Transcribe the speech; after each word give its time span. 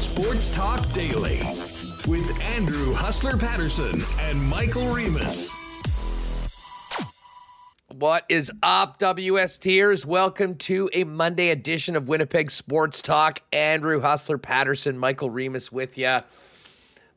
Sports 0.00 0.48
Talk 0.48 0.90
Daily 0.92 1.40
with 2.08 2.40
Andrew 2.40 2.94
Hustler 2.94 3.36
Paterson 3.36 4.02
and 4.20 4.42
Michael 4.42 4.88
Remis. 4.94 5.50
What 7.88 8.24
is 8.30 8.50
up, 8.62 8.98
WSTers? 8.98 10.06
Welcome 10.06 10.54
to 10.54 10.88
a 10.94 11.04
Monday 11.04 11.50
edition 11.50 11.96
of 11.96 12.08
Winnipeg 12.08 12.50
Sports 12.50 13.02
Talk. 13.02 13.42
Andrew 13.52 14.00
Hustler 14.00 14.38
Paterson, 14.38 14.96
Michael 14.96 15.28
Remis 15.28 15.70
with 15.70 15.98
you. 15.98 16.20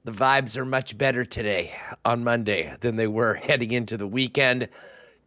The 0.03 0.11
vibes 0.11 0.57
are 0.57 0.65
much 0.65 0.97
better 0.97 1.23
today 1.23 1.73
on 2.03 2.25
Monday 2.25 2.75
than 2.81 2.97
they 2.97 3.07
were 3.07 3.35
heading 3.35 3.71
into 3.71 3.95
the 3.95 4.07
weekend. 4.07 4.67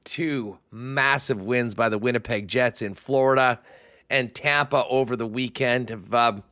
Two 0.05 0.59
massive 0.71 1.41
wins 1.41 1.75
by 1.75 1.89
the 1.89 1.97
Winnipeg 1.97 2.49
Jets 2.49 2.83
in 2.83 2.93
Florida 2.93 3.59
and 4.11 4.35
Tampa 4.35 4.85
over 4.91 5.17
the 5.17 5.27
weekend 5.27 5.89
have, 5.89 6.15
um, 6.15 6.43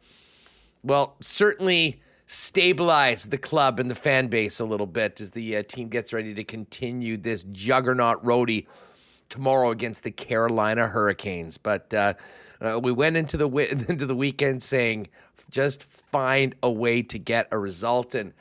well, 0.84 1.16
certainly 1.20 2.01
stabilize 2.27 3.24
the 3.24 3.38
club 3.38 3.80
and 3.80 3.91
the 3.91 3.95
fan 3.95 4.29
base 4.29 4.61
a 4.61 4.65
little 4.65 4.87
bit 4.87 5.20
as 5.20 5.30
the 5.30 5.57
uh, 5.57 5.62
team 5.66 5.88
gets 5.88 6.12
ready 6.12 6.34
to 6.34 6.45
continue 6.45 7.16
this 7.16 7.45
juggernaut 7.52 8.24
roadie 8.24 8.66
tomorrow 9.29 9.70
against 9.70 10.02
the 10.02 10.10
Carolina 10.10 10.87
Hurricanes. 10.87 11.59
But 11.59 11.93
uh, 11.93 12.15
uh, 12.60 12.79
we 12.83 12.93
went 12.93 13.16
into 13.16 13.37
the 13.37 13.48
into 13.88 14.07
the 14.07 14.15
weekend 14.15 14.62
saying 14.62 15.09
just 15.51 15.84
find 16.12 16.55
a 16.62 16.70
way 16.70 17.02
to 17.02 17.19
get 17.19 17.48
a 17.51 17.59
result 17.59 18.15
and. 18.15 18.32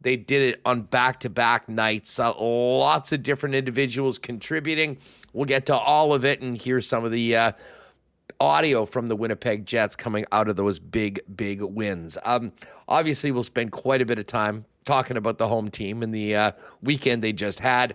They 0.00 0.14
did 0.14 0.54
it 0.54 0.60
on 0.64 0.82
back 0.82 1.18
to 1.20 1.28
back 1.28 1.68
nights. 1.68 2.20
Uh, 2.20 2.32
lots 2.38 3.10
of 3.10 3.24
different 3.24 3.56
individuals 3.56 4.16
contributing. 4.16 4.96
We'll 5.32 5.44
get 5.44 5.66
to 5.66 5.74
all 5.74 6.14
of 6.14 6.24
it 6.24 6.40
and 6.40 6.56
hear 6.56 6.80
some 6.80 7.04
of 7.04 7.10
the 7.10 7.34
uh, 7.34 7.52
audio 8.40 8.86
from 8.86 9.08
the 9.08 9.16
Winnipeg 9.16 9.66
Jets 9.66 9.96
coming 9.96 10.24
out 10.32 10.48
of 10.48 10.56
those 10.56 10.78
big, 10.78 11.20
big 11.34 11.62
wins. 11.62 12.16
Um, 12.24 12.52
obviously, 12.86 13.30
we'll 13.30 13.42
spend 13.42 13.72
quite 13.72 14.00
a 14.00 14.06
bit 14.06 14.18
of 14.18 14.26
time 14.26 14.64
talking 14.84 15.16
about 15.16 15.38
the 15.38 15.48
home 15.48 15.70
team 15.70 16.02
and 16.02 16.14
the 16.14 16.34
uh, 16.34 16.52
weekend 16.82 17.22
they 17.22 17.32
just 17.32 17.60
had. 17.60 17.94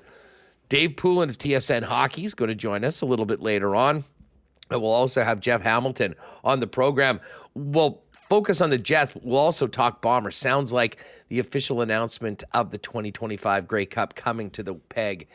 Dave 0.69 0.95
Poulin 0.95 1.29
of 1.29 1.37
TSN 1.37 1.83
Hockey 1.83 2.25
is 2.25 2.33
going 2.33 2.49
to 2.49 2.55
join 2.55 2.83
us 2.83 3.01
a 3.01 3.05
little 3.05 3.25
bit 3.25 3.41
later 3.41 3.75
on. 3.75 4.03
And 4.69 4.81
we'll 4.81 4.91
also 4.91 5.23
have 5.23 5.39
Jeff 5.39 5.61
Hamilton 5.61 6.15
on 6.43 6.59
the 6.59 6.67
program. 6.67 7.19
We'll 7.53 8.01
focus 8.29 8.61
on 8.61 8.69
the 8.69 8.77
Jets. 8.77 9.11
We'll 9.21 9.37
also 9.37 9.67
talk 9.67 10.01
Bombers. 10.01 10.37
Sounds 10.37 10.71
like 10.71 10.97
the 11.29 11.39
official 11.39 11.81
announcement 11.81 12.43
of 12.53 12.71
the 12.71 12.77
2025 12.77 13.67
Grey 13.67 13.85
Cup 13.85 14.15
coming 14.15 14.49
to 14.51 14.63
the 14.63 14.75
peg 14.75 15.27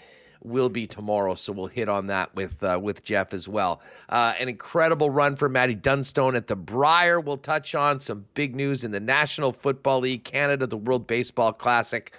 will 0.43 0.69
be 0.69 0.87
tomorrow. 0.87 1.35
So 1.35 1.53
we'll 1.53 1.67
hit 1.67 1.89
on 1.89 2.07
that 2.09 2.35
with 2.35 2.63
uh, 2.63 2.79
with 2.81 3.03
Jeff 3.03 3.33
as 3.33 3.49
well. 3.49 3.81
Uh, 4.09 4.35
an 4.39 4.49
incredible 4.49 5.11
run 5.11 5.37
for 5.37 5.49
Maddie 5.49 5.75
Dunstone 5.75 6.37
at 6.37 6.47
the 6.47 6.57
Brier. 6.57 7.21
We'll 7.21 7.37
touch 7.37 7.75
on 7.75 8.01
some 8.01 8.27
big 8.35 8.55
news 8.55 8.85
in 8.85 8.91
the 8.91 9.01
National 9.01 9.53
Football 9.53 10.01
League, 10.01 10.25
Canada, 10.25 10.67
the 10.67 10.77
World 10.77 11.07
Baseball 11.07 11.53
Classic. 11.53 12.13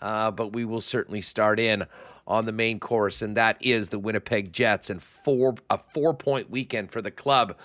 Uh, 0.00 0.30
but 0.30 0.52
we 0.52 0.64
will 0.64 0.80
certainly 0.80 1.20
start 1.20 1.58
in 1.58 1.86
on 2.26 2.44
the 2.44 2.52
main 2.52 2.80
course, 2.80 3.22
and 3.22 3.36
that 3.36 3.56
is 3.60 3.88
the 3.88 3.98
Winnipeg 3.98 4.52
Jets 4.52 4.90
and 4.90 5.02
four 5.02 5.54
a 5.70 5.78
four 5.94 6.12
point 6.14 6.50
weekend 6.50 6.90
for 6.90 7.00
the 7.00 7.10
club 7.10 7.56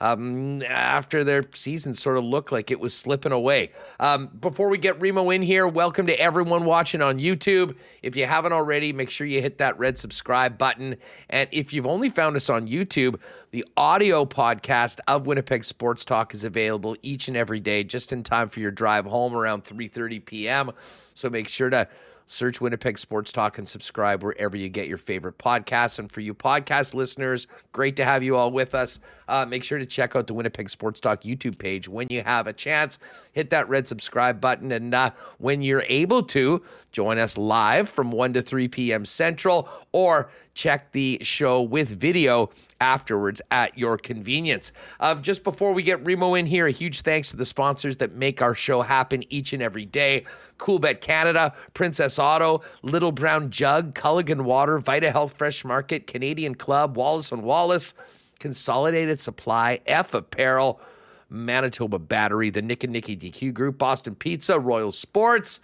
um, 0.00 0.62
after 0.62 1.24
their 1.24 1.44
season 1.54 1.94
sort 1.94 2.18
of 2.18 2.24
looked 2.24 2.52
like 2.52 2.70
it 2.70 2.78
was 2.80 2.94
slipping 2.94 3.32
away. 3.32 3.72
Um, 4.00 4.28
before 4.40 4.68
we 4.68 4.78
get 4.78 5.00
Remo 5.00 5.30
in 5.30 5.42
here, 5.42 5.66
welcome 5.66 6.06
to 6.06 6.20
everyone 6.20 6.64
watching 6.64 7.02
on 7.02 7.18
YouTube. 7.18 7.76
If 8.02 8.16
you 8.16 8.26
haven't 8.26 8.52
already, 8.52 8.92
make 8.92 9.10
sure 9.10 9.26
you 9.26 9.40
hit 9.40 9.58
that 9.58 9.78
red 9.78 9.98
subscribe 9.98 10.58
button. 10.58 10.96
And 11.30 11.48
if 11.52 11.72
you've 11.72 11.86
only 11.86 12.10
found 12.10 12.36
us 12.36 12.50
on 12.50 12.68
YouTube, 12.68 13.18
the 13.50 13.64
audio 13.76 14.24
podcast 14.24 15.00
of 15.08 15.26
Winnipeg 15.26 15.64
Sports 15.64 16.04
Talk 16.04 16.34
is 16.34 16.44
available 16.44 16.96
each 17.02 17.28
and 17.28 17.36
every 17.36 17.60
day, 17.60 17.84
just 17.84 18.12
in 18.12 18.22
time 18.22 18.48
for 18.48 18.60
your 18.60 18.70
drive 18.70 19.06
home 19.06 19.34
around 19.34 19.64
3:30 19.64 20.24
p.m. 20.24 20.70
So 21.14 21.30
make 21.30 21.48
sure 21.48 21.70
to 21.70 21.88
Search 22.26 22.60
Winnipeg 22.60 22.98
Sports 22.98 23.30
Talk 23.30 23.58
and 23.58 23.68
subscribe 23.68 24.22
wherever 24.22 24.56
you 24.56 24.68
get 24.68 24.88
your 24.88 24.98
favorite 24.98 25.38
podcasts. 25.38 25.98
And 25.98 26.10
for 26.10 26.20
you 26.20 26.34
podcast 26.34 26.92
listeners, 26.92 27.46
great 27.72 27.96
to 27.96 28.04
have 28.04 28.22
you 28.22 28.36
all 28.36 28.50
with 28.50 28.74
us. 28.74 28.98
Uh, 29.28 29.46
make 29.46 29.64
sure 29.64 29.78
to 29.78 29.86
check 29.86 30.16
out 30.16 30.26
the 30.26 30.34
Winnipeg 30.34 30.68
Sports 30.68 31.00
Talk 31.00 31.22
YouTube 31.22 31.58
page 31.58 31.88
when 31.88 32.08
you 32.10 32.22
have 32.22 32.46
a 32.46 32.52
chance. 32.52 32.98
Hit 33.32 33.50
that 33.50 33.68
red 33.68 33.86
subscribe 33.86 34.40
button. 34.40 34.72
And 34.72 34.92
uh, 34.92 35.10
when 35.38 35.62
you're 35.62 35.84
able 35.88 36.22
to, 36.24 36.62
join 36.92 37.18
us 37.18 37.36
live 37.36 37.88
from 37.88 38.10
1 38.10 38.32
to 38.32 38.42
3 38.42 38.68
p.m. 38.68 39.04
Central 39.04 39.68
or 39.92 40.30
check 40.54 40.92
the 40.92 41.18
show 41.22 41.60
with 41.60 41.88
video 41.88 42.50
afterwards 42.80 43.42
at 43.50 43.76
your 43.76 43.98
convenience. 43.98 44.72
Uh, 45.00 45.14
just 45.16 45.44
before 45.44 45.72
we 45.72 45.82
get 45.82 46.04
Remo 46.04 46.34
in 46.34 46.46
here, 46.46 46.66
a 46.66 46.70
huge 46.70 47.02
thanks 47.02 47.30
to 47.30 47.36
the 47.36 47.44
sponsors 47.44 47.98
that 47.98 48.14
make 48.14 48.40
our 48.40 48.54
show 48.54 48.82
happen 48.82 49.24
each 49.30 49.52
and 49.52 49.62
every 49.62 49.84
day 49.84 50.24
Coolbet 50.58 51.00
Canada, 51.00 51.54
Princess 51.74 52.18
Auto, 52.18 52.62
Little 52.82 53.12
Brown 53.12 53.50
Jug, 53.50 53.94
Culligan 53.94 54.42
Water, 54.42 54.78
Vita 54.78 55.10
Health 55.10 55.34
Fresh 55.36 55.64
Market, 55.64 56.06
Canadian 56.06 56.54
Club, 56.54 56.96
Wallace 56.96 57.32
and 57.32 57.42
Wallace, 57.42 57.94
Consolidated 58.38 59.18
Supply, 59.18 59.80
F 59.86 60.14
Apparel. 60.14 60.80
Manitoba 61.28 61.98
Battery, 61.98 62.50
the 62.50 62.62
Nick 62.62 62.84
and 62.84 62.92
Nicky 62.92 63.16
DQ 63.16 63.52
Group, 63.52 63.78
Boston 63.78 64.14
Pizza, 64.14 64.58
Royal 64.58 64.92
Sports, 64.92 65.60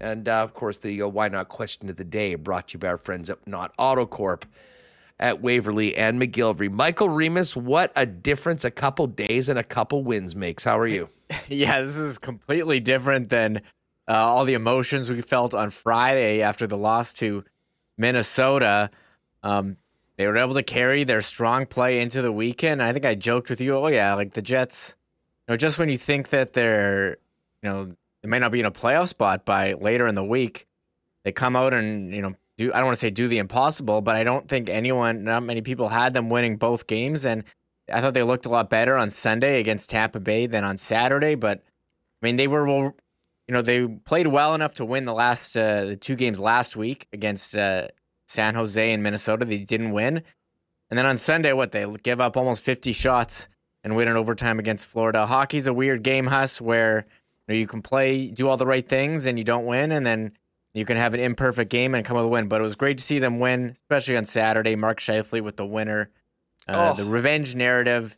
and 0.00 0.28
uh, 0.28 0.42
of 0.42 0.54
course 0.54 0.78
the 0.78 1.02
uh, 1.02 1.08
Why 1.08 1.28
Not 1.28 1.48
question 1.48 1.88
of 1.88 1.96
the 1.96 2.04
day 2.04 2.34
brought 2.34 2.68
to 2.68 2.74
you 2.74 2.80
by 2.80 2.88
our 2.88 2.98
friends 2.98 3.30
at 3.30 3.46
Not 3.46 3.72
Auto 3.78 4.06
Corp 4.06 4.44
at 5.18 5.40
Waverly 5.40 5.96
and 5.96 6.20
McGillivray. 6.20 6.70
Michael 6.70 7.08
Remis, 7.08 7.56
what 7.56 7.90
a 7.96 8.04
difference 8.04 8.64
a 8.64 8.70
couple 8.70 9.06
days 9.06 9.48
and 9.48 9.58
a 9.58 9.64
couple 9.64 10.04
wins 10.04 10.36
makes. 10.36 10.64
How 10.64 10.78
are 10.78 10.86
you? 10.86 11.08
yeah, 11.48 11.80
this 11.80 11.96
is 11.96 12.18
completely 12.18 12.80
different 12.80 13.30
than 13.30 13.62
uh, 14.08 14.12
all 14.12 14.44
the 14.44 14.54
emotions 14.54 15.10
we 15.10 15.20
felt 15.20 15.54
on 15.54 15.70
Friday 15.70 16.42
after 16.42 16.66
the 16.66 16.76
loss 16.76 17.12
to 17.14 17.44
Minnesota. 17.98 18.90
Um, 19.42 19.76
they 20.16 20.26
were 20.26 20.36
able 20.36 20.54
to 20.54 20.62
carry 20.62 21.04
their 21.04 21.20
strong 21.20 21.66
play 21.66 22.00
into 22.00 22.22
the 22.22 22.32
weekend. 22.32 22.82
I 22.82 22.92
think 22.92 23.04
I 23.04 23.14
joked 23.14 23.50
with 23.50 23.60
you, 23.60 23.76
oh 23.76 23.88
yeah, 23.88 24.14
like 24.14 24.32
the 24.32 24.42
Jets. 24.42 24.96
You 25.46 25.52
know, 25.52 25.56
just 25.56 25.78
when 25.78 25.88
you 25.88 25.98
think 25.98 26.30
that 26.30 26.52
they're, 26.52 27.18
you 27.62 27.68
know, 27.68 27.92
they 28.22 28.28
may 28.28 28.38
not 28.38 28.52
be 28.52 28.60
in 28.60 28.66
a 28.66 28.72
playoff 28.72 29.08
spot 29.08 29.44
by 29.44 29.74
later 29.74 30.06
in 30.06 30.14
the 30.14 30.24
week, 30.24 30.66
they 31.24 31.32
come 31.32 31.56
out 31.56 31.74
and 31.74 32.14
you 32.14 32.22
know 32.22 32.34
do 32.56 32.72
I 32.72 32.78
don't 32.78 32.86
want 32.86 32.96
to 32.96 33.00
say 33.00 33.10
do 33.10 33.28
the 33.28 33.38
impossible, 33.38 34.00
but 34.00 34.16
I 34.16 34.24
don't 34.24 34.48
think 34.48 34.68
anyone, 34.68 35.24
not 35.24 35.42
many 35.42 35.60
people 35.60 35.88
had 35.88 36.14
them 36.14 36.30
winning 36.30 36.56
both 36.56 36.86
games, 36.86 37.24
and 37.24 37.44
I 37.92 38.00
thought 38.00 38.14
they 38.14 38.22
looked 38.22 38.46
a 38.46 38.50
lot 38.50 38.70
better 38.70 38.96
on 38.96 39.10
Sunday 39.10 39.60
against 39.60 39.90
Tampa 39.90 40.20
Bay 40.20 40.46
than 40.46 40.64
on 40.64 40.78
Saturday. 40.78 41.34
But 41.34 41.58
I 42.22 42.26
mean, 42.26 42.36
they 42.36 42.48
were, 42.48 42.94
you 43.48 43.54
know, 43.54 43.62
they 43.62 43.86
played 43.86 44.26
well 44.26 44.54
enough 44.54 44.74
to 44.74 44.84
win 44.84 45.04
the 45.04 45.14
last 45.14 45.56
uh, 45.56 45.84
the 45.84 45.96
two 45.96 46.16
games 46.16 46.40
last 46.40 46.76
week 46.76 47.06
against 47.12 47.56
uh, 47.56 47.88
San 48.26 48.54
Jose 48.54 48.92
and 48.92 49.02
Minnesota. 49.02 49.44
They 49.44 49.58
didn't 49.58 49.92
win, 49.92 50.22
and 50.90 50.98
then 50.98 51.06
on 51.06 51.16
Sunday, 51.16 51.52
what 51.52 51.72
they 51.72 51.86
give 52.02 52.20
up 52.20 52.36
almost 52.36 52.64
fifty 52.64 52.92
shots 52.92 53.48
and 53.84 53.94
win 53.94 54.08
in 54.08 54.16
overtime 54.16 54.58
against 54.58 54.86
Florida. 54.86 55.26
Hockey's 55.26 55.68
a 55.68 55.72
weird 55.72 56.02
game, 56.02 56.26
Huss, 56.26 56.60
where 56.60 57.06
you, 57.46 57.54
know, 57.54 57.58
you 57.58 57.68
can 57.68 57.82
play, 57.82 58.26
do 58.26 58.48
all 58.48 58.56
the 58.56 58.66
right 58.66 58.86
things, 58.86 59.26
and 59.26 59.38
you 59.38 59.44
don't 59.44 59.64
win, 59.64 59.92
and 59.92 60.04
then 60.04 60.32
you 60.74 60.84
can 60.84 60.96
have 60.96 61.14
an 61.14 61.20
imperfect 61.20 61.70
game 61.70 61.94
and 61.94 62.04
come 62.04 62.16
with 62.16 62.26
a 62.26 62.28
win. 62.28 62.48
But 62.48 62.60
it 62.60 62.64
was 62.64 62.74
great 62.74 62.98
to 62.98 63.04
see 63.04 63.20
them 63.20 63.38
win, 63.38 63.70
especially 63.70 64.16
on 64.16 64.24
Saturday. 64.24 64.74
Mark 64.74 64.98
Scheifele 64.98 65.40
with 65.40 65.56
the 65.56 65.66
winner. 65.66 66.10
Uh, 66.66 66.92
oh. 66.92 66.96
The 66.96 67.08
revenge 67.08 67.54
narrative. 67.54 68.16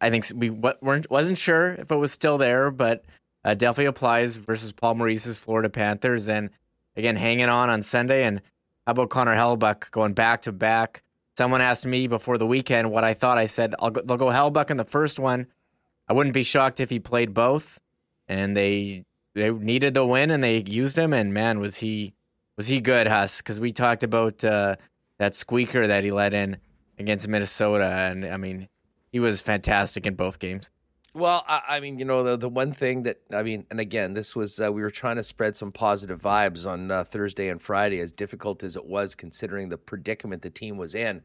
I 0.00 0.10
think 0.10 0.26
we 0.34 0.50
weren't 0.50 1.10
wasn't 1.10 1.38
sure 1.38 1.72
if 1.74 1.92
it 1.92 1.96
was 1.96 2.12
still 2.12 2.38
there, 2.38 2.70
but 2.70 3.04
uh, 3.44 3.54
definitely 3.54 3.86
applies 3.86 4.36
versus 4.36 4.72
Paul 4.72 4.96
Maurice's 4.96 5.38
Florida 5.38 5.68
Panthers. 5.68 6.28
And 6.28 6.50
again, 6.96 7.16
hanging 7.16 7.48
on 7.48 7.70
on 7.70 7.82
Sunday. 7.82 8.24
And 8.24 8.40
how 8.86 8.92
about 8.92 9.10
Connor 9.10 9.34
Hellebuyck 9.34 9.90
going 9.90 10.14
back 10.14 10.42
to 10.42 10.52
back? 10.52 11.02
Someone 11.36 11.60
asked 11.60 11.84
me 11.84 12.06
before 12.06 12.38
the 12.38 12.46
weekend 12.46 12.90
what 12.90 13.04
I 13.04 13.14
thought. 13.14 13.38
I 13.38 13.46
said 13.46 13.74
I'll 13.78 13.90
go, 13.90 14.02
they'll 14.02 14.16
go 14.16 14.26
Hellebuyck 14.26 14.70
in 14.70 14.76
the 14.76 14.84
first 14.84 15.18
one. 15.18 15.46
I 16.08 16.12
wouldn't 16.12 16.34
be 16.34 16.42
shocked 16.42 16.80
if 16.80 16.90
he 16.90 17.00
played 17.00 17.34
both. 17.34 17.80
And 18.28 18.56
they 18.56 19.04
they 19.34 19.50
needed 19.50 19.94
the 19.94 20.06
win 20.06 20.30
and 20.30 20.42
they 20.42 20.62
used 20.66 20.96
him. 20.96 21.12
And 21.12 21.34
man, 21.34 21.58
was 21.58 21.76
he 21.76 22.14
was 22.56 22.68
he 22.68 22.80
good, 22.80 23.08
Huss? 23.08 23.38
Because 23.38 23.58
we 23.58 23.72
talked 23.72 24.02
about 24.02 24.44
uh, 24.44 24.76
that 25.18 25.34
squeaker 25.34 25.86
that 25.86 26.04
he 26.04 26.12
let 26.12 26.34
in 26.34 26.58
against 26.98 27.28
Minnesota, 27.28 27.84
and 27.84 28.24
I 28.24 28.36
mean, 28.36 28.68
he 29.10 29.20
was 29.20 29.40
fantastic 29.40 30.06
in 30.06 30.14
both 30.14 30.38
games. 30.38 30.70
Well, 31.14 31.44
I, 31.46 31.62
I 31.68 31.80
mean, 31.80 32.00
you 32.00 32.04
know, 32.04 32.24
the 32.24 32.36
the 32.36 32.48
one 32.48 32.72
thing 32.72 33.04
that 33.04 33.20
I 33.32 33.44
mean, 33.44 33.66
and 33.70 33.78
again, 33.78 34.14
this 34.14 34.34
was 34.34 34.60
uh, 34.60 34.72
we 34.72 34.82
were 34.82 34.90
trying 34.90 35.16
to 35.16 35.22
spread 35.22 35.54
some 35.54 35.70
positive 35.70 36.20
vibes 36.20 36.66
on 36.66 36.90
uh, 36.90 37.04
Thursday 37.04 37.48
and 37.48 37.62
Friday, 37.62 38.00
as 38.00 38.10
difficult 38.12 38.64
as 38.64 38.74
it 38.74 38.84
was, 38.84 39.14
considering 39.14 39.68
the 39.68 39.78
predicament 39.78 40.42
the 40.42 40.50
team 40.50 40.76
was 40.76 40.96
in. 40.96 41.22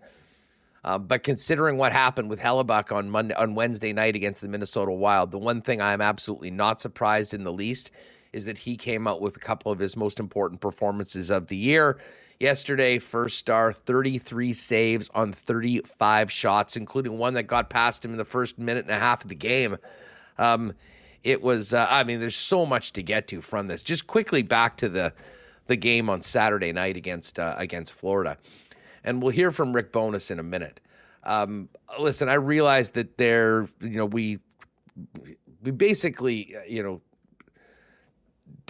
Um, 0.84 1.08
but 1.08 1.24
considering 1.24 1.78
what 1.78 1.92
happened 1.92 2.30
with 2.30 2.40
Hellebuyck 2.40 2.92
on 2.92 3.10
Monday 3.10 3.34
on 3.34 3.56
Wednesday 3.56 3.92
night 3.92 4.16
against 4.16 4.42
the 4.42 4.48
Minnesota 4.48 4.92
Wild, 4.92 5.32
the 5.32 5.40
one 5.40 5.62
thing 5.62 5.82
I'm 5.82 6.02
absolutely 6.02 6.52
not 6.52 6.80
surprised 6.82 7.34
in 7.34 7.44
the 7.44 7.52
least 7.52 7.90
is 8.32 8.46
that 8.46 8.60
he 8.60 8.78
came 8.78 9.08
out 9.08 9.22
with 9.22 9.38
a 9.38 9.40
couple 9.40 9.72
of 9.72 9.80
his 9.80 9.98
most 9.98 10.20
important 10.20 10.62
performances 10.62 11.32
of 11.32 11.48
the 11.48 11.58
year. 11.58 11.98
Yesterday, 12.40 13.00
first 13.00 13.38
star, 13.38 13.74
33 13.74 14.54
saves 14.54 15.10
on 15.14 15.34
35 15.34 16.32
shots, 16.32 16.78
including 16.78 17.18
one 17.18 17.34
that 17.34 17.44
got 17.44 17.70
past 17.70 18.06
him 18.06 18.12
in 18.12 18.18
the 18.18 18.24
first 18.24 18.58
minute 18.58 18.86
and 18.86 18.96
a 18.96 19.00
half 19.00 19.24
of 19.24 19.30
the 19.30 19.36
game. 19.36 19.78
Um, 20.38 20.74
it 21.22 21.42
was. 21.42 21.74
Uh, 21.74 21.86
I 21.90 22.06
mean, 22.06 22.22
there's 22.22 22.38
so 22.38 22.66
much 22.66 22.94
to 22.94 23.04
get 23.04 23.28
to 23.28 23.42
from 23.42 23.68
this. 23.68 23.82
Just 23.82 24.08
quickly 24.08 24.42
back 24.42 24.78
to 24.78 24.88
the 24.88 25.12
the 25.68 25.76
game 25.76 26.10
on 26.10 26.22
Saturday 26.22 26.72
night 26.72 26.96
against 26.96 27.40
uh, 27.40 27.56
against 27.58 27.92
Florida, 27.92 28.38
and 29.04 29.22
we'll 29.22 29.34
hear 29.34 29.52
from 29.52 29.74
Rick 29.74 29.92
Bowness 29.92 30.32
in 30.32 30.40
a 30.40 30.44
minute. 30.44 30.80
Um, 31.26 31.68
listen, 32.00 32.30
I 32.30 32.36
realize 32.36 32.92
that 32.92 33.18
there, 33.18 33.68
you 33.82 33.98
know, 33.98 34.06
we 34.06 34.40
we 35.62 35.72
basically, 35.72 36.56
uh, 36.56 36.62
you 36.68 36.84
know, 36.84 37.02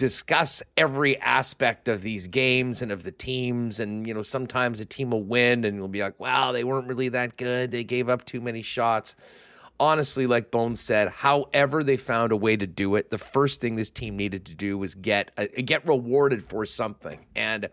discuss 0.00 0.62
every 0.78 1.20
aspect 1.20 1.86
of 1.86 2.00
these 2.00 2.26
games 2.26 2.80
and 2.80 2.90
of 2.90 3.02
the 3.02 3.10
teams. 3.12 3.80
And, 3.80 4.06
you 4.06 4.14
know, 4.14 4.22
sometimes 4.22 4.80
a 4.80 4.86
team 4.86 5.10
will 5.10 5.22
win 5.22 5.66
and 5.66 5.76
you'll 5.76 5.88
be 5.88 6.00
like, 6.00 6.18
wow, 6.18 6.52
they 6.52 6.64
weren't 6.64 6.88
really 6.88 7.10
that 7.10 7.36
good. 7.36 7.70
They 7.70 7.84
gave 7.84 8.08
up 8.08 8.24
too 8.24 8.40
many 8.40 8.62
shots. 8.62 9.14
Honestly, 9.78 10.26
like 10.26 10.50
Bones 10.50 10.80
said, 10.80 11.08
however 11.08 11.84
they 11.84 11.98
found 11.98 12.32
a 12.32 12.36
way 12.36 12.56
to 12.56 12.66
do 12.66 12.94
it, 12.94 13.10
the 13.10 13.18
first 13.18 13.60
thing 13.60 13.76
this 13.76 13.90
team 13.90 14.16
needed 14.16 14.46
to 14.46 14.54
do 14.54 14.78
was 14.78 14.94
get 14.94 15.32
uh, 15.36 15.48
get 15.66 15.86
rewarded 15.86 16.48
for 16.48 16.64
something. 16.64 17.26
And 17.36 17.68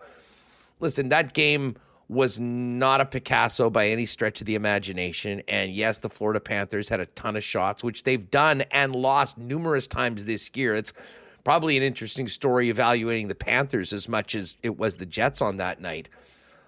listen, 0.82 1.08
that 1.08 1.34
game 1.34 1.78
was 2.10 2.42
not 2.42 3.00
a 3.00 3.06
Picasso 3.06 3.70
by 3.70 3.88
any 3.88 4.06
stretch 4.06 4.42
of 4.42 4.48
the 4.48 4.56
imagination. 4.56 5.44
And 5.48 5.74
yes, 5.74 6.00
the 6.00 6.10
Florida 6.10 6.42
Panthers 6.42 6.90
had 6.90 7.00
a 7.00 7.06
ton 7.06 7.38
of 7.38 7.44
shots, 7.44 7.86
which 7.86 8.04
they've 8.04 8.30
done 8.30 8.64
and 8.72 8.94
lost 8.94 9.38
numerous 9.38 9.88
times 9.88 10.26
this 10.26 10.52
year. 10.56 10.76
It's 10.76 10.92
probably 11.48 11.78
an 11.78 11.84
interesting 11.84 12.28
story 12.28 12.70
evaluating 12.70 13.30
the 13.30 13.34
Panthers 13.34 13.94
as 13.94 14.10
much 14.10 14.36
as 14.36 14.58
it 14.64 14.78
was 14.78 14.98
the 14.98 15.06
Jets 15.06 15.42
on 15.42 15.56
that 15.56 15.80
night. 15.80 16.10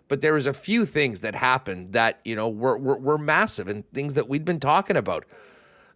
But 0.08 0.22
there 0.22 0.32
was 0.32 0.46
a 0.46 0.54
few 0.54 0.86
things 0.86 1.20
that 1.20 1.36
happened 1.36 1.92
that, 1.92 2.22
you 2.24 2.34
know, 2.34 2.48
were, 2.48 2.78
were, 2.78 2.98
were 2.98 3.18
massive 3.18 3.68
and 3.68 3.84
things 3.92 4.14
that 4.14 4.30
we'd 4.30 4.46
been 4.46 4.62
talking 4.62 4.96
about. 4.96 5.26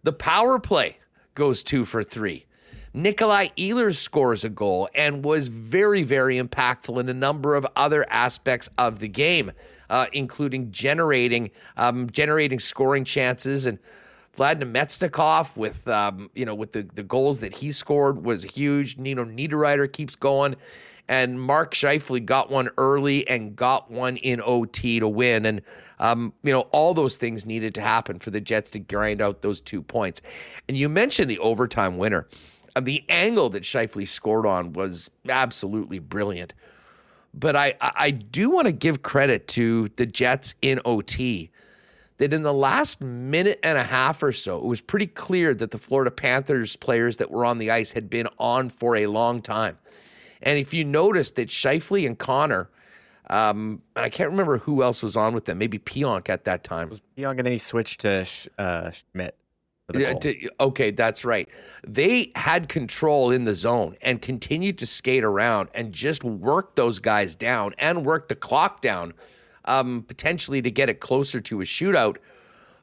The 0.02 0.12
power 0.12 0.58
play 0.58 0.98
goes 1.34 1.64
two 1.64 1.86
for 1.86 2.04
three. 2.04 2.44
Nikolai 2.92 3.48
Ehlers 3.56 3.96
scores 3.96 4.44
a 4.44 4.50
goal 4.50 4.90
and 4.94 5.24
was 5.24 5.48
very, 5.48 6.02
very 6.02 6.38
impactful 6.38 7.00
in 7.00 7.08
a 7.08 7.14
number 7.14 7.54
of 7.54 7.66
other 7.76 8.04
aspects 8.10 8.68
of 8.76 8.98
the 8.98 9.08
game, 9.08 9.52
uh, 9.88 10.08
including 10.12 10.70
generating 10.72 11.50
um, 11.78 12.10
generating 12.10 12.60
scoring 12.60 13.06
chances 13.06 13.64
and. 13.64 13.78
Vlad 14.36 14.60
Namestnikov 14.60 15.56
with 15.56 15.86
um, 15.86 16.30
you 16.34 16.44
know 16.44 16.54
with 16.54 16.72
the, 16.72 16.86
the 16.94 17.02
goals 17.02 17.40
that 17.40 17.52
he 17.52 17.72
scored 17.72 18.24
was 18.24 18.42
huge. 18.42 18.98
Nino 18.98 19.24
Niederreiter 19.24 19.90
keeps 19.90 20.16
going, 20.16 20.56
and 21.08 21.40
Mark 21.40 21.74
Scheifele 21.74 22.24
got 22.24 22.50
one 22.50 22.68
early 22.76 23.26
and 23.28 23.54
got 23.54 23.90
one 23.90 24.16
in 24.16 24.40
OT 24.44 24.98
to 25.00 25.08
win. 25.08 25.46
And 25.46 25.62
um, 26.00 26.32
you 26.42 26.52
know 26.52 26.62
all 26.72 26.94
those 26.94 27.16
things 27.16 27.46
needed 27.46 27.74
to 27.76 27.80
happen 27.80 28.18
for 28.18 28.30
the 28.30 28.40
Jets 28.40 28.70
to 28.72 28.80
grind 28.80 29.22
out 29.22 29.42
those 29.42 29.60
two 29.60 29.82
points. 29.82 30.20
And 30.68 30.76
you 30.76 30.88
mentioned 30.88 31.30
the 31.30 31.38
overtime 31.38 31.96
winner. 31.96 32.26
Uh, 32.76 32.80
the 32.80 33.04
angle 33.08 33.50
that 33.50 33.62
Scheifele 33.62 34.08
scored 34.08 34.46
on 34.46 34.72
was 34.72 35.10
absolutely 35.28 36.00
brilliant. 36.00 36.54
But 37.32 37.56
I, 37.56 37.74
I 37.80 38.10
do 38.10 38.48
want 38.48 38.66
to 38.66 38.72
give 38.72 39.02
credit 39.02 39.48
to 39.48 39.90
the 39.96 40.06
Jets 40.06 40.54
in 40.62 40.80
OT 40.84 41.50
that 42.18 42.32
in 42.32 42.42
the 42.42 42.52
last 42.52 43.00
minute 43.00 43.58
and 43.62 43.76
a 43.76 43.84
half 43.84 44.22
or 44.22 44.32
so, 44.32 44.58
it 44.58 44.64
was 44.64 44.80
pretty 44.80 45.06
clear 45.06 45.54
that 45.54 45.70
the 45.70 45.78
Florida 45.78 46.10
Panthers 46.10 46.76
players 46.76 47.16
that 47.16 47.30
were 47.30 47.44
on 47.44 47.58
the 47.58 47.70
ice 47.70 47.92
had 47.92 48.08
been 48.08 48.28
on 48.38 48.68
for 48.68 48.96
a 48.96 49.06
long 49.06 49.42
time. 49.42 49.78
And 50.42 50.58
if 50.58 50.72
you 50.74 50.84
notice 50.84 51.32
that 51.32 51.48
Scheifele 51.48 52.06
and 52.06 52.18
Connor, 52.18 52.68
um, 53.30 53.80
and 53.96 54.04
I 54.04 54.10
can't 54.10 54.30
remember 54.30 54.58
who 54.58 54.82
else 54.82 55.02
was 55.02 55.16
on 55.16 55.34
with 55.34 55.46
them, 55.46 55.58
maybe 55.58 55.78
Pionk 55.78 56.28
at 56.28 56.44
that 56.44 56.62
time. 56.62 56.88
It 56.88 56.90
was 56.90 57.02
Pionk, 57.16 57.38
and 57.38 57.46
then 57.46 57.52
he 57.52 57.58
switched 57.58 58.00
to 58.02 58.26
uh, 58.58 58.90
Schmidt. 58.90 59.36
Okay, 60.60 60.90
that's 60.90 61.24
right. 61.24 61.48
They 61.86 62.32
had 62.36 62.68
control 62.68 63.30
in 63.30 63.44
the 63.44 63.54
zone 63.54 63.96
and 64.00 64.20
continued 64.22 64.78
to 64.78 64.86
skate 64.86 65.24
around 65.24 65.68
and 65.74 65.92
just 65.92 66.24
work 66.24 66.74
those 66.74 66.98
guys 66.98 67.34
down 67.34 67.74
and 67.78 68.06
work 68.06 68.28
the 68.28 68.34
clock 68.34 68.80
down, 68.80 69.12
um, 69.66 70.04
potentially 70.06 70.62
to 70.62 70.70
get 70.70 70.88
it 70.88 71.00
closer 71.00 71.40
to 71.40 71.60
a 71.60 71.64
shootout. 71.64 72.16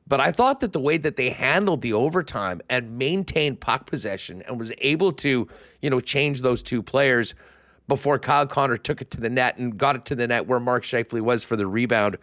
But 0.07 0.19
I 0.19 0.31
thought 0.31 0.59
that 0.61 0.73
the 0.73 0.79
way 0.79 0.97
that 0.97 1.15
they 1.15 1.29
handled 1.29 1.81
the 1.81 1.93
overtime 1.93 2.61
and 2.69 2.97
maintained 2.97 3.61
puck 3.61 3.85
possession 3.85 4.41
and 4.47 4.59
was 4.59 4.71
able 4.79 5.13
to, 5.13 5.47
you 5.81 5.89
know, 5.89 6.01
change 6.01 6.41
those 6.41 6.61
two 6.61 6.83
players 6.83 7.33
before 7.87 8.19
Kyle 8.19 8.47
Connor 8.47 8.77
took 8.77 9.01
it 9.01 9.11
to 9.11 9.21
the 9.21 9.29
net 9.29 9.57
and 9.57 9.77
got 9.77 9.95
it 9.95 10.05
to 10.05 10.15
the 10.15 10.27
net 10.27 10.47
where 10.47 10.59
Mark 10.59 10.83
Scheifele 10.83 11.21
was 11.21 11.43
for 11.43 11.55
the 11.55 11.67
rebound 11.67 12.17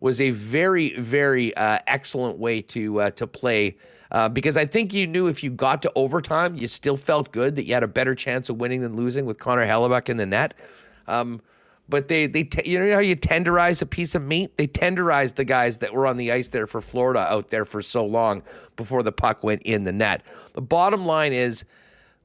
was 0.00 0.20
a 0.20 0.30
very, 0.30 0.98
very 1.00 1.56
uh, 1.56 1.78
excellent 1.86 2.38
way 2.38 2.62
to 2.62 3.00
uh, 3.00 3.10
to 3.12 3.26
play 3.26 3.76
uh, 4.10 4.28
because 4.28 4.56
I 4.56 4.64
think 4.64 4.92
you 4.94 5.06
knew 5.06 5.26
if 5.26 5.42
you 5.42 5.50
got 5.50 5.82
to 5.82 5.92
overtime, 5.94 6.56
you 6.56 6.68
still 6.68 6.96
felt 6.96 7.30
good 7.30 7.56
that 7.56 7.66
you 7.66 7.74
had 7.74 7.82
a 7.82 7.88
better 7.88 8.14
chance 8.14 8.48
of 8.48 8.56
winning 8.56 8.80
than 8.80 8.96
losing 8.96 9.26
with 9.26 9.38
Connor 9.38 9.66
Hellebuyck 9.66 10.08
in 10.08 10.16
the 10.16 10.26
net. 10.26 10.54
Um, 11.06 11.40
but 11.88 12.08
they 12.08 12.26
they 12.26 12.44
te- 12.44 12.68
you 12.68 12.78
know 12.78 12.94
how 12.94 13.00
you 13.00 13.16
tenderize 13.16 13.82
a 13.82 13.86
piece 13.86 14.14
of 14.14 14.22
meat? 14.22 14.56
They 14.56 14.66
tenderized 14.66 15.36
the 15.36 15.44
guys 15.44 15.78
that 15.78 15.92
were 15.92 16.06
on 16.06 16.16
the 16.16 16.32
ice 16.32 16.48
there 16.48 16.66
for 16.66 16.80
Florida 16.80 17.20
out 17.20 17.50
there 17.50 17.64
for 17.64 17.82
so 17.82 18.04
long 18.04 18.42
before 18.76 19.02
the 19.02 19.12
puck 19.12 19.42
went 19.42 19.62
in 19.62 19.84
the 19.84 19.92
net. 19.92 20.22
The 20.54 20.62
bottom 20.62 21.06
line 21.06 21.32
is 21.32 21.64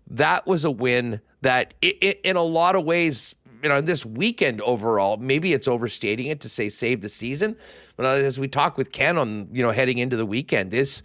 that 0.07 0.45
was 0.45 0.65
a 0.65 0.71
win 0.71 1.21
that 1.41 1.73
it, 1.81 1.97
it, 2.01 2.21
in 2.23 2.35
a 2.35 2.43
lot 2.43 2.75
of 2.75 2.83
ways 2.83 3.35
you 3.61 3.69
know 3.69 3.79
this 3.79 4.05
weekend 4.05 4.61
overall 4.61 5.17
maybe 5.17 5.53
it's 5.53 5.67
overstating 5.67 6.27
it 6.27 6.41
to 6.41 6.49
say 6.49 6.69
save 6.69 7.01
the 7.01 7.09
season 7.09 7.55
but 7.95 8.05
as 8.05 8.37
we 8.37 8.47
talk 8.47 8.77
with 8.77 8.91
ken 8.91 9.17
on 9.17 9.47
you 9.51 9.63
know 9.63 9.71
heading 9.71 9.97
into 9.97 10.17
the 10.17 10.25
weekend 10.25 10.69
this 10.69 11.01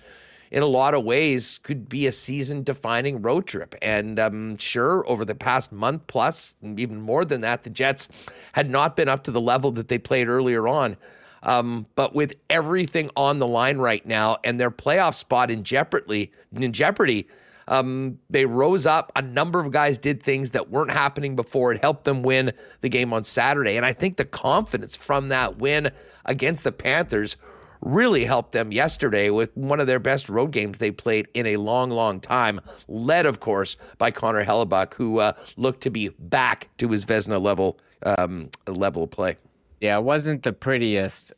in 0.50 0.62
a 0.62 0.66
lot 0.66 0.94
of 0.94 1.04
ways 1.04 1.60
could 1.62 1.88
be 1.88 2.06
a 2.06 2.12
season 2.12 2.62
defining 2.62 3.22
road 3.22 3.46
trip. 3.46 3.74
And 3.82 4.18
I'm 4.18 4.56
sure 4.58 5.08
over 5.08 5.24
the 5.24 5.34
past 5.34 5.72
month 5.72 6.06
plus, 6.06 6.54
even 6.62 7.00
more 7.00 7.24
than 7.24 7.42
that, 7.42 7.64
the 7.64 7.70
Jets 7.70 8.08
had 8.52 8.70
not 8.70 8.96
been 8.96 9.08
up 9.08 9.24
to 9.24 9.30
the 9.30 9.40
level 9.40 9.70
that 9.72 9.88
they 9.88 9.98
played 9.98 10.28
earlier 10.28 10.66
on. 10.66 10.96
Um, 11.42 11.86
but 11.94 12.14
with 12.14 12.34
everything 12.50 13.10
on 13.16 13.38
the 13.38 13.46
line 13.46 13.78
right 13.78 14.04
now 14.04 14.38
and 14.42 14.58
their 14.58 14.70
playoff 14.70 15.14
spot 15.14 15.50
in 15.50 15.62
jeopardy, 15.62 16.32
in 16.52 16.72
jeopardy, 16.72 17.28
um, 17.68 18.18
they 18.30 18.46
rose 18.46 18.86
up. 18.86 19.12
A 19.14 19.22
number 19.22 19.60
of 19.60 19.70
guys 19.70 19.98
did 19.98 20.22
things 20.22 20.52
that 20.52 20.70
weren't 20.70 20.90
happening 20.90 21.36
before. 21.36 21.72
It 21.72 21.82
helped 21.82 22.04
them 22.04 22.22
win 22.22 22.52
the 22.80 22.88
game 22.88 23.12
on 23.12 23.24
Saturday. 23.24 23.76
And 23.76 23.84
I 23.84 23.92
think 23.92 24.16
the 24.16 24.24
confidence 24.24 24.96
from 24.96 25.28
that 25.28 25.58
win 25.58 25.90
against 26.24 26.64
the 26.64 26.72
Panthers 26.72 27.36
really 27.80 28.24
helped 28.24 28.52
them 28.52 28.72
yesterday 28.72 29.30
with 29.30 29.56
one 29.56 29.80
of 29.80 29.86
their 29.86 29.98
best 29.98 30.28
road 30.28 30.50
games 30.50 30.78
they 30.78 30.90
played 30.90 31.28
in 31.34 31.46
a 31.46 31.56
long, 31.56 31.90
long 31.90 32.20
time, 32.20 32.60
led, 32.88 33.26
of 33.26 33.40
course, 33.40 33.76
by 33.98 34.10
Connor 34.10 34.44
Hellebuyck, 34.44 34.94
who 34.94 35.18
uh, 35.18 35.32
looked 35.56 35.82
to 35.82 35.90
be 35.90 36.08
back 36.18 36.68
to 36.78 36.88
his 36.90 37.04
Vezina 37.04 37.40
level 37.40 37.78
um, 38.04 38.50
level 38.66 39.06
play. 39.06 39.36
Yeah, 39.80 39.98
it 39.98 40.04
wasn't 40.04 40.42
the 40.42 40.52
prettiest 40.52 41.32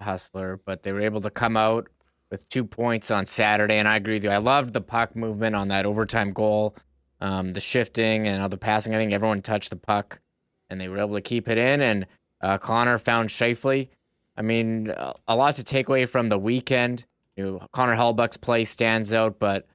hustler, 0.00 0.60
but 0.64 0.82
they 0.82 0.92
were 0.92 1.00
able 1.00 1.20
to 1.22 1.30
come 1.30 1.56
out 1.56 1.88
with 2.30 2.48
two 2.48 2.64
points 2.64 3.10
on 3.10 3.26
Saturday. 3.26 3.76
And 3.76 3.88
I 3.88 3.96
agree 3.96 4.14
with 4.14 4.24
you. 4.24 4.30
I 4.30 4.38
loved 4.38 4.72
the 4.72 4.80
puck 4.80 5.14
movement 5.16 5.56
on 5.56 5.68
that 5.68 5.86
overtime 5.86 6.32
goal, 6.32 6.76
um, 7.20 7.52
the 7.52 7.60
shifting 7.60 8.26
and 8.26 8.42
all 8.42 8.48
the 8.48 8.58
passing. 8.58 8.94
I 8.94 8.98
think 8.98 9.12
everyone 9.12 9.42
touched 9.42 9.70
the 9.70 9.76
puck 9.76 10.20
and 10.68 10.80
they 10.80 10.88
were 10.88 10.98
able 10.98 11.14
to 11.14 11.20
keep 11.20 11.48
it 11.48 11.58
in. 11.58 11.80
And 11.80 12.06
uh, 12.40 12.58
Connor 12.58 12.98
found 12.98 13.30
Scheifele 13.30 13.88
I 14.36 14.42
mean, 14.42 14.92
a 15.26 15.36
lot 15.36 15.54
to 15.56 15.64
take 15.64 15.88
away 15.88 16.06
from 16.06 16.28
the 16.28 16.38
weekend. 16.38 17.04
You 17.36 17.44
know, 17.44 17.68
Connor 17.72 17.96
Hellebuyck's 17.96 18.36
play 18.36 18.64
stands 18.64 19.12
out, 19.12 19.38
but 19.38 19.66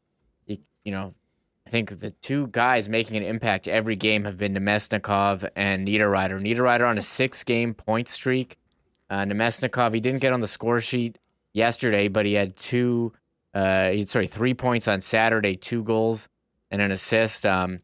you, 0.46 0.58
you 0.84 0.92
know, 0.92 1.14
I 1.66 1.70
think 1.70 2.00
the 2.00 2.12
two 2.12 2.48
guys 2.48 2.90
making 2.90 3.18
an 3.18 3.24
impact 3.24 3.68
every 3.68 3.96
game 3.96 4.26
have 4.26 4.38
been 4.38 4.54
Namestnikov 4.54 5.48
and 5.56 5.88
Niederreiter. 5.88 6.42
Niederreiter 6.42 6.88
on 6.88 6.98
a 6.98 7.02
six-game 7.02 7.74
point 7.74 8.08
streak. 8.08 8.58
Uh, 9.10 9.26
Namestnikov, 9.26 9.94
he 9.94 10.00
didn't 10.00 10.22
get 10.22 10.34
on 10.34 10.42
the 10.42 10.48
score 10.48 10.82
sheet 10.82 11.18
yesterday, 11.54 12.08
but 12.08 12.26
he 12.26 12.34
had 12.34 12.56
two, 12.56 13.14
uh, 13.54 13.94
sorry, 14.06 14.28
three 14.28 14.54
points 14.54 14.88
on 14.88 15.02
Saturday, 15.02 15.56
two 15.56 15.84
goals 15.84 16.30
and 16.72 16.82
an 16.82 16.92
assist. 16.92 17.46
Um, 17.46 17.82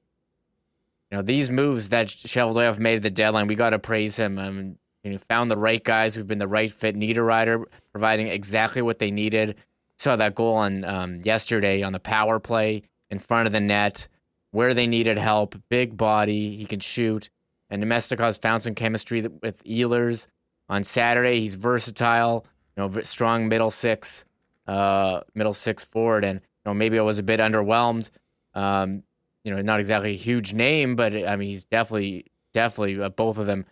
you 1.12 1.18
know, 1.18 1.22
these 1.22 1.50
moves 1.50 1.90
that 1.90 2.08
Cheveldayoff 2.08 2.80
made 2.80 2.98
at 2.98 3.04
the 3.04 3.10
deadline, 3.10 3.48
we 3.48 3.56
got 3.56 3.70
to 3.72 3.80
praise 3.80 4.18
him. 4.18 4.40
I 4.40 4.50
mean, 4.50 4.78
you 5.12 5.20
found 5.20 5.52
the 5.52 5.58
right 5.58 5.84
guys 5.84 6.16
who've 6.16 6.28
been 6.28 6.40
the 6.40 6.48
right 6.48 6.72
fit. 6.72 6.96
Niederreiter 6.96 7.64
providing 7.92 8.28
exactly 8.28 8.82
what 8.82 9.00
they 9.00 9.12
needed. 9.12 9.56
Saw 9.98 10.16
that 10.16 10.36
goal 10.36 10.56
on 10.56 10.84
um, 10.84 11.20
yesterday 11.22 11.82
on 11.84 11.94
the 11.94 12.00
power 12.00 12.40
play 12.40 12.84
in 13.10 13.20
front 13.20 13.48
of 13.48 13.54
the 13.54 13.60
net 13.60 14.08
where 14.52 14.74
they 14.74 14.88
needed 14.88 15.18
help. 15.18 15.56
Big 15.70 15.98
body, 15.98 16.58
he 16.58 16.66
can 16.66 16.80
shoot. 16.80 17.30
And 17.70 17.84
Namestnikov's 17.84 18.38
found 18.38 18.64
some 18.64 18.76
chemistry 18.76 19.22
with 19.22 19.64
Ehlers 19.64 20.28
on 20.70 20.84
Saturday. 20.84 21.40
He's 21.40 21.56
versatile, 21.56 22.46
you 22.76 22.84
know, 22.84 23.02
strong 23.02 23.48
middle 23.48 23.72
six, 23.72 24.24
uh, 24.68 25.22
middle 25.36 25.54
six 25.54 25.84
forward. 25.84 26.24
And 26.24 26.40
you 26.40 26.70
know, 26.70 26.74
maybe 26.74 26.98
I 26.98 27.02
was 27.02 27.20
a 27.20 27.24
bit 27.24 27.40
underwhelmed. 27.40 28.10
Um, 28.54 29.04
you 29.44 29.54
know, 29.54 29.62
not 29.62 29.80
exactly 29.80 30.12
a 30.12 30.18
huge 30.18 30.54
name, 30.54 30.96
but 30.96 31.14
I 31.14 31.36
mean, 31.36 31.50
he's 31.50 31.66
definitely, 31.66 32.26
definitely 32.54 33.02
uh, 33.02 33.10
both 33.10 33.38
of 33.38 33.48
them 33.48 33.66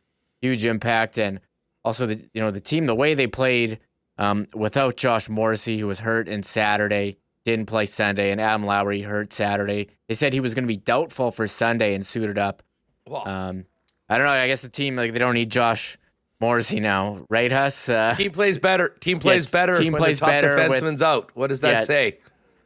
huge 0.45 0.65
impact. 0.65 1.17
And 1.17 1.39
also 1.83 2.05
the 2.05 2.15
you 2.33 2.41
know 2.41 2.51
the 2.51 2.59
team, 2.59 2.85
the 2.85 2.95
way 2.95 3.13
they 3.15 3.27
played 3.27 3.79
um, 4.17 4.47
without 4.53 4.95
Josh 4.97 5.27
Morrissey, 5.29 5.79
who 5.79 5.87
was 5.87 5.99
hurt 5.99 6.27
in 6.27 6.43
Saturday, 6.43 7.17
didn't 7.43 7.65
play 7.65 7.85
Sunday, 7.85 8.31
and 8.31 8.39
Adam 8.39 8.65
Lowry 8.65 9.01
hurt 9.01 9.33
Saturday. 9.33 9.89
They 10.07 10.15
said 10.15 10.33
he 10.33 10.39
was 10.39 10.53
going 10.53 10.63
to 10.63 10.67
be 10.67 10.77
doubtful 10.77 11.31
for 11.31 11.47
Sunday 11.47 11.93
and 11.95 12.05
suited 12.05 12.37
up. 12.37 12.63
Well, 13.07 13.27
Um, 13.27 13.65
I 14.09 14.17
don't 14.17 14.25
know. 14.27 14.33
I 14.33 14.47
guess 14.47 14.61
the 14.61 14.69
team 14.69 14.95
like 14.95 15.13
they 15.13 15.19
don't 15.19 15.33
need 15.33 15.49
Josh 15.51 15.97
Morrissey 16.39 16.79
now, 16.79 17.25
right, 17.29 17.51
Huss? 17.51 17.89
Uh, 17.89 18.13
team 18.15 18.31
plays 18.31 18.57
better. 18.57 18.89
Team 18.89 19.19
plays 19.19 19.43
it's- 19.45 19.51
better. 19.51 19.73
team 19.79 19.93
plays 19.93 20.19
better 20.19 20.69
with- 20.69 21.01
out. 21.03 21.31
What 21.33 21.47
does 21.47 21.61
that 21.61 21.71
Yeah. 21.71 21.79
say? 21.81 22.17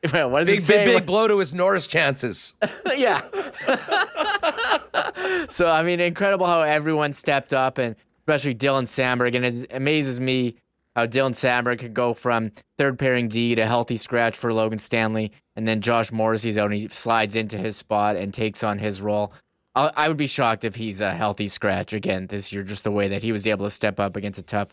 what 0.11 0.39
does 0.39 0.45
Big, 0.47 0.59
it 0.59 0.61
say? 0.61 0.85
big, 0.85 0.97
big 0.97 1.05
blow 1.05 1.27
to 1.27 1.37
his 1.39 1.53
Norris 1.53 1.87
chances. 1.87 2.53
yeah. 2.95 3.21
so 5.49 5.69
I 5.69 5.83
mean, 5.83 5.99
incredible 5.99 6.45
how 6.45 6.61
everyone 6.61 7.11
stepped 7.13 7.53
up, 7.53 7.77
and 7.77 7.95
especially 8.21 8.55
Dylan 8.55 8.83
Samberg, 8.83 9.35
and 9.35 9.45
it 9.45 9.71
amazes 9.71 10.19
me 10.19 10.55
how 10.95 11.05
Dylan 11.05 11.31
Samberg 11.31 11.79
could 11.79 11.93
go 11.93 12.13
from 12.13 12.51
third 12.77 12.97
pairing 12.97 13.27
D 13.27 13.55
to 13.55 13.65
healthy 13.65 13.97
scratch 13.97 14.37
for 14.37 14.53
Logan 14.53 14.79
Stanley, 14.79 15.31
and 15.55 15.67
then 15.67 15.81
Josh 15.81 16.11
Morrissey's 16.11 16.57
out 16.57 16.71
and 16.71 16.79
he 16.79 16.87
slides 16.87 17.35
into 17.35 17.57
his 17.57 17.75
spot 17.75 18.15
and 18.15 18.33
takes 18.33 18.63
on 18.63 18.77
his 18.79 19.01
role. 19.01 19.33
I, 19.75 19.91
I 19.95 20.07
would 20.07 20.17
be 20.17 20.27
shocked 20.27 20.63
if 20.63 20.75
he's 20.75 21.01
a 21.01 21.13
healthy 21.13 21.47
scratch 21.47 21.93
again 21.93 22.27
this 22.27 22.51
year, 22.53 22.63
just 22.63 22.83
the 22.83 22.91
way 22.91 23.09
that 23.09 23.21
he 23.21 23.31
was 23.31 23.45
able 23.47 23.65
to 23.65 23.69
step 23.71 23.99
up 23.99 24.15
against 24.15 24.39
a 24.39 24.43
tough 24.43 24.69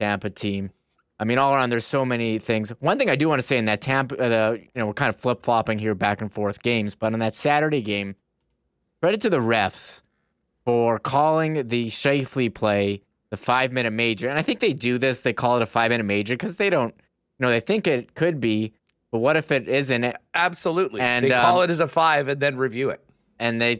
Tampa 0.00 0.30
team. 0.30 0.70
I 1.22 1.24
mean, 1.24 1.38
all 1.38 1.54
around, 1.54 1.70
there's 1.70 1.86
so 1.86 2.04
many 2.04 2.40
things. 2.40 2.70
One 2.80 2.98
thing 2.98 3.08
I 3.08 3.14
do 3.14 3.28
want 3.28 3.40
to 3.40 3.46
say 3.46 3.56
in 3.56 3.66
that 3.66 3.80
Tampa, 3.80 4.18
uh, 4.18 4.28
the 4.28 4.58
you 4.58 4.68
know, 4.74 4.88
we're 4.88 4.92
kind 4.92 5.08
of 5.08 5.14
flip 5.14 5.44
flopping 5.44 5.78
here, 5.78 5.94
back 5.94 6.20
and 6.20 6.32
forth 6.32 6.64
games, 6.64 6.96
but 6.96 7.12
on 7.12 7.20
that 7.20 7.36
Saturday 7.36 7.80
game, 7.80 8.16
credit 9.00 9.20
to 9.20 9.30
the 9.30 9.38
refs 9.38 10.02
for 10.64 10.98
calling 10.98 11.68
the 11.68 11.86
Scheifele 11.86 12.52
play 12.52 13.02
the 13.30 13.36
five 13.36 13.70
minute 13.70 13.92
major, 13.92 14.28
and 14.28 14.36
I 14.36 14.42
think 14.42 14.58
they 14.58 14.72
do 14.72 14.98
this. 14.98 15.20
They 15.20 15.32
call 15.32 15.54
it 15.54 15.62
a 15.62 15.66
five 15.66 15.92
minute 15.92 16.06
major 16.06 16.34
because 16.34 16.56
they 16.56 16.70
don't, 16.70 16.92
you 17.38 17.46
know, 17.46 17.50
they 17.50 17.60
think 17.60 17.86
it 17.86 18.16
could 18.16 18.40
be, 18.40 18.72
but 19.12 19.20
what 19.20 19.36
if 19.36 19.52
it 19.52 19.68
isn't? 19.68 20.16
Absolutely. 20.34 21.02
And, 21.02 21.24
they 21.24 21.30
call 21.30 21.58
um, 21.58 21.64
it 21.64 21.70
as 21.70 21.78
a 21.78 21.86
five 21.86 22.26
and 22.26 22.40
then 22.40 22.56
review 22.56 22.90
it. 22.90 23.00
and 23.38 23.62
they 23.62 23.78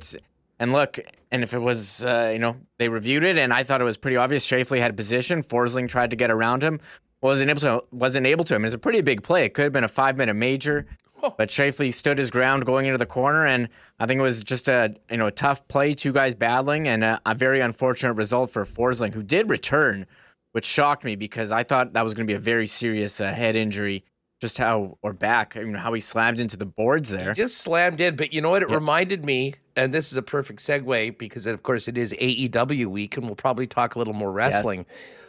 and 0.61 0.73
look 0.73 1.01
and 1.33 1.43
if 1.43 1.55
it 1.55 1.59
was 1.59 2.05
uh, 2.05 2.31
you 2.33 2.39
know 2.39 2.55
they 2.79 2.89
reviewed 2.89 3.25
it 3.25 3.37
and 3.37 3.53
I 3.53 3.65
thought 3.65 3.81
it 3.81 3.85
was 3.85 3.97
pretty 3.97 4.17
obvious 4.17 4.47
Scheifele 4.47 4.79
had 4.79 4.93
a 4.93 4.95
position 4.95 5.43
Forsling 5.43 5.89
tried 5.89 6.11
to 6.11 6.17
get 6.17 6.31
around 6.31 6.63
him 6.63 6.79
wasn't 7.23 7.49
able 7.49 7.61
to 7.61 7.83
wasn't 7.91 8.26
able 8.26 8.45
to 8.45 8.55
him 8.55 8.64
it's 8.64 8.75
a 8.75 8.79
pretty 8.79 9.00
big 9.00 9.23
play 9.23 9.45
it 9.45 9.55
could 9.55 9.62
have 9.62 9.73
been 9.73 9.85
a 9.85 9.88
five 9.88 10.17
minute 10.17 10.35
major 10.35 10.87
Oh. 11.25 11.33
but 11.38 11.50
Scheifele 11.50 11.95
stood 11.95 12.19
his 12.19 12.33
ground 12.33 12.67
going 12.67 12.87
into 12.87 12.99
the 12.99 13.07
corner 13.07 13.47
and 13.47 13.69
I 14.00 14.07
think 14.07 14.19
it 14.19 14.23
was 14.23 14.43
just 14.43 14.67
a 14.69 14.97
you 15.09 15.17
know 15.17 15.26
a 15.29 15.31
tough 15.31 15.69
play 15.69 15.95
two 15.95 16.12
guys 16.12 16.35
battling 16.35 16.88
and 16.88 17.05
a, 17.05 17.21
a 17.25 17.33
very 17.37 17.61
unfortunate 17.61 18.14
result 18.14 18.50
for 18.50 18.64
Forsling 18.64 19.14
who 19.14 19.23
did 19.23 19.49
return 19.49 20.07
which 20.50 20.67
shocked 20.67 21.05
me 21.05 21.14
because 21.14 21.52
I 21.52 21.62
thought 21.62 21.93
that 21.93 22.02
was 22.02 22.14
going 22.14 22.26
to 22.26 22.31
be 22.31 22.37
a 22.37 22.41
very 22.41 22.67
serious 22.67 23.21
uh, 23.21 23.33
head 23.33 23.55
injury 23.55 24.05
just 24.41 24.59
how 24.59 24.99
or 25.02 25.12
back 25.12 25.55
you 25.55 25.64
know 25.67 25.79
how 25.79 25.93
he 25.93 26.00
slammed 26.00 26.41
into 26.41 26.57
the 26.57 26.67
boards 26.67 27.11
there 27.11 27.33
Just 27.35 27.59
slammed 27.59 28.00
in. 28.00 28.17
But 28.17 28.33
you 28.33 28.41
know 28.41 28.50
what? 28.50 28.62
It 28.62 28.71
reminded 28.71 29.25
me, 29.25 29.55
and 29.76 29.95
this 29.95 30.11
is 30.11 30.17
a 30.17 30.23
perfect 30.23 30.59
segue 30.59 31.17
because, 31.17 31.47
of 31.47 31.62
course, 31.62 31.87
it 31.87 31.97
is 31.97 32.12
AEW 32.14 32.87
week, 32.87 33.17
and 33.17 33.25
we'll 33.26 33.37
probably 33.37 33.69
talk 33.69 33.95
a 33.95 33.99
little 33.99 34.12
more 34.12 34.33
wrestling. 34.33 34.85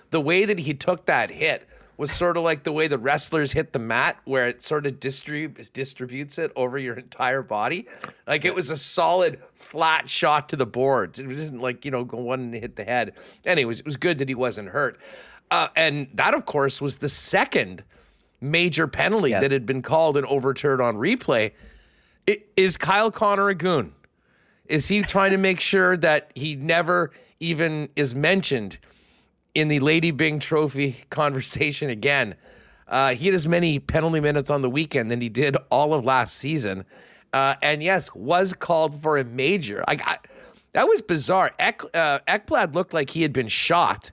The 0.10 0.20
way 0.20 0.46
that 0.46 0.58
he 0.58 0.74
took 0.74 1.06
that 1.06 1.30
hit 1.30 1.68
was 1.98 2.12
sort 2.12 2.38
of 2.38 2.44
like 2.44 2.64
the 2.64 2.72
way 2.72 2.88
the 2.88 2.98
wrestlers 2.98 3.52
hit 3.52 3.72
the 3.74 3.80
mat, 3.80 4.18
where 4.26 4.48
it 4.48 4.64
sort 4.64 4.86
of 4.86 4.94
distrib- 5.00 5.72
distributes 5.74 6.38
it 6.38 6.52
over 6.56 6.78
your 6.78 6.96
entire 6.96 7.42
body. 7.42 7.88
Like 8.28 8.46
it 8.46 8.56
was 8.56 8.70
a 8.70 8.78
solid, 8.78 9.40
flat 9.56 10.10
shot 10.10 10.50
to 10.50 10.56
the 10.56 10.66
boards. 10.66 11.20
It 11.20 11.28
wasn't 11.28 11.62
like, 11.62 11.86
you 11.86 11.92
know, 11.92 12.04
go 12.04 12.18
one 12.18 12.40
and 12.40 12.54
hit 12.54 12.76
the 12.76 12.84
head. 12.84 13.14
Anyways, 13.46 13.80
it 13.80 13.86
was 13.86 13.98
good 13.98 14.18
that 14.18 14.28
he 14.30 14.36
wasn't 14.36 14.70
hurt. 14.70 15.00
Uh, 15.52 15.68
and 15.76 16.08
that, 16.16 16.34
of 16.34 16.46
course, 16.46 16.82
was 16.82 16.98
the 16.98 17.10
second 17.10 17.84
major 18.42 18.88
penalty 18.88 19.30
Yes. 19.30 19.42
that 19.42 19.52
had 19.52 19.66
been 19.66 19.82
called 19.82 20.18
and 20.18 20.26
overturned 20.28 20.82
on 20.82 20.96
replay. 20.96 21.52
I- 22.28 22.42
Is 22.58 22.76
Kyle 22.78 23.12
Connor 23.12 23.50
a 23.50 23.56
goon? 23.56 23.94
Is 24.68 24.88
he 24.88 25.02
trying 25.04 25.32
to 25.32 25.38
make 25.38 25.60
sure 25.60 25.96
that 25.98 26.32
he 26.36 26.56
never 26.56 27.12
even 27.40 27.90
is 27.96 28.16
mentioned 28.16 28.78
in 29.56 29.68
the 29.68 29.80
Lady 29.80 30.12
Byng 30.12 30.40
Trophy 30.40 30.98
conversation 31.10 31.90
again? 31.90 32.36
Uh, 32.88 33.16
he 33.16 33.28
had 33.28 33.36
as 33.36 33.48
many 33.48 33.80
penalty 33.80 34.20
minutes 34.20 34.50
on 34.50 34.62
the 34.62 34.70
weekend 34.70 35.10
than 35.10 35.22
he 35.22 35.30
did 35.30 35.56
all 35.72 35.94
of 35.94 36.04
last 36.04 36.36
season. 36.36 36.86
Uh, 37.32 37.56
and 37.62 37.82
yes, 37.82 38.14
was 38.14 38.54
called 38.54 39.02
for 39.02 39.18
a 39.18 39.24
major. 39.24 39.84
I, 39.88 40.18
that 40.74 40.88
was 40.88 41.02
bizarre. 41.02 41.52
Ek, 41.60 41.82
uh, 41.94 42.20
Ekblad 42.28 42.74
looked 42.76 42.94
like 42.94 43.10
he 43.10 43.22
had 43.22 43.34
been 43.34 43.48
shot. 43.48 44.12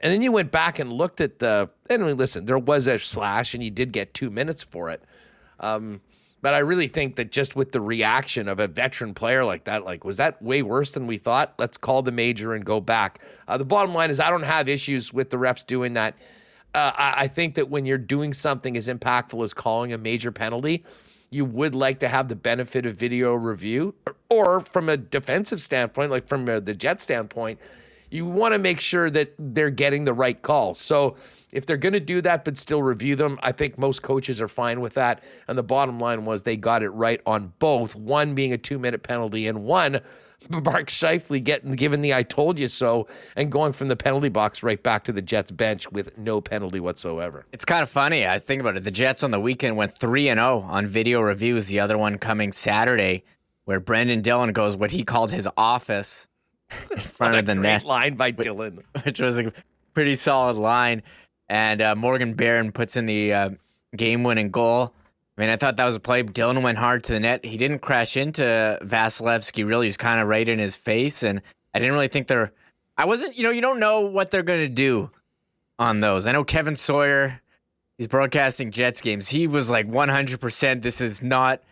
And 0.00 0.12
then 0.12 0.20
you 0.20 0.32
went 0.32 0.50
back 0.50 0.78
and 0.78 0.92
looked 0.92 1.20
at 1.20 1.38
the. 1.38 1.70
Anyway, 1.88 2.12
listen, 2.12 2.44
there 2.44 2.58
was 2.58 2.88
a 2.88 2.98
slash, 2.98 3.54
and 3.54 3.62
he 3.62 3.70
did 3.70 3.92
get 3.92 4.12
two 4.14 4.30
minutes 4.30 4.62
for 4.62 4.90
it. 4.90 5.02
Um, 5.60 6.00
but 6.42 6.54
I 6.54 6.58
really 6.58 6.88
think 6.88 7.16
that 7.16 7.30
just 7.30 7.56
with 7.56 7.72
the 7.72 7.80
reaction 7.80 8.48
of 8.48 8.58
a 8.58 8.66
veteran 8.66 9.14
player 9.14 9.44
like 9.44 9.64
that, 9.64 9.84
like, 9.84 10.04
was 10.04 10.16
that 10.18 10.42
way 10.42 10.62
worse 10.62 10.92
than 10.92 11.06
we 11.06 11.16
thought? 11.16 11.54
Let's 11.58 11.78
call 11.78 12.02
the 12.02 12.10
major 12.10 12.52
and 12.54 12.64
go 12.64 12.80
back. 12.80 13.20
Uh, 13.48 13.56
the 13.56 13.64
bottom 13.64 13.94
line 13.94 14.10
is, 14.10 14.18
I 14.20 14.28
don't 14.28 14.42
have 14.42 14.68
issues 14.68 15.12
with 15.12 15.30
the 15.30 15.36
refs 15.36 15.64
doing 15.64 15.94
that. 15.94 16.14
Uh, 16.74 16.92
I, 16.94 17.14
I 17.16 17.28
think 17.28 17.54
that 17.54 17.70
when 17.70 17.86
you're 17.86 17.96
doing 17.96 18.32
something 18.32 18.76
as 18.76 18.88
impactful 18.88 19.42
as 19.44 19.54
calling 19.54 19.92
a 19.92 19.98
major 19.98 20.32
penalty, 20.32 20.84
you 21.30 21.44
would 21.44 21.74
like 21.74 22.00
to 22.00 22.08
have 22.08 22.28
the 22.28 22.36
benefit 22.36 22.86
of 22.86 22.96
video 22.96 23.34
review, 23.34 23.94
or, 24.06 24.16
or 24.28 24.60
from 24.72 24.88
a 24.88 24.96
defensive 24.96 25.62
standpoint, 25.62 26.10
like 26.10 26.26
from 26.26 26.48
uh, 26.48 26.60
the 26.60 26.74
Jet 26.74 27.00
standpoint, 27.00 27.58
you 28.12 28.26
want 28.26 28.52
to 28.52 28.58
make 28.58 28.80
sure 28.80 29.10
that 29.10 29.34
they're 29.38 29.70
getting 29.70 30.04
the 30.04 30.12
right 30.12 30.40
call. 30.42 30.74
So 30.74 31.16
if 31.50 31.64
they're 31.64 31.76
going 31.76 31.94
to 31.94 32.00
do 32.00 32.20
that 32.22 32.44
but 32.44 32.58
still 32.58 32.82
review 32.82 33.16
them, 33.16 33.38
I 33.42 33.52
think 33.52 33.78
most 33.78 34.02
coaches 34.02 34.40
are 34.40 34.48
fine 34.48 34.80
with 34.80 34.94
that. 34.94 35.22
And 35.48 35.56
the 35.56 35.62
bottom 35.62 35.98
line 35.98 36.24
was 36.24 36.42
they 36.42 36.56
got 36.56 36.82
it 36.82 36.90
right 36.90 37.20
on 37.24 37.52
both, 37.58 37.94
one 37.94 38.34
being 38.34 38.52
a 38.52 38.58
two 38.58 38.78
minute 38.78 39.02
penalty 39.02 39.46
and 39.46 39.64
one 39.64 40.00
Mark 40.50 40.88
Scheifele 40.88 41.42
getting 41.42 41.72
given 41.72 42.02
the 42.02 42.14
I 42.14 42.22
told 42.22 42.58
you 42.58 42.68
so 42.68 43.06
and 43.36 43.50
going 43.50 43.72
from 43.72 43.88
the 43.88 43.96
penalty 43.96 44.28
box 44.28 44.62
right 44.62 44.82
back 44.82 45.04
to 45.04 45.12
the 45.12 45.22
Jets 45.22 45.50
bench 45.50 45.90
with 45.90 46.16
no 46.18 46.40
penalty 46.40 46.80
whatsoever. 46.80 47.46
It's 47.52 47.64
kind 47.64 47.82
of 47.82 47.88
funny. 47.88 48.26
I 48.26 48.38
think 48.38 48.60
about 48.60 48.76
it. 48.76 48.84
The 48.84 48.90
Jets 48.90 49.22
on 49.22 49.30
the 49.30 49.40
weekend 49.40 49.76
went 49.76 49.98
3 49.98 50.28
and 50.28 50.38
0 50.38 50.66
on 50.68 50.86
video 50.86 51.20
reviews. 51.20 51.68
The 51.68 51.80
other 51.80 51.96
one 51.96 52.18
coming 52.18 52.52
Saturday, 52.52 53.24
where 53.64 53.80
Brendan 53.80 54.20
Dillon 54.20 54.52
goes 54.52 54.76
what 54.76 54.90
he 54.90 55.04
called 55.04 55.32
his 55.32 55.48
office 55.56 56.28
in 56.90 56.98
front 56.98 57.36
of 57.36 57.46
the 57.46 57.54
Great 57.54 57.62
net, 57.62 57.84
line 57.84 58.14
by 58.14 58.32
Dylan. 58.32 58.82
which 59.04 59.20
was 59.20 59.38
a 59.38 59.52
pretty 59.94 60.14
solid 60.14 60.56
line. 60.56 61.02
And 61.48 61.82
uh, 61.82 61.94
Morgan 61.94 62.34
Barron 62.34 62.72
puts 62.72 62.96
in 62.96 63.06
the 63.06 63.32
uh, 63.32 63.50
game 63.96 64.22
winning 64.22 64.50
goal. 64.50 64.94
I 65.36 65.40
mean, 65.40 65.50
I 65.50 65.56
thought 65.56 65.76
that 65.76 65.84
was 65.84 65.94
a 65.94 66.00
play. 66.00 66.22
Dylan 66.22 66.62
went 66.62 66.78
hard 66.78 67.04
to 67.04 67.12
the 67.14 67.20
net. 67.20 67.44
He 67.44 67.56
didn't 67.56 67.80
crash 67.80 68.16
into 68.16 68.78
Vasilevskiy, 68.82 69.66
really. 69.66 69.86
He's 69.86 69.96
kind 69.96 70.20
of 70.20 70.28
right 70.28 70.46
in 70.46 70.58
his 70.58 70.76
face. 70.76 71.22
And 71.22 71.40
I 71.74 71.78
didn't 71.78 71.94
really 71.94 72.08
think 72.08 72.26
they're. 72.26 72.52
I 72.96 73.06
wasn't, 73.06 73.36
you 73.36 73.42
know, 73.42 73.50
you 73.50 73.62
don't 73.62 73.80
know 73.80 74.00
what 74.00 74.30
they're 74.30 74.42
going 74.42 74.60
to 74.60 74.68
do 74.68 75.10
on 75.78 76.00
those. 76.00 76.26
I 76.26 76.32
know 76.32 76.44
Kevin 76.44 76.76
Sawyer, 76.76 77.40
he's 77.96 78.06
broadcasting 78.06 78.70
Jets 78.70 79.00
games. 79.00 79.28
He 79.28 79.46
was 79.46 79.70
like 79.70 79.90
100%. 79.90 80.82
This 80.82 81.00
is 81.00 81.22
not. 81.22 81.62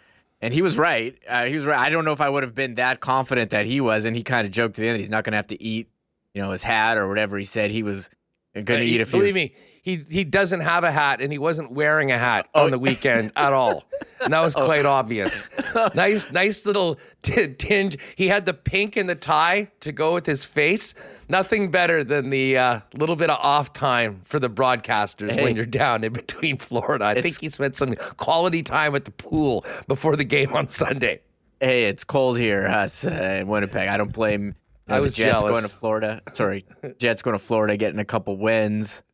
And 0.43 0.55
he 0.55 0.63
was 0.63 0.79
right. 0.79 1.19
Uh, 1.29 1.45
he 1.45 1.55
was 1.55 1.65
right. 1.65 1.79
I 1.79 1.91
don't 1.91 2.05
know 2.05 2.13
if 2.13 2.21
I 2.21 2.29
would 2.29 2.43
have 2.43 2.55
been 2.55 2.77
that 2.77 3.01
confident 3.01 3.51
that 3.51 3.67
he 3.67 3.81
was. 3.81 4.05
And 4.05 4.17
he 4.17 4.23
kind 4.23 4.47
of 4.47 4.53
joked 4.53 4.77
to 4.77 4.81
the 4.81 4.89
end 4.89 4.95
that 4.95 5.01
he's 5.01 5.11
not 5.11 5.25
going 5.25 5.33
to 5.33 5.37
have 5.37 5.49
to 5.49 5.63
eat, 5.63 5.89
you 6.35 6.41
know, 6.43 6.51
his 6.51 6.63
hat 6.63 6.97
or 6.97 7.09
whatever 7.09 7.37
he 7.37 7.45
said 7.45 7.71
he 7.71 7.83
was 7.83 8.09
going 8.55 8.65
to 8.67 8.75
Uh, 8.77 8.79
eat 8.81 9.01
if 9.03 9.11
believe 9.11 9.27
was. 9.27 9.35
me, 9.35 9.55
he 9.83 10.05
he 10.09 10.25
doesn't 10.25 10.61
have 10.61 10.85
a 10.85 10.91
hat, 10.93 11.21
and 11.21 11.33
he 11.33 11.39
wasn't 11.39 11.73
wearing 11.73 12.11
a 12.13 12.19
hat 12.19 12.49
Oh. 12.55 12.65
on 12.65 12.71
the 12.71 12.79
weekend 12.79 13.33
at 13.37 13.53
all, 13.53 13.85
and 14.23 14.33
that 14.33 14.41
was 14.41 14.55
quite 14.71 14.87
obvious. 14.87 15.45
Nice, 15.95 16.33
nice 16.33 16.67
little 16.67 16.99
t- 17.23 17.55
tinge. 17.55 17.97
He 18.17 18.27
had 18.27 18.45
the 18.45 18.53
pink 18.53 18.97
in 18.97 19.07
the 19.07 19.15
tie 19.15 19.71
to 19.81 19.93
go 19.93 20.15
with 20.15 20.27
his 20.27 20.45
face. 20.45 20.95
Nothing 21.29 21.71
better 21.71 22.03
than 22.03 22.31
the 22.31 22.59
uh, 22.59 22.81
little 22.95 23.15
bit 23.15 23.31
of 23.31 23.39
off 23.41 23.73
time 23.73 24.23
for 24.25 24.41
the 24.41 24.51
broadcasters 24.51 25.31
Hey. 25.33 25.45
when 25.45 25.55
you're 25.55 25.65
down 25.65 26.03
in 26.03 26.13
between 26.13 26.57
Florida. 26.59 27.05
I 27.05 27.23
think 27.23 27.41
he 27.41 27.49
spent 27.51 27.77
some 27.77 27.95
quality 28.17 28.65
time 28.65 28.97
at 28.97 29.05
the 29.05 29.13
pool 29.13 29.65
before 29.87 30.17
the 30.17 30.25
game 30.25 30.55
on 30.55 30.67
Sunday. 30.69 31.21
Hey, 31.61 31.85
it's 31.85 32.03
cold 32.03 32.37
here, 32.37 32.67
us 32.67 33.05
uh, 33.05 33.39
in 33.43 33.47
Winnipeg. 33.47 33.89
I 33.89 33.97
don't 33.97 34.13
blame 34.13 34.57
I 34.89 34.97
the 34.97 35.03
was 35.03 35.15
Jets 35.15 35.41
jealous. 35.43 35.53
going 35.53 35.63
to 35.63 35.69
Florida. 35.69 36.21
Sorry, 36.33 36.65
Jets 36.99 37.23
going 37.23 37.39
to 37.39 37.45
Florida, 37.45 37.77
getting 37.77 38.01
a 38.01 38.05
couple 38.05 38.37
wins, 38.37 39.05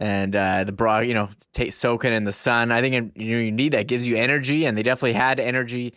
and 0.00 0.34
uh, 0.34 0.64
the 0.64 0.72
broad, 0.72 1.06
you 1.06 1.12
know, 1.12 1.28
ta 1.52 1.68
soaking 1.68 2.14
in 2.14 2.24
the 2.24 2.32
sun. 2.32 2.72
I 2.72 2.80
think 2.80 2.94
it, 2.94 3.20
you, 3.22 3.36
you 3.36 3.52
need 3.52 3.72
that. 3.72 3.86
Gives 3.86 4.08
you 4.08 4.16
energy, 4.16 4.64
and 4.64 4.76
they 4.76 4.82
definitely 4.82 5.12
had 5.12 5.38
energy 5.38 5.92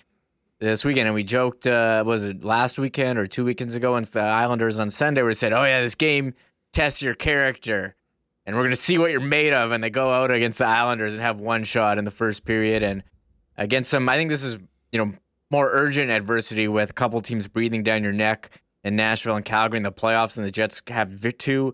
this 0.59 0.83
weekend. 0.83 1.07
And 1.07 1.15
we 1.15 1.23
joked, 1.23 1.65
uh, 1.65 2.03
was 2.05 2.25
it 2.25 2.43
last 2.43 2.77
weekend 2.77 3.17
or 3.17 3.25
two 3.27 3.45
weekends 3.45 3.75
ago, 3.75 3.95
against 3.95 4.11
the 4.11 4.19
Islanders 4.19 4.77
on 4.77 4.91
Sunday, 4.91 5.23
we 5.23 5.33
said, 5.33 5.53
"Oh 5.53 5.63
yeah, 5.63 5.81
this 5.81 5.95
game 5.95 6.33
tests 6.73 7.01
your 7.01 7.15
character." 7.15 7.95
And 8.45 8.57
we're 8.57 8.63
gonna 8.63 8.75
see 8.75 8.97
what 8.97 9.11
you're 9.11 9.21
made 9.21 9.53
of, 9.53 9.71
and 9.71 9.81
they 9.81 9.89
go 9.89 10.11
out 10.11 10.29
against 10.29 10.57
the 10.57 10.67
Islanders 10.67 11.13
and 11.13 11.21
have 11.21 11.39
one 11.39 11.63
shot 11.63 11.97
in 11.97 12.03
the 12.03 12.11
first 12.11 12.43
period, 12.43 12.83
and 12.83 13.03
against 13.57 13.89
some. 13.89 14.09
I 14.09 14.17
think 14.17 14.29
this 14.29 14.43
is 14.43 14.57
you 14.91 14.99
know 14.99 15.13
more 15.49 15.69
urgent 15.71 16.11
adversity 16.11 16.67
with 16.67 16.89
a 16.89 16.93
couple 16.93 17.21
teams 17.21 17.47
breathing 17.47 17.83
down 17.83 18.03
your 18.03 18.11
neck 18.11 18.49
in 18.83 18.97
Nashville 18.97 19.37
and 19.37 19.45
Calgary 19.45 19.77
in 19.77 19.83
the 19.83 19.93
playoffs, 19.93 20.35
and 20.35 20.45
the 20.45 20.51
Jets 20.51 20.81
have 20.89 21.21
two 21.37 21.73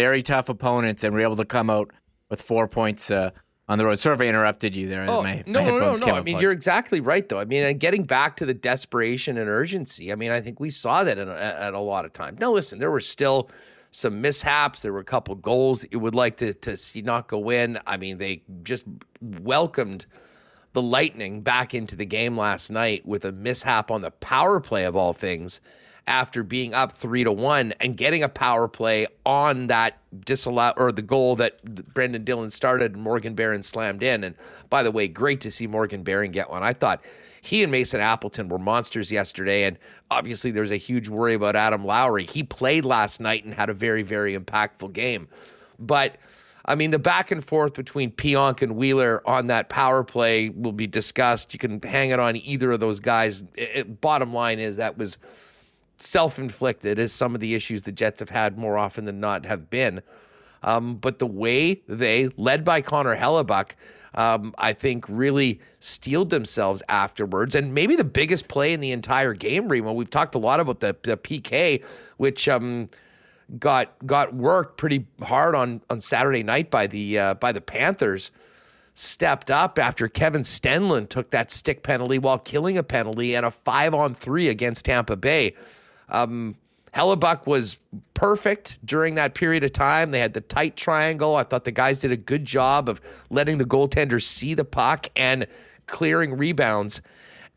very 0.00 0.22
tough 0.22 0.48
opponents, 0.48 1.04
and 1.04 1.14
we 1.14 1.20
were 1.20 1.26
able 1.26 1.36
to 1.36 1.44
come 1.44 1.68
out 1.68 1.90
with 2.30 2.40
four 2.40 2.66
points 2.66 3.10
uh, 3.10 3.30
on 3.68 3.76
the 3.78 3.84
road. 3.84 4.00
Sorry 4.00 4.14
if 4.14 4.20
I 4.20 4.24
interrupted 4.24 4.74
you 4.74 4.88
there. 4.88 5.04
Oh, 5.08 5.22
my, 5.22 5.42
no, 5.46 5.60
my 5.60 5.68
no, 5.68 5.78
no, 5.78 5.92
no. 5.92 6.14
I 6.14 6.22
mean, 6.22 6.38
you're 6.38 6.52
exactly 6.52 7.00
right, 7.00 7.28
though. 7.28 7.38
I 7.38 7.44
mean, 7.44 7.64
and 7.64 7.78
getting 7.78 8.04
back 8.04 8.36
to 8.36 8.46
the 8.46 8.54
desperation 8.54 9.36
and 9.36 9.48
urgency, 9.48 10.10
I 10.10 10.14
mean, 10.14 10.30
I 10.30 10.40
think 10.40 10.58
we 10.58 10.70
saw 10.70 11.04
that 11.04 11.18
in 11.18 11.28
a, 11.28 11.34
at 11.34 11.74
a 11.74 11.78
lot 11.78 12.04
of 12.04 12.12
times. 12.12 12.38
Now, 12.40 12.52
listen, 12.52 12.78
there 12.78 12.90
were 12.90 13.00
still 13.00 13.50
some 13.90 14.20
mishaps. 14.20 14.80
There 14.82 14.92
were 14.92 15.00
a 15.00 15.04
couple 15.04 15.34
goals 15.34 15.82
that 15.82 15.92
you 15.92 15.98
would 15.98 16.14
like 16.14 16.38
to, 16.38 16.54
to 16.54 16.76
see 16.76 17.02
not 17.02 17.28
go 17.28 17.50
in. 17.50 17.78
I 17.86 17.96
mean, 17.96 18.18
they 18.18 18.42
just 18.62 18.84
welcomed 19.20 20.06
the 20.72 20.82
Lightning 20.82 21.42
back 21.42 21.74
into 21.74 21.96
the 21.96 22.06
game 22.06 22.38
last 22.38 22.70
night 22.70 23.04
with 23.04 23.24
a 23.24 23.32
mishap 23.32 23.90
on 23.90 24.00
the 24.00 24.12
power 24.12 24.60
play 24.60 24.84
of 24.84 24.96
all 24.96 25.12
things 25.12 25.60
after 26.06 26.42
being 26.42 26.74
up 26.74 26.98
three 26.98 27.24
to 27.24 27.32
one 27.32 27.72
and 27.80 27.96
getting 27.96 28.22
a 28.22 28.28
power 28.28 28.68
play 28.68 29.06
on 29.24 29.68
that 29.68 29.98
disallow 30.24 30.72
or 30.76 30.92
the 30.92 31.02
goal 31.02 31.36
that 31.36 31.92
Brendan 31.94 32.24
Dillon 32.24 32.50
started 32.50 32.94
and 32.94 33.02
Morgan 33.02 33.34
Barron 33.34 33.62
slammed 33.62 34.02
in. 34.02 34.24
And 34.24 34.34
by 34.68 34.82
the 34.82 34.90
way, 34.90 35.08
great 35.08 35.40
to 35.42 35.50
see 35.50 35.66
Morgan 35.66 36.02
Barron 36.02 36.32
get 36.32 36.50
one. 36.50 36.62
I 36.62 36.72
thought 36.72 37.02
he 37.42 37.62
and 37.62 37.72
Mason 37.72 38.00
Appleton 38.00 38.48
were 38.48 38.58
monsters 38.58 39.10
yesterday. 39.10 39.64
And 39.64 39.78
obviously 40.10 40.50
there's 40.50 40.70
a 40.70 40.76
huge 40.76 41.08
worry 41.08 41.34
about 41.34 41.56
Adam 41.56 41.84
Lowry. 41.84 42.26
He 42.26 42.42
played 42.42 42.84
last 42.84 43.20
night 43.20 43.44
and 43.44 43.54
had 43.54 43.70
a 43.70 43.74
very, 43.74 44.02
very 44.02 44.36
impactful 44.36 44.92
game. 44.92 45.28
But 45.78 46.16
I 46.66 46.74
mean, 46.74 46.90
the 46.90 46.98
back 46.98 47.30
and 47.30 47.44
forth 47.44 47.74
between 47.74 48.12
Pionk 48.12 48.62
and 48.62 48.76
Wheeler 48.76 49.26
on 49.26 49.46
that 49.46 49.68
power 49.68 50.04
play 50.04 50.50
will 50.50 50.72
be 50.72 50.86
discussed. 50.86 51.52
You 51.54 51.58
can 51.58 51.80
hang 51.80 52.10
it 52.10 52.20
on 52.20 52.36
either 52.36 52.72
of 52.72 52.80
those 52.80 53.00
guys. 53.00 53.42
It, 53.54 54.00
bottom 54.00 54.34
line 54.34 54.58
is 54.58 54.76
that 54.76 54.98
was 54.98 55.16
self 56.02 56.38
inflicted, 56.38 56.98
as 56.98 57.12
some 57.12 57.34
of 57.34 57.40
the 57.40 57.54
issues 57.54 57.82
the 57.82 57.92
Jets 57.92 58.20
have 58.20 58.30
had 58.30 58.58
more 58.58 58.78
often 58.78 59.04
than 59.04 59.20
not 59.20 59.46
have 59.46 59.70
been. 59.70 60.02
Um, 60.62 60.96
but 60.96 61.18
the 61.18 61.26
way 61.26 61.82
they, 61.88 62.30
led 62.36 62.64
by 62.64 62.82
Connor 62.82 63.16
Hellebuyck, 63.16 63.72
um, 64.14 64.54
I 64.58 64.72
think 64.72 65.04
really 65.08 65.60
steeled 65.78 66.30
themselves 66.30 66.82
afterwards. 66.88 67.54
And 67.54 67.72
maybe 67.72 67.96
the 67.96 68.04
biggest 68.04 68.48
play 68.48 68.72
in 68.72 68.80
the 68.80 68.92
entire 68.92 69.34
game, 69.34 69.68
Remo. 69.68 69.92
We've 69.92 70.10
talked 70.10 70.34
a 70.34 70.38
lot 70.38 70.60
about 70.60 70.80
the, 70.80 70.96
the 71.02 71.16
PK, 71.16 71.82
which 72.16 72.48
um, 72.48 72.90
got 73.58 73.94
got 74.06 74.34
worked 74.34 74.76
pretty 74.76 75.06
hard 75.22 75.54
on 75.54 75.80
on 75.90 76.00
Saturday 76.00 76.42
night 76.42 76.70
by 76.70 76.86
the 76.86 77.18
uh, 77.18 77.34
by 77.34 77.52
the 77.52 77.60
Panthers. 77.60 78.30
Stepped 78.94 79.50
up 79.50 79.78
after 79.78 80.08
Kevin 80.08 80.42
Stenlund 80.42 81.08
took 81.08 81.30
that 81.30 81.50
stick 81.50 81.82
penalty 81.82 82.18
while 82.18 82.38
killing 82.38 82.76
a 82.76 82.82
penalty 82.82 83.34
and 83.34 83.46
a 83.46 83.50
five 83.50 83.94
on 83.94 84.14
three 84.14 84.48
against 84.48 84.84
Tampa 84.84 85.16
Bay. 85.16 85.54
Um, 86.10 86.56
Hellebuyck 86.94 87.46
was 87.46 87.78
perfect 88.14 88.78
during 88.84 89.14
that 89.14 89.34
period 89.34 89.62
of 89.62 89.72
time. 89.72 90.10
They 90.10 90.18
had 90.18 90.34
the 90.34 90.40
tight 90.40 90.76
triangle. 90.76 91.36
I 91.36 91.44
thought 91.44 91.64
the 91.64 91.70
guys 91.70 92.00
did 92.00 92.10
a 92.10 92.16
good 92.16 92.44
job 92.44 92.88
of 92.88 93.00
letting 93.30 93.58
the 93.58 93.64
goaltender 93.64 94.20
see 94.22 94.54
the 94.54 94.64
puck 94.64 95.06
and 95.14 95.46
clearing 95.86 96.36
rebounds. 96.36 97.00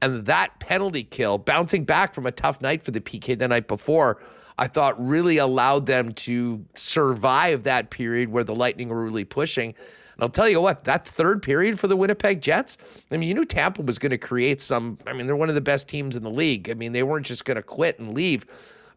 And 0.01 0.25
that 0.25 0.59
penalty 0.59 1.03
kill, 1.03 1.37
bouncing 1.37 1.85
back 1.85 2.13
from 2.13 2.25
a 2.25 2.31
tough 2.31 2.61
night 2.61 2.83
for 2.83 2.91
the 2.91 3.01
PK 3.01 3.37
the 3.37 3.47
night 3.47 3.67
before, 3.67 4.21
I 4.57 4.67
thought 4.67 5.03
really 5.03 5.37
allowed 5.37 5.87
them 5.87 6.13
to 6.13 6.63
survive 6.75 7.63
that 7.63 7.89
period 7.89 8.29
where 8.29 8.43
the 8.43 8.53
Lightning 8.53 8.89
were 8.89 9.03
really 9.03 9.23
pushing. 9.23 9.73
And 10.15 10.23
I'll 10.23 10.29
tell 10.29 10.49
you 10.49 10.61
what, 10.61 10.83
that 10.83 11.07
third 11.07 11.41
period 11.41 11.79
for 11.79 11.87
the 11.87 11.95
Winnipeg 11.95 12.41
Jets, 12.41 12.77
I 13.11 13.17
mean, 13.17 13.27
you 13.27 13.33
knew 13.35 13.45
Tampa 13.45 13.81
was 13.81 13.97
going 13.99 14.11
to 14.11 14.17
create 14.17 14.61
some. 14.61 14.97
I 15.07 15.13
mean, 15.13 15.25
they're 15.27 15.35
one 15.35 15.49
of 15.49 15.55
the 15.55 15.61
best 15.61 15.87
teams 15.87 16.15
in 16.15 16.23
the 16.23 16.29
league. 16.29 16.69
I 16.69 16.73
mean, 16.73 16.91
they 16.91 17.03
weren't 17.03 17.25
just 17.25 17.45
going 17.45 17.55
to 17.55 17.63
quit 17.63 17.99
and 17.99 18.13
leave. 18.13 18.45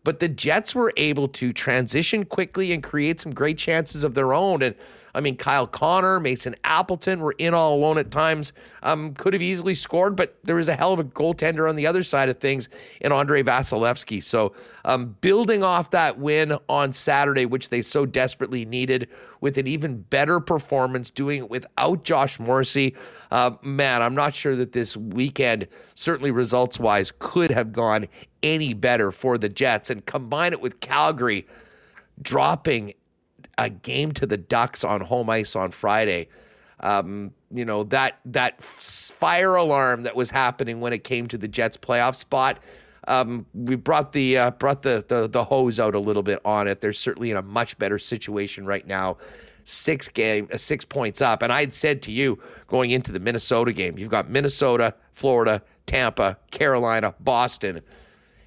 But 0.05 0.21
the 0.21 0.29
Jets 0.29 0.75
were 0.75 0.93
able 0.97 1.27
to 1.29 1.53
transition 1.53 2.25
quickly 2.25 2.73
and 2.73 2.83
create 2.83 3.21
some 3.21 3.35
great 3.35 3.59
chances 3.59 4.05
of 4.05 4.15
their 4.15 4.33
own. 4.33 4.63
And 4.63 4.77
I 5.17 5.21
mean, 5.21 5.37
Kyle 5.37 5.67
Connor, 5.67 6.21
Mason 6.21 6.55
Appleton 6.63 7.21
were 7.21 7.35
in 7.39 7.55
all 7.55 7.75
alone 7.75 7.97
at 7.97 8.11
times. 8.11 8.53
Um, 8.83 9.15
could 9.15 9.33
have 9.33 9.43
easily 9.43 9.73
scored, 9.75 10.15
but 10.15 10.39
there 10.45 10.57
was 10.57 10.69
a 10.69 10.77
hell 10.77 10.93
of 10.93 10.99
a 10.99 11.05
goaltender 11.05 11.69
on 11.69 11.75
the 11.75 11.87
other 11.87 12.03
side 12.03 12.29
of 12.29 12.39
things 12.39 12.69
in 13.01 13.13
Andrei 13.13 13.43
Vasilevskiy. 13.43 14.23
So, 14.23 14.53
um, 14.85 15.17
building 15.23 15.63
off 15.63 15.91
that 15.91 16.19
win 16.19 16.59
on 16.69 16.93
Saturday, 16.93 17.47
which 17.47 17.71
they 17.71 17.81
so 17.81 18.05
desperately 18.05 18.67
needed, 18.67 19.09
with 19.41 19.57
an 19.57 19.67
even 19.67 20.03
better 20.03 20.39
performance, 20.39 21.11
doing 21.11 21.39
it 21.39 21.51
without 21.51 22.05
Josh 22.05 22.39
Morrissey. 22.39 22.95
Uh, 23.31 23.53
man, 23.63 24.03
I'm 24.03 24.15
not 24.15 24.35
sure 24.35 24.55
that 24.57 24.73
this 24.73 24.97
weekend, 24.97 25.67
certainly 25.95 26.31
results 26.31 26.79
wise, 26.79 27.13
could 27.19 27.51
have 27.51 27.73
gone 27.73 28.07
any 28.43 28.75
better 28.75 29.11
for 29.13 29.39
the 29.39 29.49
Jets. 29.49 29.89
And 29.89 30.05
combine 30.05 30.53
it 30.53 30.61
with 30.61 30.81
Calgary 30.81 31.47
dropping 32.21 32.95
a 33.59 33.71
game 33.71 34.13
to 34.13 34.27
the 34.27 34.37
Ducks 34.37 34.85
on 34.85 35.01
home 35.01 35.31
ice 35.31 35.57
on 35.57 35.71
Friday. 35.71 36.29
Um, 36.81 37.33
you 37.51 37.65
know 37.65 37.85
that 37.85 38.19
that 38.27 38.63
fire 38.63 39.55
alarm 39.55 40.03
that 40.03 40.15
was 40.15 40.31
happening 40.31 40.81
when 40.81 40.93
it 40.93 41.05
came 41.05 41.27
to 41.29 41.39
the 41.39 41.49
Jets 41.49 41.77
playoff 41.77 42.15
spot. 42.15 42.59
Um, 43.09 43.47
we 43.55 43.77
brought 43.77 44.13
the 44.13 44.37
uh, 44.37 44.51
brought 44.53 44.83
the, 44.83 45.05
the 45.09 45.29
the 45.29 45.45
hose 45.45 45.81
out 45.81 45.95
a 45.95 45.99
little 45.99 46.23
bit 46.23 46.41
on 46.45 46.69
it. 46.69 46.81
They're 46.81 46.93
certainly 46.93 47.31
in 47.31 47.37
a 47.37 47.43
much 47.43 47.79
better 47.79 47.99
situation 47.99 48.67
right 48.67 48.87
now. 48.87 49.17
Six 49.65 50.09
game, 50.09 50.49
uh, 50.53 50.59
six 50.59 50.85
points 50.85 51.21
up, 51.21 51.43
and 51.43 51.53
I 51.53 51.61
had 51.61 51.73
said 51.73 52.03
to 52.03 52.13
you 52.13 52.39
going 52.69 52.91
into 52.91 53.11
the 53.11 53.21
Minnesota 53.21 53.73
game, 53.73 53.99
you've 53.99 54.11
got 54.11 54.31
Minnesota, 54.31 54.95
Florida, 55.15 55.63
Tampa, 55.87 56.37
Carolina, 56.51 57.15
Boston 57.21 57.81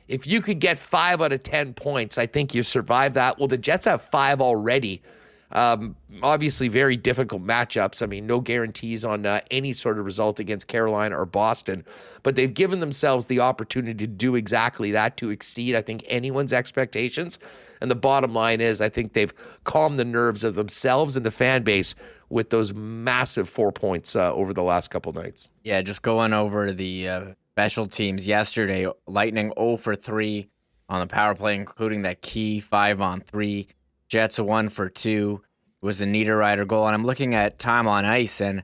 if 0.10 0.26
you 0.26 0.42
could 0.42 0.60
get 0.60 0.80
five 0.80 1.22
out 1.22 1.32
of 1.32 1.44
10 1.44 1.76
points, 1.76 2.18
I 2.18 2.26
think 2.26 2.56
you 2.56 2.64
survive 2.64 3.14
that. 3.14 3.38
Well, 3.38 3.48
the 3.48 3.60
Jets 3.60 3.86
have 3.86 4.02
five 4.02 4.42
already. 4.42 5.04
Um, 5.52 5.96
obviously, 6.22 6.68
very 6.68 6.98
difficult 6.98 7.44
matchups. 7.44 8.02
I 8.02 8.08
mean, 8.08 8.26
no 8.26 8.40
guarantees 8.40 9.06
on 9.06 9.26
uh, 9.26 9.42
any 9.52 9.74
sort 9.74 10.00
of 10.00 10.06
result 10.06 10.40
against 10.40 10.68
Carolina 10.68 11.18
or 11.18 11.26
Boston, 11.26 11.86
but 12.24 12.36
they've 12.36 12.54
given 12.54 12.80
themselves 12.80 13.28
the 13.28 13.40
opportunity 13.40 13.94
to 14.06 14.08
do 14.08 14.36
exactly 14.36 14.92
that, 14.92 15.16
to 15.18 15.30
exceed, 15.30 15.76
I 15.76 15.82
think, 15.84 16.04
anyone's 16.08 16.54
expectations. 16.54 17.38
And 17.82 17.90
the 17.90 17.96
bottom 17.96 18.34
line 18.34 18.62
is, 18.62 18.82
I 18.82 18.90
think 18.90 19.14
they've 19.14 19.34
calmed 19.64 20.00
the 20.00 20.06
nerves 20.06 20.44
of 20.44 20.56
themselves 20.56 21.16
and 21.16 21.26
the 21.26 21.32
fan 21.32 21.64
base 21.64 21.94
with 22.30 22.50
those 22.50 22.74
massive 22.74 23.48
four 23.48 23.72
points 23.72 24.16
uh, 24.16 24.34
over 24.34 24.54
the 24.54 24.64
last 24.64 24.90
couple 24.90 25.14
nights. 25.14 25.50
Yeah, 25.64 25.82
just 25.82 26.02
going 26.02 26.34
over 26.34 26.74
the 26.74 27.08
uh, 27.08 27.26
special 27.52 27.88
teams 27.88 28.28
yesterday. 28.28 28.88
Lightning 29.08 29.52
0 29.58 29.78
for 29.78 29.96
3 29.96 30.48
on 30.88 31.02
the 31.02 31.08
power 31.08 31.36
play, 31.36 31.56
including 31.56 32.04
that 32.04 32.22
key 32.22 32.60
5 32.60 33.02
on 33.02 33.22
3. 33.22 33.68
Jets 34.08 34.40
1 34.40 34.70
for 34.70 34.90
2 34.90 35.42
it 35.82 35.86
was 35.86 36.02
a 36.02 36.06
Niederreiter 36.06 36.68
goal. 36.68 36.86
And 36.86 36.94
I'm 36.96 37.06
looking 37.06 37.36
at 37.36 37.58
time 37.58 37.88
on 37.88 38.06
ice, 38.06 38.42
and 38.42 38.64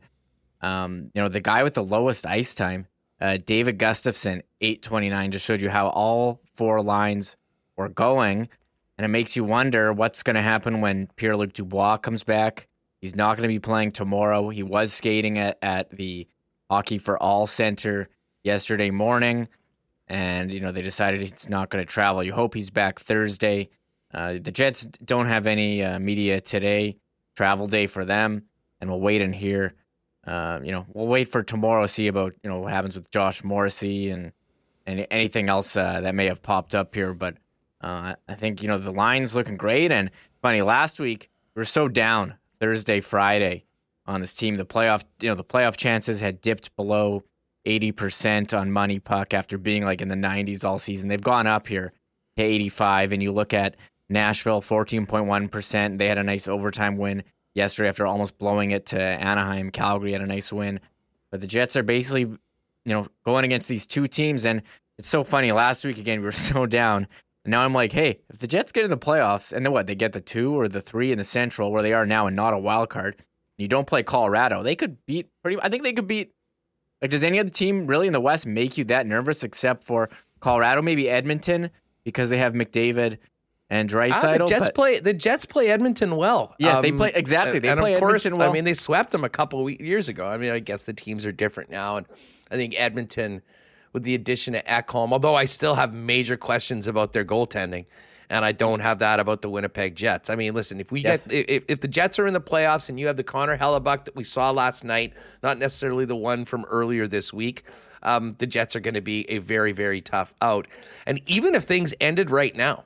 um, 0.62 1.12
you 1.14 1.22
know 1.22 1.30
the 1.30 1.42
guy 1.42 1.64
with 1.64 1.74
the 1.74 1.84
lowest 1.84 2.26
ice 2.26 2.54
time, 2.54 2.88
uh, 3.22 3.38
David 3.44 3.78
Gustafson, 3.78 4.44
8:29, 4.62 5.32
just 5.32 5.46
showed 5.46 5.62
you 5.62 5.70
how 5.70 5.88
all 5.88 6.42
four 6.54 6.82
lines 6.82 7.38
were 7.78 7.90
going, 7.90 8.50
and 8.98 9.06
it 9.06 9.10
makes 9.10 9.36
you 9.36 9.44
wonder 9.44 9.94
what's 9.94 10.24
going 10.24 10.36
to 10.36 10.42
happen 10.42 10.82
when 10.82 11.08
Pierre 11.16 11.38
Luc 11.38 11.54
Dubois 11.54 11.98
comes 11.98 12.24
back. 12.24 12.68
He's 13.00 13.16
not 13.16 13.38
going 13.38 13.48
to 13.48 13.54
be 13.54 13.60
playing 13.60 13.92
tomorrow. 13.92 14.50
He 14.50 14.64
was 14.64 14.92
skating 14.92 15.38
at, 15.38 15.58
at 15.62 15.92
the 15.92 16.28
Hockey 16.70 16.98
for 16.98 17.22
All 17.22 17.46
Center 17.46 18.10
yesterday 18.46 18.92
morning, 18.92 19.48
and 20.08 20.52
you 20.52 20.62
know 20.62 20.72
they 20.72 20.84
decided 20.84 21.20
he's 21.20 21.50
not 21.50 21.70
going 21.70 21.86
to 21.86 21.92
travel. 21.92 22.24
You 22.24 22.32
hope 22.32 22.54
he's 22.54 22.70
back 22.70 23.00
Thursday. 23.00 23.70
Uh, 24.14 24.36
the 24.42 24.52
Jets 24.52 24.86
don't 25.04 25.26
have 25.26 25.48
any 25.48 25.84
uh, 25.84 26.00
media 26.00 26.40
today, 26.40 26.96
travel 27.36 27.68
day 27.68 27.88
for 27.88 28.06
them, 28.06 28.44
and 28.80 28.90
we'll 28.90 29.02
wait 29.02 29.22
and 29.22 29.36
hear. 29.36 29.74
Uh, 30.26 30.60
you 30.64 30.72
know, 30.72 30.86
we'll 30.94 31.08
wait 31.08 31.30
for 31.30 31.44
tomorrow, 31.44 31.86
see 31.88 32.08
about 32.08 32.34
you 32.44 32.50
know 32.50 32.60
what 32.60 32.72
happens 32.72 32.96
with 32.96 33.12
Josh 33.12 33.44
Morrissey 33.44 34.10
and 34.10 34.32
and 34.86 35.08
anything 35.10 35.50
else 35.50 35.76
uh, 35.76 36.02
that 36.02 36.16
may 36.16 36.28
have 36.28 36.42
popped 36.42 36.76
up 36.76 36.94
here. 36.94 37.14
But 37.14 37.36
uh, 37.82 38.16
I 38.28 38.36
think 38.36 38.62
you 38.62 38.68
know 38.68 38.78
the 38.78 38.92
line's 38.92 39.36
looking 39.36 39.58
great. 39.58 39.92
And 39.92 40.12
funny, 40.42 40.62
last 40.62 41.00
week 41.00 41.30
we 41.56 41.60
were 41.60 41.66
so 41.66 41.88
down 41.88 42.36
Thursday, 42.60 43.02
Friday 43.02 43.66
on 44.06 44.22
this 44.22 44.36
team. 44.36 44.58
The 44.58 44.66
playoff, 44.66 45.04
you 45.20 45.30
know, 45.30 45.36
the 45.36 45.44
playoff 45.44 45.78
chances 45.78 46.22
had 46.22 46.42
dipped 46.42 46.76
below 46.76 47.24
80% 47.66 48.58
on 48.58 48.70
MoneyPuck 48.70 49.34
after 49.34 49.58
being 49.58 49.84
like 49.84 50.02
in 50.02 50.08
the 50.08 50.16
90s 50.16 50.64
all 50.64 50.80
season. 50.80 51.10
They've 51.10 51.22
gone 51.22 51.48
up 51.48 51.68
here 51.68 51.94
to 52.38 52.44
85 52.44 53.12
and 53.12 53.24
you 53.24 53.32
look 53.32 53.54
at 53.54 53.76
Nashville 54.10 54.62
14.1%. 54.62 55.98
They 55.98 56.08
had 56.08 56.18
a 56.18 56.24
nice 56.24 56.48
overtime 56.48 56.98
win 56.98 57.24
yesterday 57.54 57.90
after 57.90 58.06
almost 58.06 58.38
blowing 58.38 58.72
it 58.72 58.86
to 58.88 59.00
Anaheim. 59.00 59.72
Calgary 59.72 60.12
had 60.12 60.22
a 60.22 60.28
nice 60.28 60.54
win. 60.54 60.80
But 61.32 61.42
the 61.42 61.48
Jets 61.48 61.76
are 61.76 61.84
basically, 61.84 62.22
you 62.22 62.40
know, 62.86 63.08
going 63.26 63.46
against 63.46 63.68
these 63.68 63.88
two 63.88 64.08
teams 64.08 64.46
and 64.46 64.62
it's 64.98 65.10
so 65.10 65.24
funny. 65.24 65.52
Last 65.52 65.84
week 65.84 65.98
again 65.98 66.20
we 66.20 66.26
were 66.26 66.32
so 66.32 66.66
down. 66.66 67.08
And 67.44 67.52
now 67.52 67.64
I'm 67.64 67.74
like, 67.74 67.92
hey, 67.92 68.20
if 68.30 68.40
the 68.40 68.48
Jets 68.48 68.72
get 68.72 68.86
in 68.86 68.92
the 68.92 68.98
playoffs 68.98 69.54
and 69.54 69.66
then 69.66 69.74
what, 69.74 69.88
they 69.88 69.96
get 69.96 70.14
the 70.14 70.22
2 70.22 70.60
or 70.60 70.68
the 70.68 70.82
3 70.82 71.12
in 71.12 71.18
the 71.18 71.24
Central 71.24 71.72
where 71.72 71.84
they 71.84 71.94
are 71.94 72.06
now 72.06 72.28
and 72.28 72.36
not 72.36 72.54
a 72.54 72.60
wild 72.60 72.90
card. 72.90 73.24
You 73.58 73.68
don't 73.68 73.88
play 73.88 74.04
Colorado. 74.04 74.64
They 74.64 74.76
could 74.76 74.98
beat 75.06 75.30
pretty 75.42 75.60
I 75.62 75.70
think 75.70 75.84
they 75.84 75.94
could 75.94 76.08
beat 76.08 76.35
like, 77.02 77.12
does 77.12 77.24
any 77.24 77.40
other 77.40 77.50
team 77.50 77.88
really 77.88 78.08
in 78.08 78.14
the 78.14 78.22
West 78.22 78.46
make 78.46 78.78
you 78.78 78.84
that 78.86 79.06
nervous 79.06 79.44
except 79.44 79.84
for 79.84 80.10
Colorado? 80.40 80.82
Maybe 80.82 81.10
Edmonton 81.10 81.70
because 82.04 82.30
they 82.30 82.38
have 82.38 82.54
McDavid 82.54 83.18
and 83.70 83.92
Ah, 83.94 83.98
Draisaitl. 83.98 84.38
the 84.40 84.46
Jets 84.46 84.68
but- 84.68 84.76
play 84.76 85.00
the 85.00 85.14
Jets 85.14 85.46
play 85.46 85.70
Edmonton 85.70 86.16
well. 86.16 86.56
Yeah, 86.60 86.82
they 86.82 86.90
Um, 86.92 86.98
play- 86.98 87.12
exactly, 87.16 87.60
they 87.60 87.70
and 87.70 87.80
play 87.80 87.94
of 87.96 88.00
course, 88.00 88.26
Edmonton 88.26 88.40
well. 88.40 88.50
I 88.50 88.54
mean, 88.54 88.64
they 88.64 88.74
swept 88.76 89.12
them 89.12 89.24
a 89.24 89.30
couple 89.30 89.68
of 89.68 89.74
years 89.82 90.08
ago. 90.08 90.26
I 90.28 90.38
mean, 90.38 90.52
I 90.52 90.60
guess 90.60 90.84
the 90.84 90.94
teams 90.94 91.26
are 91.26 91.32
different 91.32 91.70
now, 91.72 91.98
and 91.98 92.06
I 92.52 92.56
think 92.56 92.76
Edmonton, 92.78 93.42
with 93.92 94.04
the 94.04 94.14
addition 94.14 94.54
of 94.56 94.64
Ekholm, 94.66 95.12
although 95.12 95.36
I 95.36 95.46
still 95.46 95.76
have 95.76 95.94
major 95.94 96.38
questions 96.38 96.86
about 96.86 97.14
their 97.14 97.26
goaltending, 97.26 97.86
and 98.30 98.44
I 98.44 98.52
don't 98.52 98.80
have 98.80 99.00
that 99.00 99.20
about 99.20 99.42
the 99.42 99.50
Winnipeg 99.50 99.96
Jets. 99.96 100.30
I 100.30 100.36
mean, 100.36 100.54
listen, 100.54 100.80
if 100.80 100.92
we 100.92 101.02
Yes. 101.02 101.28
get 101.28 101.50
if, 101.50 101.64
if 101.68 101.82
the 101.82 101.88
Jets 101.88 102.20
are 102.20 102.28
in 102.28 102.34
the 102.34 102.42
playoffs 102.42 102.90
and 102.90 103.00
you 103.00 103.08
have 103.08 103.18
the 103.18 103.24
Connor 103.24 103.58
Hellebuyck 103.58 104.06
that 104.06 104.16
we 104.16 104.24
saw 104.24 104.52
last 104.52 104.84
night, 104.84 105.14
not 105.44 105.58
necessarily 105.58 106.06
the 106.06 106.16
one 106.16 106.46
from 106.46 106.66
earlier 106.66 107.08
this 107.08 107.32
week. 107.34 107.64
Um, 108.04 108.36
the 108.38 108.46
Jets 108.46 108.76
are 108.76 108.80
going 108.80 108.94
to 108.94 109.02
be 109.02 109.28
a 109.30 109.40
very, 109.40 109.72
very 109.72 110.00
tough 110.00 110.34
out. 110.42 110.68
And 111.08 111.22
even 111.26 111.56
if 111.56 111.64
things 111.64 111.94
ended 112.00 112.30
right 112.30 112.56
now, 112.56 112.84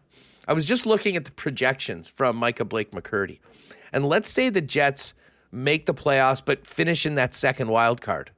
I 0.47 0.53
was 0.53 0.65
just 0.65 0.85
looking 0.85 1.15
at 1.17 1.25
the 1.25 1.31
projections 1.31 2.09
from 2.15 2.37
Micah 2.37 2.63
Blake 2.65 2.91
McCurdy. 2.91 3.39
And 3.91 4.07
let's 4.07 4.29
say 4.29 4.49
the 4.49 4.61
Jets 4.61 5.13
make 5.51 5.85
the 5.85 5.93
playoffs 5.93 6.41
but 6.43 6.65
finish 6.65 7.05
in 7.05 7.15
that 7.15 7.33
second 7.33 7.67
wild 7.67 8.01
card. 8.01 8.31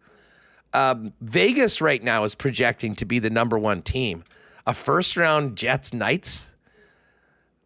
Um, 0.73 1.13
Vegas 1.21 1.81
right 1.81 2.01
now 2.01 2.23
is 2.23 2.33
projecting 2.35 2.95
to 2.95 3.05
be 3.05 3.19
the 3.19 3.29
number 3.29 3.59
one 3.59 3.81
team. 3.81 4.23
A 4.65 4.73
first 4.73 5.17
round 5.17 5.57
Jets 5.57 5.93
Knights, 5.93 6.45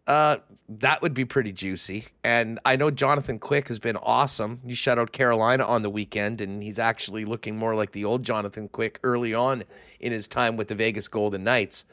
uh, 0.08 0.38
that 0.70 1.02
would 1.02 1.14
be 1.14 1.26
pretty 1.26 1.52
juicy. 1.52 2.06
And 2.24 2.60
I 2.66 2.76
know 2.76 2.92
Jonathan 2.92 3.40
Quick 3.40 3.68
has 3.70 3.80
been 3.80 3.98
awesome. 3.98 4.62
He 4.66 4.76
shut 4.76 5.00
out 5.00 5.12
Carolina 5.12 5.64
on 5.66 5.82
the 5.82 5.90
weekend, 5.90 6.42
and 6.42 6.62
he's 6.62 6.80
actually 6.80 7.26
looking 7.26 7.58
more 7.58 7.76
like 7.76 7.92
the 7.92 8.06
old 8.06 8.24
Jonathan 8.24 8.68
Quick 8.68 9.00
early 9.04 9.34
on 9.34 9.64
in 10.00 10.12
his 10.12 10.28
time 10.28 10.58
with 10.58 10.68
the 10.68 10.76
Vegas 10.76 11.08
Golden 11.08 11.44
Knights. 11.44 11.86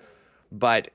But 0.50 0.90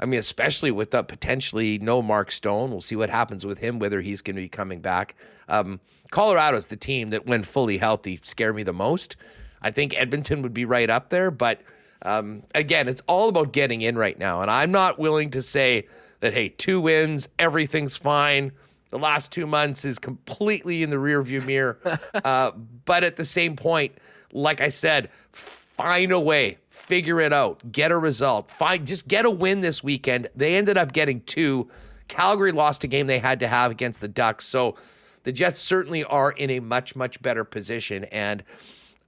I 0.00 0.06
mean, 0.06 0.20
especially 0.20 0.70
with 0.70 0.90
the 0.92 1.02
potentially 1.02 1.78
no 1.78 2.02
Mark 2.02 2.30
Stone, 2.30 2.70
we'll 2.70 2.80
see 2.80 2.96
what 2.96 3.10
happens 3.10 3.44
with 3.44 3.58
him, 3.58 3.78
whether 3.78 4.00
he's 4.00 4.22
going 4.22 4.36
to 4.36 4.42
be 4.42 4.48
coming 4.48 4.80
back. 4.80 5.16
Um, 5.48 5.80
Colorado's 6.10 6.68
the 6.68 6.76
team 6.76 7.10
that, 7.10 7.26
when 7.26 7.42
fully 7.42 7.78
healthy, 7.78 8.20
scare 8.22 8.52
me 8.52 8.62
the 8.62 8.72
most. 8.72 9.16
I 9.60 9.70
think 9.70 9.94
Edmonton 9.96 10.42
would 10.42 10.54
be 10.54 10.64
right 10.64 10.88
up 10.88 11.10
there, 11.10 11.30
but 11.30 11.60
um, 12.02 12.44
again, 12.54 12.86
it's 12.86 13.02
all 13.08 13.28
about 13.28 13.52
getting 13.52 13.80
in 13.80 13.98
right 13.98 14.16
now, 14.18 14.40
and 14.40 14.50
I'm 14.50 14.70
not 14.70 14.98
willing 14.98 15.30
to 15.32 15.42
say 15.42 15.88
that 16.20 16.34
hey, 16.34 16.50
two 16.50 16.80
wins, 16.80 17.28
everything's 17.38 17.96
fine. 17.96 18.52
The 18.90 18.98
last 18.98 19.32
two 19.32 19.46
months 19.46 19.84
is 19.84 19.98
completely 19.98 20.82
in 20.82 20.90
the 20.90 20.96
rearview 20.96 21.44
mirror, 21.44 21.78
uh, 22.24 22.52
but 22.84 23.04
at 23.04 23.16
the 23.16 23.24
same 23.24 23.54
point, 23.54 23.92
like 24.32 24.60
I 24.60 24.70
said, 24.70 25.10
find 25.32 26.12
a 26.12 26.20
way, 26.20 26.58
figure 26.70 27.20
it 27.20 27.32
out, 27.32 27.70
get 27.70 27.90
a 27.90 27.98
result, 27.98 28.50
find 28.50 28.86
just 28.86 29.06
get 29.06 29.24
a 29.24 29.30
win 29.30 29.60
this 29.60 29.82
weekend. 29.84 30.28
They 30.34 30.56
ended 30.56 30.76
up 30.78 30.92
getting 30.92 31.20
two. 31.22 31.68
Calgary 32.08 32.52
lost 32.52 32.84
a 32.84 32.86
game 32.86 33.06
they 33.06 33.18
had 33.18 33.40
to 33.40 33.48
have 33.48 33.70
against 33.70 34.00
the 34.00 34.08
Ducks, 34.08 34.46
so 34.46 34.76
the 35.24 35.32
Jets 35.32 35.58
certainly 35.58 36.04
are 36.04 36.32
in 36.32 36.48
a 36.50 36.60
much 36.60 36.96
much 36.96 37.20
better 37.20 37.44
position. 37.44 38.04
And 38.04 38.42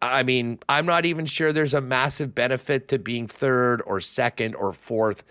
I 0.03 0.23
mean, 0.23 0.59
I'm 0.68 0.87
not 0.87 1.05
even 1.07 1.27
sure 1.27 1.53
there's 1.53 1.75
a 1.75 1.81
massive 1.81 2.35
benefit 2.35 2.88
to 2.88 2.99
being 2.99 3.27
third 3.27 3.83
or 3.87 4.01
second 4.01 4.55
or 4.55 4.73
fourth. 4.73 5.25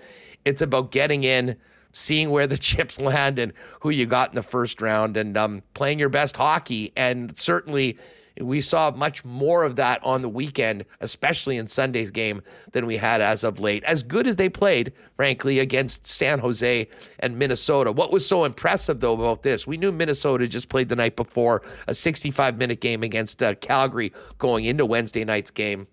It's 0.45 0.61
about 0.61 0.91
getting 0.91 1.23
in, 1.23 1.55
seeing 1.91 2.29
where 2.29 2.47
the 2.47 2.57
chips 2.69 2.99
land 2.99 3.39
and 3.39 3.53
who 3.81 3.89
you 3.89 4.05
got 4.05 4.29
in 4.29 4.35
the 4.35 4.43
first 4.43 4.81
round, 4.81 5.17
and 5.17 5.37
um, 5.37 5.63
playing 5.73 5.99
your 5.99 6.09
best 6.09 6.37
hockey. 6.37 6.91
And 6.95 7.37
certainly, 7.37 7.97
we 8.39 8.61
saw 8.61 8.91
much 8.91 9.25
more 9.25 9.63
of 9.63 9.75
that 9.75 10.01
on 10.03 10.21
the 10.21 10.29
weekend, 10.29 10.85
especially 11.01 11.57
in 11.57 11.67
Sunday's 11.67 12.11
game, 12.11 12.41
than 12.71 12.85
we 12.85 12.97
had 12.97 13.21
as 13.21 13.43
of 13.43 13.59
late. 13.59 13.83
As 13.83 14.03
good 14.03 14.27
as 14.27 14.35
they 14.37 14.49
played, 14.49 14.93
frankly, 15.15 15.59
against 15.59 16.07
San 16.07 16.39
Jose 16.39 16.87
and 17.19 17.37
Minnesota. 17.37 17.91
What 17.91 18.11
was 18.11 18.25
so 18.25 18.45
impressive, 18.45 18.99
though, 18.99 19.13
about 19.13 19.43
this? 19.43 19.67
We 19.67 19.77
knew 19.77 19.91
Minnesota 19.91 20.47
just 20.47 20.69
played 20.69 20.89
the 20.89 20.95
night 20.95 21.15
before 21.15 21.63
a 21.87 21.93
65 21.93 22.57
minute 22.57 22.81
game 22.81 23.03
against 23.03 23.43
uh, 23.43 23.55
Calgary 23.55 24.13
going 24.37 24.65
into 24.65 24.85
Wednesday 24.85 25.25
night's 25.25 25.51
game. 25.51 25.87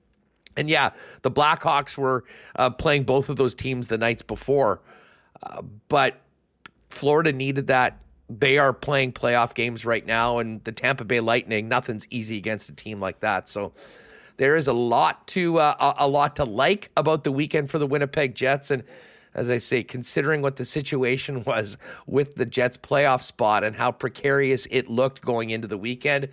And 0.56 0.68
yeah, 0.68 0.90
the 1.22 1.30
Blackhawks 1.30 1.96
were 1.96 2.24
uh, 2.56 2.70
playing 2.70 3.04
both 3.04 3.28
of 3.28 3.36
those 3.36 3.54
teams 3.54 3.88
the 3.88 3.98
nights 3.98 4.22
before, 4.22 4.80
uh, 5.42 5.62
but 5.88 6.20
Florida 6.90 7.32
needed 7.32 7.66
that. 7.68 7.98
They 8.28 8.58
are 8.58 8.72
playing 8.72 9.12
playoff 9.12 9.54
games 9.54 9.84
right 9.84 10.04
now, 10.04 10.38
and 10.38 10.62
the 10.64 10.72
Tampa 10.72 11.04
Bay 11.04 11.20
Lightning. 11.20 11.68
Nothing's 11.68 12.06
easy 12.10 12.36
against 12.36 12.68
a 12.68 12.72
team 12.72 13.00
like 13.00 13.20
that. 13.20 13.48
So 13.48 13.72
there 14.36 14.56
is 14.56 14.66
a 14.66 14.72
lot 14.72 15.26
to 15.28 15.58
uh, 15.58 15.94
a, 15.98 16.04
a 16.04 16.08
lot 16.08 16.36
to 16.36 16.44
like 16.44 16.90
about 16.96 17.24
the 17.24 17.32
weekend 17.32 17.70
for 17.70 17.78
the 17.78 17.86
Winnipeg 17.86 18.34
Jets, 18.34 18.70
and 18.70 18.82
as 19.34 19.50
I 19.50 19.58
say, 19.58 19.82
considering 19.84 20.42
what 20.42 20.56
the 20.56 20.64
situation 20.64 21.44
was 21.46 21.76
with 22.06 22.34
the 22.34 22.46
Jets' 22.46 22.76
playoff 22.76 23.22
spot 23.22 23.62
and 23.62 23.76
how 23.76 23.92
precarious 23.92 24.66
it 24.70 24.88
looked 24.88 25.20
going 25.22 25.50
into 25.50 25.68
the 25.68 25.78
weekend, 25.78 26.28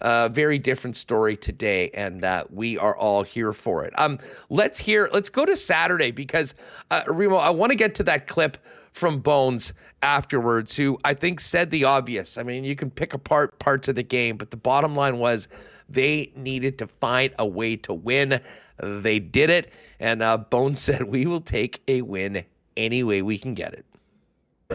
uh, 0.00 0.28
very 0.28 0.58
different 0.58 0.96
story 0.96 1.36
today, 1.36 1.90
and 1.94 2.24
uh, 2.24 2.44
we 2.50 2.78
are 2.78 2.96
all 2.96 3.22
here 3.22 3.52
for 3.52 3.84
it. 3.84 3.92
Um, 3.98 4.18
let's 4.48 4.78
hear. 4.78 5.08
Let's 5.12 5.28
go 5.28 5.44
to 5.44 5.56
Saturday 5.56 6.10
because 6.10 6.54
uh, 6.90 7.02
Remo, 7.06 7.36
I 7.36 7.50
want 7.50 7.70
to 7.70 7.76
get 7.76 7.94
to 7.96 8.02
that 8.04 8.26
clip 8.26 8.58
from 8.92 9.20
Bones 9.20 9.72
afterwards, 10.02 10.76
who 10.76 10.98
I 11.04 11.14
think 11.14 11.40
said 11.40 11.70
the 11.70 11.84
obvious. 11.84 12.38
I 12.38 12.42
mean, 12.42 12.64
you 12.64 12.76
can 12.76 12.90
pick 12.90 13.12
apart 13.14 13.58
parts 13.58 13.88
of 13.88 13.94
the 13.94 14.02
game, 14.02 14.36
but 14.36 14.50
the 14.50 14.56
bottom 14.56 14.94
line 14.94 15.18
was 15.18 15.48
they 15.88 16.32
needed 16.36 16.78
to 16.78 16.86
find 16.86 17.34
a 17.38 17.46
way 17.46 17.76
to 17.76 17.92
win. 17.92 18.40
They 18.82 19.18
did 19.18 19.50
it, 19.50 19.72
and 19.98 20.22
uh, 20.22 20.38
Bones 20.38 20.80
said, 20.82 21.02
"We 21.04 21.26
will 21.26 21.40
take 21.42 21.82
a 21.88 22.02
win 22.02 22.44
any 22.76 23.02
way 23.02 23.22
we 23.22 23.38
can 23.38 23.54
get 23.54 23.74
it." 23.74 23.84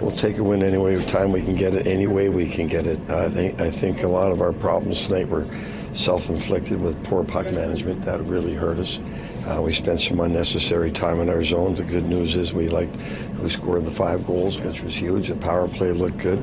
We'll 0.01 0.11
take 0.11 0.37
a 0.39 0.43
win 0.43 0.61
any 0.61 0.77
way 0.77 0.95
of 0.95 1.07
time 1.07 1.31
we 1.31 1.41
can 1.41 1.55
get 1.55 1.73
it, 1.73 1.87
any 1.87 2.05
way 2.05 2.27
we 2.27 2.49
can 2.49 2.67
get 2.67 2.85
it. 2.85 2.99
I 3.09 3.29
think 3.29 3.61
I 3.61 3.71
think 3.71 4.03
a 4.03 4.07
lot 4.09 4.29
of 4.29 4.41
our 4.41 4.51
problems 4.51 5.07
tonight 5.07 5.29
were 5.29 5.47
self-inflicted 5.93 6.81
with 6.81 7.01
poor 7.05 7.23
puck 7.23 7.49
management. 7.53 8.01
That 8.03 8.21
really 8.25 8.53
hurt 8.53 8.77
us. 8.77 8.99
Uh, 9.45 9.61
we 9.61 9.71
spent 9.71 10.01
some 10.01 10.19
unnecessary 10.19 10.91
time 10.91 11.19
in 11.19 11.29
our 11.29 11.43
zone. 11.43 11.75
The 11.75 11.83
good 11.83 12.05
news 12.05 12.35
is 12.35 12.53
we 12.53 12.67
liked 12.67 12.95
who 12.95 13.49
scored 13.49 13.85
the 13.85 13.91
five 13.91 14.25
goals, 14.25 14.59
which 14.59 14.81
was 14.81 14.95
huge, 14.95 15.29
and 15.29 15.39
power 15.39 15.67
play 15.67 15.91
looked 15.91 16.17
good. 16.17 16.39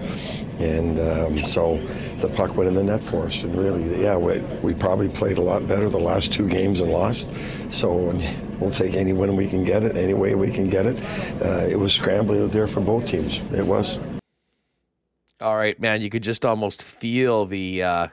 And 0.60 1.00
um, 1.00 1.44
so 1.44 1.78
the 2.20 2.28
puck 2.28 2.56
went 2.56 2.68
in 2.68 2.74
the 2.74 2.84
net 2.84 3.02
for 3.02 3.26
us. 3.26 3.42
And 3.42 3.56
really, 3.56 4.00
yeah, 4.00 4.16
we, 4.16 4.38
we 4.62 4.72
probably 4.72 5.08
played 5.08 5.38
a 5.38 5.42
lot 5.42 5.66
better 5.66 5.88
the 5.88 5.98
last 5.98 6.32
two 6.32 6.48
games 6.48 6.78
and 6.78 6.92
lost. 6.92 7.32
So 7.72 7.92
we'll 8.60 8.70
take 8.70 8.94
any 8.94 9.12
win 9.12 9.36
we 9.36 9.48
can 9.48 9.64
get 9.64 9.82
it, 9.82 9.96
any 9.96 10.14
way 10.14 10.36
we 10.36 10.50
can 10.50 10.68
get 10.68 10.86
it. 10.86 11.02
Uh, 11.42 11.66
it 11.68 11.78
was 11.78 11.92
scrambling 11.92 12.48
there 12.50 12.68
for 12.68 12.80
both 12.80 13.08
teams. 13.08 13.38
It 13.52 13.66
was. 13.66 13.98
All 15.40 15.56
right, 15.56 15.78
man. 15.80 16.02
You 16.02 16.10
could 16.10 16.22
just 16.22 16.44
almost 16.44 16.84
feel 16.84 17.46
the 17.46 17.82
uh, 17.82 18.06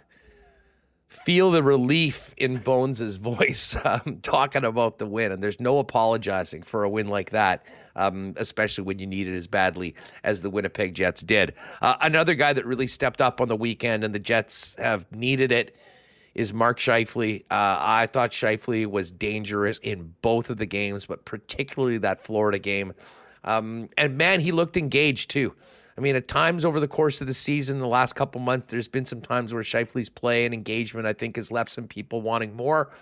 feel 1.29 1.51
the 1.51 1.61
relief 1.61 2.33
in 2.37 2.57
Bones's 2.57 3.17
voice 3.17 3.77
um, 3.85 4.17
talking 4.23 4.63
about 4.63 4.97
the 4.97 5.05
win, 5.05 5.31
and 5.31 5.43
there's 5.43 5.59
no 5.59 5.77
apologizing 5.77 6.63
for 6.63 6.83
a 6.83 6.89
win 6.89 7.07
like 7.07 7.29
that, 7.29 7.63
um, 7.95 8.33
especially 8.37 8.83
when 8.83 8.97
you 8.97 9.05
need 9.05 9.27
it 9.27 9.37
as 9.37 9.45
badly 9.45 9.93
as 10.23 10.41
the 10.41 10.49
Winnipeg 10.49 10.95
Jets 10.95 11.21
did. 11.21 11.53
Uh, 11.83 11.93
another 12.01 12.33
guy 12.33 12.51
that 12.51 12.65
really 12.65 12.87
stepped 12.87 13.21
up 13.21 13.41
on 13.41 13.47
the 13.47 13.55
weekend, 13.55 14.03
and 14.03 14.11
the 14.11 14.17
Jets 14.17 14.75
have 14.79 15.05
needed 15.11 15.51
it. 15.51 15.75
Is 16.33 16.51
Mark 16.51 16.79
Scheifele. 16.79 17.41
Uh, 17.41 17.77
I 17.79 18.09
thought 18.11 18.31
Scheifele 18.31 18.87
was 18.87 19.11
dangerous 19.11 19.77
in 19.83 20.15
both 20.23 20.49
of 20.49 20.57
the 20.57 20.65
games, 20.65 21.05
but 21.05 21.25
particularly 21.25 21.99
that 21.99 22.23
Florida 22.23 22.57
game. 22.57 22.93
Um, 23.43 23.89
and 23.99 24.17
man, 24.17 24.39
he 24.39 24.51
looked 24.51 24.77
engaged 24.77 25.29
too. 25.29 25.53
I 25.99 26.01
mean, 26.01 26.15
at 26.15 26.29
times 26.29 26.63
over 26.63 26.79
the 26.79 26.87
course 26.87 27.19
of 27.19 27.27
the 27.27 27.33
season, 27.33 27.79
the 27.79 27.85
last 27.85 28.15
couple 28.15 28.39
months, 28.39 28.67
there's 28.69 28.87
been 28.87 29.03
some 29.03 29.19
times 29.19 29.53
where 29.53 29.63
Scheifele's 29.63 30.07
play 30.07 30.45
and 30.45 30.53
engagement, 30.53 31.05
I 31.05 31.11
think, 31.11 31.35
has 31.35 31.51
left 31.51 31.69
some 31.69 31.89
people 31.89 32.21
wanting 32.21 32.55
more. 32.55 32.93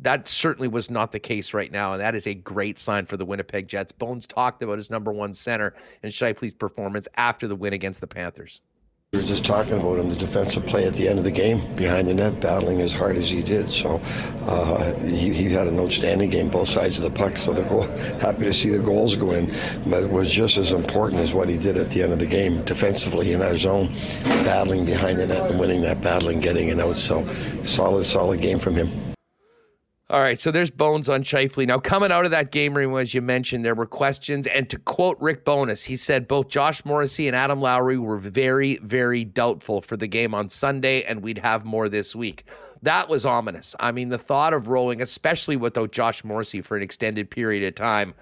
That 0.00 0.28
certainly 0.28 0.68
was 0.68 0.90
not 0.90 1.12
the 1.12 1.18
case 1.18 1.54
right 1.54 1.72
now, 1.72 1.94
and 1.94 2.00
that 2.02 2.14
is 2.14 2.26
a 2.26 2.34
great 2.34 2.78
sign 2.78 3.06
for 3.06 3.16
the 3.16 3.24
Winnipeg 3.24 3.68
Jets. 3.68 3.90
Bones 3.90 4.26
talked 4.26 4.62
about 4.62 4.76
his 4.76 4.90
number 4.90 5.10
one 5.12 5.32
center 5.32 5.72
and 6.02 6.12
Scheifele's 6.12 6.52
performance 6.52 7.08
after 7.16 7.48
the 7.48 7.56
win 7.56 7.72
against 7.72 8.02
the 8.02 8.06
Panthers. 8.06 8.60
We 9.16 9.22
were 9.22 9.28
just 9.28 9.46
talking 9.46 9.80
about 9.80 9.98
him, 9.98 10.10
the 10.10 10.16
defensive 10.16 10.66
play 10.66 10.84
at 10.84 10.92
the 10.92 11.08
end 11.08 11.18
of 11.18 11.24
the 11.24 11.30
game, 11.30 11.74
behind 11.74 12.06
the 12.06 12.12
net, 12.12 12.38
battling 12.38 12.82
as 12.82 12.92
hard 12.92 13.16
as 13.16 13.30
he 13.30 13.40
did. 13.40 13.70
So 13.70 13.98
uh, 14.42 14.92
he, 15.06 15.32
he 15.32 15.50
had 15.50 15.68
an 15.68 15.80
outstanding 15.80 16.28
game, 16.28 16.50
both 16.50 16.68
sides 16.68 16.98
of 16.98 17.04
the 17.04 17.10
puck. 17.10 17.38
So 17.38 17.54
they're 17.54 17.64
happy 18.20 18.44
to 18.44 18.52
see 18.52 18.68
the 18.68 18.78
goals 18.78 19.16
go 19.16 19.30
in. 19.30 19.46
But 19.86 20.02
it 20.02 20.10
was 20.10 20.30
just 20.30 20.58
as 20.58 20.72
important 20.72 21.22
as 21.22 21.32
what 21.32 21.48
he 21.48 21.56
did 21.56 21.78
at 21.78 21.88
the 21.88 22.02
end 22.02 22.12
of 22.12 22.18
the 22.18 22.26
game, 22.26 22.62
defensively 22.66 23.32
in 23.32 23.40
our 23.40 23.56
zone, 23.56 23.90
battling 24.22 24.84
behind 24.84 25.18
the 25.18 25.28
net 25.28 25.50
and 25.50 25.58
winning 25.58 25.80
that 25.80 26.02
battle 26.02 26.28
and 26.28 26.42
getting 26.42 26.68
it 26.68 26.78
out. 26.78 26.98
So 26.98 27.26
solid, 27.64 28.04
solid 28.04 28.42
game 28.42 28.58
from 28.58 28.74
him. 28.74 29.15
All 30.08 30.22
right, 30.22 30.38
so 30.38 30.52
there's 30.52 30.70
Bones 30.70 31.08
on 31.08 31.24
Scheifele. 31.24 31.66
Now, 31.66 31.80
coming 31.80 32.12
out 32.12 32.24
of 32.24 32.30
that 32.30 32.52
game 32.52 32.76
room, 32.76 32.96
as 32.96 33.12
you 33.12 33.20
mentioned, 33.20 33.64
there 33.64 33.74
were 33.74 33.86
questions. 33.86 34.46
And 34.46 34.70
to 34.70 34.78
quote 34.78 35.16
Rick 35.20 35.44
Bowness, 35.44 35.82
he 35.82 35.96
said 35.96 36.28
both 36.28 36.46
Josh 36.46 36.84
Morrissey 36.84 37.26
and 37.26 37.34
Adam 37.34 37.60
Lowry 37.60 37.98
were 37.98 38.18
very, 38.18 38.76
very 38.84 39.24
doubtful 39.24 39.80
for 39.82 39.96
the 39.96 40.06
game 40.06 40.32
on 40.32 40.48
Sunday, 40.48 41.02
and 41.02 41.22
we'd 41.22 41.38
have 41.38 41.64
more 41.64 41.88
this 41.88 42.14
week. 42.14 42.44
That 42.82 43.08
was 43.08 43.26
ominous. 43.26 43.74
I 43.80 43.90
mean, 43.90 44.10
the 44.10 44.18
thought 44.18 44.52
of 44.54 44.68
rolling, 44.68 45.02
especially 45.02 45.56
without 45.56 45.90
Josh 45.90 46.22
Morrissey 46.22 46.60
for 46.62 46.76
an 46.76 46.84
extended 46.84 47.28
period 47.28 47.66
of 47.66 47.74
time. 47.74 48.14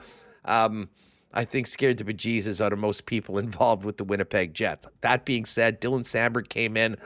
Um, 0.46 0.88
I 1.34 1.44
think 1.44 1.66
scared 1.66 1.98
the 1.98 2.04
bejesus 2.04 2.62
out 2.62 2.72
of 2.72 2.78
most 2.78 3.04
people 3.04 3.36
involved 3.38 3.84
with 3.84 3.98
the 3.98 4.04
Winnipeg 4.04 4.54
Jets. 4.54 4.86
That 5.02 5.26
being 5.26 5.44
said, 5.44 5.82
Dylan 5.82 6.04
Samberg 6.04 6.48
came 6.48 6.78
in, 6.78 6.96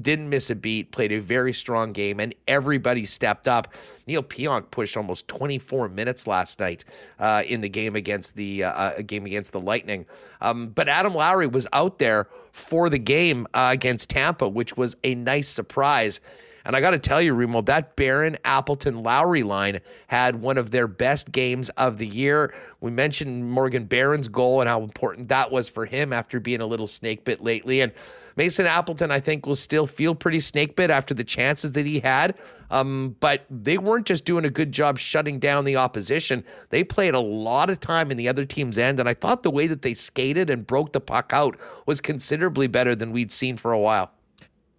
didn't 0.00 0.28
miss 0.28 0.50
a 0.50 0.54
beat, 0.54 0.90
played 0.90 1.12
a 1.12 1.20
very 1.20 1.52
strong 1.52 1.92
game, 1.92 2.20
and 2.20 2.34
everybody 2.48 3.04
stepped 3.04 3.46
up. 3.46 3.68
Neil 4.06 4.22
Pionk 4.22 4.70
pushed 4.70 4.96
almost 4.96 5.28
24 5.28 5.88
minutes 5.88 6.26
last 6.26 6.58
night 6.60 6.84
uh, 7.18 7.42
in 7.46 7.60
the 7.60 7.68
game 7.68 7.94
against 7.94 8.34
the 8.34 8.64
uh, 8.64 8.70
uh, 8.70 9.02
game 9.02 9.26
against 9.26 9.52
the 9.52 9.60
Lightning. 9.60 10.06
Um, 10.40 10.68
but 10.68 10.88
Adam 10.88 11.14
Lowry 11.14 11.46
was 11.46 11.66
out 11.72 11.98
there 11.98 12.28
for 12.52 12.88
the 12.88 12.98
game 12.98 13.46
uh, 13.54 13.68
against 13.72 14.08
Tampa, 14.08 14.48
which 14.48 14.76
was 14.76 14.96
a 15.04 15.14
nice 15.14 15.48
surprise. 15.48 16.20
And 16.64 16.76
I 16.76 16.80
got 16.80 16.90
to 16.90 16.98
tell 16.98 17.20
you, 17.20 17.34
Remo, 17.34 17.62
that 17.62 17.96
Barron 17.96 18.38
Appleton 18.44 19.02
Lowry 19.02 19.42
line 19.42 19.80
had 20.06 20.36
one 20.40 20.58
of 20.58 20.70
their 20.70 20.86
best 20.86 21.32
games 21.32 21.70
of 21.70 21.98
the 21.98 22.06
year. 22.06 22.54
We 22.80 22.90
mentioned 22.90 23.50
Morgan 23.50 23.84
Barron's 23.86 24.28
goal 24.28 24.60
and 24.60 24.68
how 24.68 24.82
important 24.82 25.28
that 25.28 25.50
was 25.50 25.68
for 25.68 25.86
him 25.86 26.12
after 26.12 26.38
being 26.38 26.60
a 26.60 26.66
little 26.66 26.86
snake 26.86 27.24
bit 27.24 27.42
lately. 27.42 27.80
And 27.80 27.92
Mason 28.36 28.66
Appleton, 28.66 29.10
I 29.10 29.20
think, 29.20 29.46
will 29.46 29.56
still 29.56 29.86
feel 29.86 30.14
pretty 30.14 30.40
snake 30.40 30.76
bit 30.76 30.90
after 30.90 31.14
the 31.14 31.24
chances 31.24 31.72
that 31.72 31.86
he 31.86 32.00
had. 32.00 32.36
Um, 32.70 33.16
but 33.20 33.44
they 33.50 33.76
weren't 33.76 34.06
just 34.06 34.24
doing 34.24 34.44
a 34.44 34.50
good 34.50 34.72
job 34.72 34.98
shutting 34.98 35.38
down 35.38 35.64
the 35.64 35.76
opposition. 35.76 36.42
They 36.70 36.82
played 36.82 37.14
a 37.14 37.20
lot 37.20 37.68
of 37.68 37.80
time 37.80 38.10
in 38.10 38.16
the 38.16 38.28
other 38.28 38.46
team's 38.46 38.78
end. 38.78 38.98
And 38.98 39.08
I 39.08 39.14
thought 39.14 39.42
the 39.42 39.50
way 39.50 39.66
that 39.66 39.82
they 39.82 39.94
skated 39.94 40.48
and 40.48 40.66
broke 40.66 40.92
the 40.92 41.00
puck 41.00 41.32
out 41.34 41.58
was 41.86 42.00
considerably 42.00 42.66
better 42.66 42.94
than 42.94 43.12
we'd 43.12 43.30
seen 43.30 43.58
for 43.58 43.72
a 43.72 43.78
while. 43.78 44.10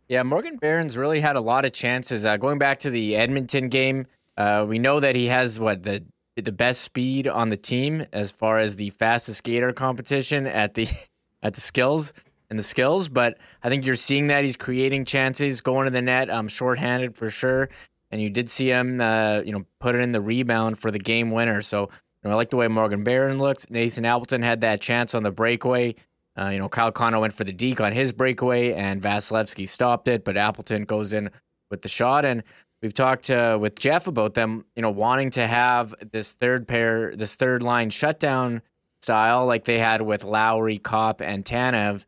Yeah, 0.10 0.24
Morgan 0.24 0.58
Barron's 0.58 0.98
really 0.98 1.22
had 1.22 1.36
a 1.36 1.42
lot 1.42 1.66
of 1.66 1.72
chances. 1.72 2.26
Uh, 2.26 2.38
going 2.38 2.58
back 2.58 2.80
to 2.80 2.90
the 2.90 3.16
Edmonton 3.16 3.70
game, 3.70 4.08
uh, 4.38 4.66
we 4.68 4.80
know 4.80 5.00
that 5.00 5.16
he 5.16 5.28
has 5.28 5.60
what 5.60 5.84
the 5.84 6.04
the 6.36 6.52
best 6.52 6.82
speed 6.82 7.28
on 7.28 7.50
the 7.50 7.58
team 7.58 8.08
as 8.12 8.32
far 8.32 8.58
as 8.58 8.76
the 8.76 8.90
fastest 8.90 9.38
skater 9.38 9.72
competition 9.72 10.48
at 10.48 10.74
the 10.74 10.88
at 11.44 11.54
the 11.54 11.62
skills 11.62 12.12
and 12.54 12.60
the 12.60 12.64
skills. 12.64 13.10
But 13.10 13.40
I 13.64 13.70
think 13.70 13.84
you're 13.84 13.96
seeing 13.96 14.28
that 14.28 14.44
he's 14.44 14.56
creating 14.56 15.06
chances, 15.06 15.62
going 15.62 15.86
to 15.86 15.92
the 15.92 16.02
net, 16.02 16.30
um, 16.30 16.48
shorthanded 16.48 17.16
for 17.16 17.32
sure. 17.32 17.70
And 18.12 18.22
you 18.22 18.30
did 18.30 18.48
see 18.48 18.70
him, 18.70 19.02
uh, 19.02 19.40
you 19.40 19.52
know, 19.52 19.66
put 19.80 19.96
it 19.96 20.02
in 20.02 20.12
the 20.12 20.22
rebound 20.22 20.78
for 20.78 20.92
the 20.92 21.00
game 21.00 21.32
winner. 21.32 21.64
So 21.64 21.82
you 21.82 22.30
know, 22.30 22.32
I 22.32 22.36
like 22.36 22.52
the 22.52 22.58
way 22.58 22.68
Morgan 22.68 23.04
Barron 23.04 23.40
looks. 23.40 23.70
Nathan 23.72 24.06
Appleton 24.06 24.44
had 24.44 24.62
that 24.62 24.82
chance 24.82 25.16
on 25.16 25.24
the 25.24 25.32
breakaway. 25.32 25.96
Uh, 26.40 26.50
you 26.50 26.60
know, 26.60 26.70
Kyle 26.70 26.92
Connor 26.92 27.20
went 27.20 27.34
for 27.34 27.44
the 27.44 27.52
deke 27.52 27.82
on 27.82 27.92
his 27.92 28.12
breakaway, 28.12 28.74
and 28.74 29.02
Vasilevskiy 29.02 29.68
stopped 29.68 30.08
it, 30.08 30.24
but 30.24 30.38
Appleton 30.38 30.86
goes 30.86 31.12
in 31.12 31.32
with 31.70 31.82
the 31.82 31.90
shot. 31.90 32.24
And 32.24 32.44
we've 32.82 32.94
talked 32.94 33.30
uh, 33.32 33.58
with 33.60 33.78
Jeff 33.80 34.08
about 34.08 34.36
them, 34.36 34.66
you 34.76 34.82
know, 34.82 34.92
wanting 34.92 35.32
to 35.32 35.46
have 35.46 35.94
this 36.12 36.34
third 36.34 36.68
pair, 36.68 37.16
this 37.16 37.36
third 37.36 37.64
line 37.64 37.90
shutdown 37.90 38.62
style 39.02 39.46
like 39.46 39.66
they 39.66 39.80
had 39.80 40.02
with 40.04 40.24
Lowry, 40.24 40.78
Copp, 40.78 41.20
and 41.22 41.44
Tanev. 41.44 42.06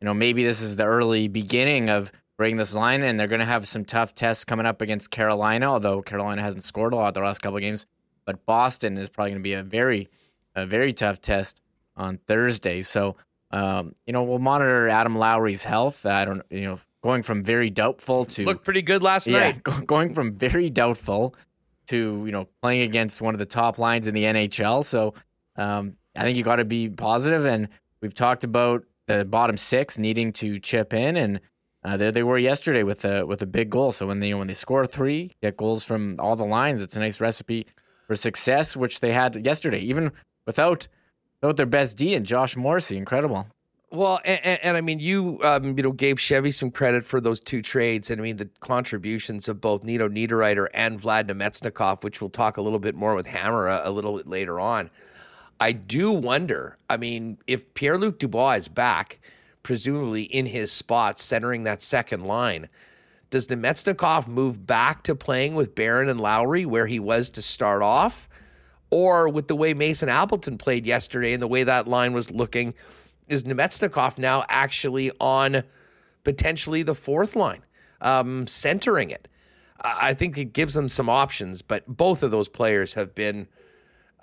You 0.00 0.04
know, 0.04 0.14
maybe 0.14 0.44
this 0.44 0.60
is 0.60 0.76
the 0.76 0.84
early 0.84 1.28
beginning 1.28 1.88
of 1.88 2.12
bringing 2.36 2.58
this 2.58 2.74
line, 2.74 3.02
and 3.02 3.18
they're 3.18 3.28
going 3.28 3.40
to 3.40 3.46
have 3.46 3.66
some 3.66 3.84
tough 3.84 4.14
tests 4.14 4.44
coming 4.44 4.66
up 4.66 4.80
against 4.80 5.10
Carolina, 5.10 5.66
although 5.66 6.02
Carolina 6.02 6.42
hasn't 6.42 6.64
scored 6.64 6.92
a 6.92 6.96
lot 6.96 7.14
the 7.14 7.20
last 7.20 7.40
couple 7.40 7.56
of 7.56 7.62
games. 7.62 7.86
But 8.24 8.44
Boston 8.44 8.98
is 8.98 9.08
probably 9.08 9.30
going 9.30 9.42
to 9.42 9.42
be 9.42 9.54
a 9.54 9.62
very, 9.62 10.08
a 10.54 10.66
very 10.66 10.92
tough 10.92 11.20
test 11.20 11.62
on 11.96 12.18
Thursday. 12.26 12.82
So 12.82 13.16
um, 13.50 13.94
you 14.06 14.12
know, 14.12 14.22
we'll 14.24 14.38
monitor 14.38 14.88
Adam 14.88 15.16
Lowry's 15.16 15.64
health. 15.64 16.04
I 16.04 16.24
don't, 16.24 16.42
you 16.50 16.62
know, 16.62 16.80
going 17.02 17.22
from 17.22 17.42
very 17.42 17.70
doubtful 17.70 18.24
to 18.24 18.44
looked 18.44 18.64
pretty 18.64 18.82
good 18.82 19.02
last 19.02 19.26
yeah, 19.26 19.38
night. 19.38 19.62
going 19.86 20.14
from 20.14 20.34
very 20.34 20.70
doubtful 20.70 21.34
to 21.88 22.22
you 22.26 22.32
know 22.32 22.48
playing 22.60 22.82
against 22.82 23.20
one 23.20 23.34
of 23.34 23.38
the 23.38 23.46
top 23.46 23.78
lines 23.78 24.08
in 24.08 24.14
the 24.14 24.24
NHL. 24.24 24.84
So 24.84 25.14
um, 25.56 25.96
I 26.16 26.22
think 26.22 26.36
you 26.36 26.42
got 26.42 26.56
to 26.56 26.64
be 26.64 26.88
positive. 26.88 27.44
And 27.46 27.68
we've 28.00 28.14
talked 28.14 28.44
about 28.44 28.84
the 29.06 29.24
bottom 29.24 29.56
six 29.56 29.98
needing 29.98 30.32
to 30.34 30.58
chip 30.58 30.92
in, 30.92 31.16
and 31.16 31.40
uh, 31.84 31.96
there 31.96 32.12
they 32.12 32.22
were 32.22 32.38
yesterday 32.38 32.82
with 32.82 33.04
a 33.04 33.24
with 33.26 33.42
a 33.42 33.46
big 33.46 33.70
goal. 33.70 33.92
So 33.92 34.06
when 34.06 34.20
they 34.20 34.34
when 34.34 34.48
they 34.48 34.54
score 34.54 34.86
three, 34.86 35.32
get 35.40 35.56
goals 35.56 35.84
from 35.84 36.16
all 36.18 36.36
the 36.36 36.44
lines, 36.44 36.82
it's 36.82 36.96
a 36.96 37.00
nice 37.00 37.20
recipe 37.20 37.66
for 38.06 38.16
success, 38.16 38.76
which 38.76 39.00
they 39.00 39.12
had 39.12 39.44
yesterday, 39.44 39.80
even 39.80 40.12
without 40.46 40.88
with 41.42 41.56
their 41.56 41.66
best 41.66 41.96
D 41.96 42.14
and 42.14 42.26
Josh 42.26 42.56
Morrissey, 42.56 42.96
incredible. 42.96 43.46
Well, 43.92 44.20
and, 44.24 44.44
and, 44.44 44.60
and, 44.64 44.76
I 44.76 44.80
mean, 44.80 44.98
you 44.98 45.38
um, 45.42 45.76
you 45.76 45.82
know 45.82 45.92
gave 45.92 46.18
Chevy 46.18 46.50
some 46.50 46.72
credit 46.72 47.04
for 47.04 47.20
those 47.20 47.40
two 47.40 47.62
trades, 47.62 48.10
and 48.10 48.20
I 48.20 48.22
mean 48.22 48.36
the 48.36 48.48
contributions 48.60 49.48
of 49.48 49.60
both 49.60 49.84
Nino 49.84 50.08
Niederreiter 50.08 50.66
and 50.74 51.00
Vlad 51.00 51.30
Namestnikov, 51.30 52.02
which 52.02 52.20
we'll 52.20 52.30
talk 52.30 52.56
a 52.56 52.62
little 52.62 52.80
bit 52.80 52.96
more 52.96 53.14
with 53.14 53.26
Hammer 53.26 53.68
a, 53.68 53.82
a 53.84 53.90
little 53.92 54.16
bit 54.16 54.26
later 54.26 54.58
on. 54.58 54.90
I 55.60 55.72
do 55.72 56.10
wonder. 56.10 56.76
I 56.90 56.96
mean, 56.96 57.38
if 57.46 57.74
Pierre 57.74 57.98
Luc 57.98 58.18
Dubois 58.18 58.56
is 58.56 58.68
back, 58.68 59.20
presumably 59.62 60.22
in 60.22 60.46
his 60.46 60.70
spot, 60.70 61.18
centering 61.18 61.64
that 61.64 61.82
second 61.82 62.24
line, 62.24 62.68
does 63.30 63.48
Namestnikov 63.48 64.26
move 64.26 64.66
back 64.66 65.02
to 65.04 65.14
playing 65.14 65.54
with 65.54 65.74
Barron 65.74 66.08
and 66.08 66.20
Lowry 66.20 66.64
where 66.64 66.86
he 66.86 67.00
was 67.00 67.30
to 67.30 67.42
start 67.42 67.82
off? 67.82 68.28
or 68.90 69.28
with 69.28 69.48
the 69.48 69.56
way 69.56 69.74
Mason 69.74 70.08
Appleton 70.08 70.58
played 70.58 70.86
yesterday 70.86 71.32
and 71.32 71.42
the 71.42 71.48
way 71.48 71.64
that 71.64 71.88
line 71.88 72.12
was 72.12 72.30
looking, 72.30 72.74
is 73.28 73.44
Namestnikov 73.44 74.18
now 74.18 74.44
actually 74.48 75.10
on 75.20 75.64
potentially 76.24 76.82
the 76.82 76.94
fourth 76.94 77.34
line, 77.34 77.62
um, 78.00 78.46
centering 78.46 79.10
it? 79.10 79.28
I 79.80 80.14
think 80.14 80.38
it 80.38 80.52
gives 80.52 80.74
them 80.74 80.88
some 80.88 81.08
options, 81.08 81.62
but 81.62 81.84
both 81.86 82.22
of 82.22 82.30
those 82.30 82.48
players 82.48 82.94
have 82.94 83.14
been. 83.14 83.48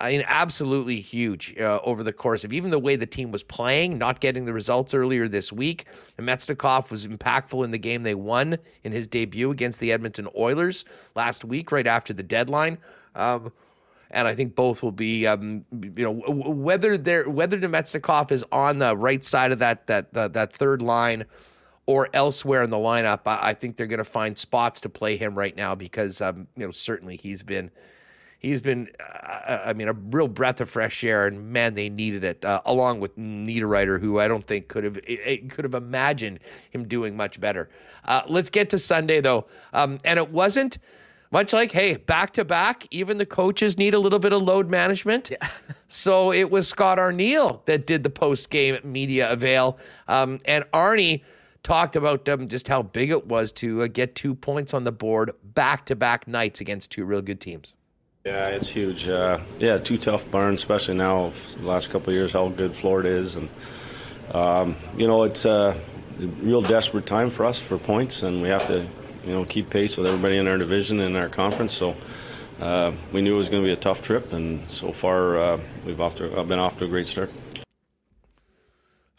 I 0.00 0.10
mean, 0.10 0.24
absolutely 0.26 1.00
huge 1.00 1.54
uh, 1.58 1.78
over 1.84 2.02
the 2.02 2.12
course 2.12 2.42
of 2.44 2.52
even 2.52 2.70
the 2.70 2.78
way 2.78 2.96
the 2.96 3.06
team 3.06 3.30
was 3.30 3.44
playing, 3.44 3.96
not 3.96 4.20
getting 4.20 4.44
the 4.44 4.52
results 4.52 4.92
earlier 4.92 5.28
this 5.28 5.52
week. 5.52 5.86
Namestnikov 6.18 6.90
was 6.90 7.06
impactful 7.06 7.64
in 7.64 7.70
the 7.70 7.78
game 7.78 8.02
they 8.02 8.14
won 8.14 8.58
in 8.82 8.90
his 8.90 9.06
debut 9.06 9.52
against 9.52 9.78
the 9.78 9.92
Edmonton 9.92 10.28
Oilers 10.36 10.84
last 11.14 11.44
week, 11.44 11.70
right 11.70 11.86
after 11.86 12.12
the 12.12 12.24
deadline. 12.24 12.78
Um, 13.14 13.52
and 14.10 14.26
I 14.26 14.34
think 14.34 14.56
both 14.56 14.82
will 14.82 14.92
be, 14.92 15.26
um, 15.26 15.64
you 15.72 16.04
know, 16.04 16.12
whether 16.12 16.98
they're 16.98 17.28
whether 17.28 17.58
Namestnikov 17.58 18.32
is 18.32 18.44
on 18.50 18.78
the 18.78 18.96
right 18.96 19.24
side 19.24 19.52
of 19.52 19.60
that 19.60 19.86
that 19.86 20.12
that, 20.12 20.32
that 20.32 20.52
third 20.52 20.82
line 20.82 21.24
or 21.86 22.08
elsewhere 22.14 22.62
in 22.62 22.70
the 22.70 22.76
lineup, 22.76 23.20
I, 23.26 23.50
I 23.50 23.54
think 23.54 23.76
they're 23.76 23.86
going 23.86 23.98
to 23.98 24.04
find 24.04 24.36
spots 24.36 24.80
to 24.82 24.88
play 24.88 25.16
him 25.16 25.36
right 25.36 25.54
now 25.54 25.74
because, 25.74 26.20
um, 26.20 26.48
you 26.56 26.64
know, 26.64 26.72
certainly 26.72 27.16
he's 27.16 27.42
been. 27.42 27.70
He's 28.44 28.60
been, 28.60 28.88
uh, 29.00 29.62
I 29.64 29.72
mean, 29.72 29.88
a 29.88 29.92
real 29.92 30.28
breath 30.28 30.60
of 30.60 30.68
fresh 30.68 31.02
air, 31.02 31.26
and 31.26 31.50
man, 31.50 31.74
they 31.74 31.88
needed 31.88 32.24
it. 32.24 32.44
Uh, 32.44 32.60
along 32.66 33.00
with 33.00 33.16
Niederreiter, 33.16 34.00
who 34.00 34.18
I 34.18 34.28
don't 34.28 34.46
think 34.46 34.68
could 34.68 34.84
have 34.84 35.00
could 35.48 35.64
have 35.64 35.74
imagined 35.74 36.40
him 36.70 36.86
doing 36.86 37.16
much 37.16 37.40
better. 37.40 37.70
Uh, 38.04 38.22
let's 38.28 38.50
get 38.50 38.70
to 38.70 38.78
Sunday 38.78 39.20
though, 39.20 39.46
um, 39.72 39.98
and 40.04 40.18
it 40.18 40.30
wasn't 40.30 40.78
much 41.30 41.52
like, 41.52 41.72
hey, 41.72 41.96
back 41.96 42.32
to 42.34 42.44
back, 42.44 42.86
even 42.92 43.18
the 43.18 43.26
coaches 43.26 43.76
need 43.76 43.92
a 43.92 43.98
little 43.98 44.20
bit 44.20 44.32
of 44.32 44.42
load 44.42 44.70
management. 44.70 45.30
Yeah. 45.30 45.48
so 45.88 46.32
it 46.32 46.48
was 46.48 46.68
Scott 46.68 46.98
Arniel 46.98 47.64
that 47.66 47.86
did 47.86 48.04
the 48.04 48.10
post 48.10 48.50
game 48.50 48.78
media 48.84 49.30
avail. 49.32 49.78
Um, 50.06 50.40
and 50.44 50.64
Arnie 50.72 51.22
talked 51.64 51.96
about 51.96 52.28
um, 52.28 52.46
just 52.46 52.68
how 52.68 52.82
big 52.82 53.10
it 53.10 53.26
was 53.26 53.50
to 53.52 53.82
uh, 53.82 53.88
get 53.88 54.14
two 54.14 54.34
points 54.34 54.74
on 54.74 54.84
the 54.84 54.92
board 54.92 55.32
back 55.42 55.86
to 55.86 55.96
back 55.96 56.28
nights 56.28 56.60
against 56.60 56.92
two 56.92 57.04
real 57.04 57.22
good 57.22 57.40
teams. 57.40 57.74
Yeah, 58.26 58.48
it's 58.48 58.70
huge. 58.70 59.06
Uh, 59.06 59.38
yeah, 59.58 59.76
two 59.76 59.98
tough 59.98 60.30
burns, 60.30 60.60
especially 60.60 60.94
now, 60.94 61.32
the 61.58 61.66
last 61.66 61.90
couple 61.90 62.08
of 62.08 62.14
years, 62.14 62.32
how 62.32 62.48
good 62.48 62.74
Florida 62.74 63.10
is. 63.10 63.36
And, 63.36 63.50
um, 64.30 64.76
you 64.96 65.06
know, 65.06 65.24
it's 65.24 65.44
a 65.44 65.78
real 66.40 66.62
desperate 66.62 67.04
time 67.04 67.28
for 67.28 67.44
us 67.44 67.60
for 67.60 67.76
points, 67.76 68.22
and 68.22 68.40
we 68.40 68.48
have 68.48 68.66
to 68.68 68.88
you 69.26 69.32
know 69.32 69.44
keep 69.44 69.68
pace 69.68 69.98
with 69.98 70.06
everybody 70.06 70.38
in 70.38 70.48
our 70.48 70.56
division 70.56 71.00
and 71.00 71.18
our 71.18 71.28
conference. 71.28 71.74
So 71.74 71.96
uh, 72.60 72.92
we 73.12 73.20
knew 73.20 73.34
it 73.34 73.36
was 73.36 73.50
going 73.50 73.62
to 73.62 73.66
be 73.66 73.74
a 73.74 73.76
tough 73.76 74.00
trip, 74.00 74.32
and 74.32 74.72
so 74.72 74.90
far 74.90 75.38
uh, 75.38 75.60
we've 75.84 76.00
off 76.00 76.14
to, 76.16 76.40
I've 76.40 76.48
been 76.48 76.58
off 76.58 76.78
to 76.78 76.86
a 76.86 76.88
great 76.88 77.08
start. 77.08 77.30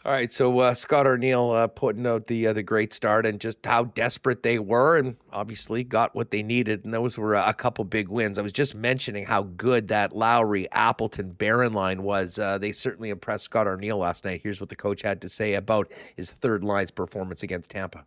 All 0.06 0.12
right, 0.12 0.30
so 0.30 0.60
uh, 0.60 0.72
Scott 0.72 1.04
Arniel 1.04 1.64
uh, 1.64 1.66
putting 1.66 2.06
out 2.06 2.28
the 2.28 2.46
uh, 2.46 2.52
the 2.52 2.62
great 2.62 2.92
start 2.92 3.26
and 3.26 3.40
just 3.40 3.66
how 3.66 3.86
desperate 3.86 4.44
they 4.44 4.60
were, 4.60 4.96
and 4.96 5.16
obviously 5.32 5.82
got 5.82 6.14
what 6.14 6.30
they 6.30 6.44
needed, 6.44 6.84
and 6.84 6.94
those 6.94 7.18
were 7.18 7.34
a 7.34 7.52
couple 7.52 7.84
big 7.84 8.06
wins. 8.06 8.38
I 8.38 8.42
was 8.42 8.52
just 8.52 8.76
mentioning 8.76 9.24
how 9.26 9.42
good 9.42 9.88
that 9.88 10.14
Lowry, 10.14 10.70
Appleton, 10.70 11.32
Barron 11.32 11.72
line 11.72 12.04
was. 12.04 12.38
Uh, 12.38 12.56
they 12.56 12.70
certainly 12.70 13.10
impressed 13.10 13.46
Scott 13.46 13.66
Arniel 13.66 13.98
last 13.98 14.24
night. 14.24 14.42
Here's 14.44 14.60
what 14.60 14.68
the 14.68 14.76
coach 14.76 15.02
had 15.02 15.20
to 15.22 15.28
say 15.28 15.54
about 15.54 15.90
his 16.14 16.30
third 16.30 16.62
line's 16.62 16.92
performance 16.92 17.42
against 17.42 17.70
Tampa. 17.70 18.04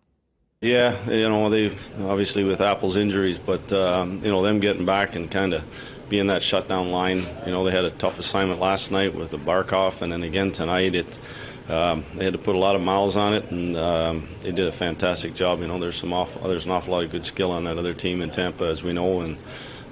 Yeah, 0.61 1.09
you 1.09 1.27
know 1.27 1.49
they 1.49 1.75
obviously 1.99 2.45
with 2.45 2.61
Apple's 2.61 2.95
injuries, 2.95 3.39
but 3.39 3.73
um, 3.73 4.23
you 4.23 4.31
know 4.31 4.41
them 4.41 4.61
getting 4.61 4.85
back 4.85 5.15
and 5.15 5.29
kind 5.29 5.53
of 5.53 5.65
being 6.07 6.27
that 6.27 6.43
shutdown 6.43 6.91
line. 6.91 7.23
You 7.45 7.51
know 7.51 7.65
they 7.65 7.71
had 7.71 7.83
a 7.83 7.91
tough 7.91 8.19
assignment 8.19 8.61
last 8.61 8.89
night 8.89 9.13
with 9.13 9.31
the 9.31 9.37
Barkov, 9.37 10.01
and 10.01 10.13
then 10.13 10.23
again 10.23 10.53
tonight 10.53 10.95
it. 10.95 11.19
Um, 11.69 12.03
they 12.15 12.23
had 12.25 12.33
to 12.33 12.39
put 12.39 12.55
a 12.55 12.57
lot 12.57 12.75
of 12.75 12.81
miles 12.81 13.15
on 13.15 13.35
it, 13.35 13.51
and 13.51 13.77
um, 13.77 14.27
they 14.41 14.51
did 14.51 14.67
a 14.67 14.71
fantastic 14.71 15.35
job. 15.35 15.61
You 15.61 15.67
know, 15.67 15.79
there's 15.79 15.97
some 15.97 16.09
there's 16.43 16.65
an 16.65 16.71
awful 16.71 16.93
lot 16.93 17.03
of 17.03 17.11
good 17.11 17.25
skill 17.25 17.51
on 17.51 17.65
that 17.65 17.77
other 17.77 17.93
team 17.93 18.21
in 18.21 18.31
Tampa, 18.31 18.65
as 18.65 18.83
we 18.83 18.91
know, 18.91 19.21
and 19.21 19.37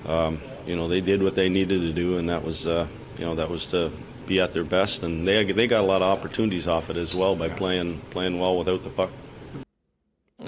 um, 0.05 0.41
you 0.65 0.75
know 0.75 0.87
they 0.87 1.01
did 1.01 1.21
what 1.21 1.35
they 1.35 1.49
needed 1.49 1.81
to 1.81 1.93
do, 1.93 2.17
and 2.17 2.29
that 2.29 2.43
was 2.43 2.65
uh, 2.65 2.87
you 3.17 3.25
know 3.25 3.35
that 3.35 3.49
was 3.49 3.69
to 3.71 3.91
be 4.25 4.39
at 4.39 4.53
their 4.53 4.63
best, 4.63 5.03
and 5.03 5.27
they 5.27 5.43
they 5.51 5.67
got 5.67 5.83
a 5.83 5.87
lot 5.87 6.01
of 6.01 6.07
opportunities 6.07 6.67
off 6.67 6.89
it 6.89 6.97
as 6.97 7.13
well 7.13 7.35
by 7.35 7.47
playing 7.47 8.01
playing 8.09 8.39
well 8.39 8.57
without 8.57 8.81
the 8.81 8.89
puck. 8.89 9.11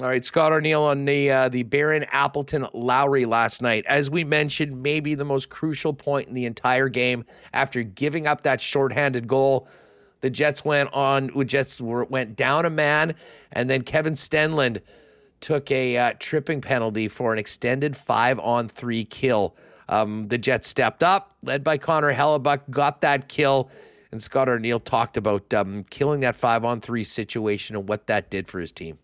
All 0.00 0.08
right, 0.08 0.24
Scott 0.24 0.52
Arniel 0.52 0.82
on 0.82 1.04
the 1.04 1.30
uh, 1.30 1.48
the 1.48 1.62
Barron 1.62 2.06
Appleton 2.10 2.66
Lowry 2.72 3.24
last 3.24 3.60
night. 3.60 3.84
As 3.86 4.08
we 4.08 4.24
mentioned, 4.24 4.82
maybe 4.82 5.14
the 5.14 5.24
most 5.24 5.50
crucial 5.50 5.92
point 5.92 6.28
in 6.28 6.34
the 6.34 6.46
entire 6.46 6.88
game 6.88 7.24
after 7.52 7.82
giving 7.82 8.26
up 8.26 8.42
that 8.42 8.60
shorthanded 8.60 9.28
goal. 9.28 9.68
The 10.20 10.30
Jets 10.30 10.64
went 10.64 10.92
on. 10.92 11.30
Jets 11.46 11.80
were, 11.80 12.04
went 12.04 12.36
down 12.36 12.66
a 12.66 12.70
man, 12.70 13.14
and 13.52 13.70
then 13.70 13.82
Kevin 13.82 14.14
Stenlund 14.14 14.80
took 15.40 15.70
a 15.70 15.96
uh, 15.96 16.12
tripping 16.18 16.60
penalty 16.60 17.08
for 17.08 17.32
an 17.32 17.38
extended 17.38 17.96
five 17.96 18.38
on 18.38 18.68
three 18.68 19.04
kill. 19.04 19.56
Um, 19.88 20.28
the 20.28 20.38
Jets 20.38 20.68
stepped 20.68 21.02
up, 21.02 21.34
led 21.42 21.64
by 21.64 21.78
Connor 21.78 22.12
Hellebuyck, 22.12 22.70
got 22.70 23.00
that 23.00 23.28
kill. 23.28 23.70
And 24.12 24.22
Scott 24.22 24.48
Arniel 24.48 24.82
talked 24.82 25.16
about 25.16 25.52
um, 25.54 25.84
killing 25.90 26.20
that 26.20 26.36
five 26.36 26.64
on 26.64 26.80
three 26.80 27.04
situation 27.04 27.76
and 27.76 27.88
what 27.88 28.06
that 28.06 28.30
did 28.30 28.48
for 28.48 28.60
his 28.60 28.72
team. 28.72 28.98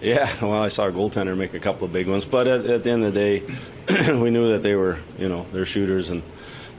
Yeah, 0.00 0.32
well, 0.42 0.62
I 0.62 0.68
saw 0.68 0.86
a 0.86 0.92
goaltender 0.92 1.36
make 1.36 1.52
a 1.52 1.60
couple 1.60 1.84
of 1.84 1.92
big 1.92 2.08
ones, 2.08 2.24
but 2.24 2.48
at, 2.48 2.64
at 2.64 2.82
the 2.82 2.90
end 2.90 3.04
of 3.04 3.12
the 3.12 3.20
day, 3.20 4.12
we 4.18 4.30
knew 4.30 4.50
that 4.50 4.62
they 4.62 4.74
were, 4.74 4.98
you 5.18 5.28
know, 5.28 5.46
they're 5.52 5.66
shooters 5.66 6.08
and 6.08 6.22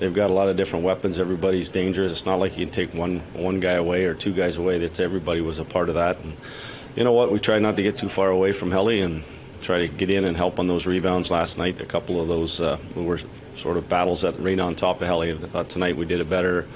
they've 0.02 0.14
got 0.14 0.32
a 0.32 0.34
lot 0.34 0.50
of 0.50 0.58
different 0.58 0.84
weapons. 0.84 1.20
Everybody's 1.20 1.70
dangerous. 1.70 2.12
It's 2.12 2.26
not 2.26 2.40
like 2.40 2.58
you 2.58 2.66
can 2.66 2.74
take 2.74 2.94
one 2.94 3.20
one 3.34 3.60
guy 3.62 3.74
away 3.74 4.04
or 4.06 4.14
two 4.14 4.34
guys 4.34 4.58
away. 4.58 4.80
That's 4.80 5.00
everybody 5.00 5.40
was 5.42 5.60
a 5.60 5.64
part 5.64 5.88
of 5.88 5.96
that. 5.96 6.20
And 6.20 6.36
you 6.96 7.06
know 7.06 7.14
what? 7.14 7.32
We 7.32 7.40
tried 7.40 7.62
not 7.62 7.78
to 7.78 7.84
get 7.84 7.98
too 7.98 8.10
far 8.10 8.30
away 8.30 8.52
from 8.52 8.72
Helly 8.72 9.00
and 9.00 9.24
try 9.62 9.78
to 9.78 9.88
get 9.88 10.10
in 10.10 10.26
and 10.26 10.36
help 10.36 10.60
on 10.60 10.68
those 10.68 10.88
rebounds 10.88 11.30
last 11.30 11.60
night. 11.60 11.80
A 11.80 11.86
couple 11.86 12.20
of 12.20 12.28
those 12.28 12.60
uh, 12.60 12.80
were 12.96 13.20
sort 13.56 13.78
of 13.78 13.88
battles 13.88 14.22
that 14.22 14.38
right 14.40 14.60
on 14.60 14.76
top 14.76 15.02
of 15.02 15.08
Helly. 15.08 15.32
I 15.32 15.38
thought 15.38 15.70
tonight 15.70 15.96
we 15.96 16.06
did 16.06 16.20
a 16.20 16.26
better 16.26 16.68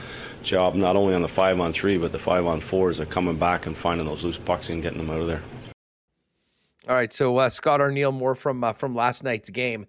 job 0.43 0.75
not 0.75 0.95
only 0.95 1.15
on 1.15 1.23
the 1.23 1.27
five 1.27 1.59
on 1.59 1.71
three 1.71 1.97
but 1.97 2.11
the 2.11 2.19
five 2.19 2.45
on 2.45 2.61
fours 2.61 2.99
of 2.99 3.09
coming 3.09 3.35
back 3.39 3.65
and 3.65 3.75
finding 3.75 4.05
those 4.05 4.23
loose 4.23 4.38
pucks 4.38 4.69
and 4.69 4.83
getting 4.83 4.99
them 4.99 5.09
out 5.09 5.19
of 5.19 5.27
there. 5.27 5.41
All 6.88 6.93
right, 6.93 7.11
so 7.11 7.35
uh, 7.38 7.49
Scott 7.49 7.79
Arniel, 7.79 8.13
more 8.13 8.35
from 8.35 8.63
uh, 8.63 8.73
from 8.73 8.93
last 8.93 9.23
night's 9.23 9.49
game, 9.49 9.88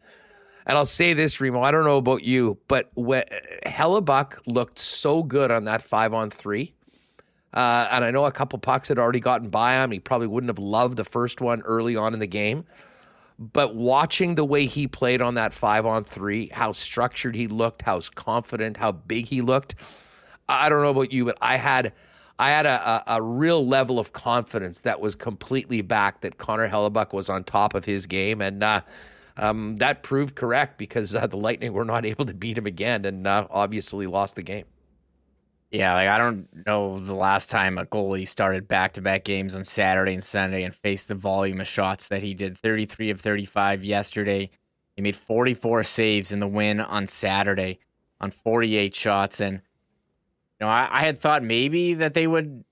and 0.66 0.76
I'll 0.76 0.84
say 0.84 1.14
this, 1.14 1.40
Remo. 1.40 1.62
I 1.62 1.70
don't 1.70 1.84
know 1.84 1.96
about 1.96 2.22
you, 2.22 2.58
but 2.66 2.90
when, 2.94 3.24
Hellebuyck 3.64 4.38
looked 4.46 4.78
so 4.80 5.22
good 5.22 5.50
on 5.50 5.64
that 5.64 5.80
five 5.82 6.12
on 6.12 6.30
three, 6.30 6.74
uh, 7.54 7.88
and 7.90 8.04
I 8.04 8.10
know 8.10 8.24
a 8.24 8.32
couple 8.32 8.58
pucks 8.58 8.88
had 8.88 8.98
already 8.98 9.20
gotten 9.20 9.48
by 9.48 9.74
him. 9.74 9.92
He 9.92 10.00
probably 10.00 10.26
wouldn't 10.26 10.50
have 10.50 10.58
loved 10.58 10.96
the 10.96 11.04
first 11.04 11.40
one 11.40 11.62
early 11.62 11.94
on 11.94 12.14
in 12.14 12.20
the 12.20 12.26
game, 12.26 12.64
but 13.38 13.76
watching 13.76 14.34
the 14.34 14.44
way 14.44 14.66
he 14.66 14.88
played 14.88 15.22
on 15.22 15.34
that 15.34 15.54
five 15.54 15.86
on 15.86 16.04
three, 16.04 16.48
how 16.48 16.72
structured 16.72 17.36
he 17.36 17.46
looked, 17.46 17.82
how 17.82 18.00
confident, 18.16 18.76
how 18.76 18.92
big 18.92 19.26
he 19.28 19.42
looked. 19.42 19.76
I 20.48 20.68
don't 20.68 20.82
know 20.82 20.90
about 20.90 21.12
you, 21.12 21.24
but 21.26 21.38
I 21.40 21.56
had 21.56 21.92
I 22.38 22.50
had 22.50 22.66
a, 22.66 23.02
a, 23.06 23.16
a, 23.16 23.22
real 23.22 23.66
level 23.66 23.98
of 23.98 24.12
confidence 24.12 24.82
that 24.82 25.00
was 25.00 25.14
completely 25.14 25.80
back 25.80 26.20
that 26.20 26.36
Connor 26.36 26.68
Hellebuyck 26.68 27.14
was 27.14 27.30
on 27.30 27.44
top 27.44 27.74
of 27.74 27.86
his 27.86 28.06
game. 28.06 28.42
And 28.42 28.62
uh, 28.62 28.82
um, 29.36 29.76
that 29.78 30.02
proved 30.02 30.34
correct 30.34 30.78
because 30.78 31.14
uh, 31.14 31.26
the 31.26 31.36
Lightning 31.36 31.72
were 31.72 31.84
not 31.84 32.06
able 32.06 32.26
to 32.26 32.34
beat 32.34 32.58
him 32.58 32.66
again 32.66 33.04
and 33.04 33.26
uh, 33.26 33.46
obviously 33.50 34.06
lost 34.06 34.34
the 34.34 34.42
game. 34.42 34.64
Yeah, 35.70 35.94
like 35.94 36.08
I 36.08 36.18
don't 36.18 36.48
know 36.64 37.00
the 37.00 37.14
last 37.14 37.50
time 37.50 37.76
a 37.76 37.84
goalie 37.84 38.26
started 38.26 38.68
back 38.68 38.92
to 38.94 39.02
back 39.02 39.24
games 39.24 39.54
on 39.54 39.64
Saturday 39.64 40.14
and 40.14 40.22
Sunday 40.22 40.62
and 40.62 40.74
faced 40.74 41.08
the 41.08 41.16
volume 41.16 41.60
of 41.60 41.66
shots 41.66 42.08
that 42.08 42.22
he 42.22 42.34
did 42.34 42.56
33 42.56 43.10
of 43.10 43.20
35 43.20 43.82
yesterday. 43.82 44.48
He 44.94 45.02
made 45.02 45.16
44 45.16 45.82
saves 45.82 46.32
in 46.32 46.38
the 46.38 46.46
win 46.46 46.80
on 46.80 47.06
Saturday 47.06 47.80
on 48.20 48.30
48 48.30 48.94
shots. 48.94 49.40
And 49.40 49.56
you 49.56 50.66
know, 50.66 50.68
I, 50.68 50.88
I 50.90 51.00
had 51.00 51.20
thought 51.20 51.42
maybe 51.42 51.94
that 51.94 52.14
they 52.14 52.28
would 52.28 52.64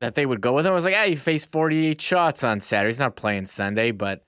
that 0.00 0.14
they 0.14 0.24
would 0.24 0.40
go 0.40 0.52
with 0.52 0.66
him. 0.66 0.72
I 0.72 0.76
was 0.76 0.84
like, 0.84 0.94
yeah, 0.94 1.06
he 1.06 1.16
faced 1.16 1.50
48 1.50 2.00
shots 2.00 2.44
on 2.44 2.60
Saturday. 2.60 2.90
He's 2.92 3.00
not 3.00 3.16
playing 3.16 3.46
Sunday, 3.46 3.90
but 3.90 4.24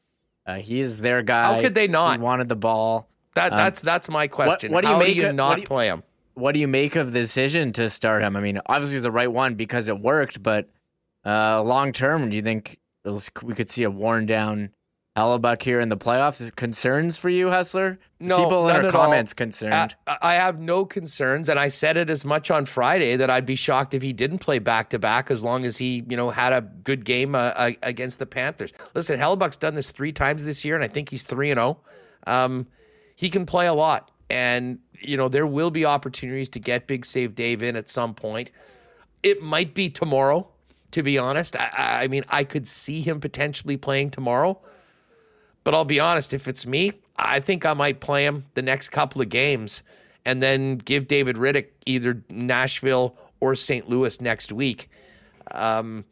uh, 0.46 0.56
he 0.56 0.80
is 0.80 1.00
their 1.00 1.22
guy. 1.22 1.54
How 1.54 1.60
could 1.60 1.74
they 1.74 1.88
not? 1.88 2.18
He 2.18 2.22
wanted 2.22 2.48
the 2.48 2.56
ball. 2.56 3.08
That 3.34 3.52
um, 3.52 3.58
that's 3.58 3.82
that's 3.82 4.08
my 4.08 4.28
question. 4.28 4.72
What, 4.72 4.84
what 4.84 4.84
do 4.84 4.88
you 4.88 4.94
How 4.94 5.00
make? 5.00 5.16
Do 5.16 5.22
you 5.22 5.32
not 5.32 5.60
you, 5.60 5.66
play 5.66 5.88
him? 5.88 6.02
What 6.34 6.52
do 6.52 6.60
you 6.60 6.68
make 6.68 6.96
of 6.96 7.12
the 7.12 7.20
decision 7.20 7.72
to 7.74 7.88
start 7.90 8.22
him? 8.22 8.36
I 8.36 8.40
mean, 8.40 8.60
obviously 8.66 8.96
it's 8.96 9.04
the 9.04 9.10
right 9.10 9.30
one 9.30 9.54
because 9.54 9.88
it 9.88 9.98
worked, 9.98 10.42
but 10.42 10.68
uh, 11.24 11.62
long 11.62 11.92
term, 11.92 12.30
do 12.30 12.36
you 12.36 12.42
think 12.42 12.78
was, 13.04 13.30
we 13.42 13.54
could 13.54 13.70
see 13.70 13.82
a 13.82 13.90
worn 13.90 14.26
down 14.26 14.70
Hellebuyck 15.16 15.62
here 15.62 15.80
in 15.80 15.88
the 15.88 15.96
playoffs 15.96 16.42
is 16.42 16.50
concerns 16.50 17.16
for 17.16 17.30
you, 17.30 17.48
Hustler? 17.48 17.98
No, 18.20 18.36
people 18.36 18.68
in 18.68 18.76
our 18.76 18.90
comments 18.90 19.32
all. 19.32 19.36
concerned. 19.36 19.96
I, 20.06 20.18
I, 20.20 20.34
have 20.34 20.60
no 20.60 20.84
concerns, 20.84 21.48
and 21.48 21.58
I 21.58 21.68
said 21.68 21.96
it 21.96 22.10
as 22.10 22.22
much 22.22 22.50
on 22.50 22.66
Friday 22.66 23.16
that 23.16 23.30
I'd 23.30 23.46
be 23.46 23.56
shocked 23.56 23.94
if 23.94 24.02
he 24.02 24.12
didn't 24.12 24.38
play 24.40 24.58
back 24.58 24.90
to 24.90 24.98
back 24.98 25.30
as 25.30 25.42
long 25.42 25.64
as 25.64 25.78
he, 25.78 26.04
you 26.06 26.18
know, 26.18 26.30
had 26.30 26.52
a 26.52 26.60
good 26.60 27.06
game 27.06 27.34
uh, 27.34 27.70
against 27.82 28.18
the 28.18 28.26
Panthers. 28.26 28.72
Listen, 28.94 29.18
Hellebuyck's 29.18 29.56
done 29.56 29.74
this 29.74 29.90
three 29.90 30.12
times 30.12 30.44
this 30.44 30.66
year, 30.66 30.74
and 30.74 30.84
I 30.84 30.88
think 30.88 31.08
he's 31.08 31.22
three 31.22 31.50
and 31.50 31.58
zero. 31.58 31.78
Oh. 32.26 32.32
Um, 32.32 32.66
he 33.14 33.30
can 33.30 33.46
play 33.46 33.66
a 33.66 33.74
lot, 33.74 34.10
and 34.28 34.78
you 35.00 35.16
know 35.16 35.30
there 35.30 35.46
will 35.46 35.70
be 35.70 35.86
opportunities 35.86 36.50
to 36.50 36.60
get 36.60 36.86
Big 36.86 37.06
Save 37.06 37.34
Dave 37.34 37.62
in 37.62 37.74
at 37.74 37.88
some 37.88 38.12
point. 38.12 38.50
It 39.22 39.42
might 39.42 39.72
be 39.72 39.88
tomorrow, 39.88 40.46
to 40.90 41.02
be 41.02 41.16
honest. 41.16 41.56
I, 41.58 42.02
I 42.02 42.08
mean, 42.08 42.24
I 42.28 42.44
could 42.44 42.66
see 42.66 43.00
him 43.00 43.18
potentially 43.18 43.78
playing 43.78 44.10
tomorrow. 44.10 44.60
But 45.66 45.74
I'll 45.74 45.84
be 45.84 45.98
honest, 45.98 46.32
if 46.32 46.46
it's 46.46 46.64
me, 46.64 46.92
I 47.16 47.40
think 47.40 47.66
I 47.66 47.74
might 47.74 47.98
play 47.98 48.24
him 48.24 48.44
the 48.54 48.62
next 48.62 48.90
couple 48.90 49.20
of 49.20 49.28
games 49.28 49.82
and 50.24 50.40
then 50.40 50.78
give 50.78 51.08
David 51.08 51.34
Rittich 51.34 51.66
either 51.86 52.22
Nashville 52.30 53.16
or 53.40 53.56
St. 53.56 53.88
Louis 53.88 54.20
next 54.20 54.52
week. 54.52 54.88
Um, 55.50 56.04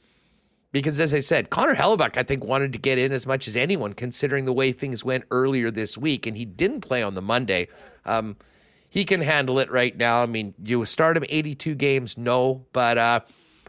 because 0.72 0.98
as 0.98 1.14
I 1.14 1.20
said, 1.20 1.50
Connor 1.50 1.76
Hellebuyck, 1.76 2.16
I 2.16 2.24
think, 2.24 2.42
wanted 2.42 2.72
to 2.72 2.80
get 2.80 2.98
in 2.98 3.12
as 3.12 3.28
much 3.28 3.46
as 3.46 3.56
anyone, 3.56 3.92
considering 3.92 4.44
the 4.44 4.52
way 4.52 4.72
things 4.72 5.04
went 5.04 5.22
earlier 5.30 5.70
this 5.70 5.96
week, 5.96 6.26
and 6.26 6.36
he 6.36 6.44
didn't 6.44 6.80
play 6.80 7.04
on 7.04 7.14
the 7.14 7.22
Monday. 7.22 7.68
Um, 8.04 8.34
he 8.90 9.04
can 9.04 9.20
handle 9.20 9.60
it 9.60 9.70
right 9.70 9.96
now. 9.96 10.20
I 10.24 10.26
mean, 10.26 10.54
you 10.64 10.84
start 10.84 11.16
him 11.16 11.24
82 11.28 11.76
games, 11.76 12.18
no, 12.18 12.66
but 12.72 12.98
uh, 12.98 13.20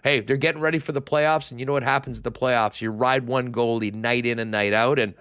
hey, 0.04 0.22
they're 0.22 0.36
getting 0.36 0.62
ready 0.62 0.80
for 0.80 0.94
the 0.94 1.02
playoffs, 1.02 1.52
and 1.52 1.60
you 1.60 1.66
know 1.68 1.74
what 1.74 1.84
happens 1.84 2.18
at 2.18 2.24
the 2.24 2.32
playoffs? 2.32 2.82
You 2.82 2.90
ride 2.90 3.28
one 3.28 3.54
goalie 3.54 3.94
night 3.94 4.26
in 4.26 4.40
and 4.40 4.50
night 4.50 4.74
out, 4.74 4.98
and 4.98 5.14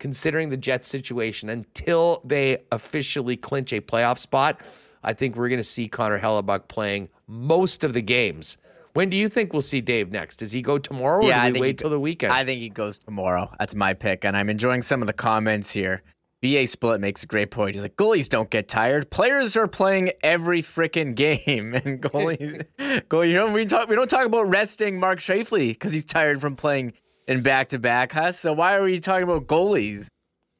considering 0.00 0.48
the 0.48 0.56
Jets 0.56 0.88
situation 0.88 1.50
until 1.50 2.20
they 2.24 2.58
officially 2.72 3.36
clinch 3.36 3.72
a 3.72 3.80
playoff 3.80 4.18
spot. 4.18 4.60
I 5.04 5.12
think 5.12 5.36
we're 5.36 5.48
going 5.48 5.60
to 5.60 5.64
see 5.64 5.86
Connor 5.86 6.18
Hellebuyck 6.18 6.66
playing 6.66 7.08
most 7.28 7.84
of 7.84 7.94
the 7.94 8.02
games. 8.02 8.56
When 8.94 9.08
do 9.08 9.16
you 9.16 9.28
think 9.28 9.52
we'll 9.52 9.62
see 9.62 9.80
Dave 9.80 10.10
next? 10.10 10.38
Does 10.38 10.50
he 10.50 10.62
go 10.62 10.76
tomorrow 10.76 11.24
yeah, 11.24 11.46
or 11.46 11.52
do 11.52 11.54
we 11.54 11.60
wait 11.60 11.78
till 11.78 11.90
the 11.90 12.00
weekend? 12.00 12.32
I 12.32 12.44
think 12.44 12.60
he 12.60 12.68
goes 12.68 12.98
tomorrow. 12.98 13.50
That's 13.60 13.76
my 13.76 13.94
pick. 13.94 14.24
And 14.24 14.36
I'm 14.36 14.50
enjoying 14.50 14.82
some 14.82 15.00
of 15.00 15.06
the 15.06 15.12
comments 15.12 15.70
here. 15.70 16.02
BA 16.42 16.66
Split 16.66 17.00
makes 17.00 17.22
a 17.22 17.26
great 17.26 17.50
point. 17.50 17.74
He's 17.74 17.82
like, 17.82 17.96
goalies 17.96 18.28
don't 18.28 18.48
get 18.48 18.66
tired. 18.66 19.10
Players 19.10 19.56
are 19.56 19.68
playing 19.68 20.12
every 20.22 20.62
freaking 20.62 21.14
game. 21.14 21.74
And 21.84 22.02
goalies, 22.02 22.64
goalie, 22.78 23.28
you 23.28 23.34
know, 23.34 23.46
we 23.52 23.66
talk 23.66 23.88
we 23.88 23.94
don't 23.94 24.08
talk 24.08 24.26
about 24.26 24.48
resting 24.48 24.98
Mark 24.98 25.18
Scheifele 25.18 25.68
because 25.68 25.92
he's 25.92 26.04
tired 26.04 26.40
from 26.40 26.56
playing 26.56 26.94
in 27.30 27.42
back 27.42 27.68
to 27.68 27.78
back, 27.78 28.12
huh? 28.12 28.32
So 28.32 28.52
why 28.52 28.74
are 28.74 28.82
we 28.82 28.98
talking 28.98 29.22
about 29.22 29.46
goalies 29.46 30.08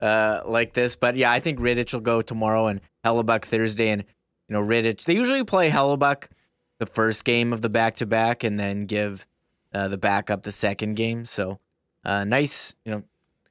uh, 0.00 0.42
like 0.46 0.72
this? 0.72 0.94
But 0.94 1.16
yeah, 1.16 1.32
I 1.32 1.40
think 1.40 1.58
Rittich 1.58 1.92
will 1.92 2.00
go 2.00 2.22
tomorrow 2.22 2.68
and 2.68 2.80
Hellebuyck 3.04 3.44
Thursday. 3.44 3.88
And, 3.88 4.04
you 4.48 4.54
know, 4.54 4.62
Rittich, 4.62 5.04
they 5.04 5.14
usually 5.14 5.44
play 5.44 5.68
Hellebuyck 5.68 6.28
the 6.78 6.86
first 6.86 7.24
game 7.24 7.52
of 7.52 7.60
the 7.60 7.68
back 7.68 7.96
to 7.96 8.06
back 8.06 8.44
and 8.44 8.58
then 8.58 8.86
give 8.86 9.26
uh, 9.74 9.88
the 9.88 9.98
backup 9.98 10.44
the 10.44 10.52
second 10.52 10.94
game. 10.94 11.24
So 11.24 11.58
uh, 12.04 12.22
nice, 12.22 12.76
you 12.84 12.92
know, 12.92 13.02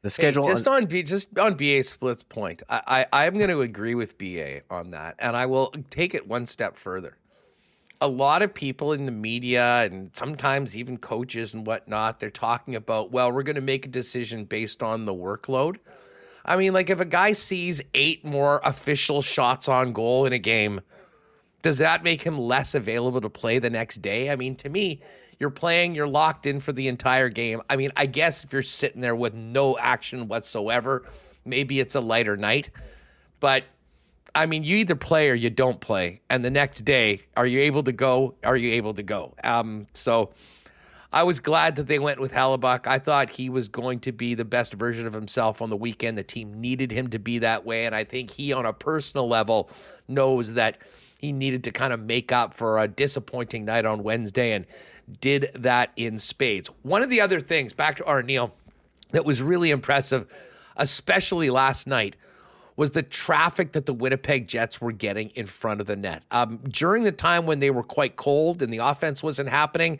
the 0.02 0.10
schedule. 0.10 0.46
Hey, 0.46 0.54
just 0.54 0.68
on 0.68 0.86
B, 0.86 1.04
just 1.04 1.38
on 1.38 1.56
BA 1.56 1.84
splits 1.84 2.24
point, 2.24 2.64
I, 2.70 3.06
I 3.12 3.26
I'm 3.26 3.34
going 3.34 3.50
to 3.50 3.62
agree 3.62 3.96
with 3.96 4.18
BA 4.18 4.62
on 4.70 4.92
that, 4.92 5.16
and 5.20 5.36
I 5.36 5.46
will 5.46 5.74
take 5.90 6.14
it 6.14 6.26
one 6.26 6.48
step 6.48 6.78
further 6.78 7.18
a 8.02 8.08
lot 8.08 8.42
of 8.42 8.54
people 8.54 8.94
in 8.94 9.06
the 9.06 9.12
media 9.12 9.84
and 9.84 10.10
sometimes 10.14 10.78
even 10.78 10.98
coaches 10.98 11.54
and 11.54 11.68
whatnot, 11.68 12.20
they're 12.20 12.30
talking 12.30 12.76
about, 12.76 13.12
well, 13.12 13.32
we're 13.32 13.44
going 13.44 13.56
to 13.56 13.62
make 13.62 13.86
a 13.86 13.90
decision 13.90 14.46
based 14.46 14.82
on 14.82 15.06
the 15.06 15.14
workload. 15.14 15.78
I 16.46 16.56
mean, 16.56 16.74
like 16.74 16.90
if 16.90 17.00
a 17.00 17.06
guy 17.06 17.34
sees 17.34 17.82
eight 17.94 18.24
more 18.24 18.62
official 18.64 19.22
shots 19.22 19.68
on 19.68 19.92
goal 19.92 20.26
in 20.26 20.34
a 20.34 20.40
game, 20.40 20.82
does 21.62 21.78
that 21.80 22.04
make 22.04 22.22
him 22.22 22.40
less 22.40 22.74
available 22.74 23.20
to 23.20 23.30
play 23.30 23.60
the 23.60 23.70
next 23.70 24.02
day? 24.02 24.30
I 24.30 24.38
mean, 24.38 24.56
to 24.58 24.70
me, 24.70 25.02
you're 25.40 25.50
playing, 25.50 25.94
you're 25.94 26.08
locked 26.08 26.46
in 26.46 26.62
for 26.62 26.72
the 26.72 26.88
entire 26.88 27.30
game. 27.30 27.62
I 27.70 27.76
mean, 27.76 27.92
I 27.98 28.06
guess 28.06 28.44
if 28.44 28.54
you're 28.54 28.64
sitting 28.64 29.02
there 29.02 29.16
with 29.16 29.34
no 29.34 29.78
action 29.78 30.30
whatsoever, 30.30 31.06
maybe 31.44 31.82
it's 31.82 31.96
a 31.96 32.02
lighter 32.02 32.38
night. 32.38 32.70
But 33.42 33.66
I 34.40 34.46
mean, 34.46 34.64
you 34.64 34.78
either 34.78 34.96
play 34.96 35.30
or 35.30 35.34
you 35.34 35.50
don't 35.50 35.82
play. 35.82 36.22
And 36.30 36.46
the 36.46 36.50
next 36.50 36.86
day, 36.86 37.24
are 37.36 37.46
you 37.46 37.60
able 37.60 37.84
to 37.84 37.92
go? 37.92 38.36
Are 38.42 38.56
you 38.56 38.72
able 38.76 38.94
to 38.94 39.04
go? 39.04 39.34
Um, 39.44 39.88
so 39.94 40.30
I 41.12 41.24
was 41.24 41.42
glad 41.42 41.76
that 41.76 41.88
they 41.88 42.00
went 42.00 42.22
with 42.22 42.32
Hellebuyck. 42.32 42.88
I 42.88 43.00
thought 43.00 43.30
he 43.32 43.50
was 43.50 43.68
going 43.68 44.00
to 44.00 44.14
be 44.14 44.36
the 44.36 44.46
best 44.46 44.76
version 44.76 45.06
of 45.06 45.12
himself 45.12 45.62
on 45.62 45.70
the 45.70 45.76
weekend. 45.76 46.18
The 46.18 46.24
team 46.24 46.62
needed 46.62 46.90
him 46.90 47.10
to 47.10 47.20
be 47.20 47.40
that 47.40 47.66
way. 47.66 47.86
And 47.86 47.94
I 47.94 48.06
think 48.06 48.32
he, 48.32 48.54
on 48.54 48.66
a 48.66 48.72
personal 48.72 49.28
level, 49.28 49.70
knows 50.08 50.54
that 50.54 50.78
he 51.18 51.34
needed 51.34 51.66
to 51.66 51.72
kind 51.72 51.92
of 51.92 52.00
make 52.00 52.32
up 52.32 52.54
for 52.54 52.80
a 52.80 52.88
disappointing 52.88 53.66
night 53.66 53.84
on 53.84 54.04
Wednesday 54.04 54.54
and 54.54 54.66
did 55.20 55.52
that 55.54 55.92
in 55.98 56.18
spades. 56.18 56.70
One 56.84 57.04
of 57.04 57.10
the 57.10 57.20
other 57.20 57.42
things, 57.42 57.74
back 57.74 57.98
to 57.98 58.04
Arniel, 58.04 58.52
that 59.12 59.26
was 59.26 59.42
really 59.42 59.72
impressive, 59.72 60.28
especially 60.78 61.50
last 61.50 61.88
night, 61.88 62.16
was 62.80 62.92
the 62.92 63.04
traffic 63.04 63.74
that 63.74 63.86
the 63.86 63.94
Winnipeg 63.94 64.48
Jets 64.48 64.80
were 64.80 64.94
getting 64.94 65.32
in 65.32 65.46
front 65.46 65.82
of 65.82 65.88
the 65.88 65.98
net. 65.98 66.24
Um, 66.32 66.62
during 66.70 67.04
the 67.04 67.12
time 67.12 67.46
when 67.46 67.60
they 67.60 67.72
were 67.72 67.84
quite 67.84 68.16
cold 68.16 68.62
and 68.62 68.72
the 68.72 68.78
offense 68.78 69.22
wasn't 69.22 69.50
happening, 69.50 70.00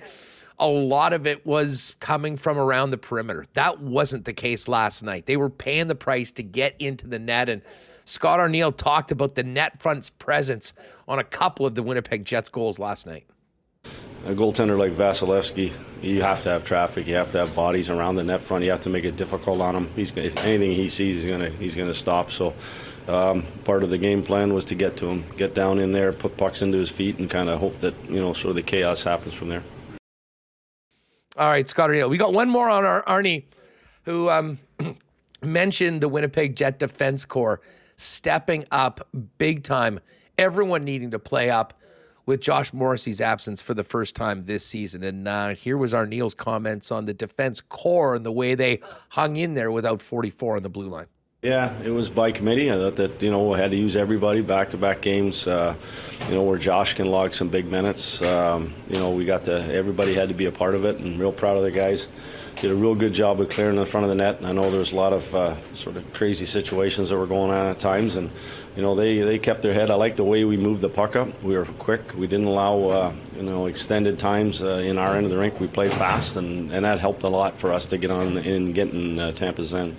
a 0.60 0.66
lot 0.66 1.12
of 1.12 1.28
it 1.28 1.46
was 1.46 1.98
coming 2.00 2.38
from 2.38 2.58
around 2.58 2.92
the 2.92 2.98
perimeter. 2.98 3.48
That 3.54 3.82
wasn't 3.82 4.24
the 4.24 4.32
case 4.32 4.70
last 4.70 5.04
night. 5.04 5.26
They 5.26 5.36
were 5.36 5.50
paying 5.50 5.88
the 5.88 5.96
price 5.96 6.32
to 6.32 6.42
get 6.42 6.74
into 6.80 7.06
the 7.06 7.20
net. 7.20 7.50
And 7.50 7.64
Scott 8.06 8.40
Arniel 8.40 8.72
talked 8.72 9.12
about 9.12 9.36
the 9.36 9.44
net 9.44 9.82
front's 9.82 10.10
presence 10.12 10.72
on 11.06 11.20
a 11.20 11.24
couple 11.26 11.66
of 11.66 11.76
the 11.76 11.84
Winnipeg 11.84 12.24
Jets 12.24 12.48
goals 12.48 12.80
last 12.80 13.06
night. 13.06 13.26
A 14.26 14.34
goaltender 14.34 14.78
like 14.78 14.92
Vasilevskiy, 14.92 15.72
you 16.02 16.22
have 16.22 16.44
to 16.44 16.50
have 16.50 16.66
traffic. 16.66 17.08
You 17.08 17.16
have 17.16 17.32
to 17.32 17.38
have 17.40 17.56
bodies 17.56 17.90
around 17.90 18.16
the 18.16 18.24
net 18.24 18.42
front. 18.42 18.64
You 18.66 18.72
have 18.72 18.82
to 18.82 18.90
make 18.90 19.06
it 19.06 19.16
difficult 19.16 19.62
on 19.62 19.76
him. 19.76 19.90
He's 19.96 20.12
if 20.16 20.38
anything 20.44 20.72
he 20.72 20.88
sees, 20.88 21.22
he's 21.22 21.32
gonna 21.32 21.50
he's 21.50 21.76
gonna 21.76 21.94
stop. 21.94 22.30
So 22.30 22.54
um, 23.08 23.46
part 23.64 23.82
of 23.82 23.90
the 23.90 23.98
game 23.98 24.22
plan 24.22 24.54
was 24.54 24.66
to 24.66 24.76
get 24.76 24.98
to 24.98 25.08
him, 25.08 25.24
get 25.38 25.56
down 25.56 25.80
in 25.80 25.94
there, 25.94 26.12
put 26.12 26.36
pucks 26.36 26.62
into 26.62 26.78
his 26.78 26.90
feet, 26.90 27.18
and 27.18 27.30
kind 27.30 27.50
of 27.50 27.60
hope 27.60 27.80
that 27.82 27.96
you 28.10 28.20
know 28.20 28.34
sort 28.34 28.50
of 28.50 28.56
the 28.56 28.62
chaos 28.62 29.04
happens 29.04 29.34
from 29.34 29.50
there. 29.50 29.64
All 31.38 31.50
right, 31.50 31.68
Scott 31.68 31.90
Arniel. 31.90 32.10
We 32.10 32.18
got 32.18 32.34
one 32.34 32.50
more 32.50 32.70
on 32.70 32.84
our 32.84 33.04
Arnie, 33.04 33.46
who 34.04 34.30
um, 34.30 34.60
mentioned 35.42 36.02
the 36.02 36.10
Winnipeg 36.10 36.58
Jet 36.58 36.78
Defense 36.78 37.24
Corps 37.24 37.62
stepping 37.96 38.66
up 38.72 39.08
big 39.38 39.64
time. 39.64 40.02
Everyone 40.38 40.84
needing 40.84 41.12
to 41.12 41.20
play 41.20 41.50
up 41.50 41.74
with 42.30 42.42
Josh 42.42 42.72
Morrissey's 42.74 43.22
absence 43.22 43.60
for 43.60 43.74
the 43.74 43.84
first 43.84 44.16
time 44.16 44.46
this 44.46 44.64
season. 44.64 45.04
And 45.04 45.28
uh, 45.28 45.56
here 45.56 45.78
was 45.78 45.96
Arniel's 45.96 46.36
comments 46.36 46.92
on 46.92 47.06
the 47.06 47.14
defense 47.14 47.60
core 47.60 48.14
and 48.14 48.24
the 48.24 48.32
way 48.32 48.54
they 48.54 48.82
hung 49.10 49.36
in 49.36 49.56
there 49.56 49.72
without 49.72 50.00
44 50.00 50.58
on 50.58 50.62
the 50.62 50.70
blue 50.70 50.90
line. 50.90 51.08
Yeah, 51.42 51.74
it 51.82 51.90
was 51.90 52.08
by 52.08 52.32
committee. 52.32 52.70
I 52.70 52.76
thought 52.76 52.98
that 52.98 53.22
you 53.22 53.32
know 53.32 53.48
we 53.48 53.58
had 53.58 53.72
to 53.72 53.78
use 53.78 53.96
everybody 53.96 54.42
back-to-back 54.42 55.00
games. 55.00 55.48
Uh, 55.48 55.74
you 56.28 56.36
know 56.36 56.44
where 56.44 56.58
Josh 56.58 56.96
can 56.96 57.06
log 57.06 57.32
some 57.34 57.48
big 57.48 57.66
minutes. 57.66 58.22
Um, 58.22 58.74
you 58.90 58.98
know 58.98 59.12
we 59.12 59.24
got 59.24 59.46
to 59.46 59.74
everybody 59.74 60.14
had 60.14 60.28
to 60.28 60.36
be 60.36 60.48
a 60.48 60.52
part 60.52 60.76
of 60.76 60.84
it, 60.84 60.98
and 60.98 61.18
real 61.18 61.32
proud 61.32 61.56
of 61.56 61.64
the 61.64 61.72
guys. 61.72 62.10
Did 62.58 62.72
a 62.72 62.76
real 62.76 62.94
good 62.94 63.14
job 63.14 63.40
of 63.40 63.48
clearing 63.48 63.78
the 63.78 63.86
front 63.86 64.04
of 64.04 64.10
the 64.10 64.16
net. 64.16 64.40
I 64.44 64.52
know 64.52 64.70
there 64.70 64.80
was 64.80 64.92
a 64.92 64.98
lot 64.98 65.14
of 65.14 65.34
uh, 65.34 65.56
sort 65.76 65.96
of 65.96 66.12
crazy 66.12 66.46
situations 66.46 67.08
that 67.08 67.18
were 67.18 67.26
going 67.26 67.52
on 67.52 67.68
at 67.68 67.80
times, 67.80 68.18
and 68.18 68.30
you 68.76 68.82
know 68.82 68.96
they, 68.96 69.20
they 69.20 69.40
kept 69.40 69.62
their 69.62 69.74
head. 69.74 69.90
I 69.90 69.96
like 69.96 70.16
the 70.16 70.24
way 70.24 70.44
we 70.44 70.58
moved 70.58 70.82
the 70.82 70.90
puck 70.90 71.16
up. 71.16 71.44
We 71.44 71.56
were 71.56 71.66
quick. 71.66 72.14
We 72.16 72.28
didn't 72.28 72.48
allow 72.48 72.84
uh, 72.90 73.14
you 73.36 73.44
know 73.44 73.66
extended 73.66 74.20
times 74.20 74.64
uh, 74.64 74.78
in 74.78 74.98
our 74.98 75.16
end 75.16 75.26
of 75.26 75.32
the 75.32 75.38
rink. 75.38 75.60
We 75.60 75.68
played 75.68 75.92
fast, 75.94 76.38
and, 76.38 76.72
and 76.72 76.86
that 76.86 77.00
helped 77.00 77.24
a 77.24 77.30
lot 77.30 77.58
for 77.58 77.74
us 77.74 77.86
to 77.88 77.98
get 77.98 78.12
on 78.12 78.38
in 78.38 78.74
getting 78.74 79.20
uh, 79.20 79.32
Tampa's 79.32 79.74
end. 79.74 79.96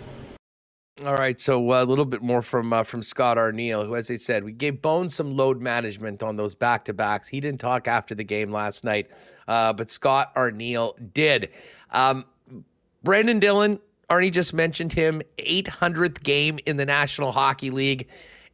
All 1.05 1.14
right, 1.14 1.41
so 1.41 1.73
uh, 1.73 1.83
a 1.83 1.87
little 1.87 2.05
bit 2.05 2.21
more 2.21 2.43
from 2.43 2.75
uh, 2.75 2.83
from 2.83 3.03
Scott 3.03 3.39
Arniel, 3.39 3.87
who, 3.87 3.97
as 3.97 4.11
I 4.11 4.16
said, 4.16 4.45
we 4.45 4.53
gave 4.53 4.83
Bones 4.83 5.14
some 5.14 5.35
load 5.35 5.59
management 5.59 6.23
on 6.23 6.37
those 6.37 6.55
back 6.55 6.85
to 6.87 6.93
backs. 6.93 7.27
He 7.27 7.41
didn't 7.41 7.61
talk 7.61 7.89
after 7.89 8.14
the 8.14 8.25
game 8.25 8.53
last 8.53 8.85
night, 8.85 9.09
uh, 9.49 9.73
but 9.73 9.91
Scott 9.91 10.35
Arniel 10.35 10.95
did. 11.14 11.51
Um, 11.91 12.27
Brenden 13.03 13.41
Dillon, 13.41 13.81
Arnie 14.11 14.31
just 14.31 14.53
mentioned 14.53 14.93
him, 14.93 15.23
800th 15.39 16.23
game 16.23 16.59
in 16.66 16.77
the 16.77 16.85
National 16.85 17.33
Hockey 17.33 17.71
League, 17.71 18.09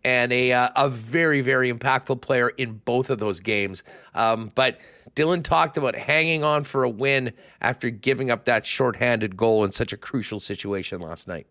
and 0.07 0.33
a 0.33 0.53
uh, 0.53 0.69
a 0.77 0.89
very 0.89 1.41
very 1.41 1.73
impactful 1.73 2.21
player 2.21 2.51
in 2.51 2.81
both 2.85 3.11
of 3.11 3.19
those 3.19 3.41
games. 3.41 3.83
Um, 4.15 4.53
but 4.55 4.79
Dillon 5.17 5.43
talked 5.43 5.77
about 5.77 5.97
hanging 5.97 6.45
on 6.45 6.63
for 6.63 6.85
a 6.85 6.89
win 6.89 7.33
after 7.61 7.91
giving 7.91 8.31
up 8.31 8.45
that 8.45 8.65
shorthanded 8.65 9.37
goal 9.37 9.65
in 9.65 9.73
such 9.73 9.93
a 9.93 9.97
crucial 9.97 10.39
situation 10.39 11.01
last 11.01 11.27
night. 11.27 11.49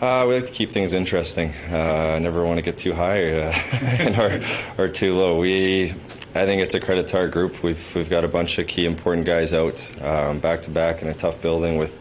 Uh, 0.00 0.24
we 0.26 0.34
like 0.34 0.46
to 0.46 0.52
keep 0.52 0.72
things 0.72 0.94
interesting. 0.94 1.50
Uh, 1.70 2.18
never 2.18 2.44
want 2.44 2.56
to 2.56 2.62
get 2.62 2.76
too 2.76 2.92
high 2.92 3.32
uh, 3.32 4.40
or, 4.78 4.84
or 4.84 4.88
too 4.88 5.14
low. 5.14 5.38
We, 5.38 5.90
I 6.34 6.46
think 6.46 6.62
it's 6.62 6.74
a 6.74 6.80
credit 6.80 7.06
to 7.08 7.18
our 7.18 7.28
group. 7.28 7.62
We've 7.62 7.94
we've 7.94 8.10
got 8.10 8.24
a 8.24 8.28
bunch 8.28 8.58
of 8.58 8.66
key 8.66 8.86
important 8.86 9.26
guys 9.26 9.54
out 9.54 9.88
um, 10.02 10.40
back 10.40 10.62
to 10.62 10.70
back 10.70 11.02
in 11.02 11.08
a 11.08 11.14
tough 11.14 11.40
building 11.40 11.76
with 11.76 12.00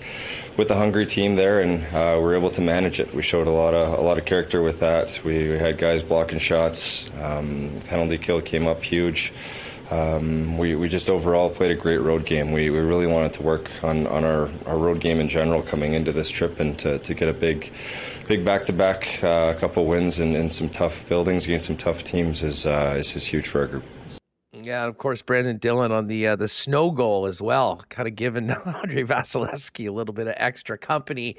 with 0.60 0.70
a 0.70 0.76
hungry 0.76 1.06
team 1.06 1.36
there, 1.36 1.62
and 1.62 1.84
uh, 1.86 2.20
we're 2.22 2.36
able 2.36 2.52
to 2.52 2.62
manage 2.62 3.00
it. 3.00 3.14
We 3.16 3.24
showed 3.24 3.48
a 3.48 3.52
lot 3.52 3.74
of 3.74 3.98
a 3.98 4.02
lot 4.02 4.18
of 4.20 4.26
character 4.26 4.62
with 4.62 4.80
that. 4.82 5.20
We, 5.24 5.50
we 5.50 5.58
had 5.58 5.78
guys 5.78 6.04
blocking 6.04 6.40
shots. 6.40 7.10
Um, 7.22 7.80
penalty 7.88 8.18
kill 8.18 8.42
came 8.42 8.68
up 8.68 8.84
huge 8.84 9.34
um, 9.92 10.58
we, 10.58 10.76
we 10.76 10.88
just 10.88 11.10
overall 11.10 11.50
played 11.50 11.72
a 11.72 11.76
great 11.76 11.98
road 11.98 12.26
game. 12.26 12.52
We, 12.52 12.70
we 12.70 12.80
really 12.80 13.08
wanted 13.08 13.34
to 13.34 13.42
work 13.42 13.70
on, 13.82 14.06
on 14.08 14.24
our, 14.24 14.50
our 14.68 14.78
road 14.78 15.00
game 15.00 15.20
in 15.20 15.28
general 15.28 15.64
coming 15.64 15.94
into 15.94 16.12
this 16.12 16.30
trip 16.30 16.60
and 16.60 16.78
to, 16.80 17.00
to 17.00 17.14
get 17.14 17.28
a 17.28 17.34
big 17.34 17.72
big 18.28 18.46
back 18.46 18.66
to 18.66 18.74
back 18.74 19.18
couple 19.60 19.86
wins 19.88 20.20
in, 20.20 20.36
in 20.36 20.48
some 20.48 20.70
tough 20.70 21.08
buildings 21.10 21.46
against 21.46 21.66
some 21.66 21.78
tough 21.78 22.04
teams 22.04 22.44
is, 22.44 22.68
uh, 22.68 22.94
is, 22.96 23.16
is 23.16 23.26
huge 23.26 23.48
for 23.48 23.62
our 23.62 23.68
group. 23.68 23.84
Yeah, 24.64 24.82
and 24.84 24.90
of 24.90 24.98
course, 24.98 25.22
Brenden 25.22 25.60
Dillon 25.60 25.92
on 25.92 26.08
the 26.08 26.28
uh, 26.28 26.36
the 26.36 26.48
snow 26.48 26.92
goal 26.92 27.26
as 27.26 27.42
well, 27.42 27.84
kind 27.90 28.08
of 28.08 28.16
giving 28.16 28.50
Andrei 28.66 29.04
Vasilevskiy 29.04 29.88
a 29.88 29.92
little 29.92 30.14
bit 30.14 30.28
of 30.28 30.34
extra 30.38 30.78
company 30.78 31.36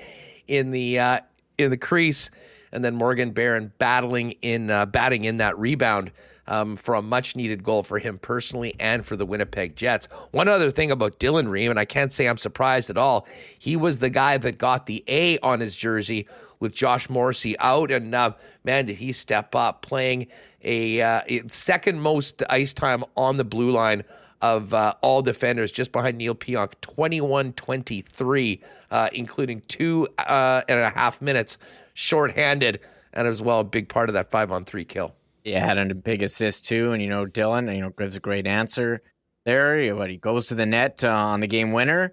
in 0.48 0.70
the 0.70 0.98
uh, 0.98 1.20
in 1.58 1.70
the 1.70 1.76
crease, 1.76 2.30
and 2.72 2.84
then 2.84 2.94
Morgan 2.94 3.32
Barron 3.32 3.72
battling 3.78 4.32
in 4.42 4.70
uh, 4.70 4.86
batting 4.86 5.24
in 5.24 5.36
that 5.38 5.58
rebound 5.58 6.12
um, 6.46 6.76
for 6.76 6.94
a 6.94 7.02
much 7.02 7.36
needed 7.36 7.62
goal 7.62 7.82
for 7.82 7.98
him 7.98 8.18
personally 8.18 8.74
and 8.80 9.06
for 9.06 9.16
the 9.16 9.26
Winnipeg 9.26 9.76
Jets. 9.76 10.08
One 10.32 10.48
other 10.48 10.70
thing 10.70 10.90
about 10.90 11.18
Dillon 11.18 11.48
Ream, 11.48 11.70
and 11.70 11.78
I 11.78 11.84
can't 11.84 12.12
say 12.12 12.26
I'm 12.26 12.38
surprised 12.38 12.90
at 12.90 12.98
all, 12.98 13.26
he 13.58 13.76
was 13.76 13.98
the 13.98 14.10
guy 14.10 14.38
that 14.38 14.58
got 14.58 14.86
the 14.86 15.04
A 15.08 15.38
on 15.38 15.60
his 15.60 15.74
jersey 15.74 16.26
with 16.60 16.74
Josh 16.74 17.08
Morrissey 17.08 17.58
out. 17.58 17.90
And 17.90 18.14
uh, 18.14 18.34
man, 18.64 18.86
did 18.86 18.96
he 18.96 19.12
step 19.12 19.54
up 19.54 19.82
playing 19.82 20.28
a 20.62 21.00
uh, 21.00 21.22
second 21.48 22.00
most 22.00 22.42
ice 22.48 22.72
time 22.72 23.04
on 23.16 23.38
the 23.38 23.44
blue 23.44 23.70
line 23.70 24.04
of 24.42 24.72
uh, 24.72 24.94
all 25.02 25.22
defenders, 25.22 25.72
just 25.72 25.92
behind 25.92 26.18
Neil 26.18 26.34
Pionk, 26.34 26.72
21 26.80 27.52
23, 27.54 28.62
uh, 28.90 29.08
including 29.12 29.62
two 29.68 30.08
uh, 30.18 30.62
and 30.68 30.80
a 30.80 30.90
half 30.90 31.20
minutes 31.20 31.58
shorthanded, 31.94 32.80
and 33.12 33.26
as 33.26 33.42
well 33.42 33.60
a 33.60 33.64
big 33.64 33.88
part 33.88 34.08
of 34.08 34.14
that 34.14 34.30
five 34.30 34.50
on 34.52 34.64
three 34.64 34.84
kill. 34.84 35.14
Yeah, 35.44 35.64
had 35.64 35.78
a 35.78 35.94
big 35.94 36.22
assist 36.22 36.66
too, 36.66 36.92
and 36.92 37.02
you 37.02 37.08
know 37.08 37.26
Dillon, 37.26 37.68
you 37.68 37.80
know 37.80 37.90
gives 37.90 38.16
a 38.16 38.20
great 38.20 38.46
answer 38.46 39.02
there. 39.46 39.94
But 39.94 40.10
he 40.10 40.16
goes 40.16 40.48
to 40.48 40.54
the 40.54 40.66
net 40.66 41.02
uh, 41.04 41.10
on 41.10 41.40
the 41.40 41.46
game 41.46 41.72
winner. 41.72 42.12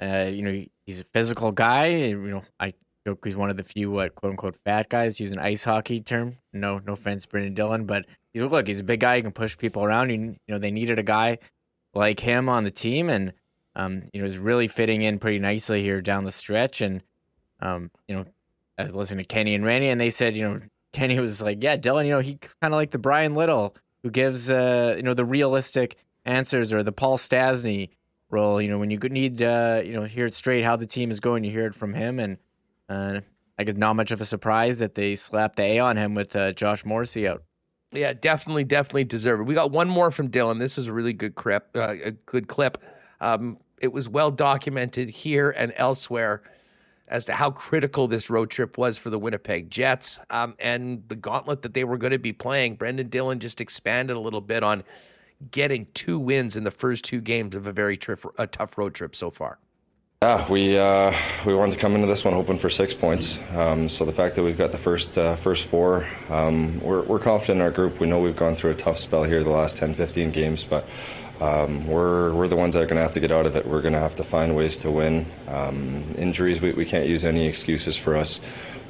You 0.00 0.42
know 0.42 0.64
he's 0.84 1.00
a 1.00 1.04
physical 1.04 1.52
guy. 1.52 1.86
You 1.86 2.16
know 2.16 2.44
I 2.60 2.74
he's 3.24 3.36
one 3.36 3.50
of 3.50 3.56
the 3.56 3.64
few 3.64 3.90
what 3.90 4.14
quote 4.14 4.30
unquote 4.30 4.56
fat 4.56 4.88
guys. 4.88 5.20
Use 5.20 5.32
an 5.32 5.38
ice 5.38 5.64
hockey 5.64 6.00
term. 6.00 6.34
No, 6.52 6.78
no 6.78 6.94
offense, 6.94 7.26
Brenden 7.26 7.54
Dillon, 7.54 7.84
but 7.84 8.06
he's 8.32 8.42
look 8.42 8.66
he's 8.66 8.80
a 8.80 8.84
big 8.84 9.00
guy. 9.00 9.16
He 9.16 9.22
can 9.22 9.32
push 9.32 9.56
people 9.56 9.84
around. 9.84 10.10
You, 10.10 10.16
you 10.16 10.36
know 10.48 10.58
they 10.58 10.70
needed 10.70 10.98
a 10.98 11.02
guy 11.02 11.38
like 11.94 12.20
him 12.20 12.48
on 12.48 12.64
the 12.64 12.70
team, 12.70 13.08
and 13.08 13.32
um, 13.74 14.04
you 14.12 14.20
know 14.20 14.26
he's 14.26 14.38
really 14.38 14.68
fitting 14.68 15.02
in 15.02 15.18
pretty 15.18 15.38
nicely 15.38 15.82
here 15.82 16.00
down 16.00 16.24
the 16.24 16.32
stretch. 16.32 16.80
And 16.80 17.02
um, 17.60 17.90
you 18.08 18.16
know 18.16 18.24
I 18.78 18.84
was 18.84 18.96
listening 18.96 19.24
to 19.24 19.28
Kenny 19.28 19.54
and 19.54 19.64
Randy, 19.64 19.88
and 19.88 20.00
they 20.00 20.10
said 20.10 20.36
you 20.36 20.48
know 20.48 20.60
Kenny 20.92 21.18
was 21.20 21.42
like, 21.42 21.62
"Yeah, 21.62 21.76
Dillon, 21.76 22.06
you 22.06 22.12
know, 22.12 22.20
he's 22.20 22.56
kind 22.60 22.72
of 22.72 22.78
like 22.78 22.90
the 22.90 22.98
Bryan 22.98 23.34
Little 23.34 23.76
who 24.02 24.10
gives, 24.10 24.50
uh, 24.50 24.94
you 24.96 25.02
know, 25.02 25.14
the 25.14 25.24
realistic 25.24 25.96
answers, 26.24 26.72
or 26.72 26.82
the 26.82 26.92
Paul 26.92 27.18
Stastny 27.18 27.90
role. 28.30 28.62
You 28.62 28.68
know, 28.68 28.78
when 28.78 28.90
you 28.90 28.98
need, 28.98 29.42
uh, 29.42 29.82
you 29.84 29.92
know, 29.94 30.04
hear 30.04 30.26
it 30.26 30.34
straight 30.34 30.64
how 30.64 30.76
the 30.76 30.86
team 30.86 31.10
is 31.10 31.20
going, 31.20 31.44
you 31.44 31.50
hear 31.50 31.66
it 31.66 31.74
from 31.74 31.92
him, 31.94 32.18
and 32.18 32.38
uh, 32.88 33.20
I 33.58 33.64
guess 33.64 33.76
not 33.76 33.96
much 33.96 34.10
of 34.10 34.20
a 34.20 34.24
surprise 34.24 34.78
that 34.78 34.94
they 34.94 35.16
slapped 35.16 35.56
the 35.56 35.62
A 35.62 35.78
on 35.78 35.96
him 35.96 36.14
with 36.14 36.36
uh, 36.36 36.52
Josh 36.52 36.84
Morrissey 36.84 37.26
out. 37.26 37.42
Yeah, 37.92 38.12
definitely, 38.12 38.64
definitely 38.64 39.04
deserve 39.04 39.40
it. 39.40 39.44
We 39.44 39.54
got 39.54 39.70
one 39.70 39.88
more 39.88 40.10
from 40.10 40.28
Dillon. 40.28 40.58
This 40.58 40.76
is 40.76 40.88
a 40.88 40.92
really 40.92 41.12
good 41.12 41.34
clip. 41.34 41.68
Uh, 41.74 41.94
a 42.04 42.10
good 42.10 42.48
clip. 42.48 42.78
Um, 43.20 43.58
it 43.80 43.88
was 43.88 44.08
well 44.08 44.30
documented 44.30 45.08
here 45.08 45.50
and 45.50 45.72
elsewhere 45.76 46.42
as 47.08 47.24
to 47.26 47.32
how 47.32 47.50
critical 47.50 48.08
this 48.08 48.28
road 48.28 48.50
trip 48.50 48.76
was 48.76 48.98
for 48.98 49.10
the 49.10 49.18
Winnipeg 49.18 49.70
Jets 49.70 50.18
um, 50.30 50.54
and 50.58 51.02
the 51.08 51.14
gauntlet 51.14 51.62
that 51.62 51.72
they 51.72 51.84
were 51.84 51.96
going 51.96 52.10
to 52.10 52.18
be 52.18 52.32
playing. 52.32 52.76
Brenden 52.76 53.08
Dillon 53.08 53.38
just 53.38 53.60
expanded 53.60 54.16
a 54.16 54.20
little 54.20 54.40
bit 54.40 54.62
on 54.62 54.82
getting 55.50 55.86
two 55.94 56.18
wins 56.18 56.56
in 56.56 56.64
the 56.64 56.70
first 56.70 57.04
two 57.04 57.20
games 57.20 57.54
of 57.54 57.66
a 57.66 57.72
very 57.72 57.98
a 58.38 58.46
tough 58.46 58.76
road 58.76 58.94
trip 58.94 59.14
so 59.14 59.30
far. 59.30 59.58
Yeah, 60.26 60.44
we 60.50 60.76
uh, 60.76 61.16
we 61.44 61.54
wanted 61.54 61.74
to 61.74 61.78
come 61.78 61.94
into 61.94 62.08
this 62.08 62.24
one 62.24 62.34
hoping 62.34 62.58
for 62.58 62.68
six 62.68 62.96
points. 62.96 63.38
Um, 63.54 63.88
so 63.88 64.04
the 64.04 64.10
fact 64.10 64.34
that 64.34 64.42
we've 64.42 64.58
got 64.58 64.72
the 64.72 64.78
first 64.78 65.16
uh, 65.16 65.36
first 65.36 65.66
four, 65.66 66.04
um, 66.30 66.80
we're, 66.80 67.02
we're 67.02 67.20
confident 67.20 67.60
in 67.60 67.62
our 67.62 67.70
group. 67.70 68.00
We 68.00 68.08
know 68.08 68.18
we've 68.18 68.34
gone 68.34 68.56
through 68.56 68.72
a 68.72 68.74
tough 68.74 68.98
spell 68.98 69.22
here 69.22 69.44
the 69.44 69.50
last 69.50 69.76
10, 69.76 69.94
15 69.94 70.32
games, 70.32 70.64
but 70.64 70.84
um, 71.40 71.86
we're 71.86 72.34
we're 72.34 72.48
the 72.48 72.56
ones 72.56 72.74
that 72.74 72.82
are 72.82 72.86
going 72.86 72.96
to 72.96 73.02
have 73.02 73.12
to 73.12 73.20
get 73.20 73.30
out 73.30 73.46
of 73.46 73.54
it. 73.54 73.68
We're 73.68 73.82
going 73.82 73.94
to 73.94 74.00
have 74.00 74.16
to 74.16 74.24
find 74.24 74.56
ways 74.56 74.76
to 74.78 74.90
win. 74.90 75.26
Um, 75.46 76.12
injuries, 76.18 76.60
we, 76.60 76.72
we 76.72 76.86
can't 76.86 77.06
use 77.06 77.24
any 77.24 77.46
excuses 77.46 77.96
for 77.96 78.16
us. 78.16 78.40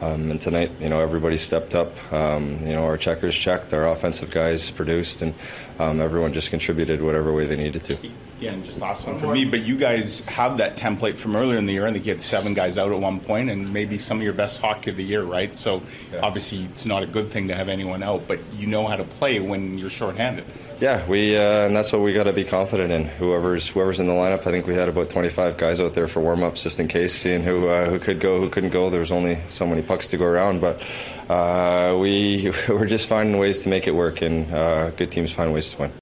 Um, 0.00 0.30
and 0.30 0.40
tonight, 0.40 0.70
you 0.78 0.88
know, 0.90 1.00
everybody 1.00 1.36
stepped 1.36 1.74
up. 1.74 1.96
Um, 2.12 2.58
you 2.66 2.74
know, 2.74 2.84
our 2.84 2.98
checkers 2.98 3.34
checked, 3.34 3.72
our 3.72 3.88
offensive 3.88 4.30
guys 4.30 4.70
produced, 4.70 5.22
and 5.22 5.34
um, 5.78 6.00
everyone 6.00 6.32
just 6.34 6.50
contributed 6.50 7.00
whatever 7.00 7.32
way 7.32 7.46
they 7.46 7.56
needed 7.56 7.82
to. 7.84 7.98
Yeah, 8.38 8.52
and 8.52 8.62
just 8.62 8.78
last 8.82 9.06
one 9.06 9.18
for 9.18 9.28
me. 9.32 9.46
But 9.46 9.62
you 9.62 9.78
guys 9.78 10.20
have 10.22 10.58
that 10.58 10.76
template 10.76 11.16
from 11.16 11.34
earlier 11.34 11.56
in 11.56 11.64
the 11.64 11.72
year. 11.72 11.86
I 11.86 11.92
think 11.92 12.04
you 12.04 12.12
had 12.12 12.20
seven 12.20 12.52
guys 12.52 12.76
out 12.76 12.92
at 12.92 13.00
one 13.00 13.20
point, 13.20 13.48
and 13.48 13.72
maybe 13.72 13.96
some 13.96 14.18
of 14.18 14.24
your 14.24 14.34
best 14.34 14.60
hockey 14.60 14.90
of 14.90 14.96
the 14.96 15.04
year, 15.04 15.22
right? 15.22 15.56
So 15.56 15.80
Yeah. 16.12 16.20
obviously, 16.22 16.64
it's 16.64 16.84
not 16.84 17.02
a 17.02 17.06
good 17.06 17.30
thing 17.30 17.48
to 17.48 17.54
have 17.54 17.70
anyone 17.70 18.02
out, 18.02 18.28
but 18.28 18.38
you 18.58 18.66
know 18.66 18.86
how 18.86 18.96
to 18.96 19.04
play 19.04 19.40
when 19.40 19.78
you're 19.78 19.88
shorthanded. 19.88 20.44
Yeah, 20.78 21.06
we 21.08 21.34
uh, 21.34 21.40
and 21.64 21.74
that's 21.74 21.90
what 21.90 22.02
we 22.02 22.12
got 22.12 22.24
to 22.24 22.34
be 22.34 22.44
confident 22.44 22.92
in. 22.92 23.06
Whoever's 23.06 23.66
whoever's 23.66 23.98
in 23.98 24.06
the 24.08 24.12
lineup, 24.12 24.40
I 24.46 24.50
think 24.50 24.66
we 24.66 24.74
had 24.74 24.90
about 24.90 25.08
25 25.08 25.56
guys 25.56 25.80
out 25.80 25.94
there 25.94 26.06
for 26.06 26.20
warm 26.20 26.42
ups 26.42 26.62
just 26.64 26.78
in 26.78 26.86
case, 26.86 27.14
seeing 27.14 27.42
who 27.42 27.68
uh, 27.68 27.88
who 27.88 27.98
could 27.98 28.20
go, 28.20 28.38
who 28.38 28.50
couldn't 28.50 28.68
go. 28.68 28.90
There 28.90 29.00
was 29.00 29.10
only 29.12 29.38
so 29.48 29.66
many 29.66 29.80
pucks 29.86 30.08
to 30.08 30.16
go 30.16 30.24
around, 30.24 30.60
but 30.60 30.82
uh, 31.30 31.96
we 31.98 32.52
we're 32.68 32.86
just 32.86 33.08
finding 33.08 33.38
ways 33.38 33.60
to 33.60 33.68
make 33.68 33.86
it 33.86 33.94
work, 33.94 34.22
and 34.22 34.52
uh, 34.52 34.90
good 34.90 35.10
teams 35.10 35.32
find 35.32 35.52
ways 35.52 35.70
to 35.70 35.78
win. 35.78 35.92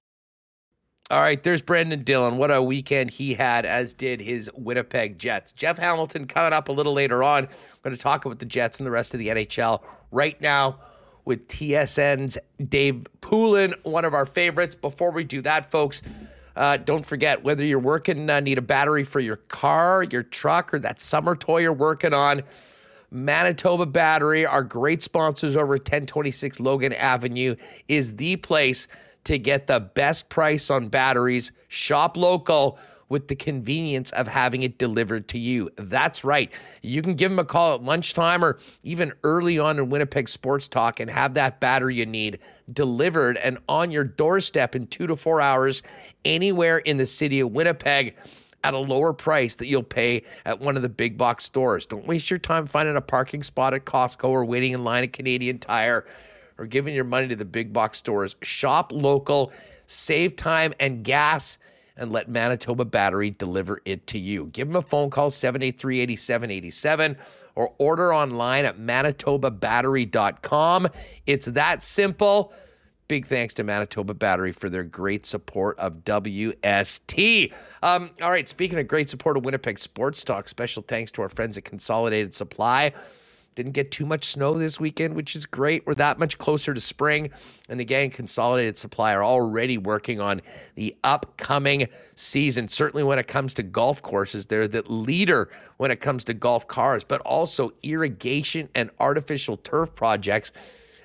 All 1.11 1.19
right, 1.19 1.41
there's 1.41 1.61
Brenden 1.61 2.03
Dillon. 2.03 2.37
What 2.37 2.49
a 2.49 2.63
weekend 2.63 3.11
he 3.11 3.35
had, 3.35 3.63
as 3.63 3.93
did 3.93 4.19
his 4.19 4.49
Winnipeg 4.55 5.19
Jets. 5.19 5.51
Jeff 5.51 5.77
Hamilton 5.77 6.25
coming 6.25 6.51
up 6.51 6.67
a 6.67 6.71
little 6.71 6.93
later 6.93 7.21
on. 7.21 7.43
We're 7.43 7.89
going 7.89 7.95
to 7.95 8.01
talk 8.01 8.25
about 8.25 8.39
the 8.39 8.45
Jets 8.45 8.79
and 8.79 8.87
the 8.87 8.91
rest 8.91 9.13
of 9.13 9.19
the 9.19 9.27
NHL 9.27 9.83
right 10.09 10.39
now 10.41 10.79
with 11.25 11.47
TSN's 11.47 12.39
Dave 12.69 13.05
Poulin, 13.21 13.75
one 13.83 14.03
of 14.03 14.15
our 14.15 14.25
favorites. 14.25 14.73
Before 14.73 15.11
we 15.11 15.23
do 15.23 15.43
that, 15.43 15.69
folks, 15.69 16.01
uh, 16.55 16.77
don't 16.77 17.05
forget 17.05 17.43
whether 17.43 17.63
you're 17.63 17.79
working, 17.79 18.29
uh, 18.29 18.39
need 18.39 18.57
a 18.57 18.61
battery 18.61 19.03
for 19.03 19.19
your 19.19 19.37
car, 19.37 20.03
your 20.03 20.23
truck, 20.23 20.73
or 20.73 20.79
that 20.79 21.01
summer 21.01 21.35
toy 21.35 21.59
you're 21.59 21.73
working 21.73 22.13
on. 22.13 22.41
Manitoba 23.11 23.85
Battery, 23.85 24.45
our 24.45 24.63
great 24.63 25.03
sponsors 25.03 25.55
over 25.55 25.75
at 25.75 25.81
1026 25.81 26.59
Logan 26.59 26.93
Avenue, 26.93 27.55
is 27.87 28.15
the 28.15 28.35
place 28.37 28.87
to 29.25 29.37
get 29.37 29.67
the 29.67 29.79
best 29.79 30.29
price 30.29 30.69
on 30.69 30.87
batteries. 30.89 31.51
Shop 31.67 32.15
local 32.15 32.77
with 33.07 33.27
the 33.27 33.35
convenience 33.35 34.11
of 34.11 34.27
having 34.27 34.63
it 34.63 34.77
delivered 34.77 35.27
to 35.27 35.37
you. 35.37 35.69
That's 35.77 36.23
right. 36.23 36.49
You 36.81 37.01
can 37.01 37.15
give 37.15 37.29
them 37.29 37.39
a 37.39 37.45
call 37.45 37.75
at 37.75 37.83
lunchtime 37.83 38.43
or 38.43 38.57
even 38.83 39.13
early 39.23 39.59
on 39.59 39.77
in 39.77 39.89
Winnipeg 39.89 40.27
Sports 40.27 40.67
Talk 40.67 40.99
and 40.99 41.09
have 41.09 41.35
that 41.35 41.59
battery 41.59 41.95
you 41.95 42.05
need 42.05 42.39
delivered 42.73 43.37
and 43.37 43.59
on 43.69 43.91
your 43.91 44.03
doorstep 44.03 44.75
in 44.75 44.87
two 44.87 45.05
to 45.05 45.15
four 45.15 45.39
hours 45.39 45.83
anywhere 46.23 46.79
in 46.79 46.97
the 46.97 47.05
city 47.05 47.39
of 47.39 47.51
Winnipeg 47.51 48.15
at 48.65 48.73
a 48.73 48.79
lower 48.79 49.13
price 49.13 49.53
that 49.55 49.67
you'll 49.67 49.83
pay 49.83 50.23
at 50.45 50.59
one 50.59 50.75
of 50.75 50.81
the 50.81 50.89
big 50.89 51.19
box 51.19 51.43
stores. 51.43 51.85
Don't 51.85 52.07
waste 52.07 52.31
your 52.31 52.39
time 52.39 52.65
finding 52.65 52.95
a 52.95 53.01
parking 53.01 53.43
spot 53.43 53.75
at 53.75 53.85
Costco 53.85 54.29
or 54.29 54.43
waiting 54.43 54.71
in 54.73 54.83
line 54.83 55.03
at 55.03 55.13
Canadian 55.13 55.59
Tire 55.59 56.07
or 56.57 56.65
giving 56.65 56.95
your 56.95 57.03
money 57.03 57.27
to 57.27 57.35
the 57.35 57.45
big 57.45 57.71
box 57.71 57.99
stores. 57.99 58.35
Shop 58.41 58.91
local, 58.91 59.51
save 59.85 60.35
time 60.35 60.73
and 60.79 61.03
gas, 61.03 61.59
and 61.95 62.11
let 62.11 62.27
Manitoba 62.27 62.85
Battery 62.85 63.29
deliver 63.31 63.81
it 63.85 64.07
to 64.07 64.17
you. 64.17 64.45
Give 64.47 64.67
them 64.67 64.77
a 64.77 64.81
phone 64.81 65.11
call, 65.11 65.29
783 65.29 65.99
8787, 66.01 67.17
or 67.55 67.73
order 67.77 68.11
online 68.13 68.65
at 68.65 68.79
manitobabattery.com. 68.79 70.89
It's 71.27 71.45
that 71.47 71.83
simple. 71.83 72.53
Big 73.07 73.27
thanks 73.27 73.53
to 73.53 73.63
Manitoba 73.63 74.15
Battery 74.15 74.51
for 74.51 74.67
their 74.67 74.83
great 74.83 75.27
support 75.27 75.77
of 75.77 76.03
WST. 76.05 77.53
Um, 77.83 78.09
all 78.19 78.31
right, 78.31 78.49
speaking 78.49 78.79
of 78.79 78.87
great 78.87 79.09
support 79.09 79.37
of 79.37 79.45
Winnipeg 79.45 79.77
Sports 79.77 80.23
Talk, 80.23 80.49
special 80.49 80.83
thanks 80.87 81.11
to 81.11 81.21
our 81.21 81.29
friends 81.29 81.55
at 81.55 81.65
Consolidated 81.65 82.33
Supply. 82.33 82.93
Didn't 83.53 83.73
get 83.73 83.91
too 83.91 84.07
much 84.07 84.31
snow 84.31 84.57
this 84.57 84.79
weekend, 84.79 85.15
which 85.15 85.35
is 85.35 85.45
great. 85.45 85.85
We're 85.85 85.93
that 85.95 86.17
much 86.17 86.39
closer 86.39 86.73
to 86.73 86.81
spring, 86.81 87.29
and 87.69 87.87
gang 87.87 88.09
Consolidated 88.09 88.75
Supply 88.75 89.13
are 89.13 89.23
already 89.23 89.77
working 89.77 90.19
on 90.19 90.41
the 90.73 90.95
upcoming 91.03 91.87
season. 92.15 92.67
Certainly, 92.67 93.03
when 93.03 93.19
it 93.19 93.27
comes 93.27 93.53
to 93.53 93.63
golf 93.63 94.01
courses, 94.01 94.47
they're 94.47 94.67
the 94.67 94.81
leader 94.87 95.49
when 95.77 95.91
it 95.91 96.01
comes 96.01 96.23
to 96.23 96.33
golf 96.33 96.67
cars, 96.67 97.03
but 97.03 97.21
also 97.21 97.71
irrigation 97.83 98.67
and 98.73 98.89
artificial 98.99 99.57
turf 99.57 99.93
projects. 99.95 100.51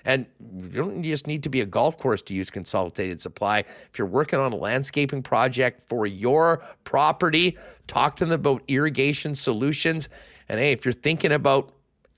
And 0.05 0.27
you 0.43 0.71
don't 0.71 1.03
just 1.03 1.27
need 1.27 1.43
to 1.43 1.49
be 1.49 1.61
a 1.61 1.67
golf 1.67 1.99
course 1.99 2.23
to 2.23 2.35
use 2.35 2.51
Consolidated 2.51 3.21
Supply. 3.21 3.61
If 3.61 3.99
you're 3.99 4.07
working 4.07 4.39
on 4.39 4.53
a 4.53 4.57
landscaping 4.57 5.23
project 5.23 5.89
for 5.89 6.07
your 6.07 6.63
property, 6.85 7.57
talk 7.87 8.17
to 8.17 8.25
them 8.25 8.33
about 8.33 8.63
irrigation 8.69 9.35
solutions. 9.35 10.09
And 10.49 10.59
hey, 10.59 10.73
if 10.73 10.85
you're 10.85 10.93
thinking 10.93 11.33
about 11.33 11.73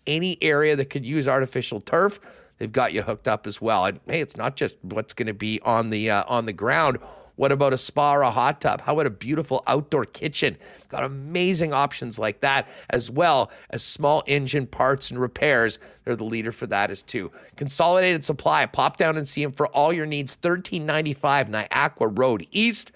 any 0.06 0.38
area 0.42 0.76
that 0.76 0.90
could 0.90 1.04
use 1.04 1.28
artificial 1.28 1.80
turf, 1.80 2.20
they've 2.58 2.72
got 2.72 2.92
you 2.92 3.02
hooked 3.02 3.28
up 3.28 3.46
as 3.46 3.60
well. 3.60 3.84
And 3.84 4.00
hey, 4.06 4.20
it's 4.20 4.36
not 4.36 4.56
just 4.56 4.76
what's 4.82 5.12
going 5.12 5.26
to 5.26 5.34
be 5.34 5.60
on 5.62 5.90
the 5.90 6.10
uh, 6.10 6.24
on 6.26 6.46
the 6.46 6.52
ground. 6.52 6.98
What 7.42 7.50
about 7.50 7.72
a 7.72 7.78
spa 7.78 8.14
or 8.14 8.22
a 8.22 8.30
hot 8.30 8.60
tub? 8.60 8.82
How 8.82 8.92
about 8.92 9.06
a 9.06 9.10
beautiful 9.10 9.64
outdoor 9.66 10.04
kitchen? 10.04 10.56
Got 10.88 11.02
amazing 11.02 11.72
options 11.72 12.16
like 12.16 12.38
that, 12.42 12.68
as 12.88 13.10
well 13.10 13.50
as 13.70 13.82
small 13.82 14.22
engine 14.28 14.64
parts 14.68 15.10
and 15.10 15.20
repairs. 15.20 15.80
They're 16.04 16.14
the 16.14 16.22
leader 16.22 16.52
for 16.52 16.68
that 16.68 16.92
as 16.92 17.02
too. 17.02 17.32
Consolidated 17.56 18.24
Supply. 18.24 18.64
Pop 18.66 18.96
down 18.96 19.16
and 19.16 19.26
see 19.26 19.42
them 19.42 19.50
for 19.50 19.66
all 19.66 19.92
your 19.92 20.06
needs. 20.06 20.34
1395 20.34 21.48
Niagara 21.48 22.06
Road 22.06 22.46
East 22.52 22.92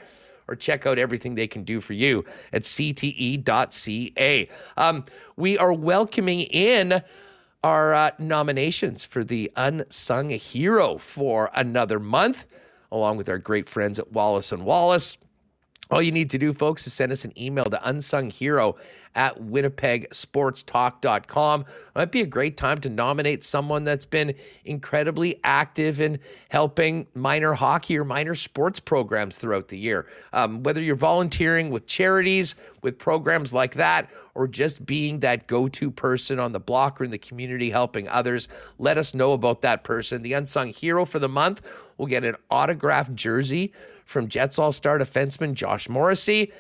or 0.47 0.55
check 0.55 0.87
out 0.87 0.97
everything 0.97 1.35
they 1.35 1.49
can 1.49 1.65
do 1.65 1.81
for 1.81 1.95
you 1.95 2.25
at 2.53 2.63
cte.ca. 2.63 4.49
Um, 4.77 5.05
we 5.35 5.59
are 5.59 5.73
welcoming 5.73 6.43
in 6.43 7.03
our 7.65 7.95
uh, 7.95 8.11
nominations 8.21 9.05
for 9.05 9.25
the 9.25 9.51
Unsung 9.57 10.31
Hero 10.31 10.99
for 10.99 11.51
another 11.53 11.99
month, 11.99 12.47
along 12.93 13.17
with 13.17 13.29
our 13.29 13.39
great 13.39 13.69
friends 13.69 13.99
at 13.99 14.13
Wallace 14.13 14.53
and 14.53 14.65
Wallace. 14.65 15.17
All 15.91 16.03
you 16.03 16.13
need 16.13 16.31
to 16.31 16.39
do, 16.39 16.53
folks, 16.53 16.87
is 16.87 16.93
send 16.93 17.13
us 17.13 17.25
an 17.25 17.39
email 17.39 17.65
to 17.65 17.77
unsunghero 17.79 18.75
at 19.17 19.43
winnipegsportstalk.com. 19.43 21.65
Might 21.95 22.13
be 22.13 22.21
a 22.21 22.27
great 22.27 22.57
time 22.57 22.81
to 22.83 22.91
nominate 22.91 23.43
someone 23.43 23.83
that's 23.85 24.07
been 24.07 24.35
incredibly 24.65 25.41
active 25.43 26.01
in 26.01 26.21
helping 26.51 27.09
minor 27.15 27.55
hockey 27.55 27.99
or 27.99 28.05
minor 28.05 28.37
sports 28.37 28.79
programs 28.79 29.39
throughout 29.39 29.69
the 29.69 29.79
year. 29.79 30.07
Um, 30.33 30.63
whether 30.63 30.83
you're 30.83 30.95
volunteering 30.95 31.71
with 31.71 31.87
charities, 31.87 32.55
with 32.83 32.99
programs 32.99 33.53
like 33.53 33.75
that, 33.75 34.09
or 34.35 34.47
just 34.47 34.85
being 34.85 35.21
that 35.21 35.47
go 35.47 35.67
to 35.67 35.91
person 35.91 36.39
on 36.39 36.53
the 36.53 36.61
block 36.61 37.01
or 37.01 37.05
in 37.05 37.11
the 37.11 37.19
community 37.19 37.71
helping 37.71 38.07
others, 38.09 38.49
let 38.79 38.99
us 38.99 39.15
know 39.15 39.33
about 39.33 39.63
that 39.63 39.83
person. 39.83 40.23
The 40.23 40.35
unsung 40.35 40.69
hero 40.69 41.07
for 41.07 41.19
the 41.19 41.29
month 41.29 41.63
will 41.97 42.07
get 42.07 42.23
an 42.23 42.37
autographed 42.51 43.15
jersey 43.15 43.73
from 44.05 44.29
Jets 44.29 44.59
All 44.59 44.73
Star 44.73 44.99
defenseman 44.99 45.55
Josh 45.55 45.89
Morrissey. 45.89 46.53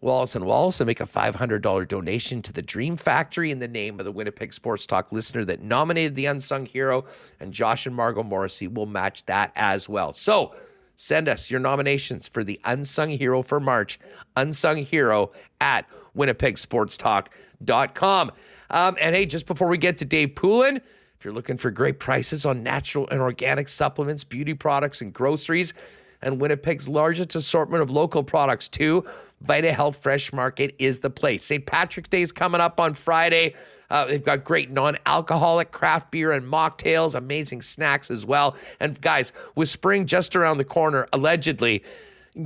Wallace 0.00 0.36
and 0.36 0.44
Wallace 0.44 0.78
will 0.78 0.86
make 0.86 1.00
a 1.00 1.06
$500 1.06 1.88
donation 1.88 2.40
to 2.42 2.52
the 2.52 2.62
Dream 2.62 2.96
Factory 2.96 3.50
in 3.50 3.58
the 3.58 3.66
name 3.66 3.98
of 3.98 4.04
the 4.04 4.12
Winnipeg 4.12 4.52
Sports 4.52 4.86
Talk 4.86 5.10
listener 5.10 5.44
that 5.46 5.60
nominated 5.60 6.14
the 6.14 6.26
unsung 6.26 6.66
hero, 6.66 7.04
and 7.40 7.52
Josh 7.52 7.84
and 7.84 7.96
Margot 7.96 8.22
Morrissey 8.22 8.68
will 8.68 8.86
match 8.86 9.26
that 9.26 9.50
as 9.56 9.88
well. 9.88 10.12
So 10.12 10.54
send 10.94 11.28
us 11.28 11.50
your 11.50 11.58
nominations 11.58 12.28
for 12.28 12.44
the 12.44 12.60
unsung 12.64 13.10
hero 13.10 13.42
for 13.42 13.58
March, 13.58 13.98
unsung 14.36 14.84
hero 14.84 15.32
at 15.60 15.84
winnipegsportstalk.com. 16.16 18.32
Um, 18.70 18.96
and 19.00 19.16
hey, 19.16 19.26
just 19.26 19.46
before 19.46 19.66
we 19.66 19.78
get 19.78 19.98
to 19.98 20.04
Dave 20.04 20.36
Poulin, 20.36 20.76
if 20.76 21.24
you're 21.24 21.34
looking 21.34 21.56
for 21.56 21.72
great 21.72 21.98
prices 21.98 22.46
on 22.46 22.62
natural 22.62 23.08
and 23.08 23.20
organic 23.20 23.68
supplements, 23.68 24.22
beauty 24.22 24.54
products, 24.54 25.00
and 25.00 25.12
groceries, 25.12 25.74
and 26.22 26.40
Winnipeg's 26.40 26.88
largest 26.88 27.34
assortment 27.34 27.82
of 27.82 27.90
local 27.90 28.22
products 28.22 28.68
too. 28.68 29.04
Vita 29.40 29.72
Health 29.72 29.98
Fresh 30.02 30.32
Market 30.32 30.74
is 30.78 31.00
the 31.00 31.10
place. 31.10 31.44
St. 31.44 31.64
Patrick's 31.64 32.08
Day 32.08 32.22
is 32.22 32.32
coming 32.32 32.60
up 32.60 32.80
on 32.80 32.94
Friday. 32.94 33.54
Uh, 33.90 34.04
they've 34.04 34.24
got 34.24 34.44
great 34.44 34.70
non-alcoholic 34.70 35.70
craft 35.70 36.10
beer 36.10 36.32
and 36.32 36.46
mocktails, 36.46 37.14
amazing 37.14 37.62
snacks 37.62 38.10
as 38.10 38.26
well. 38.26 38.56
And 38.80 39.00
guys, 39.00 39.32
with 39.54 39.68
spring 39.68 40.06
just 40.06 40.36
around 40.36 40.58
the 40.58 40.64
corner, 40.64 41.08
allegedly, 41.12 41.82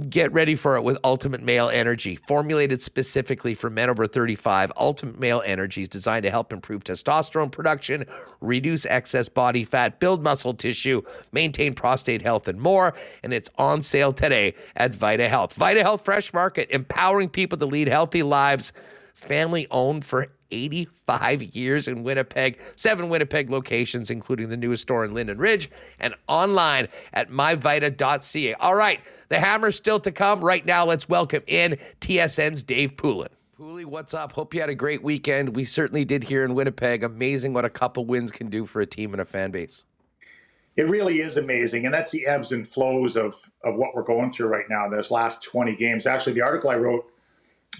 get 0.08 0.32
ready 0.32 0.56
for 0.56 0.76
it 0.76 0.82
with 0.82 0.96
Ultimate 1.04 1.42
Male 1.42 1.68
Energy. 1.68 2.16
Formulated 2.16 2.80
specifically 2.80 3.54
for 3.54 3.68
men 3.68 3.90
over 3.90 4.06
35, 4.06 4.72
Ultimate 4.76 5.18
Male 5.18 5.42
Energy 5.44 5.82
is 5.82 5.88
designed 5.88 6.22
to 6.22 6.30
help 6.30 6.52
improve 6.52 6.84
testosterone 6.84 7.52
production, 7.52 8.04
reduce 8.40 8.86
excess 8.86 9.28
body 9.28 9.64
fat, 9.64 10.00
build 10.00 10.22
muscle 10.22 10.54
tissue, 10.54 11.02
maintain 11.32 11.74
prostate 11.74 12.22
health, 12.22 12.48
and 12.48 12.60
more. 12.60 12.94
And 13.22 13.32
it's 13.32 13.50
on 13.58 13.82
sale 13.82 14.12
today 14.12 14.54
at 14.76 14.94
Vita 14.94 15.28
Health. 15.28 15.52
Vita 15.54 15.82
Health 15.82 16.04
Fresh 16.04 16.32
Market, 16.32 16.70
empowering 16.70 17.28
people 17.28 17.58
to 17.58 17.66
lead 17.66 17.88
healthy 17.88 18.22
lives, 18.22 18.72
family 19.14 19.66
owned 19.70 20.04
for 20.04 20.28
85 20.52 21.42
years 21.42 21.88
in 21.88 22.04
Winnipeg, 22.04 22.60
seven 22.76 23.08
Winnipeg 23.08 23.50
locations, 23.50 24.10
including 24.10 24.50
the 24.50 24.56
newest 24.56 24.82
store 24.82 25.04
in 25.04 25.14
Linden 25.14 25.38
Ridge, 25.38 25.70
and 25.98 26.14
online 26.28 26.86
at 27.12 27.30
myvita.ca. 27.30 28.54
All 28.54 28.74
right, 28.74 29.00
the 29.28 29.40
hammer's 29.40 29.76
still 29.76 29.98
to 30.00 30.12
come. 30.12 30.44
Right 30.44 30.64
now, 30.64 30.84
let's 30.84 31.08
welcome 31.08 31.42
in 31.46 31.78
TSN's 32.00 32.62
Dave 32.62 32.96
Poulin. 32.96 33.30
Pooley, 33.58 33.84
what's 33.84 34.12
up? 34.12 34.32
Hope 34.32 34.54
you 34.54 34.60
had 34.60 34.70
a 34.70 34.74
great 34.74 35.02
weekend. 35.02 35.54
We 35.54 35.64
certainly 35.64 36.04
did 36.04 36.24
here 36.24 36.44
in 36.44 36.54
Winnipeg. 36.54 37.04
Amazing 37.04 37.54
what 37.54 37.64
a 37.64 37.70
couple 37.70 38.04
wins 38.04 38.30
can 38.30 38.50
do 38.50 38.66
for 38.66 38.80
a 38.80 38.86
team 38.86 39.12
and 39.12 39.20
a 39.20 39.24
fan 39.24 39.50
base. 39.50 39.84
It 40.74 40.88
really 40.88 41.20
is 41.20 41.36
amazing, 41.36 41.84
and 41.84 41.92
that's 41.92 42.12
the 42.12 42.26
ebbs 42.26 42.52
and 42.52 42.66
flows 42.66 43.14
of 43.16 43.34
of 43.62 43.76
what 43.76 43.94
we're 43.94 44.02
going 44.02 44.32
through 44.32 44.48
right 44.48 44.64
now. 44.70 44.86
In 44.86 44.90
those 44.90 45.10
last 45.10 45.42
twenty 45.42 45.76
games. 45.76 46.06
Actually, 46.06 46.32
the 46.32 46.40
article 46.40 46.70
I 46.70 46.76
wrote 46.76 47.11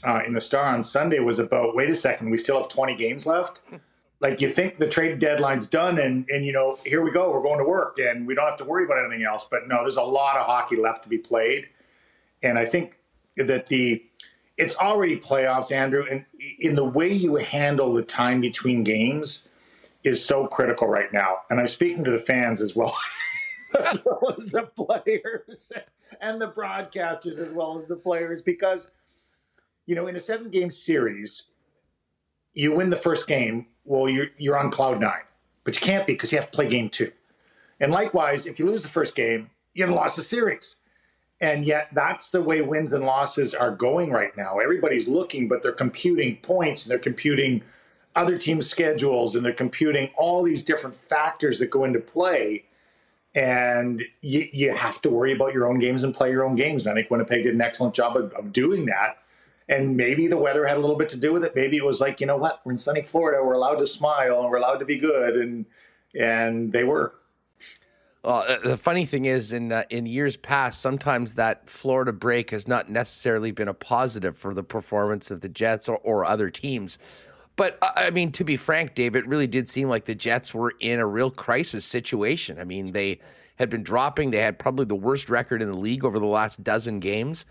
uh, 0.05 0.21
in 0.27 0.35
the 0.35 0.41
Star 0.41 0.67
on 0.67 0.85
Sunday 0.85 1.21
was 1.21 1.39
about. 1.39 1.75
Wait 1.75 1.89
a 1.91 1.95
second, 1.95 2.31
we 2.31 2.37
still 2.37 2.57
have 2.57 2.69
twenty 2.69 2.97
games 2.97 3.27
left. 3.27 3.61
Like 4.21 4.41
you 4.41 4.49
think 4.49 4.79
the 4.79 4.89
trade 4.89 5.19
deadline's 5.19 5.67
done, 5.67 5.99
and 5.99 6.27
and 6.29 6.45
you 6.45 6.53
know 6.53 6.79
here 6.85 7.03
we 7.03 7.11
go, 7.11 7.31
we're 7.31 7.43
going 7.43 7.59
to 7.59 7.65
work, 7.65 7.99
and 7.99 8.27
we 8.27 8.35
don't 8.35 8.49
have 8.49 8.59
to 8.59 8.65
worry 8.65 8.85
about 8.85 8.99
anything 9.05 9.25
else. 9.25 9.47
But 9.51 9.69
no, 9.69 9.83
there's 9.83 9.97
a 9.97 10.03
lot 10.03 10.37
of 10.37 10.47
hockey 10.47 10.77
left 10.77 11.03
to 11.05 11.09
be 11.09 11.19
played, 11.19 11.69
and 12.43 12.59
I 12.59 12.65
think 12.65 12.99
that 13.37 13.69
the 13.69 14.05
it's 14.57 14.77
already 14.77 15.19
playoffs, 15.19 15.73
Andrew, 15.73 16.05
and 16.09 16.25
in 16.59 16.75
the 16.75 16.85
way 16.85 17.13
you 17.13 17.37
handle 17.37 17.93
the 17.93 18.03
time 18.03 18.41
between 18.41 18.85
games 18.85 19.43
is 20.05 20.25
so 20.25 20.47
critical 20.47 20.89
right 20.89 21.13
now. 21.13 21.39
And 21.49 21.61
I'm 21.61 21.67
speaking 21.67 22.05
to 22.05 22.11
the 22.11 22.19
fans 22.19 22.61
as 22.61 22.77
well, 22.77 22.95
as 23.81 24.05
well 24.05 24.35
as 24.37 24.47
the 24.47 24.63
players 24.63 25.73
and 26.21 26.41
the 26.41 26.51
broadcasters 26.51 27.39
as 27.39 27.53
well 27.53 27.79
as 27.79 27.87
the 27.89 27.97
players, 27.97 28.43
because 28.43 28.89
you 29.87 29.95
know, 29.95 30.07
in 30.07 30.17
a 30.17 30.21
seven 30.21 30.51
game 30.51 30.71
series, 30.71 31.45
you 32.55 32.73
win 32.73 32.91
the 32.91 32.97
first 32.97 33.27
game, 33.27 33.67
well, 33.85 34.09
you're 34.09 34.29
you're 34.39 34.59
on 34.59 34.71
cloud 34.71 35.01
nine. 35.01 35.23
But 35.65 35.77
you 35.77 35.87
can't 35.87 36.07
be 36.07 36.15
because 36.15 36.33
you 36.33 36.39
have 36.39 36.51
to 36.51 36.57
play 36.57 36.69
game 36.69 36.91
two. 36.91 37.13
And 37.81 37.93
likewise, 37.93 38.47
if 38.47 38.59
you 38.59 38.67
lose 38.67 38.83
the 38.83 38.89
first 38.89 39.15
game, 39.15 39.51
you 39.75 39.83
haven't 39.83 39.97
lost 39.97 40.17
the 40.17 40.23
series. 40.23 40.77
And 41.41 41.65
yet 41.65 41.89
that's 41.93 42.31
the 42.31 42.43
way 42.43 42.63
wins 42.63 42.93
and 42.93 43.05
losses 43.05 43.55
are 43.55 43.75
going 43.75 44.11
right 44.11 44.37
now. 44.37 44.59
Everybody's 44.59 45.09
looking, 45.09 45.49
but 45.49 45.63
they're 45.63 45.73
computing 45.73 46.37
points 46.37 46.85
and 46.85 46.91
they're 46.91 46.99
computing 46.99 47.63
other 48.15 48.39
teams' 48.39 48.69
schedules 48.69 49.35
and 49.35 49.45
they're 49.45 49.53
computing 49.53 50.11
all 50.17 50.45
these 50.45 50.63
different 50.63 50.95
factors 50.95 51.59
that 51.59 51.71
go 51.71 51.85
into 51.85 51.99
play. 51.99 52.65
And 53.35 54.05
you, 54.21 54.47
you 54.53 54.77
have 54.77 55.01
to 55.03 55.11
worry 55.11 55.33
about 55.33 55.55
your 55.55 55.69
own 55.69 55.79
games 55.79 56.05
and 56.05 56.15
play 56.15 56.31
your 56.31 56.45
own 56.45 56.55
games. 56.55 56.83
And 56.83 56.93
I 56.93 56.95
think 56.95 57.11
Winnipeg 57.11 57.43
did 57.43 57.55
an 57.55 57.61
excellent 57.61 57.95
job 57.95 58.17
of, 58.17 58.33
of 58.35 58.53
doing 58.53 58.87
that. 58.87 59.19
And 59.69 59.97
maybe 59.97 60.27
the 60.27 60.37
weather 60.37 60.67
had 60.67 60.77
a 60.77 60.81
little 60.81 60.97
bit 60.97 61.09
to 61.11 61.17
do 61.17 61.33
with 61.33 61.45
it. 61.45 61.55
Maybe 61.55 61.77
it 61.77 61.85
was 61.85 62.01
like, 62.01 62.21
you 62.21 62.27
know 62.27 62.37
what, 62.37 62.61
we're 62.65 62.73
in 62.73 62.79
sunny 62.79 63.03
Florida, 63.03 63.43
we're 63.45 63.55
allowed 63.55 63.77
to 63.77 63.87
smile 63.87 64.41
and 64.41 64.51
we're 64.51 64.57
allowed 64.57 64.79
to 64.79 64.85
be 64.85 64.99
good. 64.99 65.37
And 65.37 65.67
and 66.15 66.73
they 66.73 66.85
were. 66.85 67.15
Well, 68.25 68.45
uh, 68.47 68.59
the 68.59 68.77
funny 68.77 69.05
thing 69.05 69.25
is, 69.25 69.53
in 69.53 69.73
uh, 69.73 69.85
in 69.91 70.07
years 70.07 70.37
past, 70.37 70.81
sometimes 70.81 71.35
that 71.35 71.69
Florida 71.69 72.13
break 72.13 72.51
has 72.51 72.69
not 72.69 72.89
necessarily 72.89 73.51
been 73.51 73.69
a 73.69 73.75
positive 73.75 74.37
for 74.37 74.55
the 74.55 74.63
performance 74.63 75.31
of 75.31 75.41
the 75.41 75.49
Jets 75.49 75.89
or, 75.89 75.97
or 75.99 76.25
other 76.25 76.49
teams. 76.49 76.99
But 77.57 77.79
uh, 77.83 77.91
I 77.97 78.11
mean, 78.11 78.31
to 78.33 78.45
be 78.45 78.57
frank, 78.57 78.95
Dave, 78.95 79.17
it 79.17 79.27
really 79.27 79.49
did 79.49 79.69
seem 79.69 79.89
like 79.89 80.05
the 80.05 80.15
Jets 80.15 80.55
were 80.55 80.75
in 80.79 81.01
a 81.01 81.07
real 81.07 81.31
crisis 81.31 81.85
situation. 81.85 82.61
I 82.61 82.65
mean, 82.65 82.93
they 82.93 83.21
had 83.57 83.71
been 83.71 83.83
dropping. 83.83 84.31
They 84.31 84.39
had 84.39 84.59
probably 84.59 84.85
the 84.85 84.95
worst 84.95 85.29
record 85.29 85.61
in 85.61 85.69
the 85.69 85.77
league 85.77 86.05
over 86.05 86.19
the 86.19 86.27
last 86.27 86.63
dozen 86.63 87.01
games. 87.01 87.45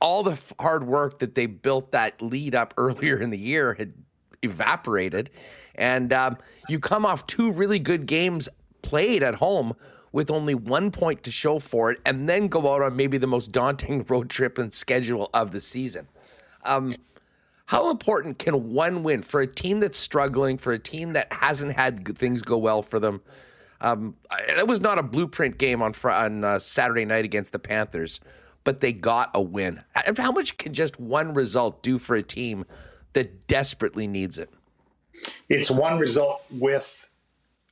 All 0.00 0.22
the 0.22 0.38
hard 0.60 0.86
work 0.86 1.18
that 1.18 1.34
they 1.34 1.46
built 1.46 1.92
that 1.92 2.20
lead 2.22 2.54
up 2.54 2.74
earlier 2.76 3.18
in 3.18 3.30
the 3.30 3.38
year 3.38 3.74
had 3.74 3.92
evaporated. 4.42 5.30
And 5.74 6.12
um, 6.12 6.38
you 6.68 6.78
come 6.78 7.06
off 7.06 7.26
two 7.26 7.52
really 7.52 7.78
good 7.78 8.06
games 8.06 8.48
played 8.82 9.22
at 9.22 9.36
home 9.36 9.74
with 10.12 10.30
only 10.30 10.54
one 10.54 10.90
point 10.90 11.22
to 11.22 11.30
show 11.30 11.58
for 11.58 11.90
it, 11.90 12.00
and 12.06 12.28
then 12.28 12.48
go 12.48 12.72
out 12.72 12.82
on 12.82 12.96
maybe 12.96 13.18
the 13.18 13.26
most 13.26 13.52
daunting 13.52 14.04
road 14.08 14.30
trip 14.30 14.58
and 14.58 14.72
schedule 14.72 15.28
of 15.34 15.52
the 15.52 15.60
season. 15.60 16.08
Um, 16.64 16.92
how 17.66 17.90
important 17.90 18.38
can 18.38 18.72
one 18.72 19.02
win 19.02 19.22
for 19.22 19.42
a 19.42 19.46
team 19.46 19.80
that's 19.80 19.98
struggling, 19.98 20.56
for 20.56 20.72
a 20.72 20.78
team 20.78 21.12
that 21.12 21.30
hasn't 21.30 21.76
had 21.76 22.16
things 22.18 22.40
go 22.40 22.56
well 22.56 22.82
for 22.82 22.98
them? 22.98 23.20
Um, 23.80 24.16
it 24.48 24.66
was 24.66 24.80
not 24.80 24.98
a 24.98 25.02
blueprint 25.02 25.58
game 25.58 25.82
on 25.82 25.94
on 26.04 26.44
uh, 26.44 26.58
Saturday 26.58 27.04
night 27.04 27.24
against 27.24 27.52
the 27.52 27.58
Panthers, 27.58 28.20
but 28.68 28.82
they 28.82 28.92
got 28.92 29.30
a 29.32 29.40
win. 29.40 29.82
How 30.18 30.30
much 30.30 30.58
can 30.58 30.74
just 30.74 31.00
one 31.00 31.32
result 31.32 31.82
do 31.82 31.98
for 31.98 32.14
a 32.14 32.22
team 32.22 32.66
that 33.14 33.46
desperately 33.46 34.06
needs 34.06 34.36
it? 34.36 34.50
It's 35.48 35.70
one 35.70 35.98
result 35.98 36.42
with 36.50 37.08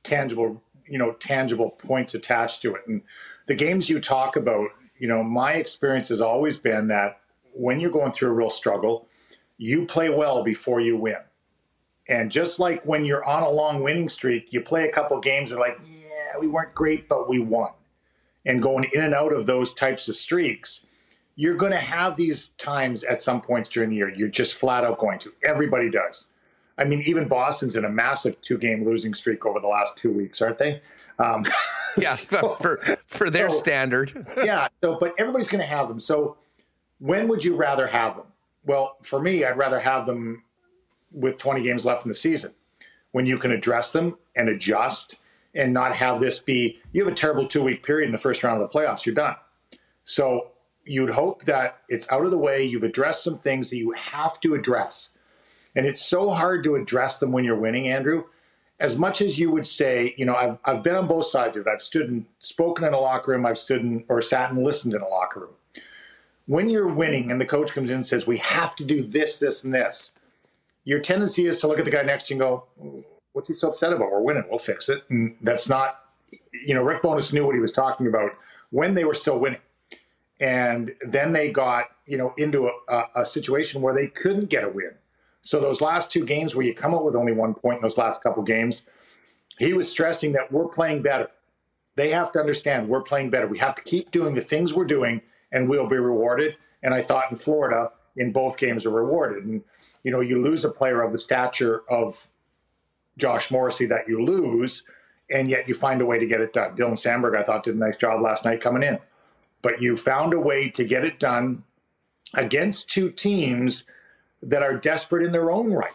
tangible, 0.01 0.63
you 0.87 0.97
know, 0.97 1.11
tangible 1.11 1.69
points 1.69 2.15
attached 2.15 2.63
to 2.63 2.73
it. 2.73 2.81
And 2.87 3.03
the 3.45 3.53
games 3.53 3.91
you 3.91 3.99
talk 3.99 4.35
about, 4.35 4.69
you 4.97 5.07
know, 5.07 5.23
my 5.23 5.53
experience 5.53 6.09
has 6.09 6.19
always 6.19 6.57
been 6.57 6.87
that 6.87 7.19
when 7.53 7.79
you're 7.79 7.91
going 7.91 8.09
through 8.09 8.29
a 8.29 8.33
real 8.33 8.49
struggle, 8.49 9.07
you 9.59 9.85
play 9.85 10.09
well 10.09 10.43
before 10.43 10.79
you 10.79 10.97
win. 10.97 11.19
And 12.09 12.31
just 12.31 12.57
like 12.57 12.81
when 12.85 13.05
you're 13.05 13.23
on 13.23 13.43
a 13.43 13.49
long 13.51 13.83
winning 13.83 14.09
streak, 14.09 14.51
you 14.51 14.61
play 14.61 14.89
a 14.89 14.91
couple 14.91 15.19
games, 15.19 15.51
you're 15.51 15.59
like, 15.59 15.79
yeah, 15.85 16.39
we 16.39 16.47
weren't 16.47 16.73
great, 16.73 17.07
but 17.07 17.29
we 17.29 17.37
won. 17.37 17.69
And 18.47 18.63
going 18.63 18.89
in 18.93 19.03
and 19.03 19.13
out 19.13 19.31
of 19.31 19.45
those 19.45 19.75
types 19.75 20.07
of 20.07 20.15
streaks, 20.15 20.81
you're 21.37 21.55
going 21.55 21.71
to 21.71 21.77
have 21.77 22.17
these 22.17 22.49
times 22.57 23.03
at 23.03 23.21
some 23.21 23.41
points 23.41 23.69
during 23.69 23.91
the 23.91 23.95
year. 23.95 24.09
You're 24.09 24.27
just 24.27 24.55
flat 24.55 24.83
out 24.83 24.97
going 24.97 25.19
to. 25.19 25.31
Everybody 25.43 25.89
does. 25.89 26.25
I 26.79 26.83
mean, 26.83 27.03
even 27.05 27.27
Boston's 27.27 27.75
in 27.75 27.85
a 27.85 27.89
massive 27.89 28.41
two 28.41 28.57
game 28.57 28.83
losing 28.83 29.13
streak 29.13 29.45
over 29.45 29.59
the 29.59 29.67
last 29.67 29.95
two 29.97 30.11
weeks, 30.11 30.41
aren't 30.41 30.57
they? 30.57 30.81
Um, 31.19 31.45
yeah, 31.97 32.15
so, 32.15 32.55
for, 32.61 32.79
for 33.05 33.29
their 33.29 33.51
so, 33.51 33.55
standard. 33.55 34.25
yeah. 34.43 34.67
So, 34.83 34.97
but 34.99 35.13
everybody's 35.19 35.47
going 35.47 35.61
to 35.61 35.67
have 35.67 35.87
them. 35.87 35.99
So, 35.99 36.37
when 36.99 37.27
would 37.27 37.43
you 37.43 37.55
rather 37.55 37.85
have 37.85 38.15
them? 38.15 38.25
Well, 38.65 38.97
for 39.03 39.21
me, 39.21 39.45
I'd 39.45 39.57
rather 39.57 39.79
have 39.79 40.07
them 40.07 40.43
with 41.11 41.37
20 41.37 41.61
games 41.61 41.85
left 41.85 42.03
in 42.03 42.09
the 42.09 42.15
season 42.15 42.51
when 43.11 43.27
you 43.27 43.37
can 43.37 43.51
address 43.51 43.91
them 43.91 44.17
and 44.35 44.49
adjust 44.49 45.15
and 45.53 45.71
not 45.71 45.95
have 45.95 46.19
this 46.19 46.39
be 46.39 46.79
you 46.91 47.03
have 47.03 47.11
a 47.11 47.15
terrible 47.15 47.47
two 47.47 47.63
week 47.63 47.83
period 47.83 48.07
in 48.07 48.11
the 48.11 48.17
first 48.17 48.43
round 48.43 48.61
of 48.61 48.69
the 48.69 48.77
playoffs, 48.77 49.05
you're 49.05 49.15
done. 49.15 49.35
So 50.03 50.51
you'd 50.87 51.11
hope 51.11 51.45
that 51.45 51.81
it's 51.89 52.11
out 52.11 52.25
of 52.25 52.31
the 52.31 52.37
way, 52.37 52.63
you've 52.63 52.83
addressed 52.83 53.23
some 53.23 53.37
things 53.37 53.69
that 53.69 53.77
you 53.77 53.91
have 53.91 54.39
to 54.41 54.53
address. 54.53 55.09
And 55.75 55.85
it's 55.85 56.01
so 56.01 56.29
hard 56.29 56.63
to 56.63 56.75
address 56.75 57.19
them 57.19 57.31
when 57.31 57.43
you're 57.43 57.59
winning, 57.59 57.87
Andrew. 57.87 58.25
As 58.79 58.97
much 58.97 59.21
as 59.21 59.39
you 59.39 59.49
would 59.51 59.67
say, 59.67 60.13
you 60.17 60.25
know, 60.25 60.35
I've, 60.35 60.57
I've 60.65 60.83
been 60.83 60.95
on 60.95 61.07
both 61.07 61.25
sides 61.25 61.57
of 61.57 61.65
it. 61.65 61.69
I've 61.69 61.81
stood 61.81 62.09
and 62.09 62.25
spoken 62.39 62.85
in 62.85 62.93
a 62.93 62.99
locker 62.99 63.31
room, 63.31 63.45
I've 63.45 63.57
stood 63.57 63.81
in, 63.81 64.03
or 64.07 64.21
sat 64.21 64.51
and 64.51 64.63
listened 64.63 64.93
in 64.93 65.01
a 65.01 65.07
locker 65.07 65.41
room 65.41 65.53
when 66.47 66.69
you're 66.69 66.87
winning 66.87 67.29
and 67.29 67.39
the 67.39 67.45
coach 67.45 67.73
comes 67.73 67.91
in 67.91 67.97
and 67.97 68.05
says, 68.05 68.25
we 68.25 68.37
have 68.37 68.75
to 68.77 68.83
do 68.83 69.03
this, 69.03 69.37
this, 69.37 69.63
and 69.63 69.73
this, 69.73 70.11
your 70.85 70.99
tendency 70.99 71.45
is 71.45 71.59
to 71.59 71.67
look 71.67 71.77
at 71.77 71.85
the 71.85 71.91
guy 71.91 72.01
next 72.01 72.27
to 72.27 72.33
you 72.33 72.41
and 72.41 72.49
go, 72.49 73.03
what's 73.33 73.49
he 73.49 73.53
so 73.53 73.69
upset 73.69 73.93
about? 73.93 74.11
We're 74.11 74.21
winning. 74.21 74.45
We'll 74.49 74.57
fix 74.57 74.89
it. 74.89 75.03
And 75.09 75.35
that's 75.41 75.69
not, 75.69 75.99
you 76.65 76.73
know, 76.73 76.81
Rick 76.81 77.03
Bowness 77.03 77.33
knew 77.33 77.45
what 77.45 77.53
he 77.53 77.61
was 77.61 77.73
talking 77.73 78.07
about 78.07 78.31
when 78.71 78.95
they 78.95 79.03
were 79.03 79.13
still 79.13 79.37
winning. 79.37 79.59
And 80.39 80.93
then 81.01 81.33
they 81.33 81.49
got, 81.49 81.85
you 82.05 82.17
know, 82.17 82.33
into 82.37 82.69
a, 82.87 83.03
a 83.15 83.25
situation 83.25 83.81
where 83.81 83.93
they 83.93 84.07
couldn't 84.07 84.49
get 84.49 84.63
a 84.63 84.69
win. 84.69 84.91
So 85.41 85.59
those 85.59 85.81
last 85.81 86.11
two 86.11 86.25
games 86.25 86.55
where 86.55 86.65
you 86.65 86.73
come 86.73 86.93
up 86.93 87.03
with 87.03 87.15
only 87.15 87.31
one 87.31 87.53
point 87.53 87.77
in 87.77 87.81
those 87.81 87.97
last 87.97 88.21
couple 88.21 88.43
games, 88.43 88.83
he 89.57 89.73
was 89.73 89.89
stressing 89.89 90.33
that 90.33 90.51
we're 90.51 90.67
playing 90.67 91.01
better. 91.01 91.29
They 91.95 92.09
have 92.11 92.31
to 92.33 92.39
understand 92.39 92.89
we're 92.89 93.01
playing 93.01 93.31
better. 93.31 93.47
We 93.47 93.57
have 93.57 93.73
to 93.75 93.81
keep 93.81 94.11
doing 94.11 94.35
the 94.35 94.41
things 94.41 94.73
we're 94.73 94.85
doing 94.85 95.21
and 95.51 95.67
we'll 95.69 95.87
be 95.87 95.97
rewarded. 95.97 96.57
And 96.83 96.93
I 96.93 97.01
thought 97.01 97.31
in 97.31 97.37
Florida, 97.37 97.91
in 98.15 98.31
both 98.31 98.57
games, 98.57 98.85
are 98.85 98.91
rewarded. 98.91 99.45
And 99.45 99.63
you 100.03 100.11
know, 100.11 100.21
you 100.21 100.41
lose 100.41 100.63
a 100.63 100.69
player 100.69 101.01
of 101.01 101.11
the 101.11 101.19
stature 101.19 101.81
of 101.89 102.27
Josh 103.17 103.51
Morrissey 103.51 103.85
that 103.87 104.07
you 104.07 104.23
lose, 104.23 104.83
and 105.29 105.49
yet 105.49 105.67
you 105.67 105.73
find 105.73 106.01
a 106.01 106.05
way 106.05 106.19
to 106.19 106.25
get 106.25 106.39
it 106.39 106.53
done. 106.53 106.75
Dylan 106.75 106.93
Samberg, 106.93 107.35
I 107.35 107.43
thought, 107.43 107.63
did 107.63 107.75
a 107.75 107.77
nice 107.77 107.97
job 107.97 108.21
last 108.21 108.45
night 108.45 108.61
coming 108.61 108.83
in, 108.83 108.99
but 109.61 109.81
you 109.81 109.97
found 109.97 110.33
a 110.33 110.39
way 110.39 110.69
to 110.69 110.83
get 110.83 111.03
it 111.03 111.19
done 111.19 111.63
against 112.33 112.89
two 112.89 113.09
teams 113.09 113.83
that 114.41 114.63
are 114.63 114.77
desperate 114.77 115.25
in 115.25 115.31
their 115.31 115.51
own 115.51 115.73
right. 115.73 115.91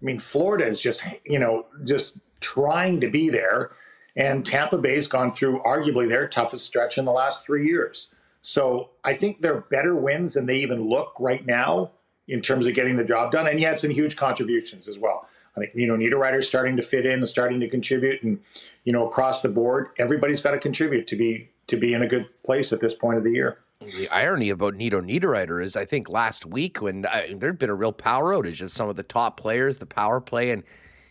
I 0.00 0.04
mean, 0.04 0.18
Florida 0.18 0.64
is 0.64 0.80
just, 0.80 1.04
you 1.24 1.38
know, 1.38 1.66
just 1.84 2.18
trying 2.40 3.00
to 3.00 3.10
be 3.10 3.28
there. 3.28 3.70
And 4.14 4.46
Tampa 4.46 4.78
Bay's 4.78 5.06
gone 5.06 5.30
through 5.30 5.60
arguably 5.62 6.08
their 6.08 6.26
toughest 6.28 6.66
stretch 6.66 6.96
in 6.96 7.04
the 7.04 7.12
last 7.12 7.44
three 7.44 7.66
years. 7.66 8.08
So 8.42 8.90
I 9.04 9.14
think 9.14 9.40
they're 9.40 9.60
better 9.60 9.94
wins 9.94 10.34
than 10.34 10.46
they 10.46 10.58
even 10.58 10.88
look 10.88 11.14
right 11.18 11.44
now 11.44 11.90
in 12.28 12.40
terms 12.40 12.66
of 12.66 12.74
getting 12.74 12.96
the 12.96 13.04
job 13.04 13.32
done. 13.32 13.46
And 13.46 13.58
he 13.58 13.64
had 13.64 13.78
some 13.78 13.90
huge 13.90 14.16
contributions 14.16 14.88
as 14.88 14.98
well. 14.98 15.28
I 15.56 15.60
think, 15.60 15.72
you 15.74 15.86
know, 15.86 15.96
Niederreiter's 15.96 16.46
starting 16.46 16.76
to 16.76 16.82
fit 16.82 17.06
in 17.06 17.14
and 17.14 17.28
starting 17.28 17.60
to 17.60 17.68
contribute. 17.68 18.22
And, 18.22 18.40
you 18.84 18.92
know, 18.92 19.06
across 19.06 19.42
the 19.42 19.48
board, 19.48 19.88
everybody's 19.98 20.40
got 20.40 20.52
to 20.52 20.58
contribute 20.58 21.06
to 21.08 21.16
be 21.16 21.48
to 21.68 21.76
be 21.76 21.94
in 21.94 22.02
a 22.02 22.06
good 22.06 22.26
place 22.44 22.72
at 22.72 22.80
this 22.80 22.94
point 22.94 23.18
of 23.18 23.24
the 23.24 23.32
year. 23.32 23.58
The 23.80 24.08
irony 24.10 24.50
about 24.50 24.74
Nino 24.74 25.00
Niederreiter 25.00 25.62
is, 25.62 25.76
I 25.76 25.84
think 25.84 26.08
last 26.08 26.46
week 26.46 26.80
when 26.80 27.02
there'd 27.02 27.58
been 27.58 27.70
a 27.70 27.74
real 27.74 27.92
power 27.92 28.32
outage 28.34 28.62
of 28.62 28.72
some 28.72 28.88
of 28.88 28.96
the 28.96 29.02
top 29.02 29.38
players, 29.38 29.78
the 29.78 29.86
power 29.86 30.20
play, 30.20 30.50
and 30.50 30.62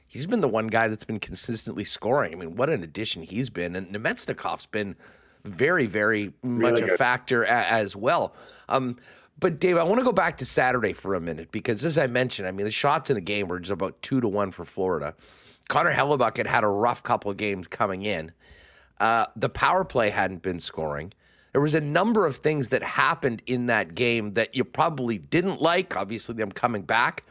he's 0.07 0.25
been 0.25 0.41
the 0.41 0.47
one 0.47 0.67
guy 0.67 0.87
that's 0.87 1.03
been 1.03 1.19
consistently 1.19 1.83
scoring. 1.83 2.33
I 2.33 2.35
mean, 2.35 2.55
what 2.55 2.69
an 2.69 2.83
addition 2.83 3.21
he's 3.21 3.49
been, 3.49 3.75
and 3.75 3.87
Namestnikov's 3.93 4.65
been 4.65 4.95
very, 5.43 5.85
very 5.85 6.33
much 6.41 6.73
Really 6.81 6.89
a 6.93 6.97
factor 6.97 7.43
a- 7.43 7.49
as 7.49 7.95
well. 7.95 8.33
Um, 8.67 8.97
but 9.39 9.59
Dave, 9.59 9.77
I 9.77 9.83
want 9.83 9.99
to 9.99 10.05
go 10.05 10.11
back 10.11 10.37
to 10.37 10.45
Saturday 10.45 10.93
for 10.93 11.13
a 11.13 11.21
minute 11.21 11.51
because, 11.51 11.85
as 11.85 11.97
I 11.97 12.07
mentioned, 12.07 12.47
I 12.47 12.51
mean 12.51 12.65
the 12.65 12.71
shots 12.71 13.09
in 13.11 13.15
the 13.15 13.21
game 13.21 13.47
were 13.47 13.59
just 13.59 13.71
about 13.71 14.01
two 14.01 14.21
to 14.21 14.27
one 14.27 14.51
for 14.51 14.65
Florida. 14.65 15.13
Connor 15.67 15.93
Hellebuyck 15.93 16.37
had 16.37 16.47
had 16.47 16.63
a 16.63 16.67
rough 16.67 17.03
couple 17.03 17.29
of 17.29 17.37
games 17.37 17.67
coming 17.67 18.03
in. 18.03 18.31
Uh, 18.99 19.25
the 19.35 19.49
power 19.49 19.83
play 19.83 20.09
hadn't 20.09 20.41
been 20.41 20.59
scoring. 20.59 21.11
There 21.51 21.61
was 21.61 21.73
a 21.73 21.81
number 21.81 22.25
of 22.25 22.37
things 22.37 22.69
that 22.69 22.83
happened 22.83 23.41
in 23.47 23.67
that 23.67 23.95
game 23.95 24.33
that 24.33 24.53
you 24.55 24.63
probably 24.65 25.17
didn't 25.17 25.61
like. 25.61 25.95
Obviously, 25.95 26.35
them 26.35 26.51
coming 26.51 26.81
back, 26.81 27.23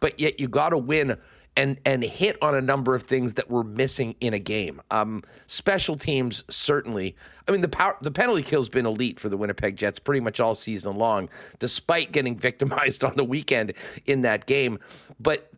but 0.00 0.18
yet 0.18 0.40
you 0.40 0.48
got 0.48 0.70
to 0.70 0.78
win 0.78 1.18
and 1.56 1.78
and 1.84 2.02
hit 2.02 2.36
on 2.42 2.54
a 2.54 2.60
number 2.60 2.94
of 2.94 3.04
things 3.04 3.34
that 3.34 3.50
were 3.50 3.64
missing 3.64 4.14
in 4.20 4.34
a 4.34 4.38
game. 4.38 4.80
Um, 4.90 5.22
special 5.46 5.96
teams 5.96 6.44
certainly. 6.48 7.16
I 7.48 7.52
mean, 7.52 7.62
the 7.62 7.68
power 7.68 7.96
the 8.02 8.10
penalty 8.10 8.42
kill's 8.42 8.68
been 8.68 8.86
elite 8.86 9.18
for 9.18 9.28
the 9.28 9.36
Winnipeg 9.36 9.76
Jets 9.76 9.98
pretty 9.98 10.20
much 10.20 10.38
all 10.38 10.54
season 10.54 10.96
long, 10.96 11.28
despite 11.58 12.12
getting 12.12 12.36
victimized 12.38 13.04
on 13.04 13.16
the 13.16 13.24
weekend 13.24 13.72
in 14.06 14.22
that 14.22 14.46
game. 14.46 14.78
But 15.18 15.50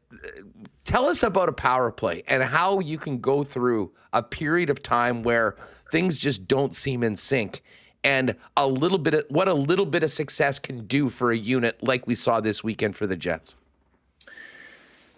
tell 0.84 1.06
us 1.06 1.22
about 1.22 1.48
a 1.48 1.52
power 1.52 1.90
play 1.90 2.22
and 2.26 2.42
how 2.42 2.80
you 2.80 2.98
can 2.98 3.18
go 3.18 3.44
through 3.44 3.90
a 4.12 4.22
period 4.22 4.70
of 4.70 4.82
time 4.82 5.22
where 5.22 5.56
things 5.90 6.18
just 6.18 6.48
don't 6.48 6.74
seem 6.74 7.02
in 7.02 7.16
sync 7.16 7.62
and 8.04 8.34
a 8.56 8.66
little 8.66 8.98
bit 8.98 9.14
of 9.14 9.24
what 9.28 9.48
a 9.48 9.54
little 9.54 9.86
bit 9.86 10.02
of 10.02 10.10
success 10.10 10.58
can 10.58 10.86
do 10.86 11.10
for 11.10 11.32
a 11.32 11.36
unit 11.36 11.82
like 11.82 12.06
we 12.06 12.14
saw 12.14 12.40
this 12.40 12.62
weekend 12.62 12.96
for 12.96 13.06
the 13.06 13.16
Jets. 13.16 13.56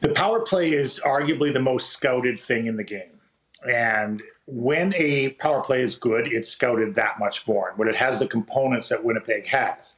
The 0.01 0.09
power 0.09 0.41
play 0.41 0.71
is 0.73 1.01
arguably 1.05 1.53
the 1.53 1.61
most 1.61 1.91
scouted 1.91 2.41
thing 2.41 2.67
in 2.67 2.77
the 2.77 2.85
game. 2.85 3.21
And 3.69 4.23
when 4.47 4.95
a 4.95 5.31
power 5.33 5.61
play 5.61 5.83
is 5.83 5.95
good, 5.95 6.27
it's 6.27 6.51
scouted 6.51 6.95
that 6.95 7.19
much 7.19 7.47
more. 7.47 7.69
And 7.69 7.79
When 7.79 7.87
it 7.87 7.97
has 7.97 8.19
the 8.19 8.27
components 8.27 8.89
that 8.89 9.05
Winnipeg 9.05 9.47
has. 9.49 9.95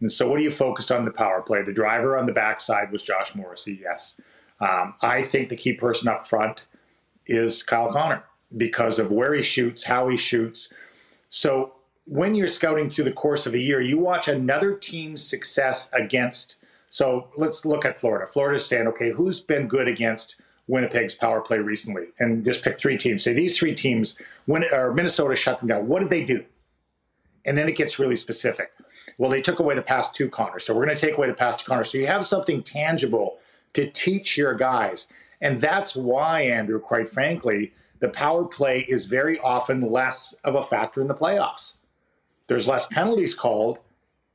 And 0.00 0.10
so, 0.10 0.28
what 0.28 0.40
are 0.40 0.42
you 0.42 0.50
focused 0.50 0.90
on 0.90 1.04
the 1.04 1.10
power 1.10 1.42
play? 1.42 1.62
The 1.62 1.74
driver 1.74 2.16
on 2.16 2.26
the 2.26 2.32
backside 2.32 2.90
was 2.90 3.02
Josh 3.02 3.34
Morrissey, 3.34 3.78
yes. 3.82 4.16
Um, 4.60 4.94
I 5.00 5.22
think 5.22 5.48
the 5.48 5.56
key 5.56 5.72
person 5.72 6.08
up 6.08 6.26
front 6.26 6.64
is 7.26 7.62
Kyle 7.62 7.92
Connor 7.92 8.24
because 8.56 8.98
of 8.98 9.10
where 9.10 9.34
he 9.34 9.42
shoots, 9.42 9.84
how 9.84 10.08
he 10.08 10.16
shoots. 10.16 10.72
So, 11.28 11.74
when 12.10 12.34
you're 12.34 12.48
scouting 12.48 12.90
through 12.90 13.04
the 13.04 13.12
course 13.12 13.46
of 13.46 13.54
a 13.54 13.58
year, 13.58 13.80
you 13.80 13.96
watch 13.96 14.26
another 14.26 14.74
team's 14.74 15.22
success 15.22 15.88
against. 15.92 16.56
So 16.88 17.28
let's 17.36 17.64
look 17.64 17.84
at 17.84 18.00
Florida. 18.00 18.26
Florida's 18.26 18.66
saying, 18.66 18.88
okay, 18.88 19.12
who's 19.12 19.38
been 19.38 19.68
good 19.68 19.86
against 19.86 20.34
Winnipeg's 20.66 21.14
power 21.14 21.40
play 21.40 21.58
recently? 21.58 22.06
And 22.18 22.44
just 22.44 22.62
pick 22.62 22.76
three 22.76 22.96
teams. 22.96 23.22
Say 23.22 23.32
these 23.32 23.56
three 23.56 23.76
teams, 23.76 24.16
when 24.46 24.64
or 24.72 24.92
Minnesota 24.92 25.36
shut 25.36 25.60
them 25.60 25.68
down. 25.68 25.86
What 25.86 26.00
did 26.00 26.10
they 26.10 26.24
do? 26.24 26.44
And 27.44 27.56
then 27.56 27.68
it 27.68 27.76
gets 27.76 28.00
really 28.00 28.16
specific. 28.16 28.72
Well, 29.16 29.30
they 29.30 29.40
took 29.40 29.60
away 29.60 29.76
the 29.76 29.82
past 29.82 30.12
two 30.12 30.28
Connors, 30.28 30.64
so 30.64 30.74
we're 30.74 30.86
going 30.86 30.96
to 30.96 31.06
take 31.06 31.16
away 31.16 31.28
the 31.28 31.34
past 31.34 31.60
two 31.60 31.66
Connors. 31.66 31.92
So 31.92 31.98
you 31.98 32.08
have 32.08 32.26
something 32.26 32.62
tangible 32.62 33.38
to 33.74 33.90
teach 33.90 34.36
your 34.36 34.54
guys, 34.54 35.06
and 35.40 35.60
that's 35.60 35.96
why, 35.96 36.42
Andrew, 36.42 36.80
quite 36.80 37.08
frankly, 37.08 37.72
the 37.98 38.08
power 38.08 38.44
play 38.44 38.80
is 38.88 39.06
very 39.06 39.38
often 39.40 39.90
less 39.90 40.34
of 40.44 40.54
a 40.54 40.62
factor 40.62 41.00
in 41.00 41.08
the 41.08 41.14
playoffs 41.14 41.74
there's 42.50 42.66
less 42.66 42.86
penalties 42.86 43.32
called, 43.32 43.78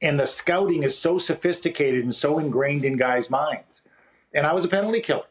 and 0.02 0.18
the 0.18 0.26
scouting 0.26 0.84
is 0.84 0.98
so 0.98 1.18
sophisticated 1.18 2.02
and 2.02 2.16
so 2.16 2.40
ingrained 2.40 2.86
in 2.86 2.96
guys' 2.96 3.30
minds. 3.30 3.82
And 4.34 4.48
I 4.48 4.54
was 4.54 4.64
a 4.64 4.70
penalty 4.70 5.02
killer, 5.02 5.26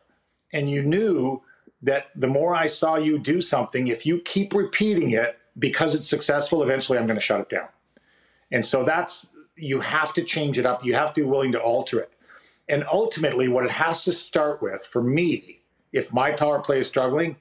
and 0.52 0.68
you 0.68 0.82
knew 0.82 1.40
that 1.80 2.08
the 2.14 2.26
more 2.26 2.54
I 2.54 2.66
saw 2.66 2.96
you 2.96 3.18
do 3.18 3.40
something, 3.40 3.88
if 3.88 4.04
you 4.04 4.18
keep 4.20 4.52
repeating 4.52 5.12
it 5.12 5.38
because 5.58 5.94
it's 5.94 6.06
successful, 6.06 6.62
eventually 6.62 6.98
I'm 6.98 7.06
going 7.06 7.18
to 7.18 7.24
shut 7.24 7.40
it 7.40 7.48
down. 7.48 7.68
And 8.52 8.66
so 8.66 8.84
that's 8.84 9.28
you 9.56 9.80
have 9.80 10.12
to 10.12 10.22
change 10.22 10.58
it 10.58 10.66
up. 10.66 10.84
You 10.84 10.94
have 10.94 11.14
to 11.14 11.22
be 11.22 11.26
willing 11.26 11.52
to 11.52 11.58
alter 11.58 12.00
it. 12.00 12.12
And 12.68 12.84
ultimately, 12.90 13.48
what 13.48 13.64
it 13.64 13.70
has 13.72 14.04
to 14.04 14.12
start 14.12 14.62
with 14.62 14.86
for 14.86 15.02
me, 15.02 15.60
if 15.92 16.12
my 16.12 16.30
power 16.30 16.60
play 16.60 16.80
is 16.80 16.88
struggling, 16.88 17.36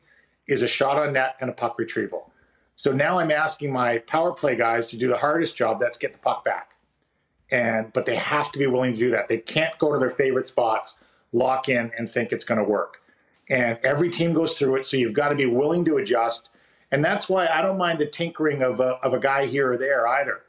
is 0.48 0.62
a 0.62 0.68
shot 0.68 0.98
on 0.98 1.14
net 1.14 1.36
and 1.40 1.50
a 1.50 1.54
puck 1.54 1.80
retrieval. 1.80 2.32
So 2.76 2.92
now 2.92 3.20
I'm 3.20 3.32
asking 3.32 3.72
my 3.72 4.00
power 4.00 4.34
play 4.34 4.56
guys 4.56 4.88
to 4.88 4.98
do 4.98 5.08
the 5.08 5.18
hardest 5.18 5.56
job, 5.56 5.80
that's 5.80 5.98
get 5.98 6.14
the 6.14 6.20
puck 6.20 6.44
back. 6.44 6.72
And 7.52 7.94
but 7.94 8.06
they 8.06 8.16
have 8.16 8.52
to 8.52 8.60
be 8.60 8.68
willing 8.68 8.94
to 8.94 9.00
do 9.00 9.12
that. 9.12 9.30
They 9.30 9.38
can't 9.38 9.78
go 9.78 9.94
to 9.94 10.00
their 10.00 10.10
favorite 10.10 10.48
spots, 10.48 10.98
lock 11.32 11.70
in, 11.70 11.92
and 11.98 12.10
think 12.10 12.32
it's 12.32 12.44
going 12.44 12.58
to 12.58 12.64
work. 12.64 13.02
And 13.50 13.78
every 13.84 14.10
team 14.10 14.34
goes 14.34 14.58
through 14.58 14.78
it, 14.78 14.86
so 14.86 14.98
you've 14.98 15.14
got 15.14 15.30
to 15.30 15.36
be 15.36 15.46
willing 15.46 15.86
to 15.86 15.98
adjust. 15.98 16.50
And 16.92 17.04
that's 17.04 17.30
why 17.30 17.48
I 17.48 17.62
don't 17.62 17.78
mind 17.78 18.00
the 18.00 18.06
tinkering 18.06 18.62
of 18.62 18.80
a, 18.80 18.98
of 19.04 19.14
a 19.14 19.20
guy 19.20 19.46
here 19.46 19.74
or 19.74 19.78
there 19.78 20.08
either, 20.08 20.42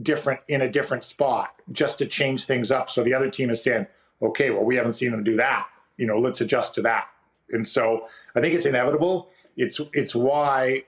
different 0.00 0.40
in 0.48 0.62
a 0.62 0.70
different 0.70 1.04
spot, 1.04 1.54
just 1.70 1.98
to 1.98 2.06
change 2.06 2.44
things 2.44 2.70
up. 2.70 2.90
So 2.90 3.02
the 3.02 3.14
other 3.14 3.30
team 3.30 3.50
is 3.50 3.62
saying, 3.62 3.86
okay, 4.22 4.50
well, 4.50 4.64
we 4.64 4.76
haven't 4.76 4.92
seen 4.92 5.10
them 5.10 5.24
do 5.24 5.36
that. 5.36 5.68
You 5.96 6.06
know, 6.06 6.18
let's 6.18 6.40
adjust 6.40 6.74
to 6.76 6.82
that. 6.82 7.08
And 7.50 7.66
so 7.66 8.06
I 8.34 8.40
think 8.40 8.54
it's 8.54 8.66
inevitable. 8.66 9.30
It's 9.56 9.80
it's 9.92 10.14
why 10.14 10.84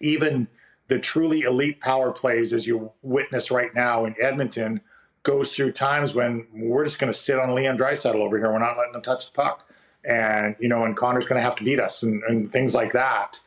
even 0.00 0.48
the 0.88 0.98
truly 0.98 1.42
elite 1.42 1.80
power 1.80 2.12
plays, 2.12 2.52
as 2.52 2.66
you 2.66 2.92
witness 3.02 3.50
right 3.50 3.74
now 3.74 4.04
in 4.04 4.14
Edmonton, 4.20 4.80
goes 5.22 5.54
through 5.54 5.72
times 5.72 6.14
when 6.14 6.46
we're 6.54 6.84
just 6.84 6.98
going 6.98 7.12
to 7.12 7.18
sit 7.18 7.38
on 7.38 7.54
Leon 7.54 7.76
Draisaitl 7.76 8.14
over 8.14 8.38
here. 8.38 8.50
We're 8.50 8.58
not 8.58 8.78
letting 8.78 8.92
them 8.92 9.02
touch 9.02 9.26
the 9.26 9.32
puck, 9.32 9.68
and 10.04 10.56
you 10.58 10.68
know, 10.68 10.84
and 10.84 10.96
Connor's 10.96 11.26
going 11.26 11.38
to 11.38 11.42
have 11.42 11.56
to 11.56 11.64
beat 11.64 11.80
us, 11.80 12.02
and, 12.02 12.22
and 12.24 12.50
things 12.50 12.74
like 12.74 12.92
that. 12.92 13.40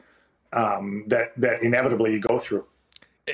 Um, 0.53 1.05
that 1.07 1.31
that 1.37 1.63
inevitably 1.63 2.13
you 2.13 2.19
go 2.19 2.37
through. 2.37 2.65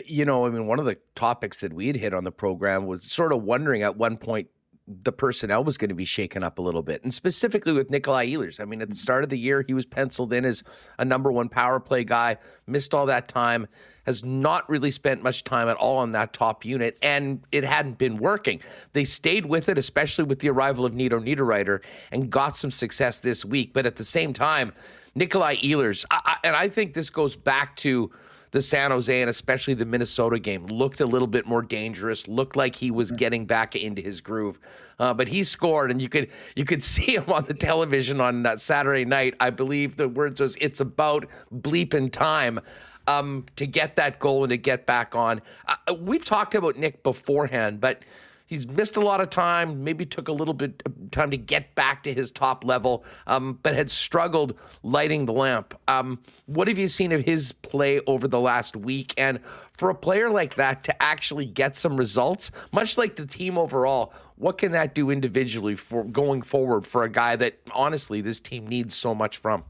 You 0.06 0.26
know, 0.26 0.46
I 0.46 0.50
mean, 0.50 0.68
one 0.68 0.80
of 0.80 0.86
the 0.86 0.98
topics 1.16 1.60
that 1.62 1.74
we'd 1.74 1.96
hit 1.96 2.14
on 2.14 2.24
the 2.24 2.32
program 2.32 2.86
was 2.86 3.04
sort 3.04 3.32
of 3.32 3.42
wondering 3.42 3.82
at 3.82 3.98
one 3.98 4.18
point 4.18 4.50
the 4.88 5.12
personnel 5.12 5.66
was 5.66 5.78
going 5.78 5.90
to 5.90 5.96
be 5.96 6.06
shaken 6.06 6.44
up 6.44 6.60
a 6.60 6.62
little 6.62 6.82
bit, 6.82 7.04
and 7.04 7.14
specifically 7.14 7.74
with 7.74 7.90
Nikolai 7.90 8.28
Ehlers. 8.28 8.60
I 8.60 8.66
mean, 8.66 8.82
at 8.82 8.88
the 8.88 8.96
mm-hmm. 8.96 9.02
start 9.02 9.24
of 9.24 9.30
the 9.30 9.38
year, 9.38 9.64
he 9.68 9.74
was 9.74 9.86
penciled 9.86 10.32
in 10.32 10.46
as 10.46 10.64
a 10.98 11.04
number 11.04 11.32
one 11.32 11.50
power 11.50 11.80
play 11.80 12.06
guy, 12.06 12.38
missed 12.68 12.94
all 12.94 13.06
that 13.08 13.28
time, 13.28 13.68
has 14.06 14.24
not 14.24 14.68
really 14.70 14.90
spent 14.90 15.22
much 15.22 15.44
time 15.44 15.68
at 15.68 15.76
all 15.76 15.98
on 15.98 16.14
that 16.14 16.32
top 16.32 16.64
unit, 16.64 16.98
and 17.02 17.42
it 17.52 17.66
hadn't 17.66 17.98
been 17.98 18.18
working. 18.18 18.62
They 18.94 19.04
stayed 19.04 19.46
with 19.46 19.68
it, 19.68 19.78
especially 19.78 20.24
with 20.24 20.40
the 20.40 20.50
arrival 20.50 20.86
of 20.86 20.94
Nino 20.94 21.20
Niederreiter, 21.20 21.82
and 22.12 22.30
got 22.30 22.56
some 22.56 22.72
success 22.72 23.20
this 23.20 23.44
week. 23.44 23.74
But 23.74 23.86
at 23.86 23.98
the 23.98 24.06
same 24.06 24.32
time, 24.32 24.72
Nikolai 25.16 25.58
Ehlers, 25.58 26.06
I, 26.10 26.22
I, 26.24 26.48
and 26.48 26.56
I 26.56 26.70
think 26.70 26.94
this 26.94 27.10
goes 27.10 27.36
back 27.36 27.76
to 27.78 28.10
the 28.58 28.62
San 28.64 28.90
Jose 28.90 29.22
and 29.22 29.30
especially 29.30 29.76
the 29.76 29.86
Minnesota 29.86 30.40
game 30.40 30.66
looked 30.66 31.00
a 31.00 31.06
little 31.06 31.28
bit 31.28 31.46
more 31.46 31.62
dangerous. 31.62 32.28
Looked 32.28 32.56
like 32.56 32.76
he 32.76 32.90
was 32.90 33.12
getting 33.12 33.46
back 33.46 33.76
into 33.76 34.02
his 34.02 34.20
groove, 34.20 34.58
uh, 34.98 35.14
but 35.14 35.28
he 35.28 35.44
scored, 35.44 35.92
and 35.92 36.02
you 36.02 36.10
could 36.10 36.32
you 36.56 36.66
could 36.66 36.84
see 36.94 37.16
him 37.16 37.32
on 37.32 37.46
the 37.46 37.54
television 37.54 38.20
on 38.20 38.44
uh, 38.48 38.58
Saturday 38.58 39.06
night. 39.06 39.36
I 39.40 39.52
believe 39.52 39.96
the 39.96 40.10
words 40.10 40.42
was 40.42 40.58
"It's 40.60 40.80
about 40.80 41.28
bleeping 41.54 42.12
time." 42.12 42.60
Um, 43.06 43.46
to 43.56 43.66
get 43.66 43.96
that 43.96 44.20
goal 44.20 44.44
and 44.44 44.50
to 44.50 44.58
get 44.58 44.86
back 44.86 45.16
on. 45.16 45.42
Uh, 45.66 45.94
we've 45.94 46.26
talked 46.26 46.56
about 46.56 46.76
Nick 46.76 47.04
beforehand, 47.04 47.80
but 47.80 48.04
he's 48.48 48.66
missed 48.66 48.98
a 48.98 49.02
lot 49.02 49.22
of 49.22 49.30
time. 49.30 49.84
Maybe 49.84 50.06
took 50.06 50.28
a 50.28 50.32
little 50.32 50.56
bit 50.56 50.82
of 50.86 51.12
time 51.12 51.30
to 51.30 51.38
get 51.38 51.76
back 51.76 52.02
to 52.04 52.14
his 52.14 52.32
top 52.32 52.64
level, 52.64 53.06
um, 53.28 53.60
but 53.62 53.76
had 53.76 53.92
struggled 53.92 54.58
lighting 54.82 55.28
the 55.28 55.34
lamp. 55.34 55.80
Um, 55.88 56.20
what 56.48 56.68
have 56.68 56.80
you 56.80 56.88
seen 56.88 57.12
of 57.12 57.24
his 57.24 57.52
play 57.52 58.02
over 58.08 58.28
the 58.28 58.40
last 58.40 58.76
week? 58.76 59.14
And 59.18 59.40
for 59.78 59.92
a 59.92 59.96
player 59.96 60.32
like 60.32 60.56
that 60.56 60.84
to 60.86 61.04
actually 61.04 61.46
get 61.46 61.76
some 61.76 61.96
results, 61.96 62.50
much 62.72 62.98
like 62.98 63.18
the 63.18 63.28
team 63.28 63.58
overall, 63.58 64.14
what 64.38 64.58
can 64.58 64.72
that 64.72 64.96
do 64.96 65.12
individually 65.12 65.76
for 65.76 66.04
going 66.04 66.42
forward 66.42 66.88
for 66.88 67.04
a 67.04 67.10
guy 67.10 67.36
that 67.36 67.60
honestly 67.72 68.22
this 68.22 68.40
team 68.40 68.66
needs 68.66 68.96
so 68.96 69.14
much 69.14 69.38
from? 69.38 69.64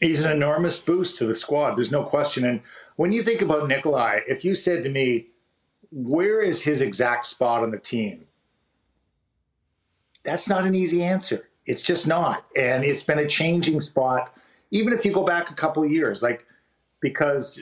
He's 0.00 0.22
an 0.22 0.30
enormous 0.30 0.78
boost 0.78 1.16
to 1.18 1.26
the 1.26 1.34
squad. 1.34 1.74
There's 1.74 1.90
no 1.90 2.02
question. 2.02 2.44
And 2.44 2.60
when 2.96 3.12
you 3.12 3.22
think 3.22 3.40
about 3.40 3.66
Nikolai, 3.66 4.20
if 4.26 4.44
you 4.44 4.54
said 4.54 4.84
to 4.84 4.90
me, 4.90 5.28
where 5.90 6.42
is 6.42 6.62
his 6.62 6.80
exact 6.80 7.26
spot 7.26 7.62
on 7.62 7.70
the 7.70 7.78
team? 7.78 8.26
That's 10.24 10.48
not 10.48 10.66
an 10.66 10.74
easy 10.74 11.02
answer. 11.02 11.48
It's 11.66 11.82
just 11.82 12.06
not. 12.06 12.44
And 12.56 12.84
it's 12.84 13.02
been 13.02 13.18
a 13.18 13.26
changing 13.26 13.80
spot, 13.80 14.34
even 14.70 14.92
if 14.92 15.04
you 15.04 15.12
go 15.12 15.24
back 15.24 15.50
a 15.50 15.54
couple 15.54 15.84
years, 15.86 16.22
like 16.22 16.46
because 17.00 17.60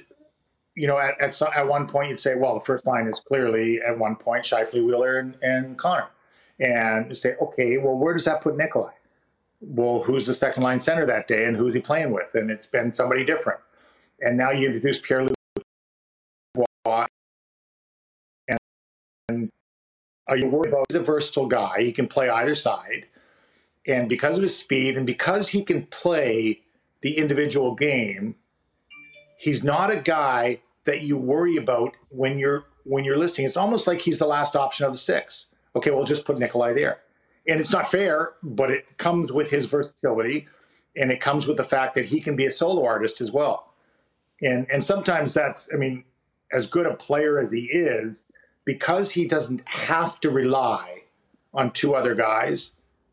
you 0.75 0.89
know, 0.89 0.99
at, 0.99 1.21
at, 1.21 1.41
at 1.57 1.69
one 1.69 1.87
point 1.87 2.09
you'd 2.09 2.19
say, 2.19 2.35
well, 2.35 2.55
the 2.55 2.65
first 2.65 2.87
line 2.87 3.07
is 3.07 3.21
clearly 3.21 3.81
at 3.87 3.99
one 3.99 4.17
point 4.17 4.45
Scheifele, 4.45 4.85
Wheeler, 4.85 5.19
and, 5.19 5.37
and 5.41 5.79
Connor. 5.79 6.09
And 6.59 7.09
you 7.09 7.15
say, 7.15 7.35
okay, 7.41 7.79
well, 7.79 7.95
where 7.95 8.13
does 8.13 8.25
that 8.25 8.41
put 8.41 8.57
Nikolai? 8.57 8.93
Well, 9.61 10.03
who's 10.03 10.27
the 10.27 10.35
second 10.35 10.63
line 10.63 10.81
center 10.81 11.07
that 11.07 11.29
day 11.29 11.47
and 11.47 11.57
who's 11.57 11.75
he 11.75 11.81
playing 11.81 12.13
with? 12.13 12.35
And 12.35 12.51
it's 12.51 12.67
been 12.67 12.93
somebody 12.93 13.25
different. 13.25 13.61
And 14.21 14.37
now 14.37 14.51
you 14.51 14.67
introduce 14.67 14.99
Pierre 14.99 15.25
Luc 15.25 15.35
Are 20.27 20.37
you 20.37 20.47
worried 20.47 20.73
about? 20.73 20.87
He's 20.89 20.97
a 20.97 21.01
versatile 21.01 21.47
guy. 21.47 21.83
He 21.83 21.93
can 21.93 22.07
play 22.07 22.29
either 22.29 22.55
side, 22.55 23.07
and 23.87 24.09
because 24.09 24.37
of 24.37 24.43
his 24.43 24.57
speed 24.57 24.97
and 24.97 25.07
because 25.07 25.51
he 25.51 25.63
can 25.63 25.87
play 25.87 26.63
the 27.03 27.19
individual 27.19 27.75
game, 27.75 28.37
he's 29.37 29.63
not 29.63 29.91
a 29.91 29.97
guy 29.97 30.61
that 30.85 31.03
you 31.03 31.17
worry 31.17 31.57
about 31.57 31.95
when 32.09 32.39
you're 32.39 32.65
when 32.85 33.05
you're 33.05 33.19
listing. 33.19 33.45
It's 33.45 33.57
almost 33.57 33.87
like 33.87 34.03
he's 34.03 34.19
the 34.19 34.27
last 34.27 34.57
option 34.57 34.87
of 34.87 34.93
the 34.93 34.99
six. 34.99 35.47
Okay, 35.77 35.91
we'll 35.91 36.05
just 36.05 36.25
put 36.25 36.39
Nikolai 36.39 36.73
there. 36.73 37.01
And 37.47 37.61
it's 37.61 37.73
not 37.73 37.87
fair, 37.87 38.33
but 38.43 38.71
it 38.71 38.97
comes 38.97 39.33
with 39.33 39.51
his 39.51 39.67
versatility 39.67 40.49
and 40.97 41.11
it 41.11 41.21
comes 41.21 41.47
with 41.47 41.57
the 41.57 41.65
fact 41.65 41.95
that 41.95 42.07
he 42.07 42.21
can 42.21 42.37
be 42.37 42.47
a 42.47 42.51
solo 42.51 42.85
artist 42.87 43.21
as 43.21 43.31
well. 43.31 43.75
And 44.41 44.67
and 44.73 44.85
sometimes 44.85 45.35
that's 45.35 45.69
I 45.73 45.77
mean, 45.77 46.05
as 46.53 46.67
good 46.67 46.87
a 46.87 46.95
player 46.95 47.39
as 47.39 47.51
he 47.51 47.67
is, 47.67 48.25
because 48.65 49.13
he 49.13 49.27
doesn't 49.27 49.67
have 49.69 50.21
to 50.21 50.31
rely 50.31 51.03
on 51.53 51.71
two 51.71 51.95
other 51.95 52.15
guys, 52.15 52.73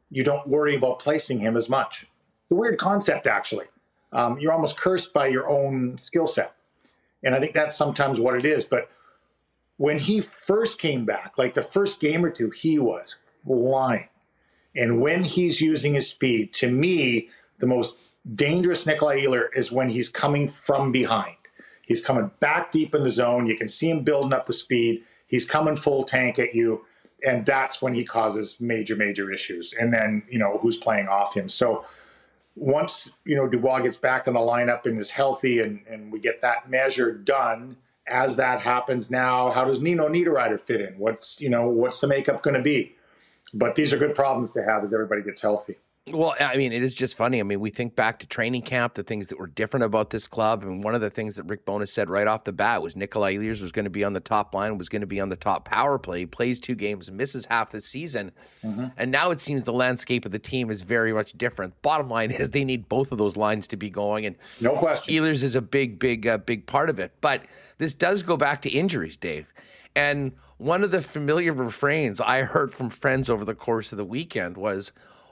you 0.09 0.23
don't 0.23 0.47
worry 0.47 0.75
about 0.75 0.99
placing 0.99 1.39
him 1.39 1.55
as 1.55 1.69
much. 1.69 2.07
A 2.49 2.55
weird 2.55 2.79
concept, 2.79 3.27
actually. 3.27 3.65
Um, 4.11 4.39
you're 4.39 4.51
almost 4.51 4.77
cursed 4.77 5.13
by 5.13 5.27
your 5.27 5.49
own 5.49 5.97
skill 6.01 6.27
set. 6.27 6.53
And 7.23 7.35
I 7.35 7.39
think 7.39 7.53
that's 7.53 7.75
sometimes 7.75 8.19
what 8.19 8.35
it 8.35 8.45
is. 8.45 8.65
But 8.65 8.89
when 9.77 9.99
he 9.99 10.21
first 10.21 10.79
came 10.79 11.05
back, 11.05 11.37
like 11.37 11.53
the 11.53 11.61
first 11.61 11.99
game 11.99 12.25
or 12.25 12.29
two, 12.29 12.49
he 12.49 12.77
was 12.77 13.17
flying. 13.45 14.09
And 14.75 15.01
when 15.01 15.23
he's 15.23 15.61
using 15.61 15.93
his 15.93 16.07
speed, 16.07 16.53
to 16.53 16.71
me, 16.71 17.29
the 17.59 17.67
most 17.67 17.97
dangerous 18.35 18.85
Nikolai 18.85 19.21
Ehlers 19.21 19.49
is 19.55 19.71
when 19.71 19.89
he's 19.89 20.09
coming 20.09 20.47
from 20.47 20.91
behind. 20.91 21.35
He's 21.81 22.03
coming 22.03 22.31
back 22.39 22.71
deep 22.71 22.95
in 22.95 23.03
the 23.03 23.11
zone. 23.11 23.47
You 23.47 23.57
can 23.57 23.67
see 23.67 23.89
him 23.89 24.03
building 24.03 24.33
up 24.33 24.45
the 24.45 24.53
speed. 24.53 25.03
He's 25.31 25.45
coming 25.45 25.77
full 25.77 26.03
tank 26.03 26.37
at 26.37 26.53
you. 26.53 26.85
And 27.25 27.45
that's 27.45 27.81
when 27.81 27.93
he 27.93 28.03
causes 28.03 28.57
major, 28.59 28.95
major 28.95 29.31
issues. 29.31 29.73
And 29.73 29.93
then, 29.93 30.23
you 30.29 30.37
know, 30.37 30.57
who's 30.57 30.77
playing 30.77 31.07
off 31.07 31.35
him. 31.35 31.49
So 31.49 31.85
once, 32.55 33.09
you 33.23 33.35
know, 33.35 33.47
Dubois 33.47 33.79
gets 33.79 33.95
back 33.97 34.27
in 34.27 34.33
the 34.33 34.39
lineup 34.39 34.85
and 34.85 34.99
is 34.99 35.11
healthy 35.11 35.59
and, 35.59 35.81
and 35.89 36.11
we 36.11 36.19
get 36.19 36.41
that 36.41 36.69
measure 36.69 37.11
done, 37.11 37.77
as 38.07 38.35
that 38.35 38.61
happens 38.61 39.09
now, 39.09 39.51
how 39.51 39.63
does 39.63 39.81
Nino 39.81 40.09
Niederreiter 40.09 40.59
fit 40.59 40.81
in? 40.81 40.97
What's, 40.97 41.39
you 41.39 41.49
know, 41.49 41.69
what's 41.69 41.99
the 42.01 42.07
makeup 42.07 42.43
going 42.43 42.57
to 42.57 42.61
be? 42.61 42.95
But 43.53 43.75
these 43.75 43.93
are 43.93 43.97
good 43.97 44.15
problems 44.15 44.51
to 44.53 44.63
have 44.63 44.83
as 44.83 44.93
everybody 44.93 45.21
gets 45.21 45.41
healthy. 45.41 45.77
Well, 46.09 46.35
I 46.39 46.57
mean, 46.57 46.73
it 46.73 46.81
is 46.81 46.95
just 46.95 47.15
funny. 47.15 47.39
I 47.39 47.43
mean, 47.43 47.59
we 47.59 47.69
think 47.69 47.95
back 47.95 48.17
to 48.19 48.27
training 48.27 48.63
camp, 48.63 48.95
the 48.95 49.03
things 49.03 49.27
that 49.27 49.37
were 49.37 49.45
different 49.45 49.83
about 49.83 50.09
this 50.09 50.27
club. 50.27 50.63
And 50.63 50.83
one 50.83 50.95
of 50.95 51.01
the 51.01 51.11
things 51.11 51.35
that 51.35 51.43
Rick 51.43 51.63
Bowness 51.63 51.93
said 51.93 52.09
right 52.09 52.25
off 52.25 52.43
the 52.43 52.51
bat 52.51 52.81
was 52.81 52.95
Nikolai 52.95 53.35
Ehlers 53.35 53.61
was 53.61 53.71
going 53.71 53.83
to 53.83 53.91
be 53.91 54.03
on 54.03 54.13
the 54.13 54.19
top 54.19 54.55
line, 54.55 54.79
was 54.79 54.89
going 54.89 55.01
to 55.01 55.07
be 55.07 55.19
on 55.19 55.29
the 55.29 55.35
top 55.35 55.65
power 55.65 55.99
play. 55.99 56.21
He 56.21 56.25
plays 56.25 56.59
two 56.59 56.73
games, 56.73 57.11
misses 57.11 57.45
half 57.45 57.69
the 57.69 57.79
season. 57.79 58.31
Mm-hmm. 58.63 58.87
And 58.97 59.11
now 59.11 59.29
it 59.29 59.39
seems 59.39 59.63
the 59.63 59.73
landscape 59.73 60.25
of 60.25 60.31
the 60.31 60.39
team 60.39 60.71
is 60.71 60.81
very 60.81 61.13
much 61.13 61.33
different. 61.33 61.79
Bottom 61.83 62.09
line 62.09 62.31
is 62.31 62.49
they 62.49 62.65
need 62.65 62.89
both 62.89 63.11
of 63.11 63.19
those 63.19 63.37
lines 63.37 63.67
to 63.67 63.77
be 63.77 63.91
going. 63.91 64.25
And 64.25 64.35
no 64.59 64.75
question. 64.75 65.13
Ehlers 65.13 65.43
is 65.43 65.53
a 65.53 65.61
big, 65.61 65.99
big, 65.99 66.25
uh, 66.25 66.39
big 66.39 66.65
part 66.65 66.89
of 66.89 66.97
it. 66.97 67.13
But 67.21 67.45
this 67.77 67.93
does 67.93 68.23
go 68.23 68.37
back 68.37 68.63
to 68.63 68.71
injuries, 68.71 69.17
Dave. 69.17 69.53
And 69.95 70.31
one 70.57 70.83
of 70.83 70.89
the 70.89 71.03
familiar 71.03 71.53
refrains 71.53 72.19
I 72.19 72.41
heard 72.41 72.73
from 72.73 72.89
friends 72.89 73.29
over 73.29 73.45
the 73.45 73.53
course 73.53 73.91
of 73.91 73.99
the 73.99 74.05
weekend 74.05 74.57
was, 74.57 74.91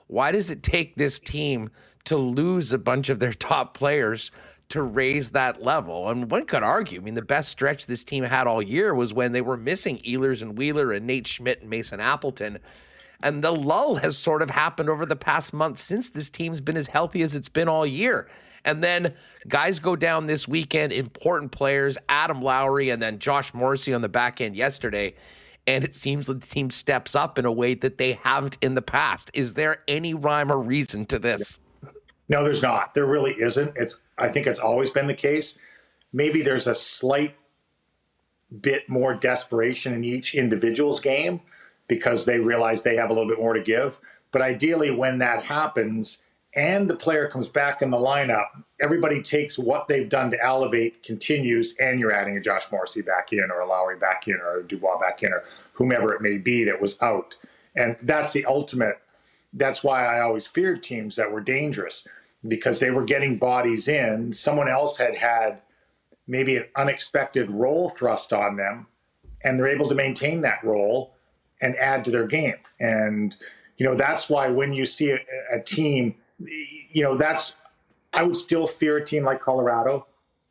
why 0.09 0.31
does 0.31 0.49
it 0.49 0.63
take 0.63 0.95
this 0.95 1.19
team 1.19 1.69
to 2.05 2.17
lose 2.17 2.73
a 2.73 2.79
bunch 2.79 3.09
of 3.09 3.19
their 3.19 3.33
top 3.51 3.77
players 3.77 4.31
to 4.69 4.81
raise 4.81 5.31
that 5.31 5.61
level? 5.61 6.09
And 6.09 6.29
one 6.29 6.45
could 6.45 6.63
argue, 6.63 6.99
I 6.99 7.03
mean, 7.03 7.13
the 7.13 7.21
best 7.21 7.49
stretch 7.49 7.85
this 7.85 8.03
team 8.03 8.23
had 8.23 8.47
all 8.47 8.61
year 8.61 8.93
was 8.95 9.13
when 9.13 9.31
they 9.31 9.41
were 9.41 9.55
missing 9.55 9.99
Ehlers 9.99 10.41
and 10.41 10.57
Wheeler 10.57 10.91
and 10.91 11.05
Nate 11.05 11.27
Schmidt 11.27 11.61
and 11.61 11.69
Mason 11.69 11.99
Appleton. 11.99 12.57
And 13.21 13.43
the 13.43 13.51
lull 13.51 13.95
has 13.97 14.17
sort 14.17 14.41
of 14.41 14.49
happened 14.49 14.89
over 14.89 15.05
the 15.05 15.15
past 15.15 15.53
month 15.53 15.77
since 15.77 16.09
this 16.09 16.29
team's 16.29 16.59
been 16.59 16.77
as 16.77 16.87
healthy 16.87 17.21
as 17.21 17.35
it's 17.35 17.49
been 17.49 17.67
all 17.67 17.85
year. 17.85 18.27
And 18.65 18.83
then 18.83 19.13
guys 19.47 19.79
go 19.79 19.95
down 19.95 20.25
this 20.25 20.47
weekend, 20.47 20.91
important 20.91 21.51
players, 21.51 21.97
Adam 22.09 22.41
Lowry 22.41 22.89
and 22.89 23.01
then 23.01 23.19
Josh 23.19 23.53
Morrissey 23.53 23.93
on 23.93 24.01
the 24.01 24.09
back 24.09 24.41
end 24.41 24.55
yesterday 24.55 25.13
and 25.69 25.83
it 25.83 25.95
seems 25.95 26.25
that 26.25 26.41
the 26.41 26.47
team 26.47 26.71
steps 26.71 27.15
up 27.15 27.37
in 27.37 27.45
a 27.45 27.51
way 27.51 27.75
that 27.75 27.99
they 27.99 28.13
haven't 28.13 28.57
in 28.59 28.73
the 28.73 28.81
past. 28.81 29.29
Is 29.35 29.53
there 29.53 29.83
any 29.87 30.15
rhyme 30.15 30.51
or 30.51 30.59
reason 30.59 31.05
to 31.05 31.19
this? 31.19 31.59
No, 32.27 32.43
there's 32.43 32.63
not. 32.63 32.95
There 32.95 33.05
really 33.05 33.33
isn't. 33.33 33.73
It's 33.75 34.01
I 34.17 34.29
think 34.29 34.47
it's 34.47 34.59
always 34.59 34.89
been 34.89 35.05
the 35.05 35.13
case. 35.13 35.55
Maybe 36.11 36.41
there's 36.41 36.65
a 36.65 36.73
slight 36.73 37.35
bit 38.61 38.89
more 38.89 39.13
desperation 39.13 39.93
in 39.93 40.03
each 40.03 40.33
individual's 40.33 40.99
game 40.99 41.41
because 41.87 42.25
they 42.25 42.39
realize 42.39 42.81
they 42.81 42.95
have 42.95 43.11
a 43.11 43.13
little 43.13 43.29
bit 43.29 43.39
more 43.39 43.53
to 43.53 43.61
give. 43.61 43.99
But 44.31 44.41
ideally, 44.41 44.89
when 44.89 45.19
that 45.19 45.43
happens, 45.43 46.17
and 46.59 46.89
the 46.89 46.95
player 46.95 47.25
comes 47.27 47.47
back 47.47 47.81
in 47.81 47.89
the 47.89 47.97
lineup, 47.97 48.47
everybody 48.81 49.23
takes 49.23 49.57
what 49.57 49.87
they've 49.87 50.09
done 50.09 50.29
to 50.29 50.43
elevate, 50.43 51.01
continues, 51.03 51.73
and 51.79 52.01
you're 52.01 52.11
adding 52.11 52.35
a 52.35 52.41
Josh 52.41 52.69
Morrissey 52.69 53.01
back 53.01 53.31
in, 53.31 53.49
or 53.49 53.61
a 53.61 53.65
Lowry 53.65 53.97
back 53.97 54.27
in, 54.27 54.35
or 54.35 54.59
a 54.59 54.63
Dubois 54.67 54.99
back 54.99 55.23
in, 55.23 55.31
or 55.31 55.45
whomever 55.71 56.13
it 56.13 56.21
may 56.21 56.37
be 56.37 56.65
that 56.65 56.81
was 56.81 57.01
out. 57.01 57.35
And 57.77 57.95
that's 58.01 58.33
the 58.33 58.43
ultimate. 58.43 58.99
That's 59.53 59.85
why 59.85 60.05
I 60.05 60.19
always 60.19 60.47
feared 60.47 60.83
teams 60.83 61.15
that 61.15 61.31
were 61.31 61.39
dangerous 61.39 62.05
because 62.45 62.81
they 62.81 62.91
were 62.91 63.05
getting 63.05 63.37
bodies 63.37 63.87
in. 63.87 64.33
Someone 64.33 64.67
else 64.67 64.97
had 64.97 65.15
had 65.15 65.61
maybe 66.27 66.57
an 66.57 66.65
unexpected 66.75 67.49
role 67.49 67.87
thrust 67.87 68.33
on 68.33 68.57
them, 68.57 68.87
and 69.45 69.57
they're 69.57 69.67
able 69.69 69.87
to 69.87 69.95
maintain 69.95 70.41
that 70.41 70.61
role 70.61 71.15
and 71.61 71.77
add 71.77 72.03
to 72.03 72.11
their 72.11 72.27
game. 72.27 72.59
And, 72.81 73.33
you 73.77 73.85
know, 73.85 73.95
that's 73.95 74.29
why 74.29 74.49
when 74.49 74.73
you 74.73 74.85
see 74.85 75.11
a, 75.11 75.19
a 75.53 75.61
team 75.63 76.15
you 76.39 77.03
know, 77.03 77.15
that's 77.15 77.55
I 78.13 78.23
would 78.23 78.37
still 78.37 78.65
fear 78.65 78.97
a 78.97 79.05
team 79.05 79.23
like 79.23 79.41
Colorado, 79.41 80.07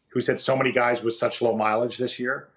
who's 0.08 0.26
had 0.26 0.40
so 0.40 0.56
many 0.56 0.72
guys 0.72 1.02
with 1.02 1.14
such 1.14 1.42
low 1.42 1.56
mileage 1.56 1.98
this 1.98 2.18
year. 2.18 2.48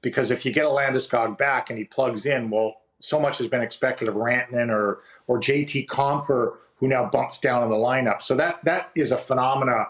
Because 0.00 0.30
if 0.30 0.46
you 0.46 0.52
get 0.52 0.64
a 0.64 0.68
Landeskog 0.68 1.38
back 1.38 1.70
and 1.70 1.78
he 1.78 1.84
plugs 1.84 2.24
in, 2.24 2.50
well, 2.50 2.82
so 3.00 3.18
much 3.18 3.38
has 3.38 3.48
been 3.48 3.62
expected 3.62 4.08
of 4.08 4.14
Rantanen 4.14 4.70
or 4.70 5.00
or 5.26 5.40
JT 5.40 5.86
Compher, 5.86 6.56
who 6.76 6.88
now 6.88 7.08
bumps 7.08 7.38
down 7.38 7.62
in 7.62 7.70
the 7.70 7.76
lineup. 7.76 8.22
So 8.22 8.34
that 8.36 8.64
that 8.64 8.90
is 8.94 9.12
a 9.12 9.16
phenomena 9.16 9.88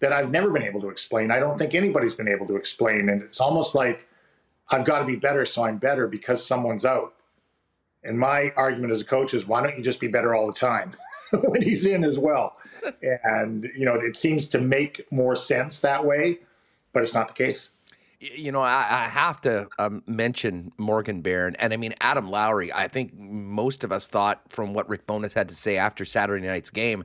that 0.00 0.12
I've 0.12 0.30
never 0.30 0.50
been 0.50 0.62
able 0.62 0.80
to 0.80 0.88
explain. 0.88 1.30
I 1.30 1.38
don't 1.38 1.58
think 1.58 1.74
anybody's 1.74 2.14
been 2.14 2.28
able 2.28 2.46
to 2.46 2.56
explain. 2.56 3.08
And 3.08 3.22
it's 3.22 3.40
almost 3.40 3.74
like 3.74 4.06
I've 4.70 4.84
got 4.84 5.00
to 5.00 5.04
be 5.04 5.16
better, 5.16 5.44
so 5.44 5.64
I'm 5.64 5.78
better 5.78 6.06
because 6.06 6.44
someone's 6.44 6.84
out. 6.84 7.14
And 8.02 8.18
my 8.18 8.52
argument 8.56 8.92
as 8.92 9.02
a 9.02 9.04
coach 9.04 9.34
is 9.34 9.46
why 9.46 9.62
don't 9.62 9.76
you 9.76 9.82
just 9.82 10.00
be 10.00 10.08
better 10.08 10.34
all 10.34 10.46
the 10.46 10.54
time? 10.54 10.92
when 11.48 11.62
he's 11.62 11.86
in 11.86 12.04
as 12.04 12.18
well. 12.18 12.56
And, 13.22 13.70
you 13.76 13.84
know, 13.84 13.94
it 13.94 14.16
seems 14.16 14.48
to 14.48 14.60
make 14.60 15.06
more 15.10 15.36
sense 15.36 15.80
that 15.80 16.04
way, 16.04 16.38
but 16.92 17.02
it's 17.02 17.14
not 17.14 17.28
the 17.28 17.34
case. 17.34 17.70
You 18.20 18.52
know, 18.52 18.60
I, 18.60 19.04
I 19.04 19.08
have 19.08 19.40
to 19.42 19.68
um, 19.78 20.02
mention 20.06 20.72
Morgan 20.76 21.22
Barron. 21.22 21.56
And 21.56 21.72
I 21.72 21.78
mean, 21.78 21.94
Adam 22.00 22.30
Lowry, 22.30 22.72
I 22.72 22.86
think 22.86 23.18
most 23.18 23.82
of 23.82 23.92
us 23.92 24.08
thought 24.08 24.42
from 24.50 24.74
what 24.74 24.88
Rick 24.88 25.06
Bowness 25.06 25.32
had 25.32 25.48
to 25.48 25.54
say 25.54 25.78
after 25.78 26.04
Saturday 26.04 26.46
night's 26.46 26.70
game 26.70 27.04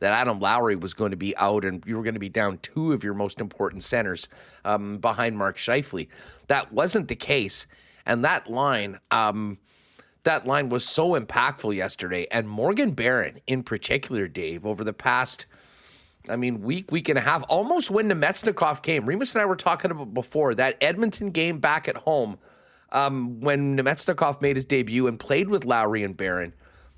that 0.00 0.12
Adam 0.12 0.40
Lowry 0.40 0.76
was 0.76 0.94
going 0.94 1.10
to 1.10 1.16
be 1.16 1.36
out 1.36 1.64
and 1.64 1.82
you 1.86 1.96
were 1.96 2.02
going 2.02 2.14
to 2.14 2.20
be 2.20 2.28
down 2.28 2.58
two 2.58 2.92
of 2.92 3.04
your 3.04 3.14
most 3.14 3.40
important 3.40 3.82
centers 3.82 4.28
um, 4.64 4.98
behind 4.98 5.36
Mark 5.36 5.56
Scheifele. 5.56 6.08
That 6.48 6.72
wasn't 6.72 7.08
the 7.08 7.16
case. 7.16 7.66
And 8.06 8.24
that 8.24 8.50
line, 8.50 8.98
um, 9.10 9.58
that 10.24 10.46
line 10.46 10.68
was 10.68 10.86
so 10.86 11.18
impactful 11.18 11.74
yesterday. 11.74 12.26
And 12.30 12.48
Morgan 12.48 12.92
Barron, 12.92 13.40
in 13.46 13.62
particular, 13.62 14.26
Dave, 14.26 14.66
over 14.66 14.82
the 14.82 14.92
past, 14.92 15.46
I 16.28 16.36
mean, 16.36 16.62
week, 16.62 16.90
week 16.90 17.08
and 17.08 17.18
a 17.18 17.22
half, 17.22 17.44
almost 17.48 17.90
when 17.90 18.08
Namestnikov 18.08 18.82
came. 18.82 19.06
Remis 19.06 19.34
and 19.34 19.42
I 19.42 19.44
were 19.44 19.56
talking 19.56 19.90
about 19.90 20.14
before 20.14 20.54
that 20.56 20.76
Edmonton 20.80 21.30
game 21.30 21.60
back 21.60 21.88
at 21.88 21.96
home 21.96 22.38
um, 22.92 23.40
when 23.40 23.76
Namestnikov 23.76 24.40
made 24.40 24.56
his 24.56 24.64
debut 24.64 25.06
and 25.06 25.18
played 25.18 25.48
with 25.48 25.64
Lowry 25.64 26.02
and 26.02 26.16
Barron 26.16 26.54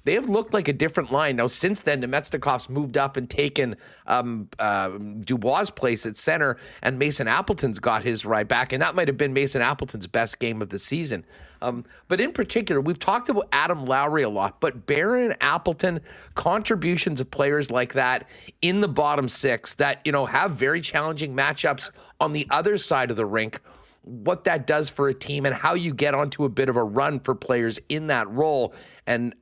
they 0.06 0.14
have 0.14 0.28
looked 0.28 0.54
like 0.54 0.68
a 0.68 0.72
different 0.72 1.10
line. 1.10 1.34
Now, 1.34 1.48
since 1.48 1.80
then, 1.80 2.00
Namestnikov's 2.00 2.68
moved 2.68 2.96
up 2.96 3.16
and 3.16 3.28
taken 3.28 3.76
um, 4.06 4.48
uh, 4.60 4.90
Dubois' 4.90 5.70
place 5.70 6.06
at 6.06 6.16
center, 6.16 6.58
and 6.80 6.96
Mason 6.96 7.26
Appleton's 7.26 7.80
got 7.80 8.04
his 8.04 8.24
right 8.24 8.46
back. 8.46 8.72
And 8.72 8.80
that 8.80 8.94
might 8.94 9.08
have 9.08 9.16
been 9.16 9.32
Mason 9.32 9.62
Appleton's 9.62 10.06
best 10.06 10.38
game 10.38 10.62
of 10.62 10.68
the 10.68 10.78
season. 10.78 11.24
Um, 11.60 11.84
but 12.06 12.20
in 12.20 12.30
particular, 12.32 12.80
we've 12.80 13.00
talked 13.00 13.28
about 13.30 13.48
Adam 13.50 13.84
Lowry 13.84 14.22
a 14.22 14.28
lot, 14.28 14.60
but 14.60 14.86
Barron 14.86 15.34
Appleton, 15.40 16.00
contributions 16.36 17.20
of 17.20 17.28
players 17.28 17.72
like 17.72 17.94
that 17.94 18.28
in 18.62 18.80
the 18.80 18.88
bottom 18.88 19.28
six 19.28 19.74
that, 19.74 20.00
you 20.04 20.12
know, 20.12 20.24
have 20.24 20.52
very 20.52 20.80
challenging 20.80 21.34
matchups 21.34 21.90
on 22.20 22.32
the 22.32 22.46
other 22.50 22.78
side 22.78 23.10
of 23.10 23.16
the 23.16 23.26
rink 23.26 23.60
what 24.06 24.44
that 24.44 24.68
does 24.68 24.88
for 24.88 25.08
a 25.08 25.14
team 25.14 25.44
and 25.44 25.54
how 25.54 25.74
you 25.74 25.92
get 25.92 26.14
onto 26.14 26.44
a 26.44 26.48
bit 26.48 26.68
of 26.68 26.76
a 26.76 26.84
run 26.84 27.18
for 27.18 27.34
players 27.34 27.80
in 27.88 28.06
that 28.06 28.30
role. 28.30 28.72
And 29.04 29.34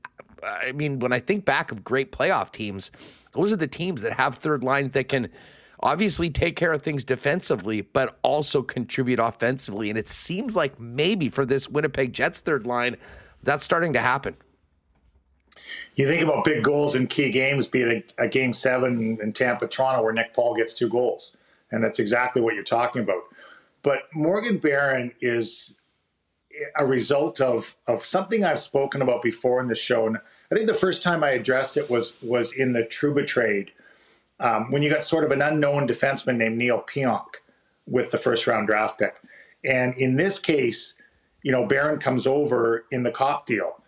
I 0.45 0.73
mean, 0.73 0.99
when 0.99 1.13
I 1.13 1.21
think 1.21 1.45
back 1.45 1.73
of 1.73 1.83
great 1.83 2.13
playoff 2.13 2.53
teams, 2.53 2.91
those 3.33 3.53
are 3.53 3.57
the 3.57 3.69
teams 3.69 4.03
that 4.03 4.13
have 4.13 4.37
third 4.37 4.63
lines 4.63 4.93
that 4.93 5.09
can 5.09 5.29
obviously 5.81 6.31
take 6.31 6.57
care 6.57 6.73
of 6.73 6.83
things 6.83 7.05
defensively, 7.05 7.83
but 7.83 8.19
also 8.23 8.63
contribute 8.63 9.19
offensively. 9.19 9.91
And 9.91 9.99
it 9.99 10.09
seems 10.09 10.57
like 10.57 10.79
maybe 10.81 11.29
for 11.29 11.45
this 11.45 11.69
Winnipeg 11.69 12.13
Jets 12.13 12.41
third 12.41 12.67
line, 12.67 12.97
That's 13.43 13.65
starting 13.65 13.93
to 13.93 14.01
happen. 14.01 14.37
You 15.95 16.09
think 16.09 16.23
about 16.23 16.45
big 16.45 16.65
goals 16.65 16.95
in 16.97 17.07
key 17.07 17.31
games, 17.31 17.67
be 17.67 17.83
it 17.83 18.15
a, 18.19 18.25
a 18.25 18.29
game 18.29 18.53
seven 18.53 19.19
in 19.23 19.33
Tampa, 19.33 19.69
Toronto, 19.69 20.03
where 20.03 20.13
Nick 20.13 20.35
Paul 20.35 20.57
gets 20.57 20.75
two 20.75 20.89
goals. 20.89 21.37
And 21.71 21.85
that's 21.85 21.99
exactly 21.99 22.43
what 22.43 22.55
you're 22.55 22.65
talking 22.65 23.03
about. 23.03 23.23
But 23.83 24.05
Morgan 24.15 24.59
Barron 24.59 25.13
is 25.21 25.79
a 26.79 26.87
result 26.87 27.41
of 27.41 27.77
of 27.87 28.05
something 28.05 28.45
I've 28.45 28.61
spoken 28.61 29.03
about 29.03 29.23
before 29.23 29.61
in 29.61 29.69
the 29.69 29.75
show. 29.75 30.07
And 30.07 30.19
I 30.51 30.55
think 30.55 30.69
the 30.69 30.75
first 30.75 31.03
time 31.03 31.25
I 31.25 31.31
addressed 31.31 31.77
it 31.77 31.91
was 31.91 32.13
was 32.23 32.53
in 32.53 32.73
the 32.73 32.83
Trouba 32.83 33.27
trade 33.27 33.73
um, 34.41 34.71
when 34.71 34.83
you 34.83 34.91
got 34.91 35.05
sort 35.05 35.25
of 35.25 35.31
an 35.31 35.43
unknown 35.43 35.89
defenseman 35.89 36.37
named 36.37 36.59
Neil 36.59 36.81
Pionk 36.83 37.27
with 37.87 38.11
the 38.11 38.19
first 38.19 38.47
round 38.47 38.67
draft 38.67 38.99
pick. 38.99 39.15
And 39.65 39.95
in 39.99 40.17
this 40.17 40.39
case, 40.39 40.95
you 41.43 41.53
know, 41.53 41.67
Barron 41.67 41.99
comes 41.99 42.27
over 42.27 42.85
in 42.91 43.03
the 43.03 43.11
Copp 43.11 43.47
deal. 43.47 43.83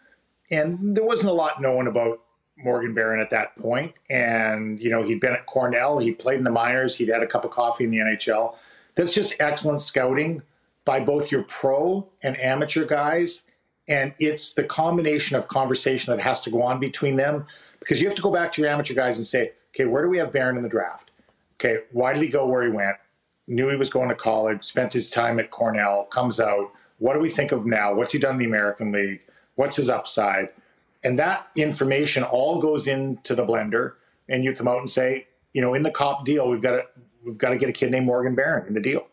And 0.51 0.97
there 0.97 1.05
wasn't 1.05 1.31
a 1.31 1.35
lot 1.35 1.61
known 1.61 1.87
about 1.87 2.21
Morgan 2.57 2.95
Barron 2.95 3.21
at 3.21 3.31
that 3.31 3.57
point. 3.59 3.95
And, 4.09 4.81
you 4.81 4.91
know, 4.91 5.03
he'd 5.03 5.21
been 5.21 5.33
at 5.33 5.47
Cornell, 5.47 5.99
he 5.99 6.13
played 6.13 6.39
in 6.39 6.45
the 6.45 6.51
minors, 6.51 6.97
he'd 6.97 7.09
had 7.09 7.23
a 7.23 7.27
cup 7.27 7.45
of 7.45 7.51
coffee 7.51 7.85
in 7.85 7.91
the 7.91 7.99
NHL. 7.99 8.55
That's 8.95 9.13
just 9.13 9.35
excellent 9.41 9.81
scouting 9.81 10.43
by 10.85 11.01
both 11.01 11.31
your 11.31 11.43
pro 11.43 12.07
and 12.23 12.39
amateur 12.39 12.87
guys. 12.87 13.43
And 13.89 14.15
it's 14.19 14.53
the 14.53 14.65
combination 14.65 15.37
of 15.37 15.49
conversation 15.49 16.15
that 16.15 16.23
has 16.23 16.41
to 16.43 16.51
go 16.51 16.63
on 16.63 16.81
between 16.81 17.17
them 17.17 17.47
because 17.79 18.01
you 18.01 18.09
have 18.09 18.17
to 18.17 18.23
go 18.23 18.33
back 18.33 18.53
to 18.53 18.63
your 18.63 18.71
amateur 18.71 18.95
guys 18.95 19.17
and 19.17 19.27
say, 19.27 19.53
okay, 19.75 19.85
where 19.85 20.03
do 20.03 20.09
we 20.09 20.19
have 20.19 20.33
Barron 20.33 20.57
in 20.57 20.63
the 20.63 20.69
draft? 20.69 21.11
Okay, 21.55 21.85
why 21.93 22.13
did 22.13 22.23
he 22.23 22.29
go 22.29 22.47
where 22.47 22.63
he 22.63 22.69
went? 22.69 22.97
Knew 23.47 23.69
he 23.69 23.77
was 23.77 23.91
going 23.91 24.09
to 24.09 24.15
college, 24.15 24.65
spent 24.65 24.93
his 24.93 25.09
time 25.09 25.39
at 25.39 25.51
Cornell, 25.51 26.05
comes 26.05 26.41
out. 26.41 26.73
What 26.99 27.15
do 27.15 27.21
we 27.21 27.29
think 27.29 27.53
of 27.53 27.65
now? 27.65 27.95
What's 27.95 28.13
he 28.13 28.19
done 28.19 28.33
in 28.33 28.39
the 28.39 28.45
American 28.47 28.91
League? 28.91 29.21
What's 29.55 29.77
his 29.77 29.89
upside? 29.89 30.49
And 31.05 31.19
that 31.19 31.47
information 31.57 32.25
all 32.25 32.61
goes 32.61 32.87
into 32.87 33.35
the 33.35 33.47
blender, 33.47 33.93
and 34.29 34.45
you 34.45 34.55
come 34.55 34.67
out 34.67 34.79
and 34.79 34.91
say, 34.91 35.29
you 35.53 35.63
know, 35.63 35.75
in 35.75 35.83
the 35.83 35.91
cop 35.91 36.25
deal, 36.25 36.49
we've 36.49 36.61
got 36.61 36.73
to 36.73 36.85
we've 37.25 37.39
got 37.39 37.51
to 37.51 37.57
get 37.57 37.69
a 37.69 37.73
kid 37.73 37.91
named 37.91 38.07
Morgan 38.07 38.35
Barron 38.35 38.67
in 38.67 38.75
the 38.75 38.81
deal, 38.81 39.07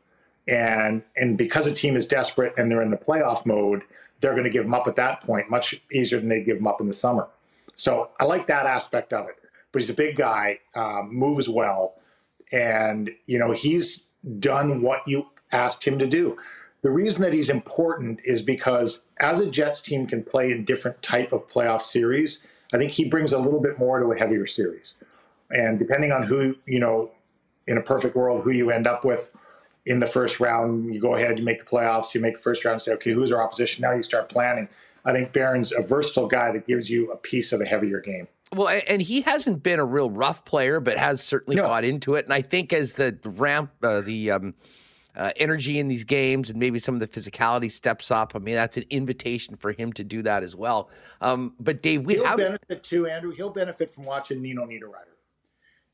and 0.47 1.03
and 1.15 1.37
because 1.37 1.67
a 1.67 1.73
team 1.73 1.95
is 1.95 2.05
desperate 2.05 2.53
and 2.57 2.71
they're 2.71 2.81
in 2.81 2.91
the 2.91 2.97
playoff 2.97 3.45
mode, 3.45 3.83
they're 4.23 4.31
going 4.31 4.45
to 4.45 4.49
give 4.49 4.65
him 4.65 4.73
up 4.73 4.87
at 4.87 4.95
that 4.95 5.21
point 5.21 5.49
much 5.49 5.81
easier 5.91 6.17
than 6.17 6.29
they 6.29 6.41
give 6.41 6.57
him 6.57 6.65
up 6.65 6.79
in 6.79 6.87
the 6.87 6.93
summer. 6.93 7.27
So 7.75 8.09
I 8.21 8.23
like 8.23 8.47
that 8.47 8.65
aspect 8.65 9.11
of 9.11 9.27
it. 9.27 9.35
But 9.73 9.81
he's 9.81 9.89
a 9.89 9.95
big 9.95 10.15
guy, 10.15 10.59
um, 10.75 11.13
moves 11.13 11.49
well, 11.49 11.95
and 12.51 13.09
you 13.25 13.37
know 13.37 13.51
he's 13.51 14.05
done 14.39 14.81
what 14.81 15.01
you 15.07 15.27
asked 15.51 15.85
him 15.85 15.99
to 15.99 16.07
do. 16.07 16.37
The 16.83 16.91
reason 16.91 17.21
that 17.23 17.33
he's 17.33 17.49
important 17.49 18.19
is 18.23 18.41
because 18.41 19.01
as 19.19 19.39
a 19.39 19.49
Jets 19.49 19.81
team 19.81 20.05
can 20.05 20.23
play 20.23 20.51
in 20.51 20.63
different 20.63 21.01
type 21.01 21.33
of 21.33 21.49
playoff 21.49 21.81
series, 21.81 22.39
I 22.73 22.77
think 22.77 22.91
he 22.91 23.09
brings 23.09 23.33
a 23.33 23.39
little 23.39 23.61
bit 23.61 23.79
more 23.79 23.99
to 23.99 24.11
a 24.11 24.17
heavier 24.17 24.45
series. 24.45 24.95
And 25.49 25.79
depending 25.79 26.11
on 26.11 26.23
who, 26.23 26.55
you 26.65 26.79
know, 26.79 27.11
in 27.67 27.77
a 27.77 27.81
perfect 27.81 28.15
world, 28.15 28.43
who 28.43 28.51
you 28.51 28.69
end 28.69 28.85
up 28.85 29.03
with 29.03 29.31
in 29.85 29.99
the 29.99 30.07
first 30.07 30.39
round, 30.39 30.93
you 30.93 31.01
go 31.01 31.15
ahead, 31.15 31.37
you 31.37 31.43
make 31.43 31.59
the 31.59 31.65
playoffs, 31.65 32.13
you 32.13 32.21
make 32.21 32.35
the 32.35 32.41
first 32.41 32.63
round 32.63 32.75
and 32.75 32.81
say, 32.81 32.93
okay, 32.93 33.11
who's 33.11 33.31
our 33.31 33.41
opposition? 33.41 33.81
Now 33.81 33.91
you 33.91 34.03
start 34.03 34.29
planning. 34.29 34.69
I 35.05 35.11
think 35.11 35.33
Barron's 35.33 35.73
a 35.73 35.81
versatile 35.81 36.27
guy 36.27 36.51
that 36.53 36.65
gives 36.65 36.89
you 36.89 37.11
a 37.11 37.17
piece 37.17 37.51
of 37.51 37.59
a 37.59 37.65
heavier 37.65 37.99
game. 37.99 38.27
Well, 38.55 38.79
and 38.87 39.01
he 39.01 39.21
hasn't 39.21 39.63
been 39.63 39.79
a 39.79 39.85
real 39.85 40.09
rough 40.09 40.45
player, 40.45 40.79
but 40.79 40.97
has 40.97 41.21
certainly 41.21 41.57
no. 41.57 41.63
got 41.63 41.83
into 41.83 42.15
it. 42.15 42.25
And 42.25 42.33
I 42.33 42.41
think 42.41 42.71
as 42.71 42.93
the 42.93 43.17
ramp, 43.25 43.71
uh, 43.81 44.01
the 44.01 44.31
um, 44.31 44.53
uh, 45.15 45.31
energy 45.35 45.79
in 45.79 45.87
these 45.87 46.03
games 46.03 46.49
and 46.49 46.59
maybe 46.59 46.79
some 46.79 46.95
of 46.95 47.01
the 47.01 47.07
physicality 47.07 47.71
steps 47.71 48.11
up. 48.11 48.33
I 48.35 48.39
mean, 48.39 48.55
that's 48.55 48.77
an 48.77 48.85
invitation 48.89 49.57
for 49.57 49.71
him 49.71 49.91
to 49.93 50.03
do 50.03 50.21
that 50.23 50.43
as 50.43 50.55
well. 50.55 50.89
Um, 51.19 51.53
but 51.59 51.81
Dave, 51.81 52.05
we 52.05 52.15
he'll 52.15 52.25
have 52.25 52.37
benefit 52.37 52.83
too, 52.83 53.07
Andrew. 53.07 53.31
He'll 53.31 53.49
benefit 53.49 53.89
from 53.89 54.05
watching 54.05 54.41
Nino 54.41 54.65
Niederreiter 54.65 55.13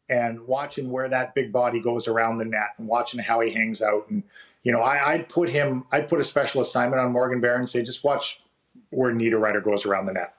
and 0.10 0.48
watching 0.48 0.92
where 0.92 1.08
that 1.10 1.36
big 1.36 1.52
body 1.52 1.80
goes 1.80 2.08
around 2.08 2.38
the 2.38 2.46
net 2.46 2.70
and 2.78 2.88
watching 2.88 3.20
how 3.20 3.40
he 3.42 3.52
hangs 3.54 3.82
out. 3.82 4.10
And 4.10 4.24
you 4.64 4.72
know, 4.72 4.82
I, 4.82 5.18
would 5.18 5.30
put 5.30 5.50
him, 5.50 5.86
I'd 5.92 6.10
put 6.10 6.20
a 6.20 6.24
special 6.24 6.62
assignment 6.62 7.02
on 7.02 7.12
Morgan 7.12 7.40
Barron 7.40 7.62
and 7.62 7.70
say, 7.70 7.82
just 7.82 8.04
watch 8.04 8.42
where 8.90 9.14
Niederreiter 9.14 9.64
goes 9.64 9.86
around 9.86 10.06
the 10.06 10.14
net. 10.14 10.34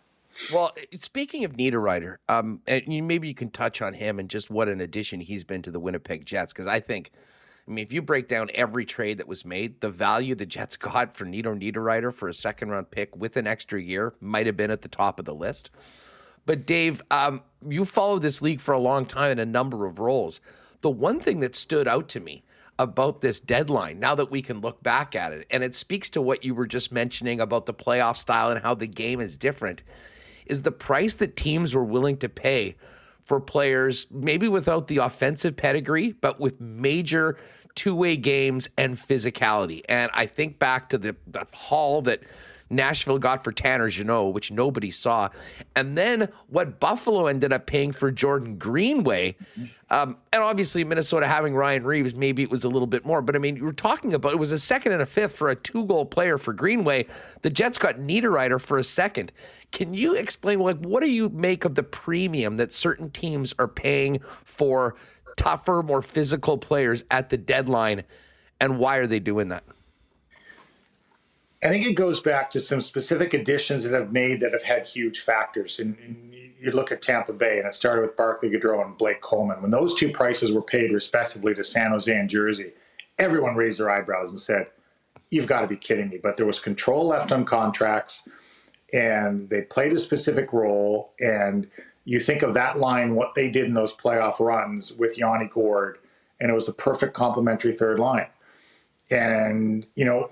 Well, 0.53 0.73
speaking 1.01 1.45
of 1.45 1.53
Niederreiter, 1.53 2.17
um, 2.29 2.61
and 2.67 2.87
maybe 3.07 3.29
you 3.29 3.35
can 3.35 3.51
touch 3.51 3.83
on 3.83 3.95
him 3.95 4.19
and 4.19 4.29
just 4.29 4.51
what 4.51 4.69
an 4.69 4.81
addition 4.81 5.21
he's 5.21 5.45
been 5.45 5.63
to 5.63 5.71
the 5.71 5.81
Winnipeg 5.81 6.25
Jets 6.25 6.53
because 6.53 6.67
I 6.67 6.81
think 6.81 7.11
I 7.71 7.73
mean, 7.73 7.85
if 7.85 7.93
you 7.93 8.03
break 8.03 8.27
down 8.27 8.51
every 8.55 8.85
trade 8.85 9.19
that 9.19 9.29
was 9.29 9.45
made, 9.45 9.81
the 9.81 9.91
value 9.91 10.35
the 10.35 10.47
Jets 10.47 10.77
got 10.77 11.17
for 11.17 11.25
Nino 11.25 11.55
Niederreiter 11.55 12.13
for 12.13 12.29
a 12.29 12.35
second 12.35 12.71
round 12.71 12.91
pick 12.91 13.15
with 13.15 13.37
an 13.37 13.47
extra 13.47 13.81
year 13.81 14.15
might 14.21 14.47
have 14.47 14.57
been 14.57 14.71
at 14.73 14.83
the 14.83 14.89
top 14.89 15.19
of 15.19 15.25
the 15.25 15.35
list. 15.35 15.71
But 16.47 16.67
Dave, 16.67 17.03
um, 17.11 17.43
you 17.67 17.85
followed 17.85 18.23
this 18.23 18.43
league 18.43 18.61
for 18.61 18.73
a 18.73 18.79
long 18.79 19.07
time 19.07 19.33
in 19.33 19.39
a 19.39 19.47
number 19.47 19.87
of 19.87 19.99
roles. 19.99 20.41
The 20.81 20.91
one 20.91 21.21
thing 21.21 21.41
that 21.41 21.55
stood 21.55 21.87
out 21.87 22.09
to 22.11 22.21
me 22.21 22.43
about 22.79 23.21
this 23.21 23.41
deadline, 23.41 24.01
now 24.01 24.15
that 24.15 24.31
we 24.31 24.41
can 24.41 24.61
look 24.61 24.83
back 24.83 25.15
at 25.15 25.33
it, 25.33 25.47
and 25.51 25.63
it 25.63 25.75
speaks 25.75 26.09
to 26.11 26.23
what 26.23 26.43
you 26.43 26.55
were 26.55 26.67
just 26.67 26.91
mentioning 26.91 27.39
about 27.39 27.67
the 27.67 27.75
playoff 27.75 28.17
style 28.17 28.51
and 28.51 28.63
how 28.63 28.75
the 28.75 28.87
game 28.87 29.21
is 29.21 29.37
different, 29.37 29.83
is 30.47 30.63
the 30.63 30.73
price 30.73 31.15
that 31.17 31.37
teams 31.37 31.75
were 31.75 31.85
willing 31.85 32.17
to 32.17 32.29
pay 32.29 32.75
for 33.23 33.39
players, 33.39 34.07
maybe 34.11 34.49
without 34.49 34.89
the 34.89 34.97
offensive 34.97 35.57
pedigree, 35.57 36.13
but 36.13 36.41
with 36.41 36.61
major 36.61 37.37
two 37.75 37.95
way 37.95 38.17
games 38.17 38.69
and 38.77 38.99
physicality. 38.99 39.83
And 39.89 40.11
I 40.15 40.27
think 40.27 40.59
back 40.59 40.89
to 40.89 40.99
the, 40.99 41.15
the 41.27 41.47
haul 41.53 42.03
that 42.03 42.21
Nashville 42.71 43.19
got 43.19 43.43
for 43.43 43.51
Tanner 43.51 43.89
Jeannot, 43.89 44.33
which 44.33 44.53
nobody 44.53 44.91
saw. 44.93 45.29
And 45.75 45.99
then 45.99 46.29
what 46.49 46.79
Buffalo 46.79 47.27
ended 47.27 47.53
up 47.53 47.67
paying 47.67 47.93
for 47.93 48.13
Jordan 48.13 48.57
Greenway. 48.57 49.37
Um, 49.91 50.17
and 50.33 50.41
obviously, 50.41 50.85
Minnesota 50.85 51.27
having 51.27 51.55
Ryan 51.55 51.83
Reaves, 51.83 52.15
maybe 52.15 52.45
it 52.45 52.51
was 52.51 52.63
a 52.63 52.69
little 52.69 52.87
bit 52.87 53.05
more. 53.05 53.21
But 53.21 53.35
I 53.35 53.41
mean, 53.41 53.57
you 53.57 53.65
were 53.65 53.73
talking 53.73 54.15
about 54.15 54.33
it 54.33 54.39
was 54.39 54.53
a 54.53 54.59
second 54.59 54.93
and 54.93 55.03
a 55.03 55.07
fifth 55.07 55.35
for 55.37 55.51
a 55.51 55.57
two 55.57 55.85
goal 55.85 56.07
player 56.07 56.39
for 56.39 56.53
Greenway. 56.53 57.07
The 57.43 57.51
Jets 57.51 57.77
got 57.77 57.97
Niederreiter 57.97 58.61
for 58.61 58.79
a 58.79 58.85
second. 58.85 59.33
Can 59.73 59.93
you 59.93 60.15
explain, 60.15 60.61
like, 60.61 60.79
what 60.79 61.01
do 61.01 61.09
you 61.09 61.29
make 61.31 61.65
of 61.65 61.75
the 61.75 61.83
premium 61.83 62.57
that 62.57 62.73
certain 62.73 63.11
teams 63.11 63.53
are 63.59 63.69
paying 63.69 64.21
for 64.45 64.97
tougher, 65.37 65.83
more 65.83 66.03
physical 66.03 66.57
players 66.57 67.05
at 67.11 67.31
the 67.31 67.37
deadline? 67.37 68.05
And 68.61 68.79
why 68.79 68.97
are 68.97 69.07
they 69.07 69.21
doing 69.21 69.49
that? 69.49 69.65
I 71.63 71.69
think 71.69 71.87
it 71.87 71.93
goes 71.93 72.21
back 72.21 72.51
to 72.51 72.61
some 72.61 72.81
specific 72.81 73.35
additions 73.35 73.85
that 73.85 73.93
have 73.93 74.13
made 74.13 74.41
that 74.41 74.53
have 74.53 74.63
had 74.63 74.87
huge 74.87 75.21
factors. 75.21 75.79
And, 75.79 75.97
and 75.99 76.33
you 76.59 76.71
look 76.71 76.91
at 76.91 77.03
Tampa 77.03 77.33
Bay, 77.33 77.59
and 77.59 77.67
it 77.67 77.75
started 77.75 78.03
with 78.03 78.17
Barclay 78.17 78.51
Goodrow 78.51 78.85
and 78.85 78.97
Blake 78.97 79.21
Coleman. 79.21 79.61
When 79.61 79.71
those 79.71 79.95
two 79.95 80.11
prices 80.11 80.53
were 80.53 80.63
paid 80.63 80.93
respectively 80.93 81.55
to 81.55 81.65
San 81.65 81.91
Jose 81.91 82.15
and 82.15 82.31
Jersey, 82.31 82.73
everyone 83.19 83.57
raised 83.57 83.79
their 83.79 83.91
eyebrows 83.91 84.31
and 84.31 84.41
said, 84.41 84.69
"You've 85.31 85.47
got 85.47 85.61
to 85.61 85.67
be 85.67 85.77
kidding 85.77 86.09
me!" 86.09 86.19
But 86.19 86.37
there 86.37 86.47
was 86.47 86.59
control 86.59 87.07
left 87.07 87.31
on 87.31 87.45
contracts, 87.45 88.27
and 88.93 89.51
they 89.51 89.63
played 89.63 89.93
a 89.93 89.99
specific 89.99 90.53
role. 90.53 91.13
And 91.21 91.69
you 92.05 92.21
think 92.21 92.43
of 92.43 92.55
that 92.55 92.79
line, 92.79 93.15
what 93.15 93.35
they 93.35 93.51
did 93.51 93.67
in 93.67 93.75
those 93.75 93.95
playoff 93.95 94.41
runs 94.41 94.93
with 94.93 95.19
Yanni 95.19 95.51
Gourde, 95.53 95.99
and 96.41 96.51
it 96.51 96.55
was 96.55 96.67
the 96.67 96.73
perfect 96.73 97.13
complementary 97.13 97.73
third 97.73 97.99
line. 97.99 98.29
And 99.11 99.87
you 99.95 100.07
know, 100.07 100.31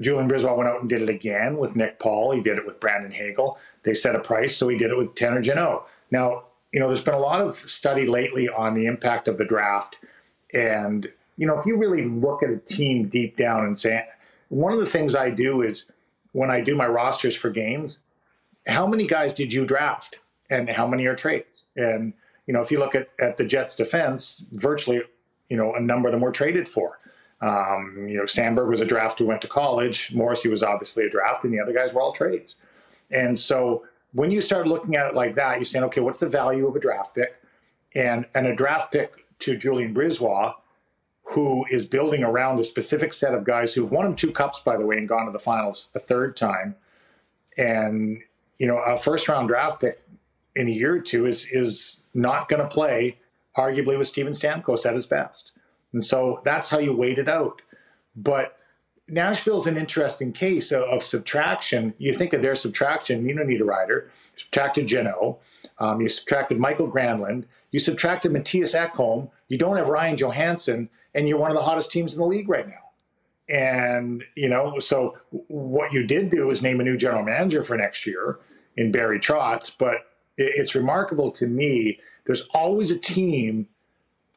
Julien 0.00 0.28
BriseBois 0.28 0.56
went 0.56 0.68
out 0.68 0.80
and 0.80 0.88
did 0.88 1.02
it 1.02 1.08
again 1.08 1.56
with 1.56 1.76
Nick 1.76 1.98
Paul. 1.98 2.32
He 2.32 2.40
did 2.40 2.58
it 2.58 2.66
with 2.66 2.80
Brandon 2.80 3.12
Hagel. 3.12 3.58
They 3.84 3.94
set 3.94 4.16
a 4.16 4.20
price, 4.20 4.56
so 4.56 4.68
he 4.68 4.76
did 4.76 4.90
it 4.90 4.96
with 4.96 5.14
Tanner 5.14 5.40
Jeannot. 5.40 5.86
Now, 6.10 6.44
you 6.72 6.80
know, 6.80 6.88
there's 6.88 7.00
been 7.00 7.14
a 7.14 7.18
lot 7.18 7.40
of 7.40 7.54
study 7.54 8.06
lately 8.06 8.48
on 8.48 8.74
the 8.74 8.86
impact 8.86 9.28
of 9.28 9.38
the 9.38 9.44
draft. 9.44 9.96
And, 10.52 11.08
you 11.36 11.46
know, 11.46 11.58
if 11.58 11.66
you 11.66 11.76
really 11.76 12.04
look 12.04 12.42
at 12.42 12.50
a 12.50 12.56
team 12.56 13.08
deep 13.08 13.36
down 13.36 13.64
and 13.64 13.78
say, 13.78 14.04
one 14.48 14.72
of 14.72 14.80
the 14.80 14.86
things 14.86 15.14
I 15.14 15.30
do 15.30 15.62
is 15.62 15.84
when 16.32 16.50
I 16.50 16.60
do 16.60 16.74
my 16.74 16.86
rosters 16.86 17.36
for 17.36 17.50
games, 17.50 17.98
how 18.66 18.86
many 18.86 19.06
guys 19.06 19.34
did 19.34 19.52
you 19.52 19.64
draft 19.64 20.16
and 20.50 20.68
how 20.70 20.86
many 20.86 21.06
are 21.06 21.14
trades? 21.14 21.62
And, 21.76 22.14
you 22.46 22.54
know, 22.54 22.60
if 22.60 22.72
you 22.72 22.78
look 22.80 22.96
at, 22.96 23.10
at 23.20 23.36
the 23.36 23.46
Jets 23.46 23.76
defense, 23.76 24.42
virtually, 24.52 25.02
you 25.48 25.56
know, 25.56 25.74
a 25.74 25.80
number 25.80 26.08
of 26.08 26.12
them 26.12 26.22
were 26.22 26.32
traded 26.32 26.68
for. 26.68 26.98
Um, 27.40 28.06
you 28.08 28.16
know, 28.16 28.24
Samberg 28.24 28.68
was 28.68 28.80
a 28.80 28.86
draft 28.86 29.18
who 29.18 29.26
went 29.26 29.42
to 29.42 29.48
college. 29.48 30.12
Morrissey 30.14 30.48
was 30.48 30.62
obviously 30.62 31.04
a 31.04 31.10
draft, 31.10 31.44
and 31.44 31.52
the 31.52 31.60
other 31.60 31.72
guys 31.72 31.92
were 31.92 32.00
all 32.00 32.12
trades. 32.12 32.56
And 33.10 33.38
so 33.38 33.84
when 34.12 34.30
you 34.30 34.40
start 34.40 34.66
looking 34.66 34.96
at 34.96 35.06
it 35.06 35.14
like 35.14 35.34
that, 35.34 35.56
you're 35.56 35.64
saying, 35.64 35.84
okay, 35.86 36.00
what's 36.00 36.20
the 36.20 36.28
value 36.28 36.66
of 36.66 36.76
a 36.76 36.80
draft 36.80 37.14
pick? 37.14 37.34
And 37.94 38.26
and 38.34 38.46
a 38.46 38.54
draft 38.54 38.92
pick 38.92 39.26
to 39.40 39.56
Julien 39.56 39.94
BriseBois, 39.94 40.54
who 41.24 41.66
is 41.70 41.84
building 41.86 42.24
around 42.24 42.58
a 42.58 42.64
specific 42.64 43.12
set 43.12 43.34
of 43.34 43.44
guys 43.44 43.74
who've 43.74 43.90
won 43.90 44.06
him 44.06 44.16
two 44.16 44.32
cups, 44.32 44.60
by 44.60 44.76
the 44.76 44.86
way, 44.86 44.96
and 44.96 45.08
gone 45.08 45.26
to 45.26 45.32
the 45.32 45.38
finals 45.38 45.88
a 45.94 45.98
third 45.98 46.36
time. 46.36 46.76
And 47.58 48.22
you 48.58 48.66
know, 48.66 48.78
a 48.78 48.96
first 48.96 49.28
round 49.28 49.48
draft 49.48 49.80
pick 49.80 50.00
in 50.56 50.68
a 50.68 50.70
year 50.70 50.94
or 50.94 51.00
two 51.00 51.26
is 51.26 51.46
is 51.50 52.00
not 52.14 52.48
going 52.48 52.62
to 52.62 52.68
play, 52.68 53.18
arguably, 53.56 53.98
with 53.98 54.08
Steven 54.08 54.32
Stamkos 54.32 54.86
at 54.86 54.94
his 54.94 55.06
best. 55.06 55.52
And 55.94 56.04
so 56.04 56.42
that's 56.44 56.68
how 56.68 56.78
you 56.78 56.94
wait 56.94 57.18
it 57.18 57.28
out. 57.28 57.62
But 58.14 58.58
Nashville's 59.08 59.66
an 59.66 59.76
interesting 59.76 60.32
case 60.32 60.72
of, 60.72 60.82
of, 60.82 61.02
subtraction. 61.02 61.94
You 61.98 62.12
think 62.12 62.32
of 62.32 62.42
their 62.42 62.54
subtraction, 62.54 63.28
you 63.28 63.34
don't 63.34 63.46
need 63.46 63.60
a 63.60 63.64
rider. 63.64 64.10
Subtracted 64.36 64.86
Jeannot, 64.86 65.38
um, 65.78 66.00
you 66.00 66.08
subtracted 66.08 66.58
Mikael 66.58 66.90
Granlund, 66.90 67.44
you 67.70 67.78
subtracted 67.78 68.32
Mattias 68.32 68.74
Ekholm, 68.74 69.30
you 69.48 69.56
don't 69.56 69.76
have 69.76 69.88
Ryan 69.88 70.16
Johansen, 70.16 70.88
and 71.14 71.28
you're 71.28 71.38
one 71.38 71.50
of 71.50 71.56
the 71.56 71.62
hottest 71.62 71.92
teams 71.92 72.14
in 72.14 72.20
the 72.20 72.26
league 72.26 72.48
right 72.48 72.68
now. 72.68 72.74
And, 73.48 74.24
you 74.34 74.48
know, 74.48 74.78
so 74.78 75.18
what 75.30 75.92
you 75.92 76.06
did 76.06 76.30
do 76.30 76.50
is 76.50 76.62
name 76.62 76.80
a 76.80 76.84
new 76.84 76.96
general 76.96 77.22
manager 77.22 77.62
for 77.62 77.76
next 77.76 78.06
year 78.06 78.38
in 78.76 78.90
Barry 78.90 79.20
Trotz. 79.20 79.74
But 79.76 80.06
it's 80.38 80.74
remarkable 80.74 81.30
to 81.32 81.46
me, 81.46 82.00
there's 82.24 82.48
always 82.54 82.90
a 82.90 82.98
team 82.98 83.68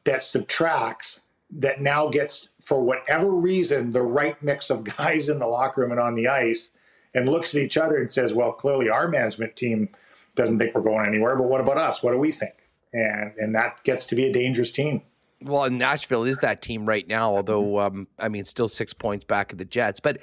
that 0.04 0.22
subtracts 0.22 1.22
that 1.50 1.80
now 1.80 2.08
gets, 2.08 2.50
for 2.60 2.82
whatever 2.82 3.34
reason, 3.34 3.92
the 3.92 4.02
right 4.02 4.40
mix 4.42 4.70
of 4.70 4.84
guys 4.96 5.28
in 5.28 5.38
the 5.38 5.46
locker 5.46 5.82
room 5.82 5.90
and 5.90 6.00
on 6.00 6.14
the 6.14 6.28
ice 6.28 6.70
and 7.14 7.28
looks 7.28 7.54
at 7.54 7.62
each 7.62 7.76
other 7.76 7.96
and 7.96 8.10
says, 8.10 8.34
well, 8.34 8.52
clearly 8.52 8.88
our 8.88 9.08
management 9.08 9.56
team 9.56 9.88
doesn't 10.34 10.58
think 10.58 10.74
we're 10.74 10.82
going 10.82 11.06
anywhere, 11.06 11.36
but 11.36 11.48
what 11.48 11.60
about 11.60 11.78
us? 11.78 12.02
What 12.02 12.12
do 12.12 12.18
we 12.18 12.32
think? 12.32 12.54
And, 12.92 13.32
and 13.38 13.54
that 13.54 13.82
gets 13.84 14.06
to 14.06 14.14
be 14.14 14.26
a 14.26 14.32
dangerous 14.32 14.70
team. 14.70 15.02
Well, 15.40 15.70
Nashville 15.70 16.24
is 16.24 16.38
that 16.38 16.62
team 16.62 16.86
right 16.86 17.06
now, 17.06 17.34
although, 17.34 17.78
um, 17.78 18.08
I 18.18 18.28
mean, 18.28 18.44
still 18.44 18.68
six 18.68 18.92
points 18.92 19.24
back 19.24 19.52
of 19.52 19.58
the 19.58 19.64
Jets. 19.64 20.00
But, 20.00 20.18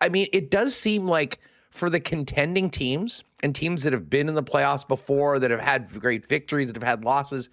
I 0.00 0.08
mean, 0.08 0.28
it 0.32 0.50
does 0.50 0.74
seem 0.74 1.06
like 1.06 1.38
for 1.70 1.90
the 1.90 2.00
contending 2.00 2.70
teams 2.70 3.24
and 3.42 3.54
teams 3.54 3.82
that 3.82 3.92
have 3.92 4.08
been 4.08 4.28
in 4.28 4.34
the 4.34 4.42
playoffs 4.42 4.86
before, 4.86 5.38
that 5.38 5.50
have 5.50 5.60
had 5.60 6.00
great 6.00 6.26
victories, 6.26 6.68
that 6.68 6.76
have 6.76 6.82
had 6.82 7.04
losses, 7.04 7.50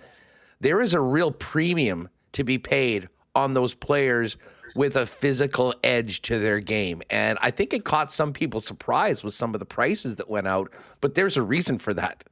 there 0.62 0.80
is 0.80 0.94
a 0.94 1.02
real 1.02 1.32
premium 1.32 2.08
to 2.34 2.44
be 2.44 2.58
paid 2.58 3.10
on 3.36 3.54
those 3.54 3.74
players 3.74 4.38
with 4.76 4.96
a 4.96 5.06
physical 5.06 5.74
edge 5.84 6.22
to 6.22 6.40
their 6.40 6.60
game. 6.60 7.02
And 7.10 7.38
I 7.42 7.52
think 7.52 7.74
it 7.74 7.84
caught 7.84 8.14
some 8.14 8.32
people 8.32 8.62
surprised 8.62 9.24
with 9.24 9.34
some 9.34 9.54
of 9.54 9.60
the 9.60 9.66
prices 9.66 10.16
that 10.16 10.30
went 10.30 10.48
out, 10.48 10.72
but 11.02 11.16
there's 11.16 11.36
a 11.36 11.42
reason 11.42 11.78
for 11.78 11.94
that. 11.94 12.24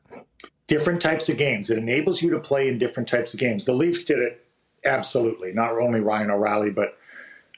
Different 0.67 1.01
types 1.01 1.27
of 1.29 1.37
games. 1.37 1.69
It 1.69 1.77
enables 1.77 2.21
you 2.21 2.29
to 2.29 2.39
play 2.39 2.69
in 2.69 2.77
different 2.77 3.09
types 3.09 3.33
of 3.33 3.39
games. 3.39 3.65
The 3.65 3.73
Leafs 3.73 4.03
did 4.03 4.19
it 4.19 4.45
Absolutely, 4.85 5.51
not 5.51 5.71
only 5.77 5.99
Ryan 5.99 6.31
O'Reilly, 6.31 6.69
but 6.69 6.97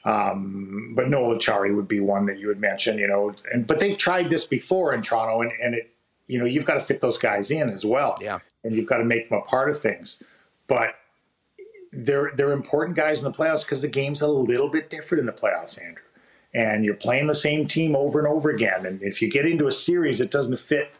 um, 0.04 0.92
but 0.96 1.08
Noel 1.08 1.36
Acciari 1.36 1.74
would 1.74 1.86
be 1.86 2.00
one 2.00 2.26
that 2.26 2.38
you 2.38 2.48
would 2.48 2.60
mention. 2.60 2.98
You 2.98 3.06
know, 3.06 3.34
and 3.52 3.66
but 3.66 3.78
they've 3.78 3.96
tried 3.96 4.30
this 4.30 4.44
before 4.44 4.92
in 4.92 5.02
Toronto, 5.02 5.40
and 5.40 5.52
and 5.62 5.74
it 5.74 5.94
you 6.26 6.38
know 6.38 6.44
you've 6.44 6.64
got 6.64 6.74
to 6.74 6.80
fit 6.80 7.00
those 7.00 7.18
guys 7.18 7.50
in 7.50 7.68
as 7.68 7.84
well. 7.84 8.18
Yeah, 8.20 8.40
and 8.64 8.74
you've 8.74 8.88
got 8.88 8.98
to 8.98 9.04
make 9.04 9.28
them 9.28 9.38
a 9.38 9.42
part 9.42 9.70
of 9.70 9.78
things. 9.78 10.20
But 10.66 10.96
they're 11.92 12.32
they're 12.34 12.52
important 12.52 12.96
guys 12.96 13.18
in 13.18 13.24
the 13.24 13.36
playoffs 13.36 13.64
because 13.64 13.82
the 13.82 13.88
game's 13.88 14.22
a 14.22 14.28
little 14.28 14.68
bit 14.68 14.88
different 14.88 15.20
in 15.20 15.26
the 15.26 15.32
playoffs, 15.32 15.80
Andrew. 15.80 16.02
And 16.54 16.84
you're 16.84 16.94
playing 16.94 17.28
the 17.28 17.34
same 17.34 17.66
team 17.66 17.96
over 17.96 18.18
and 18.18 18.28
over 18.28 18.50
again. 18.50 18.84
And 18.84 19.02
if 19.02 19.22
you 19.22 19.30
get 19.30 19.46
into 19.46 19.66
a 19.66 19.72
series 19.72 20.18
that 20.18 20.30
doesn't 20.30 20.58
fit 20.58 20.90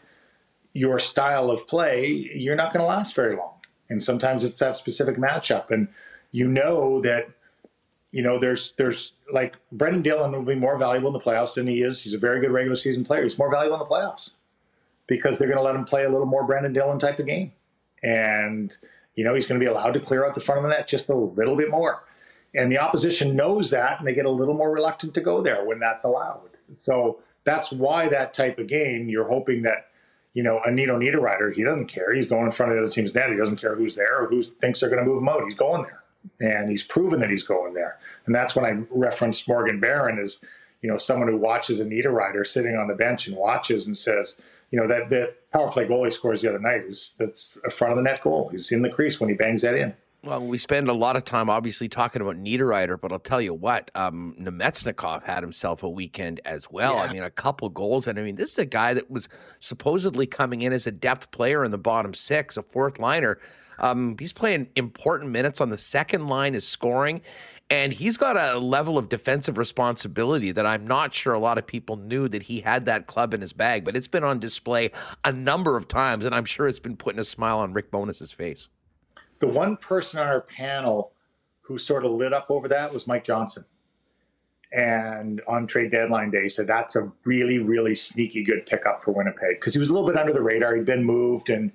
your 0.73 0.97
style 0.97 1.51
of 1.51 1.67
play, 1.67 2.07
you're 2.07 2.55
not 2.55 2.73
going 2.73 2.81
to 2.81 2.87
last 2.87 3.15
very 3.15 3.35
long. 3.35 3.53
And 3.87 4.01
sometimes 4.01 4.43
it's 4.43 4.57
that 4.59 4.75
specific 4.75 5.17
matchup. 5.17 5.69
And 5.69 5.89
you 6.31 6.47
know 6.47 6.99
that 7.01 7.29
you 8.11 8.21
know 8.21 8.37
there's 8.37 8.73
there's 8.77 9.13
like 9.31 9.55
Brenden 9.75 10.03
Dillon 10.03 10.31
will 10.31 10.43
be 10.43 10.55
more 10.55 10.77
valuable 10.77 11.07
in 11.07 11.13
the 11.13 11.19
playoffs 11.19 11.55
than 11.55 11.67
he 11.67 11.81
is. 11.81 12.03
He's 12.03 12.13
a 12.13 12.19
very 12.19 12.41
good 12.41 12.51
regular 12.51 12.75
season 12.75 13.05
player. 13.05 13.23
He's 13.23 13.37
more 13.37 13.51
valuable 13.51 13.81
in 13.81 13.87
the 13.87 13.93
playoffs 13.93 14.31
because 15.07 15.37
they're 15.37 15.47
going 15.47 15.57
to 15.57 15.63
let 15.63 15.75
him 15.75 15.85
play 15.85 16.03
a 16.03 16.09
little 16.09 16.25
more 16.25 16.47
Brenden 16.47 16.73
Dillon 16.73 16.99
type 16.99 17.19
of 17.19 17.25
game, 17.25 17.53
and 18.01 18.75
you 19.15 19.23
know 19.23 19.33
he's 19.33 19.47
going 19.47 19.59
to 19.59 19.63
be 19.63 19.69
allowed 19.69 19.93
to 19.93 19.99
clear 19.99 20.25
out 20.25 20.35
the 20.35 20.41
front 20.41 20.59
of 20.59 20.63
the 20.63 20.69
net 20.69 20.87
just 20.87 21.09
a 21.09 21.15
little 21.15 21.55
bit 21.55 21.69
more. 21.69 22.03
And 22.55 22.71
the 22.71 22.77
opposition 22.77 23.35
knows 23.35 23.71
that, 23.71 23.99
and 23.99 24.07
they 24.07 24.13
get 24.13 24.25
a 24.25 24.31
little 24.31 24.53
more 24.53 24.71
reluctant 24.71 25.13
to 25.15 25.21
go 25.21 25.41
there 25.41 25.65
when 25.65 25.79
that's 25.79 26.03
allowed. 26.03 26.49
So 26.77 27.19
that's 27.43 27.71
why 27.71 28.07
that 28.09 28.33
type 28.33 28.59
of 28.59 28.67
game, 28.67 29.09
you're 29.09 29.27
hoping 29.27 29.63
that, 29.63 29.87
you 30.33 30.43
know, 30.43 30.61
a 30.63 30.71
Nino 30.71 30.99
Niederreiter, 30.99 31.53
he 31.53 31.63
doesn't 31.63 31.87
care. 31.87 32.13
He's 32.13 32.27
going 32.27 32.45
in 32.45 32.51
front 32.51 32.71
of 32.71 32.77
the 32.77 32.83
other 32.83 32.91
team's 32.91 33.13
net. 33.13 33.31
He 33.31 33.37
doesn't 33.37 33.57
care 33.57 33.75
who's 33.75 33.95
there 33.95 34.21
or 34.21 34.27
who 34.27 34.43
thinks 34.43 34.79
they're 34.79 34.89
going 34.89 35.03
to 35.03 35.09
move 35.09 35.21
him 35.21 35.29
out. 35.29 35.43
He's 35.43 35.55
going 35.55 35.83
there 35.83 36.03
and 36.39 36.69
he's 36.69 36.83
proven 36.83 37.19
that 37.19 37.29
he's 37.29 37.43
going 37.43 37.73
there. 37.73 37.97
And 38.25 38.33
that's 38.33 38.55
when 38.55 38.65
I 38.65 38.83
referenced 38.89 39.47
Morgan 39.47 39.79
Barron 39.79 40.19
as, 40.19 40.39
you 40.81 40.89
know, 40.89 40.97
someone 40.97 41.27
who 41.27 41.37
watches 41.37 41.79
a 41.79 41.85
Niederreiter 41.85 42.45
sitting 42.45 42.75
on 42.75 42.87
the 42.87 42.95
bench 42.95 43.27
and 43.27 43.37
watches 43.37 43.85
and 43.85 43.97
says, 43.97 44.35
you 44.73 44.79
know, 44.79 44.87
that 44.87 45.11
the 45.11 45.35
power 45.53 45.69
play 45.69 45.87
goal 45.87 46.03
he 46.03 46.09
scores 46.09 46.41
the 46.41 46.49
other 46.49 46.59
night 46.59 46.81
is 46.81 47.13
that's 47.19 47.55
a 47.63 47.69
front 47.69 47.91
of 47.91 47.97
the 47.97 48.01
net 48.01 48.23
goal. 48.23 48.49
He's 48.49 48.71
in 48.71 48.81
the 48.81 48.89
crease 48.89 49.19
when 49.19 49.29
he 49.29 49.35
bangs 49.35 49.61
that 49.61 49.75
in. 49.75 49.93
Well, 50.23 50.41
we 50.41 50.57
spend 50.57 50.87
a 50.87 50.93
lot 50.93 51.15
of 51.15 51.25
time 51.25 51.47
obviously 51.47 51.87
talking 51.87 52.23
about 52.23 52.37
Niederreiter, 52.37 52.99
but 52.99 53.11
I'll 53.11 53.19
tell 53.19 53.41
you 53.41 53.53
what, 53.53 53.91
um, 53.93 54.35
Namestnikov 54.39 55.25
had 55.25 55.43
himself 55.43 55.83
a 55.83 55.89
weekend 55.89 56.41
as 56.43 56.71
well. 56.71 56.95
Yeah. 56.95 57.03
I 57.03 57.13
mean, 57.13 57.21
a 57.21 57.29
couple 57.29 57.69
goals. 57.69 58.07
And 58.07 58.17
I 58.17 58.23
mean, 58.23 58.35
this 58.35 58.53
is 58.53 58.57
a 58.57 58.65
guy 58.65 58.95
that 58.95 59.11
was 59.11 59.29
supposedly 59.59 60.25
coming 60.25 60.63
in 60.63 60.73
as 60.73 60.87
a 60.87 60.91
depth 60.91 61.29
player 61.29 61.63
in 61.63 61.69
the 61.69 61.77
bottom 61.77 62.15
six, 62.15 62.57
a 62.57 62.63
fourth 62.63 62.97
liner. 62.97 63.37
Um, 63.77 64.15
he's 64.17 64.33
playing 64.33 64.69
important 64.75 65.31
minutes 65.31 65.61
on 65.61 65.69
the 65.69 65.77
second 65.77 66.27
line, 66.27 66.55
is 66.55 66.67
scoring, 66.67 67.21
and 67.69 67.93
he's 67.93 68.17
got 68.17 68.37
a 68.37 68.59
level 68.59 68.97
of 68.97 69.09
defensive 69.09 69.57
responsibility 69.57 70.51
that 70.51 70.65
I'm 70.65 70.85
not 70.85 71.13
sure 71.13 71.33
a 71.33 71.39
lot 71.39 71.57
of 71.57 71.65
people 71.65 71.95
knew 71.95 72.27
that 72.27 72.43
he 72.43 72.61
had 72.61 72.85
that 72.85 73.07
club 73.07 73.33
in 73.33 73.41
his 73.41 73.53
bag. 73.53 73.83
But 73.85 73.95
it's 73.95 74.07
been 74.07 74.23
on 74.23 74.39
display 74.39 74.91
a 75.23 75.31
number 75.31 75.75
of 75.77 75.87
times, 75.87 76.25
and 76.25 76.35
I'm 76.35 76.45
sure 76.45 76.67
it's 76.67 76.79
been 76.79 76.97
putting 76.97 77.19
a 77.19 77.23
smile 77.23 77.59
on 77.59 77.73
Rick 77.73 77.89
Bowness's 77.89 78.31
face. 78.31 78.69
The 79.39 79.47
one 79.47 79.77
person 79.77 80.19
on 80.19 80.27
our 80.27 80.41
panel 80.41 81.13
who 81.61 81.77
sort 81.77 82.05
of 82.05 82.11
lit 82.11 82.33
up 82.33 82.47
over 82.49 82.67
that 82.67 82.93
was 82.93 83.07
Mike 83.07 83.23
Johnson. 83.23 83.65
And 84.71 85.41
on 85.47 85.67
trade 85.67 85.91
deadline 85.91 86.31
day, 86.31 86.47
said 86.47 86.67
that's 86.67 86.95
a 86.95 87.11
really, 87.25 87.59
really 87.59 87.95
sneaky 87.95 88.43
good 88.43 88.65
pickup 88.65 89.01
for 89.01 89.11
Winnipeg 89.11 89.59
because 89.59 89.73
he 89.73 89.79
was 89.79 89.89
a 89.89 89.93
little 89.93 90.07
bit 90.07 90.17
under 90.17 90.33
the 90.33 90.41
radar. 90.41 90.75
He'd 90.75 90.85
been 90.85 91.03
moved 91.03 91.49
and 91.49 91.71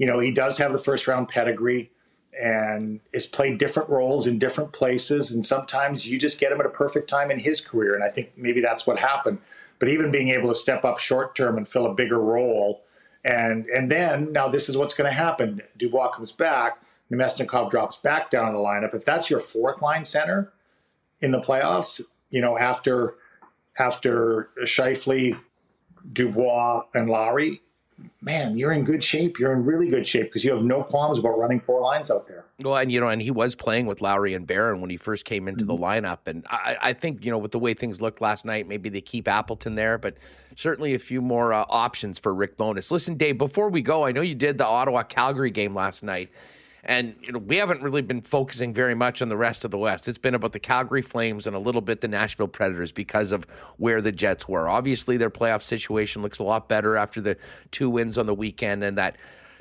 you 0.00 0.06
know, 0.06 0.18
he 0.18 0.32
does 0.32 0.56
have 0.56 0.72
the 0.72 0.78
first 0.78 1.06
round 1.06 1.28
pedigree 1.28 1.90
and 2.40 3.00
has 3.12 3.26
played 3.26 3.58
different 3.58 3.88
roles 3.88 4.26
in 4.26 4.38
different 4.38 4.72
places. 4.72 5.30
And 5.30 5.44
sometimes 5.44 6.06
you 6.08 6.18
just 6.18 6.38
get 6.38 6.52
him 6.52 6.60
at 6.60 6.66
a 6.66 6.70
perfect 6.70 7.08
time 7.08 7.30
in 7.30 7.38
his 7.38 7.60
career. 7.60 7.94
And 7.94 8.04
I 8.04 8.08
think 8.08 8.32
maybe 8.36 8.60
that's 8.60 8.86
what 8.86 8.98
happened. 8.98 9.38
But 9.78 9.88
even 9.88 10.10
being 10.10 10.28
able 10.28 10.48
to 10.48 10.54
step 10.54 10.84
up 10.84 11.00
short 11.00 11.34
term 11.34 11.56
and 11.56 11.68
fill 11.68 11.86
a 11.86 11.94
bigger 11.94 12.20
role. 12.20 12.84
And 13.24 13.66
and 13.66 13.90
then 13.90 14.32
now 14.32 14.48
this 14.48 14.68
is 14.68 14.76
what's 14.76 14.94
going 14.94 15.10
to 15.10 15.16
happen. 15.16 15.62
Dubois 15.76 16.08
comes 16.08 16.32
back, 16.32 16.82
Namestnikov 17.10 17.70
drops 17.70 17.98
back 17.98 18.30
down 18.30 18.48
in 18.48 18.54
the 18.54 18.60
lineup. 18.60 18.94
If 18.94 19.04
that's 19.04 19.28
your 19.28 19.40
fourth 19.40 19.82
line 19.82 20.04
center 20.04 20.52
in 21.20 21.32
the 21.32 21.40
playoffs, 21.40 22.00
you 22.30 22.40
know, 22.40 22.58
after 22.58 23.14
after 23.78 24.50
Scheifele, 24.62 25.38
Dubois, 26.12 26.84
and 26.94 27.08
Lowry, 27.08 27.62
man, 28.20 28.58
you're 28.58 28.72
in 28.72 28.84
good 28.84 29.02
shape. 29.02 29.38
You're 29.38 29.52
in 29.52 29.64
really 29.64 29.88
good 29.88 30.06
shape 30.06 30.24
because 30.24 30.44
you 30.44 30.52
have 30.54 30.62
no 30.62 30.82
qualms 30.82 31.18
about 31.18 31.38
running 31.38 31.60
four 31.60 31.80
lines 31.80 32.10
out 32.10 32.26
there. 32.26 32.44
Well, 32.60 32.76
and 32.76 32.92
you 32.92 33.00
know, 33.00 33.08
and 33.08 33.22
he 33.22 33.30
was 33.30 33.54
playing 33.54 33.86
with 33.86 34.00
Lowry 34.00 34.34
and 34.34 34.46
Barron 34.46 34.80
when 34.80 34.90
he 34.90 34.96
first 34.96 35.24
came 35.24 35.48
into 35.48 35.64
mm-hmm. 35.64 35.76
the 35.76 35.82
lineup, 35.82 36.18
and 36.26 36.44
I, 36.48 36.76
I, 36.80 36.92
think 36.92 37.24
you 37.24 37.30
know, 37.30 37.38
with 37.38 37.52
the 37.52 37.58
way 37.58 37.74
things 37.74 38.00
looked 38.00 38.20
last 38.20 38.44
night, 38.44 38.68
maybe 38.68 38.88
they 38.88 39.00
keep 39.00 39.28
Appleton 39.28 39.74
there, 39.74 39.98
but 39.98 40.16
certainly 40.56 40.94
a 40.94 40.98
few 40.98 41.22
more 41.22 41.52
uh, 41.52 41.64
options 41.68 42.18
for 42.18 42.34
Rick 42.34 42.56
Bowness. 42.56 42.90
Listen, 42.90 43.16
Dave, 43.16 43.38
before 43.38 43.68
we 43.68 43.82
go, 43.82 44.04
I 44.04 44.12
know 44.12 44.20
you 44.20 44.34
did 44.34 44.58
the 44.58 44.66
Ottawa 44.66 45.02
Calgary 45.02 45.50
game 45.50 45.74
last 45.74 46.02
night. 46.02 46.30
And 46.84 47.14
you 47.20 47.32
know, 47.32 47.38
we 47.38 47.56
haven't 47.56 47.82
really 47.82 48.02
been 48.02 48.22
focusing 48.22 48.72
very 48.72 48.94
much 48.94 49.20
on 49.20 49.28
the 49.28 49.36
rest 49.36 49.64
of 49.64 49.70
the 49.70 49.78
West. 49.78 50.08
It's 50.08 50.18
been 50.18 50.34
about 50.34 50.52
the 50.52 50.58
Calgary 50.58 51.02
Flames 51.02 51.46
and 51.46 51.54
a 51.54 51.58
little 51.58 51.80
bit 51.80 52.00
the 52.00 52.08
Nashville 52.08 52.48
Predators 52.48 52.92
because 52.92 53.32
of 53.32 53.46
where 53.76 54.00
the 54.00 54.12
Jets 54.12 54.48
were. 54.48 54.68
Obviously, 54.68 55.16
their 55.16 55.30
playoff 55.30 55.62
situation 55.62 56.22
looks 56.22 56.38
a 56.38 56.42
lot 56.42 56.68
better 56.68 56.96
after 56.96 57.20
the 57.20 57.36
two 57.70 57.90
wins 57.90 58.16
on 58.16 58.26
the 58.26 58.34
weekend 58.34 58.82
and 58.82 58.96
that 58.96 59.16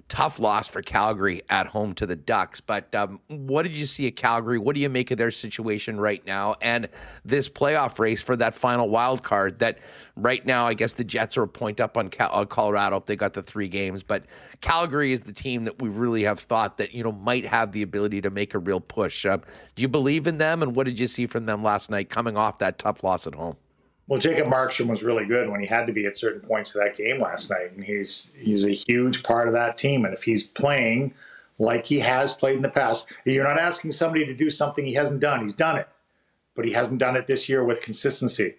tough 0.10 0.40
loss 0.40 0.68
for 0.68 0.82
Calgary 0.82 1.44
at 1.50 1.68
home 1.68 1.94
to 1.94 2.06
the 2.06 2.16
Ducks. 2.16 2.60
But 2.60 2.94
um, 2.94 3.20
what 3.28 3.62
did 3.62 3.76
you 3.76 3.86
see 3.86 4.08
at 4.08 4.16
Calgary? 4.16 4.58
What 4.58 4.74
do 4.74 4.82
you 4.82 4.90
make 4.90 5.12
of 5.12 5.18
their 5.18 5.32
situation 5.32 6.00
right 6.00 6.26
now 6.26 6.56
and 6.62 6.90
this 7.24 7.48
playoff 7.48 8.00
race 8.00 8.22
for 8.22 8.36
that 8.36 8.56
final 8.56 8.90
wild 8.90 9.24
card? 9.24 9.60
That 9.60 9.78
right 10.18 10.46
now, 10.46 10.68
I 10.68 10.74
guess 10.74 10.94
the 10.94 11.04
Jets 11.04 11.38
are 11.38 11.44
a 11.44 11.48
point 11.48 11.80
up 11.80 11.96
on 11.96 12.10
Cal- 12.10 12.32
uh, 12.34 12.46
Colorado 12.46 12.98
if 12.98 13.06
they 13.06 13.16
got 13.16 13.34
the 13.34 13.44
three 13.44 13.70
games, 13.70 14.04
but 14.04 14.26
Calgary 14.62 15.14
is 15.14 15.22
the 15.22 15.32
team 15.32 15.64
that 15.64 15.82
we 15.82 15.88
really 15.88 16.24
have 16.24 16.40
thought 16.40 16.78
that 16.80 16.92
you 16.92 17.04
know 17.04 17.12
might 17.12 17.46
have 17.46 17.72
the 17.72 17.84
ability 17.84 18.20
to 18.22 18.30
make 18.30 18.54
a 18.56 18.60
real 18.60 18.82
push. 18.82 19.26
Uh, 19.26 19.38
do 19.76 19.82
you 19.82 19.88
believe 19.88 20.28
in 20.28 20.40
them? 20.40 20.62
And 20.64 20.76
what 20.76 20.86
did 20.86 21.00
you 21.00 21.08
see 21.08 21.28
from 21.28 21.46
them 21.46 21.64
last 21.64 21.90
night, 21.90 22.10
coming 22.10 22.36
off 22.36 22.58
that 22.60 22.80
tough 22.80 23.04
loss 23.04 23.28
at 23.28 23.36
home? 23.36 23.56
Well, 24.10 24.20
Jacob 24.20 24.48
Markstrom 24.48 24.88
was 24.88 25.04
really 25.04 25.24
good 25.24 25.50
when 25.50 25.60
he 25.60 25.68
had 25.68 25.86
to 25.86 25.94
be 25.94 26.08
at 26.08 26.18
certain 26.18 26.42
points 26.42 26.74
of 26.74 26.82
that 26.82 26.98
game 26.98 27.22
last 27.22 27.52
night, 27.52 27.72
and 27.76 27.84
he's 27.84 28.32
he's 28.36 28.66
a 28.66 28.72
huge 28.72 29.22
part 29.22 29.48
of 29.48 29.54
that 29.54 29.78
team. 29.78 30.04
And 30.04 30.16
if 30.16 30.24
he's 30.24 30.44
playing 30.44 31.14
like 31.60 31.86
he 31.86 32.00
has 32.00 32.34
played 32.34 32.56
in 32.56 32.64
the 32.64 32.70
past, 32.70 33.06
you're 33.24 33.48
not 33.48 33.60
asking 33.60 33.92
somebody 33.92 34.26
to 34.26 34.34
do 34.34 34.50
something 34.50 34.84
he 34.84 34.96
hasn't 34.96 35.20
done. 35.20 35.44
He's 35.44 35.54
done 35.54 35.78
it, 35.78 35.88
but 36.56 36.66
he 36.66 36.72
hasn't 36.72 37.00
done 37.00 37.16
it 37.16 37.28
this 37.28 37.48
year 37.48 37.64
with 37.64 37.82
consistency. 37.82 38.56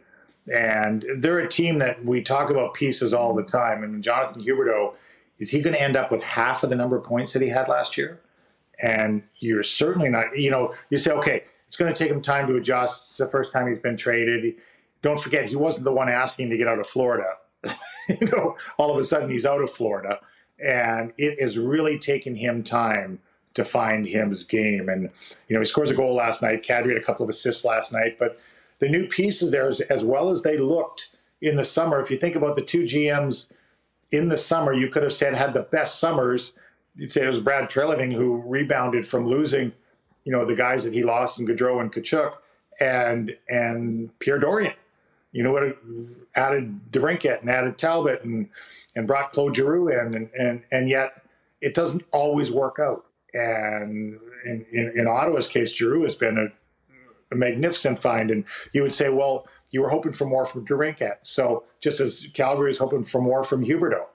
And 0.47 1.05
they're 1.16 1.40
a 1.40 1.48
team 1.48 1.81
that 1.81 2.05
we 2.05 2.22
talk 2.22 2.48
about 2.48 2.74
pieces 2.74 3.12
all 3.12 3.35
the 3.35 3.43
time. 3.43 3.81
Mean, 3.81 4.02
Jonathan 4.02 4.44
Huberdeau, 4.44 4.94
is 5.40 5.51
he 5.51 5.60
going 5.60 5.74
to 5.74 5.82
end 5.82 5.97
up 5.97 6.12
with 6.12 6.22
half 6.22 6.62
of 6.62 6.70
the 6.70 6.77
number 6.77 6.97
of 6.97 7.02
points 7.02 7.32
that 7.32 7.43
he 7.43 7.48
had 7.48 7.66
last 7.66 7.98
year? 7.98 8.20
And 8.81 9.24
you're 9.40 9.64
certainly 9.64 10.10
not. 10.10 10.36
You 10.36 10.52
know, 10.52 10.74
you 10.90 10.98
say, 10.98 11.10
okay, 11.10 11.43
it's 11.66 11.77
going 11.77 11.93
to 11.93 11.98
take 12.01 12.12
him 12.12 12.22
time 12.22 12.47
to 12.47 12.55
adjust. 12.55 13.02
It's 13.02 13.16
the 13.16 13.28
first 13.28 13.52
time 13.52 13.68
he's 13.68 13.81
been 13.81 13.97
traded 13.97 14.55
don't 15.02 15.20
forget 15.20 15.47
he 15.47 15.56
wasn't 15.56 15.85
the 15.85 15.93
one 15.93 16.09
asking 16.09 16.51
to 16.51 16.56
get 16.56 16.68
out 16.68 16.78
of 16.78 16.86
Florida. 16.86 17.24
you 18.09 18.27
know, 18.32 18.56
all 18.78 18.90
of 18.90 18.98
a 18.98 19.05
sudden 19.05 19.31
he's 19.31 19.47
out 19.47 19.62
of 19.62 19.70
Florida, 19.70 20.20
and 20.59 21.12
it 21.18 21.40
has 21.40 21.59
really 21.59 21.98
taken 21.98 22.36
him 22.36 22.62
time 22.62 23.20
to 23.55 23.64
find 23.64 24.06
his 24.06 24.44
game. 24.44 24.89
And 24.89 25.10
you 25.48 25.55
know, 25.55 25.60
he 25.60 25.66
scores 25.66 25.90
a 25.90 25.94
goal 25.94 26.14
last 26.14 26.43
night. 26.43 26.62
Kadri 26.62 26.89
had 26.89 27.02
a 27.02 27.05
couple 27.05 27.24
of 27.24 27.31
assists 27.31 27.64
last 27.64 27.93
night, 27.93 28.18
but 28.18 28.39
the 28.78 28.89
new 28.89 29.06
pieces 29.06 29.52
there, 29.52 29.68
as, 29.68 29.81
as 29.82 30.05
well 30.05 30.31
as 30.31 30.43
they 30.43 30.56
looked 30.56 31.10
in 31.40 31.56
the 31.56 31.64
summer. 31.64 32.01
If 32.01 32.10
you 32.10 32.16
think 32.16 32.36
about 32.36 32.56
the 32.56 32.62
two 32.62 32.82
GMs 32.82 33.47
in 34.10 34.28
the 34.28 34.36
summer, 34.36 34.72
you 34.72 34.89
could 34.89 35.02
have 35.02 35.12
said 35.12 35.35
had 35.35 35.55
the 35.55 35.62
best 35.62 35.98
summers. 35.98 36.52
You'd 36.97 37.12
say 37.12 37.24
it 37.24 37.28
was 37.28 37.40
Brad 37.40 37.70
Treliving 37.70 38.12
who 38.12 38.36
rebounded 38.36 39.06
from 39.06 39.27
losing, 39.27 39.72
you 40.24 40.32
know, 40.32 40.44
the 40.44 40.56
guys 40.56 40.85
that 40.85 40.93
he 40.93 41.02
lost 41.02 41.39
in 41.39 41.47
Gaudreau 41.47 41.81
and 41.81 41.93
Tkachuk, 41.93 42.35
and 42.81 43.36
and 43.48 44.18
Pierre 44.18 44.40
Dorion. 44.40 44.74
You 45.32 45.43
know 45.43 45.52
what? 45.52 45.77
Added 46.35 46.77
DeBrincat 46.90 47.40
and 47.40 47.51
added 47.51 47.78
Talbot 47.78 48.24
and 48.24 48.48
and 48.97 49.07
brought 49.07 49.32
Claude 49.32 49.57
Giroux 49.57 49.89
in, 49.89 50.15
and 50.15 50.31
and 50.35 50.62
and 50.70 50.89
yet 50.89 51.23
it 51.61 51.74
doesn't 51.74 52.02
always 52.11 52.51
work 52.51 52.78
out. 52.81 53.05
And 53.32 54.19
in, 54.44 54.66
in, 54.73 54.93
in 54.97 55.07
Ottawa's 55.07 55.47
case, 55.47 55.74
Giroux 55.74 56.02
has 56.02 56.15
been 56.15 56.39
a, 56.39 56.47
a 57.32 57.36
magnificent 57.36 57.98
find. 57.98 58.31
And 58.31 58.44
you 58.73 58.82
would 58.82 58.93
say, 58.93 59.09
well, 59.09 59.47
you 59.70 59.81
were 59.81 59.90
hoping 59.90 60.12
for 60.12 60.27
more 60.27 60.47
from 60.47 60.66
DeBrincat. 60.66 61.19
So 61.23 61.65
just 61.81 62.01
as 62.01 62.27
Calgary 62.35 62.70
is 62.70 62.78
hoping 62.78 63.05
for 63.05 63.20
more 63.20 63.43
from 63.43 63.65
Huberdeau. 63.65 64.07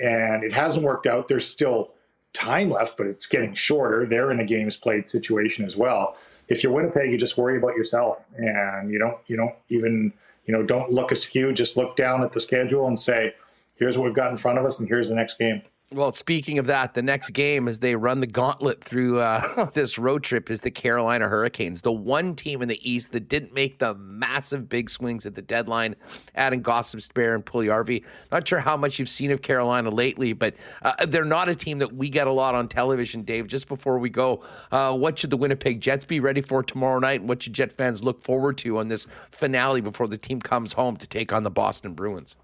And 0.00 0.44
it 0.44 0.52
hasn't 0.52 0.84
worked 0.84 1.06
out. 1.06 1.28
There's 1.28 1.46
still 1.46 1.92
time 2.32 2.70
left, 2.70 2.96
but 2.96 3.06
it's 3.06 3.26
getting 3.26 3.54
shorter. 3.54 4.06
They're 4.06 4.30
in 4.30 4.40
a 4.40 4.44
games 4.44 4.76
played 4.76 5.10
situation 5.10 5.64
as 5.64 5.76
well. 5.76 6.16
If 6.48 6.62
you're 6.62 6.72
Winnipeg, 6.72 7.10
you 7.10 7.18
just 7.18 7.36
worry 7.36 7.58
about 7.58 7.76
yourself 7.76 8.24
and 8.36 8.90
you 8.90 8.98
don't 8.98 9.18
you 9.26 9.36
don't 9.36 9.54
even 9.68 10.12
you 10.48 10.54
know 10.54 10.64
don't 10.64 10.90
look 10.90 11.12
askew, 11.12 11.52
just 11.52 11.76
look 11.76 11.94
down 11.94 12.24
at 12.24 12.32
the 12.32 12.40
schedule 12.40 12.88
and 12.88 12.98
say, 12.98 13.34
here's 13.78 13.96
what 13.96 14.06
we've 14.06 14.14
got 14.14 14.30
in 14.30 14.36
front 14.36 14.58
of 14.58 14.64
us 14.64 14.80
and 14.80 14.88
here's 14.88 15.10
the 15.10 15.14
next 15.14 15.38
game. 15.38 15.62
Well, 15.90 16.12
speaking 16.12 16.58
of 16.58 16.66
that, 16.66 16.92
the 16.92 17.00
next 17.00 17.30
game 17.30 17.66
as 17.66 17.78
they 17.78 17.96
run 17.96 18.20
the 18.20 18.26
gauntlet 18.26 18.84
through 18.84 19.20
uh, 19.20 19.70
this 19.74 19.96
road 19.96 20.22
trip 20.22 20.50
is 20.50 20.60
the 20.60 20.70
Carolina 20.70 21.26
Hurricanes, 21.28 21.80
the 21.80 21.90
one 21.90 22.36
team 22.36 22.60
in 22.60 22.68
the 22.68 22.78
East 22.88 23.12
that 23.12 23.26
didn't 23.26 23.54
make 23.54 23.78
the 23.78 23.94
massive 23.94 24.68
big 24.68 24.90
swings 24.90 25.24
at 25.24 25.34
the 25.34 25.40
deadline, 25.40 25.96
adding 26.34 26.62
Gostisbehere 26.62 27.34
and 27.34 27.46
Puljujarvi. 27.46 28.04
Not 28.30 28.46
sure 28.46 28.60
how 28.60 28.76
much 28.76 28.98
you've 28.98 29.08
seen 29.08 29.30
of 29.30 29.40
Carolina 29.40 29.88
lately, 29.88 30.34
but 30.34 30.56
uh, 30.82 31.06
they're 31.06 31.24
not 31.24 31.48
a 31.48 31.56
team 31.56 31.78
that 31.78 31.94
we 31.94 32.10
get 32.10 32.26
a 32.26 32.32
lot 32.32 32.54
on 32.54 32.68
television, 32.68 33.22
Dave. 33.22 33.46
Just 33.46 33.66
before 33.66 33.98
we 33.98 34.10
go, 34.10 34.44
uh, 34.70 34.92
what 34.92 35.18
should 35.18 35.30
the 35.30 35.38
Winnipeg 35.38 35.80
Jets 35.80 36.04
be 36.04 36.20
ready 36.20 36.42
for 36.42 36.62
tomorrow 36.62 36.98
night, 36.98 37.20
and 37.20 37.30
what 37.30 37.42
should 37.42 37.54
Jet 37.54 37.72
fans 37.72 38.04
look 38.04 38.22
forward 38.22 38.58
to 38.58 38.76
on 38.76 38.88
this 38.88 39.06
finale 39.32 39.80
before 39.80 40.06
the 40.06 40.18
team 40.18 40.42
comes 40.42 40.74
home 40.74 40.98
to 40.98 41.06
take 41.06 41.32
on 41.32 41.44
the 41.44 41.50
Boston 41.50 41.94
Bruins? 41.94 42.36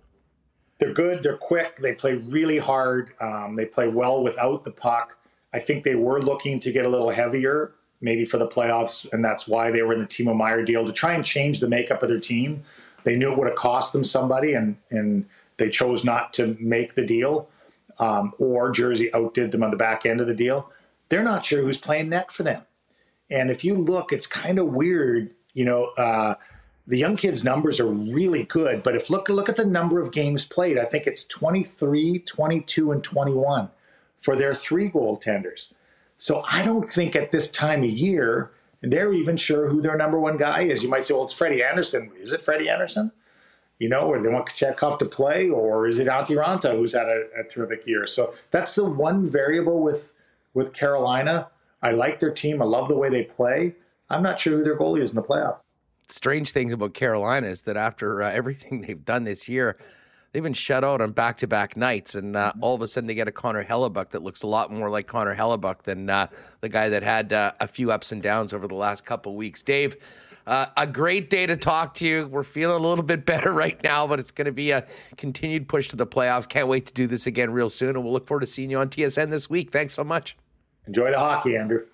They're 0.85 0.93
good. 0.93 1.23
They're 1.23 1.39
quick. 1.39 1.77
They 1.79 1.95
play 1.95 2.17
really 2.17 2.59
hard. 2.59 3.13
Um, 3.19 3.57
they 3.57 3.65
play 3.65 3.89
well 3.89 4.23
without 4.23 4.65
the 4.65 4.71
puck. 4.71 5.17
I 5.55 5.59
think 5.59 5.83
they 5.83 5.95
were 5.95 6.21
looking 6.21 6.61
to 6.61 6.71
get 6.71 6.85
a 6.85 6.91
little 6.91 7.09
heavier, 7.09 7.73
maybe 8.03 8.27
for 8.27 8.37
the 8.37 8.47
playoffs, 8.47 9.11
and 9.11 9.25
that's 9.25 9.49
why 9.49 9.71
they 9.71 9.81
were 9.81 9.95
in 9.95 10.01
the 10.01 10.07
Timo 10.07 10.37
Meier 10.37 10.63
deal 10.63 10.85
to 10.85 10.93
try 10.93 11.15
and 11.15 11.25
change 11.25 11.61
the 11.61 11.69
makeup 11.69 12.03
of 12.03 12.11
their 12.11 12.21
team. 12.21 12.65
They 13.05 13.17
knew 13.17 13.33
it 13.33 13.39
would 13.39 13.47
have 13.47 13.57
cost 13.57 13.95
them 13.95 14.05
somebody, 14.05 14.53
and 14.53 14.77
and 14.91 15.25
they 15.57 15.71
chose 15.71 16.05
not 16.05 16.35
to 16.35 16.55
make 16.61 16.97
the 16.97 17.07
deal. 17.07 17.49
Um, 17.99 18.35
or 18.39 18.71
Jersey 18.71 19.09
outdid 19.15 19.53
them 19.53 19.63
on 19.63 19.71
the 19.71 19.79
back 19.79 20.05
end 20.05 20.21
of 20.21 20.27
the 20.27 20.35
deal. 20.35 20.71
They're 21.09 21.23
not 21.23 21.47
sure 21.47 21.63
who's 21.63 21.79
playing 21.79 22.11
net 22.11 22.31
for 22.31 22.43
them. 22.43 22.65
And 23.31 23.51
if 23.51 23.65
you 23.65 23.75
look, 23.75 24.13
it's 24.13 24.27
kind 24.27 24.59
of 24.59 24.67
weird. 24.67 25.31
You 25.55 25.65
know, 25.65 25.85
uh, 25.97 26.35
the 26.87 26.99
young 26.99 27.17
kids' 27.17 27.45
numbers 27.45 27.81
are 27.81 27.87
really 27.87 28.45
good, 28.45 28.83
but 28.83 28.95
if 28.95 29.09
look 29.09 29.29
look 29.29 29.49
at 29.49 29.57
the 29.57 29.65
number 29.65 30.01
of 30.01 30.13
games 30.13 30.45
played, 30.45 30.79
I 30.79 30.85
think 30.85 31.07
it's 31.07 31.25
23, 31.25 32.19
22, 32.21 32.93
and 32.93 33.03
21 33.03 33.71
for 34.19 34.37
their 34.37 34.55
three 34.55 34.91
goaltenders. 34.91 35.73
So 36.19 36.45
I 36.51 36.65
don't 36.65 36.89
think 36.89 37.17
at 37.17 37.33
this 37.33 37.51
time 37.51 37.83
of 37.83 37.91
year 37.91 38.51
they're 38.83 39.15
even 39.15 39.39
sure 39.39 39.69
who 39.69 39.81
their 39.81 39.97
number 39.97 40.21
one 40.21 40.37
guy 40.37 40.63
is. 40.63 40.83
You 40.83 40.91
might 40.91 41.07
say, 41.07 41.15
well, 41.15 41.25
it's 41.25 41.33
Freddie 41.33 41.63
Andersen 41.63 42.13
Is 42.19 42.33
it 42.33 42.43
Freddie 42.43 42.69
Andersen 42.69 43.13
You 43.79 43.89
know, 43.89 44.03
or 44.03 44.23
they 44.23 44.29
want 44.29 44.47
Kochetkov 44.47 44.99
to 44.99 45.07
play, 45.07 45.49
or 45.49 45.87
is 45.89 45.99
it 45.99 46.07
Antti 46.07 46.37
Raanta 46.37 46.77
who's 46.77 46.93
had 46.93 47.07
a, 47.07 47.25
a 47.39 47.45
terrific 47.45 47.87
year? 47.87 48.07
So 48.07 48.35
that's 48.51 48.75
the 48.75 48.85
one 48.85 49.27
variable 49.27 49.83
with 49.83 50.13
with 50.53 50.75
Carolina. 50.75 51.49
I 51.83 51.93
like 51.93 52.21
their 52.21 52.31
team. 52.31 52.61
I 52.61 52.67
love 52.67 52.89
the 52.89 52.97
way 52.97 53.09
they 53.09 53.25
play. 53.25 53.75
I'm 54.11 54.23
not 54.23 54.39
sure 54.39 54.59
who 54.59 54.65
their 54.65 54.79
goalie 54.79 55.01
is 55.01 55.11
in 55.11 55.17
the 55.17 55.23
playoffs 55.23 55.64
strange 56.15 56.53
things 56.53 56.73
about 56.73 56.95
Carolina 56.95 57.49
is 57.49 57.63
that 57.63 57.77
after 57.77 58.23
uh, 58.23 58.31
everything 58.33 58.83
they've 58.83 59.05
done 59.05 59.25
this 59.25 59.49
year, 59.49 59.77
they've 60.33 60.43
been 60.43 60.53
shut 60.53 60.85
out 60.85 61.01
on 61.01 61.13
back 61.13 61.39
to 61.39 61.47
back 61.47 61.77
nights. 61.77 62.15
And 62.15 62.37
uh, 62.37 62.53
all 62.61 62.75
of 62.75 62.83
a 62.83 62.89
sudden, 62.89 63.07
they 63.07 63.15
get 63.15 63.29
a 63.29 63.33
Connor 63.33 63.65
Hellebuyck 63.65 64.11
that 64.11 64.23
looks 64.23 64.43
a 64.43 64.47
lot 64.47 64.73
more 64.73 64.89
like 64.89 65.07
Connor 65.07 65.35
Hellebuyck 65.35 65.83
than 65.83 66.09
uh, 66.09 66.29
the 66.61 66.69
guy 66.69 66.89
that 66.89 67.03
had 67.03 67.33
uh, 67.33 67.53
a 67.61 67.69
few 67.69 67.91
ups 67.91 68.13
and 68.13 68.23
downs 68.23 68.53
over 68.53 68.69
the 68.69 68.75
last 68.75 69.05
couple 69.05 69.35
weeks. 69.35 69.63
Dave, 69.63 69.97
uh, 70.47 70.67
a 70.77 70.87
great 70.87 71.31
day 71.31 71.47
to 71.47 71.57
talk 71.57 71.95
to 71.95 72.07
you. 72.07 72.29
We're 72.29 72.45
feeling 72.45 72.77
a 72.77 72.87
little 72.87 73.05
bit 73.05 73.27
better 73.27 73.53
right 73.53 73.83
now, 73.83 74.07
but 74.07 74.21
it's 74.21 74.31
going 74.31 74.47
to 74.47 74.53
be 74.53 74.71
a 74.71 74.87
continued 75.17 75.69
push 75.69 75.89
to 75.89 75.97
the 75.97 76.07
playoffs. 76.07 76.49
Can't 76.49 76.69
wait 76.69 76.87
to 76.87 76.93
do 76.93 77.07
this 77.07 77.27
again 77.27 77.51
real 77.51 77.71
soon. 77.71 77.91
And 77.91 78.05
we'll 78.05 78.13
look 78.13 78.27
forward 78.27 78.43
to 78.43 78.47
seeing 78.47 78.71
you 78.71 78.79
on 78.79 78.89
TSN 78.89 79.31
this 79.31 79.51
week. 79.51 79.73
Thanks 79.73 79.95
so 79.95 80.05
much. 80.05 80.37
Enjoy 80.87 81.11
the 81.11 81.19
hockey, 81.19 81.57
Andrew. 81.57 81.87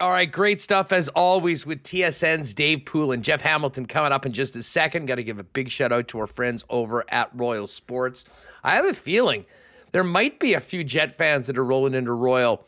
All 0.00 0.10
right, 0.10 0.30
great 0.30 0.60
stuff 0.60 0.90
as 0.90 1.08
always 1.10 1.64
with 1.64 1.84
TSN's 1.84 2.54
Dave 2.54 2.84
Poulin 2.86 3.18
and 3.18 3.24
Jeff 3.24 3.40
Hamilton 3.40 3.86
coming 3.86 4.10
up 4.10 4.26
in 4.26 4.32
just 4.32 4.56
a 4.56 4.62
second. 4.62 5.06
Got 5.06 5.16
to 5.16 5.22
give 5.22 5.38
a 5.38 5.44
big 5.44 5.70
shout 5.70 5.92
out 5.92 6.08
to 6.08 6.18
our 6.18 6.26
friends 6.26 6.64
over 6.68 7.04
at 7.08 7.30
Royal 7.34 7.68
Sports. 7.68 8.24
I 8.64 8.74
have 8.74 8.84
a 8.84 8.94
feeling 8.94 9.44
there 9.92 10.02
might 10.02 10.40
be 10.40 10.54
a 10.54 10.60
few 10.60 10.82
Jet 10.82 11.16
fans 11.16 11.46
that 11.46 11.58
are 11.58 11.64
rolling 11.64 11.94
into 11.94 12.12
Royal 12.12 12.66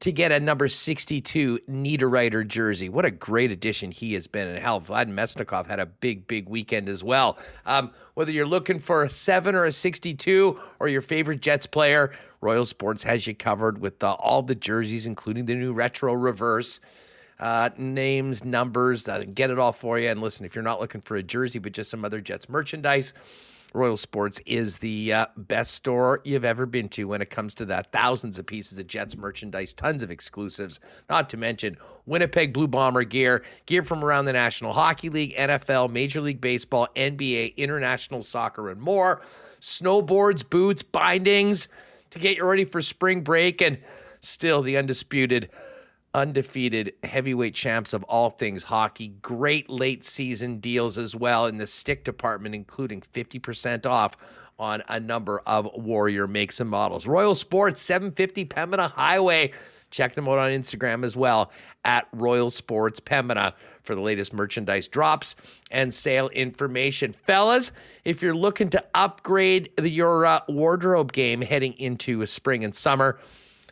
to 0.00 0.12
get 0.12 0.30
a 0.30 0.38
number 0.38 0.68
62 0.68 1.58
Niederreiter 1.68 2.46
jersey. 2.46 2.88
What 2.88 3.04
a 3.04 3.10
great 3.10 3.50
addition 3.50 3.90
he 3.90 4.14
has 4.14 4.26
been. 4.26 4.46
And 4.46 4.58
hell, 4.58 4.80
Vlad 4.80 5.08
Namestnikov 5.08 5.66
had 5.66 5.80
a 5.80 5.86
big, 5.86 6.26
big 6.28 6.48
weekend 6.48 6.88
as 6.88 7.02
well. 7.02 7.36
Um, 7.66 7.90
whether 8.14 8.30
you're 8.30 8.46
looking 8.46 8.78
for 8.78 9.02
a 9.02 9.10
7 9.10 9.54
or 9.54 9.64
a 9.64 9.72
62 9.72 10.58
or 10.78 10.88
your 10.88 11.02
favorite 11.02 11.40
Jets 11.40 11.66
player, 11.66 12.12
Royal 12.40 12.64
Sports 12.64 13.02
has 13.02 13.26
you 13.26 13.34
covered 13.34 13.78
with 13.80 14.02
all 14.02 14.42
the 14.42 14.54
jerseys, 14.54 15.06
including 15.06 15.46
the 15.46 15.54
new 15.54 15.72
retro 15.72 16.12
reverse. 16.14 16.80
Uh, 17.40 17.70
names, 17.76 18.44
numbers, 18.44 19.06
uh, 19.06 19.22
get 19.32 19.48
it 19.50 19.60
all 19.60 19.72
for 19.72 19.96
you. 19.98 20.08
And 20.08 20.20
listen, 20.20 20.44
if 20.44 20.56
you're 20.56 20.64
not 20.64 20.80
looking 20.80 21.00
for 21.00 21.16
a 21.16 21.22
jersey, 21.22 21.60
but 21.60 21.70
just 21.70 21.88
some 21.88 22.04
other 22.04 22.20
Jets 22.20 22.48
merchandise, 22.48 23.12
Royal 23.74 23.96
Sports 23.96 24.40
is 24.46 24.78
the 24.78 25.12
uh, 25.12 25.26
best 25.36 25.72
store 25.72 26.20
you've 26.24 26.44
ever 26.44 26.66
been 26.66 26.88
to 26.90 27.04
when 27.04 27.20
it 27.20 27.30
comes 27.30 27.54
to 27.56 27.64
that. 27.66 27.92
Thousands 27.92 28.38
of 28.38 28.46
pieces 28.46 28.78
of 28.78 28.86
Jets 28.86 29.16
merchandise, 29.16 29.72
tons 29.74 30.02
of 30.02 30.10
exclusives, 30.10 30.80
not 31.08 31.28
to 31.30 31.36
mention 31.36 31.76
Winnipeg 32.06 32.52
Blue 32.52 32.66
Bomber 32.66 33.04
gear, 33.04 33.44
gear 33.66 33.82
from 33.82 34.02
around 34.02 34.24
the 34.24 34.32
National 34.32 34.72
Hockey 34.72 35.10
League, 35.10 35.36
NFL, 35.36 35.90
Major 35.90 36.20
League 36.20 36.40
Baseball, 36.40 36.88
NBA, 36.96 37.56
international 37.56 38.22
soccer, 38.22 38.70
and 38.70 38.80
more. 38.80 39.22
Snowboards, 39.60 40.48
boots, 40.48 40.82
bindings 40.82 41.68
to 42.10 42.18
get 42.18 42.36
you 42.36 42.44
ready 42.44 42.64
for 42.64 42.80
spring 42.80 43.22
break, 43.22 43.60
and 43.60 43.78
still 44.20 44.62
the 44.62 44.76
undisputed 44.76 45.50
undefeated 46.14 46.92
heavyweight 47.02 47.54
champs 47.54 47.92
of 47.92 48.02
all 48.04 48.30
things 48.30 48.62
hockey. 48.64 49.08
Great 49.22 49.68
late 49.68 50.04
season 50.04 50.58
deals 50.60 50.98
as 50.98 51.14
well 51.14 51.46
in 51.46 51.58
the 51.58 51.66
stick 51.66 52.04
department, 52.04 52.54
including 52.54 53.02
50% 53.14 53.86
off 53.86 54.16
on 54.58 54.82
a 54.88 54.98
number 54.98 55.40
of 55.46 55.68
Warrior 55.74 56.26
makes 56.26 56.60
and 56.60 56.68
models. 56.68 57.06
Royal 57.06 57.34
Sports, 57.34 57.80
750 57.82 58.46
Pembina 58.46 58.90
Highway. 58.90 59.52
Check 59.90 60.14
them 60.14 60.28
out 60.28 60.38
on 60.38 60.50
Instagram 60.50 61.04
as 61.04 61.16
well 61.16 61.50
at 61.84 62.08
Royal 62.12 62.50
Sports 62.50 63.00
Pembina 63.00 63.54
for 63.82 63.94
the 63.94 64.00
latest 64.00 64.34
merchandise 64.34 64.88
drops 64.88 65.34
and 65.70 65.94
sale 65.94 66.28
information. 66.28 67.14
Fellas, 67.26 67.72
if 68.04 68.20
you're 68.20 68.34
looking 68.34 68.68
to 68.70 68.84
upgrade 68.94 69.70
your 69.82 70.26
uh, 70.26 70.40
wardrobe 70.48 71.12
game 71.12 71.40
heading 71.40 71.72
into 71.78 72.26
spring 72.26 72.64
and 72.64 72.76
summer, 72.76 73.18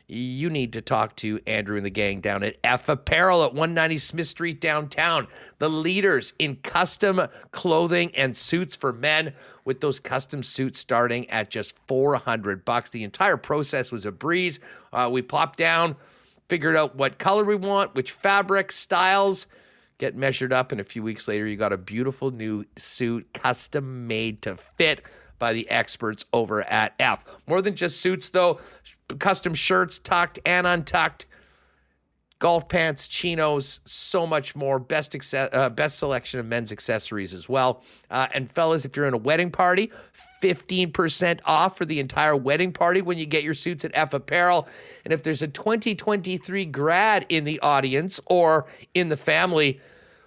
you 0.09 0.49
need 0.51 0.73
to 0.73 0.81
talk 0.81 1.17
to 1.17 1.41
Andrew 1.47 1.77
and 1.77 1.85
the 1.85 1.91
gang 1.91 2.21
down 2.21 2.45
at 2.45 2.57
F 2.63 2.89
Apparel 2.89 3.43
at 3.43 3.55
190 3.55 3.99
Smith 3.99 4.29
Street 4.29 4.61
downtown. 4.61 5.27
The 5.59 5.69
leaders 5.69 6.33
in 6.39 6.57
custom 6.57 7.21
clothing 7.51 8.15
and 8.15 8.37
suits 8.37 8.77
for 8.77 8.93
men 8.93 9.33
with 9.65 9.81
those 9.81 9.99
custom 9.99 10.45
suits 10.45 10.79
starting 10.79 11.29
at 11.29 11.51
just 11.51 11.75
400 11.89 12.65
bucks. 12.65 12.91
The 12.91 13.03
entire 13.03 13.37
process 13.37 13.91
was 13.91 14.05
a 14.05 14.13
breeze. 14.13 14.61
Uh, 14.93 15.09
we 15.11 15.23
popped 15.23 15.59
down, 15.59 15.97
figured 16.49 16.77
out 16.77 16.95
what 16.95 17.19
color 17.19 17.45
we 17.45 17.57
want, 17.57 17.95
which 17.97 18.13
fabric, 18.13 18.71
styles, 18.71 19.47
get 19.99 20.15
measured 20.15 20.53
up, 20.53 20.71
and 20.71 20.81
a 20.81 20.85
few 20.85 21.03
weeks 21.03 21.27
later, 21.27 21.47
you 21.47 21.57
got 21.57 21.73
a 21.73 21.79
beautiful 21.79 22.31
new 22.31 22.65
suit, 22.77 23.27
custom 23.33 24.07
made 24.07 24.41
to 24.43 24.57
fit 24.77 25.03
by 25.39 25.53
the 25.53 25.69
experts 25.69 26.25
over 26.33 26.63
at 26.63 26.95
F. 27.01 27.25
More 27.47 27.61
than 27.61 27.75
just 27.75 28.01
suits, 28.01 28.29
though, 28.29 28.61
custom 29.19 29.55
shirts, 29.55 29.99
tucked 29.99 30.39
and 30.45 30.67
untucked. 30.67 31.27
golf 32.39 32.69
pants, 32.69 33.09
chinos, 33.09 33.81
so 33.87 34.27
much 34.27 34.55
more. 34.55 34.79
Best 34.79 35.17
uh, 35.35 35.69
best 35.71 35.99
selection 35.99 36.39
of 36.39 36.47
men's 36.47 36.71
accessories 36.73 37.33
as 37.33 37.49
well. 37.49 37.83
Uh, 38.11 38.27
and 38.35 38.53
fellas, 38.53 38.85
if 38.85 38.95
you're 38.97 39.07
in 39.07 39.15
a 39.15 39.19
wedding 39.19 39.51
party, 39.51 39.91
15% 40.43 41.41
off 41.45 41.77
for 41.79 41.87
the 41.87 41.99
entire 41.99 42.37
wedding 42.37 42.73
party 42.73 43.01
when 43.01 43.17
you 43.17 43.27
get 43.27 43.43
your 43.43 43.55
suits 43.55 43.85
at 43.85 43.91
F 43.95 44.13
Apparel. 44.13 44.69
And 45.05 45.13
if 45.13 45.23
there's 45.23 45.43
a 45.43 45.49
2023 45.49 46.67
grad 46.67 47.25
in 47.29 47.45
the 47.45 47.59
audience 47.61 48.21
or 48.27 48.67
in 48.95 49.09
the 49.09 49.17
family, 49.17 49.81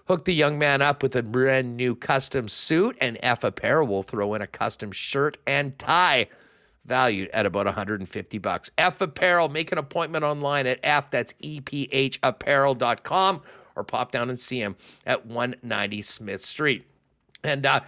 hook 0.07 0.25
the 0.25 0.33
young 0.33 0.57
man 0.57 0.81
up 0.81 1.03
with 1.03 1.15
a 1.15 1.21
brand 1.21 1.77
new 1.77 1.95
custom 1.95 2.49
suit, 2.49 2.97
and 2.99 3.19
F 3.21 3.43
Apparel 3.43 3.85
will 3.85 4.01
throw 4.03 4.33
in 4.33 4.41
a 4.41 4.47
custom 4.47 4.91
shirt 4.91 5.37
and 5.45 5.77
tie 5.77 6.27
valued 6.85 7.29
at 7.29 7.45
about 7.45 7.65
150 7.65 8.37
bucks. 8.39 8.71
F 8.77 9.01
Apparel, 9.01 9.49
make 9.49 9.71
an 9.71 9.77
appointment 9.77 10.23
online 10.23 10.67
at 10.67 10.79
F, 10.83 11.11
that's 11.11 11.33
EPHapparel.com, 11.43 13.41
or 13.75 13.83
pop 13.83 14.11
down 14.11 14.29
and 14.29 14.39
see 14.39 14.59
him 14.59 14.75
at 15.05 15.25
190 15.25 16.01
Smith 16.01 16.41
Street. 16.41 16.85
And 17.43 17.65
uh, 17.65 17.81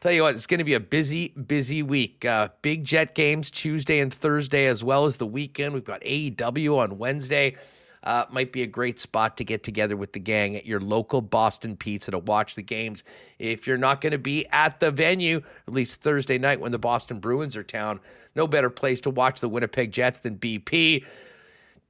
tell 0.00 0.12
you 0.12 0.22
what, 0.22 0.34
it's 0.34 0.46
going 0.46 0.58
to 0.58 0.64
be 0.64 0.74
a 0.74 0.80
busy, 0.80 1.28
busy 1.28 1.82
week. 1.82 2.24
Uh, 2.24 2.48
big 2.62 2.84
jet 2.84 3.14
games 3.14 3.50
Tuesday 3.50 4.00
and 4.00 4.12
Thursday, 4.12 4.66
as 4.66 4.84
well 4.84 5.06
as 5.06 5.16
the 5.16 5.26
weekend. 5.26 5.74
We've 5.74 5.84
got 5.84 6.00
AEW 6.02 6.78
on 6.78 6.98
Wednesday. 6.98 7.56
Uh, 8.04 8.26
might 8.30 8.52
be 8.52 8.62
a 8.62 8.66
great 8.66 9.00
spot 9.00 9.38
to 9.38 9.44
get 9.44 9.62
together 9.62 9.96
with 9.96 10.12
the 10.12 10.18
gang 10.18 10.56
at 10.56 10.66
your 10.66 10.78
local 10.78 11.22
Boston 11.22 11.74
Pizza 11.74 12.10
to 12.10 12.18
watch 12.18 12.54
the 12.54 12.62
games. 12.62 13.02
If 13.38 13.66
you're 13.66 13.78
not 13.78 14.02
going 14.02 14.12
to 14.12 14.18
be 14.18 14.46
at 14.48 14.78
the 14.78 14.90
venue, 14.90 15.40
at 15.66 15.72
least 15.72 16.02
Thursday 16.02 16.36
night 16.36 16.60
when 16.60 16.70
the 16.70 16.78
Boston 16.78 17.18
Bruins 17.18 17.56
are 17.56 17.62
town, 17.62 18.00
no 18.34 18.46
better 18.46 18.68
place 18.68 19.00
to 19.02 19.10
watch 19.10 19.40
the 19.40 19.48
Winnipeg 19.48 19.90
Jets 19.90 20.18
than 20.18 20.36
BP. 20.36 21.02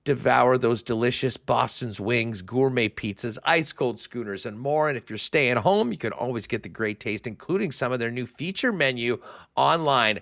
Devour 0.04 0.56
those 0.58 0.82
delicious 0.82 1.36
Boston's 1.36 1.98
wings, 1.98 2.42
gourmet 2.42 2.90
pizzas, 2.90 3.38
ice 3.44 3.72
cold 3.72 3.98
schooners, 3.98 4.46
and 4.46 4.60
more. 4.60 4.88
And 4.88 4.98
if 4.98 5.08
you're 5.08 5.18
staying 5.18 5.56
home, 5.56 5.90
you 5.90 5.98
can 5.98 6.12
always 6.12 6.46
get 6.46 6.62
the 6.62 6.68
great 6.68 7.00
taste, 7.00 7.26
including 7.26 7.72
some 7.72 7.90
of 7.90 7.98
their 7.98 8.10
new 8.10 8.26
feature 8.26 8.70
menu 8.70 9.18
online 9.56 10.20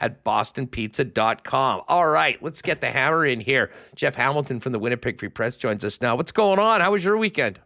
at 0.00 0.24
bostonpizza.com. 0.24 1.82
All 1.88 2.08
right, 2.08 2.42
let's 2.42 2.62
get 2.62 2.80
the 2.80 2.90
hammer 2.90 3.26
in 3.26 3.40
here. 3.40 3.70
Jeff 3.94 4.14
Hamilton 4.14 4.60
from 4.60 4.72
the 4.72 4.78
Winnipeg 4.78 5.18
Free 5.18 5.28
Press 5.28 5.56
joins 5.56 5.84
us 5.84 6.00
now. 6.00 6.16
What's 6.16 6.32
going 6.32 6.58
on? 6.58 6.80
How 6.80 6.92
was 6.92 7.04
your 7.04 7.16
weekend? 7.16 7.58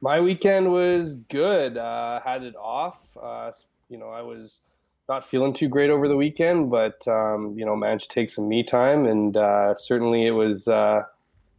My 0.00 0.20
weekend 0.20 0.72
was 0.72 1.14
good. 1.28 1.76
Uh, 1.76 2.20
had 2.24 2.42
it 2.42 2.56
off. 2.56 3.16
Uh, 3.20 3.52
you 3.88 3.98
know, 3.98 4.08
I 4.08 4.22
was 4.22 4.62
not 5.08 5.24
feeling 5.24 5.52
too 5.52 5.68
great 5.68 5.90
over 5.90 6.08
the 6.08 6.16
weekend, 6.16 6.70
but 6.70 7.06
um, 7.06 7.54
you 7.56 7.64
know, 7.64 7.76
managed 7.76 8.10
to 8.10 8.14
take 8.14 8.30
some 8.30 8.48
me 8.48 8.62
time, 8.62 9.06
and 9.06 9.36
uh, 9.36 9.74
certainly 9.76 10.26
it 10.26 10.32
was. 10.32 10.68
Uh, 10.68 11.02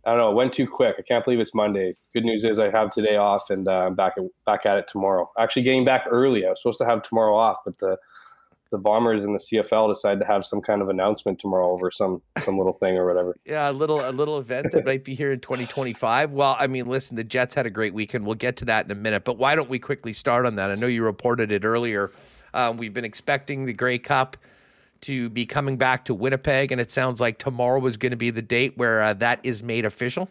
I 0.06 0.10
don't 0.10 0.18
know. 0.18 0.32
It 0.32 0.36
went 0.36 0.54
too 0.54 0.68
quick. 0.68 0.98
I 1.00 1.02
can't 1.02 1.24
believe 1.24 1.40
it's 1.40 1.54
Monday. 1.54 1.96
Good 2.14 2.26
news 2.26 2.44
is 2.44 2.60
I 2.60 2.70
have 2.70 2.92
today 2.92 3.16
off, 3.16 3.50
and 3.50 3.68
uh, 3.70 3.86
I'm 3.86 3.96
back 3.96 4.16
at, 4.18 4.24
back 4.46 4.66
at 4.66 4.78
it 4.78 4.86
tomorrow. 4.90 5.32
Actually, 5.40 5.62
getting 5.62 5.86
back 5.86 6.06
early. 6.10 6.46
I 6.46 6.50
was 6.50 6.62
supposed 6.62 6.80
to 6.80 6.86
have 6.86 7.04
tomorrow 7.04 7.36
off, 7.36 7.58
but 7.64 7.80
the 7.80 7.98
the 8.74 8.80
Bombers 8.80 9.24
and 9.24 9.36
the 9.36 9.40
CFL 9.40 9.94
decide 9.94 10.20
to 10.20 10.26
have 10.26 10.46
some 10.46 10.60
kind 10.60 10.82
of 10.82 10.90
announcement 10.90 11.40
tomorrow 11.40 11.72
over 11.72 11.92
some 11.92 12.24
some 12.44 12.58
little 12.58 12.74
thing 12.74 12.98
or 12.98 13.08
whatever. 13.08 13.38
Yeah, 13.46 13.70
a 13.70 13.72
little 13.72 14.08
a 14.08 14.12
little 14.12 14.40
event 14.40 14.72
that 14.72 14.84
might 14.86 15.04
be 15.04 15.14
here 15.14 15.32
in 15.32 15.40
2025. 15.40 16.32
Well, 16.32 16.56
I 16.58 16.66
mean, 16.66 16.88
listen, 16.88 17.16
the 17.16 17.24
Jets 17.24 17.54
had 17.54 17.66
a 17.66 17.70
great 17.70 17.94
weekend. 17.94 18.26
We'll 18.26 18.36
get 18.36 18.58
to 18.58 18.66
that 18.66 18.86
in 18.86 18.92
a 18.92 18.96
minute, 18.96 19.24
but 19.26 19.38
why 19.38 19.56
don't 19.56 19.70
we 19.70 19.78
quickly 19.78 20.12
start 20.12 20.46
on 20.46 20.56
that? 20.56 20.72
I 20.72 20.76
know 20.76 20.88
you 20.88 21.04
reported 21.04 21.52
it 21.52 21.64
earlier. 21.64 22.12
Um, 22.56 22.78
we've 22.78 22.94
been 22.94 23.06
expecting 23.06 23.66
the 23.66 23.74
Grey 23.74 24.00
Cup 24.00 24.38
to 25.02 25.30
be 25.30 25.46
coming 25.46 25.78
back 25.78 26.06
to 26.06 26.16
Winnipeg, 26.16 26.72
and 26.72 26.82
it 26.82 26.90
sounds 26.90 27.22
like 27.22 27.38
tomorrow 27.38 27.80
was 27.80 27.98
going 27.98 28.12
to 28.12 28.18
be 28.18 28.32
the 28.32 28.42
date 28.42 28.74
where 28.76 29.02
uh, 29.02 29.14
that 29.16 29.40
is 29.44 29.62
made 29.62 29.86
official. 29.86 30.30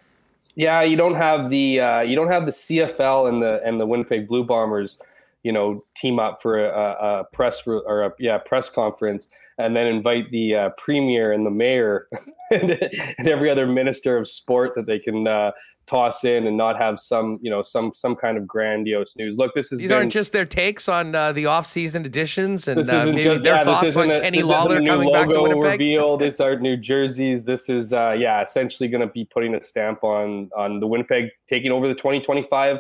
Yeah, 0.56 0.82
you 0.82 0.96
don't 0.96 1.14
have 1.14 1.48
the 1.48 1.80
uh, 1.80 2.00
you 2.00 2.16
don't 2.16 2.28
have 2.28 2.46
the 2.46 2.52
CFL 2.52 3.28
and 3.28 3.40
the 3.40 3.60
and 3.64 3.80
the 3.80 3.86
Winnipeg 3.86 4.26
Blue 4.26 4.44
Bombers 4.44 4.98
you 5.42 5.52
know 5.52 5.84
team 5.96 6.18
up 6.18 6.40
for 6.40 6.64
a, 6.64 7.20
a 7.20 7.24
press 7.32 7.62
or 7.66 8.04
a 8.04 8.12
yeah 8.18 8.38
press 8.38 8.70
conference 8.70 9.28
and 9.58 9.76
then 9.76 9.86
invite 9.86 10.30
the 10.30 10.54
uh, 10.54 10.70
premier 10.78 11.32
and 11.32 11.44
the 11.44 11.50
mayor 11.50 12.08
and, 12.50 12.70
and, 13.18 13.28
every 13.28 13.50
other 13.50 13.66
minister 13.66 14.16
of 14.16 14.28
sport 14.28 14.72
that 14.74 14.86
they 14.86 14.98
can 14.98 15.26
uh, 15.26 15.50
toss 15.86 16.24
in 16.24 16.46
and 16.46 16.56
not 16.56 16.80
have 16.80 16.98
some 16.98 17.38
you 17.42 17.50
know 17.50 17.62
some 17.62 17.92
some 17.94 18.14
kind 18.14 18.36
of 18.36 18.46
grandiose 18.46 19.16
news. 19.16 19.36
Look 19.36 19.52
this 19.54 19.72
is 19.72 19.78
these 19.78 19.88
been, 19.88 19.98
aren't 19.98 20.12
just 20.12 20.32
their 20.32 20.46
takes 20.46 20.88
on 20.88 21.14
uh, 21.14 21.32
the 21.32 21.46
off-season 21.46 22.04
editions 22.04 22.68
and 22.68 22.88
uh, 22.88 23.06
maybe 23.06 23.24
just, 23.24 23.42
their 23.42 23.56
yeah, 23.56 23.64
thoughts 23.64 23.96
on 23.96 24.10
a, 24.10 24.20
kenny 24.20 24.42
lawler 24.42 24.84
coming 24.84 25.12
back 25.12 25.28
to 25.28 25.42
winnipeg. 25.42 25.80
reveal. 25.80 26.16
This 26.22 26.40
are 26.40 26.58
new 26.58 26.76
jerseys. 26.76 27.44
This 27.44 27.68
is 27.68 27.92
uh, 27.92 28.14
yeah 28.18 28.42
essentially 28.42 28.88
going 28.88 29.00
to 29.00 29.12
be 29.12 29.24
putting 29.24 29.54
a 29.54 29.62
stamp 29.62 30.04
on 30.04 30.50
on 30.56 30.78
the 30.80 30.86
winnipeg 30.86 31.30
taking 31.48 31.72
over 31.72 31.88
the 31.88 31.94
2025 31.94 32.78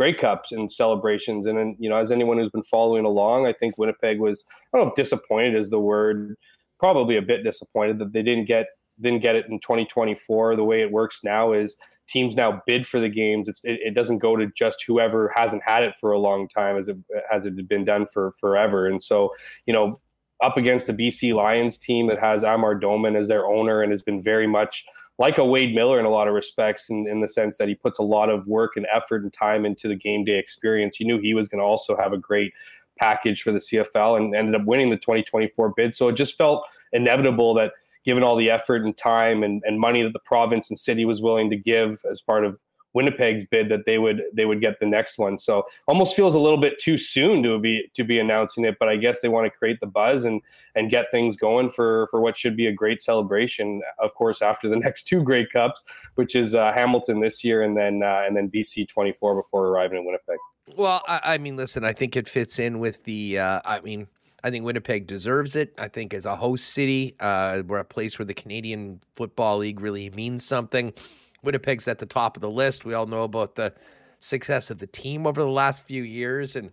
Grey 0.00 0.14
Cups 0.14 0.50
and 0.50 0.72
celebrations. 0.72 1.44
And 1.44 1.58
then, 1.58 1.76
you 1.78 1.90
know, 1.90 1.98
as 1.98 2.10
anyone 2.10 2.38
who's 2.38 2.50
been 2.50 2.62
following 2.62 3.04
along, 3.04 3.46
I 3.46 3.52
think 3.52 3.76
Winnipeg 3.76 4.18
was, 4.18 4.42
I 4.72 4.78
don't 4.78 4.86
know, 4.86 4.92
disappointed 4.96 5.54
is 5.54 5.68
the 5.68 5.78
word, 5.78 6.36
probably 6.78 7.18
a 7.18 7.22
bit 7.22 7.44
disappointed 7.44 7.98
that 7.98 8.14
they 8.14 8.22
didn't 8.22 8.46
get 8.46 8.64
didn't 9.02 9.20
get 9.20 9.36
it 9.36 9.44
in 9.50 9.60
2024. 9.60 10.56
The 10.56 10.64
way 10.64 10.80
it 10.80 10.90
works 10.90 11.20
now 11.22 11.52
is 11.52 11.76
teams 12.08 12.34
now 12.34 12.62
bid 12.66 12.86
for 12.86 12.98
the 12.98 13.10
games. 13.10 13.46
It, 13.46 13.58
it, 13.62 13.94
doesn't 13.94 14.18
go 14.18 14.36
to 14.36 14.46
just 14.56 14.84
whoever 14.86 15.32
hasn't 15.34 15.62
had 15.64 15.82
it 15.82 15.94
for 16.00 16.12
a 16.12 16.18
long 16.18 16.48
time 16.48 16.78
as 16.78 16.88
it 16.88 16.96
has 17.30 17.44
it 17.44 17.68
been 17.68 17.84
done 17.84 18.06
for 18.06 18.32
forever. 18.40 18.86
And 18.86 19.02
so, 19.02 19.34
you 19.66 19.74
know, 19.74 20.00
up 20.42 20.56
against 20.56 20.86
the 20.86 20.94
BC 20.94 21.34
Lions 21.34 21.78
team 21.78 22.06
that 22.08 22.18
has 22.18 22.42
Amar 22.42 22.74
Doman 22.74 23.16
as 23.16 23.28
their 23.28 23.46
owner 23.46 23.82
and 23.82 23.92
has 23.92 24.02
been 24.02 24.22
very 24.22 24.46
much 24.46 24.82
like 25.20 25.36
a 25.36 25.44
Wade 25.44 25.74
Miller 25.74 26.00
in 26.00 26.06
a 26.06 26.10
lot 26.10 26.28
of 26.28 26.34
respects, 26.34 26.88
in, 26.88 27.06
in 27.06 27.20
the 27.20 27.28
sense 27.28 27.58
that 27.58 27.68
he 27.68 27.74
puts 27.74 27.98
a 27.98 28.02
lot 28.02 28.30
of 28.30 28.46
work 28.46 28.72
and 28.76 28.86
effort 28.92 29.22
and 29.22 29.30
time 29.30 29.66
into 29.66 29.86
the 29.86 29.94
game 29.94 30.24
day 30.24 30.38
experience. 30.38 30.98
You 30.98 31.06
knew 31.06 31.20
he 31.20 31.34
was 31.34 31.46
going 31.46 31.60
to 31.60 31.64
also 31.64 31.94
have 31.94 32.14
a 32.14 32.18
great 32.18 32.54
package 32.98 33.42
for 33.42 33.52
the 33.52 33.58
CFL 33.58 34.16
and 34.16 34.34
ended 34.34 34.58
up 34.58 34.66
winning 34.66 34.88
the 34.88 34.96
2024 34.96 35.74
bid. 35.76 35.94
So 35.94 36.08
it 36.08 36.14
just 36.14 36.38
felt 36.38 36.66
inevitable 36.92 37.52
that 37.54 37.72
given 38.02 38.22
all 38.22 38.34
the 38.34 38.50
effort 38.50 38.82
and 38.82 38.96
time 38.96 39.42
and, 39.42 39.62
and 39.66 39.78
money 39.78 40.02
that 40.02 40.14
the 40.14 40.20
province 40.20 40.70
and 40.70 40.78
city 40.78 41.04
was 41.04 41.20
willing 41.20 41.50
to 41.50 41.56
give 41.56 42.02
as 42.10 42.22
part 42.22 42.46
of 42.46 42.58
Winnipeg's 42.92 43.44
bid 43.46 43.68
that 43.68 43.84
they 43.86 43.98
would 43.98 44.22
they 44.32 44.44
would 44.44 44.60
get 44.60 44.80
the 44.80 44.86
next 44.86 45.18
one. 45.18 45.38
So 45.38 45.64
almost 45.86 46.16
feels 46.16 46.34
a 46.34 46.38
little 46.38 46.58
bit 46.58 46.78
too 46.78 46.98
soon 46.98 47.42
to 47.42 47.58
be 47.58 47.90
to 47.94 48.04
be 48.04 48.18
announcing 48.18 48.64
it, 48.64 48.76
but 48.78 48.88
I 48.88 48.96
guess 48.96 49.20
they 49.20 49.28
want 49.28 49.50
to 49.50 49.56
create 49.56 49.78
the 49.80 49.86
buzz 49.86 50.24
and 50.24 50.40
and 50.74 50.90
get 50.90 51.06
things 51.10 51.36
going 51.36 51.70
for 51.70 52.08
for 52.10 52.20
what 52.20 52.36
should 52.36 52.56
be 52.56 52.66
a 52.66 52.72
great 52.72 53.00
celebration. 53.00 53.80
Of 53.98 54.14
course, 54.14 54.42
after 54.42 54.68
the 54.68 54.76
next 54.84 55.04
two 55.04 55.22
Grey 55.22 55.46
Cups, 55.46 55.84
which 56.16 56.34
is 56.34 56.54
uh, 56.54 56.72
Hamilton 56.74 57.20
this 57.20 57.44
year 57.44 57.62
and 57.62 57.76
then 57.76 58.02
uh, 58.02 58.22
and 58.26 58.36
then 58.36 58.50
BC 58.50 58.88
24 58.88 59.42
before 59.42 59.68
arriving 59.68 59.98
in 59.98 60.04
Winnipeg. 60.04 60.38
Well, 60.76 61.02
I, 61.06 61.20
I, 61.34 61.38
mean, 61.38 61.56
listen, 61.56 61.84
I 61.84 61.92
think 61.92 62.16
it 62.16 62.28
fits 62.28 62.58
in 62.58 62.78
with 62.78 63.04
the. 63.04 63.38
Uh, 63.38 63.60
I 63.64 63.80
mean. 63.80 64.08
I 64.42 64.48
think 64.48 64.64
Winnipeg 64.64 65.06
deserves 65.06 65.54
it. 65.54 65.74
I 65.76 65.88
think 65.88 66.14
as 66.14 66.24
a 66.24 66.34
host 66.34 66.68
city, 66.68 67.14
uh, 67.20 67.60
we're 67.66 67.76
a 67.76 67.84
place 67.84 68.18
where 68.18 68.24
the 68.24 68.32
Canadian 68.32 69.02
Football 69.14 69.58
League 69.58 69.80
really 69.82 70.08
means 70.08 70.46
something. 70.46 70.94
Winnipeg's 71.42 71.88
at 71.88 71.98
the 71.98 72.06
top 72.06 72.36
of 72.36 72.40
the 72.40 72.50
list. 72.50 72.84
We 72.84 72.94
all 72.94 73.06
know 73.06 73.22
about 73.22 73.54
the 73.56 73.72
success 74.20 74.70
of 74.70 74.78
the 74.78 74.86
team 74.86 75.26
over 75.26 75.42
the 75.42 75.48
last 75.48 75.84
few 75.84 76.02
years, 76.02 76.56
and 76.56 76.70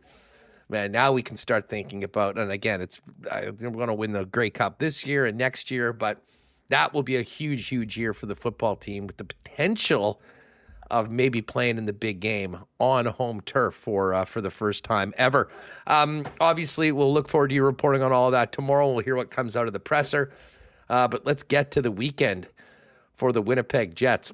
man, 0.70 0.92
now 0.92 1.14
we 1.14 1.22
can 1.24 1.38
start 1.38 1.70
thinking 1.70 2.04
about. 2.04 2.38
And 2.38 2.52
again, 2.52 2.82
it's 2.82 3.00
we're 3.24 3.52
going 3.52 3.88
to 3.88 3.94
win 3.94 4.12
the 4.12 4.26
Grey 4.26 4.50
Cup 4.50 4.80
this 4.80 5.06
year 5.06 5.26
and 5.26 5.38
next 5.38 5.72
year, 5.72 5.94
but 5.94 6.22
that 6.70 6.94
will 6.94 7.04
be 7.04 7.16
a 7.16 7.22
huge, 7.22 7.68
huge 7.68 7.98
year 7.98 8.14
for 8.14 8.26
the 8.26 8.36
football 8.36 8.76
team 8.76 9.08
with 9.08 9.18
the 9.18 9.24
potential 9.24 10.22
of 10.90 11.12
maybe 11.12 11.42
playing 11.42 11.78
in 11.78 11.86
the 11.86 11.94
big 11.94 12.20
game 12.20 12.58
on 12.80 13.06
home 13.06 13.42
turf 13.42 13.76
for 13.76 14.14
uh, 14.14 14.26
for 14.26 14.42
the 14.42 14.50
first 14.50 14.84
time 14.84 15.14
ever. 15.18 15.50
Um, 15.86 16.26
obviously, 16.40 16.92
we'll 16.92 17.14
look 17.14 17.30
forward 17.30 17.50
to 17.50 17.56
you 17.56 17.64
reporting 17.64 18.02
on 18.02 18.12
all 18.12 18.28
of 18.28 18.32
that 18.34 18.52
tomorrow. 18.52 18.92
We'll 18.92 19.04
hear 19.04 19.16
what 19.16 19.30
comes 19.30 19.58
out 19.58 19.68
of 19.68 19.74
the 19.74 19.80
presser, 19.80 20.32
uh, 20.90 21.08
but 21.08 21.26
let's 21.26 21.44
get 21.44 21.72
to 21.72 21.82
the 21.82 21.92
weekend 21.92 22.48
for 23.16 23.32
the 23.32 23.42
Winnipeg 23.42 23.96
Jets. 23.96 24.32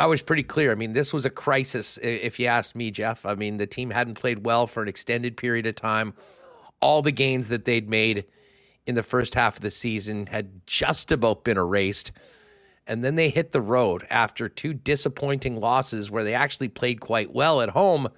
I 0.00 0.06
was 0.06 0.22
pretty 0.22 0.42
clear. 0.42 0.72
I 0.72 0.76
mean, 0.76 0.94
this 0.94 1.12
was 1.12 1.26
a 1.26 1.30
crisis, 1.30 1.98
if 2.02 2.40
you 2.40 2.46
ask 2.46 2.74
me, 2.74 2.90
Jeff. 2.90 3.26
I 3.26 3.34
mean, 3.34 3.58
the 3.58 3.66
team 3.66 3.90
hadn't 3.90 4.14
played 4.14 4.46
well 4.46 4.66
for 4.66 4.82
an 4.82 4.88
extended 4.88 5.36
period 5.36 5.66
of 5.66 5.74
time. 5.74 6.14
All 6.80 7.02
the 7.02 7.12
gains 7.12 7.48
that 7.48 7.66
they'd 7.66 7.86
made 7.86 8.24
in 8.86 8.94
the 8.94 9.02
first 9.02 9.34
half 9.34 9.56
of 9.56 9.62
the 9.62 9.70
season 9.70 10.26
had 10.26 10.66
just 10.66 11.12
about 11.12 11.44
been 11.44 11.58
erased. 11.58 12.12
And 12.86 13.04
then 13.04 13.16
they 13.16 13.28
hit 13.28 13.52
the 13.52 13.60
road 13.60 14.06
after 14.08 14.48
two 14.48 14.72
disappointing 14.72 15.60
losses 15.60 16.10
where 16.10 16.24
they 16.24 16.32
actually 16.32 16.70
played 16.70 17.02
quite 17.02 17.34
well 17.34 17.60
at 17.60 17.68
home 17.68 18.08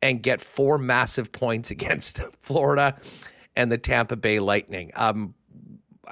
and 0.00 0.22
get 0.22 0.40
four 0.40 0.78
massive 0.78 1.30
points 1.40 1.70
against 1.70 2.22
Florida 2.40 2.96
and 3.54 3.70
the 3.70 3.76
Tampa 3.76 4.16
Bay 4.16 4.40
Lightning. 4.40 4.92
Um, 4.96 5.34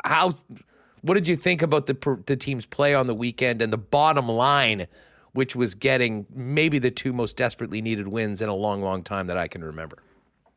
how 0.05 0.35
what 1.03 1.15
did 1.15 1.29
you 1.29 1.37
think 1.37 1.63
about 1.63 1.87
the 1.87 2.23
the 2.27 2.37
team's 2.37 2.67
play 2.67 2.95
on 2.95 3.07
the 3.07 3.15
weekend 3.15 3.63
and 3.63 3.73
the 3.73 3.79
bottom 3.79 4.29
line, 4.29 4.87
which 5.33 5.55
was 5.55 5.75
getting 5.75 6.27
maybe 6.35 6.79
the 6.79 6.91
two 6.91 7.13
most 7.13 7.37
desperately 7.37 7.81
needed 7.81 8.09
wins 8.09 8.43
in 8.43 8.49
a 8.49 8.55
long, 8.55 8.83
long 8.83 9.03
time 9.03 9.27
that 9.27 9.37
I 9.37 9.49
can 9.49 9.63
remember? 9.63 9.99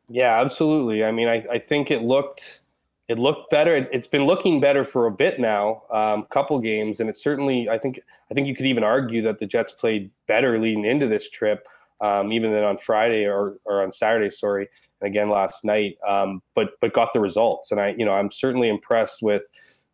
Yeah, 0.08 0.40
absolutely. 0.40 1.04
I 1.04 1.10
mean, 1.10 1.28
I, 1.28 1.44
I 1.50 1.58
think 1.58 1.90
it 1.90 2.02
looked 2.02 2.60
it 3.08 3.18
looked 3.18 3.50
better. 3.50 3.76
It, 3.76 3.94
has 3.94 4.06
been 4.06 4.24
looking 4.24 4.60
better 4.60 4.84
for 4.84 5.06
a 5.06 5.10
bit 5.10 5.38
now, 5.40 5.82
um, 5.90 6.24
couple 6.30 6.58
games, 6.60 7.00
and 7.00 7.10
it 7.10 7.16
certainly. 7.16 7.68
I 7.68 7.78
think. 7.78 8.00
I 8.30 8.34
think 8.34 8.46
you 8.46 8.54
could 8.54 8.66
even 8.66 8.84
argue 8.84 9.22
that 9.22 9.38
the 9.38 9.46
Jets 9.46 9.72
played 9.72 10.10
better 10.26 10.58
leading 10.58 10.84
into 10.84 11.06
this 11.06 11.28
trip, 11.28 11.66
um, 12.00 12.32
even 12.32 12.52
than 12.52 12.64
on 12.64 12.78
Friday 12.78 13.26
or 13.26 13.58
or 13.64 13.82
on 13.82 13.92
Saturday. 13.92 14.30
Sorry, 14.30 14.68
and 15.00 15.08
again 15.08 15.28
last 15.28 15.64
night. 15.64 15.96
Um, 16.08 16.42
but 16.54 16.70
but 16.80 16.94
got 16.94 17.12
the 17.12 17.20
results, 17.20 17.70
and 17.70 17.80
I 17.80 17.94
you 17.98 18.04
know 18.04 18.12
I'm 18.12 18.30
certainly 18.30 18.68
impressed 18.68 19.22
with 19.22 19.42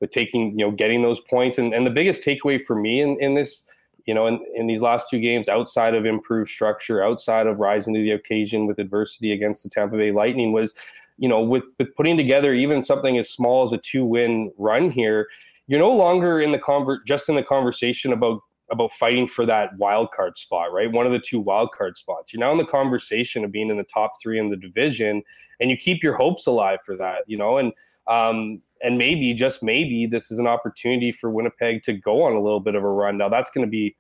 with 0.01 0.11
taking 0.11 0.59
you 0.59 0.65
know 0.65 0.71
getting 0.71 1.03
those 1.03 1.21
points. 1.21 1.59
And 1.59 1.75
and 1.75 1.87
the 1.87 1.91
biggest 1.91 2.23
takeaway 2.23 2.61
for 2.61 2.77
me 2.77 3.01
in 3.01 3.21
in 3.21 3.35
this 3.35 3.65
you 4.09 4.15
know, 4.15 4.27
in, 4.27 4.41
in 4.55 4.67
these 4.67 4.81
last 4.81 5.11
two 5.11 5.21
games, 5.21 5.51
outside 5.51 5.95
of 5.95 6.07
improved 6.07 6.51
structure, 6.51 7.05
outside 7.05 7.47
of 7.47 7.59
rising 7.59 7.93
to 7.93 8.01
the 8.01 8.13
occasion 8.13 8.67
with 8.67 8.79
adversity 8.79 9.33
against 9.33 9.63
the 9.63 9.69
Tampa 9.69 9.99
Bay 9.99 10.13
Lightning, 10.13 10.51
was, 10.51 10.73
you 11.19 11.29
know, 11.29 11.43
with, 11.43 11.65
with 11.79 11.95
putting 11.95 12.17
together 12.17 12.55
even 12.55 12.83
something 12.83 13.19
as 13.19 13.29
small 13.29 13.65
as 13.65 13.75
a 13.75 13.79
two 13.79 14.07
win 14.07 14.51
run 14.57 14.91
here, 14.91 15.29
you're 15.67 15.79
no 15.79 15.93
longer 15.93 16.41
in 16.41 16.53
the 16.53 16.59
convert 16.59 17.07
just 17.07 17.29
in 17.29 17.35
the 17.37 17.43
conversation 17.43 18.15
about 18.15 18.41
about 18.71 18.93
fighting 18.93 19.27
for 19.27 19.47
that 19.47 19.77
wild 19.79 20.11
card 20.13 20.37
spot, 20.37 20.73
right? 20.73 20.93
One 20.93 21.07
of 21.07 21.13
the 21.13 21.19
two 21.19 21.41
wild 21.41 21.73
card 21.73 21.97
spots. 21.97 22.33
You're 22.33 22.41
now 22.41 22.53
in 22.53 22.59
the 22.59 22.67
conversation 22.67 23.43
of 23.45 23.53
being 23.53 23.71
in 23.71 23.79
the 23.79 23.85
top 23.85 24.13
three 24.23 24.39
in 24.39 24.51
the 24.51 24.57
division, 24.57 25.23
and 25.61 25.71
you 25.71 25.77
keep 25.77 26.03
your 26.03 26.17
hopes 26.17 26.47
alive 26.47 26.79
for 26.85 26.97
that, 26.97 27.25
you 27.27 27.37
know. 27.37 27.59
And 27.59 27.73
um, 28.07 28.63
and 28.83 28.99
maybe 28.99 29.35
just 29.35 29.63
maybe 29.63 30.07
this 30.07 30.31
is 30.31 30.39
an 30.39 30.47
opportunity 30.47 31.13
for 31.13 31.31
Winnipeg 31.31 31.83
to 31.85 31.93
go 31.93 32.23
on 32.23 32.35
a 32.35 32.41
little 32.41 32.61
bit 32.61 32.75
of 32.75 32.83
a 32.83 32.89
run. 32.89 33.19
Now 33.19 33.29
that's 33.29 33.51
going 33.51 33.67
to 33.67 33.71
be 33.71 33.97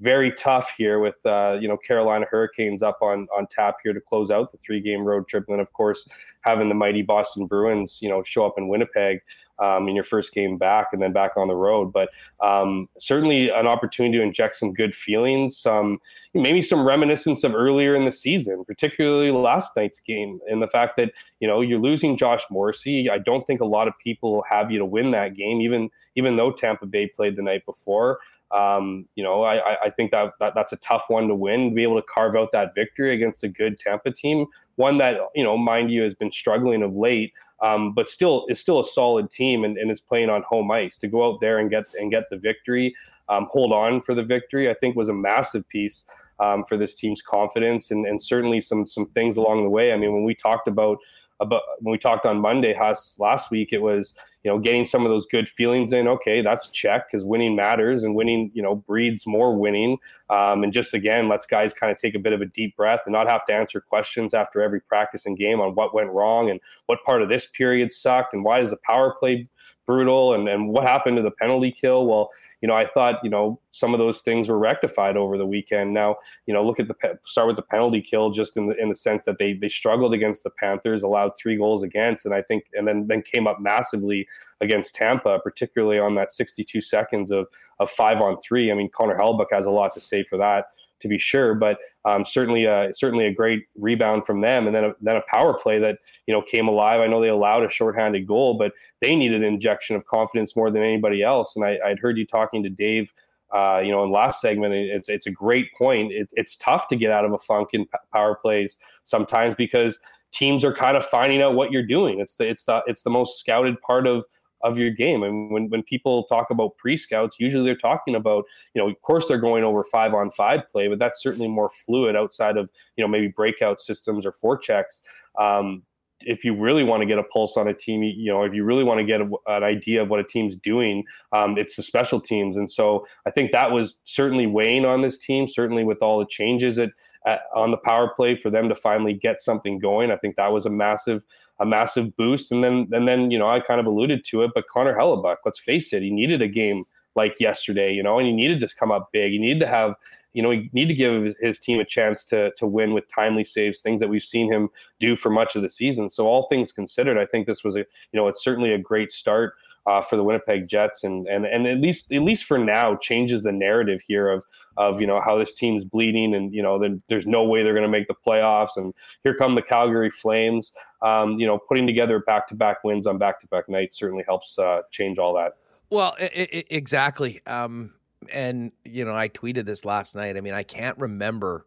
very 0.00 0.30
tough 0.32 0.74
here 0.76 0.98
with 0.98 1.14
uh, 1.24 1.56
you 1.60 1.68
know 1.68 1.76
Carolina 1.76 2.26
Hurricanes 2.30 2.82
up 2.82 2.98
on 3.00 3.26
on 3.36 3.46
tap 3.50 3.76
here 3.82 3.92
to 3.92 4.00
close 4.00 4.30
out 4.30 4.52
the 4.52 4.58
three 4.58 4.80
game 4.80 5.02
road 5.02 5.26
trip, 5.26 5.44
and 5.48 5.54
then 5.54 5.60
of 5.60 5.72
course 5.72 6.06
having 6.42 6.68
the 6.68 6.74
mighty 6.74 7.02
Boston 7.02 7.46
Bruins 7.46 8.00
you 8.02 8.08
know 8.08 8.22
show 8.22 8.44
up 8.44 8.54
in 8.58 8.68
Winnipeg 8.68 9.20
um, 9.58 9.88
in 9.88 9.94
your 9.94 10.04
first 10.04 10.34
game 10.34 10.58
back, 10.58 10.88
and 10.92 11.00
then 11.00 11.12
back 11.12 11.32
on 11.36 11.48
the 11.48 11.54
road. 11.54 11.92
But 11.92 12.10
um, 12.44 12.88
certainly 12.98 13.48
an 13.48 13.66
opportunity 13.66 14.18
to 14.18 14.22
inject 14.22 14.56
some 14.56 14.74
good 14.74 14.94
feelings, 14.94 15.56
some 15.56 15.98
maybe 16.34 16.60
some 16.60 16.86
reminiscence 16.86 17.42
of 17.42 17.54
earlier 17.54 17.96
in 17.96 18.04
the 18.04 18.12
season, 18.12 18.64
particularly 18.66 19.30
last 19.30 19.72
night's 19.76 20.00
game, 20.00 20.40
and 20.48 20.62
the 20.62 20.68
fact 20.68 20.98
that 20.98 21.12
you 21.40 21.48
know 21.48 21.62
you're 21.62 21.80
losing 21.80 22.18
Josh 22.18 22.42
Morrissey. 22.50 23.08
I 23.08 23.18
don't 23.18 23.46
think 23.46 23.62
a 23.62 23.66
lot 23.66 23.88
of 23.88 23.94
people 24.02 24.44
have 24.50 24.70
you 24.70 24.78
to 24.78 24.84
win 24.84 25.10
that 25.12 25.36
game, 25.36 25.62
even 25.62 25.88
even 26.16 26.36
though 26.36 26.52
Tampa 26.52 26.84
Bay 26.84 27.06
played 27.06 27.36
the 27.36 27.42
night 27.42 27.64
before. 27.64 28.18
Um, 28.52 29.06
you 29.16 29.24
know, 29.24 29.42
I, 29.42 29.86
I 29.86 29.90
think 29.90 30.12
that, 30.12 30.32
that 30.38 30.54
that's 30.54 30.72
a 30.72 30.76
tough 30.76 31.06
one 31.08 31.26
to 31.28 31.34
win, 31.34 31.70
to 31.70 31.74
be 31.74 31.82
able 31.82 32.00
to 32.00 32.06
carve 32.06 32.36
out 32.36 32.52
that 32.52 32.74
victory 32.74 33.12
against 33.12 33.42
a 33.42 33.48
good 33.48 33.76
Tampa 33.76 34.12
team, 34.12 34.46
one 34.76 34.98
that, 34.98 35.16
you 35.34 35.42
know, 35.42 35.58
mind 35.58 35.90
you, 35.90 36.02
has 36.02 36.14
been 36.14 36.30
struggling 36.30 36.82
of 36.82 36.94
late, 36.94 37.32
um, 37.62 37.92
but 37.92 38.08
still 38.08 38.46
is 38.48 38.60
still 38.60 38.78
a 38.78 38.84
solid 38.84 39.30
team 39.30 39.64
and, 39.64 39.76
and 39.78 39.90
is 39.90 40.00
playing 40.00 40.30
on 40.30 40.44
home 40.48 40.70
ice. 40.70 40.96
To 40.98 41.08
go 41.08 41.28
out 41.28 41.40
there 41.40 41.58
and 41.58 41.70
get 41.70 41.84
and 41.98 42.10
get 42.10 42.24
the 42.30 42.36
victory, 42.36 42.94
um, 43.28 43.48
hold 43.50 43.72
on 43.72 44.00
for 44.00 44.14
the 44.14 44.22
victory, 44.22 44.70
I 44.70 44.74
think 44.74 44.94
was 44.94 45.08
a 45.08 45.14
massive 45.14 45.68
piece 45.68 46.04
um, 46.38 46.64
for 46.68 46.76
this 46.76 46.94
team's 46.94 47.22
confidence 47.22 47.90
and, 47.90 48.06
and 48.06 48.22
certainly 48.22 48.60
some 48.60 48.86
some 48.86 49.06
things 49.06 49.38
along 49.38 49.64
the 49.64 49.70
way. 49.70 49.92
I 49.92 49.96
mean, 49.96 50.12
when 50.12 50.24
we 50.24 50.34
talked 50.34 50.68
about 50.68 50.98
about 51.40 51.62
when 51.80 51.92
we 51.92 51.98
talked 51.98 52.24
on 52.24 52.40
Monday 52.40 52.74
last 53.18 53.50
week, 53.50 53.72
it 53.72 53.82
was 53.82 54.14
you 54.42 54.50
know 54.50 54.58
getting 54.58 54.86
some 54.86 55.04
of 55.04 55.10
those 55.10 55.26
good 55.26 55.48
feelings 55.48 55.92
in. 55.92 56.08
Okay, 56.08 56.42
that's 56.42 56.68
check 56.68 57.10
because 57.10 57.24
winning 57.24 57.56
matters 57.56 58.04
and 58.04 58.14
winning 58.14 58.50
you 58.54 58.62
know 58.62 58.76
breeds 58.76 59.26
more 59.26 59.56
winning. 59.56 59.98
Um, 60.30 60.64
and 60.64 60.72
just 60.72 60.94
again, 60.94 61.28
lets 61.28 61.46
guys 61.46 61.74
kind 61.74 61.92
of 61.92 61.98
take 61.98 62.14
a 62.14 62.18
bit 62.18 62.32
of 62.32 62.40
a 62.40 62.46
deep 62.46 62.76
breath 62.76 63.00
and 63.06 63.12
not 63.12 63.28
have 63.28 63.44
to 63.46 63.52
answer 63.52 63.80
questions 63.80 64.34
after 64.34 64.62
every 64.62 64.80
practice 64.80 65.26
and 65.26 65.36
game 65.38 65.60
on 65.60 65.74
what 65.74 65.94
went 65.94 66.10
wrong 66.10 66.50
and 66.50 66.60
what 66.86 67.02
part 67.04 67.22
of 67.22 67.28
this 67.28 67.46
period 67.46 67.92
sucked 67.92 68.32
and 68.32 68.44
why 68.44 68.60
does 68.60 68.70
the 68.70 68.78
power 68.86 69.14
play 69.18 69.48
brutal 69.86 70.34
and, 70.34 70.48
and 70.48 70.68
what 70.68 70.84
happened 70.84 71.16
to 71.16 71.22
the 71.22 71.30
penalty 71.30 71.72
kill? 71.72 72.06
Well 72.06 72.30
you 72.62 72.68
know 72.68 72.74
i 72.74 72.86
thought 72.86 73.20
you 73.22 73.30
know 73.30 73.60
some 73.70 73.92
of 73.92 73.98
those 73.98 74.22
things 74.22 74.48
were 74.48 74.58
rectified 74.58 75.16
over 75.16 75.36
the 75.36 75.46
weekend. 75.46 75.92
Now 75.92 76.16
you 76.46 76.54
know 76.54 76.64
look 76.64 76.80
at 76.80 76.88
the 76.88 76.94
start 77.24 77.46
with 77.46 77.56
the 77.56 77.62
penalty 77.62 78.00
kill 78.00 78.30
just 78.30 78.56
in 78.56 78.66
the 78.66 78.76
in 78.76 78.88
the 78.88 78.94
sense 78.96 79.24
that 79.24 79.38
they 79.38 79.52
they 79.52 79.68
struggled 79.68 80.14
against 80.14 80.42
the 80.42 80.50
panthers 80.50 81.02
allowed 81.02 81.32
three 81.40 81.56
goals 81.56 81.82
against 81.82 82.24
and 82.24 82.34
i 82.34 82.42
think 82.42 82.64
and 82.72 82.88
then 82.88 83.06
then 83.06 83.22
came 83.22 83.46
up 83.46 83.60
massively 83.60 84.26
against 84.60 84.94
tampa 84.94 85.38
particularly 85.40 85.98
on 85.98 86.14
that 86.14 86.32
62 86.32 86.80
seconds 86.80 87.30
of 87.30 87.46
of 87.78 87.90
five 87.90 88.20
on 88.20 88.38
three. 88.40 88.72
I 88.72 88.74
mean 88.74 88.90
connor 88.90 89.16
hellebuyck 89.16 89.52
has 89.52 89.66
a 89.66 89.70
lot 89.70 89.92
to 89.92 90.00
say 90.00 90.24
for 90.24 90.38
that 90.38 90.66
to 91.00 91.08
be 91.08 91.18
sure, 91.18 91.54
but 91.54 91.78
um, 92.04 92.24
certainly 92.24 92.64
a, 92.64 92.90
certainly 92.94 93.26
a 93.26 93.32
great 93.34 93.64
rebound 93.76 94.26
from 94.26 94.40
them, 94.40 94.66
and 94.66 94.74
then 94.74 94.84
a, 94.84 94.92
then 95.00 95.16
a 95.16 95.22
power 95.28 95.54
play 95.54 95.78
that 95.78 95.98
you 96.26 96.34
know 96.34 96.42
came 96.42 96.68
alive. 96.68 97.00
I 97.00 97.06
know 97.06 97.20
they 97.20 97.28
allowed 97.28 97.64
a 97.64 97.70
shorthanded 97.70 98.26
goal, 98.26 98.58
but 98.58 98.72
they 99.00 99.14
needed 99.14 99.42
an 99.42 99.44
injection 99.44 99.96
of 99.96 100.06
confidence 100.06 100.56
more 100.56 100.70
than 100.70 100.82
anybody 100.82 101.22
else. 101.22 101.56
And 101.56 101.64
I, 101.64 101.78
would 101.88 101.98
heard 101.98 102.16
you 102.16 102.26
talking 102.26 102.62
to 102.62 102.68
Dave, 102.68 103.12
uh, 103.54 103.80
you 103.84 103.90
know, 103.90 104.04
in 104.04 104.10
last 104.10 104.40
segment. 104.40 104.74
It's 104.74 105.08
it's 105.08 105.26
a 105.26 105.30
great 105.30 105.68
point. 105.76 106.12
It, 106.12 106.30
it's 106.32 106.56
tough 106.56 106.88
to 106.88 106.96
get 106.96 107.10
out 107.10 107.24
of 107.24 107.32
a 107.32 107.38
funk 107.38 107.70
in 107.72 107.86
power 108.12 108.34
plays 108.34 108.78
sometimes 109.04 109.54
because 109.54 110.00
teams 110.32 110.64
are 110.64 110.74
kind 110.74 110.96
of 110.96 111.04
finding 111.04 111.42
out 111.42 111.54
what 111.54 111.72
you're 111.72 111.86
doing. 111.86 112.20
It's 112.20 112.34
the 112.36 112.48
it's 112.48 112.64
the 112.64 112.80
it's 112.86 113.02
the 113.02 113.10
most 113.10 113.38
scouted 113.38 113.80
part 113.82 114.06
of 114.06 114.24
of 114.62 114.78
your 114.78 114.90
game. 114.90 115.22
And 115.22 115.50
when, 115.50 115.68
when 115.68 115.82
people 115.82 116.24
talk 116.24 116.48
about 116.50 116.76
pre 116.76 116.96
scouts, 116.96 117.36
usually 117.38 117.64
they're 117.64 117.76
talking 117.76 118.14
about, 118.14 118.44
you 118.74 118.82
know, 118.82 118.88
of 118.88 119.00
course 119.02 119.26
they're 119.28 119.38
going 119.38 119.64
over 119.64 119.84
five 119.84 120.14
on 120.14 120.30
five 120.30 120.68
play, 120.70 120.88
but 120.88 120.98
that's 120.98 121.22
certainly 121.22 121.48
more 121.48 121.70
fluid 121.70 122.16
outside 122.16 122.56
of, 122.56 122.68
you 122.96 123.04
know, 123.04 123.08
maybe 123.08 123.28
breakout 123.28 123.80
systems 123.80 124.24
or 124.26 124.32
forechecks. 124.32 125.00
Um, 125.38 125.82
if 126.20 126.44
you 126.44 126.58
really 126.58 126.82
want 126.82 127.02
to 127.02 127.06
get 127.06 127.18
a 127.18 127.22
pulse 127.24 127.56
on 127.56 127.68
a 127.68 127.74
team, 127.74 128.02
you 128.02 128.32
know, 128.32 128.42
if 128.42 128.54
you 128.54 128.64
really 128.64 128.84
want 128.84 128.98
to 128.98 129.04
get 129.04 129.20
a, 129.20 129.28
an 129.48 129.62
idea 129.62 130.02
of 130.02 130.08
what 130.08 130.18
a 130.18 130.24
team's 130.24 130.56
doing, 130.56 131.04
um, 131.32 131.58
it's 131.58 131.76
the 131.76 131.82
special 131.82 132.20
teams. 132.20 132.56
And 132.56 132.70
so 132.70 133.06
I 133.26 133.30
think 133.30 133.52
that 133.52 133.70
was 133.70 133.98
certainly 134.04 134.46
weighing 134.46 134.86
on 134.86 135.02
this 135.02 135.18
team, 135.18 135.46
certainly 135.46 135.84
with 135.84 135.98
all 136.00 136.18
the 136.18 136.26
changes 136.26 136.78
at, 136.78 136.90
at, 137.26 137.40
on 137.54 137.70
the 137.70 137.76
power 137.76 138.08
play 138.08 138.34
for 138.34 138.50
them 138.50 138.68
to 138.68 138.74
finally 138.74 139.12
get 139.12 139.42
something 139.42 139.78
going. 139.78 140.10
I 140.10 140.16
think 140.16 140.36
that 140.36 140.52
was 140.52 140.64
a 140.64 140.70
massive 140.70 141.22
a 141.60 141.66
massive 141.66 142.16
boost. 142.16 142.52
And 142.52 142.62
then 142.62 142.88
and 142.92 143.06
then 143.06 143.30
you 143.30 143.38
know 143.38 143.48
I 143.48 143.60
kind 143.60 143.80
of 143.80 143.86
alluded 143.86 144.24
to 144.26 144.42
it, 144.42 144.52
but 144.54 144.64
Connor 144.68 144.96
Hellebuyck, 144.96 145.36
let's 145.44 145.60
face 145.60 145.92
it, 145.92 146.02
he 146.02 146.10
needed 146.10 146.42
a 146.42 146.48
game 146.48 146.84
like 147.14 147.36
yesterday, 147.40 147.92
you 147.92 148.02
know, 148.02 148.18
and 148.18 148.26
he 148.26 148.32
needed 148.32 148.60
to 148.60 148.68
come 148.74 148.92
up 148.92 149.08
big. 149.12 149.32
He 149.32 149.38
needed 149.38 149.60
to 149.60 149.66
have 149.66 149.94
you 150.36 150.42
know, 150.42 150.50
he 150.50 150.68
need 150.74 150.88
to 150.88 150.94
give 150.94 151.34
his 151.40 151.58
team 151.58 151.80
a 151.80 151.84
chance 151.84 152.22
to 152.26 152.50
to 152.58 152.66
win 152.66 152.92
with 152.92 153.08
timely 153.08 153.42
saves, 153.42 153.80
things 153.80 154.00
that 154.00 154.08
we've 154.08 154.22
seen 154.22 154.52
him 154.52 154.68
do 155.00 155.16
for 155.16 155.30
much 155.30 155.56
of 155.56 155.62
the 155.62 155.68
season. 155.70 156.10
So 156.10 156.26
all 156.26 156.46
things 156.48 156.72
considered, 156.72 157.16
I 157.16 157.24
think 157.24 157.46
this 157.46 157.64
was 157.64 157.74
a 157.74 157.80
you 157.80 158.20
know 158.20 158.28
it's 158.28 158.44
certainly 158.44 158.72
a 158.72 158.78
great 158.78 159.10
start 159.10 159.54
uh, 159.86 160.00
for 160.00 160.16
the 160.16 160.24
Winnipeg 160.24 160.68
Jets, 160.68 161.04
and 161.04 161.26
and 161.26 161.46
and 161.46 161.66
at 161.66 161.80
least 161.80 162.12
at 162.12 162.22
least 162.22 162.44
for 162.44 162.58
now 162.58 162.96
changes 162.96 163.42
the 163.42 163.52
narrative 163.52 164.00
here 164.06 164.28
of 164.28 164.44
of 164.76 165.00
you 165.00 165.06
know 165.06 165.20
how 165.24 165.38
this 165.38 165.52
team's 165.52 165.84
bleeding, 165.84 166.34
and 166.34 166.54
you 166.54 166.62
know 166.62 167.00
there's 167.08 167.26
no 167.26 167.44
way 167.44 167.62
they're 167.62 167.72
going 167.72 167.82
to 167.82 167.88
make 167.88 168.08
the 168.08 168.14
playoffs, 168.14 168.76
and 168.76 168.92
here 169.22 169.34
come 169.34 169.54
the 169.54 169.62
Calgary 169.62 170.10
Flames. 170.10 170.72
Um, 171.02 171.38
you 171.38 171.46
know, 171.46 171.58
putting 171.58 171.86
together 171.86 172.18
back 172.20 172.48
to 172.48 172.54
back 172.54 172.82
wins 172.84 173.06
on 173.06 173.18
back 173.18 173.40
to 173.40 173.46
back 173.48 173.68
nights 173.68 173.98
certainly 173.98 174.24
helps 174.26 174.58
uh, 174.58 174.82
change 174.90 175.18
all 175.18 175.34
that. 175.34 175.56
Well, 175.90 176.16
exactly. 176.18 177.42
Um, 177.46 177.94
and 178.32 178.72
you 178.84 179.04
know, 179.04 179.14
I 179.14 179.28
tweeted 179.28 179.66
this 179.66 179.84
last 179.84 180.16
night. 180.16 180.36
I 180.36 180.40
mean, 180.40 180.54
I 180.54 180.62
can't 180.62 180.98
remember 180.98 181.66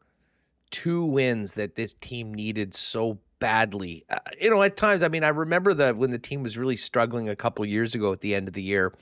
two 0.72 1.04
wins 1.06 1.54
that 1.54 1.76
this 1.76 1.96
team 1.96 2.34
needed 2.34 2.76
so 2.76 3.18
badly. 3.40 4.06
Uh, 4.10 4.20
you 4.40 4.50
know, 4.50 4.62
at 4.62 4.78
times, 4.78 5.04
I 5.04 5.08
mean, 5.08 5.24
I 5.24 5.30
remember 5.30 5.74
the 5.74 5.94
when 5.94 6.12
the 6.12 6.20
team 6.20 6.44
was 6.44 6.58
really 6.58 6.78
struggling 6.78 7.30
a 7.30 7.36
couple 7.36 7.66
years 7.66 7.96
ago 7.96 8.12
at 8.12 8.22
the 8.22 8.36
end 8.36 8.48
of 8.48 8.54
the 8.54 8.62
year. 8.62 8.94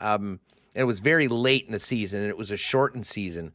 Um, 0.00 0.40
and 0.74 0.82
it 0.82 0.84
was 0.84 1.00
very 1.00 1.26
late 1.28 1.66
in 1.66 1.72
the 1.72 1.78
season, 1.78 2.20
and 2.20 2.28
it 2.28 2.36
was 2.36 2.50
a 2.50 2.56
shortened 2.56 3.06
season. 3.06 3.52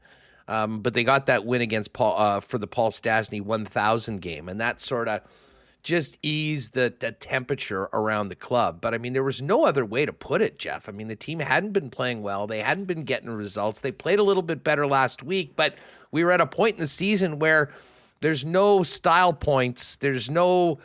Um, 0.47 0.81
but 0.81 0.93
they 0.93 1.03
got 1.03 1.27
that 1.27 1.45
win 1.45 1.61
against 1.61 1.93
Paul 1.93 2.19
uh, 2.19 2.39
for 2.39 2.57
the 2.57 2.67
Paul 2.67 2.91
Stastny 2.91 3.41
1000 3.41 4.21
game, 4.21 4.49
and 4.49 4.59
that 4.59 4.81
sort 4.81 5.07
of 5.07 5.21
just 5.83 6.17
eased 6.21 6.73
the, 6.73 6.93
the 6.99 7.11
temperature 7.11 7.89
around 7.93 8.29
the 8.29 8.35
club. 8.35 8.81
But 8.81 8.93
I 8.93 8.97
mean, 8.97 9.13
there 9.13 9.23
was 9.23 9.41
no 9.41 9.65
other 9.65 9.85
way 9.85 10.05
to 10.05 10.13
put 10.13 10.41
it, 10.41 10.59
Jeff. 10.59 10.89
I 10.89 10.91
mean, 10.91 11.07
the 11.07 11.15
team 11.15 11.39
hadn't 11.39 11.71
been 11.71 11.89
playing 11.89 12.21
well. 12.21 12.47
They 12.47 12.61
hadn't 12.61 12.85
been 12.85 13.03
getting 13.03 13.29
results. 13.29 13.79
They 13.79 13.91
played 13.91 14.19
a 14.19 14.23
little 14.23 14.43
bit 14.43 14.63
better 14.63 14.85
last 14.85 15.23
week, 15.23 15.55
but 15.55 15.75
we 16.11 16.23
were 16.23 16.31
at 16.31 16.41
a 16.41 16.45
point 16.45 16.75
in 16.75 16.81
the 16.81 16.87
season 16.87 17.39
where 17.39 17.71
there's 18.21 18.45
no 18.45 18.83
style 18.83 19.33
points. 19.33 19.97
There's 19.97 20.29
no 20.29 20.79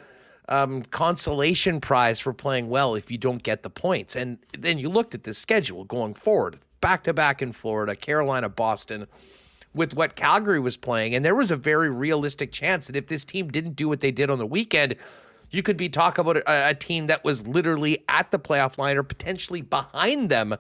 um, 0.49 0.83
consolation 0.85 1.81
prize 1.81 2.19
for 2.19 2.33
playing 2.33 2.69
well 2.69 2.95
if 2.95 3.11
you 3.11 3.19
don't 3.19 3.43
get 3.43 3.63
the 3.63 3.71
points. 3.71 4.17
And 4.17 4.39
then 4.59 4.79
you 4.79 4.89
looked 4.89 5.15
at 5.15 5.25
the 5.25 5.35
schedule 5.35 5.85
going 5.85 6.15
forward, 6.15 6.59
back 6.81 7.05
to 7.05 7.13
back 7.13 7.43
in 7.43 7.53
Florida, 7.53 7.95
Carolina, 7.95 8.49
Boston, 8.49 9.07
with 9.75 9.95
what 9.95 10.17
Calgary 10.17 10.59
was 10.59 10.77
playing. 10.77 11.15
And 11.15 11.25
there 11.25 11.35
was 11.35 11.51
a 11.51 11.57
very 11.57 11.91
realistic 11.91 12.53
chance 12.53 12.87
that 12.87 12.97
if 12.97 13.09
this 13.09 13.25
team 13.25 13.51
didn't 13.51 13.77
do 13.77 13.89
what 13.89 14.01
they 14.01 14.11
did 14.11 14.31
on 14.31 14.39
the 14.39 14.47
weekend, 14.47 14.97
you 15.51 15.63
could 15.63 15.77
be 15.77 15.89
talking 15.89 16.23
about 16.23 16.39
a, 16.39 16.71
a 16.71 16.75
team 16.75 17.07
that 17.09 17.23
was 17.23 17.47
literally 17.47 18.03
at 18.09 18.31
the 18.31 18.39
playoff 18.39 18.79
line 18.79 18.97
or 18.97 19.03
potentially 19.03 19.61
behind 19.61 20.31
them 20.31 20.57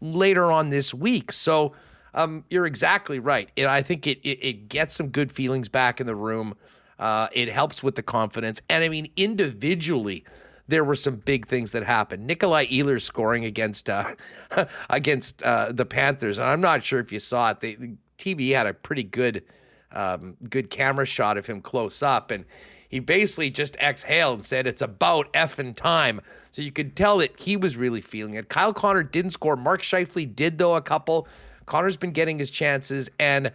later 0.00 0.52
on 0.52 0.70
this 0.70 0.94
week. 0.94 1.32
So, 1.32 1.72
um, 2.14 2.44
you're 2.48 2.66
exactly 2.66 3.18
right. 3.18 3.50
And 3.56 3.66
I 3.66 3.82
think 3.82 4.06
it, 4.06 4.18
it, 4.22 4.38
it 4.40 4.68
gets 4.68 4.94
some 4.94 5.08
good 5.08 5.32
feelings 5.32 5.68
back 5.68 6.00
in 6.00 6.06
the 6.06 6.14
room. 6.14 6.54
Uh, 6.98 7.28
it 7.32 7.48
helps 7.48 7.82
with 7.82 7.96
the 7.96 8.02
confidence, 8.02 8.62
and 8.68 8.84
I 8.84 8.88
mean 8.88 9.10
individually, 9.16 10.24
there 10.68 10.84
were 10.84 10.94
some 10.94 11.16
big 11.16 11.48
things 11.48 11.72
that 11.72 11.82
happened. 11.82 12.26
Nikolai 12.26 12.66
Ehlers 12.66 13.02
scoring 13.02 13.44
against 13.44 13.90
uh, 13.90 14.14
against 14.90 15.42
uh, 15.42 15.72
the 15.72 15.84
Panthers, 15.84 16.38
and 16.38 16.46
I'm 16.46 16.60
not 16.60 16.84
sure 16.84 17.00
if 17.00 17.10
you 17.10 17.18
saw 17.18 17.50
it. 17.50 17.60
the 17.60 17.96
TV 18.16 18.54
had 18.54 18.66
a 18.66 18.72
pretty 18.72 19.02
good 19.02 19.42
um, 19.90 20.36
good 20.48 20.70
camera 20.70 21.04
shot 21.04 21.36
of 21.36 21.46
him 21.46 21.60
close 21.60 22.00
up, 22.00 22.30
and 22.30 22.44
he 22.88 23.00
basically 23.00 23.50
just 23.50 23.76
exhaled 23.76 24.34
and 24.34 24.46
said, 24.46 24.68
"It's 24.68 24.82
about 24.82 25.32
effing 25.32 25.74
time." 25.74 26.20
So 26.52 26.62
you 26.62 26.70
could 26.70 26.94
tell 26.94 27.18
that 27.18 27.38
he 27.40 27.56
was 27.56 27.76
really 27.76 28.00
feeling 28.00 28.34
it. 28.34 28.48
Kyle 28.48 28.72
Connor 28.72 29.02
didn't 29.02 29.32
score. 29.32 29.56
Mark 29.56 29.82
Scheifele 29.82 30.34
did 30.34 30.58
though 30.58 30.76
a 30.76 30.82
couple. 30.82 31.26
Connor's 31.66 31.96
been 31.96 32.12
getting 32.12 32.38
his 32.38 32.50
chances, 32.50 33.08
and 33.18 33.50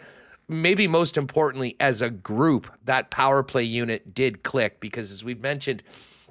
maybe 0.47 0.87
most 0.87 1.17
importantly, 1.17 1.75
as 1.79 2.01
a 2.01 2.09
group, 2.09 2.67
that 2.85 3.11
power 3.11 3.43
play 3.43 3.63
unit 3.63 4.13
did 4.13 4.43
click 4.43 4.79
because, 4.79 5.11
as 5.11 5.23
we've 5.23 5.41
mentioned, 5.41 5.83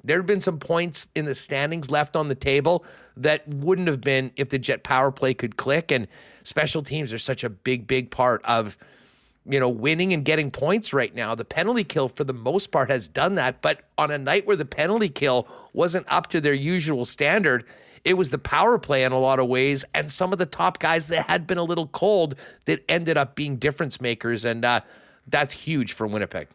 there 0.03 0.17
have 0.17 0.25
been 0.25 0.41
some 0.41 0.59
points 0.59 1.07
in 1.15 1.25
the 1.25 1.35
standings 1.35 1.89
left 1.89 2.15
on 2.15 2.29
the 2.29 2.35
table 2.35 2.85
that 3.17 3.47
wouldn't 3.47 3.87
have 3.87 4.01
been 4.01 4.31
if 4.37 4.49
the 4.49 4.57
Jet 4.57 4.83
power 4.83 5.11
play 5.11 5.33
could 5.33 5.57
click. 5.57 5.91
And 5.91 6.07
special 6.43 6.81
teams 6.81 7.11
are 7.11 7.19
such 7.19 7.43
a 7.43 7.49
big, 7.49 7.85
big 7.85 8.09
part 8.09 8.43
of 8.45 8.77
you 9.49 9.59
know, 9.59 9.69
winning 9.69 10.13
and 10.13 10.23
getting 10.23 10.51
points 10.51 10.93
right 10.93 11.13
now. 11.15 11.33
The 11.33 11.45
penalty 11.45 11.83
kill, 11.83 12.09
for 12.09 12.23
the 12.23 12.33
most 12.33 12.71
part, 12.71 12.89
has 12.91 13.07
done 13.07 13.35
that. 13.35 13.61
But 13.61 13.81
on 13.97 14.11
a 14.11 14.17
night 14.17 14.45
where 14.45 14.55
the 14.55 14.65
penalty 14.65 15.09
kill 15.09 15.47
wasn't 15.73 16.05
up 16.09 16.27
to 16.27 16.41
their 16.41 16.53
usual 16.53 17.03
standard, 17.03 17.65
it 18.05 18.15
was 18.15 18.29
the 18.29 18.37
power 18.37 18.77
play 18.77 19.03
in 19.03 19.11
a 19.11 19.19
lot 19.19 19.39
of 19.39 19.47
ways, 19.47 19.85
and 19.93 20.11
some 20.11 20.33
of 20.33 20.39
the 20.39 20.45
top 20.45 20.79
guys 20.79 21.07
that 21.07 21.29
had 21.29 21.47
been 21.47 21.57
a 21.57 21.63
little 21.63 21.87
cold 21.87 22.35
that 22.65 22.83
ended 22.89 23.17
up 23.17 23.35
being 23.35 23.57
difference 23.57 24.01
makers, 24.01 24.45
and 24.45 24.65
uh, 24.65 24.81
that's 25.27 25.53
huge 25.53 25.93
for 25.93 26.07
Winnipeg. 26.07 26.47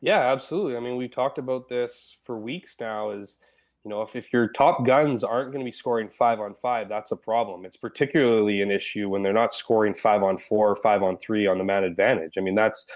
Yeah, 0.00 0.32
absolutely. 0.32 0.76
I 0.76 0.80
mean, 0.80 0.96
we've 0.96 1.10
talked 1.10 1.38
about 1.38 1.68
this 1.68 2.16
for 2.24 2.38
weeks 2.38 2.76
now. 2.78 3.10
Is 3.10 3.38
you 3.84 3.90
know, 3.90 4.00
if, 4.00 4.16
if 4.16 4.32
your 4.32 4.48
top 4.48 4.86
guns 4.86 5.22
aren't 5.22 5.52
going 5.52 5.60
to 5.60 5.64
be 5.64 5.72
scoring 5.72 6.08
five 6.08 6.40
on 6.40 6.54
five, 6.54 6.88
that's 6.88 7.12
a 7.12 7.16
problem. 7.16 7.66
It's 7.66 7.76
particularly 7.76 8.62
an 8.62 8.70
issue 8.70 9.10
when 9.10 9.22
they're 9.22 9.34
not 9.34 9.52
scoring 9.52 9.94
five 9.94 10.22
on 10.22 10.38
four 10.38 10.70
or 10.70 10.76
five 10.76 11.02
on 11.02 11.18
three 11.18 11.46
on 11.46 11.58
the 11.58 11.64
man 11.64 11.84
advantage. 11.84 12.32
I 12.38 12.40
mean, 12.40 12.54
that's 12.54 12.86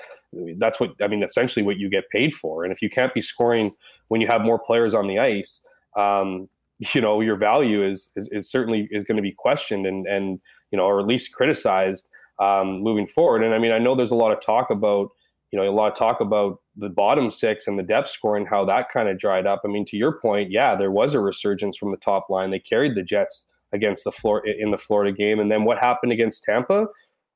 that's 0.59 0.81
what 0.81 0.90
I 1.02 1.06
mean. 1.09 1.23
Essentially, 1.23 1.65
what 1.65 1.78
you 1.78 1.90
get 1.90 2.09
paid 2.10 2.35
for. 2.35 2.65
And 2.65 2.73
if 2.73 2.81
you 2.81 2.89
can't 2.89 3.12
be 3.12 3.20
scoring 3.20 3.73
when 4.09 4.20
you 4.20 4.27
have 4.28 4.40
more 4.40 4.59
players 4.59 4.94
on 4.94 5.06
the 5.09 5.19
ice, 5.19 5.62
um, 5.97 6.48
you 6.94 7.00
know, 7.00 7.20
your 7.20 7.36
value 7.36 7.86
is 7.86 8.10
is, 8.16 8.28
is 8.32 8.50
certainly 8.50 8.88
is 8.90 9.05
going 9.05 9.16
to 9.16 9.22
be 9.22 9.32
questioned 9.32 9.86
and 9.86 10.06
and 10.06 10.40
you 10.70 10.76
know, 10.76 10.84
or 10.84 11.00
at 11.00 11.06
least 11.06 11.32
criticized 11.32 12.09
um, 12.38 12.82
moving 12.82 13.06
forward. 13.06 13.42
And 13.42 13.55
I 13.55 13.59
mean, 13.59 13.72
I 13.72 13.78
know 13.78 13.96
there's 13.96 14.10
a 14.10 14.16
lot 14.16 14.32
of 14.32 14.40
talk 14.40 14.70
about 14.70 15.10
you 15.50 15.59
know, 15.59 15.68
a 15.68 15.72
lot 15.72 15.90
of 15.90 15.96
talk 15.96 16.20
about 16.20 16.60
the 16.76 16.90
bottom 16.90 17.30
six 17.30 17.66
and 17.68 17.78
the 17.78 17.82
depth 17.82 18.10
scoring, 18.10 18.44
how 18.44 18.64
that 18.66 18.90
kind 18.92 19.09
of 19.09 19.18
dried 19.18 19.46
up. 19.46 19.62
I 19.64 19.68
mean, 19.68 19.86
to 19.86 19.96
your 19.96 20.12
point, 20.20 20.50
yeah, 20.50 20.76
there 20.76 20.90
was 20.90 21.14
a 21.14 21.20
resurgence 21.20 21.76
from 21.76 21.90
the 21.90 21.96
top 21.96 22.28
line. 22.28 22.50
They 22.50 22.59
carried 22.59 22.94
the 22.94 23.02
Jets 23.02 23.46
against 23.72 24.05
the 24.05 24.12
floor 24.12 24.46
in 24.46 24.70
the 24.70 24.78
Florida 24.78 25.12
game, 25.12 25.40
and 25.40 25.50
then 25.50 25.64
what 25.64 25.78
happened 25.78 26.12
against 26.12 26.42
Tampa? 26.42 26.86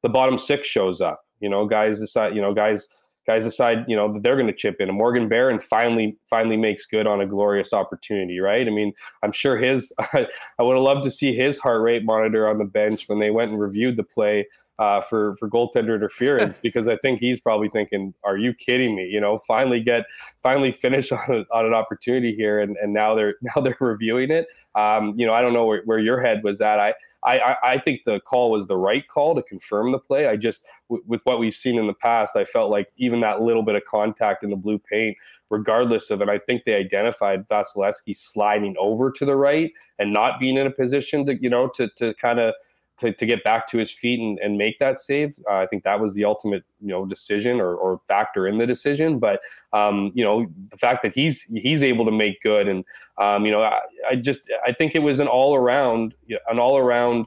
The 0.02 0.09
bottom 0.09 0.39
six 0.39 0.69
shows 0.69 1.01
up. 1.01 1.24
You 1.40 1.48
know, 1.48 1.66
guys 1.66 2.01
decide. 2.01 2.35
You 2.35 2.43
know, 2.43 2.52
guys 2.52 2.86
guys 3.27 3.44
decide. 3.44 3.85
You 3.89 3.97
know 3.97 4.12
that 4.12 4.23
they're 4.23 4.36
going 4.36 4.47
to 4.47 4.53
chip 4.53 4.77
in. 4.81 4.89
And 4.89 4.99
Morgan 4.99 5.28
Barron 5.28 5.59
finally 5.59 6.16
finally 6.28 6.57
makes 6.57 6.86
good 6.86 7.07
on 7.07 7.20
a 7.20 7.27
glorious 7.27 7.73
opportunity. 7.73 8.40
Right? 8.40 8.66
I 8.66 8.70
mean, 8.70 8.93
I'm 9.23 9.32
sure 9.32 9.57
his. 9.57 9.93
I 9.99 10.27
would 10.61 10.77
have 10.77 10.85
loved 10.85 11.05
to 11.05 11.11
see 11.11 11.35
his 11.35 11.59
heart 11.59 11.82
rate 11.82 12.05
monitor 12.05 12.49
on 12.49 12.59
the 12.59 12.65
bench 12.65 13.09
when 13.09 13.19
they 13.19 13.31
went 13.31 13.51
and 13.51 13.61
reviewed 13.61 13.97
the 13.97 14.05
play 14.05 14.47
uh, 14.78 15.01
for 15.01 15.36
for 15.36 15.49
goaltender 15.49 15.94
interference 15.94 16.59
because 16.62 16.89
I 16.89 16.97
think 16.97 17.20
he's 17.20 17.40
probably 17.40 17.69
thinking, 17.69 18.15
"Are 18.24 18.36
you 18.36 18.55
kidding 18.55 18.97
me?" 18.97 19.05
You 19.05 19.20
know, 19.20 19.39
finally 19.39 19.81
get 19.81 20.05
finally 20.43 20.73
finish 20.73 21.12
on, 21.12 21.20
a, 21.28 21.55
on 21.55 21.66
an 21.66 21.74
opportunity 21.74 22.35
here, 22.35 22.61
and, 22.61 22.77
and 22.82 22.93
now 22.93 23.15
they're 23.15 23.35
now 23.43 23.62
they're 23.62 23.77
reviewing 23.81 24.31
it. 24.31 24.47
Um, 24.74 25.12
you 25.16 25.27
know, 25.27 25.35
I 25.35 25.43
don't 25.43 25.53
know 25.53 25.66
where, 25.66 25.82
where 25.85 25.99
your 25.99 26.20
head 26.20 26.43
was 26.43 26.61
at. 26.61 26.78
I, 26.78 26.94
I 27.24 27.57
I 27.62 27.78
think 27.78 28.01
the 28.05 28.20
call 28.20 28.51
was 28.51 28.66
the 28.66 28.77
right 28.77 29.07
call 29.07 29.35
to 29.35 29.43
confirm 29.43 29.93
the 29.93 29.99
play. 29.99 30.27
I 30.27 30.36
just 30.36 30.66
w- 30.89 31.05
with 31.07 31.20
what 31.24 31.39
we've 31.39 31.55
seen 31.55 31.78
in 31.78 31.86
the 31.86 31.94
past, 31.94 32.36
I 32.36 32.44
felt 32.44 32.70
like 32.70 32.89
even 32.97 33.20
that 33.20 33.43
little 33.43 33.62
bit 33.62 33.74
of 33.74 33.82
contact 33.89 34.43
in 34.43 34.51
the 34.51 34.57
blue 34.57 34.78
paint 34.78 35.16
regardless 35.51 36.11
of, 36.11 36.23
and 36.23 36.31
I 36.31 36.39
think 36.39 36.65
they 36.65 36.74
identified 36.74 37.47
Vasilevskiy 37.47 38.16
sliding 38.16 38.74
over 38.78 39.12
to 39.12 39.27
the 39.27 39.36
right 39.36 39.70
and 39.99 40.11
not 40.11 40.40
being 40.40 40.57
in 40.57 40.66
a 40.66 40.70
position 40.70 41.27
to, 41.27 41.36
you 41.40 41.51
know, 41.51 41.69
to 41.74 41.89
to 41.97 42.15
kind 42.15 42.40
of 42.40 42.55
to, 43.03 43.12
to 43.12 43.27
get 43.27 43.45
back 43.45 43.69
to 43.69 43.79
his 43.79 43.91
feet 43.91 44.19
and, 44.19 44.39
and 44.39 44.57
make 44.57 44.79
that 44.79 44.99
save. 44.99 45.35
Uh, 45.49 45.57
I 45.57 45.66
think 45.66 45.85
that 45.85 46.01
was 46.01 46.15
the 46.15 46.24
ultimate, 46.24 46.65
you 46.81 46.89
know, 46.89 47.05
decision 47.05 47.61
or, 47.61 47.74
or 47.74 48.01
factor 48.09 48.49
in 48.49 48.59
the 48.59 48.66
decision. 48.66 49.19
But 49.19 49.41
um, 49.73 50.12
you 50.15 50.24
know, 50.24 50.47
the 50.70 50.79
fact 50.79 51.03
that 51.03 51.15
he's 51.15 51.43
he's 51.55 51.83
able 51.83 52.05
to 52.07 52.11
make 52.11 52.41
good, 52.41 52.69
and 52.69 52.85
um, 53.19 53.45
you 53.45 53.53
know, 53.53 53.62
I, 53.62 53.81
I, 54.11 54.16
just 54.16 54.51
I 54.66 54.73
think 54.73 54.95
it 54.95 55.01
was 55.01 55.20
an 55.20 55.29
all 55.29 55.55
around 55.55 56.15
an 56.49 56.59
all 56.59 56.79
around 56.79 57.27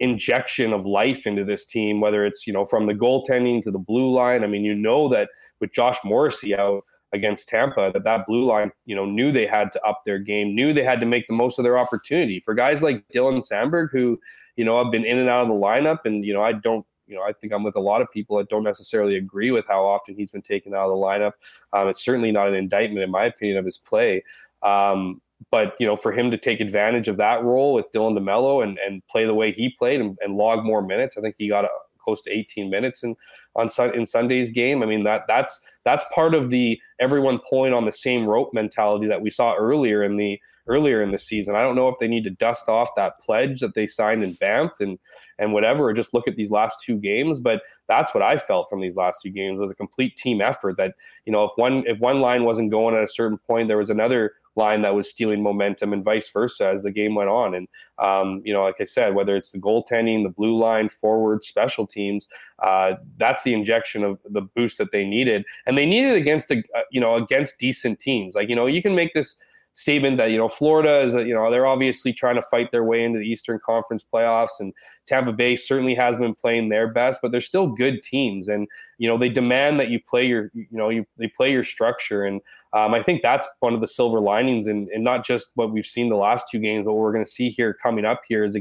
injection 0.00 0.72
of 0.72 0.86
life 0.86 1.26
into 1.26 1.44
this 1.44 1.66
team. 1.66 2.00
Whether 2.00 2.24
it's 2.24 2.46
you 2.46 2.52
know 2.52 2.64
from 2.64 2.86
the 2.86 2.94
goaltending 2.94 3.62
to 3.62 3.70
the 3.70 3.78
blue 3.78 4.12
line. 4.12 4.44
I 4.44 4.46
mean, 4.46 4.64
you 4.64 4.74
know 4.74 5.08
that 5.08 5.28
with 5.60 5.72
Josh 5.72 5.98
Morrissey 6.04 6.54
out 6.54 6.84
against 7.14 7.48
Tampa 7.48 7.90
that 7.94 8.04
that 8.04 8.26
blue 8.26 8.44
line, 8.44 8.72
you 8.84 8.94
know, 8.94 9.06
knew 9.06 9.32
they 9.32 9.46
had 9.46 9.72
to 9.72 9.82
up 9.82 10.02
their 10.04 10.18
game, 10.18 10.54
knew 10.54 10.74
they 10.74 10.84
had 10.84 11.00
to 11.00 11.06
make 11.06 11.26
the 11.28 11.34
most 11.34 11.58
of 11.58 11.62
their 11.62 11.78
opportunity. 11.78 12.42
For 12.44 12.54
guys 12.54 12.82
like 12.82 13.04
Dylan 13.14 13.48
Samberg, 13.48 13.88
who 13.92 14.18
you 14.56 14.64
know, 14.64 14.78
I've 14.78 14.90
been 14.90 15.04
in 15.04 15.18
and 15.18 15.28
out 15.28 15.42
of 15.42 15.48
the 15.48 15.54
lineup, 15.54 16.00
and 16.04 16.24
you 16.24 16.32
know, 16.32 16.42
I 16.42 16.52
don't. 16.52 16.84
You 17.06 17.16
know, 17.16 17.22
I 17.22 17.34
think 17.34 17.52
I'm 17.52 17.62
with 17.62 17.76
a 17.76 17.80
lot 17.80 18.00
of 18.00 18.10
people 18.10 18.38
that 18.38 18.48
don't 18.48 18.64
necessarily 18.64 19.16
agree 19.16 19.50
with 19.50 19.66
how 19.68 19.84
often 19.84 20.14
he's 20.16 20.30
been 20.30 20.40
taken 20.40 20.74
out 20.74 20.88
of 20.88 20.96
the 20.96 20.96
lineup. 20.96 21.32
Um, 21.74 21.88
it's 21.88 22.02
certainly 22.02 22.32
not 22.32 22.48
an 22.48 22.54
indictment, 22.54 23.04
in 23.04 23.10
my 23.10 23.26
opinion, 23.26 23.58
of 23.58 23.66
his 23.66 23.76
play. 23.76 24.24
Um, 24.62 25.20
but 25.50 25.74
you 25.78 25.86
know, 25.86 25.96
for 25.96 26.12
him 26.12 26.30
to 26.30 26.38
take 26.38 26.60
advantage 26.60 27.08
of 27.08 27.18
that 27.18 27.44
role 27.44 27.74
with 27.74 27.92
Dylan 27.94 28.18
DeMelo 28.18 28.64
and, 28.64 28.78
and 28.78 29.06
play 29.06 29.26
the 29.26 29.34
way 29.34 29.52
he 29.52 29.68
played 29.68 30.00
and, 30.00 30.16
and 30.22 30.36
log 30.36 30.64
more 30.64 30.80
minutes, 30.80 31.18
I 31.18 31.20
think 31.20 31.34
he 31.36 31.46
got 31.46 31.66
a, 31.66 31.68
close 32.04 32.20
to 32.22 32.30
18 32.30 32.70
minutes 32.70 33.02
in 33.02 33.16
on 33.56 33.68
in 33.94 34.06
Sunday's 34.06 34.50
game. 34.50 34.82
I 34.82 34.86
mean 34.86 35.04
that 35.04 35.22
that's 35.26 35.60
that's 35.84 36.04
part 36.14 36.34
of 36.34 36.50
the 36.50 36.78
everyone 37.00 37.40
pulling 37.48 37.72
on 37.72 37.86
the 37.86 37.92
same 37.92 38.26
rope 38.26 38.50
mentality 38.52 39.06
that 39.06 39.22
we 39.22 39.30
saw 39.30 39.54
earlier 39.56 40.04
in 40.04 40.16
the 40.16 40.38
earlier 40.66 41.02
in 41.02 41.12
the 41.12 41.18
season. 41.18 41.54
I 41.54 41.62
don't 41.62 41.76
know 41.76 41.88
if 41.88 41.98
they 41.98 42.08
need 42.08 42.24
to 42.24 42.30
dust 42.30 42.68
off 42.68 42.88
that 42.96 43.20
pledge 43.20 43.60
that 43.60 43.74
they 43.74 43.86
signed 43.86 44.22
in 44.22 44.34
Banff 44.34 44.72
and 44.80 44.98
and 45.38 45.52
whatever, 45.52 45.88
or 45.88 45.92
just 45.92 46.14
look 46.14 46.28
at 46.28 46.36
these 46.36 46.52
last 46.52 46.78
two 46.84 46.96
games. 46.96 47.40
But 47.40 47.62
that's 47.88 48.14
what 48.14 48.22
I 48.22 48.36
felt 48.36 48.70
from 48.70 48.80
these 48.80 48.96
last 48.96 49.18
two 49.20 49.30
games 49.30 49.58
was 49.58 49.70
a 49.70 49.74
complete 49.74 50.16
team 50.16 50.40
effort. 50.40 50.76
That 50.76 50.94
you 51.26 51.32
know, 51.32 51.44
if 51.44 51.50
one 51.56 51.84
if 51.86 51.98
one 51.98 52.20
line 52.20 52.44
wasn't 52.44 52.70
going 52.70 52.94
at 52.94 53.02
a 53.02 53.08
certain 53.08 53.38
point, 53.38 53.68
there 53.68 53.78
was 53.78 53.90
another 53.90 54.32
line 54.56 54.82
that 54.82 54.94
was 54.94 55.10
stealing 55.10 55.42
momentum 55.42 55.92
and 55.92 56.04
vice 56.04 56.30
versa 56.30 56.68
as 56.68 56.84
the 56.84 56.90
game 56.92 57.16
went 57.16 57.28
on. 57.28 57.56
And, 57.56 57.66
um, 57.98 58.40
you 58.44 58.52
know, 58.52 58.62
like 58.62 58.80
I 58.80 58.84
said, 58.84 59.12
whether 59.12 59.34
it's 59.34 59.50
the 59.50 59.58
goaltending, 59.58 60.22
the 60.22 60.28
blue 60.28 60.56
line, 60.56 60.88
forward, 60.88 61.44
special 61.44 61.88
teams, 61.88 62.28
uh, 62.62 62.92
that's 63.16 63.42
the 63.42 63.52
injection 63.52 64.04
of 64.04 64.20
the 64.30 64.42
boost 64.42 64.78
that 64.78 64.92
they 64.92 65.04
needed. 65.04 65.44
And 65.66 65.76
they 65.76 65.86
needed 65.86 66.14
against, 66.14 66.52
a, 66.52 66.58
uh, 66.58 66.82
you 66.92 67.00
know, 67.00 67.16
against 67.16 67.58
decent 67.58 67.98
teams. 67.98 68.36
Like, 68.36 68.48
you 68.48 68.54
know, 68.54 68.66
you 68.66 68.80
can 68.80 68.94
make 68.94 69.12
this– 69.12 69.36
statement 69.74 70.16
that 70.16 70.30
you 70.30 70.38
know 70.38 70.48
Florida 70.48 71.00
is 71.00 71.14
you 71.14 71.34
know 71.34 71.50
they're 71.50 71.66
obviously 71.66 72.12
trying 72.12 72.36
to 72.36 72.42
fight 72.42 72.70
their 72.72 72.84
way 72.84 73.04
into 73.04 73.18
the 73.18 73.24
Eastern 73.24 73.58
Conference 73.64 74.04
playoffs 74.12 74.60
and 74.60 74.72
Tampa 75.06 75.32
Bay 75.32 75.56
certainly 75.56 75.94
has 75.94 76.16
been 76.16 76.34
playing 76.34 76.68
their 76.68 76.88
best 76.88 77.20
but 77.22 77.32
they're 77.32 77.40
still 77.40 77.66
good 77.66 78.02
teams 78.02 78.48
and 78.48 78.68
you 78.98 79.08
know 79.08 79.18
they 79.18 79.28
demand 79.28 79.78
that 79.80 79.90
you 79.90 80.00
play 80.00 80.24
your 80.24 80.50
you 80.54 80.66
know 80.70 80.88
you 80.88 81.06
they 81.18 81.28
play 81.28 81.50
your 81.50 81.64
structure 81.64 82.24
and 82.24 82.40
um, 82.72 82.92
I 82.92 83.04
think 83.04 83.22
that's 83.22 83.46
one 83.60 83.72
of 83.72 83.80
the 83.80 83.86
silver 83.86 84.18
linings 84.18 84.66
and, 84.66 84.88
and 84.88 85.04
not 85.04 85.24
just 85.24 85.50
what 85.54 85.72
we've 85.72 85.86
seen 85.86 86.08
the 86.08 86.16
last 86.16 86.46
two 86.50 86.58
games 86.58 86.84
but 86.84 86.94
what 86.94 87.02
we're 87.02 87.12
going 87.12 87.24
to 87.24 87.30
see 87.30 87.50
here 87.50 87.76
coming 87.82 88.04
up 88.04 88.22
here 88.28 88.44
is 88.44 88.58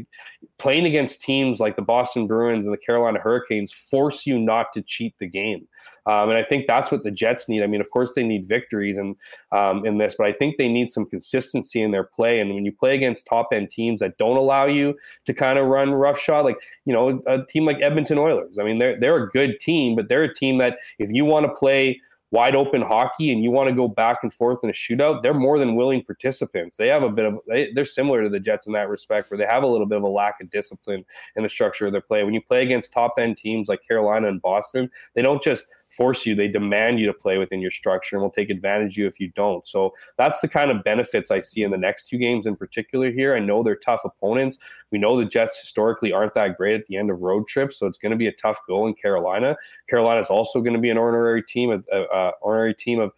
playing 0.57 0.85
against 0.85 1.21
teams 1.21 1.59
like 1.59 1.75
the 1.75 1.81
Boston 1.81 2.27
Bruins 2.27 2.65
and 2.65 2.73
the 2.73 2.79
Carolina 2.85 3.19
Hurricanes 3.19 3.71
force 3.71 4.25
you 4.25 4.37
not 4.37 4.73
to 4.73 4.81
cheat 4.81 5.15
the 5.19 5.27
game 5.27 5.67
um, 6.05 6.29
and 6.29 6.37
I 6.37 6.43
think 6.43 6.67
that's 6.67 6.91
what 6.91 7.03
the 7.03 7.11
Jets 7.11 7.47
need. 7.47 7.63
I 7.63 7.67
mean, 7.67 7.79
of 7.79 7.89
course, 7.89 8.13
they 8.13 8.23
need 8.23 8.47
victories 8.47 8.97
and 8.97 9.15
um, 9.51 9.85
in 9.85 9.97
this, 9.97 10.15
but 10.17 10.27
I 10.27 10.33
think 10.33 10.57
they 10.57 10.67
need 10.67 10.89
some 10.89 11.05
consistency 11.05 11.81
in 11.81 11.91
their 11.91 12.03
play. 12.03 12.39
And 12.39 12.53
when 12.53 12.65
you 12.65 12.73
play 12.73 12.95
against 12.95 13.25
top 13.25 13.49
end 13.53 13.69
teams 13.69 14.01
that 14.01 14.17
don't 14.17 14.35
allow 14.35 14.65
you 14.65 14.95
to 15.25 15.33
kind 15.33 15.57
of 15.57 15.67
run 15.67 15.93
roughshod, 15.93 16.32
like 16.41 16.57
you 16.85 16.93
know, 16.93 17.21
a 17.27 17.43
team 17.45 17.65
like 17.65 17.81
Edmonton 17.81 18.17
Oilers. 18.17 18.57
I 18.59 18.63
mean, 18.63 18.79
they're 18.79 18.99
they're 18.99 19.23
a 19.23 19.29
good 19.29 19.59
team, 19.59 19.95
but 19.95 20.09
they're 20.09 20.23
a 20.23 20.33
team 20.33 20.57
that 20.59 20.77
if 20.99 21.09
you 21.11 21.25
want 21.25 21.45
to 21.45 21.53
play 21.53 21.99
wide 22.33 22.55
open 22.55 22.81
hockey 22.81 23.31
and 23.31 23.43
you 23.43 23.51
want 23.51 23.69
to 23.69 23.75
go 23.75 23.87
back 23.87 24.17
and 24.23 24.33
forth 24.33 24.57
in 24.63 24.69
a 24.69 24.73
shootout, 24.73 25.21
they're 25.21 25.35
more 25.35 25.59
than 25.59 25.75
willing 25.75 26.03
participants. 26.03 26.75
They 26.77 26.87
have 26.87 27.03
a 27.03 27.09
bit 27.09 27.25
of 27.25 27.37
they, 27.47 27.71
they're 27.73 27.85
similar 27.85 28.23
to 28.23 28.29
the 28.29 28.39
Jets 28.39 28.65
in 28.65 28.73
that 28.73 28.89
respect, 28.89 29.29
where 29.29 29.37
they 29.37 29.45
have 29.45 29.61
a 29.61 29.67
little 29.67 29.85
bit 29.85 29.99
of 29.99 30.03
a 30.03 30.09
lack 30.09 30.41
of 30.41 30.49
discipline 30.49 31.05
in 31.35 31.43
the 31.43 31.49
structure 31.49 31.85
of 31.85 31.91
their 31.91 32.01
play. 32.01 32.23
When 32.23 32.33
you 32.33 32.41
play 32.41 32.63
against 32.63 32.91
top 32.91 33.13
end 33.19 33.37
teams 33.37 33.67
like 33.67 33.87
Carolina 33.87 34.27
and 34.27 34.41
Boston, 34.41 34.89
they 35.13 35.21
don't 35.21 35.43
just 35.43 35.67
force 35.95 36.25
you. 36.25 36.35
They 36.35 36.47
demand 36.47 36.99
you 36.99 37.07
to 37.07 37.13
play 37.13 37.37
within 37.37 37.61
your 37.61 37.71
structure 37.71 38.15
and 38.15 38.23
will 38.23 38.31
take 38.31 38.49
advantage 38.49 38.93
of 38.93 38.97
you 38.97 39.07
if 39.07 39.19
you 39.19 39.29
don't. 39.35 39.65
So 39.67 39.93
that's 40.17 40.41
the 40.41 40.47
kind 40.47 40.71
of 40.71 40.83
benefits 40.83 41.31
I 41.31 41.39
see 41.39 41.63
in 41.63 41.71
the 41.71 41.77
next 41.77 42.07
two 42.07 42.17
games 42.17 42.45
in 42.45 42.55
particular 42.55 43.11
here. 43.11 43.35
I 43.35 43.39
know 43.39 43.63
they're 43.63 43.75
tough 43.75 44.01
opponents. 44.05 44.59
We 44.91 44.99
know 44.99 45.17
the 45.17 45.25
Jets 45.25 45.59
historically 45.59 46.11
aren't 46.11 46.33
that 46.35 46.57
great 46.57 46.79
at 46.79 46.87
the 46.87 46.97
end 46.97 47.09
of 47.09 47.21
road 47.21 47.47
trips, 47.47 47.79
so 47.79 47.87
it's 47.87 47.97
going 47.97 48.11
to 48.11 48.17
be 48.17 48.27
a 48.27 48.33
tough 48.33 48.59
goal 48.67 48.87
in 48.87 48.93
Carolina. 48.93 49.55
Carolina 49.89 50.19
is 50.19 50.29
also 50.29 50.61
going 50.61 50.73
to 50.73 50.79
be 50.79 50.89
an 50.89 50.97
honorary 50.97 51.43
team, 51.43 51.71
a, 51.71 51.79
a, 51.95 52.01
a 52.01 52.31
honorary 52.43 52.73
team 52.73 52.99
of 52.99 53.11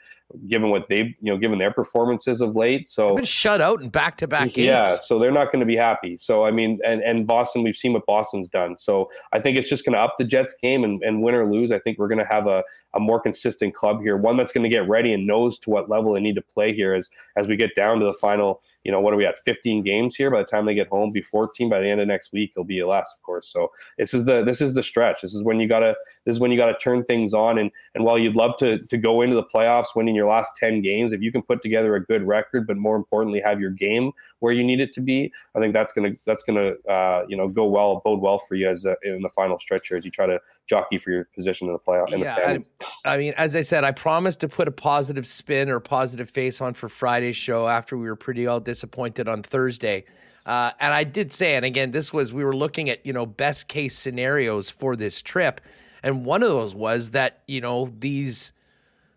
given 0.48 0.70
what 0.70 0.88
they've 0.90 1.14
you 1.22 1.32
know 1.32 1.38
given 1.38 1.60
their 1.60 1.72
performances 1.72 2.42
of 2.42 2.56
late. 2.56 2.88
So 2.88 3.16
been 3.16 3.26
shut 3.26 3.62
out 3.62 3.82
and 3.82 3.92
back 3.92 4.18
to 4.18 4.28
back 4.28 4.54
games. 4.54 4.58
yeah, 4.58 4.98
so 4.98 5.20
they're 5.20 5.32
not 5.32 5.52
going 5.52 5.60
to 5.60 5.66
be 5.66 5.76
happy. 5.76 6.18
So 6.18 6.46
I 6.46 6.52
mean, 6.52 6.80
and 6.86 7.02
and 7.02 7.28
Boston, 7.28 7.64
we've 7.64 7.76
seen 7.76 7.94
what 7.94 8.06
Boston's 8.06 8.50
done. 8.50 8.78
So 8.78 9.10
I 9.34 9.40
think 9.40 9.58
it's 9.58 9.70
just 9.70 9.86
going 9.86 9.94
to 9.94 10.00
up 10.00 10.16
the 10.18 10.24
Jets 10.24 10.56
game 10.62 10.84
and, 10.84 11.02
and 11.04 11.22
win 11.22 11.36
or 11.36 11.50
lose. 11.50 11.72
I 11.72 11.80
think 11.80 12.00
we're 12.00 12.08
going 12.08 12.20
to 12.20 12.28
have 12.30 12.48
a, 12.48 12.64
a 12.94 13.00
more 13.00 13.20
consistent 13.20 13.76
club 13.76 14.02
here, 14.02 14.18
one 14.18 14.38
that's 14.38 14.52
going 14.52 14.64
to 14.64 14.70
get 14.70 14.88
ready 14.88 15.14
and 15.14 15.28
knows 15.28 15.60
to 15.60 15.70
what 15.70 15.90
level 15.90 16.14
they 16.14 16.20
need 16.20 16.36
to 16.36 16.42
play 16.42 16.74
here 16.74 16.94
as 16.94 17.10
as 17.38 17.48
we 17.48 17.56
get 17.56 17.76
down 17.76 18.00
to 18.00 18.06
the 18.06 18.14
final. 18.14 18.62
You 18.86 18.92
know, 18.92 19.02
what 19.02 19.14
are 19.14 19.18
we 19.18 19.26
at? 19.26 19.38
15 19.40 19.84
games 19.84 20.16
here. 20.16 20.32
By 20.32 20.40
the 20.40 20.46
time 20.46 20.66
they 20.66 20.76
get 20.76 20.88
home, 20.88 21.12
be 21.12 21.22
14 21.22 21.70
by 21.70 21.80
the 21.80 21.88
end 21.88 22.00
of 22.00 22.08
next 22.08 22.32
week. 22.32 22.52
It'll 22.56 22.64
be 22.64 22.84
less, 22.84 23.14
of 23.18 23.22
course. 23.24 23.48
So 23.50 23.72
this 23.98 24.14
is 24.14 24.26
the 24.26 24.44
this 24.44 24.62
is 24.62 24.74
the 24.74 24.84
stretch. 24.84 25.22
This 25.22 25.34
is 25.34 25.44
when 25.44 25.60
you 25.60 25.68
gotta 25.68 25.96
this 26.26 26.36
is 26.36 26.40
when 26.40 26.52
you 26.52 26.58
gotta 26.58 26.78
turn 26.78 27.04
things 27.04 27.34
on. 27.34 27.58
And 27.58 27.72
and 27.96 28.06
while 28.06 28.18
you'd 28.18 28.36
love 28.36 28.56
to 28.60 28.80
to 28.80 28.98
go 28.98 29.22
into 29.22 29.36
the 29.36 29.44
playoffs 29.44 29.96
winning 29.96 30.16
your 30.16 30.30
last 30.30 30.52
10 30.58 30.82
games, 30.82 31.12
if 31.12 31.22
you 31.22 31.32
can 31.32 31.42
put 31.42 31.62
together 31.62 31.96
a 31.96 32.06
good 32.06 32.24
record, 32.24 32.68
but 32.68 32.78
more 32.78 32.96
importantly 32.96 33.42
have 33.44 33.60
your 33.60 33.72
game 33.72 34.12
where 34.40 34.54
you 34.54 34.64
need 34.64 34.80
it 34.80 34.94
to 34.94 35.02
be, 35.02 35.32
I 35.56 35.60
think 35.60 35.74
that's 35.74 35.92
gonna 35.92 36.12
that's 36.26 36.44
gonna 36.44 36.74
uh, 36.90 37.26
you 37.28 37.36
know 37.36 37.48
go 37.48 37.66
well, 37.66 38.02
bode 38.06 38.22
well 38.22 38.38
for 38.38 38.56
you 38.56 38.70
as 38.70 38.86
a, 38.86 38.96
in 39.04 39.22
the 39.22 39.30
final 39.30 39.58
stretch 39.60 39.88
here 39.88 39.98
as 39.98 40.06
you 40.06 40.12
try 40.12 40.28
to 40.28 40.40
jockey 40.68 40.98
for 40.98 41.12
your 41.12 41.26
position 41.36 41.68
in 41.68 41.74
the 41.74 41.80
playoff 41.80 42.14
in 42.14 42.20
the 42.20 42.26
Yeah, 42.26 42.36
standings. 42.36 42.70
I 43.04 43.18
mean, 43.18 43.34
as 43.38 43.56
I 43.56 43.62
said, 43.62 43.84
I 43.84 43.92
promised 43.92 44.40
to 44.42 44.48
put 44.48 44.68
a 44.68 44.72
positive 44.72 45.26
spin 45.26 45.70
or 45.70 45.80
positive 45.80 46.30
face 46.30 46.62
on 46.62 46.74
for 46.74 46.90
Friday's 46.90 47.38
show 47.38 47.68
after 47.68 47.98
we 47.98 48.08
were 48.08 48.16
pretty 48.16 48.48
all 48.48 48.60
disappointed 48.76 49.28
on 49.28 49.42
Thursday. 49.42 50.04
Uh, 50.46 50.72
and 50.80 50.94
I 50.94 51.04
did 51.04 51.34
say, 51.34 51.56
and 51.56 51.66
again, 51.66 51.92
this 51.92 52.12
was 52.14 52.34
we 52.34 52.44
were 52.44 52.56
looking 52.56 52.90
at 52.90 53.04
you 53.06 53.14
know 53.14 53.26
best 53.26 53.68
case 53.68 53.98
scenarios 53.98 54.70
for 54.70 54.96
this 54.96 55.22
trip, 55.22 55.62
and 56.04 56.26
one 56.26 56.44
of 56.44 56.50
those 56.50 56.76
was 56.76 57.12
that 57.12 57.42
you 57.48 57.62
know 57.62 57.92
these 57.98 58.52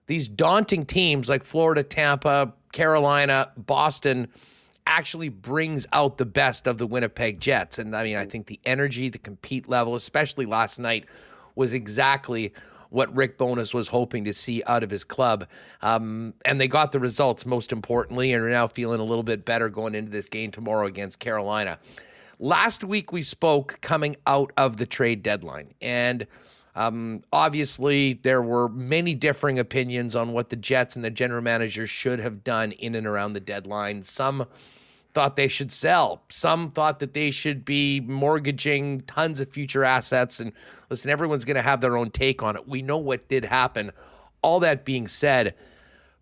these 0.07 0.27
daunting 0.29 0.87
teams 0.87 1.29
like 1.29 1.45
Florida, 1.45 1.83
Tampa, 1.83 2.55
Carolina, 2.73 3.51
Boston 3.59 4.29
actually 4.87 5.29
brings 5.29 5.87
out 5.93 6.17
the 6.17 6.25
best 6.25 6.67
of 6.67 6.79
the 6.79 6.87
Winnipeg 6.87 7.41
Jets. 7.41 7.79
And 7.79 7.95
I 7.95 8.05
mean, 8.05 8.17
I 8.17 8.25
think 8.25 8.47
the 8.47 8.59
energy, 8.65 9.11
the 9.11 9.19
compete 9.19 9.69
level, 9.69 9.95
especially 9.95 10.47
last 10.47 10.79
night, 10.79 11.05
was 11.57 11.75
exactly 11.75 12.55
what 12.91 13.15
Rick 13.15 13.39
Bowness 13.39 13.75
was 13.75 13.89
hoping 13.89 14.25
to 14.25 14.33
see 14.33 14.63
out 14.67 14.83
of 14.83 14.91
his 14.91 15.05
club. 15.05 15.47
Um, 15.83 16.35
and 16.45 16.61
they 16.61 16.69
got 16.69 16.93
the 16.93 17.01
results, 17.01 17.45
most 17.45 17.73
importantly, 17.73 18.33
and 18.33 18.43
are 18.43 18.51
now 18.51 18.67
feeling 18.67 19.01
a 19.01 19.05
little 19.05 19.23
bit 19.23 19.45
better 19.45 19.69
going 19.69 19.95
into 19.95 20.11
this 20.11 20.29
game 20.29 20.51
tomorrow 20.51 20.87
against 20.87 21.19
Carolina. 21.19 21.79
Last 22.39 22.85
week, 22.85 23.13
we 23.13 23.23
spoke 23.23 23.79
coming 23.81 24.17
out 24.27 24.53
of 24.57 24.77
the 24.77 24.87
trade 24.87 25.23
deadline. 25.23 25.75
And 25.81 26.27
um, 26.77 27.25
obviously, 27.33 28.15
there 28.23 28.41
were 28.41 28.69
many 28.69 29.15
differing 29.15 29.59
opinions 29.59 30.15
on 30.15 30.33
what 30.33 30.49
the 30.49 30.57
Jets 30.57 30.95
and 30.95 31.05
the 31.05 31.11
general 31.11 31.43
manager 31.43 31.87
should 31.87 32.21
have 32.21 32.45
done 32.45 32.71
in 32.73 32.95
and 32.95 33.07
around 33.07 33.33
the 33.33 33.41
deadline. 33.41 34.05
Some 34.05 34.47
thought 35.15 35.37
they 35.37 35.49
should 35.49 35.73
sell. 35.73 36.23
Some 36.29 36.71
thought 36.71 36.99
that 37.01 37.15
they 37.15 37.31
should 37.31 37.65
be 37.65 38.01
mortgaging 38.01 39.03
tons 39.03 39.41
of 39.41 39.51
future 39.51 39.85
assets. 39.85 40.41
And 40.41 40.53
listen, 40.91 41.11
everyone's 41.11 41.45
going 41.45 41.57
to 41.57 41.63
have 41.63 41.81
their 41.81 41.97
own 41.97 42.11
take 42.11 42.43
on 42.43 42.57
it. 42.57 42.69
We 42.69 42.83
know 42.83 42.99
what 42.99 43.29
did 43.29 43.45
happen. 43.45 43.93
All 44.43 44.61
that 44.61 44.85
being 44.85 45.09
said, 45.09 45.55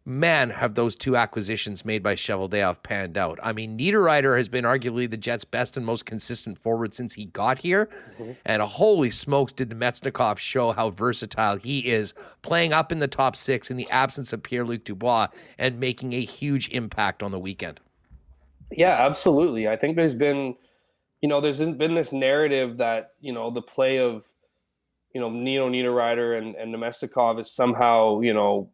man, 0.09 0.51
have 0.51 0.77
those 0.77 0.95
two 0.95 1.17
acquisitions 1.17 1.85
made 1.85 2.01
by 2.03 2.15
Cheveldayoff 2.15 2.83
panned 2.85 3.19
out. 3.19 3.41
I 3.43 3.53
mean, 3.53 3.77
Niederreiter 3.77 4.37
has 4.37 4.49
been 4.49 4.65
arguably 4.65 5.11
the 5.11 5.17
Jets' 5.17 5.45
best 5.45 5.77
and 5.77 5.85
most 5.85 6.07
consistent 6.07 6.57
forward 6.57 6.95
since 6.95 7.13
he 7.13 7.27
got 7.27 7.59
here. 7.59 7.91
Mm-hmm. 8.19 8.33
And 8.45 8.63
holy 8.63 9.11
smokes, 9.11 9.53
did 9.53 9.71
Namestnikov 9.71 10.39
show 10.39 10.71
how 10.71 10.91
versatile 10.91 11.57
he 11.57 11.81
is, 11.81 12.15
playing 12.43 12.73
up 12.73 12.93
in 12.93 13.01
the 13.01 13.09
top 13.09 13.35
six 13.35 13.69
in 13.69 13.77
the 13.77 13.91
absence 13.91 14.33
of 14.33 14.45
Pierre 14.45 14.65
Luc 14.65 14.85
Dubois 14.85 15.27
and 15.59 15.81
making 15.81 16.13
a 16.13 16.25
huge 16.25 16.69
impact 16.69 17.23
on 17.23 17.33
the 17.33 17.41
weekend. 17.41 17.81
Yeah, 18.70 19.06
absolutely. 19.06 19.68
I 19.68 19.76
think 19.76 19.97
there's 19.97 20.14
been, 20.14 20.56
you 21.20 21.28
know, 21.28 21.40
there's 21.40 21.59
been 21.59 21.94
this 21.94 22.12
narrative 22.12 22.78
that 22.78 23.12
you 23.20 23.32
know 23.32 23.51
the 23.51 23.62
play 23.62 23.98
of, 23.98 24.24
you 25.14 25.20
know, 25.20 25.30
Nino 25.30 25.68
Niederreiter 25.70 26.38
and 26.38 26.55
and 26.56 26.74
Namestnikov 26.74 27.40
is 27.40 27.51
somehow, 27.51 28.20
you 28.20 28.34
know, 28.34 28.70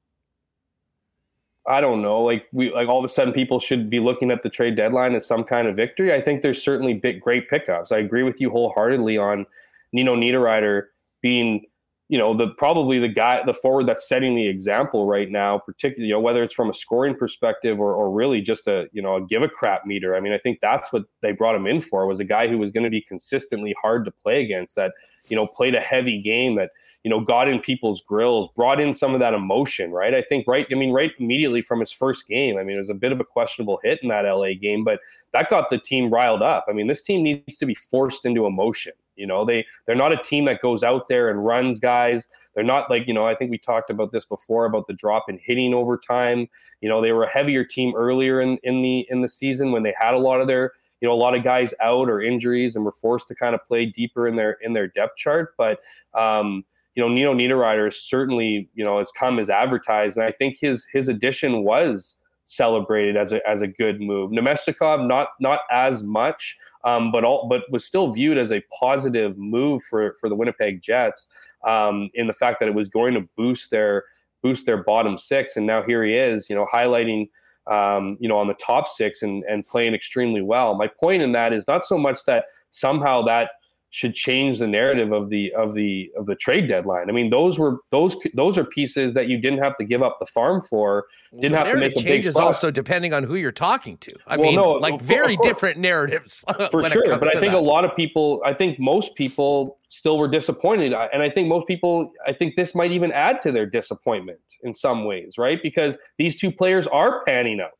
I 1.68 1.80
don't 1.80 2.02
know, 2.02 2.22
like 2.22 2.46
we 2.52 2.72
like 2.72 2.88
all 2.88 2.98
of 2.98 3.04
a 3.04 3.08
sudden 3.08 3.32
people 3.32 3.60
should 3.60 3.88
be 3.88 4.00
looking 4.00 4.30
at 4.30 4.42
the 4.42 4.48
trade 4.50 4.76
deadline 4.76 5.14
as 5.14 5.26
some 5.26 5.44
kind 5.44 5.68
of 5.68 5.76
victory. 5.76 6.12
I 6.12 6.20
think 6.20 6.42
there's 6.42 6.62
certainly 6.62 6.94
big 6.94 7.20
great 7.20 7.48
pickups. 7.48 7.92
I 7.92 7.98
agree 7.98 8.24
with 8.24 8.40
you 8.40 8.50
wholeheartedly 8.50 9.16
on 9.18 9.46
Nino 9.92 10.16
Niederreiter 10.16 10.86
being 11.20 11.66
you 12.12 12.18
know 12.18 12.36
the 12.36 12.48
probably 12.58 12.98
the 12.98 13.08
guy 13.08 13.40
the 13.46 13.54
forward 13.54 13.88
that's 13.88 14.06
setting 14.06 14.36
the 14.36 14.46
example 14.46 15.06
right 15.06 15.30
now 15.30 15.58
particularly 15.58 16.08
you 16.08 16.12
know 16.12 16.20
whether 16.20 16.42
it's 16.42 16.52
from 16.52 16.68
a 16.68 16.74
scoring 16.74 17.16
perspective 17.16 17.80
or, 17.80 17.94
or 17.94 18.10
really 18.10 18.42
just 18.42 18.68
a 18.68 18.86
you 18.92 19.00
know 19.00 19.16
a 19.16 19.26
give 19.26 19.42
a 19.42 19.48
crap 19.48 19.86
meter. 19.86 20.14
I 20.14 20.20
mean 20.20 20.34
i 20.34 20.38
think 20.38 20.58
that's 20.60 20.92
what 20.92 21.04
they 21.22 21.32
brought 21.32 21.54
him 21.54 21.66
in 21.66 21.80
for 21.80 22.06
was 22.06 22.20
a 22.20 22.24
guy 22.24 22.48
who 22.48 22.58
was 22.58 22.70
going 22.70 22.84
to 22.84 22.90
be 22.90 23.00
consistently 23.00 23.74
hard 23.80 24.04
to 24.04 24.10
play 24.10 24.44
against 24.44 24.76
that 24.76 24.92
you 25.30 25.36
know 25.36 25.46
played 25.46 25.74
a 25.74 25.80
heavy 25.80 26.20
game 26.20 26.54
that 26.56 26.72
you 27.02 27.10
know 27.10 27.18
got 27.18 27.48
in 27.48 27.58
people's 27.58 28.02
grills 28.02 28.50
brought 28.54 28.78
in 28.78 28.92
some 28.92 29.14
of 29.14 29.20
that 29.20 29.32
emotion 29.32 29.90
right? 29.90 30.12
I 30.12 30.20
think 30.20 30.46
right 30.46 30.66
i 30.70 30.74
mean 30.74 30.92
right 30.92 31.12
immediately 31.18 31.62
from 31.62 31.80
his 31.80 31.92
first 31.92 32.28
game 32.28 32.58
i 32.58 32.62
mean 32.62 32.76
it 32.76 32.80
was 32.80 32.90
a 32.90 32.94
bit 32.94 33.12
of 33.12 33.20
a 33.20 33.24
questionable 33.24 33.80
hit 33.82 34.00
in 34.02 34.10
that 34.10 34.30
la 34.30 34.48
game 34.60 34.84
but 34.84 35.00
that 35.32 35.48
got 35.48 35.70
the 35.70 35.78
team 35.78 36.10
riled 36.10 36.42
up. 36.42 36.66
I 36.68 36.72
mean 36.72 36.88
this 36.88 37.02
team 37.02 37.22
needs 37.22 37.56
to 37.56 37.64
be 37.64 37.74
forced 37.74 38.26
into 38.26 38.44
emotion 38.44 38.92
you 39.16 39.26
know, 39.26 39.44
they 39.44 39.64
they're 39.86 39.96
not 39.96 40.12
a 40.12 40.22
team 40.22 40.44
that 40.46 40.62
goes 40.62 40.82
out 40.82 41.08
there 41.08 41.30
and 41.30 41.44
runs 41.44 41.78
guys. 41.78 42.28
They're 42.54 42.64
not 42.64 42.90
like, 42.90 43.06
you 43.06 43.14
know, 43.14 43.26
I 43.26 43.34
think 43.34 43.50
we 43.50 43.58
talked 43.58 43.90
about 43.90 44.12
this 44.12 44.24
before 44.24 44.66
about 44.66 44.86
the 44.86 44.92
drop 44.92 45.26
in 45.28 45.38
hitting 45.42 45.74
over 45.74 45.96
time. 45.96 46.48
You 46.80 46.88
know, 46.88 47.00
they 47.00 47.12
were 47.12 47.24
a 47.24 47.30
heavier 47.30 47.64
team 47.64 47.94
earlier 47.96 48.40
in, 48.40 48.58
in 48.62 48.82
the 48.82 49.06
in 49.08 49.22
the 49.22 49.28
season 49.28 49.72
when 49.72 49.82
they 49.82 49.94
had 49.98 50.14
a 50.14 50.18
lot 50.18 50.40
of 50.40 50.46
their, 50.46 50.72
you 51.00 51.08
know, 51.08 51.14
a 51.14 51.16
lot 51.16 51.36
of 51.36 51.44
guys 51.44 51.72
out 51.80 52.08
or 52.08 52.20
injuries 52.20 52.76
and 52.76 52.84
were 52.84 52.92
forced 52.92 53.28
to 53.28 53.34
kind 53.34 53.54
of 53.54 53.64
play 53.64 53.86
deeper 53.86 54.26
in 54.28 54.36
their 54.36 54.58
in 54.62 54.72
their 54.72 54.88
depth 54.88 55.16
chart. 55.16 55.54
But 55.56 55.78
um, 56.14 56.64
you 56.94 57.02
know, 57.02 57.08
Nino 57.08 57.34
Niederreiter 57.34 57.92
certainly, 57.92 58.68
you 58.74 58.84
know, 58.84 58.98
has 58.98 59.10
come 59.12 59.38
as 59.38 59.48
advertised. 59.48 60.16
And 60.16 60.26
I 60.26 60.32
think 60.32 60.58
his 60.60 60.86
his 60.92 61.08
addition 61.08 61.64
was 61.64 62.18
celebrated 62.44 63.16
as 63.16 63.32
a 63.32 63.40
as 63.48 63.62
a 63.62 63.66
good 63.66 64.00
move. 64.00 64.30
Namestnikov 64.30 65.06
not 65.06 65.28
not 65.40 65.60
as 65.70 66.02
much, 66.02 66.56
um, 66.84 67.12
but 67.12 67.24
all 67.24 67.48
but 67.48 67.62
was 67.70 67.84
still 67.84 68.12
viewed 68.12 68.38
as 68.38 68.52
a 68.52 68.62
positive 68.78 69.36
move 69.38 69.82
for 69.82 70.16
for 70.20 70.28
the 70.28 70.34
Winnipeg 70.34 70.82
Jets 70.82 71.28
um, 71.66 72.10
in 72.14 72.26
the 72.26 72.32
fact 72.32 72.60
that 72.60 72.68
it 72.68 72.74
was 72.74 72.88
going 72.88 73.14
to 73.14 73.28
boost 73.36 73.70
their 73.70 74.04
boost 74.42 74.66
their 74.66 74.82
bottom 74.82 75.18
six, 75.18 75.56
and 75.56 75.66
now 75.66 75.82
here 75.82 76.04
he 76.04 76.14
is, 76.14 76.48
you 76.50 76.56
know, 76.56 76.66
highlighting. 76.72 77.28
Um, 77.70 78.16
you 78.18 78.28
know, 78.28 78.38
on 78.38 78.48
the 78.48 78.54
top 78.54 78.88
six 78.88 79.22
and, 79.22 79.44
and 79.44 79.64
playing 79.64 79.94
extremely 79.94 80.42
well. 80.42 80.74
My 80.74 80.88
point 80.88 81.22
in 81.22 81.30
that 81.30 81.52
is 81.52 81.64
not 81.68 81.84
so 81.84 81.96
much 81.96 82.18
that 82.26 82.46
somehow 82.70 83.22
that 83.26 83.50
should 83.94 84.14
change 84.14 84.58
the 84.58 84.66
narrative 84.66 85.12
of 85.12 85.28
the 85.28 85.52
of 85.52 85.74
the 85.74 86.10
of 86.16 86.24
the 86.24 86.34
trade 86.34 86.66
deadline. 86.66 87.10
I 87.10 87.12
mean, 87.12 87.28
those 87.28 87.58
were 87.58 87.76
those 87.90 88.16
those 88.34 88.56
are 88.56 88.64
pieces 88.64 89.12
that 89.12 89.28
you 89.28 89.36
didn't 89.36 89.62
have 89.62 89.76
to 89.76 89.84
give 89.84 90.02
up 90.02 90.16
the 90.18 90.24
farm 90.24 90.62
for. 90.62 91.04
Didn't 91.34 91.52
the 91.52 91.58
have 91.58 91.70
to 91.72 91.76
make 91.76 91.92
a 91.92 91.96
big 91.96 92.04
changes 92.04 92.36
also 92.36 92.70
depending 92.70 93.12
on 93.12 93.22
who 93.22 93.34
you're 93.34 93.52
talking 93.52 93.98
to. 93.98 94.12
I 94.26 94.36
Well, 94.38 94.46
mean, 94.46 94.56
no, 94.56 94.70
like 94.72 94.94
of- 94.94 95.02
very 95.02 95.36
different 95.42 95.78
narratives. 95.78 96.42
for 96.70 96.82
sure. 96.84 97.18
But 97.18 97.36
I 97.36 97.40
think 97.40 97.52
that. 97.52 97.58
a 97.58 97.60
lot 97.60 97.84
of 97.84 97.94
people, 97.94 98.40
I 98.46 98.54
think 98.54 98.78
most 98.80 99.14
people 99.14 99.78
still 99.90 100.16
were 100.16 100.28
disappointed. 100.28 100.94
And 101.12 101.22
I 101.22 101.28
think 101.28 101.48
most 101.48 101.66
people, 101.66 102.12
I 102.26 102.32
think 102.32 102.56
this 102.56 102.74
might 102.74 102.92
even 102.92 103.12
add 103.12 103.42
to 103.42 103.52
their 103.52 103.66
disappointment 103.66 104.40
in 104.62 104.72
some 104.72 105.04
ways, 105.04 105.36
right? 105.36 105.62
Because 105.62 105.96
these 106.16 106.36
two 106.36 106.50
players 106.50 106.86
are 106.86 107.22
panning 107.26 107.60
out. 107.60 107.70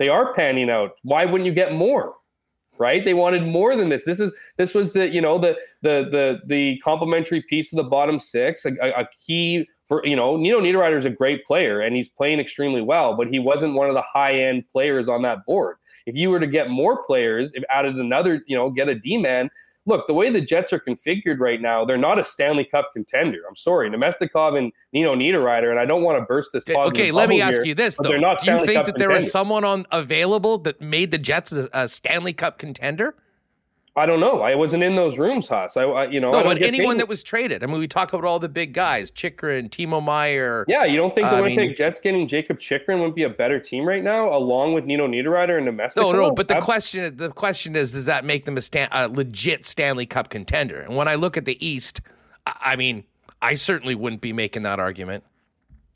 They 0.00 0.08
are 0.08 0.34
panning 0.34 0.68
out. 0.68 0.92
Why 1.02 1.24
wouldn't 1.26 1.46
you 1.46 1.54
get 1.54 1.72
more? 1.72 2.14
Right? 2.78 3.04
They 3.04 3.14
wanted 3.14 3.44
more 3.46 3.74
than 3.76 3.88
this. 3.88 4.04
This 4.04 4.20
is 4.20 4.32
this 4.56 4.74
was 4.74 4.92
the 4.92 5.08
you 5.08 5.20
know 5.20 5.38
the 5.38 5.56
the 5.82 6.08
the 6.10 6.40
the 6.46 6.78
complementary 6.78 7.42
piece 7.42 7.72
of 7.72 7.76
the 7.76 7.84
bottom 7.84 8.20
six, 8.20 8.64
a, 8.64 8.72
a- 8.80 9.02
a 9.02 9.08
key 9.26 9.68
for 9.86 10.04
you 10.06 10.14
know 10.16 10.36
Nino 10.36 10.60
Niederreiter 10.60 10.96
is 10.96 11.04
a 11.04 11.10
great 11.10 11.44
player 11.44 11.80
and 11.80 11.96
he's 11.96 12.08
playing 12.08 12.40
extremely 12.40 12.82
well, 12.82 13.16
but 13.16 13.28
he 13.28 13.38
wasn't 13.38 13.74
one 13.74 13.88
of 13.88 13.94
the 13.94 14.02
high 14.02 14.32
end 14.32 14.68
players 14.68 15.08
on 15.08 15.22
that 15.22 15.44
board. 15.46 15.76
If 16.06 16.16
you 16.16 16.30
were 16.30 16.40
to 16.40 16.46
get 16.46 16.70
more 16.70 17.02
players, 17.02 17.52
if 17.54 17.64
added 17.68 17.96
another, 17.96 18.42
you 18.46 18.56
know, 18.56 18.70
get 18.70 18.88
a 18.88 18.94
D 18.94 19.18
man. 19.18 19.50
Look, 19.88 20.06
the 20.06 20.12
way 20.12 20.30
the 20.30 20.42
Jets 20.42 20.70
are 20.74 20.78
configured 20.78 21.40
right 21.40 21.62
now, 21.62 21.82
they're 21.82 21.96
not 21.96 22.18
a 22.18 22.24
Stanley 22.24 22.64
Cup 22.64 22.90
contender. 22.92 23.38
I'm 23.48 23.56
sorry, 23.56 23.88
Namestnikov 23.88 24.58
and 24.58 24.70
Nino 24.92 25.14
Niederreiter, 25.14 25.70
and 25.70 25.80
I 25.80 25.86
don't 25.86 26.02
want 26.02 26.18
to 26.18 26.26
burst 26.26 26.52
this. 26.52 26.62
positive 26.62 27.00
Okay, 27.00 27.10
let 27.10 27.30
me 27.30 27.40
ask 27.40 27.54
here, 27.54 27.64
you 27.64 27.74
this 27.74 27.96
though: 27.96 28.10
Do 28.10 28.18
you 28.18 28.66
think 28.66 28.74
Cup 28.74 28.86
that 28.86 28.98
there 28.98 29.08
was 29.08 29.32
someone 29.32 29.64
on 29.64 29.86
available 29.90 30.58
that 30.58 30.82
made 30.82 31.10
the 31.10 31.16
Jets 31.16 31.52
a, 31.52 31.70
a 31.72 31.88
Stanley 31.88 32.34
Cup 32.34 32.58
contender? 32.58 33.14
I 33.98 34.06
don't 34.06 34.20
know. 34.20 34.42
I 34.42 34.54
wasn't 34.54 34.84
in 34.84 34.94
those 34.94 35.18
rooms, 35.18 35.48
Haas. 35.48 35.76
I, 35.76 35.82
I 35.82 36.06
you 36.06 36.20
know, 36.20 36.30
No, 36.30 36.44
but 36.44 36.62
anyone 36.62 36.94
paid- 36.94 37.00
that 37.00 37.08
was 37.08 37.22
traded. 37.22 37.64
I 37.64 37.66
mean, 37.66 37.78
we 37.78 37.88
talk 37.88 38.12
about 38.12 38.24
all 38.24 38.38
the 38.38 38.48
big 38.48 38.72
guys: 38.72 39.10
Chychrun, 39.10 39.68
Timo 39.68 40.02
Meier. 40.02 40.64
Yeah, 40.68 40.84
you 40.84 40.96
don't 40.96 41.14
think 41.14 41.28
the 41.28 41.42
Winnipeg 41.42 41.76
Jets 41.76 41.98
getting 41.98 42.28
Jacob 42.28 42.60
Chychrun 42.60 43.00
would 43.00 43.14
be 43.14 43.24
a 43.24 43.28
better 43.28 43.58
team 43.58 43.86
right 43.86 44.02
now, 44.02 44.32
along 44.32 44.74
with 44.74 44.84
Nino 44.84 45.08
Niederreiter 45.08 45.58
and 45.58 45.66
Namestnikov? 45.66 45.96
No, 45.96 46.12
no, 46.12 46.30
but 46.30 46.48
the 46.48 46.60
question 46.60 47.00
is, 47.00 47.16
the 47.16 47.30
question 47.30 47.74
is, 47.74 47.92
does 47.92 48.04
that 48.04 48.24
make 48.24 48.44
them 48.44 48.56
a, 48.56 48.62
stan- 48.62 48.88
a 48.92 49.08
legit 49.08 49.66
Stanley 49.66 50.06
Cup 50.06 50.30
contender? 50.30 50.80
And 50.80 50.96
when 50.96 51.08
I 51.08 51.16
look 51.16 51.36
at 51.36 51.44
the 51.44 51.64
East, 51.66 52.00
I, 52.46 52.54
I 52.60 52.76
mean, 52.76 53.04
I 53.42 53.54
certainly 53.54 53.96
wouldn't 53.96 54.22
be 54.22 54.32
making 54.32 54.62
that 54.62 54.78
argument. 54.78 55.24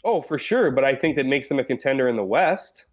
Oh, 0.04 0.20
for 0.20 0.38
sure. 0.38 0.70
But 0.70 0.84
I 0.84 0.94
think 0.94 1.16
that 1.16 1.26
makes 1.26 1.48
them 1.48 1.58
a 1.58 1.64
contender 1.64 2.08
in 2.08 2.16
the 2.16 2.24
West. 2.24 2.86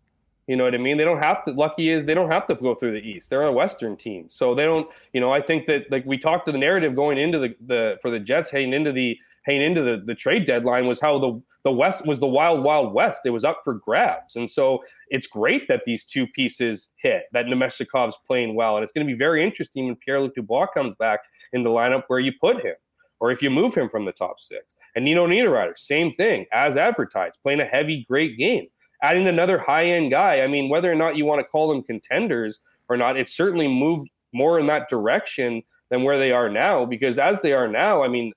You 0.49 0.55
know 0.55 0.63
what 0.63 0.73
I 0.73 0.80
mean? 0.80 0.97
They 0.97 1.03
don't 1.03 1.23
have 1.23 1.45
to. 1.45 1.51
Lucky 1.51 1.91
is 1.91 2.07
they 2.07 2.15
don't 2.15 2.31
have 2.31 2.47
to 2.47 2.55
go 2.55 2.73
through 2.73 2.93
the 2.93 3.07
East. 3.07 3.30
They're 3.30 3.43
a 3.43 3.51
Western 3.51 3.95
team, 3.95 4.26
so 4.30 4.55
they 4.55 4.63
don't. 4.63 4.89
You 5.13 5.21
know, 5.21 5.31
I 5.31 5.43
think 5.43 5.67
that 5.67 5.91
like 5.91 6.03
we 6.07 6.17
talked 6.17 6.47
to 6.47 6.51
the 6.51 6.57
narrative 6.57 6.95
going 6.95 7.19
into 7.19 7.38
the 7.38 7.55
the 7.67 7.99
for 8.01 8.09
the 8.09 8.19
Jets 8.19 8.49
heading 8.49 8.73
into 8.73 8.91
the 8.91 9.15
heading 9.43 9.61
into 9.61 9.84
the 9.84 10.01
the 10.03 10.15
trade 10.15 10.47
deadline 10.47 10.88
was 10.88 10.99
how 10.99 11.19
the 11.19 11.39
the 11.65 11.71
West 11.71 12.03
was 12.03 12.19
the 12.19 12.26
wild 12.26 12.63
wild 12.63 12.95
West. 12.95 13.27
It 13.27 13.30
was 13.30 13.43
up 13.43 13.61
for 13.63 13.76
grabs, 13.76 14.38
and 14.38 14.49
so 14.49 14.81
it's 15.09 15.27
great 15.27 15.67
that 15.67 15.84
these 15.85 16.03
two 16.03 16.26
pieces 16.26 16.89
hit. 16.95 17.26
That 17.31 17.45
Namestnikov's 17.45 18.17
playing 18.26 18.55
well, 18.55 18.76
and 18.76 18.84
it's 18.84 18.91
going 18.91 19.05
to 19.05 19.13
be 19.13 19.19
very 19.19 19.43
interesting 19.43 19.85
when 19.85 19.97
Pierre 19.97 20.19
Luc 20.19 20.34
Dubois 20.34 20.65
comes 20.73 20.95
back 20.95 21.19
in 21.53 21.61
the 21.61 21.69
lineup 21.69 22.05
where 22.07 22.19
you 22.19 22.31
put 22.41 22.65
him 22.65 22.73
or 23.19 23.30
if 23.30 23.43
you 23.43 23.51
move 23.51 23.76
him 23.76 23.88
from 23.88 24.05
the 24.05 24.13
top 24.13 24.39
six. 24.39 24.77
And 24.95 25.05
Nino 25.05 25.27
Niederreiter, 25.27 25.77
same 25.77 26.15
thing, 26.15 26.45
as 26.51 26.76
advertised, 26.76 27.38
playing 27.43 27.59
a 27.59 27.65
heavy, 27.65 28.05
great 28.09 28.35
game. 28.38 28.67
Adding 29.01 29.27
another 29.27 29.57
high 29.57 29.85
end 29.85 30.11
guy. 30.11 30.41
I 30.41 30.47
mean, 30.47 30.69
whether 30.69 30.91
or 30.91 30.95
not 30.95 31.15
you 31.15 31.26
want 31.26 31.39
to 31.39 31.47
call 31.47 31.69
them 31.69 31.84
contenders 31.84 32.59
or 32.89 32.97
not, 32.97 33.17
it's 33.17 33.35
certainly 33.35 33.67
moved 33.67 34.09
more 34.34 34.59
in 34.59 34.67
that 34.67 34.89
direction 34.89 35.63
than 35.89 36.03
where 36.03 36.17
they 36.17 36.31
are 36.31 36.49
now. 36.49 36.85
Because 36.85 37.17
as 37.17 37.41
they 37.41 37.53
are 37.53 37.67
now, 37.67 38.03
I 38.03 38.07
mean, 38.07 38.34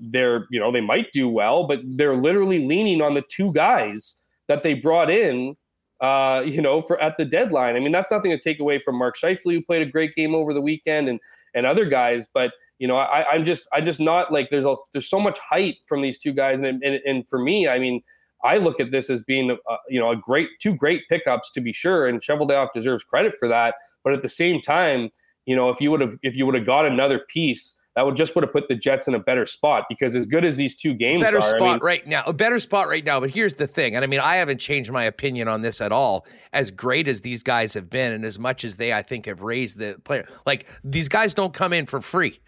they're, 0.00 0.46
you 0.50 0.60
know, 0.60 0.70
they 0.70 0.80
might 0.80 1.12
do 1.12 1.28
well, 1.28 1.66
but 1.66 1.80
they're 1.84 2.16
literally 2.16 2.66
leaning 2.66 3.02
on 3.02 3.14
the 3.14 3.24
two 3.28 3.52
guys 3.52 4.20
that 4.46 4.62
they 4.62 4.74
brought 4.74 5.10
in 5.10 5.56
uh, 6.00 6.42
you 6.46 6.62
know, 6.62 6.80
for 6.80 7.00
at 7.02 7.16
the 7.16 7.24
deadline. 7.24 7.76
I 7.76 7.80
mean, 7.80 7.92
that's 7.92 8.10
nothing 8.10 8.30
to 8.30 8.38
take 8.38 8.60
away 8.60 8.78
from 8.78 8.96
Mark 8.96 9.16
Scheifele, 9.16 9.54
who 9.54 9.62
played 9.62 9.82
a 9.82 9.90
great 9.90 10.14
game 10.14 10.34
over 10.34 10.54
the 10.54 10.60
weekend, 10.60 11.08
and 11.08 11.18
and 11.54 11.66
other 11.66 11.84
guys. 11.84 12.28
But 12.32 12.52
you 12.78 12.86
know, 12.86 12.96
I, 12.96 13.28
I'm 13.28 13.44
just 13.44 13.66
I'm 13.72 13.84
just 13.84 14.00
not 14.00 14.32
like 14.32 14.50
there's 14.50 14.64
a 14.64 14.76
there's 14.92 15.10
so 15.10 15.18
much 15.18 15.38
hype 15.38 15.76
from 15.86 16.02
these 16.02 16.18
two 16.18 16.32
guys, 16.32 16.60
and 16.60 16.82
and, 16.82 17.00
and 17.04 17.28
for 17.28 17.38
me, 17.38 17.68
I 17.68 17.78
mean, 17.78 18.02
I 18.44 18.58
look 18.58 18.80
at 18.80 18.90
this 18.90 19.10
as 19.10 19.22
being 19.22 19.50
a, 19.50 19.56
you 19.88 20.00
know 20.00 20.10
a 20.10 20.16
great 20.16 20.48
two 20.60 20.74
great 20.74 21.02
pickups 21.08 21.50
to 21.52 21.60
be 21.60 21.72
sure, 21.72 22.06
and 22.06 22.20
Cheveldayoff 22.20 22.68
deserves 22.74 23.04
credit 23.04 23.34
for 23.38 23.48
that. 23.48 23.74
But 24.04 24.12
at 24.12 24.22
the 24.22 24.28
same 24.28 24.60
time, 24.60 25.10
you 25.46 25.56
know, 25.56 25.70
if 25.70 25.80
you 25.80 25.90
would 25.90 26.00
have 26.00 26.16
if 26.22 26.36
you 26.36 26.46
would 26.46 26.54
have 26.54 26.66
got 26.66 26.86
another 26.86 27.20
piece 27.28 27.76
that 27.98 28.06
would 28.06 28.14
just 28.14 28.36
would 28.36 28.44
have 28.44 28.52
put 28.52 28.68
the 28.68 28.76
Jets 28.76 29.08
in 29.08 29.16
a 29.16 29.18
better 29.18 29.44
spot 29.44 29.86
because 29.88 30.14
as 30.14 30.24
good 30.24 30.44
as 30.44 30.56
these 30.56 30.76
two 30.76 30.94
games 30.94 31.20
better 31.20 31.38
are, 31.38 31.42
spot 31.42 31.62
I 31.62 31.72
mean, 31.72 31.80
right 31.82 32.06
now, 32.06 32.22
a 32.26 32.32
better 32.32 32.60
spot 32.60 32.86
right 32.86 33.04
now. 33.04 33.18
But 33.18 33.30
here's 33.30 33.54
the 33.54 33.66
thing, 33.66 33.96
and 33.96 34.04
I 34.04 34.06
mean, 34.06 34.20
I 34.20 34.36
haven't 34.36 34.58
changed 34.58 34.92
my 34.92 35.02
opinion 35.02 35.48
on 35.48 35.62
this 35.62 35.80
at 35.80 35.90
all. 35.90 36.24
As 36.52 36.70
great 36.70 37.08
as 37.08 37.22
these 37.22 37.42
guys 37.42 37.74
have 37.74 37.90
been, 37.90 38.12
and 38.12 38.24
as 38.24 38.38
much 38.38 38.64
as 38.64 38.76
they, 38.76 38.92
I 38.92 39.02
think, 39.02 39.26
have 39.26 39.42
raised 39.42 39.78
the 39.78 39.96
player, 40.04 40.28
like 40.46 40.66
these 40.84 41.08
guys 41.08 41.34
don't 41.34 41.52
come 41.52 41.72
in 41.72 41.86
for 41.86 42.00
free. 42.00 42.38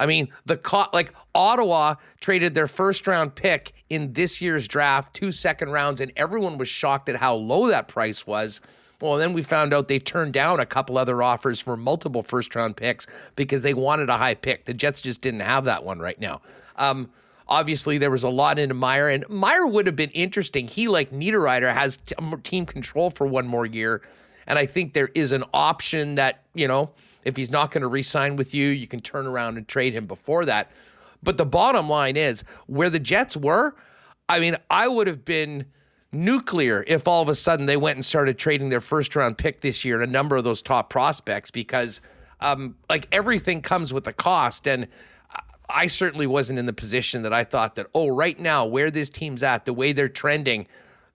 I 0.00 0.06
mean, 0.06 0.28
the 0.46 0.56
co- 0.56 0.88
like 0.94 1.12
Ottawa 1.34 1.96
traded 2.20 2.54
their 2.54 2.66
first 2.66 3.06
round 3.06 3.34
pick 3.34 3.74
in 3.90 4.14
this 4.14 4.40
year's 4.40 4.66
draft, 4.66 5.14
two 5.14 5.30
second 5.30 5.70
rounds, 5.70 6.00
and 6.00 6.10
everyone 6.16 6.56
was 6.56 6.68
shocked 6.68 7.10
at 7.10 7.16
how 7.16 7.34
low 7.34 7.68
that 7.68 7.86
price 7.86 8.26
was. 8.26 8.62
Well, 9.02 9.18
then 9.18 9.34
we 9.34 9.42
found 9.42 9.74
out 9.74 9.88
they 9.88 9.98
turned 9.98 10.32
down 10.32 10.58
a 10.58 10.66
couple 10.66 10.96
other 10.96 11.22
offers 11.22 11.60
for 11.60 11.76
multiple 11.76 12.22
first 12.22 12.54
round 12.54 12.76
picks 12.76 13.06
because 13.36 13.60
they 13.60 13.74
wanted 13.74 14.08
a 14.08 14.16
high 14.16 14.34
pick. 14.34 14.64
The 14.64 14.74
Jets 14.74 15.02
just 15.02 15.20
didn't 15.20 15.40
have 15.40 15.66
that 15.66 15.84
one 15.84 16.00
right 16.00 16.18
now. 16.18 16.40
Um, 16.76 17.10
obviously, 17.46 17.98
there 17.98 18.10
was 18.10 18.22
a 18.22 18.28
lot 18.30 18.58
into 18.58 18.74
Meier, 18.74 19.10
and 19.10 19.28
Meier 19.28 19.66
would 19.66 19.86
have 19.86 19.96
been 19.96 20.10
interesting. 20.10 20.66
He, 20.66 20.88
like 20.88 21.12
Niederreiter, 21.12 21.74
has 21.74 21.98
t- 21.98 22.14
team 22.42 22.64
control 22.64 23.10
for 23.10 23.26
one 23.26 23.46
more 23.46 23.66
year. 23.66 24.00
And 24.46 24.58
I 24.58 24.64
think 24.64 24.94
there 24.94 25.10
is 25.14 25.32
an 25.32 25.44
option 25.52 26.14
that, 26.14 26.42
you 26.54 26.66
know, 26.66 26.90
if 27.24 27.36
he's 27.36 27.50
not 27.50 27.70
going 27.70 27.82
to 27.82 27.88
re 27.88 28.02
sign 28.02 28.36
with 28.36 28.54
you, 28.54 28.68
you 28.68 28.86
can 28.86 29.00
turn 29.00 29.26
around 29.26 29.56
and 29.56 29.66
trade 29.68 29.94
him 29.94 30.06
before 30.06 30.44
that. 30.46 30.70
But 31.22 31.36
the 31.36 31.44
bottom 31.44 31.88
line 31.88 32.16
is 32.16 32.44
where 32.66 32.90
the 32.90 32.98
Jets 32.98 33.36
were, 33.36 33.74
I 34.28 34.38
mean, 34.40 34.56
I 34.70 34.88
would 34.88 35.06
have 35.06 35.24
been 35.24 35.66
nuclear 36.12 36.84
if 36.86 37.06
all 37.06 37.22
of 37.22 37.28
a 37.28 37.34
sudden 37.34 37.66
they 37.66 37.76
went 37.76 37.96
and 37.96 38.04
started 38.04 38.38
trading 38.38 38.68
their 38.68 38.80
first 38.80 39.14
round 39.14 39.38
pick 39.38 39.60
this 39.60 39.84
year 39.84 40.00
and 40.00 40.08
a 40.08 40.12
number 40.12 40.36
of 40.36 40.44
those 40.44 40.62
top 40.62 40.90
prospects 40.90 41.50
because 41.50 42.00
um, 42.40 42.74
like 42.88 43.06
everything 43.12 43.62
comes 43.62 43.92
with 43.92 44.06
a 44.06 44.12
cost 44.12 44.66
and 44.66 44.88
I 45.68 45.86
certainly 45.86 46.26
wasn't 46.26 46.58
in 46.58 46.66
the 46.66 46.72
position 46.72 47.22
that 47.22 47.32
I 47.32 47.44
thought 47.44 47.76
that 47.76 47.86
oh 47.94 48.08
right 48.08 48.38
now 48.38 48.66
where 48.66 48.90
this 48.90 49.08
team's 49.08 49.44
at 49.44 49.64
the 49.64 49.72
way 49.72 49.92
they're 49.92 50.08
trending 50.08 50.66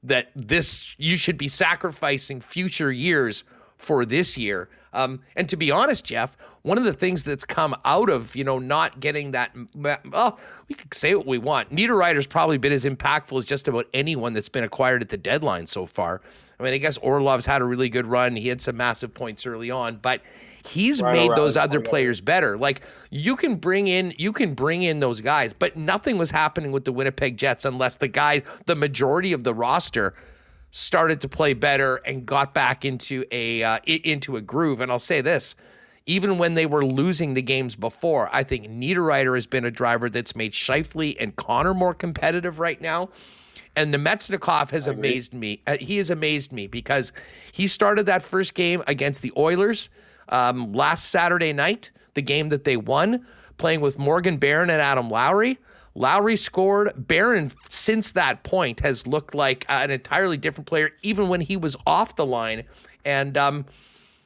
that 0.04 0.30
this 0.36 0.96
you 0.98 1.18
should 1.18 1.38
be 1.38 1.50
sacrificing 1.50 2.40
future 2.40 2.92
years 2.92 3.44
for 3.78 4.06
this 4.06 4.38
year 4.38 4.70
um, 4.96 5.20
and 5.36 5.48
to 5.50 5.58
be 5.58 5.72
honest, 5.72 6.06
Jeff, 6.06 6.38
one 6.64 6.78
of 6.78 6.84
the 6.84 6.94
things 6.94 7.24
that's 7.24 7.46
come 7.46 7.76
out 7.86 8.10
of 8.10 8.36
you 8.36 8.44
know 8.44 8.58
not 8.58 9.00
getting 9.00 9.32
that 9.32 9.52
well, 9.76 10.40
we 10.68 10.76
could 10.76 10.94
say 10.94 11.14
what 11.14 11.28
we 11.28 11.38
want. 11.38 11.72
Niederreiter's 11.72 12.28
probably 12.28 12.58
been 12.58 12.74
as 12.74 12.86
impactful 12.86 13.38
as 13.38 13.46
just 13.46 13.68
about 13.68 13.86
anyone 13.94 14.34
that's 14.34 14.50
been 14.50 14.64
acquired 14.64 15.02
at 15.02 15.10
the 15.10 15.18
deadline 15.18 15.68
so 15.68 15.86
far. 15.86 16.22
I 16.60 16.64
mean, 16.64 16.74
I 16.74 16.78
guess 16.78 16.98
Orlov's 17.00 17.46
had 17.46 17.62
a 17.62 17.66
really 17.66 17.90
good 17.90 18.06
run. 18.06 18.36
He 18.36 18.48
had 18.48 18.62
some 18.62 18.78
massive 18.78 19.14
points 19.14 19.46
early 19.46 19.70
on, 19.70 19.98
but 19.98 20.22
he's 20.66 21.02
right 21.02 21.14
made 21.14 21.32
those 21.36 21.58
other 21.58 21.82
players 21.82 22.22
better. 22.22 22.58
Like 22.58 22.82
you 23.10 23.36
can 23.36 23.56
bring 23.56 23.88
in 23.88 24.14
you 24.18 24.32
can 24.32 24.54
bring 24.54 24.84
in 24.84 25.02
those 25.02 25.22
guys, 25.22 25.54
but 25.54 25.76
nothing 25.76 26.18
was 26.18 26.32
happening 26.32 26.72
with 26.72 26.86
the 26.86 26.94
Winnipeg 26.94 27.38
Jets 27.38 27.66
unless 27.66 27.98
the 27.98 28.08
guy, 28.08 28.44
the 28.66 28.76
majority 28.76 29.34
of 29.34 29.44
the 29.44 29.54
roster 29.54 30.16
started 30.76 31.22
to 31.22 31.30
play 31.30 31.54
better 31.54 31.96
and 32.06 32.26
got 32.26 32.54
back 32.54 32.84
into 32.84 33.24
a 33.32 33.64
uh, 33.64 33.80
into 33.86 34.36
a 34.36 34.42
groove. 34.42 34.82
And 34.82 34.92
I'll 34.92 35.00
say 35.00 35.22
this, 35.22 35.56
even 36.06 36.38
when 36.38 36.54
they 36.54 36.66
were 36.66 36.86
losing 36.86 37.34
the 37.34 37.42
games 37.42 37.78
before, 37.78 38.30
I 38.34 38.44
think 38.44 38.68
Niederreiter 38.68 39.36
has 39.36 39.46
been 39.46 39.64
a 39.64 39.72
driver 39.72 40.10
that's 40.10 40.36
made 40.36 40.52
Scheifele 40.52 41.16
and 41.18 41.34
Connor 41.38 41.74
more 41.74 41.94
competitive 41.94 42.60
right 42.60 42.80
now. 42.82 43.10
And 43.78 43.94
Namestnikov 43.94 44.72
has 44.72 44.88
amazed 44.88 45.34
me. 45.34 45.62
Uh, 45.66 45.78
he 45.80 45.96
has 45.96 46.10
amazed 46.10 46.52
me 46.52 46.68
because 46.68 47.14
he 47.54 47.68
started 47.68 48.06
that 48.08 48.22
first 48.22 48.54
game 48.54 48.84
against 48.86 49.22
the 49.22 49.32
Oilers 49.38 49.88
um, 50.28 50.74
last 50.74 51.10
Saturday 51.10 51.54
night, 51.54 51.92
the 52.16 52.22
game 52.22 52.50
that 52.50 52.66
they 52.66 52.76
won, 52.76 53.26
playing 53.58 53.80
with 53.80 53.98
Morgan 53.98 54.38
Barron 54.38 54.70
and 54.70 54.82
Adam 54.82 55.10
Lowry. 55.10 55.58
Lowry 55.96 56.36
scored. 56.36 56.92
Barron, 56.96 57.52
since 57.70 58.12
that 58.12 58.44
point, 58.44 58.82
has 58.82 59.08
looked 59.08 59.34
like 59.34 59.66
an 59.70 59.92
entirely 59.92 60.38
different 60.38 60.68
player, 60.68 60.92
even 61.02 61.30
when 61.30 61.42
he 61.42 61.58
was 61.58 61.76
off 61.88 62.16
the 62.18 62.26
line. 62.26 62.64
And, 63.06 63.38
um, 63.38 63.66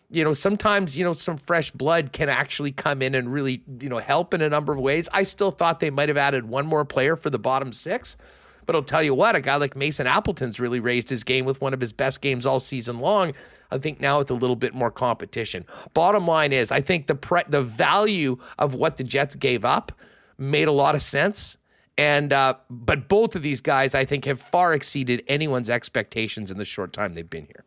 you 0.09 0.23
know, 0.23 0.33
sometimes, 0.33 0.97
you 0.97 1.03
know, 1.03 1.13
some 1.13 1.37
fresh 1.37 1.69
blood 1.69 2.11
can 2.11 2.27
actually 2.27 2.71
come 2.71 3.03
in 3.03 3.13
and 3.13 3.31
really, 3.31 3.61
you 3.79 3.87
know, 3.87 3.99
help 3.99 4.33
in 4.33 4.41
a 4.41 4.49
number 4.49 4.73
of 4.73 4.79
ways. 4.79 5.07
I 5.13 5.23
still 5.23 5.51
thought 5.51 5.79
they 5.79 5.91
might 5.91 6.09
have 6.09 6.17
added 6.17 6.49
one 6.49 6.65
more 6.65 6.83
player 6.83 7.15
for 7.15 7.29
the 7.29 7.39
bottom 7.39 7.71
six. 7.71 8.17
But 8.65 8.75
I'll 8.75 8.83
tell 8.83 9.01
you 9.01 9.15
what, 9.15 9.35
a 9.35 9.41
guy 9.41 9.55
like 9.55 9.75
Mason 9.75 10.05
Appleton's 10.05 10.59
really 10.59 10.79
raised 10.79 11.09
his 11.09 11.23
game 11.23 11.45
with 11.45 11.59
one 11.61 11.73
of 11.73 11.81
his 11.81 11.93
best 11.93 12.21
games 12.21 12.45
all 12.45 12.59
season 12.59 12.99
long. 12.99 13.33
I 13.71 13.77
think 13.77 13.99
now 13.99 14.17
with 14.17 14.31
a 14.31 14.35
little 14.35 14.55
bit 14.55 14.73
more 14.73 14.91
competition. 14.91 15.65
Bottom 15.93 16.25
line 16.25 16.53
is, 16.53 16.71
I 16.71 16.81
think 16.81 17.07
the 17.07 17.15
pre- 17.15 17.43
the 17.47 17.61
value 17.61 18.37
of 18.57 18.73
what 18.73 18.97
the 18.97 19.03
Jets 19.03 19.35
gave 19.35 19.63
up 19.63 19.91
made 20.37 20.67
a 20.67 20.71
lot 20.71 20.95
of 20.95 21.01
sense. 21.01 21.57
And 21.99 22.31
uh, 22.31 22.53
but 22.69 23.09
both 23.09 23.35
of 23.35 23.41
these 23.41 23.59
guys, 23.59 23.93
I 23.93 24.05
think, 24.05 24.23
have 24.23 24.39
far 24.39 24.73
exceeded 24.73 25.21
anyone's 25.27 25.69
expectations 25.69 26.49
in 26.49 26.57
the 26.57 26.63
short 26.63 26.93
time 26.93 27.13
they've 27.13 27.29
been 27.29 27.45
here. 27.45 27.65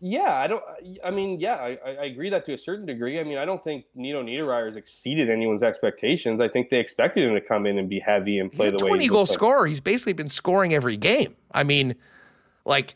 Yeah, 0.00 0.32
I 0.32 0.46
don't. 0.46 0.62
I 1.04 1.10
mean, 1.10 1.40
yeah, 1.40 1.54
I, 1.54 1.78
I 1.84 2.04
agree 2.04 2.30
that 2.30 2.46
to 2.46 2.54
a 2.54 2.58
certain 2.58 2.86
degree. 2.86 3.18
I 3.18 3.24
mean, 3.24 3.38
I 3.38 3.44
don't 3.44 3.64
think 3.64 3.86
Nino 3.96 4.22
Niederreiter 4.22 4.66
has 4.66 4.76
exceeded 4.76 5.28
anyone's 5.28 5.64
expectations. 5.64 6.40
I 6.40 6.48
think 6.48 6.70
they 6.70 6.76
expected 6.76 7.24
him 7.24 7.34
to 7.34 7.40
come 7.40 7.66
in 7.66 7.78
and 7.78 7.88
be 7.88 7.98
heavy 7.98 8.38
and 8.38 8.52
play 8.52 8.70
He's 8.70 8.78
the 8.78 8.84
way. 8.84 8.90
Twenty 8.90 9.08
goal 9.08 9.26
scorer. 9.26 9.66
He's 9.66 9.80
basically 9.80 10.12
been 10.12 10.28
scoring 10.28 10.72
every 10.72 10.96
game. 10.96 11.34
I 11.50 11.64
mean, 11.64 11.96
like 12.64 12.94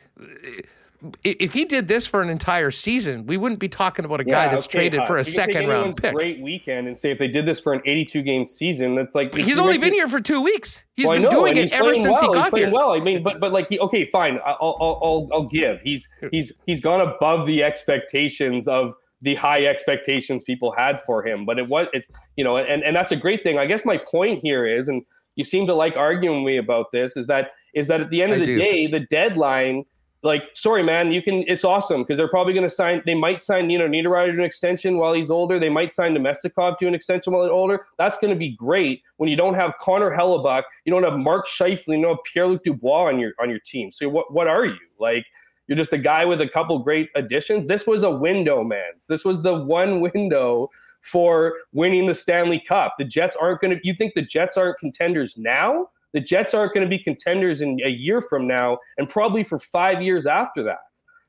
if 1.25 1.53
he 1.53 1.65
did 1.65 1.89
this 1.89 2.07
for 2.07 2.21
an 2.23 2.29
entire 2.29 2.71
season, 2.71 3.27
we 3.27 3.37
wouldn't 3.37 3.61
be 3.61 3.69
talking 3.69 4.05
about 4.05 4.21
a 4.21 4.25
guy 4.25 4.45
yeah, 4.45 4.55
that's 4.55 4.67
okay, 4.67 4.79
traded 4.79 5.01
Huss. 5.01 5.09
for 5.09 5.17
a 5.17 5.25
second 5.25 5.67
round 5.67 5.97
pick. 5.97 6.15
Great 6.15 6.41
weekend, 6.41 6.89
and 6.89 6.99
say 6.99 7.11
if 7.11 7.19
they 7.19 7.29
did 7.29 7.47
this 7.47 7.59
for 7.59 7.73
an 7.73 7.81
82 7.85 8.23
game 8.23 8.45
season, 8.45 8.95
that's 8.95 9.15
like 9.15 9.35
he's 9.35 9.59
only 9.59 9.79
been 9.79 9.95
here 9.95 10.09
for 10.09 10.21
two 10.21 10.41
weeks. 10.41 10.83
He's 10.95 11.07
well, 11.07 11.15
been 11.15 11.23
know, 11.23 11.31
doing 11.31 11.57
it 11.57 11.73
ever 11.73 11.95
since 11.95 12.05
well. 12.05 12.21
he 12.21 12.27
got 12.29 12.45
he's 12.45 12.51
playing 12.51 12.67
here. 12.67 12.75
Well, 12.75 12.93
I 12.93 13.01
mean, 13.01 13.23
but 13.23 13.41
but 13.41 13.53
like, 13.53 13.69
he, 13.69 13.79
okay, 13.79 14.05
fine, 14.05 14.39
I'll, 14.45 14.77
I'll 14.81 15.01
I'll 15.03 15.29
I'll 15.33 15.49
give. 15.49 15.81
He's 15.83 16.09
he's 16.31 16.53
he's 16.67 16.81
gone 16.81 17.01
above 17.01 17.47
the 17.47 17.63
expectations 17.63 18.69
of 18.69 18.95
the 19.23 19.35
high 19.35 19.67
expectations 19.67 20.45
people 20.45 20.75
had 20.77 21.01
for 21.03 21.27
him. 21.27 21.47
But 21.47 21.59
it 21.59 21.69
was 21.69 21.87
it's 21.93 22.11
you 22.37 22.45
know, 22.45 22.59
and 22.59 22.83
and 22.83 22.95
that's 22.95 23.13
a 23.13 23.17
great 23.17 23.43
thing. 23.43 23.59
I 23.59 23.67
guess 23.67 23.85
my 23.85 23.99
point 23.99 24.41
here 24.43 24.67
is, 24.67 24.89
and 24.89 25.03
you 25.37 25.45
seem 25.45 25.67
to 25.67 25.75
like 25.75 25.97
arguing 25.97 26.45
with 26.45 26.53
me 26.53 26.57
about 26.59 26.93
this, 26.93 27.17
is 27.17 27.27
that 27.29 27.53
is 27.75 27.89
that 27.89 28.01
at 28.01 28.11
the 28.11 28.23
end 28.23 28.33
of 28.33 28.43
I 28.43 28.45
the 28.45 28.47
do. 28.47 28.55
day, 28.57 28.87
the 28.87 29.01
deadline 29.01 29.85
like, 30.23 30.43
sorry, 30.55 30.83
man, 30.83 31.13
you 31.13 31.23
can. 31.23 31.45
It's 31.47 31.65
awesome 31.65 32.03
because 32.03 32.19
they're 32.19 32.29
probably 32.29 32.53
going 32.53 32.69
to 32.69 32.75
sign. 32.75 33.03
They 33.07 33.15
might 33.15 33.43
sign, 33.43 33.71
you 33.71 33.79
know, 33.79 33.89
Niederreiter 33.89 34.33
to 34.33 34.39
an 34.39 34.45
extension 34.45 34.99
while 34.99 35.15
he's 35.15 35.31
older. 35.31 35.59
They 35.59 35.71
might 35.71 35.95
sign 35.95 36.15
Namestnikov 36.15 36.77
to 36.79 36.87
an 36.87 36.95
extension 36.95 37.33
while 37.33 37.45
he's 37.45 37.51
older. 37.51 37.87
That's 37.97 38.19
going 38.19 38.33
to 38.33 38.39
be 38.39 38.51
great 38.51 39.03
when 39.17 39.31
you 39.31 39.37
don't 39.37 39.55
have 39.55 39.75
Connor 39.81 40.11
Hellebuyck, 40.11 40.65
you 40.85 40.93
don't 40.93 41.05
have 41.05 41.19
Mark 41.19 41.47
Scheifele, 41.47 41.97
you 41.97 42.03
don't 42.03 42.17
have 42.17 42.25
Pierre 42.31 42.49
Luc 42.49 42.63
Dubois 42.65 43.09
on 43.09 43.19
your 43.19 43.33
on 43.41 43.49
your 43.49 43.61
team. 43.61 43.91
So 43.91 44.09
what 44.09 44.33
what 44.33 44.47
are 44.47 44.67
you 44.67 44.79
like? 44.99 45.25
You're 45.67 45.79
just 45.79 45.93
a 45.93 45.99
guy 45.99 46.25
with 46.25 46.41
a 46.41 46.49
couple 46.49 46.79
great 46.81 47.09
additions. 47.15 47.67
This 47.69 47.87
was 47.87 48.03
a 48.03 48.11
window, 48.11 48.63
man. 48.63 48.93
This 49.09 49.25
was 49.25 49.41
the 49.41 49.55
one 49.55 50.01
window 50.15 50.69
for 51.01 51.55
winning 51.73 52.07
the 52.07 52.15
Stanley 52.15 52.63
Cup. 52.67 52.97
The 52.99 53.05
Jets 53.05 53.37
aren't 53.41 53.63
going 53.63 53.77
to. 53.77 53.81
You 53.83 53.95
think 53.95 54.13
the 54.15 54.23
Jets 54.23 54.59
aren't 54.59 54.79
contenders 54.79 55.39
now? 55.39 55.89
The 56.13 56.21
Jets 56.21 56.55
aren't 56.55 56.75
going 56.75 56.85
to 56.85 56.89
be 56.89 56.99
contenders 56.99 57.61
in 57.61 57.79
a 57.85 57.89
year 57.89 58.21
from 58.21 58.47
now, 58.47 58.79
and 58.99 59.09
probably 59.09 59.45
for 59.45 59.59
five 59.59 60.03
years 60.03 60.27
after 60.27 60.63
that. 60.65 60.79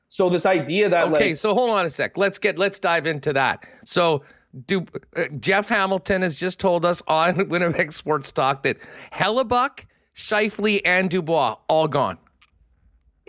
So 0.08 0.28
this 0.28 0.44
idea 0.44 0.90
that 0.90 1.04
okay, 1.04 1.28
like, 1.28 1.36
so 1.36 1.54
hold 1.54 1.70
on 1.70 1.86
a 1.86 1.90
sec. 1.90 2.18
Let's 2.18 2.38
get 2.38 2.58
let's 2.58 2.78
dive 2.78 3.06
into 3.06 3.32
that. 3.32 3.64
So 3.84 4.22
do 4.66 4.86
uh, 5.16 5.24
Jeff 5.40 5.66
Hamilton 5.66 6.22
has 6.22 6.36
just 6.36 6.58
told 6.58 6.84
us 6.84 7.02
on 7.08 7.48
Winnipeg 7.48 7.92
Sports 7.92 8.30
Talk 8.30 8.62
that 8.64 8.76
Hellebuyck, 9.12 9.86
Scheifele, 10.16 10.82
and 10.84 11.08
Dubois 11.08 11.56
all 11.68 11.88
gone. 11.88 12.18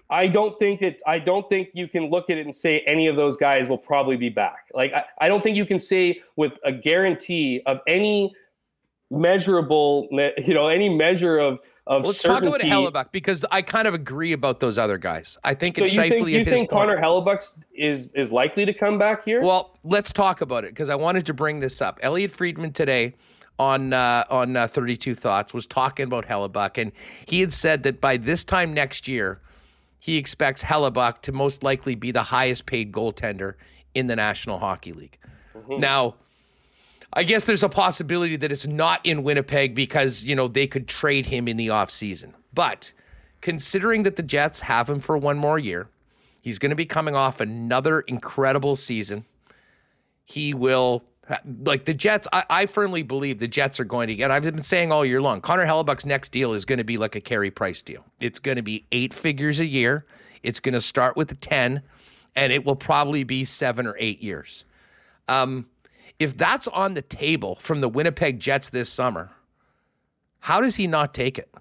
I 0.09 0.27
don't 0.27 0.59
think 0.59 0.81
it. 0.81 1.01
I 1.07 1.19
don't 1.19 1.47
think 1.49 1.69
you 1.73 1.87
can 1.87 2.09
look 2.09 2.29
at 2.29 2.37
it 2.37 2.45
and 2.45 2.53
say 2.53 2.81
any 2.85 3.07
of 3.07 3.15
those 3.15 3.37
guys 3.37 3.67
will 3.67 3.77
probably 3.77 4.17
be 4.17 4.29
back. 4.29 4.67
Like 4.73 4.93
I, 4.93 5.05
I 5.21 5.27
don't 5.27 5.41
think 5.41 5.57
you 5.57 5.65
can 5.65 5.79
say 5.79 6.21
with 6.35 6.59
a 6.65 6.71
guarantee 6.71 7.61
of 7.65 7.79
any 7.87 8.35
measurable, 9.13 10.07
you 10.11 10.53
know, 10.53 10.67
any 10.67 10.89
measure 10.89 11.37
of 11.37 11.59
of 11.85 12.05
Let's 12.05 12.21
certainty. 12.21 12.69
talk 12.69 12.87
about 12.87 13.05
Hellebuyck 13.07 13.11
because 13.11 13.43
I 13.51 13.61
kind 13.61 13.89
of 13.89 13.93
agree 13.93 14.31
about 14.31 14.61
those 14.61 14.77
other 14.77 14.97
guys. 14.97 15.37
I 15.43 15.53
think 15.53 15.77
So 15.77 15.83
it's 15.83 15.93
you 15.93 15.99
Scheifele 15.99 16.09
think, 16.09 16.29
you 16.29 16.45
think. 16.45 16.69
Connor 16.69 16.97
Hellebuyck 16.97 17.45
is 17.75 18.13
is 18.13 18.31
likely 18.31 18.63
to 18.65 18.73
come 18.73 18.97
back 18.97 19.25
here? 19.25 19.41
Well, 19.41 19.77
let's 19.83 20.13
talk 20.13 20.39
about 20.41 20.63
it 20.63 20.71
because 20.71 20.87
I 20.87 20.95
wanted 20.95 21.25
to 21.25 21.33
bring 21.33 21.59
this 21.59 21.81
up. 21.81 21.99
Elliot 22.01 22.31
Friedman 22.31 22.71
today 22.71 23.15
on 23.59 23.91
uh, 23.91 24.23
on 24.29 24.55
uh, 24.55 24.67
32 24.69 25.13
Thoughts 25.13 25.53
was 25.53 25.65
talking 25.67 26.05
about 26.05 26.25
Hellebuyck, 26.25 26.77
and 26.81 26.91
he 27.25 27.41
had 27.41 27.51
said 27.51 27.83
that 27.83 27.99
by 27.99 28.15
this 28.15 28.45
time 28.45 28.73
next 28.73 29.05
year, 29.09 29.41
he 29.99 30.15
expects 30.15 30.63
Hellebuyck 30.63 31.21
to 31.23 31.33
most 31.33 31.63
likely 31.63 31.95
be 31.95 32.11
the 32.11 32.23
highest 32.23 32.65
paid 32.65 32.93
goaltender 32.93 33.55
in 33.93 34.07
the 34.07 34.15
National 34.15 34.57
Hockey 34.57 34.93
League. 34.93 35.17
Now, 35.69 36.15
I 37.15 37.23
guess 37.23 37.45
there's 37.45 37.63
a 37.63 37.69
possibility 37.69 38.35
that 38.37 38.51
it's 38.51 38.65
not 38.65 39.05
in 39.05 39.23
Winnipeg 39.23 39.75
because, 39.75 40.23
you 40.23 40.35
know, 40.35 40.47
they 40.47 40.65
could 40.65 40.87
trade 40.87 41.27
him 41.27 41.47
in 41.47 41.57
the 41.57 41.67
offseason. 41.67 42.33
But 42.53 42.91
considering 43.41 44.03
that 44.03 44.15
the 44.15 44.23
Jets 44.23 44.61
have 44.61 44.89
him 44.89 44.99
for 44.99 45.17
one 45.17 45.37
more 45.37 45.59
year, 45.59 45.87
he's 46.41 46.57
going 46.57 46.71
to 46.71 46.75
be 46.75 46.85
coming 46.85 47.15
off 47.15 47.39
another 47.39 48.01
incredible 48.01 48.75
season. 48.75 49.25
He 50.25 50.55
will, 50.55 51.03
like 51.63 51.85
the 51.85 51.93
Jets, 51.93 52.27
I, 52.33 52.45
I 52.49 52.65
firmly 52.65 53.03
believe 53.03 53.37
the 53.37 53.47
Jets 53.47 53.79
are 53.79 53.85
going 53.85 54.07
to 54.07 54.15
get, 54.15 54.31
I've 54.31 54.43
been 54.43 54.63
saying 54.63 54.91
all 54.91 55.05
year 55.05 55.21
long, 55.21 55.39
Connor 55.39 55.65
Hellebuyck's 55.65 56.07
next 56.07 56.31
deal 56.31 56.53
is 56.53 56.65
going 56.65 56.79
to 56.79 56.83
be 56.83 56.97
like 56.97 57.15
a 57.15 57.21
Carey 57.21 57.51
Price 57.51 57.83
deal. 57.83 58.03
It's 58.19 58.39
going 58.39 58.57
to 58.57 58.63
be 58.63 58.85
eight 58.91 59.13
figures 59.13 59.59
a 59.59 59.65
year. 59.65 60.05
It's 60.41 60.59
going 60.59 60.73
to 60.73 60.81
start 60.81 61.15
with 61.15 61.31
a 61.31 61.35
10, 61.35 61.81
and 62.35 62.51
it 62.51 62.65
will 62.65 62.75
probably 62.75 63.23
be 63.23 63.45
seven 63.45 63.85
or 63.85 63.95
eight 63.99 64.21
years. 64.21 64.63
Um, 65.27 65.67
if 66.19 66.37
that's 66.37 66.67
on 66.67 66.93
the 66.93 67.01
table 67.01 67.57
from 67.61 67.81
the 67.81 67.89
Winnipeg 67.89 68.39
Jets 68.39 68.69
this 68.69 68.89
summer, 68.89 69.31
how 70.39 70.61
does 70.61 70.75
he 70.75 70.87
not 70.87 71.13
take 71.13 71.37
it? 71.37 71.53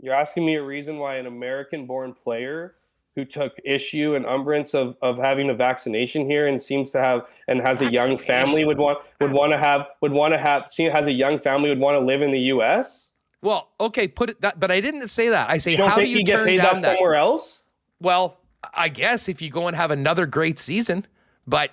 You're 0.00 0.14
asking 0.14 0.46
me 0.46 0.54
a 0.54 0.62
reason 0.62 0.98
why 0.98 1.16
an 1.16 1.26
American-born 1.26 2.14
player 2.14 2.74
who 3.16 3.24
took 3.24 3.52
issue 3.64 4.14
and 4.14 4.24
umbrance 4.24 4.74
of, 4.74 4.96
of 5.02 5.18
having 5.18 5.50
a 5.50 5.54
vaccination 5.54 6.28
here 6.28 6.46
and 6.46 6.62
seems 6.62 6.90
to 6.92 6.98
have 6.98 7.26
and 7.48 7.60
has 7.60 7.82
a 7.82 7.90
young 7.90 8.16
family 8.16 8.64
would 8.64 8.78
want 8.78 8.98
would 9.20 9.32
want 9.32 9.52
to 9.52 9.58
have 9.58 9.88
would 10.00 10.12
want 10.12 10.32
to 10.32 10.38
have 10.38 10.66
see 10.70 10.84
has 10.84 11.06
a 11.06 11.12
young 11.12 11.38
family 11.38 11.68
would 11.68 11.78
want 11.78 11.96
to 11.96 12.00
live 12.04 12.22
in 12.22 12.30
the 12.30 12.40
U.S. 12.40 13.14
Well, 13.42 13.70
okay, 13.80 14.06
put 14.06 14.30
it 14.30 14.40
that, 14.42 14.60
but 14.60 14.70
I 14.70 14.80
didn't 14.80 15.08
say 15.08 15.28
that. 15.30 15.50
I 15.50 15.58
say 15.58 15.72
You 15.72 15.78
don't 15.78 15.90
how 15.90 15.96
think 15.96 16.06
do 16.06 16.10
you 16.12 16.18
you 16.18 16.24
get 16.24 16.36
turn 16.36 16.46
paid 16.46 16.58
down 16.58 16.76
that 16.76 16.82
somewhere 16.82 17.14
else? 17.14 17.64
Well, 18.00 18.38
I 18.74 18.88
guess 18.88 19.28
if 19.28 19.42
you 19.42 19.50
go 19.50 19.66
and 19.66 19.76
have 19.76 19.90
another 19.90 20.26
great 20.26 20.58
season, 20.58 21.06
but 21.46 21.72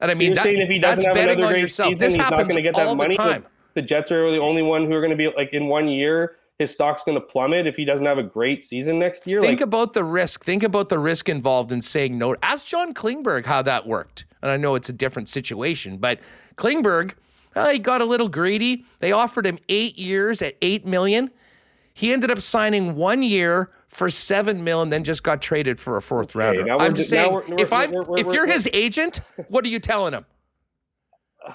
and 0.00 0.10
I 0.10 0.14
So 0.14 0.18
mean 0.18 0.26
you're 0.28 0.34
that, 0.36 0.42
saying 0.44 0.60
if 0.60 0.68
he 0.68 0.78
doesn't 0.78 1.04
have 1.04 1.16
another 1.16 1.48
great 1.48 1.60
yourself. 1.62 1.90
season, 1.90 2.04
this 2.04 2.14
he's 2.14 2.18
not 2.18 2.30
going 2.30 2.48
to 2.48 2.62
get 2.62 2.74
that 2.74 2.96
money. 2.96 3.16
the. 3.16 3.42
The 3.74 3.82
Jets 3.82 4.10
are 4.10 4.30
the 4.30 4.38
only 4.38 4.62
one 4.62 4.86
who 4.86 4.92
are 4.92 5.00
going 5.00 5.10
to 5.10 5.16
be 5.16 5.28
like 5.36 5.52
in 5.52 5.66
one 5.68 5.88
year. 5.88 6.36
His 6.58 6.72
stock's 6.72 7.02
going 7.04 7.20
to 7.20 7.24
plummet 7.24 7.66
if 7.66 7.76
he 7.76 7.84
doesn't 7.84 8.06
have 8.06 8.16
a 8.16 8.22
great 8.22 8.64
season 8.64 8.98
next 8.98 9.26
year. 9.26 9.42
Think 9.42 9.60
like, 9.60 9.66
about 9.66 9.92
the 9.92 10.02
risk. 10.02 10.42
Think 10.44 10.62
about 10.62 10.88
the 10.88 10.98
risk 10.98 11.28
involved 11.28 11.70
in 11.70 11.82
saying 11.82 12.16
no. 12.16 12.34
Ask 12.42 12.66
John 12.66 12.94
Klingberg 12.94 13.44
how 13.44 13.60
that 13.62 13.86
worked. 13.86 14.24
And 14.40 14.50
I 14.50 14.56
know 14.56 14.74
it's 14.74 14.88
a 14.88 14.94
different 14.94 15.28
situation, 15.28 15.98
but 15.98 16.20
Klingberg, 16.56 17.12
uh, 17.54 17.68
he 17.68 17.78
got 17.78 18.00
a 18.00 18.06
little 18.06 18.30
greedy. 18.30 18.86
They 19.00 19.12
offered 19.12 19.44
him 19.46 19.58
eight 19.68 19.98
years 19.98 20.40
at 20.40 20.56
eight 20.62 20.86
million. 20.86 21.30
He 21.92 22.12
ended 22.12 22.30
up 22.30 22.40
signing 22.40 22.94
one 22.94 23.22
year 23.22 23.70
for 23.96 24.10
seven 24.10 24.62
mil 24.62 24.82
and 24.82 24.92
then 24.92 25.02
just 25.04 25.22
got 25.22 25.40
traded 25.40 25.80
for 25.80 25.96
a 25.96 26.02
fourth 26.02 26.34
rounder. 26.34 26.70
I'm 26.70 26.90
ju- 26.92 26.98
just 26.98 27.08
saying, 27.10 27.32
we're- 27.32 27.46
we're- 27.48 27.62
if 27.62 27.72
I'm 27.72 27.90
we're- 27.92 28.20
if 28.20 28.26
you're 28.26 28.46
his 28.46 28.68
agent, 28.74 29.20
what 29.48 29.64
are 29.64 29.68
you 29.68 29.78
telling 29.80 30.12
him? 30.12 30.26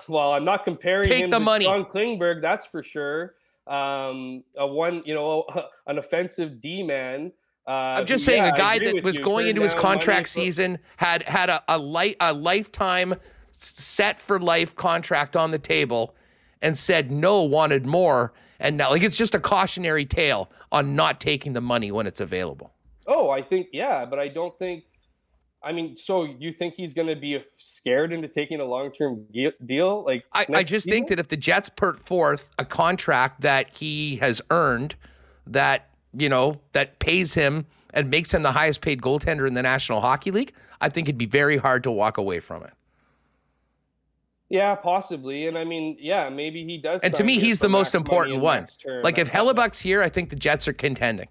well, 0.07 0.31
I'm 0.33 0.45
not 0.45 0.63
comparing 0.63 1.03
Take 1.05 1.25
him 1.25 1.29
the 1.29 1.37
to 1.37 1.43
money. 1.43 1.65
John 1.65 1.85
Klingberg, 1.85 2.41
that's 2.41 2.65
for 2.65 2.81
sure. 2.81 3.35
Um, 3.67 4.43
a 4.57 4.65
one, 4.65 5.03
you 5.05 5.13
know, 5.13 5.45
an 5.87 5.97
offensive 5.99 6.59
D 6.61 6.81
man. 6.83 7.31
Uh, 7.67 7.71
I'm 7.99 8.05
just 8.07 8.25
saying 8.25 8.43
yeah, 8.43 8.53
a 8.53 8.57
guy 8.57 8.79
that 8.79 9.03
was 9.03 9.17
you, 9.17 9.23
going 9.23 9.43
turned 9.45 9.49
into 9.49 9.61
his 9.61 9.75
contract 9.75 10.29
season 10.29 10.79
had 10.97 11.21
had 11.23 11.49
a 11.51 11.63
a, 11.67 11.77
li- 11.77 12.15
a 12.19 12.33
lifetime 12.33 13.13
set 13.59 14.19
for 14.19 14.39
life 14.39 14.75
contract 14.75 15.35
on 15.35 15.51
the 15.51 15.59
table 15.59 16.15
and 16.63 16.75
said 16.75 17.11
no 17.11 17.43
wanted 17.43 17.85
more 17.85 18.33
and 18.61 18.77
now 18.77 18.91
like 18.91 19.03
it's 19.03 19.17
just 19.17 19.35
a 19.35 19.39
cautionary 19.39 20.05
tale 20.05 20.49
on 20.71 20.95
not 20.95 21.19
taking 21.19 21.53
the 21.53 21.61
money 21.61 21.91
when 21.91 22.07
it's 22.07 22.21
available. 22.21 22.71
Oh, 23.07 23.29
I 23.29 23.41
think 23.41 23.67
yeah, 23.73 24.05
but 24.05 24.19
I 24.19 24.29
don't 24.29 24.57
think. 24.57 24.85
I 25.63 25.73
mean, 25.73 25.95
so 25.95 26.23
you 26.23 26.53
think 26.53 26.73
he's 26.75 26.93
going 26.93 27.07
to 27.07 27.15
be 27.15 27.43
scared 27.59 28.11
into 28.11 28.27
taking 28.27 28.59
a 28.59 28.65
long 28.65 28.91
term 28.91 29.25
deal? 29.65 30.03
Like 30.03 30.23
I, 30.33 30.45
I 30.53 30.63
just 30.63 30.85
think 30.87 31.09
that 31.09 31.19
if 31.19 31.27
the 31.27 31.37
Jets 31.37 31.69
put 31.69 32.03
forth 32.05 32.49
a 32.57 32.65
contract 32.65 33.41
that 33.41 33.69
he 33.71 34.15
has 34.17 34.41
earned, 34.49 34.95
that 35.45 35.89
you 36.13 36.29
know 36.29 36.61
that 36.73 36.99
pays 36.99 37.33
him 37.33 37.65
and 37.93 38.09
makes 38.09 38.33
him 38.33 38.43
the 38.43 38.53
highest 38.53 38.81
paid 38.81 39.01
goaltender 39.01 39.47
in 39.47 39.53
the 39.53 39.61
National 39.61 40.01
Hockey 40.01 40.31
League, 40.31 40.53
I 40.79 40.89
think 40.89 41.07
it'd 41.07 41.17
be 41.17 41.25
very 41.25 41.57
hard 41.57 41.83
to 41.83 41.91
walk 41.91 42.17
away 42.17 42.39
from 42.39 42.63
it. 42.63 42.71
Yeah, 44.51 44.75
possibly. 44.75 45.47
And 45.47 45.57
I 45.57 45.63
mean, 45.63 45.95
yeah, 45.97 46.27
maybe 46.27 46.65
he 46.65 46.77
does. 46.77 47.01
And 47.03 47.13
to 47.15 47.23
me, 47.23 47.39
he's 47.39 47.59
the 47.59 47.69
most 47.69 47.95
important 47.95 48.41
one. 48.41 48.67
Like 49.01 49.17
if 49.17 49.29
Hellebuyck's 49.29 49.79
here, 49.79 50.03
I 50.03 50.09
think 50.09 50.29
the 50.29 50.35
Jets 50.35 50.67
are 50.67 50.73
contending. 50.73 51.29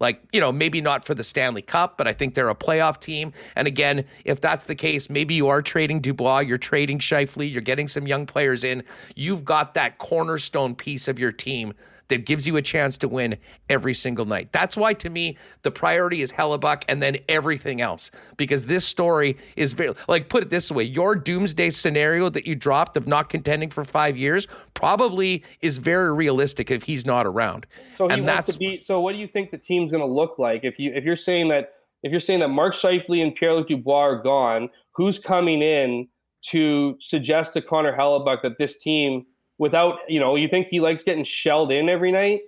Like, 0.00 0.22
you 0.32 0.40
know, 0.40 0.50
maybe 0.50 0.80
not 0.80 1.04
for 1.04 1.14
the 1.14 1.22
Stanley 1.22 1.60
Cup, 1.60 1.98
but 1.98 2.08
I 2.08 2.14
think 2.14 2.34
they're 2.34 2.48
a 2.48 2.54
playoff 2.54 2.98
team. 2.98 3.34
And 3.56 3.68
again, 3.68 4.06
if 4.24 4.40
that's 4.40 4.64
the 4.64 4.74
case, 4.74 5.10
maybe 5.10 5.34
you 5.34 5.48
are 5.48 5.60
trading 5.60 6.00
Dubois, 6.00 6.40
you're 6.40 6.56
trading 6.56 6.98
Scheifele, 6.98 7.52
you're 7.52 7.60
getting 7.60 7.86
some 7.88 8.06
young 8.06 8.24
players 8.24 8.64
in. 8.64 8.82
You've 9.16 9.44
got 9.44 9.74
that 9.74 9.98
cornerstone 9.98 10.74
piece 10.74 11.08
of 11.08 11.18
your 11.18 11.30
team 11.30 11.74
that 12.08 12.26
gives 12.26 12.46
you 12.46 12.56
a 12.56 12.62
chance 12.62 12.96
to 12.98 13.08
win 13.08 13.36
every 13.68 13.94
single 13.94 14.24
night. 14.24 14.50
That's 14.52 14.76
why, 14.76 14.94
to 14.94 15.10
me, 15.10 15.38
the 15.62 15.70
priority 15.70 16.22
is 16.22 16.32
Hellebuyck 16.32 16.84
and 16.88 17.02
then 17.02 17.18
everything 17.28 17.80
else. 17.80 18.10
Because 18.36 18.66
this 18.66 18.86
story 18.86 19.36
is 19.56 19.72
very, 19.72 19.94
like, 20.08 20.28
put 20.28 20.42
it 20.42 20.50
this 20.50 20.70
way 20.70 20.84
your 20.84 21.14
doomsday 21.14 21.70
scenario 21.70 22.28
that 22.30 22.46
you 22.46 22.54
dropped 22.54 22.96
of 22.96 23.06
not 23.06 23.28
contending 23.28 23.70
for 23.70 23.84
five 23.84 24.16
years 24.16 24.46
probably 24.74 25.44
is 25.60 25.78
very 25.78 26.12
realistic 26.12 26.70
if 26.70 26.82
he's 26.82 27.06
not 27.06 27.26
around. 27.26 27.66
So 27.96 28.08
he 28.08 28.14
and 28.14 28.26
wants 28.26 28.46
that's 28.46 28.52
to 28.52 28.58
be. 28.58 28.80
So 28.82 29.00
what 29.00 29.12
do 29.12 29.18
you 29.18 29.28
think 29.28 29.50
the 29.50 29.58
team's 29.58 29.90
going 29.90 30.06
to 30.06 30.12
look 30.12 30.38
like 30.38 30.64
if 30.64 30.78
you 30.78 30.92
if 30.94 31.04
you're 31.04 31.16
saying 31.16 31.48
that 31.48 31.72
if 32.02 32.10
you're 32.10 32.20
saying 32.20 32.40
that 32.40 32.48
Mark 32.48 32.74
Scheifele 32.74 33.22
and 33.22 33.34
Pierre 33.34 33.54
Luc 33.54 33.68
Dubois 33.68 34.00
are 34.00 34.22
gone, 34.22 34.68
who's 34.92 35.18
coming 35.18 35.62
in 35.62 36.08
to 36.46 36.96
suggest 37.00 37.52
to 37.52 37.62
Connor 37.62 37.96
Hellebuyck 37.96 38.42
that 38.42 38.58
this 38.58 38.76
team, 38.76 39.24
without 39.62 40.00
you 40.08 40.20
know, 40.20 40.34
you 40.36 40.48
think 40.48 40.66
he 40.68 40.80
likes 40.80 41.02
getting 41.02 41.24
shelled 41.24 41.70
in 41.72 41.88
every 41.88 42.12
night 42.12 42.40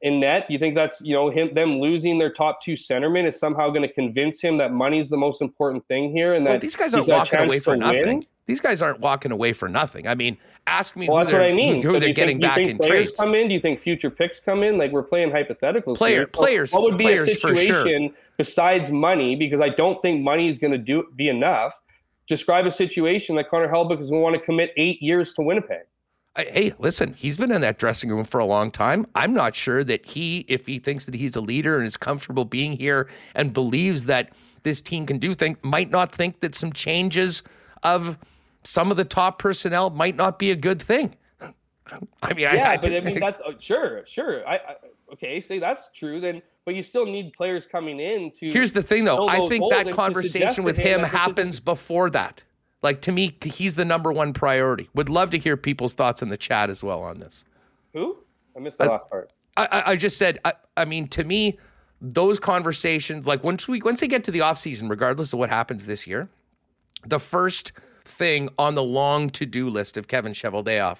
in 0.00 0.20
net? 0.20 0.50
You 0.50 0.58
think 0.58 0.74
that's 0.74 1.00
you 1.02 1.14
know 1.14 1.28
him 1.30 1.52
them 1.54 1.80
losing 1.80 2.18
their 2.18 2.32
top 2.32 2.62
two 2.62 2.74
centermen 2.74 3.26
is 3.26 3.38
somehow 3.38 3.68
going 3.70 3.82
to 3.82 3.92
convince 3.92 4.40
him 4.40 4.56
that 4.58 4.72
money's 4.72 5.08
the 5.10 5.16
most 5.16 5.42
important 5.42 5.86
thing 5.88 6.10
here 6.12 6.34
and 6.34 6.46
that 6.46 6.50
Well, 6.50 6.58
these 6.60 6.76
guys 6.76 6.94
aren't 6.94 7.08
walking 7.08 7.40
away 7.40 7.58
for 7.58 7.72
win? 7.72 7.80
nothing. 7.80 8.26
These 8.46 8.60
guys 8.60 8.82
aren't 8.82 8.98
walking 9.00 9.30
away 9.30 9.52
for 9.52 9.68
nothing. 9.68 10.08
I 10.08 10.16
mean, 10.16 10.36
ask 10.66 10.96
me 10.96 11.06
Well, 11.08 11.18
who 11.18 11.22
that's 11.24 11.32
what 11.32 11.38
they're, 11.38 11.48
I 11.50 11.54
mean. 11.54 11.80
who 11.82 11.92
So 11.92 12.00
they're 12.00 12.12
getting 12.12 12.40
think, 12.40 12.42
you 12.42 12.48
back 12.48 12.58
in 12.70 12.76
players 12.78 13.06
trades. 13.08 13.12
come 13.20 13.34
in? 13.36 13.46
Do 13.48 13.54
you 13.54 13.60
think 13.60 13.78
future 13.78 14.10
picks 14.10 14.40
come 14.40 14.64
in? 14.64 14.78
Like 14.78 14.90
we're 14.90 15.04
playing 15.04 15.30
hypotheticals. 15.30 15.96
Player- 15.96 16.16
here. 16.22 16.28
So 16.28 16.38
players- 16.38 16.72
What 16.72 16.82
would 16.82 16.98
be 16.98 17.12
a 17.12 17.16
for 17.18 17.26
sure. 17.28 17.54
situation 17.54 18.12
besides 18.36 18.90
money? 18.90 19.36
Because 19.36 19.60
I 19.60 19.68
don't 19.68 20.02
think 20.02 20.22
money 20.22 20.48
is 20.48 20.58
going 20.58 20.72
to 20.72 20.78
do 20.78 21.04
be 21.14 21.28
enough. 21.28 21.80
Describe 22.26 22.66
a 22.66 22.70
situation 22.72 23.36
that 23.36 23.48
Connor 23.48 23.68
Hellebuyck 23.68 24.00
is 24.02 24.10
going 24.10 24.20
to 24.20 24.24
want 24.24 24.34
to 24.34 24.40
commit 24.40 24.72
eight 24.76 25.00
years 25.00 25.32
to 25.34 25.42
Winnipeg. 25.42 25.82
Hey, 26.36 26.72
listen, 26.78 27.12
he's 27.12 27.36
been 27.36 27.52
in 27.52 27.60
that 27.60 27.78
dressing 27.78 28.08
room 28.08 28.24
for 28.24 28.38
a 28.38 28.46
long 28.46 28.70
time. 28.70 29.06
I'm 29.14 29.34
not 29.34 29.54
sure 29.54 29.84
that 29.84 30.06
he, 30.06 30.46
if 30.48 30.64
he 30.64 30.78
thinks 30.78 31.04
that 31.04 31.14
he's 31.14 31.36
a 31.36 31.42
leader 31.42 31.76
and 31.76 31.86
is 31.86 31.98
comfortable 31.98 32.46
being 32.46 32.72
here 32.72 33.10
and 33.34 33.52
believes 33.52 34.04
that 34.06 34.30
this 34.62 34.80
team 34.80 35.04
can 35.04 35.18
do 35.18 35.34
things, 35.34 35.58
might 35.62 35.90
not 35.90 36.14
think 36.14 36.40
that 36.40 36.54
some 36.54 36.72
changes 36.72 37.42
of 37.82 38.16
some 38.64 38.90
of 38.90 38.96
the 38.96 39.04
top 39.04 39.38
personnel 39.38 39.90
might 39.90 40.16
not 40.16 40.38
be 40.38 40.50
a 40.50 40.56
good 40.56 40.80
thing. 40.80 41.14
I 42.22 42.32
mean, 42.32 42.40
Yeah, 42.40 42.70
I, 42.70 42.76
but 42.78 42.94
I 42.94 43.00
mean 43.00 43.20
that's 43.20 43.42
uh, 43.42 43.52
sure, 43.58 44.04
sure. 44.06 44.46
I, 44.48 44.54
I 44.54 44.76
okay, 45.12 45.40
say 45.40 45.58
that's 45.58 45.90
true. 45.94 46.20
Then, 46.20 46.40
but 46.64 46.74
you 46.74 46.82
still 46.82 47.04
need 47.04 47.34
players 47.34 47.66
coming 47.66 48.00
in 48.00 48.30
to. 48.38 48.48
Here's 48.50 48.72
the 48.72 48.82
thing, 48.82 49.04
though. 49.04 49.28
I 49.28 49.48
think 49.48 49.64
that 49.70 49.90
conversation 49.92 50.64
with 50.64 50.78
him 50.78 51.00
him 51.00 51.06
happens 51.06 51.60
before 51.60 52.08
that. 52.10 52.42
Like 52.82 53.00
to 53.02 53.12
me, 53.12 53.36
he's 53.44 53.74
the 53.76 53.84
number 53.84 54.12
one 54.12 54.32
priority. 54.32 54.88
Would 54.94 55.08
love 55.08 55.30
to 55.30 55.38
hear 55.38 55.56
people's 55.56 55.94
thoughts 55.94 56.20
in 56.22 56.28
the 56.28 56.36
chat 56.36 56.68
as 56.68 56.82
well 56.82 57.02
on 57.02 57.20
this. 57.20 57.44
Who? 57.92 58.18
I 58.56 58.60
missed 58.60 58.78
the 58.78 58.86
last 58.86 59.08
part. 59.08 59.30
I, 59.56 59.82
I 59.86 59.96
just 59.96 60.16
said, 60.16 60.40
I, 60.44 60.54
I 60.76 60.84
mean, 60.84 61.08
to 61.08 61.24
me, 61.24 61.58
those 62.00 62.40
conversations, 62.40 63.26
like 63.26 63.44
once 63.44 63.68
we 63.68 63.80
once 63.82 64.00
we 64.02 64.08
get 64.08 64.24
to 64.24 64.30
the 64.30 64.40
offseason, 64.40 64.90
regardless 64.90 65.32
of 65.32 65.38
what 65.38 65.50
happens 65.50 65.86
this 65.86 66.06
year, 66.06 66.28
the 67.06 67.20
first 67.20 67.72
thing 68.04 68.48
on 68.58 68.74
the 68.74 68.82
long 68.82 69.30
to-do 69.30 69.68
list 69.68 69.96
of 69.96 70.08
Kevin 70.08 70.32
Cheveldayoff 70.32 70.98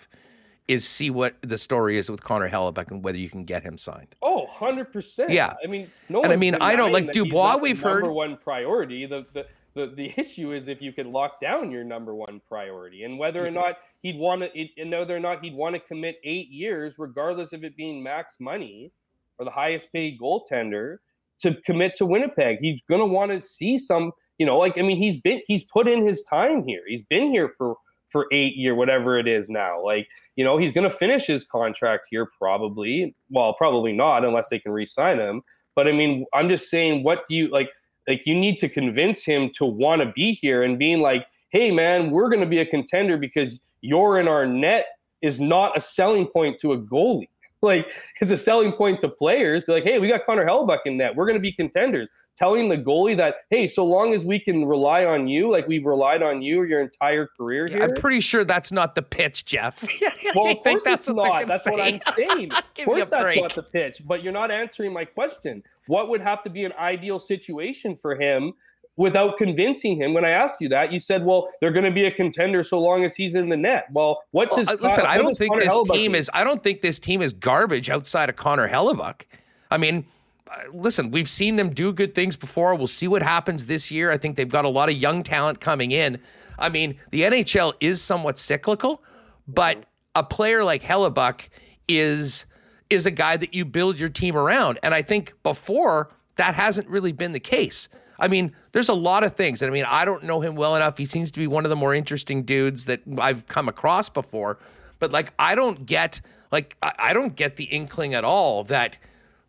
is 0.68 0.86
see 0.86 1.10
what 1.10 1.34
the 1.42 1.58
story 1.58 1.98
is 1.98 2.08
with 2.08 2.22
Connor 2.22 2.48
Hellebuyck 2.48 2.92
and 2.92 3.02
whether 3.02 3.18
you 3.18 3.28
can 3.28 3.44
get 3.44 3.64
him 3.64 3.76
signed. 3.76 4.14
Oh, 4.22 4.46
100%. 4.48 5.28
Yeah. 5.28 5.54
I 5.62 5.66
mean, 5.66 5.90
no 6.08 6.22
And 6.22 6.32
I 6.32 6.36
mean, 6.36 6.54
I 6.60 6.76
don't- 6.76 6.92
like 6.92 7.10
Dubois, 7.10 7.56
we've 7.56 7.80
the 7.80 7.88
number 7.88 8.06
heard- 8.06 8.12
one 8.14 8.36
priority. 8.36 9.06
The, 9.06 9.26
the 9.34 9.46
the 9.74 9.92
the 9.96 10.12
issue 10.16 10.52
is 10.52 10.68
if 10.68 10.80
you 10.80 10.92
could 10.92 11.06
lock 11.06 11.40
down 11.40 11.70
your 11.70 11.84
number 11.84 12.14
one 12.14 12.40
priority 12.48 13.04
and 13.04 13.18
whether 13.18 13.44
or 13.44 13.46
mm-hmm. 13.46 13.56
not 13.56 13.76
he'd 14.00 14.18
want 14.18 14.42
to 14.42 14.68
and 14.80 14.90
whether 14.90 15.16
or 15.16 15.20
not 15.20 15.42
he'd 15.42 15.54
want 15.54 15.74
to 15.74 15.80
commit 15.80 16.16
8 16.24 16.48
years 16.48 16.96
regardless 16.98 17.52
of 17.52 17.64
it 17.64 17.76
being 17.76 18.02
max 18.02 18.36
money 18.40 18.92
or 19.38 19.44
the 19.44 19.50
highest 19.50 19.92
paid 19.92 20.18
goaltender 20.20 20.98
to 21.40 21.54
commit 21.66 21.96
to 21.96 22.06
Winnipeg. 22.06 22.58
He's 22.60 22.80
going 22.88 23.00
to 23.00 23.06
want 23.06 23.32
to 23.32 23.42
see 23.42 23.76
some, 23.76 24.12
you 24.38 24.46
know, 24.46 24.58
like 24.58 24.78
I 24.78 24.82
mean 24.82 24.98
he's 24.98 25.20
been 25.20 25.40
he's 25.46 25.64
put 25.64 25.88
in 25.88 26.06
his 26.06 26.22
time 26.22 26.64
here. 26.66 26.82
He's 26.86 27.02
been 27.02 27.30
here 27.30 27.52
for 27.56 27.76
for 28.08 28.26
8 28.30 28.54
year 28.56 28.74
whatever 28.74 29.18
it 29.18 29.26
is 29.26 29.48
now. 29.48 29.82
Like, 29.82 30.06
you 30.36 30.44
know, 30.44 30.58
he's 30.58 30.72
going 30.72 30.88
to 30.88 30.94
finish 30.94 31.26
his 31.26 31.44
contract 31.44 32.04
here 32.10 32.28
probably. 32.38 33.14
Well, 33.30 33.54
probably 33.54 33.92
not 33.92 34.24
unless 34.24 34.50
they 34.50 34.58
can 34.58 34.72
re-sign 34.72 35.18
him. 35.18 35.40
But 35.74 35.88
I 35.88 35.92
mean, 35.92 36.26
I'm 36.34 36.50
just 36.50 36.68
saying 36.68 37.02
what 37.02 37.20
do 37.28 37.34
you 37.34 37.48
like 37.48 37.70
like 38.08 38.26
you 38.26 38.34
need 38.34 38.58
to 38.58 38.68
convince 38.68 39.24
him 39.24 39.50
to 39.54 39.64
want 39.64 40.02
to 40.02 40.12
be 40.12 40.32
here 40.32 40.62
and 40.62 40.78
being 40.78 41.00
like, 41.00 41.26
"Hey 41.50 41.70
man, 41.70 42.10
we're 42.10 42.28
going 42.28 42.40
to 42.40 42.46
be 42.46 42.58
a 42.58 42.66
contender 42.66 43.16
because 43.16 43.60
you're 43.80 44.18
in 44.18 44.28
our 44.28 44.46
net 44.46 44.86
is 45.22 45.40
not 45.40 45.76
a 45.76 45.80
selling 45.80 46.26
point 46.26 46.58
to 46.58 46.72
a 46.72 46.78
goalie. 46.78 47.28
Like 47.72 47.92
it's 48.20 48.32
a 48.32 48.36
selling 48.36 48.72
point 48.72 48.98
to 49.00 49.08
players. 49.08 49.62
Be 49.64 49.72
like, 49.72 49.84
hey, 49.84 50.00
we 50.00 50.08
got 50.08 50.26
Connor 50.26 50.44
Hellebuyck 50.44 50.80
in 50.84 50.96
net. 50.96 51.14
We're 51.14 51.26
going 51.26 51.36
to 51.36 51.40
be 51.40 51.52
contenders. 51.52 52.08
Telling 52.36 52.68
the 52.68 52.76
goalie 52.76 53.16
that, 53.18 53.36
hey, 53.50 53.68
so 53.68 53.84
long 53.84 54.14
as 54.14 54.24
we 54.24 54.40
can 54.40 54.64
rely 54.64 55.04
on 55.04 55.28
you, 55.28 55.48
like 55.48 55.68
we've 55.68 55.84
relied 55.84 56.22
on 56.22 56.42
you 56.42 56.64
your 56.64 56.80
entire 56.80 57.28
career 57.36 57.68
here. 57.68 57.82
I'm 57.82 57.94
pretty 57.94 58.20
sure 58.20 58.44
that's 58.44 58.72
not 58.72 58.96
the 58.96 59.02
pitch, 59.02 59.44
Jeff. 59.44 59.80
well, 60.34 60.48
I 60.48 60.52
of 60.52 60.64
think 60.64 60.64
course 60.64 60.84
that's 60.84 61.06
it's 61.06 61.14
what 61.14 61.28
not. 61.28 61.32
gonna 61.32 61.46
That's 61.46 61.66
what. 61.66 61.80
I'm 61.80 62.00
saying. 62.16 62.52
of 62.52 62.64
course, 62.84 63.06
that's 63.06 63.32
break. 63.32 63.42
not 63.42 63.54
the 63.54 63.62
pitch. 63.62 64.02
But 64.04 64.24
you're 64.24 64.32
not 64.32 64.50
answering 64.50 64.92
my 64.92 65.04
question. 65.04 65.62
What 65.86 66.08
would 66.08 66.20
have 66.20 66.42
to 66.44 66.50
be 66.50 66.64
an 66.64 66.72
ideal 66.80 67.20
situation 67.20 67.96
for 67.96 68.16
him 68.16 68.54
without 68.96 69.38
convincing 69.38 69.96
him? 69.96 70.14
When 70.14 70.24
I 70.24 70.30
asked 70.30 70.60
you 70.60 70.68
that, 70.70 70.92
you 70.92 70.98
said, 70.98 71.24
"Well, 71.24 71.48
they're 71.60 71.72
going 71.72 71.84
to 71.84 71.90
be 71.90 72.04
a 72.04 72.10
contender 72.10 72.62
so 72.62 72.78
long 72.78 73.04
as 73.04 73.14
he's 73.14 73.34
in 73.34 73.48
the 73.48 73.56
net." 73.56 73.86
Well, 73.92 74.22
what 74.32 74.50
does 74.54 74.68
uh, 74.68 74.76
listen? 74.80 75.04
Con- 75.04 75.06
I 75.06 75.18
don't 75.18 75.36
think 75.36 75.52
Connor 75.52 75.64
this 75.64 75.72
Hellebuyck 75.72 75.94
team 75.94 76.14
is. 76.14 76.30
I 76.34 76.44
don't 76.44 76.62
think 76.62 76.82
this 76.82 76.98
team 76.98 77.22
is 77.22 77.32
garbage 77.32 77.90
outside 77.90 78.28
of 78.28 78.36
Connor 78.36 78.68
Hellebuyck. 78.68 79.22
I 79.70 79.78
mean, 79.78 80.04
uh, 80.50 80.56
listen, 80.72 81.10
we've 81.10 81.28
seen 81.28 81.56
them 81.56 81.72
do 81.72 81.92
good 81.92 82.14
things 82.14 82.36
before. 82.36 82.74
We'll 82.74 82.86
see 82.86 83.08
what 83.08 83.22
happens 83.22 83.66
this 83.66 83.90
year. 83.90 84.10
I 84.10 84.18
think 84.18 84.36
they've 84.36 84.48
got 84.48 84.64
a 84.64 84.68
lot 84.68 84.88
of 84.88 84.96
young 84.96 85.22
talent 85.22 85.60
coming 85.60 85.92
in. 85.92 86.18
I 86.58 86.68
mean, 86.68 86.98
the 87.10 87.22
NHL 87.22 87.74
is 87.80 88.02
somewhat 88.02 88.38
cyclical, 88.38 89.02
but 89.48 89.84
a 90.14 90.22
player 90.22 90.62
like 90.62 90.82
Hellebuyck 90.82 91.48
is 91.88 92.46
is 92.90 93.06
a 93.06 93.10
guy 93.10 93.38
that 93.38 93.54
you 93.54 93.64
build 93.64 93.98
your 93.98 94.10
team 94.10 94.36
around. 94.36 94.78
And 94.82 94.92
I 94.92 95.00
think 95.00 95.32
before 95.42 96.10
that 96.36 96.54
hasn't 96.54 96.86
really 96.88 97.12
been 97.12 97.32
the 97.32 97.40
case. 97.40 97.88
I 98.18 98.28
mean, 98.28 98.52
there's 98.72 98.88
a 98.88 98.94
lot 98.94 99.24
of 99.24 99.34
things. 99.34 99.62
And 99.62 99.70
I 99.70 99.72
mean, 99.72 99.84
I 99.84 100.04
don't 100.04 100.24
know 100.24 100.40
him 100.40 100.54
well 100.54 100.76
enough. 100.76 100.98
He 100.98 101.06
seems 101.06 101.30
to 101.32 101.38
be 101.38 101.46
one 101.46 101.64
of 101.64 101.70
the 101.70 101.76
more 101.76 101.94
interesting 101.94 102.42
dudes 102.42 102.84
that 102.86 103.00
I've 103.18 103.46
come 103.48 103.68
across 103.68 104.08
before. 104.08 104.58
But 104.98 105.12
like, 105.12 105.32
I 105.38 105.54
don't 105.54 105.86
get 105.86 106.20
like 106.52 106.76
I 106.82 107.12
don't 107.12 107.34
get 107.34 107.56
the 107.56 107.64
inkling 107.64 108.14
at 108.14 108.24
all 108.24 108.64
that 108.64 108.98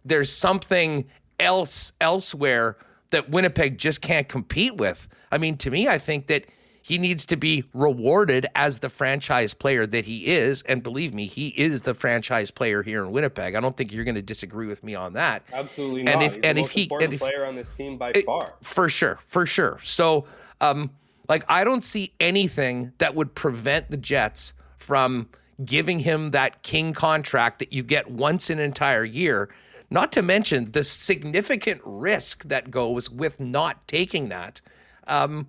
there's 0.05 0.31
something 0.31 1.05
else 1.39 1.91
elsewhere 2.01 2.77
that 3.11 3.29
Winnipeg 3.29 3.77
just 3.77 4.01
can't 4.01 4.27
compete 4.27 4.75
with. 4.77 5.07
I 5.31 5.37
mean, 5.37 5.57
to 5.57 5.69
me, 5.69 5.87
I 5.87 5.99
think 5.99 6.27
that 6.27 6.45
he 6.85 6.97
needs 6.97 7.25
to 7.27 7.37
be 7.37 7.63
rewarded 7.73 8.45
as 8.55 8.79
the 8.79 8.89
franchise 8.89 9.53
player 9.53 9.87
that 9.87 10.03
he 10.05 10.27
is. 10.27 10.61
And 10.63 10.83
believe 10.83 11.13
me, 11.13 11.27
he 11.27 11.47
is 11.47 11.83
the 11.83 11.93
franchise 11.93 12.51
player 12.51 12.83
here 12.83 13.05
in 13.05 13.11
Winnipeg. 13.11 13.55
I 13.55 13.61
don't 13.61 13.75
think 13.77 13.93
you're 13.93 14.03
going 14.03 14.15
to 14.15 14.21
disagree 14.21 14.67
with 14.67 14.83
me 14.83 14.93
on 14.93 15.13
that. 15.13 15.43
Absolutely 15.53 16.01
And 16.01 16.19
not. 16.19 16.23
if- 16.23 16.33
He's 16.35 16.41
and 16.43 16.57
the 16.57 16.61
if 16.61 16.65
most 16.65 16.71
he- 16.73 16.81
important 16.83 17.03
and 17.05 17.13
if- 17.13 17.19
player 17.21 17.45
on 17.45 17.55
this 17.55 17.71
team 17.71 17.97
by 17.97 18.11
It- 18.13 18.25
far. 18.25 18.55
For 18.61 18.89
sure, 18.89 19.19
for 19.27 19.45
sure. 19.45 19.79
So, 19.81 20.25
um, 20.59 20.89
like, 21.29 21.45
I 21.47 21.63
don't 21.63 21.85
see 21.85 22.11
anything 22.19 22.91
that 22.97 23.15
would 23.15 23.33
prevent 23.33 23.89
the 23.89 23.95
Jets 23.97 24.51
from 24.77 25.29
giving 25.63 25.99
him 25.99 26.31
that 26.31 26.63
king 26.63 26.91
contract 26.91 27.59
that 27.59 27.71
you 27.71 27.81
get 27.81 28.11
once 28.11 28.49
an 28.49 28.59
entire 28.59 29.05
year. 29.05 29.47
Not 29.89 30.11
to 30.11 30.21
mention 30.21 30.73
the 30.73 30.83
significant 30.83 31.79
risk 31.85 32.43
that 32.45 32.71
goes 32.71 33.09
with 33.09 33.39
not 33.39 33.87
taking 33.87 34.27
that. 34.27 34.59
Um, 35.07 35.47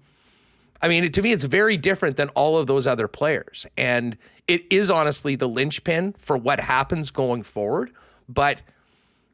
I 0.84 0.88
mean, 0.88 1.10
to 1.10 1.22
me, 1.22 1.32
it's 1.32 1.44
very 1.44 1.78
different 1.78 2.18
than 2.18 2.28
all 2.30 2.58
of 2.58 2.66
those 2.66 2.86
other 2.86 3.08
players. 3.08 3.64
And 3.78 4.18
it 4.46 4.70
is 4.70 4.90
honestly 4.90 5.34
the 5.34 5.48
linchpin 5.48 6.14
for 6.18 6.36
what 6.36 6.60
happens 6.60 7.10
going 7.10 7.42
forward. 7.42 7.90
But 8.28 8.60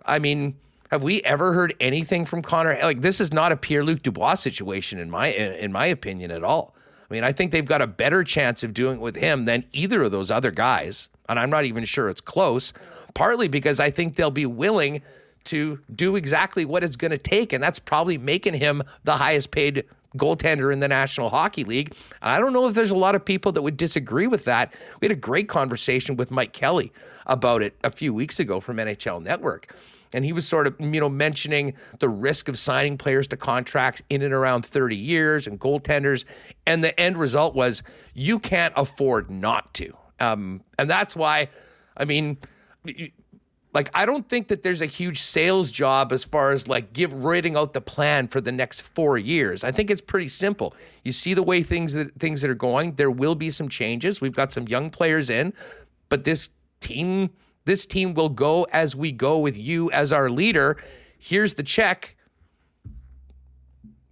I 0.07 0.21
mean, 0.21 0.57
have 0.93 1.03
we 1.03 1.23
ever 1.25 1.53
heard 1.53 1.75
anything 1.81 2.25
from 2.25 2.41
Connor? 2.41 2.79
Like, 2.81 3.01
this 3.01 3.21
is 3.21 3.33
not 3.33 3.51
a 3.51 3.57
Pierre 3.57 3.83
Luc 3.83 4.05
Dubois 4.05 4.35
situation, 4.35 5.01
in 5.01 5.11
my 5.11 5.27
in 5.27 5.73
my 5.73 5.87
opinion, 5.87 6.31
at 6.31 6.45
all. 6.45 6.77
I 7.11 7.15
mean, 7.15 7.25
I 7.25 7.33
think 7.33 7.51
they've 7.51 7.67
got 7.67 7.83
a 7.83 7.87
better 7.89 8.23
chance 8.23 8.63
of 8.63 8.73
doing 8.73 8.99
it 8.99 9.01
with 9.01 9.17
him 9.17 9.45
than 9.45 9.65
either 9.73 10.05
of 10.05 10.13
those 10.13 10.31
other 10.31 10.53
guys. 10.53 11.09
And 11.29 11.37
I'm 11.37 11.51
not 11.51 11.65
even 11.65 11.85
sure 11.85 12.09
it's 12.09 12.21
close, 12.21 12.73
partly 13.15 13.49
because 13.49 13.81
I 13.81 13.91
think 13.91 14.15
they'll 14.15 14.31
be 14.31 14.47
willing 14.47 15.03
to 15.45 15.81
do 15.97 16.15
exactly 16.15 16.65
what 16.65 16.85
it's 16.85 16.95
going 16.95 17.11
to 17.11 17.19
take. 17.19 17.53
And 17.53 17.61
that's 17.61 17.81
probably 17.81 18.19
making 18.19 18.55
him 18.55 18.85
the 19.03 19.17
highest 19.17 19.51
paid 19.51 19.85
goaltender 20.17 20.73
in 20.73 20.81
the 20.81 20.89
National 20.89 21.31
Hockey 21.31 21.65
League. 21.65 21.95
And 22.23 22.31
I 22.31 22.39
don't 22.39 22.53
know 22.53 22.67
if 22.67 22.75
there's 22.75 22.91
a 22.91 22.97
lot 22.97 23.15
of 23.15 23.25
people 23.25 23.53
that 23.53 23.63
would 23.63 23.77
disagree 23.77 24.27
with 24.27 24.45
that. 24.45 24.73
We 25.01 25.07
had 25.07 25.13
a 25.13 25.21
great 25.21 25.49
conversation 25.49 26.17
with 26.17 26.31
Mike 26.31 26.53
Kelly 26.53 26.93
about 27.27 27.63
it 27.63 27.77
a 27.85 27.91
few 27.91 28.13
weeks 28.13 28.41
ago 28.41 28.61
from 28.61 28.77
NHL 28.77 29.23
Network. 29.23 29.75
And 30.13 30.25
he 30.25 30.33
was 30.33 30.47
sort 30.47 30.67
of, 30.67 30.75
you 30.81 31.01
know, 31.01 31.09
mentioning 31.09 31.75
the 32.01 32.09
risk 32.09 32.49
of 32.49 32.59
signing 32.59 32.99
players 32.99 33.29
to 33.29 33.37
contracts 33.37 34.03
in 34.11 34.23
and 34.23 34.35
around 34.35 34.67
30 34.67 34.97
years 34.97 35.47
and 35.47 35.61
goaltenders. 35.61 36.25
And 36.67 36.83
the 36.83 36.99
end 36.99 37.17
result 37.17 37.55
was 37.55 37.85
you 38.15 38.41
can't 38.41 38.75
afford 38.77 39.31
not 39.31 39.73
to. 39.75 39.97
Um, 40.19 40.63
and 40.79 40.91
that's 40.91 41.15
why, 41.15 41.49
I 41.97 42.05
mean, 42.05 42.39
like 43.73 43.91
I 43.95 44.05
don't 44.05 44.29
think 44.29 44.49
that 44.49 44.63
there's 44.63 44.81
a 44.81 44.87
huge 44.87 45.23
sales 45.23 45.71
job 45.71 46.13
as 46.13 46.25
far 46.25 46.53
as 46.53 46.67
like 46.67 46.93
give 46.93 47.13
writing 47.13 47.57
out 47.57 47.73
the 47.73 47.81
plan 47.81 48.27
for 48.29 48.41
the 48.41 48.53
next 48.53 48.83
four 48.83 49.17
years. 49.17 49.63
I 49.63 49.71
think 49.71 49.91
it's 49.91 50.01
pretty 50.01 50.29
simple. 50.29 50.75
You 51.05 51.13
see 51.13 51.35
the 51.35 51.43
way 51.43 51.63
things 51.63 51.93
that 51.93 52.19
things 52.19 52.43
that 52.43 52.51
are 52.51 52.55
going. 52.55 52.95
There 52.95 53.11
will 53.11 53.35
be 53.35 53.51
some 53.51 53.69
changes. 53.69 54.21
We've 54.21 54.35
got 54.35 54.53
some 54.53 54.67
young 54.67 54.91
players 54.91 55.31
in, 55.31 55.53
but 56.09 56.25
this 56.25 56.51
team 56.81 57.31
this 57.65 57.87
team 57.87 58.15
will 58.15 58.31
go 58.31 58.65
as 58.73 58.97
we 58.97 59.13
go 59.13 59.39
with 59.39 59.57
you 59.57 59.91
as 59.93 60.13
our 60.13 60.31
leader. 60.31 60.77
Here's 61.19 61.55
the 61.55 61.63
check, 61.63 62.17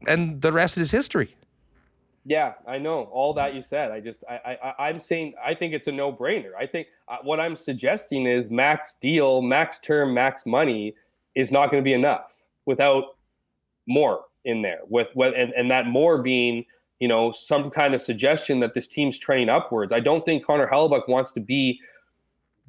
and 0.07 0.41
the 0.41 0.53
rest 0.53 0.79
is 0.79 0.91
history. 0.91 1.35
Yeah, 2.29 2.53
I 2.67 2.77
know 2.77 3.05
all 3.05 3.33
that 3.35 3.55
you 3.55 3.63
said. 3.63 3.91
I 3.91 4.01
just, 4.01 4.23
I, 4.29 4.59
I, 4.63 4.89
I'm 4.89 5.01
saying, 5.01 5.33
I 5.43 5.55
think 5.55 5.73
it's 5.73 5.87
a 5.87 5.93
no-brainer. 5.93 6.51
I 6.61 6.67
think 6.67 6.89
uh, 7.09 7.17
what 7.23 7.41
I'm 7.41 7.57
suggesting 7.57 8.27
is 8.27 8.51
max 8.51 8.97
deal, 9.01 9.41
max 9.41 9.79
term, 9.79 10.13
max 10.13 10.45
money 10.45 10.95
is 11.35 11.51
not 11.51 11.71
going 11.71 11.83
to 11.83 11.85
be 11.85 11.95
enough 11.95 12.33
without 12.67 13.17
more 13.87 14.25
in 14.45 14.61
there. 14.61 14.81
With 14.91 15.09
what, 15.15 15.35
and, 15.35 15.55
and 15.55 15.71
that 15.71 15.87
more 15.87 16.21
being, 16.21 16.67
you 17.01 17.09
know, 17.09 17.33
some 17.33 17.71
kind 17.71 17.95
of 17.95 18.03
suggestion 18.03 18.61
that 18.61 18.75
this 18.75 18.89
team's 18.89 19.17
trending 19.17 19.49
upwards. 19.49 19.91
I 19.91 20.01
don't 20.01 20.23
think 20.23 20.45
Connor 20.45 20.69
Hellebuyck 20.71 21.09
wants 21.09 21.33
to 21.33 21.41
be 21.41 21.81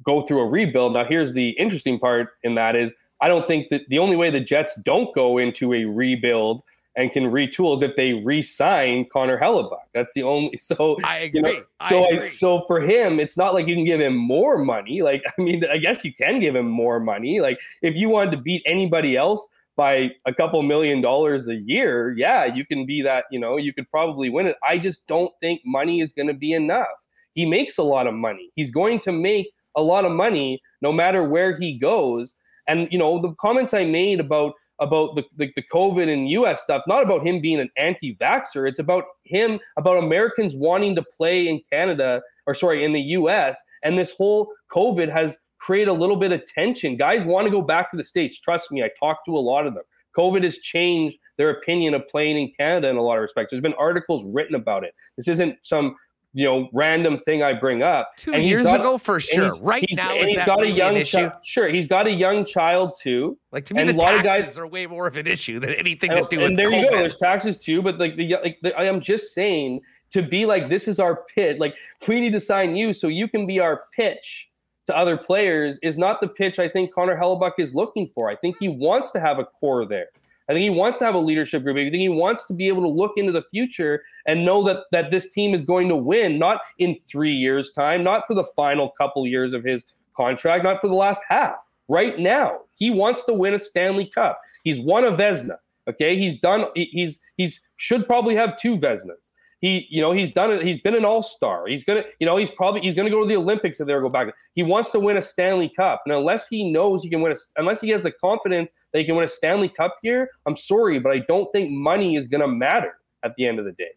go 0.06 0.22
through 0.22 0.40
a 0.40 0.48
rebuild. 0.48 0.94
Now, 0.94 1.04
here's 1.04 1.34
the 1.34 1.50
interesting 1.50 1.98
part 1.98 2.30
in 2.44 2.54
that 2.54 2.76
is 2.76 2.94
I 3.20 3.28
don't 3.28 3.46
think 3.46 3.68
that 3.68 3.82
the 3.90 3.98
only 3.98 4.16
way 4.16 4.30
the 4.30 4.40
Jets 4.40 4.80
don't 4.86 5.14
go 5.14 5.36
into 5.36 5.74
a 5.74 5.84
rebuild 5.84 6.62
and 6.96 7.12
can 7.12 7.24
retool 7.24 7.80
if 7.82 7.94
they 7.96 8.14
re-sign 8.14 9.06
Connor 9.12 9.38
Hellebuyck. 9.38 9.78
That's 9.94 10.12
the 10.12 10.22
only. 10.22 10.56
So 10.58 10.96
I 11.04 11.18
agree. 11.18 11.40
You 11.40 11.42
know, 11.42 11.62
I 11.80 11.88
so 11.88 12.10
agree. 12.10 12.26
so 12.26 12.64
for 12.66 12.80
him, 12.80 13.20
it's 13.20 13.36
not 13.36 13.54
like 13.54 13.66
you 13.66 13.74
can 13.74 13.84
give 13.84 14.00
him 14.00 14.16
more 14.16 14.58
money. 14.58 15.02
Like 15.02 15.22
I 15.26 15.40
mean, 15.40 15.64
I 15.70 15.78
guess 15.78 16.04
you 16.04 16.12
can 16.12 16.40
give 16.40 16.56
him 16.56 16.68
more 16.68 17.00
money. 17.00 17.40
Like 17.40 17.60
if 17.82 17.94
you 17.94 18.08
wanted 18.08 18.32
to 18.32 18.36
beat 18.38 18.62
anybody 18.66 19.16
else 19.16 19.48
by 19.76 20.10
a 20.26 20.34
couple 20.34 20.60
million 20.62 21.00
dollars 21.00 21.48
a 21.48 21.54
year, 21.54 22.14
yeah, 22.16 22.44
you 22.44 22.66
can 22.66 22.86
be 22.86 23.02
that. 23.02 23.24
You 23.30 23.38
know, 23.38 23.56
you 23.56 23.72
could 23.72 23.90
probably 23.90 24.28
win 24.28 24.46
it. 24.46 24.56
I 24.68 24.78
just 24.78 25.06
don't 25.06 25.32
think 25.40 25.62
money 25.64 26.00
is 26.00 26.12
going 26.12 26.28
to 26.28 26.34
be 26.34 26.52
enough. 26.52 26.86
He 27.34 27.46
makes 27.46 27.78
a 27.78 27.82
lot 27.82 28.06
of 28.06 28.14
money. 28.14 28.50
He's 28.56 28.72
going 28.72 28.98
to 29.00 29.12
make 29.12 29.52
a 29.76 29.82
lot 29.82 30.04
of 30.04 30.10
money 30.12 30.60
no 30.82 30.92
matter 30.92 31.28
where 31.28 31.56
he 31.56 31.78
goes. 31.78 32.34
And 32.66 32.88
you 32.90 32.98
know, 32.98 33.20
the 33.20 33.32
comments 33.34 33.74
I 33.74 33.84
made 33.84 34.20
about 34.20 34.54
about 34.80 35.14
the, 35.14 35.24
the, 35.36 35.52
the 35.56 35.64
COVID 35.72 36.12
and 36.12 36.28
US 36.30 36.62
stuff, 36.62 36.82
not 36.86 37.02
about 37.02 37.26
him 37.26 37.40
being 37.40 37.60
an 37.60 37.70
anti 37.76 38.16
vaxxer. 38.16 38.68
It's 38.68 38.78
about 38.78 39.04
him, 39.24 39.58
about 39.76 39.98
Americans 39.98 40.54
wanting 40.54 40.94
to 40.96 41.02
play 41.02 41.48
in 41.48 41.60
Canada, 41.70 42.22
or 42.46 42.54
sorry, 42.54 42.84
in 42.84 42.92
the 42.92 43.00
US. 43.00 43.60
And 43.82 43.98
this 43.98 44.12
whole 44.12 44.52
COVID 44.72 45.10
has 45.12 45.36
created 45.58 45.90
a 45.90 45.94
little 45.94 46.16
bit 46.16 46.32
of 46.32 46.44
tension. 46.46 46.96
Guys 46.96 47.24
want 47.24 47.46
to 47.46 47.50
go 47.50 47.62
back 47.62 47.90
to 47.90 47.96
the 47.96 48.04
States. 48.04 48.38
Trust 48.38 48.72
me, 48.72 48.82
I 48.82 48.90
talked 48.98 49.26
to 49.26 49.36
a 49.36 49.38
lot 49.38 49.66
of 49.66 49.74
them. 49.74 49.84
COVID 50.16 50.42
has 50.42 50.58
changed 50.58 51.18
their 51.38 51.50
opinion 51.50 51.94
of 51.94 52.06
playing 52.08 52.36
in 52.36 52.52
Canada 52.58 52.88
in 52.88 52.96
a 52.96 53.02
lot 53.02 53.16
of 53.16 53.22
respects. 53.22 53.50
There's 53.50 53.62
been 53.62 53.74
articles 53.74 54.24
written 54.26 54.56
about 54.56 54.84
it. 54.84 54.92
This 55.16 55.28
isn't 55.28 55.56
some 55.62 55.94
you 56.32 56.44
know 56.44 56.68
random 56.72 57.18
thing 57.18 57.42
I 57.42 57.52
bring 57.52 57.82
up. 57.82 58.10
Two 58.16 58.32
and 58.32 58.44
years 58.44 58.66
got, 58.66 58.80
ago, 58.80 58.98
for 58.98 59.20
sure. 59.20 59.54
Right 59.60 59.86
now, 59.92 60.14
and 60.14 60.28
he's 60.28 60.44
got 60.44 60.62
a 60.62 60.68
young 60.68 61.02
child. 61.04 61.32
Sure, 61.44 61.68
he's 61.68 61.86
got 61.86 62.06
a 62.06 62.10
young 62.10 62.44
child 62.44 62.96
too. 63.00 63.38
Like 63.52 63.64
to 63.66 63.74
me, 63.74 63.80
and 63.80 63.88
the 63.88 63.94
a 63.94 63.96
lot 63.96 64.10
taxes 64.12 64.20
of 64.20 64.24
guys 64.24 64.58
are 64.58 64.66
way 64.66 64.86
more 64.86 65.06
of 65.06 65.16
an 65.16 65.26
issue 65.26 65.58
than 65.58 65.70
anything 65.70 66.10
and, 66.10 66.20
to 66.20 66.24
oh, 66.24 66.28
do 66.28 66.40
and 66.40 66.50
with 66.50 66.56
there 66.56 66.70
COVID. 66.70 66.82
you 66.82 66.90
go. 66.90 66.98
There's 66.98 67.16
taxes 67.16 67.56
too, 67.56 67.82
but 67.82 67.98
like 67.98 68.16
the 68.16 68.36
like 68.42 68.58
the, 68.62 68.76
I 68.78 68.84
am 68.84 69.00
just 69.00 69.34
saying 69.34 69.80
to 70.10 70.22
be 70.22 70.46
like 70.46 70.68
this 70.68 70.86
is 70.86 71.00
our 71.00 71.24
pit. 71.34 71.58
Like 71.58 71.76
we 72.06 72.20
need 72.20 72.32
to 72.32 72.40
sign 72.40 72.76
you 72.76 72.92
so 72.92 73.08
you 73.08 73.28
can 73.28 73.46
be 73.46 73.58
our 73.60 73.84
pitch 73.94 74.50
to 74.86 74.96
other 74.96 75.16
players 75.16 75.78
is 75.82 75.98
not 75.98 76.20
the 76.20 76.28
pitch 76.28 76.58
I 76.58 76.68
think 76.68 76.92
Connor 76.92 77.16
Hellebuyck 77.16 77.52
is 77.58 77.74
looking 77.74 78.08
for. 78.08 78.28
I 78.28 78.36
think 78.36 78.56
he 78.58 78.68
wants 78.68 79.10
to 79.12 79.20
have 79.20 79.38
a 79.38 79.44
core 79.44 79.86
there. 79.86 80.08
I 80.50 80.52
think 80.52 80.64
he 80.64 80.70
wants 80.70 80.98
to 80.98 81.04
have 81.04 81.14
a 81.14 81.18
leadership 81.18 81.62
group. 81.62 81.76
I 81.76 81.88
think 81.88 81.94
he 81.94 82.08
wants 82.08 82.44
to 82.46 82.54
be 82.54 82.66
able 82.66 82.82
to 82.82 82.88
look 82.88 83.12
into 83.16 83.30
the 83.30 83.44
future 83.52 84.02
and 84.26 84.44
know 84.44 84.64
that 84.64 84.78
that 84.90 85.12
this 85.12 85.32
team 85.32 85.54
is 85.54 85.64
going 85.64 85.88
to 85.88 85.94
win, 85.94 86.40
not 86.40 86.60
in 86.80 86.96
three 86.96 87.32
years' 87.32 87.70
time, 87.70 88.02
not 88.02 88.26
for 88.26 88.34
the 88.34 88.42
final 88.42 88.90
couple 88.90 89.24
years 89.28 89.52
of 89.52 89.62
his 89.62 89.84
contract, 90.16 90.64
not 90.64 90.80
for 90.80 90.88
the 90.88 90.94
last 90.94 91.22
half. 91.28 91.54
Right 91.86 92.18
now, 92.18 92.62
he 92.74 92.90
wants 92.90 93.22
to 93.26 93.32
win 93.32 93.54
a 93.54 93.60
Stanley 93.60 94.06
Cup. 94.06 94.40
He's 94.64 94.80
won 94.80 95.04
a 95.04 95.12
Vezina. 95.12 95.58
Okay, 95.88 96.18
he's 96.18 96.40
done. 96.40 96.64
He's 96.74 97.20
he's 97.36 97.60
should 97.76 98.04
probably 98.06 98.34
have 98.34 98.58
two 98.58 98.74
Vezinas. 98.76 99.30
He, 99.60 99.86
you 99.90 100.00
know, 100.00 100.12
he's 100.12 100.32
done 100.32 100.50
it. 100.50 100.62
He's 100.62 100.80
been 100.80 100.94
an 100.94 101.04
all 101.04 101.22
star. 101.22 101.66
He's 101.66 101.84
gonna, 101.84 102.04
you 102.18 102.26
know, 102.26 102.38
he's 102.38 102.50
probably 102.50 102.80
he's 102.80 102.94
gonna 102.94 103.10
go 103.10 103.20
to 103.20 103.28
the 103.28 103.36
Olympics 103.36 103.78
if 103.78 103.86
they 103.86 103.92
go 103.92 104.08
back. 104.08 104.32
He 104.54 104.62
wants 104.62 104.90
to 104.90 105.00
win 105.00 105.18
a 105.18 105.22
Stanley 105.22 105.70
Cup, 105.76 106.02
and 106.06 106.14
unless 106.14 106.48
he 106.48 106.72
knows 106.72 107.02
he 107.02 107.10
can 107.10 107.20
win 107.20 107.32
a, 107.32 107.36
unless 107.56 107.80
he 107.80 107.90
has 107.90 108.02
the 108.02 108.12
confidence 108.12 108.70
that 108.92 109.00
he 109.00 109.04
can 109.04 109.16
win 109.16 109.24
a 109.24 109.28
Stanley 109.28 109.68
Cup 109.68 109.96
here, 110.02 110.30
I'm 110.46 110.56
sorry, 110.56 110.98
but 110.98 111.12
I 111.12 111.18
don't 111.28 111.50
think 111.52 111.70
money 111.70 112.16
is 112.16 112.26
gonna 112.26 112.48
matter 112.48 112.96
at 113.22 113.34
the 113.36 113.46
end 113.46 113.58
of 113.58 113.66
the 113.66 113.72
day. 113.72 113.92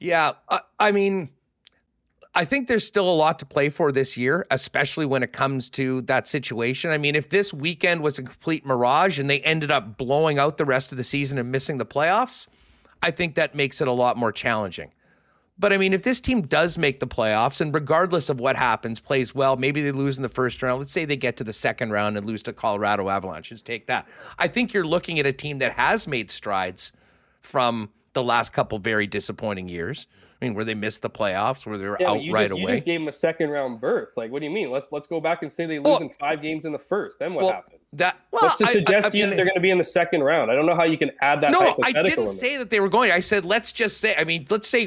Yeah, 0.00 0.32
I, 0.48 0.60
I 0.80 0.92
mean, 0.92 1.30
I 2.34 2.44
think 2.44 2.66
there's 2.66 2.86
still 2.86 3.08
a 3.08 3.14
lot 3.14 3.38
to 3.38 3.46
play 3.46 3.70
for 3.70 3.92
this 3.92 4.16
year, 4.16 4.46
especially 4.50 5.06
when 5.06 5.22
it 5.22 5.32
comes 5.32 5.70
to 5.70 6.02
that 6.02 6.26
situation. 6.26 6.90
I 6.90 6.98
mean, 6.98 7.14
if 7.14 7.30
this 7.30 7.54
weekend 7.54 8.02
was 8.02 8.18
a 8.18 8.24
complete 8.24 8.66
mirage 8.66 9.18
and 9.20 9.30
they 9.30 9.40
ended 9.40 9.70
up 9.70 9.96
blowing 9.96 10.38
out 10.38 10.58
the 10.58 10.64
rest 10.64 10.92
of 10.92 10.98
the 10.98 11.04
season 11.04 11.38
and 11.38 11.50
missing 11.52 11.78
the 11.78 11.86
playoffs 11.86 12.48
I 13.02 13.10
think 13.10 13.34
that 13.34 13.54
makes 13.54 13.80
it 13.80 13.88
a 13.88 13.92
lot 13.92 14.16
more 14.16 14.32
challenging. 14.32 14.92
But 15.58 15.72
I 15.72 15.78
mean, 15.78 15.94
if 15.94 16.02
this 16.02 16.20
team 16.20 16.42
does 16.42 16.76
make 16.76 17.00
the 17.00 17.06
playoffs 17.06 17.60
and 17.60 17.72
regardless 17.72 18.28
of 18.28 18.38
what 18.38 18.56
happens, 18.56 19.00
plays 19.00 19.34
well, 19.34 19.56
maybe 19.56 19.82
they 19.82 19.92
lose 19.92 20.18
in 20.18 20.22
the 20.22 20.28
first 20.28 20.62
round. 20.62 20.80
Let's 20.80 20.92
say 20.92 21.06
they 21.06 21.16
get 21.16 21.36
to 21.38 21.44
the 21.44 21.52
second 21.52 21.92
round 21.92 22.18
and 22.18 22.26
lose 22.26 22.42
to 22.42 22.52
Colorado 22.52 23.08
Avalanche. 23.08 23.48
Just 23.48 23.64
take 23.64 23.86
that. 23.86 24.06
I 24.38 24.48
think 24.48 24.74
you're 24.74 24.86
looking 24.86 25.18
at 25.18 25.24
a 25.24 25.32
team 25.32 25.58
that 25.58 25.72
has 25.72 26.06
made 26.06 26.30
strides 26.30 26.92
from 27.40 27.90
the 28.12 28.22
last 28.22 28.52
couple 28.52 28.78
very 28.78 29.06
disappointing 29.06 29.68
years. 29.68 30.06
I 30.40 30.44
mean, 30.44 30.54
where 30.54 30.66
they 30.66 30.74
missed 30.74 31.00
the 31.00 31.08
playoffs, 31.08 31.64
where 31.64 31.78
they 31.78 31.86
were 31.86 31.96
yeah, 31.98 32.10
out 32.10 32.22
you 32.22 32.32
right 32.32 32.48
just, 32.48 32.60
away. 32.60 32.72
You 32.72 32.76
just 32.76 32.86
gave 32.86 33.00
them 33.00 33.08
a 33.08 33.12
second 33.12 33.48
round 33.48 33.80
berth. 33.80 34.10
Like, 34.16 34.30
what 34.30 34.40
do 34.40 34.44
you 34.44 34.50
mean? 34.50 34.70
Let's 34.70 34.86
let's 34.90 35.06
go 35.06 35.18
back 35.18 35.42
and 35.42 35.50
say 35.50 35.64
they 35.64 35.78
lose 35.78 35.84
well, 35.84 35.98
in 35.98 36.10
five 36.10 36.42
games 36.42 36.66
in 36.66 36.72
the 36.72 36.78
first. 36.78 37.18
Then 37.18 37.32
what 37.32 37.44
well, 37.44 37.52
happens? 37.54 37.80
That 37.94 38.16
well, 38.30 38.42
What's 38.42 38.58
to 38.58 38.66
suggest 38.66 39.04
I, 39.04 39.08
I, 39.08 39.10
to 39.10 39.18
you 39.18 39.24
I 39.24 39.26
mean, 39.26 39.30
that 39.30 39.36
they're 39.36 39.44
going 39.46 39.54
to 39.54 39.60
be 39.60 39.70
in 39.70 39.78
the 39.78 39.84
second 39.84 40.22
round? 40.22 40.50
I 40.50 40.54
don't 40.54 40.66
know 40.66 40.74
how 40.74 40.84
you 40.84 40.98
can 40.98 41.10
add 41.22 41.40
that. 41.40 41.52
No, 41.52 41.76
I 41.82 41.92
didn't 41.92 42.26
say 42.26 42.58
that 42.58 42.68
they 42.68 42.80
were 42.80 42.90
going. 42.90 43.12
I 43.12 43.20
said 43.20 43.46
let's 43.46 43.72
just 43.72 43.98
say. 43.98 44.14
I 44.14 44.24
mean, 44.24 44.46
let's 44.50 44.68
say 44.68 44.86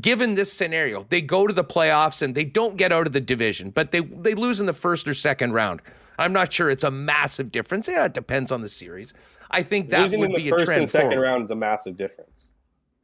given 0.00 0.34
this 0.34 0.50
scenario, 0.50 1.04
they 1.10 1.20
go 1.20 1.46
to 1.46 1.52
the 1.52 1.64
playoffs 1.64 2.22
and 2.22 2.34
they 2.34 2.44
don't 2.44 2.78
get 2.78 2.90
out 2.90 3.06
of 3.06 3.12
the 3.12 3.20
division, 3.20 3.70
but 3.70 3.92
they 3.92 4.00
they 4.00 4.34
lose 4.34 4.58
in 4.58 4.66
the 4.66 4.72
first 4.72 5.06
or 5.06 5.14
second 5.14 5.52
round. 5.52 5.82
I'm 6.18 6.32
not 6.32 6.52
sure 6.52 6.70
it's 6.70 6.84
a 6.84 6.90
massive 6.90 7.52
difference. 7.52 7.88
Yeah, 7.88 8.06
it 8.06 8.14
depends 8.14 8.50
on 8.50 8.62
the 8.62 8.68
series. 8.68 9.12
I 9.50 9.62
think 9.62 9.90
that 9.90 10.02
Losing 10.02 10.20
would 10.20 10.30
in 10.30 10.36
the 10.36 10.44
be 10.44 10.50
first 10.50 10.62
a 10.62 10.66
trend 10.66 10.80
and 10.82 10.90
second 10.90 11.10
forward. 11.10 11.22
round 11.22 11.44
is 11.44 11.50
a 11.50 11.54
massive 11.54 11.96
difference. 11.96 12.48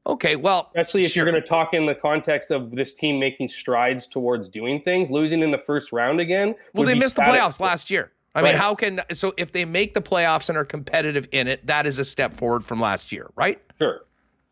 Okay, 0.07 0.37
well, 0.37 0.71
especially 0.75 1.03
if 1.03 1.13
sure. 1.13 1.25
you're 1.25 1.33
going 1.33 1.43
to 1.43 1.49
talk 1.49 1.73
in 1.73 1.87
the 1.87 1.95
context 1.95 2.51
of 2.51 2.71
this 2.71 2.93
team 2.93 3.19
making 3.19 3.49
strides 3.49 4.07
towards 4.07 4.49
doing 4.49 4.83
things, 4.83 5.11
losing 5.11 5.43
in 5.43 5.51
the 5.51 5.59
first 5.59 5.93
round 5.93 6.21
again. 6.21 6.55
Well, 6.75 6.87
they 6.87 6.95
missed 6.95 7.17
the 7.17 7.23
playoffs 7.23 7.59
last 7.59 7.91
year. 7.91 8.13
I 8.35 8.41
right. 8.41 8.51
mean, 8.51 8.57
how 8.59 8.75
can 8.75 9.01
so 9.13 9.33
if 9.37 9.53
they 9.53 9.65
make 9.65 9.95
the 9.95 10.03
playoffs 10.03 10.49
and 10.49 10.59
are 10.59 10.65
competitive 10.65 11.27
in 11.33 11.49
it, 11.49 11.67
that 11.67 11.87
is 11.87 11.99
a 11.99 12.05
step 12.05 12.35
forward 12.35 12.65
from 12.65 12.81
last 12.81 13.13
year, 13.13 13.31
right? 13.37 13.63
Sure. 13.79 14.05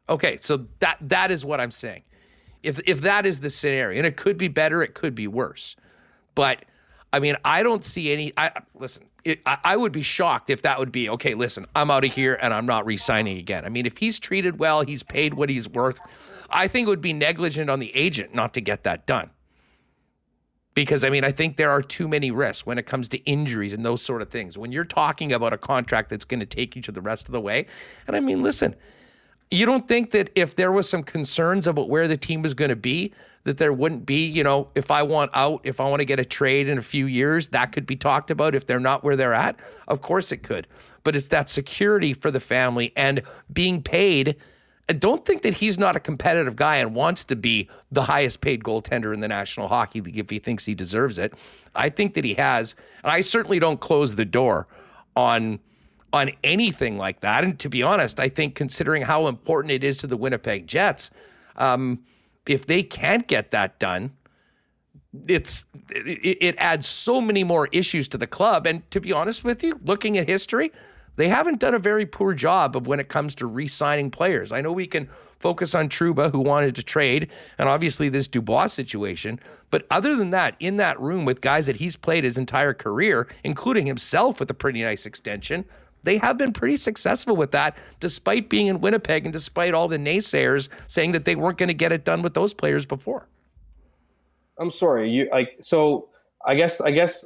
Okay, 0.09 0.37
so 0.39 0.67
that 0.79 0.99
that 1.03 1.31
is 1.31 1.45
what 1.45 1.61
I'm 1.61 1.73
saying. 1.73 2.03
If 2.63 2.81
if 2.87 3.01
that 3.03 3.27
is 3.27 3.41
the 3.41 3.51
scenario, 3.51 3.99
and 3.99 4.07
it 4.07 4.17
could 4.17 4.39
be 4.39 4.49
better, 4.49 4.83
it 4.83 4.95
could 4.95 5.15
be 5.15 5.27
worse, 5.27 5.77
but 6.35 6.65
I 7.13 7.19
mean, 7.19 7.37
I 7.45 7.63
don't 7.63 7.85
see 7.85 8.13
any. 8.13 8.33
I 8.37 8.53
listen. 8.75 9.05
It, 9.25 9.41
I, 9.47 9.59
I, 9.65 9.77
would 9.77 9.93
be 9.93 10.03
shocked 10.03 10.51
if 10.51 10.63
that 10.63 10.79
would 10.79 10.91
be 10.91 11.09
okay. 11.11 11.35
Listen, 11.35 11.67
I'm 11.77 11.91
out 11.91 12.05
of 12.05 12.13
here 12.13 12.39
and 12.43 12.53
I'm 12.53 12.67
not 12.67 12.85
re-signing 12.85 13.39
again. 13.39 13.65
I 13.65 13.69
mean, 13.69 13.87
if 13.87 13.99
he's 13.99 14.19
treated 14.19 14.59
well, 14.59 14.83
he's 14.83 15.03
paid 15.03 15.35
what 15.35 15.49
he's 15.49 15.69
worth. 15.69 16.01
I 16.51 16.69
think 16.69 16.87
it 16.87 16.91
would 16.91 17.01
be 17.01 17.13
negligent 17.13 17.71
on 17.71 17.79
the 17.79 17.95
agent 17.95 18.35
not 18.35 18.53
to 18.55 18.61
get 18.61 18.83
that 18.85 19.07
done. 19.07 19.31
Because 20.75 21.05
I 21.05 21.11
mean, 21.11 21.25
I 21.25 21.33
think 21.33 21.57
there 21.57 21.71
are 21.71 21.83
too 21.83 22.09
many 22.09 22.31
risks 22.31 22.67
when 22.67 22.79
it 22.79 22.87
comes 22.87 23.09
to 23.11 23.19
injuries 23.19 23.73
and 23.73 23.85
those 23.85 24.03
sort 24.03 24.23
of 24.23 24.31
things. 24.31 24.57
When 24.57 24.73
you're 24.73 24.85
talking 24.85 25.33
about 25.33 25.53
a 25.53 25.59
contract 25.59 26.09
that's 26.11 26.25
going 26.25 26.41
to 26.41 26.47
take 26.47 26.75
you 26.75 26.83
to 26.83 26.93
the 26.93 27.03
rest 27.03 27.27
of 27.27 27.33
the 27.33 27.41
way, 27.41 27.67
and 28.07 28.17
I 28.17 28.21
mean, 28.21 28.43
listen, 28.43 28.75
you 29.53 29.67
don't 29.67 29.87
think 29.87 30.13
that 30.13 30.31
if 30.35 30.57
there 30.57 30.73
was 30.73 30.89
some 30.89 31.03
concerns 31.03 31.67
about 31.67 31.89
where 31.89 32.09
the 32.09 32.17
team 32.17 32.43
was 32.43 32.55
going 32.55 32.71
to 32.71 32.77
be, 32.77 33.13
that 33.45 33.59
there 33.59 33.73
wouldn't 33.73 34.07
be, 34.07 34.25
you 34.25 34.43
know, 34.43 34.69
if 34.75 34.91
I 34.91 35.03
want 35.03 35.31
out, 35.35 35.61
if 35.65 35.81
I 35.81 35.89
want 35.89 36.01
to 36.01 36.05
get 36.05 36.19
a 36.19 36.25
trade 36.25 36.69
in 36.69 36.79
a 36.79 36.83
few 36.83 37.07
years, 37.07 37.49
that 37.49 37.73
could 37.73 37.87
be 37.87 37.97
talked 37.97 38.31
about 38.31 38.55
if 38.55 38.67
they're 38.67 38.81
not 38.81 39.05
where 39.05 39.17
they're 39.17 39.35
at? 39.35 39.57
Of 39.89 40.01
course 40.01 40.33
it 40.33 40.39
could. 40.39 40.67
But 41.05 41.17
it's 41.17 41.27
that 41.29 41.51
security 41.51 42.15
for 42.15 42.31
the 42.31 42.41
family 42.41 42.93
and 42.97 43.23
being 43.53 43.83
paid. 43.83 44.37
And 44.89 45.01
don't 45.01 45.27
think 45.27 45.43
that 45.43 45.55
he's 45.55 45.79
not 45.79 45.97
a 45.97 46.01
competitive 46.01 46.57
guy 46.57 46.77
and 46.77 46.95
wants 46.95 47.25
to 47.25 47.37
be 47.37 47.69
the 47.91 48.05
highest 48.05 48.41
paid 48.41 48.63
goaltender 48.63 49.13
in 49.13 49.21
the 49.21 49.29
National 49.29 49.69
Hockey 49.69 50.01
League 50.01 50.19
if 50.19 50.31
he 50.31 50.39
thinks 50.39 50.65
he 50.65 50.75
deserves 50.75 51.19
it. 51.19 51.35
I 51.75 51.89
think 51.89 52.15
that 52.15 52.25
he 52.25 52.35
has. 52.35 52.75
And 53.03 53.13
I 53.13 53.21
certainly 53.21 53.59
don't 53.59 53.81
close 53.81 54.15
the 54.15 54.25
door 54.25 54.67
on 55.17 55.59
on 56.13 56.31
anything 56.45 56.99
like 56.99 57.21
that. 57.21 57.45
And 57.45 57.59
to 57.61 57.69
be 57.69 57.83
honest, 57.83 58.21
I 58.21 58.29
think 58.29 58.55
considering 58.55 59.03
how 59.03 59.29
important 59.29 59.73
it 59.73 59.83
is 59.83 59.99
to 59.99 60.07
the 60.07 60.17
Winnipeg 60.17 60.67
Jets, 60.67 61.11
um, 61.57 62.01
if 62.47 62.67
they 62.67 62.83
can't 62.83 63.27
get 63.27 63.51
that 63.53 63.79
done, 63.79 64.13
it's 65.27 65.65
it, 65.91 66.39
it, 66.41 66.55
adds 66.59 66.87
so 66.87 67.21
many 67.21 67.45
more 67.45 67.69
issues 67.71 68.09
to 68.09 68.19
the 68.19 68.27
club. 68.27 68.67
And 68.67 68.89
to 68.91 69.01
be 69.01 69.13
honest 69.13 69.45
with 69.45 69.63
you, 69.63 69.79
looking 69.85 70.17
at 70.19 70.29
history, 70.29 70.73
they 71.17 71.29
haven't 71.29 71.61
done 71.61 71.75
a 71.75 71.79
very 71.79 72.07
poor 72.07 72.33
job 72.33 72.77
of 72.77 72.87
when 72.87 72.99
it 72.99 73.09
comes 73.09 73.35
to 73.37 73.47
re-signing 73.47 74.11
players. 74.11 74.53
I 74.53 74.63
know 74.63 74.73
we 74.73 74.87
can 74.87 75.09
focus 75.39 75.75
on 75.75 75.89
Trouba, 75.89 76.31
who 76.31 76.39
wanted 76.39 76.75
to 76.77 76.83
trade, 76.83 77.31
and 77.59 77.69
obviously 77.69 78.09
this 78.09 78.29
Dubois 78.29 78.67
situation. 78.67 79.41
But 79.71 79.87
other 79.91 80.17
than 80.17 80.31
that, 80.31 80.55
in 80.61 80.77
that 80.77 80.99
room 81.01 81.25
with 81.25 81.41
guys 81.41 81.67
that 81.67 81.77
he's 81.77 81.97
played 81.97 82.25
his 82.25 82.39
entire 82.39 82.73
career, 82.73 83.29
including 83.45 83.87
himself 83.87 84.41
with 84.41 84.49
a 84.51 84.55
pretty 84.55 84.83
nice 84.83 85.05
extension, 85.05 85.65
they 86.05 86.19
have 86.19 86.39
been 86.39 86.53
pretty 86.53 86.77
successful 86.77 87.37
with 87.37 87.53
that, 87.53 87.77
despite 88.01 88.49
being 88.49 88.67
in 88.67 88.81
Winnipeg 88.81 89.25
and 89.25 89.33
despite 89.33 89.75
all 89.75 89.89
the 89.89 89.99
naysayers 89.99 90.69
saying 90.87 91.13
that 91.13 91.25
they 91.25 91.37
weren't 91.37 91.59
going 91.59 91.69
to 91.69 91.75
get 91.75 91.93
it 91.93 92.05
done 92.05 92.23
with 92.23 92.35
those 92.35 92.53
players 92.55 92.87
before. 92.87 93.29
I'm 94.59 94.71
sorry, 94.71 95.11
you 95.11 95.29
like 95.31 95.57
so. 95.61 96.09
I 96.45 96.55
guess 96.55 96.81
I 96.81 96.91
guess 96.91 97.25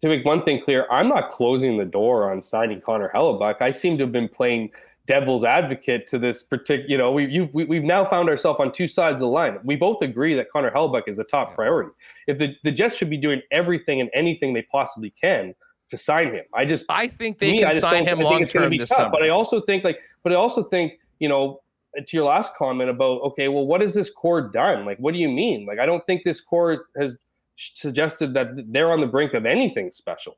to 0.00 0.08
make 0.08 0.24
one 0.24 0.44
thing 0.44 0.62
clear, 0.62 0.86
I'm 0.90 1.08
not 1.08 1.30
closing 1.30 1.76
the 1.76 1.84
door 1.84 2.30
on 2.30 2.40
signing 2.42 2.80
Connor 2.80 3.10
Hellebuyck. 3.14 3.60
I 3.60 3.70
seem 3.70 3.98
to 3.98 4.04
have 4.04 4.12
been 4.12 4.28
playing 4.28 4.70
devil's 5.06 5.42
advocate 5.42 6.06
to 6.06 6.18
this 6.18 6.42
particular. 6.42 6.88
You 6.88 6.98
know, 6.98 7.10
we, 7.10 7.26
you've, 7.26 7.52
we, 7.52 7.64
we've 7.64 7.82
now 7.82 8.04
found 8.04 8.28
ourselves 8.28 8.60
on 8.60 8.72
two 8.72 8.86
sides 8.86 9.14
of 9.14 9.20
the 9.20 9.26
line. 9.26 9.58
We 9.64 9.74
both 9.74 10.02
agree 10.02 10.34
that 10.34 10.50
Connor 10.50 10.70
Hellebuyck 10.70 11.04
is 11.08 11.18
a 11.18 11.24
top 11.24 11.54
priority. 11.54 11.90
If 12.26 12.38
the, 12.38 12.54
the 12.62 12.70
Jets 12.70 12.96
should 12.96 13.10
be 13.10 13.16
doing 13.16 13.40
everything 13.50 14.00
and 14.00 14.10
anything 14.14 14.52
they 14.52 14.62
possibly 14.70 15.10
can 15.10 15.54
to 15.90 15.96
sign 15.96 16.32
him. 16.34 16.44
I 16.54 16.64
just 16.64 16.84
I 16.88 17.06
think 17.08 17.38
they 17.38 17.52
me, 17.52 17.60
can 17.60 17.80
sign 17.80 18.06
him 18.06 18.20
long 18.20 18.44
term 18.44 18.76
this 18.76 18.88
tough. 18.88 18.96
summer. 18.96 19.10
But 19.10 19.22
I 19.22 19.28
also 19.28 19.60
think 19.62 19.84
like 19.84 20.00
but 20.22 20.32
I 20.32 20.36
also 20.36 20.64
think, 20.64 20.94
you 21.18 21.28
know, 21.28 21.60
to 21.96 22.16
your 22.16 22.26
last 22.26 22.54
comment 22.56 22.90
about 22.90 23.22
okay, 23.22 23.48
well 23.48 23.66
what 23.66 23.80
has 23.80 23.94
this 23.94 24.10
core 24.10 24.42
done? 24.42 24.84
Like 24.84 24.98
what 24.98 25.14
do 25.14 25.20
you 25.20 25.28
mean? 25.28 25.66
Like 25.66 25.78
I 25.78 25.86
don't 25.86 26.04
think 26.06 26.24
this 26.24 26.40
core 26.40 26.86
has 26.98 27.16
suggested 27.56 28.34
that 28.34 28.48
they're 28.72 28.92
on 28.92 29.00
the 29.00 29.06
brink 29.06 29.34
of 29.34 29.46
anything 29.46 29.90
special 29.90 30.36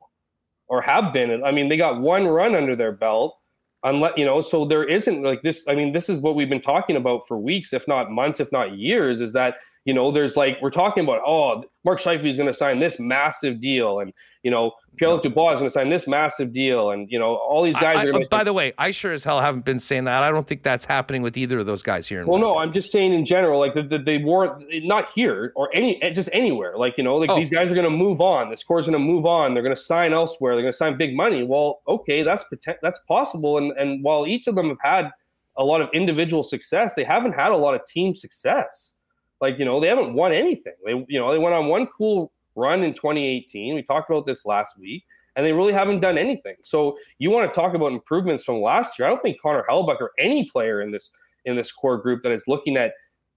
or 0.67 0.81
have 0.81 1.13
been. 1.13 1.43
I 1.43 1.51
mean, 1.51 1.69
they 1.69 1.77
got 1.77 1.99
one 1.99 2.27
run 2.27 2.55
under 2.55 2.75
their 2.75 2.93
belt 2.93 3.37
unless 3.83 4.13
you 4.17 4.25
know 4.25 4.41
so 4.41 4.65
there 4.65 4.83
isn't 4.83 5.23
like 5.23 5.41
this 5.41 5.63
i 5.67 5.73
mean 5.73 5.91
this 5.91 6.09
is 6.09 6.19
what 6.19 6.35
we've 6.35 6.49
been 6.49 6.61
talking 6.61 6.97
about 6.97 7.27
for 7.27 7.37
weeks 7.37 7.73
if 7.73 7.87
not 7.87 8.11
months 8.11 8.39
if 8.39 8.51
not 8.51 8.77
years 8.77 9.21
is 9.21 9.33
that 9.33 9.55
you 9.85 9.95
know, 9.95 10.11
there's 10.11 10.37
like 10.37 10.59
we're 10.61 10.69
talking 10.69 11.03
about, 11.03 11.21
oh, 11.25 11.63
Mark 11.83 11.99
Scheifele 11.99 12.29
is 12.29 12.37
going 12.37 12.47
to 12.47 12.53
sign 12.53 12.79
this 12.79 12.99
massive 12.99 13.59
deal, 13.59 13.99
and 13.99 14.13
you 14.43 14.51
know, 14.51 14.73
Pierre 14.97 15.17
Dubois 15.17 15.53
is 15.53 15.59
going 15.59 15.69
to 15.69 15.73
sign 15.73 15.89
this 15.89 16.07
massive 16.07 16.53
deal, 16.53 16.91
and 16.91 17.09
you 17.09 17.17
know, 17.17 17.35
all 17.35 17.63
these 17.63 17.75
guys 17.75 17.95
I, 17.95 18.05
are. 18.05 18.13
I, 18.13 18.17
oh, 18.17 18.27
by 18.29 18.43
the 18.43 18.53
way, 18.53 18.73
I 18.77 18.91
sure 18.91 19.11
as 19.11 19.23
hell 19.23 19.41
haven't 19.41 19.65
been 19.65 19.79
saying 19.79 20.03
that. 20.03 20.21
I 20.21 20.29
don't 20.29 20.45
think 20.45 20.61
that's 20.61 20.85
happening 20.85 21.23
with 21.23 21.35
either 21.35 21.57
of 21.57 21.65
those 21.65 21.81
guys 21.81 22.07
here. 22.07 22.23
well, 22.27 22.39
no, 22.39 22.59
I'm 22.59 22.71
just 22.71 22.91
saying 22.91 23.11
in 23.11 23.25
general, 23.25 23.59
like 23.59 23.73
the, 23.73 23.81
the, 23.81 23.97
they 23.97 24.19
weren't 24.19 24.63
not 24.85 25.09
here 25.09 25.51
or 25.55 25.71
any 25.73 26.01
eh, 26.03 26.11
just 26.11 26.29
anywhere. 26.31 26.77
Like 26.77 26.95
you 26.97 27.03
know, 27.03 27.15
like 27.15 27.31
oh. 27.31 27.35
these 27.35 27.49
guys 27.49 27.71
are 27.71 27.75
going 27.75 27.89
to 27.89 27.89
move 27.89 28.21
on. 28.21 28.51
This 28.51 28.63
core's 28.63 28.85
going 28.85 28.93
to 28.93 28.99
move 28.99 29.25
on. 29.25 29.55
They're 29.55 29.63
going 29.63 29.75
to 29.75 29.81
sign 29.81 30.13
elsewhere. 30.13 30.53
They're 30.53 30.63
going 30.63 30.73
to 30.73 30.77
sign 30.77 30.95
big 30.95 31.15
money. 31.15 31.41
Well, 31.41 31.81
okay, 31.87 32.21
that's 32.21 32.45
that's 32.83 32.99
possible. 33.07 33.57
And 33.57 33.71
and 33.79 34.03
while 34.03 34.27
each 34.27 34.45
of 34.45 34.53
them 34.53 34.69
have 34.69 34.77
had 34.83 35.09
a 35.57 35.63
lot 35.63 35.81
of 35.81 35.89
individual 35.91 36.43
success, 36.43 36.93
they 36.93 37.03
haven't 37.03 37.33
had 37.33 37.51
a 37.51 37.57
lot 37.57 37.73
of 37.73 37.83
team 37.85 38.13
success. 38.13 38.93
Like, 39.41 39.57
you 39.57 39.65
know, 39.65 39.79
they 39.79 39.87
haven't 39.87 40.13
won 40.13 40.31
anything. 40.31 40.73
They, 40.85 41.03
you 41.09 41.19
know, 41.19 41.31
they 41.31 41.39
went 41.39 41.55
on 41.55 41.67
one 41.67 41.87
cool 41.87 42.31
run 42.55 42.83
in 42.83 42.93
2018. 42.93 43.75
We 43.75 43.81
talked 43.81 44.09
about 44.09 44.25
this 44.25 44.45
last 44.45 44.77
week, 44.77 45.03
and 45.35 45.45
they 45.45 45.51
really 45.51 45.73
haven't 45.73 45.99
done 45.99 46.17
anything. 46.17 46.55
So 46.63 46.97
you 47.17 47.31
want 47.31 47.51
to 47.51 47.59
talk 47.59 47.73
about 47.73 47.91
improvements 47.91 48.43
from 48.43 48.61
last 48.61 48.99
year? 48.99 49.07
I 49.07 49.11
don't 49.11 49.21
think 49.21 49.41
Connor 49.41 49.65
Hellebuyck 49.69 49.99
or 49.99 50.11
any 50.19 50.49
player 50.49 50.81
in 50.81 50.91
this 50.91 51.11
in 51.45 51.55
this 51.55 51.71
core 51.71 51.97
group 51.97 52.21
that 52.21 52.31
is 52.31 52.43
looking 52.47 52.77
at 52.77 52.93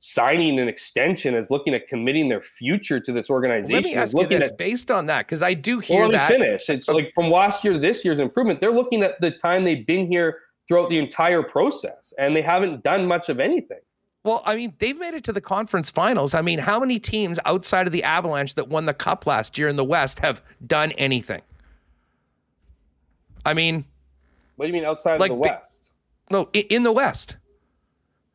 signing 0.06 0.60
an 0.60 0.68
extension 0.68 1.34
is 1.34 1.50
looking 1.50 1.72
at 1.72 1.88
committing 1.88 2.28
their 2.28 2.42
future 2.42 3.00
to 3.00 3.10
this 3.10 3.30
organization. 3.30 3.72
Well, 3.72 3.80
let 3.80 3.90
me 3.90 3.94
ask 3.94 4.12
you 4.12 4.28
this, 4.28 4.50
at, 4.50 4.58
based 4.58 4.90
on 4.90 5.06
that, 5.06 5.26
because 5.26 5.40
I 5.40 5.54
do 5.54 5.78
hear 5.78 6.02
well, 6.02 6.10
that. 6.10 6.28
finish. 6.28 6.68
It's 6.68 6.88
like 6.88 7.10
from 7.14 7.30
last 7.30 7.64
year 7.64 7.72
to 7.72 7.78
this 7.78 8.04
year's 8.04 8.18
improvement. 8.18 8.60
They're 8.60 8.70
looking 8.70 9.02
at 9.02 9.18
the 9.22 9.30
time 9.30 9.64
they've 9.64 9.86
been 9.86 10.06
here 10.06 10.40
throughout 10.68 10.90
the 10.90 10.98
entire 10.98 11.42
process, 11.42 12.12
and 12.18 12.36
they 12.36 12.42
haven't 12.42 12.82
done 12.82 13.06
much 13.06 13.30
of 13.30 13.40
anything. 13.40 13.80
Well, 14.24 14.42
I 14.46 14.56
mean, 14.56 14.72
they've 14.78 14.98
made 14.98 15.12
it 15.12 15.22
to 15.24 15.32
the 15.32 15.40
conference 15.40 15.90
finals. 15.90 16.32
I 16.32 16.40
mean, 16.40 16.58
how 16.58 16.80
many 16.80 16.98
teams 16.98 17.38
outside 17.44 17.86
of 17.86 17.92
the 17.92 18.02
Avalanche 18.02 18.54
that 18.54 18.68
won 18.68 18.86
the 18.86 18.94
cup 18.94 19.26
last 19.26 19.58
year 19.58 19.68
in 19.68 19.76
the 19.76 19.84
West 19.84 20.18
have 20.20 20.40
done 20.66 20.92
anything? 20.92 21.42
I 23.44 23.52
mean, 23.52 23.84
what 24.56 24.64
do 24.64 24.68
you 24.68 24.72
mean 24.72 24.86
outside 24.86 25.20
like, 25.20 25.30
of 25.30 25.36
the 25.36 25.42
West? 25.42 25.90
No, 26.30 26.48
in 26.54 26.82
the 26.82 26.92
West. 26.92 27.36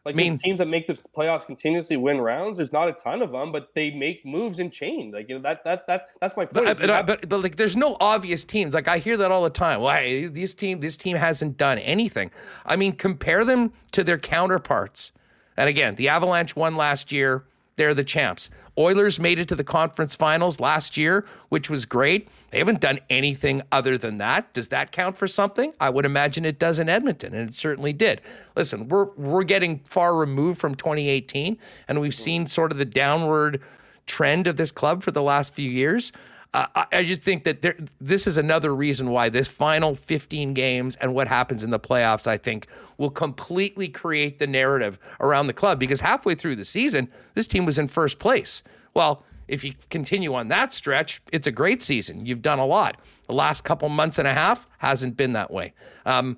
Like 0.06 0.14
I 0.14 0.18
mean, 0.18 0.38
teams 0.38 0.60
that 0.60 0.68
make 0.68 0.88
the 0.88 0.94
playoffs 0.94 1.46
continuously 1.46 1.98
win 1.98 2.22
rounds. 2.22 2.58
There's 2.58 2.72
not 2.72 2.88
a 2.88 2.94
ton 2.94 3.22
of 3.22 3.32
them, 3.32 3.52
but 3.52 3.70
they 3.74 3.92
make 3.92 4.26
moves 4.26 4.60
and 4.60 4.72
change. 4.72 5.14
Like 5.14 5.28
you 5.28 5.36
know 5.36 5.42
that 5.42 5.64
that 5.66 5.86
that's 5.88 6.06
that's 6.22 6.38
my 6.38 6.46
point. 6.46 6.54
But, 6.54 6.78
but, 6.78 6.90
have, 6.90 7.06
but, 7.06 7.28
but, 7.28 7.44
like, 7.44 7.58
there's 7.58 7.76
no 7.76 7.98
obvious 8.00 8.44
teams. 8.44 8.74
Like 8.74 8.88
I 8.88 9.00
hear 9.00 9.18
that 9.18 9.30
all 9.30 9.44
the 9.44 9.50
time. 9.50 9.82
Well, 9.82 9.94
hey, 9.94 10.28
this 10.28 10.54
team 10.54 10.80
this 10.80 10.98
team 10.98 11.18
hasn't 11.18 11.58
done 11.58 11.80
anything. 11.80 12.32
I 12.66 12.76
mean, 12.76 12.94
compare 12.94 13.44
them 13.44 13.74
to 13.92 14.04
their 14.04 14.18
counterparts 14.18 15.12
and 15.60 15.68
again, 15.68 15.96
the 15.96 16.08
Avalanche 16.08 16.56
won 16.56 16.78
last 16.78 17.12
year. 17.12 17.44
They're 17.76 17.94
the 17.94 18.04
champs. 18.04 18.50
Oilers 18.78 19.20
made 19.20 19.40
it 19.40 19.48
to 19.50 19.56
the 19.56 19.64
conference 19.64 20.16
finals 20.16 20.60
last 20.60 20.96
year, 20.98 21.26
which 21.50 21.70
was 21.70 21.86
great. 21.86 22.30
They 22.52 22.58
haven't 22.58 22.80
done 22.80 23.00
anything 23.10 23.62
other 23.72 23.98
than 23.98 24.18
that. 24.20 24.52
Does 24.54 24.70
that 24.70 24.94
count 24.94 25.18
for 25.18 25.28
something? 25.28 25.74
I 25.80 25.90
would 25.90 26.06
imagine 26.06 26.46
it 26.46 26.60
does 26.60 26.80
in 26.80 26.88
Edmonton, 26.88 27.34
and 27.34 27.50
it 27.50 27.54
certainly 27.54 27.92
did. 27.92 28.22
Listen, 28.56 28.88
we're 28.88 29.06
we're 29.18 29.44
getting 29.44 29.80
far 29.80 30.16
removed 30.16 30.62
from 30.62 30.76
2018, 30.76 31.58
and 31.90 32.00
we've 32.00 32.16
seen 32.16 32.48
sort 32.48 32.72
of 32.72 32.78
the 32.78 32.86
downward 32.86 33.62
trend 34.08 34.48
of 34.48 34.56
this 34.58 34.72
club 34.72 35.04
for 35.04 35.12
the 35.12 35.22
last 35.22 35.54
few 35.54 35.70
years. 35.70 36.14
Uh, 36.52 36.66
I, 36.92 37.04
just 37.04 37.22
think 37.22 37.44
that 37.44 37.62
there, 37.62 37.78
this 38.02 38.26
is 38.26 38.40
another 38.40 38.74
reason 38.74 39.12
why 39.12 39.30
this 39.30 39.48
final 39.48 39.94
15 39.96 40.56
games 40.56 40.98
and 41.00 41.14
what 41.14 41.28
happens 41.28 41.64
in 41.64 41.70
the 41.70 41.80
playoffs, 41.80 42.26
I 42.26 42.38
think, 42.38 42.66
will 42.98 43.12
completely 43.12 43.88
create 43.88 44.40
the 44.40 44.48
narrative 44.48 44.98
around 45.20 45.46
the 45.46 45.54
club 45.54 45.80
because 45.80 46.02
halfway 46.02 46.34
through 46.34 46.56
the 46.56 46.66
season, 46.66 47.08
this 47.36 47.46
team 47.46 47.66
was 47.66 47.78
in 47.78 47.88
first 47.88 48.18
place. 48.18 48.64
Well, 48.96 49.24
if 49.48 49.64
you 49.64 49.74
continue 49.92 50.34
on 50.34 50.48
that 50.48 50.74
stretch, 50.74 51.22
it's 51.32 51.46
a 51.46 51.52
great 51.52 51.84
season. 51.84 52.26
You've 52.26 52.42
done 52.42 52.58
a 52.58 52.66
lot. 52.66 53.00
The 53.28 53.34
last 53.34 53.64
couple 53.64 53.88
months 53.90 54.18
and 54.18 54.28
a 54.28 54.34
half 54.34 54.66
hasn't 54.80 55.18
been 55.18 55.34
that 55.34 55.52
way. 55.52 55.74
Um, 56.08 56.38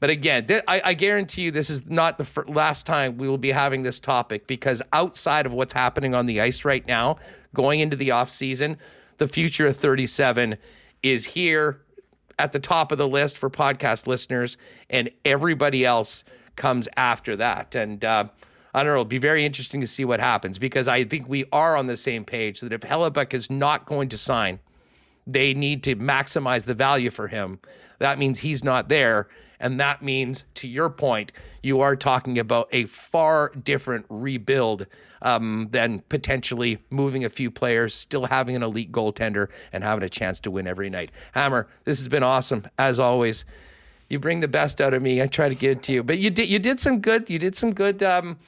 but 0.00 0.10
again, 0.10 0.46
th- 0.46 0.64
I, 0.66 0.82
I, 0.84 0.94
guarantee 0.94 1.42
you 1.42 1.50
this 1.50 1.70
is 1.70 1.86
not 1.86 2.18
the 2.18 2.24
fir- 2.24 2.44
last 2.46 2.86
time 2.86 3.16
we 3.16 3.28
will 3.28 3.38
be 3.38 3.52
having 3.52 3.84
this 3.84 4.00
topic 4.00 4.46
because 4.46 4.82
outside 4.92 5.46
of 5.46 5.52
what's 5.52 5.72
happening 5.72 6.14
on 6.14 6.26
the 6.26 6.40
ice 6.40 6.64
right 6.64 6.86
now, 6.86 7.16
going 7.54 7.80
into 7.80 7.96
the 7.96 8.10
off 8.10 8.28
season, 8.28 8.76
the 9.18 9.28
future 9.28 9.66
of 9.66 9.76
37 9.76 10.56
is 11.02 11.24
here 11.24 11.80
at 12.38 12.52
the 12.52 12.58
top 12.58 12.92
of 12.92 12.98
the 12.98 13.08
list 13.08 13.38
for 13.38 13.48
podcast 13.48 14.06
listeners, 14.06 14.56
and 14.90 15.10
everybody 15.24 15.84
else 15.84 16.24
comes 16.56 16.88
after 16.96 17.36
that. 17.36 17.74
And 17.74 18.04
uh, 18.04 18.24
I 18.72 18.78
don't 18.80 18.88
know, 18.88 18.94
it'll 18.94 19.04
be 19.04 19.18
very 19.18 19.46
interesting 19.46 19.80
to 19.80 19.86
see 19.86 20.04
what 20.04 20.20
happens 20.20 20.58
because 20.58 20.88
I 20.88 21.04
think 21.04 21.28
we 21.28 21.44
are 21.52 21.76
on 21.76 21.86
the 21.86 21.96
same 21.96 22.24
page 22.24 22.60
that 22.60 22.72
if 22.72 22.80
Hellebuyck 22.80 23.34
is 23.34 23.50
not 23.50 23.86
going 23.86 24.08
to 24.10 24.18
sign, 24.18 24.58
they 25.26 25.54
need 25.54 25.82
to 25.84 25.96
maximize 25.96 26.64
the 26.64 26.74
value 26.74 27.10
for 27.10 27.28
him. 27.28 27.60
That 27.98 28.18
means 28.18 28.40
he's 28.40 28.64
not 28.64 28.88
there. 28.88 29.28
And 29.64 29.80
that 29.80 30.02
means, 30.02 30.44
to 30.56 30.68
your 30.68 30.90
point, 30.90 31.32
you 31.62 31.80
are 31.80 31.96
talking 31.96 32.38
about 32.38 32.68
a 32.70 32.84
far 32.84 33.48
different 33.48 34.04
rebuild 34.10 34.86
um, 35.22 35.68
than 35.70 36.00
potentially 36.10 36.82
moving 36.90 37.24
a 37.24 37.30
few 37.30 37.50
players, 37.50 37.94
still 37.94 38.26
having 38.26 38.56
an 38.56 38.62
elite 38.62 38.92
goaltender, 38.92 39.48
and 39.72 39.82
having 39.82 40.04
a 40.04 40.08
chance 40.10 40.38
to 40.40 40.50
win 40.50 40.66
every 40.66 40.90
night. 40.90 41.10
Hammer, 41.32 41.66
this 41.84 41.98
has 41.98 42.08
been 42.08 42.22
awesome 42.22 42.68
as 42.78 43.00
always. 43.00 43.46
You 44.10 44.18
bring 44.18 44.40
the 44.40 44.48
best 44.48 44.82
out 44.82 44.92
of 44.92 45.00
me. 45.00 45.22
I 45.22 45.28
try 45.28 45.48
to 45.48 45.54
give 45.54 45.78
it 45.78 45.82
to 45.84 45.92
you, 45.92 46.02
but 46.02 46.18
you 46.18 46.28
did 46.28 46.50
you 46.50 46.58
did 46.58 46.78
some 46.78 47.00
good. 47.00 47.30
You 47.30 47.38
did 47.38 47.56
some 47.56 47.72
good. 47.72 48.02
Um, 48.02 48.38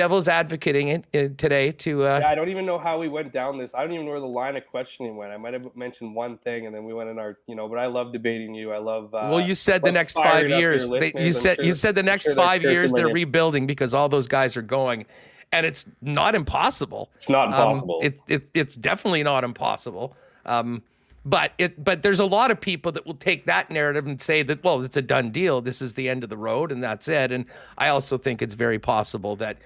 devil's 0.00 0.28
advocating 0.28 0.88
it, 0.88 1.04
uh, 1.14 1.28
today 1.36 1.70
to. 1.72 2.06
Uh, 2.06 2.20
yeah, 2.20 2.30
I 2.30 2.34
don't 2.34 2.48
even 2.48 2.64
know 2.64 2.78
how 2.78 2.98
we 2.98 3.08
went 3.08 3.34
down 3.34 3.58
this. 3.58 3.74
I 3.74 3.82
don't 3.82 3.92
even 3.92 4.06
know 4.06 4.12
where 4.12 4.20
the 4.20 4.26
line 4.26 4.56
of 4.56 4.66
questioning 4.66 5.14
went. 5.14 5.30
I 5.30 5.36
might 5.36 5.52
have 5.52 5.76
mentioned 5.76 6.14
one 6.14 6.38
thing, 6.38 6.64
and 6.64 6.74
then 6.74 6.84
we 6.84 6.94
went 6.94 7.10
in 7.10 7.18
our, 7.18 7.36
you 7.46 7.54
know. 7.54 7.68
But 7.68 7.78
I 7.78 7.86
love 7.86 8.10
debating 8.10 8.54
you. 8.54 8.72
I 8.72 8.78
love. 8.78 9.14
Uh, 9.14 9.28
well, 9.30 9.40
you 9.40 9.54
said 9.54 9.82
the 9.82 9.92
next 9.92 10.14
five 10.14 10.48
years. 10.48 10.88
They, 10.88 11.12
you 11.14 11.34
said 11.34 11.56
sure, 11.56 11.64
you 11.66 11.74
said 11.74 11.94
the 11.94 12.02
next 12.02 12.24
sure 12.24 12.34
five 12.34 12.62
years 12.62 12.94
they're 12.94 13.08
rebuilding 13.08 13.66
because 13.66 13.92
all 13.92 14.08
those 14.08 14.26
guys 14.26 14.56
are 14.56 14.62
going, 14.62 15.04
and 15.52 15.66
it's 15.66 15.84
not 16.00 16.34
impossible. 16.34 17.10
It's 17.14 17.28
not 17.28 17.48
um, 17.48 17.52
impossible. 17.52 17.96
Um, 17.96 18.06
it, 18.06 18.20
it 18.26 18.48
it's 18.54 18.76
definitely 18.76 19.22
not 19.22 19.44
impossible. 19.44 20.16
Um, 20.46 20.82
but 21.26 21.52
it 21.58 21.84
but 21.84 22.02
there's 22.02 22.20
a 22.20 22.24
lot 22.24 22.50
of 22.50 22.58
people 22.58 22.90
that 22.92 23.04
will 23.04 23.14
take 23.14 23.44
that 23.44 23.70
narrative 23.70 24.06
and 24.06 24.22
say 24.22 24.42
that 24.42 24.64
well 24.64 24.80
it's 24.82 24.96
a 24.96 25.02
done 25.02 25.30
deal. 25.30 25.60
This 25.60 25.82
is 25.82 25.92
the 25.92 26.08
end 26.08 26.24
of 26.24 26.30
the 26.30 26.38
road 26.38 26.72
and 26.72 26.82
that's 26.82 27.06
it. 27.08 27.30
And 27.32 27.44
I 27.76 27.88
also 27.88 28.16
think 28.16 28.40
it's 28.40 28.54
very 28.54 28.78
possible 28.78 29.36
that 29.36 29.58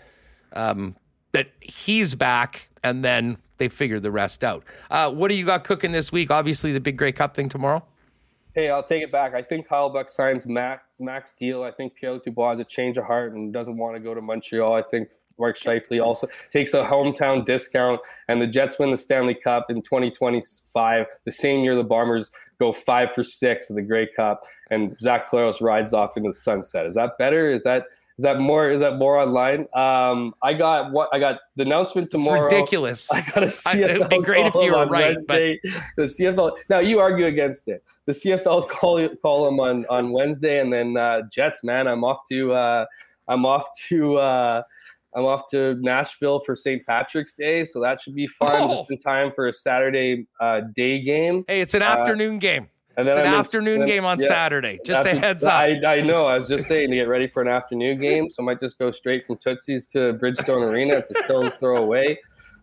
um, 0.55 0.97
that 1.33 1.49
he's 1.61 2.15
back 2.15 2.69
and 2.83 3.05
then 3.05 3.37
they 3.59 3.69
figure 3.69 4.01
the 4.01 4.11
rest 4.11 4.43
out. 4.43 4.65
Uh, 4.91 5.11
what 5.11 5.29
do 5.29 5.35
you 5.35 5.47
got 5.47 5.65
cooking 5.65 5.93
this 5.93 6.11
week? 6.11 6.31
Obviously 6.31 6.73
the 6.73 6.81
big 6.81 6.97
Grey 6.97 7.13
Cup 7.13 7.35
thing 7.35 7.49
tomorrow. 7.49 7.85
Hey, 8.55 8.71
I'll 8.71 8.85
take 8.85 9.03
it 9.03 9.11
back. 9.11 9.35
I 9.35 9.43
think 9.43 9.69
Kyle 9.69 9.91
Buck 9.91 10.09
signs 10.09 10.47
max 10.47 10.85
max 11.01 11.35
deal. 11.35 11.65
I 11.65 11.73
think 11.73 11.95
Pierre 11.95 12.19
Dubois 12.19 12.53
has 12.53 12.61
a 12.61 12.65
change 12.65 12.99
of 12.99 13.05
heart 13.05 13.35
and 13.35 13.53
doesn't 13.53 13.77
want 13.77 13.97
to 13.97 14.01
go 14.01 14.15
to 14.15 14.21
Montreal. 14.21 14.75
I 14.75 14.83
think 14.83 15.09
Mark 15.39 15.59
Scheifele 15.59 16.05
also 16.05 16.29
takes 16.53 16.75
a 16.75 16.85
hometown 16.85 17.45
discount, 17.45 18.01
and 18.29 18.41
the 18.41 18.47
Jets 18.47 18.79
win 18.79 18.93
the 18.93 18.97
Stanley 18.97 19.35
Cup 19.35 19.67
in 19.71 19.83
2025, 19.83 21.07
the 21.25 21.33
same 21.33 21.65
year 21.65 21.75
the 21.75 21.83
Bombers 21.83 22.31
go 22.61 22.73
five 22.73 23.13
for 23.13 23.25
six 23.25 23.71
in 23.71 23.77
the 23.77 23.83
Grey 23.83 24.09
Cup, 24.15 24.43
and 24.71 24.97
Zach 25.01 25.29
Collaros 25.29 25.61
rides 25.61 25.93
off 25.93 26.17
into 26.17 26.31
the 26.31 26.35
sunset. 26.35 26.87
Is 26.87 26.95
that 26.95 27.19
better? 27.19 27.51
Is 27.51 27.65
that 27.65 27.87
is 28.17 28.23
that 28.23 28.39
more? 28.39 28.71
Is 28.71 28.81
that 28.81 28.97
more 28.97 29.19
online? 29.19 29.67
Um, 29.75 30.35
I 30.41 30.55
got 30.55 30.93
what 30.93 31.09
I 31.13 31.19
got 31.19 31.41
the 31.57 31.65
announcement 31.65 32.13
tomorrow. 32.13 32.45
It's 32.45 32.53
ridiculous. 32.53 33.09
I 33.13 33.23
got 33.23 33.43
a 33.43 33.47
CFL. 33.47 33.91
it'd 33.91 34.09
be 34.09 34.19
great 34.19 34.47
if 34.47 34.55
you 34.55 34.73
were 34.73 34.87
right, 34.87 35.17
Wednesday. 35.17 35.59
but 35.63 35.73
the 35.97 36.03
CFL. 36.05 36.57
Now 36.71 36.79
you 36.79 37.01
argue 37.01 37.27
against 37.27 37.67
it. 37.67 37.83
The 38.07 38.13
CFL 38.13 38.69
call 38.69 39.09
column 39.21 39.59
on 39.59 39.85
on 39.87 40.13
Wednesday, 40.13 40.61
and 40.61 40.73
then 40.73 40.97
uh, 40.97 41.23
Jets. 41.33 41.65
Man, 41.65 41.89
I'm 41.89 42.05
off 42.05 42.21
to. 42.29 42.53
Uh, 42.53 42.87
I'm 43.27 43.45
off 43.45 43.67
to. 43.89 44.17
Uh, 44.19 44.63
I'm 45.17 45.25
off 45.25 45.49
to 45.51 45.75
Nashville 45.81 46.41
for 46.41 46.57
St. 46.57 46.85
Patrick's 46.87 47.35
Day, 47.35 47.65
so 47.65 47.81
that 47.81 48.01
should 48.01 48.15
be 48.15 48.27
fun. 48.27 48.63
Oh. 48.63 48.79
Just 48.79 48.91
in 48.91 48.99
time 48.99 49.33
for 49.33 49.49
a 49.49 49.53
Saturday 49.53 50.27
uh, 50.41 50.63
day 50.75 51.03
game. 51.03 51.45
Hey, 51.49 51.61
it's 51.61 51.75
an 51.75 51.83
uh, 51.83 51.87
afternoon 51.87 52.39
game. 52.39 52.69
And 52.97 53.09
then 53.09 53.19
it's 53.19 53.27
an 53.27 53.35
I'm 53.35 53.41
afternoon 53.41 53.83
in, 53.83 53.89
game 53.89 54.05
on 54.05 54.21
yeah, 54.21 54.29
Saturday. 54.29 54.79
Just 54.85 55.07
after, 55.07 55.19
a 55.19 55.21
heads 55.21 55.45
up. 55.45 55.53
I, 55.53 55.81
I, 55.85 56.01
know. 56.01 56.27
I 56.27 56.39
was 56.39 56.49
just 56.49 56.67
saying 56.67 56.91
to 56.91 56.97
get 56.97 57.09
ready 57.09 57.27
for 57.27 57.43
an 57.43 57.49
afternoon 57.49 58.01
game, 58.01 58.31
so 58.31 58.43
I 58.43 58.47
might 58.47 58.61
just 58.61 58.79
go 58.79 58.93
straight 58.93 59.27
from 59.27 59.37
Tootsie's 59.37 59.87
to 59.89 60.15
Bridgestone 60.15 60.71
Arena 60.71 61.03
to 61.03 61.25
Stones 61.25 61.55
Throw 61.61 61.77
away. 61.77 62.19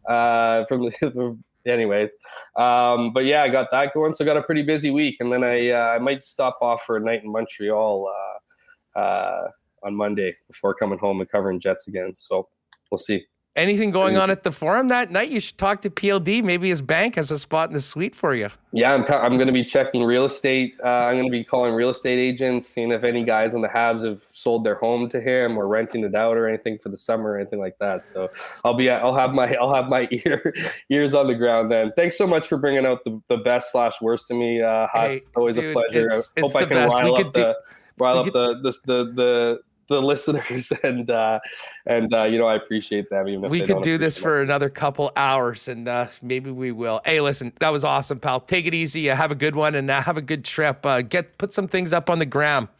Uh, 0.07 0.65
from 0.65 0.85
the, 0.85 1.37
anyways, 1.71 2.15
um, 2.55 3.13
but 3.13 3.25
yeah, 3.25 3.43
I 3.43 3.49
got 3.49 3.69
that 3.71 3.93
going. 3.93 4.13
So 4.13 4.23
I 4.23 4.25
got 4.25 4.37
a 4.37 4.41
pretty 4.41 4.63
busy 4.63 4.89
week, 4.89 5.17
and 5.19 5.31
then 5.31 5.43
I 5.43 5.69
uh, 5.69 5.95
I 5.95 5.99
might 5.99 6.23
stop 6.23 6.57
off 6.61 6.83
for 6.83 6.97
a 6.97 6.99
night 6.99 7.23
in 7.23 7.31
Montreal. 7.31 8.07
Uh, 8.07 8.99
uh 8.99 9.47
on 9.83 9.95
Monday 9.95 10.35
before 10.47 10.73
coming 10.73 10.99
home 10.99 11.19
and 11.19 11.29
covering 11.29 11.59
Jets 11.59 11.87
again. 11.87 12.13
So 12.15 12.47
we'll 12.89 12.97
see. 12.99 13.25
Anything 13.57 13.91
going 13.91 14.15
on 14.15 14.29
at 14.29 14.43
the 14.43 14.51
forum 14.51 14.87
that 14.87 15.11
night? 15.11 15.29
You 15.29 15.41
should 15.41 15.57
talk 15.57 15.81
to 15.81 15.89
PLD. 15.89 16.41
Maybe 16.41 16.69
his 16.69 16.81
bank 16.81 17.15
has 17.15 17.31
a 17.31 17.37
spot 17.37 17.69
in 17.69 17.73
the 17.73 17.81
suite 17.81 18.15
for 18.15 18.33
you. 18.33 18.49
Yeah, 18.71 18.93
I'm, 18.93 19.03
I'm 19.03 19.35
going 19.35 19.47
to 19.47 19.51
be 19.53 19.65
checking 19.65 20.03
real 20.03 20.23
estate. 20.23 20.75
Uh, 20.81 20.87
I'm 20.87 21.15
going 21.15 21.25
to 21.25 21.31
be 21.31 21.43
calling 21.43 21.73
real 21.73 21.89
estate 21.89 22.17
agents, 22.17 22.65
seeing 22.65 22.91
if 22.93 23.03
any 23.03 23.25
guys 23.25 23.53
on 23.53 23.59
the 23.59 23.67
Habs 23.67 24.05
have 24.05 24.25
sold 24.31 24.63
their 24.63 24.75
home 24.75 25.09
to 25.09 25.19
him 25.19 25.57
or 25.57 25.67
renting 25.67 26.05
it 26.05 26.15
out 26.15 26.37
or 26.37 26.47
anything 26.47 26.77
for 26.77 26.87
the 26.87 26.95
summer 26.95 27.31
or 27.31 27.39
anything 27.39 27.59
like 27.59 27.77
that. 27.79 28.05
So 28.05 28.29
I'll 28.63 28.73
be 28.73 28.89
I'll 28.89 29.15
have 29.15 29.31
my 29.31 29.53
I'll 29.55 29.73
have 29.73 29.87
my 29.87 30.07
ear 30.25 30.53
ears 30.89 31.13
on 31.13 31.27
the 31.27 31.35
ground 31.35 31.69
then. 31.69 31.91
Thanks 31.97 32.17
so 32.17 32.25
much 32.25 32.47
for 32.47 32.57
bringing 32.57 32.85
out 32.85 33.03
the, 33.03 33.21
the 33.27 33.37
best 33.37 33.73
slash 33.73 33.99
worst 34.01 34.29
to 34.29 34.33
me, 34.33 34.61
uh. 34.61 34.87
Hey, 34.93 35.19
always 35.35 35.57
dude, 35.57 35.71
a 35.71 35.73
pleasure. 35.73 36.07
It's, 36.07 36.31
it's 36.37 36.53
Hope 36.53 36.55
I 36.55 36.65
can 36.65 36.77
best. 36.77 36.97
rile 36.97 37.15
up 37.17 37.33
the 37.33 37.57
rile 37.97 38.19
up 38.19 38.25
the, 38.27 38.61
the 38.61 38.71
the 38.85 39.11
the 39.13 39.59
the 39.87 40.01
listeners 40.01 40.71
and 40.83 41.09
uh 41.11 41.39
and 41.85 42.13
uh 42.13 42.23
you 42.23 42.37
know 42.37 42.47
i 42.47 42.55
appreciate 42.55 43.09
them 43.09 43.27
even 43.27 43.49
we 43.49 43.61
could 43.61 43.81
do 43.81 43.97
this 43.97 44.17
for 44.17 44.41
another 44.41 44.69
couple 44.69 45.11
hours 45.15 45.67
and 45.67 45.87
uh 45.87 46.07
maybe 46.21 46.51
we 46.51 46.71
will. 46.71 47.01
Hey 47.05 47.21
listen 47.21 47.51
that 47.59 47.69
was 47.69 47.83
awesome 47.83 48.19
pal. 48.19 48.39
Take 48.39 48.65
it 48.65 48.73
easy. 48.73 49.09
Uh, 49.09 49.15
have 49.15 49.31
a 49.31 49.35
good 49.35 49.55
one 49.55 49.75
and 49.75 49.89
uh, 49.89 50.01
have 50.01 50.17
a 50.17 50.21
good 50.21 50.45
trip. 50.45 50.85
Uh 50.85 51.01
get 51.01 51.37
put 51.37 51.53
some 51.53 51.67
things 51.67 51.93
up 51.93 52.09
on 52.09 52.19
the 52.19 52.25
gram. 52.25 52.69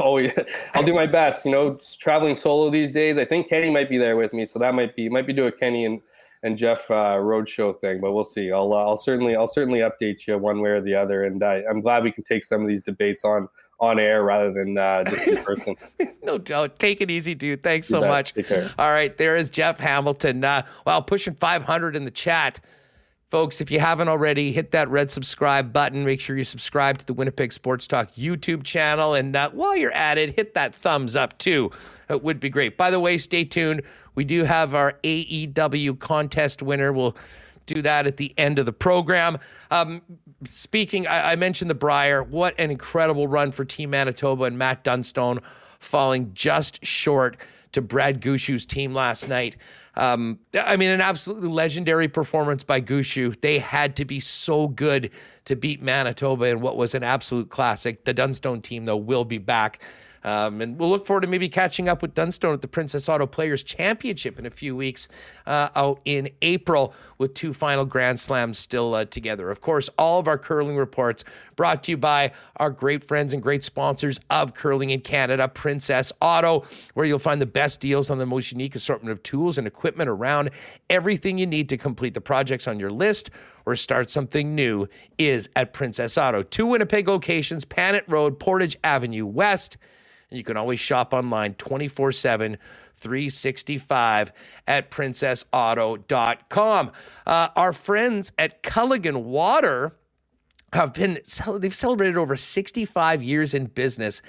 Oh 0.00 0.18
yeah. 0.18 0.32
I'll 0.74 0.82
do 0.82 0.94
my 0.94 1.06
best 1.06 1.44
you 1.44 1.52
know 1.52 1.78
traveling 2.00 2.34
solo 2.34 2.70
these 2.70 2.90
days. 2.90 3.18
I 3.18 3.24
think 3.24 3.48
kenny 3.48 3.70
might 3.70 3.88
be 3.88 3.98
there 3.98 4.16
with 4.16 4.32
me 4.32 4.46
so 4.46 4.58
that 4.58 4.74
might 4.74 4.96
be 4.96 5.08
might 5.08 5.26
be 5.26 5.32
do 5.32 5.46
a 5.46 5.52
kenny 5.52 5.84
and 5.84 6.00
and 6.42 6.56
Jeff 6.56 6.90
uh, 6.90 7.18
roadshow 7.18 7.78
thing, 7.80 8.00
but 8.00 8.12
we'll 8.12 8.24
see. 8.24 8.50
I'll 8.50 8.72
uh, 8.72 8.78
I'll 8.78 8.96
certainly 8.96 9.36
I'll 9.36 9.48
certainly 9.48 9.80
update 9.80 10.26
you 10.26 10.38
one 10.38 10.60
way 10.60 10.70
or 10.70 10.80
the 10.80 10.94
other, 10.94 11.24
and 11.24 11.42
I, 11.42 11.62
I'm 11.68 11.80
glad 11.80 12.02
we 12.02 12.12
can 12.12 12.24
take 12.24 12.44
some 12.44 12.62
of 12.62 12.68
these 12.68 12.82
debates 12.82 13.24
on 13.24 13.48
on 13.80 13.98
air 13.98 14.22
rather 14.22 14.52
than 14.52 14.76
uh, 14.76 15.04
just 15.04 15.26
in 15.26 15.42
person. 15.42 15.76
no 16.22 16.38
doubt. 16.38 16.78
Take 16.78 17.00
it 17.00 17.10
easy, 17.10 17.34
dude. 17.34 17.62
Thanks 17.62 17.88
so 17.88 18.00
much. 18.00 18.34
All 18.78 18.90
right, 18.90 19.16
there 19.16 19.36
is 19.36 19.48
Jeff 19.50 19.78
Hamilton. 19.78 20.44
Uh, 20.44 20.66
well, 20.86 21.02
pushing 21.02 21.34
500 21.34 21.96
in 21.96 22.04
the 22.04 22.10
chat. 22.10 22.60
Folks, 23.30 23.60
if 23.60 23.70
you 23.70 23.78
haven't 23.78 24.08
already, 24.08 24.50
hit 24.50 24.72
that 24.72 24.88
red 24.88 25.10
subscribe 25.10 25.72
button. 25.72 26.04
Make 26.04 26.20
sure 26.20 26.36
you 26.36 26.42
subscribe 26.44 26.98
to 26.98 27.06
the 27.06 27.14
Winnipeg 27.14 27.52
Sports 27.52 27.86
Talk 27.86 28.12
YouTube 28.16 28.64
channel. 28.64 29.14
And 29.14 29.36
uh, 29.36 29.50
while 29.50 29.76
you're 29.76 29.92
at 29.92 30.18
it, 30.18 30.34
hit 30.34 30.54
that 30.54 30.74
thumbs 30.74 31.14
up 31.14 31.38
too. 31.38 31.70
It 32.08 32.24
would 32.24 32.40
be 32.40 32.50
great. 32.50 32.76
By 32.76 32.90
the 32.90 32.98
way, 32.98 33.18
stay 33.18 33.44
tuned. 33.44 33.82
We 34.16 34.24
do 34.24 34.42
have 34.42 34.74
our 34.74 34.94
AEW 35.04 36.00
contest 36.00 36.60
winner. 36.60 36.92
We'll 36.92 37.16
do 37.74 37.82
that 37.82 38.06
at 38.06 38.16
the 38.16 38.34
end 38.36 38.58
of 38.58 38.66
the 38.66 38.72
program. 38.72 39.38
Um, 39.70 40.02
speaking, 40.48 41.06
I, 41.06 41.32
I, 41.32 41.36
mentioned 41.36 41.70
the 41.70 41.74
Brier. 41.74 42.22
What 42.22 42.54
an 42.58 42.70
incredible 42.70 43.28
run 43.28 43.52
for 43.52 43.64
Team 43.64 43.90
Manitoba 43.90 44.44
and 44.44 44.58
Matt 44.58 44.82
Dunstone 44.84 45.40
falling 45.78 46.32
just 46.34 46.84
short 46.84 47.36
to 47.72 47.80
Brad 47.80 48.20
Gushue's 48.20 48.66
team 48.66 48.92
last 48.92 49.28
night. 49.28 49.56
Um, 49.94 50.38
I 50.54 50.76
mean, 50.76 50.90
an 50.90 51.00
absolutely 51.00 51.48
legendary 51.48 52.08
performance 52.08 52.64
by 52.64 52.80
Gushue. 52.80 53.40
They 53.40 53.58
had 53.58 53.96
to 53.96 54.04
be 54.04 54.20
so 54.20 54.68
good 54.68 55.10
to 55.44 55.56
beat 55.56 55.82
Manitoba 55.82 56.46
in 56.46 56.60
what 56.60 56.76
was 56.76 56.94
an 56.94 57.02
absolute 57.02 57.50
classic. 57.50 58.04
The 58.04 58.14
Dunstone 58.14 58.62
team, 58.62 58.84
though, 58.84 58.96
will 58.96 59.24
be 59.24 59.38
back 59.38 59.80
um, 60.22 60.60
and 60.60 60.78
we'll 60.78 60.90
look 60.90 61.06
forward 61.06 61.22
to 61.22 61.26
maybe 61.26 61.48
catching 61.48 61.88
up 61.88 62.02
with 62.02 62.14
Dunstone 62.14 62.54
at 62.54 62.60
the 62.60 62.68
Princess 62.68 63.08
Auto 63.08 63.26
Players 63.26 63.62
Championship 63.62 64.38
in 64.38 64.46
a 64.46 64.50
few 64.50 64.76
weeks 64.76 65.08
uh, 65.46 65.70
out 65.74 66.00
in 66.04 66.28
April 66.42 66.94
with 67.18 67.34
two 67.34 67.54
final 67.54 67.84
Grand 67.84 68.20
Slams 68.20 68.58
still 68.58 68.94
uh, 68.94 69.04
together. 69.06 69.50
Of 69.50 69.60
course, 69.60 69.88
all 69.98 70.18
of 70.18 70.28
our 70.28 70.38
curling 70.38 70.76
reports 70.76 71.24
brought 71.56 71.82
to 71.84 71.92
you 71.92 71.96
by 71.96 72.32
our 72.56 72.70
great 72.70 73.06
friends 73.06 73.32
and 73.32 73.42
great 73.42 73.64
sponsors 73.64 74.20
of 74.30 74.54
Curling 74.54 74.90
in 74.90 75.00
Canada, 75.00 75.48
Princess 75.48 76.12
Auto, 76.20 76.64
where 76.94 77.06
you'll 77.06 77.18
find 77.18 77.40
the 77.40 77.46
best 77.46 77.80
deals 77.80 78.10
on 78.10 78.18
the 78.18 78.26
most 78.26 78.52
unique 78.52 78.74
assortment 78.74 79.12
of 79.12 79.22
tools 79.22 79.58
and 79.58 79.66
equipment 79.66 80.08
around. 80.08 80.50
Everything 80.88 81.38
you 81.38 81.46
need 81.46 81.68
to 81.68 81.76
complete 81.76 82.14
the 82.14 82.20
projects 82.20 82.66
on 82.66 82.78
your 82.78 82.90
list 82.90 83.30
or 83.66 83.76
start 83.76 84.10
something 84.10 84.54
new 84.54 84.86
is 85.18 85.48
at 85.56 85.72
Princess 85.72 86.16
Auto. 86.18 86.42
Two 86.42 86.66
Winnipeg 86.66 87.08
locations, 87.08 87.64
Panet 87.64 88.04
Road, 88.08 88.38
Portage 88.38 88.76
Avenue 88.82 89.26
West. 89.26 89.76
And 90.30 90.38
you 90.38 90.44
can 90.44 90.56
always 90.56 90.80
shop 90.80 91.12
online 91.12 91.54
24 91.54 92.12
7. 92.12 92.58
365 93.00 94.32
at 94.66 94.90
princessauto.com. 94.90 96.92
Uh, 97.26 97.48
our 97.56 97.72
friends 97.72 98.30
at 98.38 98.62
Culligan 98.62 99.22
Water 99.22 99.96
have 100.72 100.94
been 100.94 101.18
they've 101.58 101.74
celebrated 101.74 102.16
over 102.16 102.36
65 102.36 103.22
years 103.22 103.54
in 103.54 103.66
business 103.66 104.22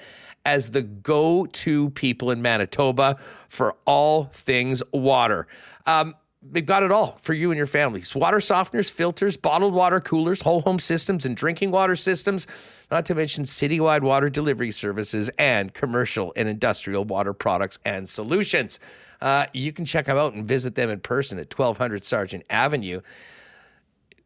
as 0.44 0.70
the 0.70 0.82
go-to 0.82 1.90
people 1.90 2.32
in 2.32 2.42
Manitoba 2.42 3.16
for 3.48 3.76
all 3.84 4.24
things 4.34 4.82
water. 4.92 5.46
Um, 5.86 6.16
they've 6.50 6.66
got 6.66 6.82
it 6.82 6.90
all 6.90 7.18
for 7.22 7.34
you 7.34 7.50
and 7.50 7.56
your 7.56 7.66
families 7.66 8.14
water 8.14 8.38
softeners, 8.38 8.90
filters, 8.90 9.36
bottled 9.36 9.74
water 9.74 10.00
coolers, 10.00 10.42
whole 10.42 10.60
home 10.62 10.78
systems, 10.78 11.24
and 11.24 11.36
drinking 11.36 11.70
water 11.70 11.96
systems 11.96 12.46
not 12.90 13.06
to 13.06 13.14
mention 13.14 13.44
citywide 13.44 14.02
water 14.02 14.28
delivery 14.28 14.70
services 14.70 15.30
and 15.38 15.72
commercial 15.72 16.32
and 16.36 16.48
industrial 16.48 17.04
water 17.04 17.32
products 17.32 17.78
and 17.84 18.08
solutions. 18.08 18.78
Uh, 19.20 19.46
you 19.54 19.72
can 19.72 19.84
check 19.84 20.06
them 20.06 20.18
out 20.18 20.34
and 20.34 20.46
visit 20.46 20.74
them 20.74 20.90
in 20.90 21.00
person 21.00 21.38
at 21.38 21.56
1200 21.56 22.04
Sargent 22.04 22.44
Avenue. 22.50 23.00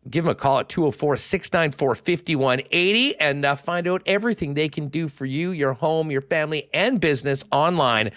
Give 0.08 0.24
them 0.24 0.30
a 0.30 0.34
call 0.34 0.60
at 0.60 0.68
204 0.68 1.16
694 1.16 1.94
5180 1.96 3.20
and 3.20 3.44
uh, 3.44 3.56
find 3.56 3.88
out 3.88 4.02
everything 4.06 4.54
they 4.54 4.68
can 4.68 4.88
do 4.88 5.08
for 5.08 5.26
you, 5.26 5.50
your 5.50 5.72
home, 5.72 6.10
your 6.10 6.20
family, 6.20 6.68
and 6.72 7.00
business 7.00 7.44
online 7.50 8.10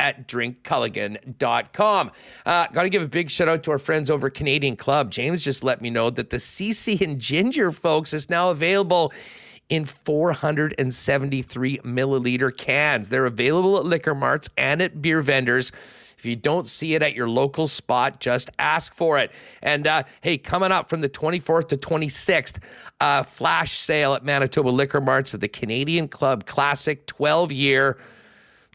at 0.00 0.26
drinkculligan.com. 0.26 2.10
Uh, 2.46 2.66
Got 2.68 2.82
to 2.82 2.88
give 2.88 3.02
a 3.02 3.08
big 3.08 3.30
shout 3.30 3.48
out 3.48 3.62
to 3.64 3.70
our 3.72 3.78
friends 3.78 4.10
over 4.10 4.30
Canadian 4.30 4.76
Club. 4.76 5.10
James 5.10 5.44
just 5.44 5.62
let 5.62 5.82
me 5.82 5.90
know 5.90 6.10
that 6.10 6.30
the 6.30 6.38
CC 6.38 7.00
and 7.00 7.20
Ginger, 7.20 7.72
folks, 7.72 8.14
is 8.14 8.30
now 8.30 8.50
available 8.50 9.12
in 9.68 9.84
473 9.84 11.78
milliliter 11.78 12.56
cans. 12.56 13.08
They're 13.08 13.26
available 13.26 13.78
at 13.78 13.84
liquor 13.84 14.14
marts 14.14 14.48
and 14.56 14.82
at 14.82 15.00
beer 15.00 15.22
vendors. 15.22 15.72
If 16.24 16.28
you 16.28 16.36
don't 16.36 16.66
see 16.66 16.94
it 16.94 17.02
at 17.02 17.14
your 17.14 17.28
local 17.28 17.68
spot, 17.68 18.18
just 18.18 18.48
ask 18.58 18.94
for 18.94 19.18
it. 19.18 19.30
And 19.60 19.86
uh, 19.86 20.04
hey, 20.22 20.38
coming 20.38 20.72
up 20.72 20.88
from 20.88 21.02
the 21.02 21.08
24th 21.10 21.68
to 21.68 21.76
26th, 21.76 22.56
uh, 22.98 23.24
flash 23.24 23.78
sale 23.78 24.14
at 24.14 24.24
Manitoba 24.24 24.70
Liquor 24.70 25.02
Marts 25.02 25.34
of 25.34 25.40
the 25.40 25.48
Canadian 25.48 26.08
Club 26.08 26.46
Classic 26.46 27.04
12 27.04 27.52
year 27.52 27.98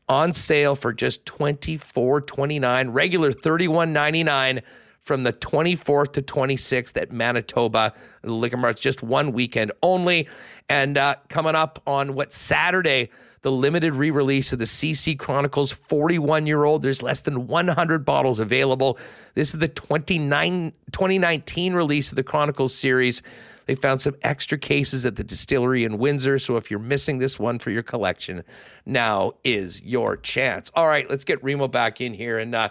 on 0.08 0.32
sale 0.32 0.76
for 0.76 0.94
just 0.94 1.26
$24.29, 1.26 2.94
regular 2.94 3.32
$31.99 3.32 4.62
from 5.02 5.24
the 5.24 5.34
24th 5.34 6.14
to 6.14 6.22
26th 6.22 7.02
at 7.02 7.12
Manitoba 7.12 7.96
Liquor 8.22 8.58
Marts, 8.58 8.80
just 8.80 9.02
one 9.02 9.32
weekend 9.32 9.72
only. 9.82 10.28
And 10.70 11.00
uh, 11.00 11.16
coming 11.30 11.56
up 11.56 11.82
on 11.88 12.14
what 12.14 12.32
Saturday, 12.32 13.10
the 13.42 13.52
limited 13.52 13.96
re 13.96 14.12
release 14.12 14.52
of 14.54 14.60
the 14.60 14.66
CC 14.66 15.18
Chronicles 15.18 15.72
41 15.72 16.46
year 16.46 16.64
old. 16.64 16.82
There's 16.82 17.02
less 17.02 17.22
than 17.22 17.48
100 17.48 18.06
bottles 18.06 18.40
available. 18.40 18.98
This 19.36 19.54
is 19.54 19.60
the 19.60 19.68
29, 19.68 20.74
2019 20.92 21.74
release 21.74 22.10
of 22.10 22.16
the 22.16 22.24
Chronicles 22.24 22.76
series. 22.76 23.22
They 23.66 23.76
found 23.76 24.02
some 24.02 24.16
extra 24.24 24.58
cases 24.58 25.06
at 25.06 25.16
the 25.16 25.24
distillery 25.24 25.84
in 25.84 26.00
Windsor. 26.00 26.40
So 26.40 26.58
if 26.58 26.72
you're 26.72 26.80
missing 26.80 27.20
this 27.20 27.38
one 27.38 27.60
for 27.60 27.70
your 27.70 27.84
collection, 27.84 28.44
now 28.86 29.34
is 29.44 29.82
your 29.84 30.18
chance. 30.18 30.72
All 30.74 30.88
right, 30.88 31.08
let's 31.08 31.24
get 31.24 31.44
Remo 31.44 31.68
back 31.68 32.02
in 32.02 32.16
here. 32.16 32.40
And 32.40 32.56
uh, 32.56 32.70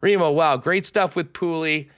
Remo, 0.00 0.30
wow, 0.30 0.56
great 0.56 0.86
stuff 0.86 1.14
with 1.14 1.34
Pooley. 1.34 1.90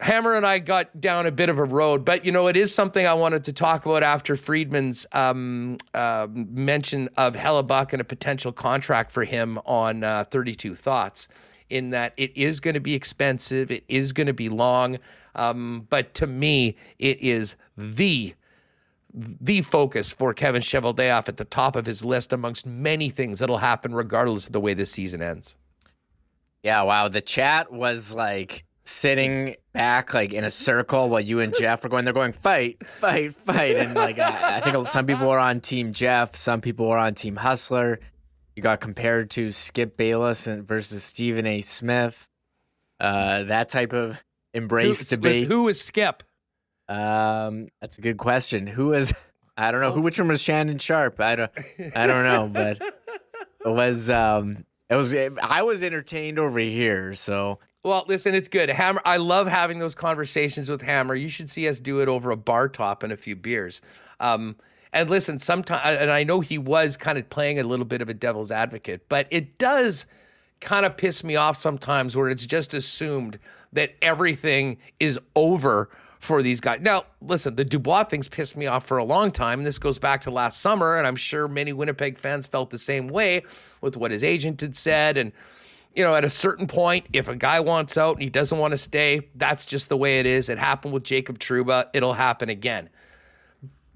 Hammer 0.00 0.34
and 0.34 0.46
I 0.46 0.60
got 0.60 1.00
down 1.00 1.26
a 1.26 1.32
bit 1.32 1.48
of 1.48 1.58
a 1.58 1.64
road, 1.64 2.04
but 2.04 2.24
you 2.24 2.30
know, 2.30 2.46
it 2.46 2.56
is 2.56 2.72
something 2.72 3.04
I 3.04 3.14
wanted 3.14 3.44
to 3.44 3.52
talk 3.52 3.84
about 3.84 4.04
after 4.04 4.36
Friedman's 4.36 5.06
um, 5.12 5.76
uh, 5.92 6.28
mention 6.30 7.08
of 7.16 7.34
Hellebuyck 7.34 7.92
and 7.92 8.00
a 8.00 8.04
potential 8.04 8.52
contract 8.52 9.10
for 9.10 9.24
him 9.24 9.58
on 9.66 10.04
uh, 10.04 10.24
32 10.30 10.76
Thoughts. 10.76 11.26
In 11.68 11.90
that 11.90 12.14
it 12.16 12.34
is 12.34 12.60
going 12.60 12.74
to 12.74 12.80
be 12.80 12.94
expensive, 12.94 13.70
it 13.70 13.84
is 13.88 14.12
going 14.12 14.28
to 14.28 14.32
be 14.32 14.48
long, 14.48 14.98
um, 15.34 15.86
but 15.90 16.14
to 16.14 16.26
me, 16.26 16.76
it 16.98 17.20
is 17.20 17.56
the 17.76 18.34
the 19.14 19.62
focus 19.62 20.12
for 20.12 20.32
Kevin 20.32 20.62
Cheveldayoff 20.62 21.28
at 21.28 21.38
the 21.38 21.44
top 21.44 21.76
of 21.76 21.86
his 21.86 22.04
list 22.04 22.32
amongst 22.32 22.66
many 22.66 23.10
things 23.10 23.40
that'll 23.40 23.58
happen 23.58 23.94
regardless 23.94 24.46
of 24.46 24.52
the 24.52 24.60
way 24.60 24.74
this 24.74 24.90
season 24.90 25.22
ends. 25.22 25.56
Yeah, 26.62 26.82
wow. 26.82 27.08
The 27.08 27.20
chat 27.20 27.72
was 27.72 28.14
like 28.14 28.64
sitting 28.88 29.54
back 29.72 30.14
like 30.14 30.32
in 30.32 30.44
a 30.44 30.50
circle 30.50 31.10
while 31.10 31.20
you 31.20 31.40
and 31.40 31.54
Jeff 31.54 31.82
were 31.82 31.88
going. 31.88 32.04
They're 32.04 32.14
going 32.14 32.32
fight, 32.32 32.78
fight, 33.00 33.34
fight, 33.34 33.76
and 33.76 33.94
like 33.94 34.18
I, 34.18 34.58
I 34.58 34.60
think 34.60 34.88
some 34.88 35.06
people 35.06 35.28
were 35.28 35.38
on 35.38 35.60
Team 35.60 35.92
Jeff, 35.92 36.34
some 36.34 36.60
people 36.60 36.88
were 36.88 36.98
on 36.98 37.14
Team 37.14 37.36
Hustler. 37.36 38.00
You 38.56 38.62
got 38.62 38.80
compared 38.80 39.30
to 39.32 39.52
Skip 39.52 39.96
Bayless 39.96 40.46
and 40.46 40.66
versus 40.66 41.04
Stephen 41.04 41.46
A. 41.46 41.60
Smith. 41.60 42.26
Uh, 42.98 43.44
that 43.44 43.68
type 43.68 43.92
of 43.92 44.20
embrace 44.52 44.98
who, 44.98 45.16
debate. 45.16 45.40
Was, 45.40 45.48
who 45.48 45.62
was 45.64 45.80
Skip? 45.80 46.24
Um, 46.88 47.68
that's 47.80 47.98
a 47.98 48.00
good 48.00 48.16
question. 48.16 48.66
Who 48.66 48.88
was? 48.88 49.12
I 49.56 49.70
don't 49.70 49.80
know. 49.80 49.92
Who? 49.92 50.00
Which 50.00 50.18
one 50.18 50.28
was 50.28 50.42
Shannon 50.42 50.78
Sharpe? 50.78 51.20
I 51.20 51.36
don't. 51.36 51.52
I 51.94 52.06
don't 52.06 52.24
know. 52.24 52.48
But 52.48 52.80
it 53.64 53.68
was 53.68 54.08
um 54.08 54.64
it 54.88 54.96
was. 54.96 55.14
I 55.14 55.62
was 55.62 55.82
entertained 55.82 56.38
over 56.38 56.58
here. 56.58 57.14
So 57.14 57.58
well, 57.84 58.04
listen, 58.08 58.34
it's 58.34 58.48
good. 58.48 58.68
Hammer, 58.68 59.00
I 59.04 59.16
love 59.18 59.46
having 59.46 59.78
those 59.78 59.94
conversations 59.94 60.68
with 60.68 60.82
Hammer. 60.82 61.14
You 61.14 61.28
should 61.28 61.48
see 61.48 61.68
us 61.68 61.80
do 61.80 62.00
it 62.00 62.08
over 62.08 62.30
a 62.30 62.36
bar 62.36 62.68
top 62.68 63.02
and 63.02 63.12
a 63.12 63.16
few 63.16 63.36
beers. 63.36 63.80
Um, 64.20 64.56
and 64.92 65.08
listen, 65.08 65.38
sometimes, 65.38 65.82
and 65.84 66.10
I 66.10 66.24
know 66.24 66.40
he 66.40 66.58
was 66.58 66.96
kind 66.96 67.18
of 67.18 67.28
playing 67.30 67.58
a 67.58 67.62
little 67.62 67.84
bit 67.84 68.00
of 68.00 68.08
a 68.08 68.14
devil's 68.14 68.50
advocate, 68.50 69.08
but 69.08 69.26
it 69.30 69.58
does 69.58 70.06
kind 70.60 70.84
of 70.84 70.96
piss 70.96 71.22
me 71.22 71.36
off 71.36 71.56
sometimes 71.56 72.16
where 72.16 72.28
it's 72.28 72.46
just 72.46 72.74
assumed 72.74 73.38
that 73.72 73.94
everything 74.02 74.78
is 74.98 75.18
over 75.36 75.90
for 76.18 76.42
these 76.42 76.60
guys. 76.60 76.80
Now, 76.80 77.04
listen, 77.20 77.54
the 77.54 77.64
Dubois 77.64 78.04
thing's 78.04 78.28
pissed 78.28 78.56
me 78.56 78.66
off 78.66 78.86
for 78.86 78.98
a 78.98 79.04
long 79.04 79.30
time. 79.30 79.62
This 79.62 79.78
goes 79.78 79.98
back 79.98 80.22
to 80.22 80.30
last 80.30 80.60
summer. 80.60 80.96
And 80.96 81.06
I'm 81.06 81.16
sure 81.16 81.46
many 81.46 81.72
Winnipeg 81.72 82.18
fans 82.18 82.46
felt 82.46 82.70
the 82.70 82.78
same 82.78 83.08
way 83.08 83.42
with 83.80 83.96
what 83.96 84.10
his 84.10 84.24
agent 84.24 84.60
had 84.60 84.74
said. 84.74 85.16
And, 85.16 85.32
you 85.98 86.04
know, 86.04 86.14
at 86.14 86.24
a 86.24 86.30
certain 86.30 86.68
point, 86.68 87.06
if 87.12 87.26
a 87.26 87.34
guy 87.34 87.58
wants 87.58 87.98
out 87.98 88.14
and 88.14 88.22
he 88.22 88.30
doesn't 88.30 88.56
want 88.56 88.70
to 88.70 88.78
stay, 88.78 89.28
that's 89.34 89.66
just 89.66 89.88
the 89.88 89.96
way 89.96 90.20
it 90.20 90.26
is. 90.26 90.48
It 90.48 90.56
happened 90.56 90.94
with 90.94 91.02
Jacob 91.02 91.40
Trouba. 91.40 91.88
It'll 91.92 92.12
happen 92.12 92.48
again. 92.48 92.88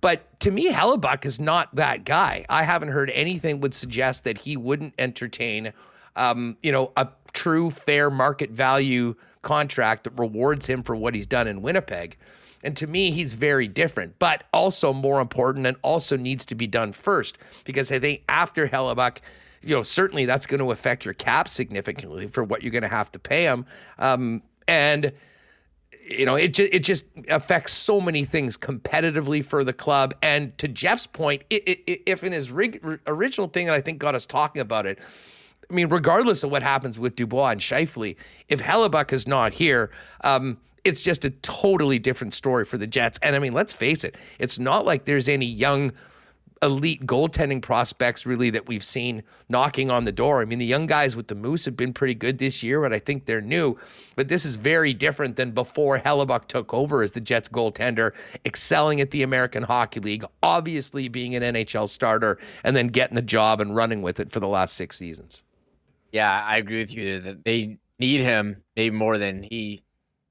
But 0.00 0.40
to 0.40 0.50
me, 0.50 0.68
Hellebuyck 0.68 1.24
is 1.24 1.38
not 1.38 1.72
that 1.76 2.04
guy. 2.04 2.44
I 2.48 2.64
haven't 2.64 2.88
heard 2.88 3.08
anything 3.10 3.60
would 3.60 3.72
suggest 3.72 4.24
that 4.24 4.38
he 4.38 4.56
wouldn't 4.56 4.94
entertain, 4.98 5.72
um, 6.16 6.56
you 6.60 6.72
know, 6.72 6.90
a 6.96 7.06
true 7.34 7.70
fair 7.70 8.10
market 8.10 8.50
value 8.50 9.14
contract 9.42 10.02
that 10.02 10.18
rewards 10.18 10.66
him 10.66 10.82
for 10.82 10.96
what 10.96 11.14
he's 11.14 11.28
done 11.28 11.46
in 11.46 11.62
Winnipeg. 11.62 12.16
And 12.64 12.76
to 12.78 12.88
me, 12.88 13.12
he's 13.12 13.34
very 13.34 13.68
different, 13.68 14.18
but 14.18 14.42
also 14.52 14.92
more 14.92 15.20
important 15.20 15.68
and 15.68 15.76
also 15.82 16.16
needs 16.16 16.44
to 16.46 16.56
be 16.56 16.66
done 16.66 16.92
first 16.92 17.38
because 17.62 17.92
I 17.92 18.00
think 18.00 18.22
after 18.28 18.66
Hellebuyck, 18.66 19.18
you 19.62 19.74
know, 19.74 19.82
certainly 19.82 20.24
that's 20.24 20.46
going 20.46 20.60
to 20.60 20.70
affect 20.70 21.04
your 21.04 21.14
cap 21.14 21.48
significantly 21.48 22.26
for 22.28 22.44
what 22.44 22.62
you're 22.62 22.72
going 22.72 22.82
to 22.82 22.88
have 22.88 23.10
to 23.12 23.18
pay 23.18 23.44
him. 23.44 23.66
Um, 23.98 24.42
and 24.68 25.12
you 26.04 26.26
know, 26.26 26.34
it 26.34 26.48
just 26.48 26.72
it 26.72 26.80
just 26.80 27.04
affects 27.28 27.72
so 27.72 28.00
many 28.00 28.24
things 28.24 28.56
competitively 28.56 29.44
for 29.44 29.64
the 29.64 29.72
club. 29.72 30.14
And 30.22 30.56
to 30.58 30.68
Jeff's 30.68 31.06
point, 31.06 31.42
it, 31.48 31.62
it, 31.66 32.02
if 32.06 32.24
in 32.24 32.32
his 32.32 32.50
rig, 32.50 32.82
original 33.06 33.48
thing, 33.48 33.70
I 33.70 33.80
think 33.80 33.98
got 33.98 34.14
us 34.14 34.26
talking 34.26 34.60
about 34.60 34.84
it, 34.86 34.98
I 35.70 35.74
mean, 35.74 35.88
regardless 35.88 36.42
of 36.42 36.50
what 36.50 36.62
happens 36.62 36.98
with 36.98 37.16
Dubois 37.16 37.50
and 37.50 37.60
Scheifele, 37.60 38.16
if 38.48 38.60
Hellebuyck 38.60 39.12
is 39.12 39.26
not 39.26 39.54
here, 39.54 39.90
um, 40.22 40.58
it's 40.84 41.02
just 41.02 41.24
a 41.24 41.30
totally 41.30 41.98
different 41.98 42.34
story 42.34 42.64
for 42.64 42.76
the 42.76 42.86
Jets. 42.86 43.18
And 43.22 43.36
I 43.36 43.38
mean, 43.38 43.52
let's 43.52 43.72
face 43.72 44.04
it, 44.04 44.16
it's 44.38 44.58
not 44.58 44.84
like 44.84 45.04
there's 45.04 45.28
any 45.28 45.46
young 45.46 45.92
elite 46.62 47.04
goaltending 47.04 47.60
prospects 47.60 48.24
really 48.24 48.48
that 48.50 48.68
we've 48.68 48.84
seen 48.84 49.22
knocking 49.48 49.90
on 49.90 50.04
the 50.04 50.12
door. 50.12 50.40
I 50.40 50.44
mean, 50.44 50.58
the 50.58 50.66
young 50.66 50.86
guys 50.86 51.16
with 51.16 51.26
the 51.26 51.34
Moose 51.34 51.64
have 51.64 51.76
been 51.76 51.92
pretty 51.92 52.14
good 52.14 52.38
this 52.38 52.62
year, 52.62 52.80
but 52.80 52.92
I 52.92 52.98
think 52.98 53.26
they're 53.26 53.40
new. 53.40 53.76
But 54.14 54.28
this 54.28 54.44
is 54.44 54.56
very 54.56 54.94
different 54.94 55.36
than 55.36 55.50
before 55.50 55.98
Hellebuyck 55.98 56.46
took 56.46 56.72
over 56.72 57.02
as 57.02 57.12
the 57.12 57.20
Jets 57.20 57.48
goaltender, 57.48 58.12
excelling 58.46 59.00
at 59.00 59.10
the 59.10 59.22
American 59.22 59.64
Hockey 59.64 60.00
League, 60.00 60.24
obviously 60.42 61.08
being 61.08 61.34
an 61.34 61.42
NHL 61.42 61.88
starter, 61.88 62.38
and 62.62 62.76
then 62.76 62.88
getting 62.88 63.16
the 63.16 63.22
job 63.22 63.60
and 63.60 63.74
running 63.74 64.00
with 64.02 64.20
it 64.20 64.32
for 64.32 64.40
the 64.40 64.48
last 64.48 64.76
six 64.76 64.96
seasons. 64.96 65.42
Yeah, 66.12 66.44
I 66.46 66.58
agree 66.58 66.78
with 66.78 66.94
you 66.94 67.20
that 67.20 67.44
they 67.44 67.78
need 67.98 68.20
him 68.20 68.62
maybe 68.76 68.94
more 68.94 69.18
than 69.18 69.42
he 69.42 69.82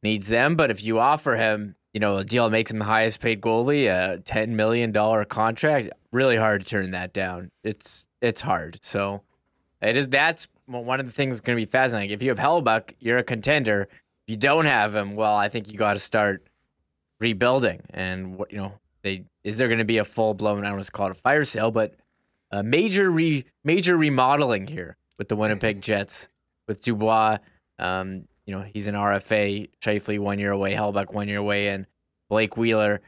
needs 0.03 0.27
them. 0.27 0.55
But 0.55 0.71
if 0.71 0.83
you 0.83 0.99
offer 0.99 1.35
him, 1.35 1.75
you 1.93 1.99
know, 1.99 2.17
a 2.17 2.23
deal 2.23 2.45
that 2.45 2.51
makes 2.51 2.71
him 2.71 2.79
the 2.79 2.85
highest 2.85 3.19
paid 3.19 3.41
goalie, 3.41 3.87
a 3.87 4.19
ten 4.19 4.55
million 4.55 4.91
dollar 4.91 5.25
contract, 5.25 5.89
really 6.11 6.37
hard 6.37 6.63
to 6.63 6.69
turn 6.69 6.91
that 6.91 7.13
down. 7.13 7.51
It's 7.63 8.05
it's 8.21 8.41
hard. 8.41 8.79
So 8.81 9.21
it 9.81 9.97
is 9.97 10.07
that's 10.07 10.47
one 10.65 10.99
of 10.99 11.05
the 11.05 11.11
things 11.11 11.35
that's 11.35 11.41
going 11.41 11.57
to 11.57 11.61
be 11.61 11.69
fascinating. 11.69 12.11
If 12.11 12.21
you 12.21 12.29
have 12.29 12.39
Hellebuyck, 12.39 12.95
you're 12.99 13.17
a 13.17 13.23
contender. 13.23 13.87
If 13.91 14.31
you 14.31 14.37
don't 14.37 14.65
have 14.65 14.95
him, 14.95 15.15
well, 15.15 15.35
I 15.35 15.49
think 15.49 15.71
you 15.71 15.77
got 15.77 15.93
to 15.93 15.99
start 15.99 16.45
rebuilding. 17.19 17.81
And 17.89 18.37
what 18.37 18.51
you 18.51 18.59
know, 18.59 18.73
they 19.01 19.25
is 19.43 19.57
there 19.57 19.67
going 19.67 19.79
to 19.79 19.85
be 19.85 19.97
a 19.97 20.05
full 20.05 20.33
blown? 20.33 20.59
I 20.59 20.67
don't 20.67 20.73
want 20.73 20.85
to 20.85 20.91
call 20.91 21.07
it 21.07 21.11
a 21.11 21.15
fire 21.15 21.43
sale, 21.43 21.71
but 21.71 21.95
a 22.51 22.63
major 22.63 23.09
re 23.09 23.45
major 23.63 23.97
remodeling 23.97 24.67
here 24.67 24.97
with 25.17 25.29
the 25.29 25.35
Winnipeg 25.35 25.81
Jets 25.81 26.29
with 26.67 26.81
Dubois. 26.81 27.37
Um, 27.79 28.27
you 28.45 28.55
know, 28.55 28.61
he's 28.61 28.87
an 28.87 28.95
RFA. 28.95 29.69
Scheifele 29.81 30.19
one 30.19 30.39
year 30.39 30.51
away, 30.51 30.73
Hellebuyck 30.73 31.13
one 31.13 31.27
year 31.27 31.39
away, 31.39 31.69
and 31.69 31.85
Blake 32.29 32.57
Wheeler 32.57 33.01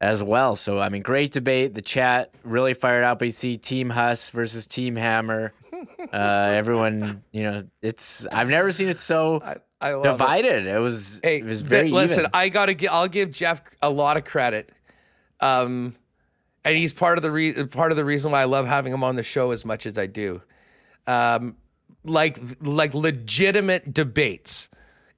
as 0.00 0.22
well. 0.22 0.56
So 0.56 0.78
I 0.78 0.88
mean, 0.88 1.02
great 1.02 1.32
debate. 1.32 1.74
The 1.74 1.82
chat 1.82 2.32
really 2.42 2.74
fired 2.74 3.04
up. 3.04 3.20
We 3.20 3.30
see 3.30 3.56
Team 3.56 3.90
Huss 3.90 4.30
versus 4.30 4.66
Team 4.66 4.96
Hammer. 4.96 5.52
Uh, 6.12 6.52
everyone, 6.54 7.22
you 7.30 7.42
know, 7.42 7.62
it's 7.80 8.26
I've 8.32 8.48
never 8.48 8.70
seen 8.72 8.88
it 8.88 8.98
so 8.98 9.40
I, 9.42 9.56
I 9.80 10.02
divided. 10.02 10.66
It. 10.66 10.74
it. 10.74 10.78
was 10.78 11.20
hey, 11.22 11.38
it 11.38 11.44
was 11.44 11.62
very. 11.62 11.90
listen, 11.90 12.20
even. 12.20 12.30
I 12.34 12.48
gotta 12.50 12.74
give. 12.74 12.90
I'll 12.90 13.08
give 13.08 13.30
Jeff 13.30 13.62
a 13.80 13.88
lot 13.88 14.16
of 14.16 14.24
credit. 14.24 14.72
Um, 15.40 15.94
and 16.64 16.76
he's 16.76 16.92
part 16.92 17.16
of 17.16 17.22
the 17.22 17.30
re- 17.30 17.64
part 17.66 17.92
of 17.92 17.96
the 17.96 18.04
reason 18.04 18.30
why 18.32 18.42
I 18.42 18.44
love 18.44 18.66
having 18.66 18.92
him 18.92 19.04
on 19.04 19.16
the 19.16 19.22
show 19.22 19.52
as 19.52 19.64
much 19.64 19.86
as 19.86 19.96
I 19.96 20.06
do 20.06 20.42
um, 21.06 21.56
like 22.04 22.38
like 22.60 22.94
legitimate 22.94 23.92
debates. 23.92 24.68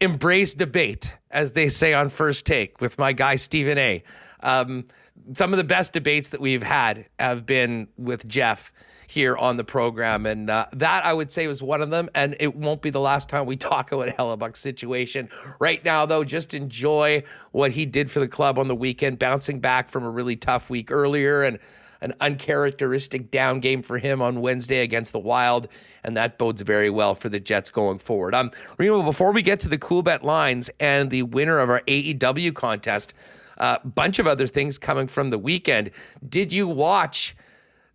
Embrace 0.00 0.52
debate, 0.52 1.12
as 1.30 1.52
they 1.52 1.68
say 1.68 1.94
on 1.94 2.08
First 2.08 2.44
Take 2.44 2.80
with 2.80 2.98
my 2.98 3.12
guy 3.12 3.36
Stephen 3.36 3.78
A. 3.78 4.02
Um, 4.42 4.86
some 5.34 5.52
of 5.52 5.56
the 5.56 5.64
best 5.64 5.92
debates 5.92 6.30
that 6.30 6.40
we've 6.40 6.62
had 6.62 7.06
have 7.18 7.46
been 7.46 7.88
with 7.96 8.26
Jeff 8.26 8.72
here 9.06 9.36
on 9.36 9.58
the 9.58 9.64
program, 9.64 10.24
and 10.24 10.48
uh, 10.48 10.66
that 10.72 11.04
I 11.04 11.12
would 11.12 11.30
say 11.30 11.46
was 11.46 11.62
one 11.62 11.82
of 11.82 11.90
them. 11.90 12.08
And 12.14 12.34
it 12.40 12.56
won't 12.56 12.80
be 12.80 12.88
the 12.88 13.00
last 13.00 13.28
time 13.28 13.44
we 13.44 13.56
talk 13.58 13.92
about 13.92 14.08
Hellebuyck's 14.08 14.60
situation. 14.60 15.28
Right 15.60 15.84
now, 15.84 16.06
though, 16.06 16.24
just 16.24 16.54
enjoy 16.54 17.22
what 17.50 17.72
he 17.72 17.84
did 17.84 18.10
for 18.10 18.20
the 18.20 18.28
club 18.28 18.58
on 18.58 18.68
the 18.68 18.74
weekend, 18.74 19.18
bouncing 19.18 19.60
back 19.60 19.90
from 19.90 20.04
a 20.04 20.10
really 20.10 20.36
tough 20.36 20.70
week 20.70 20.90
earlier, 20.90 21.42
and 21.42 21.58
an 22.00 22.14
uncharacteristic 22.20 23.30
down 23.30 23.60
game 23.60 23.82
for 23.82 23.96
him 23.96 24.20
on 24.20 24.40
Wednesday 24.40 24.80
against 24.80 25.12
the 25.12 25.18
Wild, 25.18 25.68
and 26.02 26.16
that 26.16 26.36
bodes 26.36 26.60
very 26.62 26.90
well 26.90 27.14
for 27.14 27.28
the 27.28 27.38
Jets 27.38 27.70
going 27.70 27.98
forward. 27.98 28.34
Um, 28.34 28.50
Remo, 28.76 29.02
before 29.02 29.30
we 29.30 29.40
get 29.40 29.60
to 29.60 29.68
the 29.68 29.78
Coolbet 29.78 30.22
lines 30.22 30.68
and 30.80 31.10
the 31.10 31.22
winner 31.22 31.58
of 31.58 31.70
our 31.70 31.80
AEW 31.86 32.54
contest, 32.54 33.14
a 33.62 33.80
bunch 33.84 34.18
of 34.18 34.26
other 34.26 34.46
things 34.46 34.76
coming 34.76 35.06
from 35.06 35.30
the 35.30 35.38
weekend. 35.38 35.92
Did 36.28 36.52
you 36.52 36.66
watch 36.66 37.36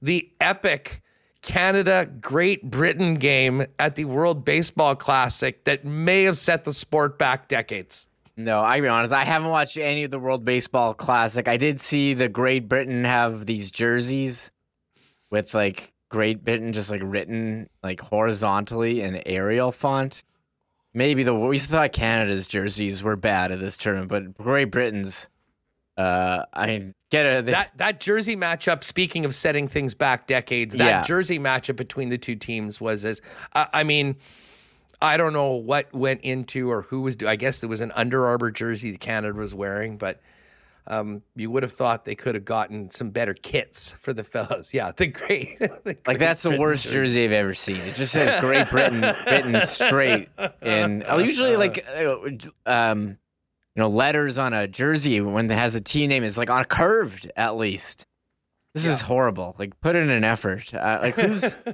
the 0.01 0.31
epic 0.39 1.01
Canada 1.41 2.09
Great 2.21 2.71
Britain 2.71 3.15
game 3.15 3.67
at 3.77 3.95
the 3.95 4.05
World 4.05 4.45
Baseball 4.45 4.95
Classic 4.95 5.63
that 5.65 5.85
may 5.85 6.23
have 6.23 6.37
set 6.37 6.63
the 6.63 6.73
sport 6.73 7.19
back 7.19 7.49
decades? 7.49 8.07
No, 8.37 8.59
I'll 8.59 8.81
be 8.81 8.87
honest. 8.87 9.13
I 9.13 9.23
haven't 9.23 9.49
watched 9.49 9.77
any 9.77 10.03
of 10.03 10.11
the 10.11 10.19
World 10.19 10.45
Baseball 10.45 10.93
Classic. 10.93 11.47
I 11.47 11.57
did 11.57 11.79
see 11.79 12.13
the 12.13 12.29
Great 12.29 12.69
Britain 12.69 13.03
have 13.03 13.45
these 13.45 13.69
jerseys 13.69 14.51
with 15.29 15.53
like 15.53 15.91
Great 16.09 16.45
Britain 16.45 16.71
just 16.71 16.89
like 16.89 17.01
written 17.03 17.69
like 17.83 17.99
horizontally 17.99 19.01
in 19.01 19.21
Arial 19.25 19.71
font. 19.71 20.23
Maybe 20.93 21.23
the 21.23 21.35
we 21.35 21.59
thought 21.59 21.91
Canada's 21.91 22.47
jerseys 22.47 23.03
were 23.03 23.15
bad 23.15 23.51
at 23.51 23.59
this 23.59 23.75
tournament, 23.75 24.09
but 24.09 24.43
Great 24.43 24.71
Britain's. 24.71 25.27
Uh, 25.97 26.45
I 26.53 26.67
mean, 26.67 26.95
get 27.09 27.45
they, 27.45 27.51
that 27.51 27.71
that 27.77 27.99
jersey 27.99 28.35
matchup. 28.35 28.83
Speaking 28.83 29.25
of 29.25 29.33
setting 29.33 29.67
things 29.67 29.95
back 29.95 30.27
decades, 30.27 30.75
that 30.75 30.85
yeah. 30.85 31.03
jersey 31.03 31.39
matchup 31.39 31.75
between 31.75 32.09
the 32.09 32.17
two 32.17 32.35
teams 32.35 32.79
was 32.79 33.03
as 33.03 33.21
uh, 33.53 33.65
I 33.73 33.83
mean 33.83 34.17
I 35.01 35.17
don't 35.17 35.33
know 35.33 35.51
what 35.51 35.93
went 35.93 36.21
into 36.21 36.71
or 36.71 36.83
who 36.83 37.01
was. 37.01 37.17
I 37.25 37.35
guess 37.35 37.63
it 37.63 37.67
was 37.67 37.81
an 37.81 37.91
Under 37.93 38.25
Armour 38.25 38.51
jersey 38.51 38.91
that 38.91 38.99
Canada 38.99 39.37
was 39.37 39.53
wearing, 39.53 39.97
but 39.97 40.19
um, 40.87 41.21
you 41.35 41.51
would 41.51 41.63
have 41.63 41.73
thought 41.73 42.05
they 42.05 42.15
could 42.15 42.33
have 42.33 42.45
gotten 42.45 42.89
some 42.89 43.11
better 43.11 43.35
kits 43.35 43.93
for 43.99 44.13
the 44.13 44.23
fellows. 44.23 44.73
Yeah, 44.73 44.91
the 44.95 45.07
great, 45.07 45.59
the 45.59 45.67
great 45.83 46.07
like 46.07 46.17
that's 46.17 46.41
the 46.41 46.57
worst 46.57 46.85
jersey. 46.85 46.95
jersey 46.95 47.25
I've 47.25 47.31
ever 47.31 47.53
seen. 47.53 47.77
It 47.77 47.95
just 47.95 48.11
says 48.11 48.39
Great 48.41 48.69
Britain 48.69 49.01
written 49.01 49.61
straight, 49.63 50.29
and 50.61 51.03
uh, 51.07 51.17
usually 51.17 51.57
like 51.57 51.85
uh, 51.87 52.15
um, 52.65 53.17
you 53.77 53.83
know 53.83 53.89
letters 53.89 54.39
on 54.39 54.53
a 54.53 54.67
jersey 54.67 55.21
when 55.21 55.49
it 55.49 55.55
has 55.55 55.75
a 55.75 55.81
T 55.81 56.07
name 56.07 56.23
is 56.23 56.35
like 56.37 56.49
on 56.49 56.61
a 56.61 56.65
curved 56.65 57.31
at 57.37 57.55
least. 57.55 58.07
This 58.73 58.85
yeah. 58.85 58.93
is 58.93 59.01
horrible. 59.01 59.55
Like 59.59 59.79
put 59.81 59.95
in 59.95 60.09
an 60.09 60.23
effort. 60.23 60.73
Uh, 60.73 60.99
like 61.03 61.15
who's 61.15 61.55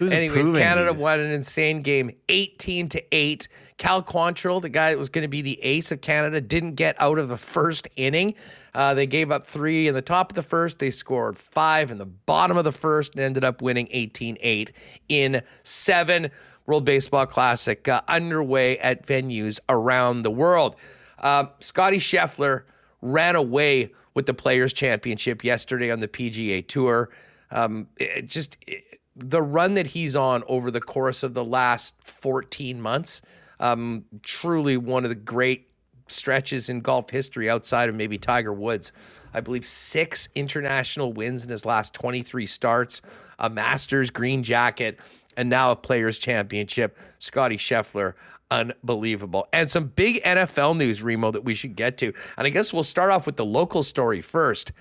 Who's 0.00 0.12
Anyways, 0.12 0.48
Canada 0.48 0.92
these? 0.92 1.02
won 1.02 1.20
an 1.20 1.30
insane 1.30 1.82
game, 1.82 2.10
18 2.30 2.88
to 2.88 3.14
8. 3.14 3.48
Cal 3.76 4.02
Quantrill, 4.02 4.62
the 4.62 4.70
guy 4.70 4.92
that 4.92 4.98
was 4.98 5.10
going 5.10 5.22
to 5.22 5.28
be 5.28 5.42
the 5.42 5.60
ace 5.62 5.92
of 5.92 6.00
Canada, 6.00 6.40
didn't 6.40 6.76
get 6.76 6.96
out 6.98 7.18
of 7.18 7.28
the 7.28 7.36
first 7.36 7.86
inning. 7.96 8.34
Uh, 8.74 8.94
they 8.94 9.06
gave 9.06 9.30
up 9.30 9.46
three 9.46 9.88
in 9.88 9.94
the 9.94 10.00
top 10.00 10.32
of 10.32 10.36
the 10.36 10.42
first. 10.42 10.78
They 10.78 10.90
scored 10.90 11.38
five 11.38 11.90
in 11.90 11.98
the 11.98 12.06
bottom 12.06 12.56
of 12.56 12.64
the 12.64 12.72
first 12.72 13.12
and 13.14 13.22
ended 13.22 13.44
up 13.44 13.60
winning 13.60 13.88
18 13.90 14.38
8 14.40 14.72
in 15.10 15.42
seven. 15.64 16.30
World 16.70 16.84
Baseball 16.84 17.26
Classic 17.26 17.88
uh, 17.88 18.00
underway 18.06 18.78
at 18.78 19.04
venues 19.04 19.58
around 19.68 20.22
the 20.22 20.30
world. 20.30 20.76
Uh, 21.18 21.46
Scotty 21.58 21.98
Scheffler 21.98 22.62
ran 23.02 23.34
away 23.34 23.90
with 24.14 24.26
the 24.26 24.34
Players' 24.34 24.72
Championship 24.72 25.42
yesterday 25.42 25.90
on 25.90 25.98
the 25.98 26.06
PGA 26.06 26.64
Tour. 26.64 27.10
Um, 27.50 27.88
it 27.96 28.26
just. 28.26 28.56
It, 28.68 28.84
the 29.16 29.42
run 29.42 29.74
that 29.74 29.88
he's 29.88 30.14
on 30.14 30.44
over 30.46 30.70
the 30.70 30.80
course 30.80 31.24
of 31.24 31.34
the 31.34 31.44
last 31.44 31.96
14 32.04 32.80
months, 32.80 33.20
um, 33.58 34.04
truly 34.22 34.76
one 34.76 35.04
of 35.04 35.10
the 35.10 35.16
great 35.16 35.68
stretches 36.06 36.68
in 36.68 36.80
golf 36.80 37.10
history 37.10 37.50
outside 37.50 37.88
of 37.88 37.96
maybe 37.96 38.16
Tiger 38.16 38.52
Woods. 38.52 38.92
I 39.34 39.40
believe 39.40 39.66
six 39.66 40.28
international 40.36 41.12
wins 41.12 41.44
in 41.44 41.50
his 41.50 41.64
last 41.66 41.92
23 41.92 42.46
starts, 42.46 43.02
a 43.38 43.50
Masters 43.50 44.10
green 44.10 44.42
jacket, 44.42 44.98
and 45.36 45.48
now 45.48 45.70
a 45.70 45.76
Players 45.76 46.18
Championship. 46.18 46.96
Scotty 47.18 47.56
Scheffler, 47.56 48.14
unbelievable. 48.50 49.48
And 49.52 49.70
some 49.70 49.88
big 49.88 50.22
NFL 50.24 50.76
news, 50.76 51.02
Remo, 51.02 51.30
that 51.30 51.44
we 51.44 51.54
should 51.54 51.76
get 51.76 51.98
to. 51.98 52.12
And 52.36 52.46
I 52.46 52.50
guess 52.50 52.72
we'll 52.72 52.82
start 52.82 53.10
off 53.10 53.26
with 53.26 53.36
the 53.36 53.44
local 53.44 53.82
story 53.82 54.20
first. 54.20 54.72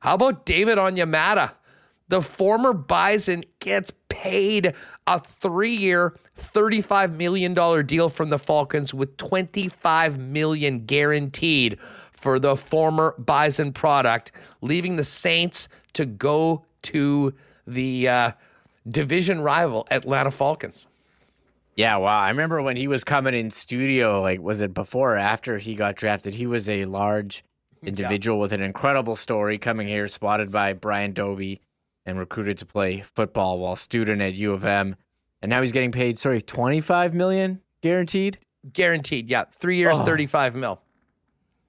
How 0.00 0.14
about 0.14 0.46
David 0.46 0.78
Onyemata? 0.78 1.52
The 2.08 2.22
former 2.22 2.72
Bison 2.72 3.44
gets 3.60 3.92
paid 4.08 4.74
a 5.06 5.22
three 5.40 5.74
year, 5.74 6.16
$35 6.54 7.16
million 7.16 7.86
deal 7.86 8.08
from 8.08 8.30
the 8.30 8.38
Falcons 8.38 8.92
with 8.92 9.16
25 9.16 10.18
million 10.18 10.84
guaranteed 10.84 11.78
for 12.12 12.38
the 12.38 12.56
former 12.56 13.14
Bison 13.18 13.72
product, 13.72 14.32
leaving 14.60 14.96
the 14.96 15.04
Saints 15.04 15.68
to 15.94 16.06
go 16.06 16.64
to 16.82 17.32
the 17.66 18.08
uh, 18.08 18.32
division 18.88 19.40
rival 19.40 19.86
Atlanta 19.90 20.30
Falcons. 20.30 20.86
Yeah, 21.74 21.96
wow. 21.96 22.20
I 22.20 22.28
remember 22.28 22.60
when 22.60 22.76
he 22.76 22.86
was 22.86 23.02
coming 23.02 23.34
in 23.34 23.50
studio, 23.50 24.20
like, 24.20 24.40
was 24.40 24.60
it 24.60 24.74
before 24.74 25.14
or 25.14 25.18
after 25.18 25.58
he 25.58 25.74
got 25.74 25.96
drafted? 25.96 26.34
He 26.34 26.46
was 26.46 26.68
a 26.68 26.84
large 26.84 27.44
individual 27.82 28.36
yeah. 28.36 28.42
with 28.42 28.52
an 28.52 28.62
incredible 28.62 29.16
story 29.16 29.58
coming 29.58 29.88
here, 29.88 30.06
spotted 30.06 30.52
by 30.52 30.74
Brian 30.74 31.12
Dobie 31.12 31.60
and 32.04 32.18
recruited 32.18 32.58
to 32.58 32.66
play 32.66 33.00
football 33.00 33.58
while 33.58 33.76
student 33.76 34.20
at 34.20 34.34
U 34.34 34.52
of 34.52 34.64
M. 34.64 34.96
And 35.40 35.50
now 35.50 35.60
he's 35.60 35.72
getting 35.72 35.92
paid, 35.92 36.18
sorry, 36.18 36.42
25 36.42 37.14
million 37.14 37.60
guaranteed? 37.80 38.38
Guaranteed, 38.72 39.28
yeah. 39.28 39.44
Three 39.58 39.78
years, 39.78 39.98
oh. 39.98 40.04
35 40.04 40.54
mil. 40.54 40.80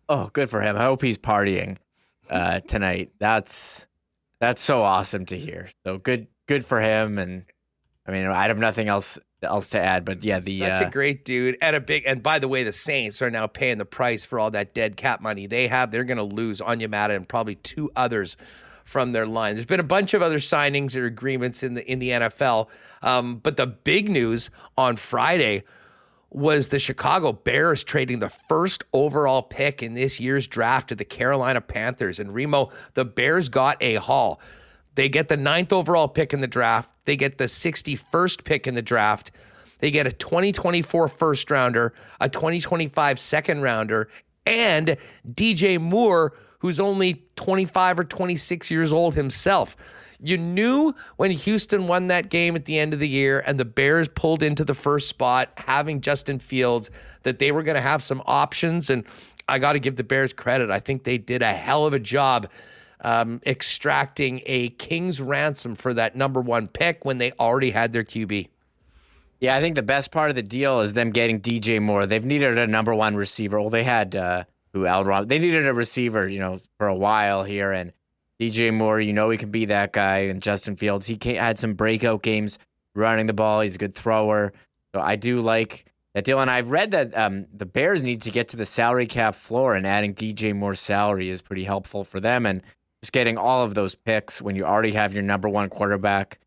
Oh, 0.10 0.30
good 0.34 0.49
for 0.49 0.61
him. 0.61 0.76
I 0.76 0.84
hope 0.84 1.02
he's 1.02 1.18
partying 1.18 1.77
uh, 2.30 2.60
tonight. 2.61 3.11
That's 3.19 3.88
that's 4.40 4.61
so 4.61 4.81
awesome 4.81 5.26
to 5.27 5.38
hear. 5.38 5.69
So 5.85 5.98
good 5.98 6.27
good 6.48 6.65
for 6.65 6.82
him 6.82 7.18
and 7.18 7.45
I 8.06 8.11
mean 8.11 8.26
I 8.26 8.48
have 8.48 8.57
nothing 8.57 8.88
else 8.88 9.18
else 9.44 9.70
to 9.70 9.80
add, 9.80 10.06
but 10.06 10.24
yeah, 10.24 10.40
the 10.40 10.60
such 10.60 10.82
uh, 10.82 10.88
a 10.88 10.90
great 10.90 11.26
dude 11.26 11.57
and 11.61 11.76
a 11.76 11.80
big. 11.80 12.03
And 12.06 12.24
by 12.24 12.40
the 12.40 12.48
way, 12.48 12.64
the 12.64 12.72
Saints 12.72 13.22
are 13.22 13.30
now 13.30 13.48
paying 13.48 13.78
the 13.78 13.86
price 13.86 14.24
for 14.24 14.40
all 14.40 14.52
that 14.52 14.74
dead 14.74 14.98
cap 14.98 15.22
money 15.22 15.48
they 15.48 15.68
have. 15.68 15.91
They're 15.91 16.03
going 16.03 16.18
to 16.18 16.24
lose 16.24 16.61
Onyemata 16.61 17.15
and 17.15 17.28
probably 17.28 17.56
two 17.56 17.91
others 17.95 18.38
from 18.86 19.11
their 19.11 19.26
line. 19.26 19.56
There's 19.56 19.65
been 19.65 19.80
a 19.80 19.84
bunch 19.84 20.14
of 20.14 20.22
other 20.22 20.40
signings 20.40 20.95
or 20.95 21.06
agreements 21.06 21.64
in 21.64 21.76
the 21.76 21.90
in 21.90 21.99
the 21.99 22.10
NFL, 22.10 22.68
um, 23.02 23.38
but 23.38 23.57
the 23.57 23.68
big 23.68 24.10
news 24.10 24.49
on 24.78 24.98
Friday 24.98 25.64
was 26.30 26.70
the 26.70 26.80
Chicago 26.80 27.32
Bears 27.32 27.84
trading 27.84 28.20
the 28.20 28.32
first 28.49 28.84
overall 28.91 29.44
pick 29.44 29.84
in 29.84 29.94
this 29.94 30.20
year's 30.20 30.48
draft 30.48 30.90
to 30.90 30.95
the 30.95 31.06
Carolina 31.06 31.61
Panthers. 31.61 32.18
And 32.18 32.34
Remo, 32.34 32.72
the 32.95 33.06
Bears 33.06 33.49
got 33.49 33.78
a 33.82 33.95
haul. 33.95 34.41
They 34.95 35.10
get 35.10 35.28
the 35.28 35.38
ninth 35.38 35.74
overall 35.74 36.07
pick 36.07 36.34
in 36.34 36.41
the 36.41 36.48
draft. 36.48 36.90
They 37.06 37.15
get 37.15 37.38
the 37.38 37.45
61st 37.45 38.44
pick 38.44 38.68
in 38.68 38.76
the 38.76 38.82
draft. 38.82 39.32
They 39.80 39.91
get 39.91 40.07
a 40.07 40.11
2024 40.11 41.10
first 41.10 41.52
rounder, 41.52 41.94
a 42.22 42.30
2025 42.30 43.20
second 43.20 43.61
rounder, 43.61 44.10
and 44.45 44.95
DJ 45.34 45.80
Moore, 45.80 46.34
who's 46.60 46.80
only 46.80 47.26
25 47.36 47.99
or 47.99 48.03
26 48.06 48.72
years 48.72 48.94
old 48.94 49.15
himself. 49.15 49.76
You 50.22 50.38
knew 50.38 50.95
when 51.18 51.32
Houston 51.32 51.88
won 51.88 52.07
that 52.07 52.30
game 52.30 52.56
at 52.56 52.64
the 52.64 52.80
end 52.80 52.94
of 52.94 53.02
the 53.02 53.10
year 53.10 53.44
and 53.45 53.60
the 53.60 53.65
Bears 53.65 54.07
pulled 54.07 54.41
into 54.41 54.64
the 54.64 54.74
first 54.74 55.10
spot, 55.10 55.49
having 55.57 55.99
Justin 55.99 56.40
Fields, 56.40 56.90
that 57.24 57.40
they 57.40 57.52
were 57.52 57.61
going 57.61 57.76
to 57.76 57.82
have 57.82 58.02
some 58.02 58.24
options. 58.26 58.90
And 58.90 59.03
I 59.49 59.60
got 59.60 59.74
to 59.74 59.80
give 59.80 59.98
the 59.98 60.03
Bears 60.03 60.32
credit. 60.32 60.72
I 60.72 60.80
think 60.80 61.03
they 61.03 61.18
did 61.18 61.41
a 61.41 61.53
hell 61.53 61.86
of 61.86 61.94
a 61.94 61.99
job 61.99 62.48
um, 63.03 63.41
extracting 63.45 64.41
a 64.45 64.69
king's 64.69 65.21
ransom 65.21 65.75
for 65.75 65.93
that 65.93 66.15
number 66.15 66.41
one 66.41 66.67
pick 66.67 67.05
when 67.05 67.17
they 67.17 67.31
already 67.34 67.71
had 67.71 67.93
their 67.93 68.03
QB. 68.03 68.49
Yeah, 69.39 69.55
I 69.55 69.61
think 69.61 69.75
the 69.75 69.84
best 69.84 70.11
part 70.11 70.30
of 70.30 70.35
the 70.35 70.43
deal 70.43 70.80
is 70.80 70.93
them 70.93 71.11
getting 71.11 71.41
DJ 71.41 71.81
Moore. 71.81 72.05
They've 72.05 72.23
needed 72.23 72.57
a 72.57 72.65
number 72.65 72.95
one 72.95 73.15
receiver. 73.15 73.59
Well, 73.59 73.69
they 73.69 73.84
had 73.84 74.15
uh, 74.15 74.45
who 74.71 74.85
Elrod. 74.85 75.27
They 75.27 75.38
needed 75.38 75.67
a 75.67 75.73
receiver, 75.73 76.27
you 76.27 76.39
know, 76.39 76.57
for 76.77 76.88
a 76.88 76.95
while 76.95 77.43
here, 77.43 77.71
and 77.71 77.91
DJ 78.39 78.73
Moore, 78.73 78.99
you 78.99 79.13
know, 79.13 79.30
he 79.30 79.38
can 79.38 79.51
be 79.51 79.65
that 79.65 79.91
guy. 79.93 80.19
And 80.19 80.41
Justin 80.41 80.75
Fields, 80.75 81.07
he 81.07 81.17
had 81.35 81.59
some 81.59 81.73
breakout 81.73 82.23
games 82.23 82.57
running 82.95 83.27
the 83.27 83.34
ball. 83.34 83.61
He's 83.61 83.75
a 83.75 83.80
good 83.80 83.95
thrower. 83.95 84.53
So 84.95 85.01
I 85.01 85.15
do 85.15 85.41
like 85.41 85.85
that 86.13 86.25
deal. 86.25 86.39
And 86.39 86.49
I've 86.49 86.69
read 86.69 86.91
that 86.91 87.15
um, 87.17 87.45
the 87.53 87.65
Bears 87.65 88.03
need 88.03 88.21
to 88.23 88.31
get 88.31 88.49
to 88.49 88.57
the 88.57 88.65
salary 88.65 89.07
cap 89.07 89.35
floor, 89.35 89.75
and 89.75 89.85
adding 89.85 90.13
DJ 90.13 90.55
Moore's 90.55 90.80
salary 90.80 91.30
is 91.30 91.41
pretty 91.41 91.63
helpful 91.63 92.03
for 92.03 92.19
them. 92.19 92.45
And 92.45 92.61
just 93.03 93.11
getting 93.11 93.38
all 93.38 93.61
of 93.65 93.75
those 93.75 93.95
picks 93.95 94.41
when 94.41 94.55
you 94.55 94.63
already 94.63 94.93
have 94.93 95.13
your 95.13 95.23
number 95.23 95.49
one 95.49 95.67
quarterback. 95.67 96.39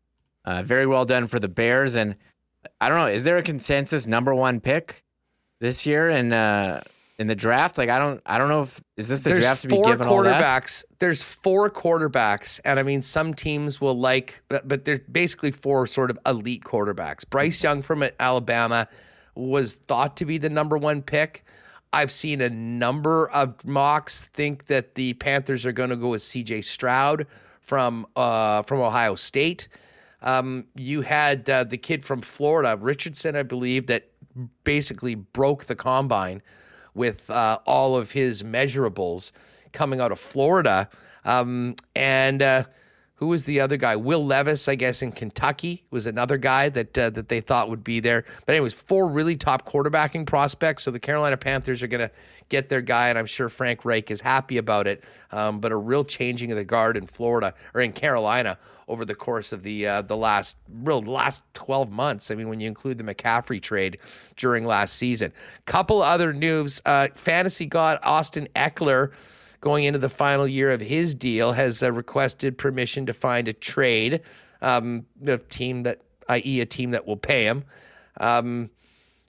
Uh, 0.43 0.63
very 0.63 0.87
well 0.87 1.05
done 1.05 1.27
for 1.27 1.39
the 1.39 1.47
Bears. 1.47 1.95
And 1.95 2.15
I 2.81 2.89
don't 2.89 2.97
know, 2.97 3.05
is 3.05 3.23
there 3.23 3.37
a 3.37 3.43
consensus 3.43 4.07
number 4.07 4.33
one 4.33 4.59
pick 4.59 5.03
this 5.59 5.85
year 5.85 6.09
in 6.09 6.33
uh, 6.33 6.81
in 7.19 7.27
the 7.27 7.35
draft? 7.35 7.77
Like 7.77 7.89
I 7.89 7.99
don't 7.99 8.23
I 8.25 8.39
don't 8.39 8.49
know 8.49 8.63
if 8.63 8.81
is 8.95 9.07
this 9.07 9.19
the 9.19 9.29
There's 9.29 9.41
draft 9.41 9.61
to 9.61 9.67
be 9.67 9.79
given 9.83 10.07
all 10.07 10.17
quarterbacks. 10.17 10.83
There's 10.97 11.21
four 11.21 11.69
quarterbacks, 11.69 12.59
and 12.65 12.79
I 12.79 12.83
mean 12.83 13.03
some 13.03 13.35
teams 13.35 13.79
will 13.79 13.99
like, 13.99 14.41
but, 14.49 14.67
but 14.67 14.83
they're 14.83 15.03
basically 15.11 15.51
four 15.51 15.85
sort 15.85 16.09
of 16.09 16.17
elite 16.25 16.63
quarterbacks. 16.63 17.23
Bryce 17.29 17.61
Young 17.61 17.83
from 17.83 18.03
Alabama 18.19 18.87
was 19.35 19.75
thought 19.75 20.17
to 20.17 20.25
be 20.25 20.39
the 20.39 20.49
number 20.49 20.75
one 20.75 21.03
pick. 21.03 21.45
I've 21.93 22.11
seen 22.11 22.41
a 22.41 22.49
number 22.49 23.29
of 23.29 23.63
mocks 23.65 24.23
think 24.33 24.67
that 24.67 24.95
the 24.95 25.13
Panthers 25.13 25.65
are 25.65 25.71
going 25.71 25.89
to 25.89 25.95
go 25.95 26.09
with 26.09 26.21
C.J. 26.21 26.61
Stroud 26.63 27.27
from 27.61 28.07
uh, 28.15 28.63
from 28.63 28.81
Ohio 28.81 29.15
State. 29.15 29.67
Um, 30.21 30.65
you 30.75 31.01
had 31.01 31.49
uh, 31.49 31.63
the 31.63 31.77
kid 31.77 32.05
from 32.05 32.21
Florida, 32.21 32.77
Richardson, 32.79 33.35
I 33.35 33.43
believe, 33.43 33.87
that 33.87 34.09
basically 34.63 35.15
broke 35.15 35.65
the 35.65 35.75
combine 35.75 36.41
with 36.93 37.29
uh, 37.29 37.59
all 37.65 37.95
of 37.95 38.11
his 38.11 38.43
measurables 38.43 39.31
coming 39.71 40.01
out 40.01 40.11
of 40.11 40.19
Florida. 40.19 40.89
Um, 41.23 41.75
and 41.95 42.41
uh, 42.41 42.63
who 43.17 43.27
was 43.27 43.45
the 43.45 43.59
other 43.59 43.77
guy? 43.77 43.95
Will 43.95 44.25
Levis, 44.25 44.67
I 44.67 44.75
guess, 44.75 45.01
in 45.01 45.11
Kentucky 45.11 45.83
was 45.89 46.05
another 46.05 46.37
guy 46.37 46.69
that 46.69 46.97
uh, 46.97 47.09
that 47.11 47.29
they 47.29 47.41
thought 47.41 47.69
would 47.69 47.83
be 47.83 47.99
there. 47.99 48.25
But 48.45 48.53
anyways, 48.53 48.73
four 48.73 49.07
really 49.07 49.35
top 49.35 49.67
quarterbacking 49.67 50.25
prospects. 50.27 50.83
So 50.83 50.91
the 50.91 50.99
Carolina 50.99 51.35
Panthers 51.35 51.81
are 51.81 51.87
going 51.87 52.07
to 52.07 52.11
get 52.49 52.69
their 52.69 52.81
guy, 52.81 53.09
and 53.09 53.17
I'm 53.17 53.25
sure 53.25 53.49
Frank 53.49 53.85
Reich 53.85 54.11
is 54.11 54.21
happy 54.21 54.57
about 54.57 54.87
it. 54.87 55.03
Um, 55.31 55.59
but 55.59 55.71
a 55.71 55.75
real 55.75 56.05
changing 56.05 56.51
of 56.51 56.57
the 56.57 56.63
guard 56.63 56.95
in 56.95 57.07
Florida 57.07 57.53
or 57.73 57.81
in 57.81 57.91
Carolina 57.91 58.57
over 58.87 59.03
the 59.03 59.15
course 59.15 59.51
of 59.51 59.63
the 59.63 59.87
uh, 59.87 60.01
the 60.03 60.15
last 60.15 60.55
real 60.83 61.01
last 61.01 61.41
12 61.55 61.91
months. 61.91 62.29
I 62.29 62.35
mean, 62.35 62.49
when 62.49 62.59
you 62.59 62.67
include 62.67 62.99
the 62.99 63.03
McCaffrey 63.03 63.61
trade 63.61 63.97
during 64.35 64.63
last 64.63 64.95
season. 64.95 65.33
Couple 65.65 66.03
other 66.03 66.33
news: 66.33 66.81
uh, 66.85 67.07
fantasy 67.15 67.65
god 67.65 67.99
Austin 68.03 68.47
Ekeler 68.55 69.11
going 69.61 69.85
into 69.85 69.99
the 69.99 70.09
final 70.09 70.47
year 70.47 70.71
of 70.71 70.81
his 70.81 71.15
deal, 71.15 71.53
has 71.53 71.81
uh, 71.83 71.91
requested 71.91 72.57
permission 72.57 73.05
to 73.05 73.13
find 73.13 73.47
a 73.47 73.53
trade, 73.53 74.21
um, 74.61 75.05
a 75.25 75.37
team 75.37 75.83
that, 75.83 76.01
i.e., 76.29 76.61
a 76.61 76.65
team 76.65 76.91
that 76.91 77.05
will 77.05 77.17
pay 77.17 77.45
him. 77.45 77.63
Um, 78.19 78.69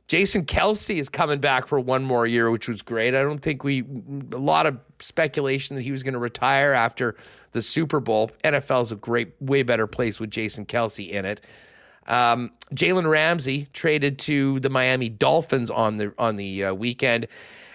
Jason 0.09 0.47
Kelce 0.47 0.99
is 0.99 1.11
coming 1.11 1.39
back 1.39 1.67
for 1.67 1.79
one 1.79 2.03
more 2.03 2.27
year, 2.27 2.51
which 2.51 2.67
was 2.67 2.81
great. 2.81 3.15
I 3.15 3.21
don't 3.21 3.43
think 3.43 3.63
we, 3.63 3.85
a 4.33 4.39
lot 4.39 4.67
of 4.67 4.79
speculation 5.01 5.77
that 5.77 5.83
he 5.83 5.93
was 5.93 6.03
going 6.03 6.15
to 6.15 6.19
retire 6.19 6.73
after 6.73 7.17
the 7.53 7.61
Super 7.61 8.01
Bowl. 8.01 8.31
NFL 8.43 8.83
is 8.83 8.93
a 8.93 8.97
great, 8.97 9.35
way 9.41 9.63
better 9.63 9.87
place 9.87 10.19
with 10.19 10.31
Jason 10.31 10.65
Kelce 10.65 11.11
in 11.11 11.27
it. 11.27 11.43
Um, 12.07 12.53
Jalen 12.75 13.09
Ramsey 13.09 13.69
traded 13.75 14.19
to 14.21 14.61
the 14.61 14.71
Miami 14.71 15.11
Dolphins 15.11 15.71
on 15.71 15.99
the 15.99 16.15
on 16.19 16.37
the 16.37 16.65
uh, 16.65 16.75
weekend, 16.75 17.29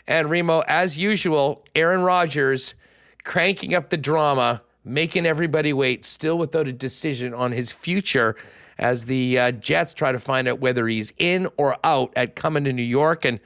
and 0.07 0.29
Remo, 0.29 0.63
as 0.67 0.97
usual, 0.97 1.65
Aaron 1.75 2.01
Rodgers 2.01 2.75
cranking 3.23 3.73
up 3.73 3.89
the 3.89 3.97
drama, 3.97 4.61
making 4.83 5.25
everybody 5.25 5.71
wait, 5.73 6.03
still 6.03 6.37
without 6.37 6.67
a 6.67 6.73
decision 6.73 7.33
on 7.33 7.51
his 7.51 7.71
future 7.71 8.35
as 8.77 9.05
the 9.05 9.39
uh, 9.39 9.51
Jets 9.51 9.93
try 9.93 10.11
to 10.11 10.19
find 10.19 10.47
out 10.47 10.59
whether 10.59 10.87
he's 10.87 11.13
in 11.17 11.47
or 11.57 11.77
out 11.83 12.11
at 12.15 12.35
coming 12.35 12.63
to 12.65 12.73
New 12.73 12.83
York. 12.83 13.23
And 13.23 13.39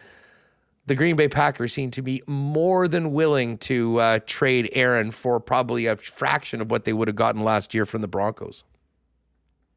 the 0.88 0.96
Green 0.96 1.16
Bay 1.16 1.28
Packers 1.28 1.74
seem 1.74 1.92
to 1.92 2.02
be 2.02 2.24
more 2.28 2.88
than 2.88 3.12
willing 3.12 3.58
to 3.60 4.00
uh, 4.00 4.20
trade 4.26 4.70
Aaron 4.74 5.12
for 5.12 5.40
probably 5.40 5.86
a 5.86 5.98
fraction 5.98 6.62
of 6.62 6.72
what 6.72 6.86
they 6.86 6.94
would 6.94 7.08
have 7.08 7.16
gotten 7.16 7.44
last 7.44 7.74
year 7.74 7.86
from 7.86 8.02
the 8.02 8.08
Broncos. 8.08 8.64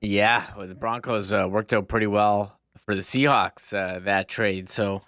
Yeah, 0.00 0.46
well, 0.56 0.66
the 0.66 0.74
Broncos 0.74 1.32
uh, 1.32 1.46
worked 1.50 1.74
out 1.74 1.88
pretty 1.88 2.06
well 2.06 2.58
for 2.78 2.94
the 2.94 3.02
Seahawks 3.02 3.74
uh, 3.74 3.98
that 4.00 4.28
trade. 4.28 4.70
So 4.70 5.02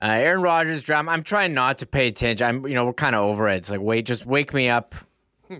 uh, 0.00 0.06
Aaron 0.06 0.42
Rodgers 0.42 0.84
drama. 0.84 1.10
I'm 1.10 1.24
trying 1.24 1.54
not 1.54 1.78
to 1.78 1.86
pay 1.86 2.08
attention. 2.08 2.46
I'm, 2.46 2.66
you 2.66 2.74
know, 2.74 2.84
we're 2.84 2.92
kind 2.92 3.16
of 3.16 3.24
over 3.24 3.48
it. 3.48 3.56
It's 3.56 3.70
like, 3.70 3.80
wait, 3.80 4.06
just 4.06 4.26
wake 4.26 4.54
me 4.54 4.68
up 4.68 4.94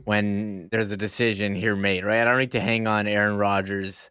when 0.04 0.68
there's 0.70 0.92
a 0.92 0.96
decision 0.96 1.54
here 1.54 1.74
made, 1.74 2.04
right? 2.04 2.20
I 2.20 2.24
don't 2.24 2.38
need 2.38 2.52
to 2.52 2.60
hang 2.60 2.86
on 2.86 3.06
Aaron 3.06 3.36
Rodgers 3.36 4.10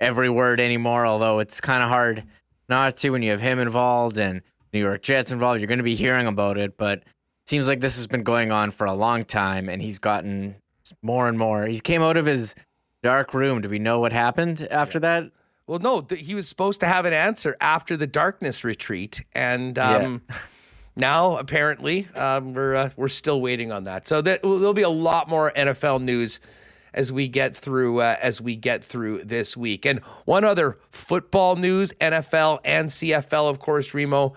every 0.00 0.28
word 0.28 0.60
anymore, 0.60 1.06
although 1.06 1.38
it's 1.38 1.60
kind 1.60 1.82
of 1.82 1.88
hard 1.88 2.24
not 2.68 2.96
to 2.98 3.10
when 3.10 3.22
you 3.22 3.30
have 3.30 3.40
him 3.40 3.58
involved 3.58 4.18
and 4.18 4.42
New 4.72 4.80
York 4.80 5.02
Jets 5.02 5.32
involved. 5.32 5.60
You're 5.60 5.68
going 5.68 5.78
to 5.78 5.84
be 5.84 5.94
hearing 5.94 6.26
about 6.26 6.58
it, 6.58 6.76
but 6.76 6.98
it 6.98 7.48
seems 7.48 7.68
like 7.68 7.80
this 7.80 7.96
has 7.96 8.06
been 8.06 8.22
going 8.22 8.50
on 8.50 8.70
for 8.70 8.86
a 8.86 8.94
long 8.94 9.24
time 9.24 9.68
and 9.68 9.80
he's 9.80 9.98
gotten 9.98 10.56
more 11.02 11.28
and 11.28 11.38
more. 11.38 11.66
He 11.66 11.80
came 11.80 12.02
out 12.02 12.16
of 12.16 12.26
his 12.26 12.54
dark 13.02 13.34
room. 13.34 13.60
Do 13.60 13.68
we 13.68 13.78
know 13.78 14.00
what 14.00 14.12
happened 14.12 14.66
after 14.70 14.98
yeah. 14.98 15.20
that? 15.20 15.30
Well, 15.66 15.78
no, 15.78 16.00
th- 16.02 16.24
he 16.24 16.34
was 16.34 16.48
supposed 16.48 16.80
to 16.80 16.86
have 16.86 17.06
an 17.06 17.12
answer 17.12 17.56
after 17.60 17.96
the 17.96 18.06
darkness 18.06 18.64
retreat, 18.64 19.22
and 19.32 19.78
um, 19.78 20.22
yeah. 20.28 20.36
now 20.96 21.36
apparently 21.38 22.06
um, 22.14 22.52
we're 22.52 22.74
uh, 22.74 22.90
we're 22.96 23.08
still 23.08 23.40
waiting 23.40 23.72
on 23.72 23.84
that. 23.84 24.06
So 24.06 24.20
that 24.22 24.42
there'll 24.42 24.74
be 24.74 24.82
a 24.82 24.88
lot 24.88 25.28
more 25.28 25.52
NFL 25.56 26.02
news 26.02 26.40
as 26.92 27.10
we 27.10 27.28
get 27.28 27.56
through 27.56 28.00
uh, 28.00 28.16
as 28.20 28.40
we 28.40 28.56
get 28.56 28.84
through 28.84 29.24
this 29.24 29.56
week. 29.56 29.86
And 29.86 30.00
one 30.26 30.44
other 30.44 30.78
football 30.90 31.56
news: 31.56 31.94
NFL 32.00 32.60
and 32.64 32.90
CFL, 32.90 33.48
of 33.48 33.58
course. 33.58 33.94
Remo, 33.94 34.34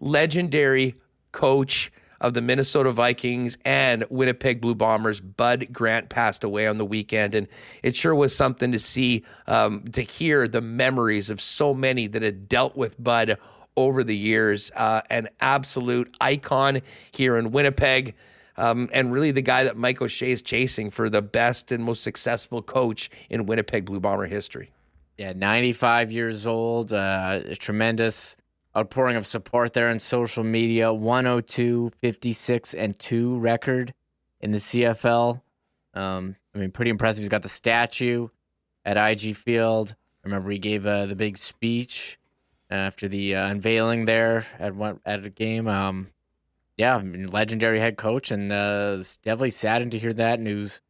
legendary 0.00 0.94
coach 1.32 1.90
of 2.20 2.34
the 2.34 2.42
Minnesota 2.42 2.92
Vikings 2.92 3.56
and 3.64 4.04
Winnipeg 4.10 4.60
Blue 4.60 4.74
Bombers. 4.74 5.20
Bud 5.20 5.68
Grant 5.72 6.08
passed 6.08 6.44
away 6.44 6.66
on 6.66 6.78
the 6.78 6.84
weekend, 6.84 7.34
and 7.34 7.48
it 7.82 7.96
sure 7.96 8.14
was 8.14 8.34
something 8.34 8.72
to 8.72 8.78
see, 8.78 9.24
um, 9.46 9.84
to 9.92 10.02
hear 10.02 10.46
the 10.46 10.60
memories 10.60 11.30
of 11.30 11.40
so 11.40 11.72
many 11.72 12.06
that 12.08 12.22
had 12.22 12.48
dealt 12.48 12.76
with 12.76 13.02
Bud 13.02 13.38
over 13.76 14.04
the 14.04 14.16
years. 14.16 14.70
Uh, 14.76 15.00
an 15.10 15.28
absolute 15.40 16.14
icon 16.20 16.80
here 17.12 17.36
in 17.36 17.50
Winnipeg. 17.50 18.14
Um, 18.56 18.90
and 18.92 19.10
really 19.10 19.30
the 19.30 19.40
guy 19.40 19.64
that 19.64 19.76
Mike 19.76 20.02
O'Shea 20.02 20.32
is 20.32 20.42
chasing 20.42 20.90
for 20.90 21.08
the 21.08 21.22
best 21.22 21.72
and 21.72 21.82
most 21.82 22.02
successful 22.02 22.60
coach 22.60 23.10
in 23.30 23.46
Winnipeg 23.46 23.86
Blue 23.86 24.00
Bomber 24.00 24.26
history. 24.26 24.70
Yeah, 25.16 25.32
95 25.34 26.12
years 26.12 26.46
old, 26.46 26.92
uh, 26.92 27.40
tremendous 27.58 28.36
outpouring 28.76 29.16
of 29.16 29.26
support 29.26 29.72
there 29.72 29.88
on 29.88 29.98
social 29.98 30.44
media. 30.44 30.92
102 30.92 31.90
56 32.00 32.74
and 32.74 32.98
2 32.98 33.38
record 33.38 33.94
in 34.40 34.52
the 34.52 34.58
cfl 34.58 35.42
um, 35.94 36.36
i 36.54 36.58
mean 36.58 36.70
pretty 36.70 36.90
impressive. 36.90 37.22
He's 37.22 37.28
got 37.28 37.42
the 37.42 37.48
statue 37.48 38.28
at 38.84 38.96
ig 38.96 39.36
field. 39.36 39.94
I 40.24 40.28
remember 40.28 40.50
he 40.50 40.58
gave 40.58 40.86
uh, 40.86 41.06
the 41.06 41.16
big 41.16 41.38
speech 41.38 42.18
after 42.70 43.08
the 43.08 43.34
uh, 43.34 43.48
unveiling 43.48 44.04
there 44.04 44.46
at 44.58 44.74
one 44.74 45.00
at 45.04 45.24
a 45.24 45.30
game. 45.30 45.66
Um, 45.66 46.08
yeah 46.76 46.96
I 46.96 47.02
mean, 47.02 47.26
legendary 47.26 47.80
head 47.80 47.96
coach 47.96 48.30
and 48.30 48.52
uh, 48.52 48.96
definitely 49.22 49.50
saddened 49.50 49.92
to 49.92 49.98
hear 49.98 50.12
that 50.14 50.40
news 50.40 50.80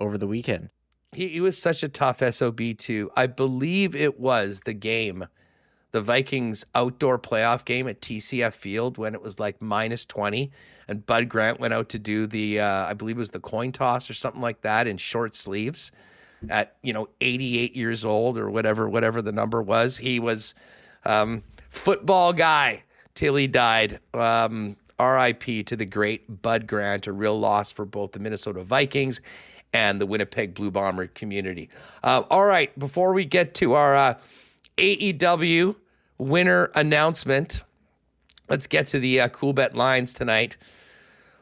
over 0.00 0.18
the 0.18 0.26
weekend. 0.26 0.70
He, 1.12 1.28
he 1.28 1.40
was 1.40 1.56
such 1.56 1.82
a 1.82 1.88
tough 1.88 2.22
sob 2.34 2.60
too. 2.78 3.10
I 3.16 3.26
believe 3.26 3.94
it 3.94 4.18
was 4.18 4.62
the 4.64 4.74
game 4.74 5.26
the 5.90 6.02
Vikings 6.02 6.64
outdoor 6.74 7.18
playoff 7.18 7.64
game 7.64 7.88
at 7.88 8.00
TCF 8.00 8.52
Field 8.52 8.98
when 8.98 9.14
it 9.14 9.22
was 9.22 9.38
like 9.38 9.60
minus 9.60 10.04
20 10.04 10.50
and 10.88 11.04
Bud 11.04 11.28
Grant 11.28 11.60
went 11.60 11.74
out 11.74 11.90
to 11.90 11.98
do 11.98 12.26
the 12.26 12.60
uh, 12.60 12.86
I 12.86 12.94
believe 12.94 13.16
it 13.16 13.20
was 13.20 13.30
the 13.30 13.40
coin 13.40 13.72
toss 13.72 14.08
or 14.10 14.14
something 14.14 14.40
like 14.40 14.62
that 14.62 14.86
in 14.86 14.96
short 14.96 15.34
sleeves 15.34 15.92
at 16.48 16.76
you 16.82 16.92
know 16.92 17.08
88 17.20 17.76
years 17.76 18.04
old 18.04 18.38
or 18.38 18.50
whatever 18.50 18.88
whatever 18.88 19.22
the 19.22 19.32
number 19.32 19.62
was. 19.62 19.98
He 19.98 20.18
was 20.18 20.54
um, 21.04 21.42
football 21.70 22.32
guy 22.32 22.82
till 23.14 23.36
he 23.36 23.46
died. 23.46 24.00
Um, 24.14 24.76
RIP 25.00 25.66
to 25.66 25.76
the 25.76 25.84
great 25.84 26.42
Bud 26.42 26.66
Grant 26.66 27.06
a 27.06 27.12
real 27.12 27.38
loss 27.38 27.70
for 27.70 27.84
both 27.84 28.12
the 28.12 28.18
Minnesota 28.18 28.64
Vikings 28.64 29.20
and 29.72 30.00
the 30.00 30.06
Winnipeg 30.06 30.54
Blue 30.54 30.72
Bomber 30.72 31.06
community. 31.08 31.68
Uh, 32.02 32.22
all 32.30 32.46
right 32.46 32.76
before 32.78 33.12
we 33.12 33.24
get 33.24 33.54
to 33.54 33.74
our 33.74 33.94
uh, 33.94 34.14
AEW 34.78 35.74
winner 36.18 36.70
announcement. 36.74 37.62
Let's 38.48 38.66
get 38.66 38.86
to 38.88 38.98
the 38.98 39.20
uh, 39.20 39.28
Coolbet 39.28 39.74
lines 39.74 40.12
tonight. 40.12 40.56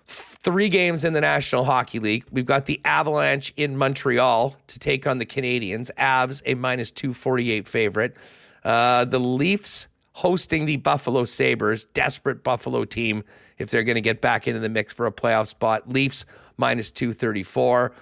Three 0.07 0.69
games 0.69 1.05
in 1.05 1.13
the 1.13 1.21
National 1.21 1.65
Hockey 1.65 1.99
League. 1.99 2.25
We've 2.31 2.47
got 2.47 2.67
the 2.67 2.81
Avalanche 2.85 3.53
in 3.57 3.77
Montreal 3.77 4.57
to 4.69 4.79
take 4.79 5.07
on 5.07 5.19
the 5.19 5.27
Canadiens. 5.27 5.91
Avs, 5.99 6.43
a 6.47 6.55
minus 6.55 6.91
248 6.91 7.69
favorite. 7.69 8.17
Uh, 8.65 9.05
the 9.05 9.21
Leafs 9.21 9.89
hosting 10.13 10.65
the 10.65 10.77
Buffalo 10.77 11.25
Sabres. 11.25 11.87
Desperate 11.87 12.43
Buffalo 12.43 12.85
team 12.85 13.23
if 13.59 13.71
they're 13.71 13.85
going 13.85 13.97
to 13.97 14.01
get 14.01 14.21
back 14.21 14.49
into 14.49 14.61
the 14.61 14.69
mix 14.69 14.93
for 14.93 15.07
a 15.07 15.13
playoff 15.13 15.49
spot. 15.49 15.89
Leafs 15.89 16.25
minus 16.57 16.91
234. 16.91 17.93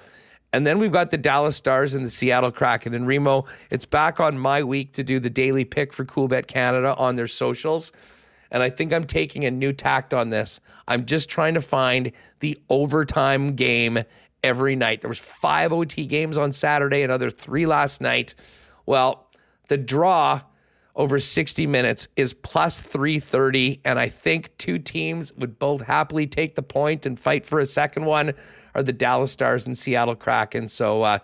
And 0.54 0.64
then 0.64 0.78
we've 0.78 0.92
got 0.92 1.10
the 1.10 1.18
Dallas 1.18 1.56
Stars 1.56 1.94
and 1.94 2.06
the 2.06 2.10
Seattle 2.12 2.52
Kraken. 2.52 2.94
And 2.94 3.08
Remo, 3.08 3.44
it's 3.70 3.84
back 3.84 4.20
on 4.20 4.38
my 4.38 4.62
week 4.62 4.92
to 4.92 5.02
do 5.02 5.18
the 5.18 5.28
daily 5.28 5.64
pick 5.64 5.92
for 5.92 6.04
Coolbet 6.04 6.46
Canada 6.46 6.94
on 6.96 7.16
their 7.16 7.26
socials. 7.26 7.90
And 8.52 8.62
I 8.62 8.70
think 8.70 8.92
I'm 8.92 9.02
taking 9.02 9.44
a 9.44 9.50
new 9.50 9.72
tact 9.72 10.14
on 10.14 10.30
this. 10.30 10.60
I'm 10.86 11.06
just 11.06 11.28
trying 11.28 11.54
to 11.54 11.60
find 11.60 12.12
the 12.38 12.56
overtime 12.70 13.56
game 13.56 14.04
every 14.44 14.76
night. 14.76 15.00
There 15.00 15.08
was 15.08 15.18
five 15.18 15.72
OT 15.72 16.06
games 16.06 16.38
on 16.38 16.52
Saturday, 16.52 17.02
another 17.02 17.32
three 17.32 17.66
last 17.66 18.00
night. 18.00 18.36
Well, 18.86 19.28
the 19.66 19.76
draw 19.76 20.42
over 20.94 21.18
60 21.18 21.66
minutes 21.66 22.06
is 22.14 22.32
plus 22.32 22.78
330 22.78 23.80
and 23.84 23.98
I 23.98 24.08
think 24.08 24.56
two 24.56 24.78
teams 24.78 25.32
would 25.32 25.58
both 25.58 25.80
happily 25.80 26.28
take 26.28 26.54
the 26.54 26.62
point 26.62 27.06
and 27.06 27.18
fight 27.18 27.44
for 27.44 27.58
a 27.58 27.66
second 27.66 28.04
one 28.04 28.34
are 28.74 28.82
the 28.82 28.92
Dallas 28.92 29.32
Stars 29.32 29.66
and 29.66 29.76
Seattle 29.76 30.16
Kraken. 30.16 30.68
So, 30.68 31.02
uh, 31.02 31.18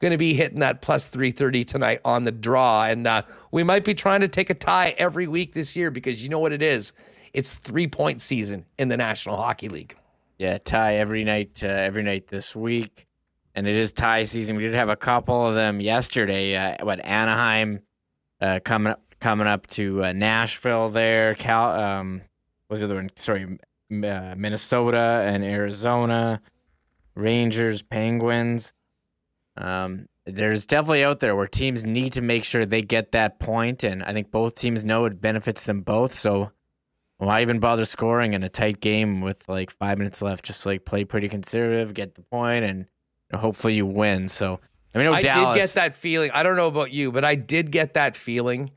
going 0.00 0.12
to 0.12 0.18
be 0.18 0.34
hitting 0.34 0.58
that 0.58 0.82
plus 0.82 1.06
330 1.06 1.64
tonight 1.64 2.00
on 2.04 2.24
the 2.24 2.30
draw. 2.30 2.84
And 2.84 3.06
uh, 3.06 3.22
we 3.52 3.62
might 3.62 3.84
be 3.84 3.94
trying 3.94 4.20
to 4.20 4.28
take 4.28 4.50
a 4.50 4.54
tie 4.54 4.94
every 4.98 5.26
week 5.26 5.54
this 5.54 5.74
year 5.74 5.90
because 5.90 6.22
you 6.22 6.28
know 6.28 6.38
what 6.38 6.52
it 6.52 6.62
is? 6.62 6.92
It's 7.32 7.50
three 7.50 7.88
point 7.88 8.20
season 8.20 8.66
in 8.78 8.88
the 8.88 8.96
National 8.96 9.36
Hockey 9.36 9.68
League. 9.68 9.96
Yeah, 10.38 10.58
tie 10.58 10.96
every 10.96 11.24
night, 11.24 11.62
uh, 11.64 11.68
every 11.68 12.02
night 12.02 12.28
this 12.28 12.54
week. 12.54 13.06
And 13.54 13.66
it 13.66 13.76
is 13.76 13.92
tie 13.92 14.24
season. 14.24 14.56
We 14.56 14.64
did 14.64 14.74
have 14.74 14.88
a 14.88 14.96
couple 14.96 15.46
of 15.46 15.54
them 15.54 15.80
yesterday. 15.80 16.56
Uh, 16.56 16.84
what 16.84 17.02
Anaheim 17.04 17.80
uh, 18.40 18.60
coming 18.64 18.92
up, 18.92 19.00
coming 19.20 19.46
up 19.46 19.66
to 19.68 20.04
uh, 20.04 20.12
Nashville 20.12 20.90
there. 20.90 21.34
Cal, 21.36 21.70
um, 21.70 22.22
was 22.68 22.80
the 22.80 22.86
other 22.86 22.96
one? 22.96 23.10
Sorry, 23.16 23.44
uh, 23.44 24.34
Minnesota 24.36 25.24
and 25.26 25.44
Arizona. 25.44 26.42
Rangers, 27.14 27.82
Penguins. 27.82 28.72
Um, 29.56 30.08
there's 30.26 30.66
definitely 30.66 31.04
out 31.04 31.20
there 31.20 31.36
where 31.36 31.46
teams 31.46 31.84
need 31.84 32.14
to 32.14 32.22
make 32.22 32.44
sure 32.44 32.64
they 32.64 32.82
get 32.82 33.12
that 33.12 33.38
point, 33.38 33.84
and 33.84 34.02
I 34.02 34.12
think 34.12 34.30
both 34.30 34.54
teams 34.54 34.84
know 34.84 35.04
it 35.04 35.20
benefits 35.20 35.64
them 35.64 35.82
both. 35.82 36.18
So 36.18 36.50
why 37.18 37.42
even 37.42 37.60
bother 37.60 37.84
scoring 37.84 38.32
in 38.32 38.42
a 38.42 38.48
tight 38.48 38.80
game 38.80 39.20
with 39.20 39.48
like 39.48 39.70
five 39.70 39.98
minutes 39.98 40.22
left? 40.22 40.44
Just 40.44 40.64
like 40.66 40.84
play 40.84 41.04
pretty 41.04 41.28
conservative, 41.28 41.94
get 41.94 42.14
the 42.14 42.22
point, 42.22 42.64
and 42.64 42.86
hopefully 43.34 43.74
you 43.74 43.86
win. 43.86 44.28
So 44.28 44.60
I 44.94 44.98
mean, 44.98 45.08
I 45.08 45.20
Dallas, 45.20 45.54
did 45.56 45.60
get 45.60 45.74
that 45.74 45.96
feeling. 45.96 46.30
I 46.32 46.42
don't 46.42 46.56
know 46.56 46.68
about 46.68 46.90
you, 46.90 47.12
but 47.12 47.24
I 47.24 47.34
did 47.34 47.70
get 47.70 47.94
that 47.94 48.16
feeling 48.16 48.70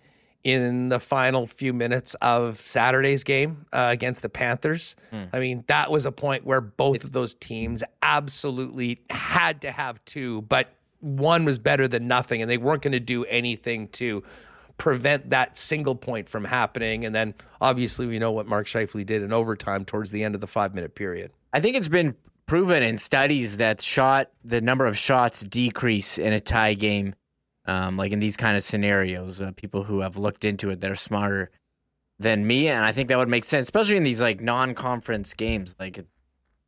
in 0.43 0.89
the 0.89 0.99
final 0.99 1.45
few 1.45 1.73
minutes 1.73 2.15
of 2.21 2.61
Saturday's 2.65 3.23
game 3.23 3.65
uh, 3.73 3.89
against 3.91 4.21
the 4.21 4.29
Panthers. 4.29 4.95
Hmm. 5.11 5.23
I 5.33 5.39
mean, 5.39 5.63
that 5.67 5.91
was 5.91 6.05
a 6.05 6.11
point 6.11 6.45
where 6.45 6.61
both 6.61 6.97
it's, 6.97 7.05
of 7.05 7.11
those 7.11 7.33
teams 7.35 7.83
absolutely 8.01 9.01
had 9.09 9.61
to 9.61 9.71
have 9.71 10.03
two, 10.05 10.43
but 10.43 10.69
one 10.99 11.45
was 11.45 11.59
better 11.59 11.87
than 11.87 12.07
nothing, 12.07 12.41
and 12.41 12.49
they 12.49 12.57
weren't 12.57 12.81
going 12.81 12.93
to 12.93 12.99
do 12.99 13.25
anything 13.25 13.87
to 13.89 14.23
prevent 14.77 15.29
that 15.31 15.57
single 15.57 15.95
point 15.95 16.29
from 16.29 16.45
happening. 16.45 17.05
And 17.05 17.13
then 17.13 17.33
obviously, 17.59 18.05
we 18.05 18.19
know 18.19 18.31
what 18.31 18.47
Mark 18.47 18.67
Scheifele 18.67 19.05
did 19.05 19.21
in 19.21 19.33
overtime 19.33 19.85
towards 19.85 20.11
the 20.11 20.23
end 20.23 20.35
of 20.35 20.41
the 20.41 20.47
five 20.47 20.73
minute 20.73 20.95
period. 20.95 21.31
I 21.53 21.59
think 21.59 21.75
it's 21.75 21.87
been 21.87 22.15
proven 22.45 22.83
in 22.83 22.97
studies 22.97 23.57
that 23.57 23.81
shot 23.81 24.31
the 24.43 24.61
number 24.61 24.85
of 24.85 24.97
shots 24.97 25.41
decrease 25.41 26.17
in 26.17 26.33
a 26.33 26.39
tie 26.39 26.73
game 26.73 27.13
um, 27.67 27.97
like 27.97 28.11
in 28.11 28.19
these 28.19 28.37
kind 28.37 28.55
of 28.55 28.63
scenarios, 28.63 29.41
uh, 29.41 29.51
people 29.55 29.83
who 29.83 29.99
have 29.99 30.17
looked 30.17 30.45
into 30.45 30.69
it, 30.69 30.79
they're 30.79 30.95
smarter 30.95 31.51
than 32.17 32.47
me, 32.47 32.69
and 32.69 32.83
I 32.83 32.91
think 32.91 33.09
that 33.09 33.17
would 33.17 33.29
make 33.29 33.45
sense, 33.45 33.65
especially 33.65 33.97
in 33.97 34.03
these 34.03 34.21
like 34.21 34.41
non-conference 34.41 35.33
games. 35.33 35.75
Like, 35.79 36.03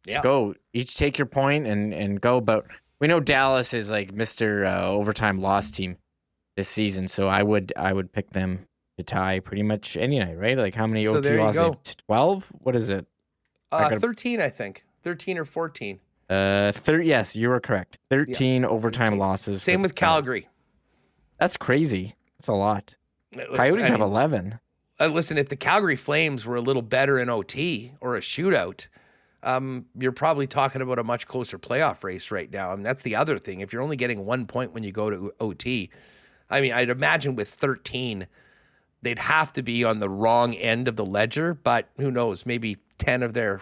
yeah. 0.05 0.21
go 0.21 0.55
each 0.73 0.97
take 0.97 1.17
your 1.17 1.25
point 1.25 1.65
and 1.65 1.93
and 1.93 2.19
go. 2.19 2.41
But 2.41 2.65
we 2.99 3.07
know 3.07 3.19
Dallas 3.19 3.73
is 3.73 3.89
like 3.89 4.13
Mister 4.13 4.65
uh, 4.65 4.87
Overtime 4.87 5.41
Loss 5.41 5.71
team 5.71 5.97
this 6.57 6.67
season, 6.67 7.07
so 7.07 7.27
I 7.27 7.43
would 7.43 7.71
I 7.77 7.93
would 7.93 8.11
pick 8.11 8.31
them 8.31 8.67
to 8.97 9.03
tie 9.03 9.39
pretty 9.39 9.63
much 9.63 9.95
any 9.95 10.19
night, 10.19 10.37
right? 10.37 10.57
Like 10.57 10.75
how 10.75 10.85
many 10.85 11.05
so 11.05 11.17
OT 11.17 11.37
losses? 11.37 11.95
Twelve? 12.05 12.45
What 12.59 12.75
is 12.75 12.89
it? 12.89 13.07
Uh, 13.71 13.97
thirteen, 13.99 14.41
I 14.41 14.49
think. 14.49 14.83
Thirteen 15.03 15.37
or 15.37 15.45
fourteen. 15.45 16.01
Uh, 16.29 16.73
thir- 16.73 17.01
yes, 17.01 17.35
you 17.35 17.49
were 17.49 17.61
correct. 17.61 17.97
Thirteen 18.09 18.63
yeah. 18.63 18.67
overtime 18.67 19.13
13. 19.13 19.19
losses. 19.19 19.63
Same 19.63 19.81
with 19.81 19.95
Calgary. 19.95 20.48
That's 21.39 21.57
crazy. 21.57 22.15
That's 22.37 22.47
a 22.47 22.53
lot. 22.53 22.95
Coyotes 23.33 23.57
I 23.57 23.71
mean, 23.71 23.91
have 23.91 24.01
11. 24.01 24.59
Uh, 24.99 25.07
listen, 25.07 25.37
if 25.37 25.49
the 25.49 25.55
Calgary 25.55 25.95
Flames 25.95 26.45
were 26.45 26.55
a 26.55 26.61
little 26.61 26.81
better 26.81 27.19
in 27.19 27.29
OT 27.29 27.93
or 28.01 28.15
a 28.15 28.21
shootout, 28.21 28.87
um, 29.43 29.85
you're 29.97 30.11
probably 30.11 30.47
talking 30.47 30.81
about 30.81 30.99
a 30.99 31.03
much 31.03 31.27
closer 31.27 31.57
playoff 31.57 32.03
race 32.03 32.31
right 32.31 32.51
now. 32.51 32.71
I 32.71 32.75
mean, 32.75 32.83
that's 32.83 33.01
the 33.01 33.15
other 33.15 33.39
thing. 33.39 33.61
If 33.61 33.71
you're 33.71 33.81
only 33.81 33.95
getting 33.95 34.25
one 34.25 34.45
point 34.45 34.73
when 34.73 34.83
you 34.83 34.91
go 34.91 35.09
to 35.09 35.33
OT, 35.39 35.89
I 36.49 36.61
mean, 36.61 36.73
I'd 36.73 36.89
imagine 36.89 37.35
with 37.35 37.49
13, 37.49 38.27
they'd 39.01 39.19
have 39.19 39.53
to 39.53 39.63
be 39.63 39.83
on 39.83 39.99
the 39.99 40.09
wrong 40.09 40.53
end 40.55 40.87
of 40.87 40.97
the 40.97 41.05
ledger, 41.05 41.53
but 41.53 41.87
who 41.97 42.11
knows? 42.11 42.45
Maybe 42.45 42.77
10 42.97 43.23
of 43.23 43.33
their 43.33 43.61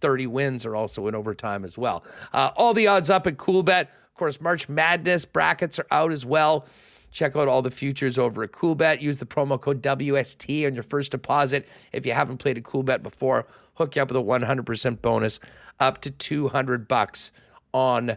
30 0.00 0.26
wins 0.28 0.64
are 0.64 0.76
also 0.76 1.06
in 1.06 1.14
overtime 1.14 1.64
as 1.64 1.76
well. 1.76 2.04
Uh, 2.32 2.50
all 2.56 2.72
the 2.72 2.86
odds 2.86 3.10
up 3.10 3.26
at 3.26 3.36
Coolbet. 3.36 3.82
Of 3.82 4.14
course, 4.14 4.40
March 4.40 4.68
Madness 4.68 5.24
brackets 5.24 5.78
are 5.78 5.86
out 5.90 6.12
as 6.12 6.24
well. 6.24 6.66
Check 7.14 7.36
out 7.36 7.46
all 7.46 7.62
the 7.62 7.70
futures 7.70 8.18
over 8.18 8.42
at 8.42 8.50
Coolbet. 8.50 9.00
Use 9.00 9.18
the 9.18 9.24
promo 9.24 9.58
code 9.58 9.80
WST 9.80 10.66
on 10.66 10.74
your 10.74 10.82
first 10.82 11.12
deposit. 11.12 11.64
If 11.92 12.04
you 12.04 12.12
haven't 12.12 12.38
played 12.38 12.58
a 12.58 12.60
Coolbet 12.60 13.04
before, 13.04 13.46
hook 13.74 13.94
you 13.94 14.02
up 14.02 14.10
with 14.10 14.16
a 14.16 14.20
100% 14.20 15.00
bonus 15.00 15.38
up 15.78 16.00
to 16.00 16.10
200 16.10 16.88
bucks 16.88 17.30
on 17.72 18.16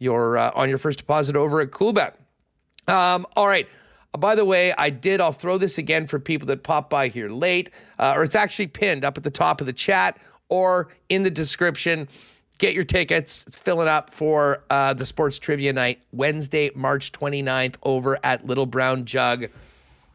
your 0.00 0.38
uh, 0.38 0.50
on 0.56 0.68
your 0.68 0.78
first 0.78 0.98
deposit 0.98 1.36
over 1.36 1.60
at 1.60 1.70
Coolbet. 1.70 2.14
Um, 2.88 3.26
all 3.36 3.46
right. 3.46 3.68
Uh, 4.12 4.18
by 4.18 4.34
the 4.34 4.44
way, 4.44 4.74
I 4.76 4.90
did. 4.90 5.20
I'll 5.20 5.32
throw 5.32 5.56
this 5.56 5.78
again 5.78 6.08
for 6.08 6.18
people 6.18 6.48
that 6.48 6.64
pop 6.64 6.90
by 6.90 7.06
here 7.06 7.30
late, 7.30 7.70
uh, 8.00 8.14
or 8.16 8.24
it's 8.24 8.34
actually 8.34 8.66
pinned 8.66 9.04
up 9.04 9.16
at 9.16 9.22
the 9.22 9.30
top 9.30 9.60
of 9.60 9.68
the 9.68 9.72
chat 9.72 10.18
or 10.48 10.88
in 11.08 11.22
the 11.22 11.30
description. 11.30 12.08
Get 12.58 12.74
your 12.74 12.84
tickets. 12.84 13.44
It's 13.46 13.56
filling 13.56 13.88
up 13.88 14.14
for 14.14 14.62
uh, 14.70 14.94
the 14.94 15.04
sports 15.04 15.38
trivia 15.38 15.72
night 15.72 16.02
Wednesday, 16.12 16.70
March 16.74 17.10
29th, 17.12 17.74
over 17.82 18.18
at 18.24 18.46
Little 18.46 18.66
Brown 18.66 19.04
Jug. 19.04 19.46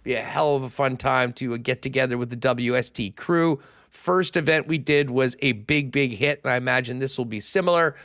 Be 0.03 0.14
a 0.14 0.22
hell 0.22 0.56
of 0.56 0.64
a 0.64 0.69
fun 0.69 0.95
time 0.95 1.33
to 1.33 1.57
get 1.57 1.82
together 1.82 2.17
with 2.17 2.30
the 2.30 2.38
WST 2.38 3.16
crew. 3.17 3.59
First 3.90 4.38
event 4.38 4.67
we 4.67 4.77
did 4.77 5.09
was 5.09 5.35
a 5.41 5.53
big, 5.53 5.91
big 5.91 6.16
hit, 6.16 6.40
and 6.43 6.51
I 6.51 6.56
imagine 6.56 6.99
this 6.99 7.17
will 7.17 7.25
be 7.25 7.41
similar. 7.41 7.95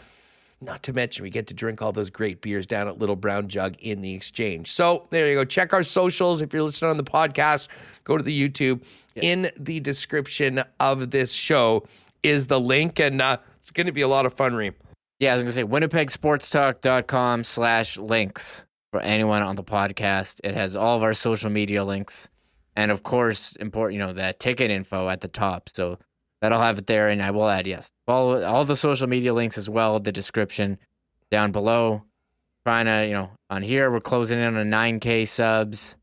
Not 0.61 0.83
to 0.85 0.93
mention, 0.93 1.25
we 1.25 1.31
get 1.31 1.49
to 1.49 1.55
drink 1.55 1.83
all 1.83 1.93
those 1.93 2.09
great 2.11 2.41
beers 2.41 2.67
down 2.67 2.87
at 2.89 2.99
Little 2.99 3.17
Brown 3.17 3.49
Jug 3.49 3.77
in 3.81 4.01
the 4.01 4.15
exchange. 4.15 4.73
So 4.73 5.07
there 5.11 5.29
you 5.29 5.35
go. 5.35 5.45
Check 5.45 5.73
our 5.73 5.83
socials. 5.83 6.41
If 6.41 6.53
you're 6.53 6.63
listening 6.63 6.91
on 6.91 6.97
the 6.97 7.05
podcast, 7.05 7.69
go 8.05 8.17
to 8.17 8.23
the 8.23 8.49
YouTube. 8.49 8.81
Yeah. 9.15 9.23
In 9.23 9.51
the 9.59 9.81
description 9.81 10.63
of 10.81 11.11
this 11.11 11.33
show 11.33 11.85
is 12.23 12.47
the 12.47 12.61
link, 12.61 12.99
and 12.99 13.21
uh, 13.21 13.39
it's 13.61 13.71
going 13.71 13.87
to 13.87 13.93
be 13.93 14.03
a 14.03 14.09
lot 14.09 14.27
of 14.27 14.35
fun, 14.35 14.55
Reem. 14.55 14.75
Yeah, 15.19 15.33
I 15.33 15.35
was 15.35 15.43
going 15.43 15.53
to 15.53 15.55
say 15.55 15.65
winnipegsportstalk.com 15.65 17.45
slash 17.45 17.97
links 17.97 18.67
for 18.91 19.01
anyone 19.01 19.43
on 19.43 19.57
the 19.57 19.65
podcast. 19.65 20.41
It 20.45 20.55
has 20.55 20.77
all 20.77 20.97
of 20.97 21.03
our 21.03 21.15
social 21.15 21.51
media 21.51 21.85
links 21.85 22.29
and 22.77 22.91
of 22.91 23.03
course 23.03 23.55
important 23.57 24.01
you 24.01 24.07
know 24.07 24.13
that 24.13 24.41
ticket 24.41 24.71
info 24.71 25.09
at 25.09 25.21
the 25.21 25.29
top. 25.29 25.69
So 25.69 25.99
that'll 26.41 26.61
have 26.61 26.79
it 26.79 26.87
there. 26.87 27.09
And 27.09 27.23
i 27.23 27.31
will 27.31 27.49
add 27.49 27.67
yes 27.67 27.91
follow 28.07 28.43
all 28.43 28.65
the 28.65 28.77
social 28.77 29.07
media 29.07 29.35
links 29.35 29.59
as 29.59 29.69
well 29.69 29.99
the 30.01 30.13
description 30.13 30.79
down 31.31 31.53
below. 31.53 32.03
Trying 32.65 32.87
to 32.87 33.07
you 33.07 33.15
know 33.15 33.31
on 33.51 33.63
here 33.63 33.91
we're 33.91 34.01
closing 34.01 34.39
in 34.39 34.57
on 34.57 34.67
9k 34.67 35.27
subs. 35.27 35.97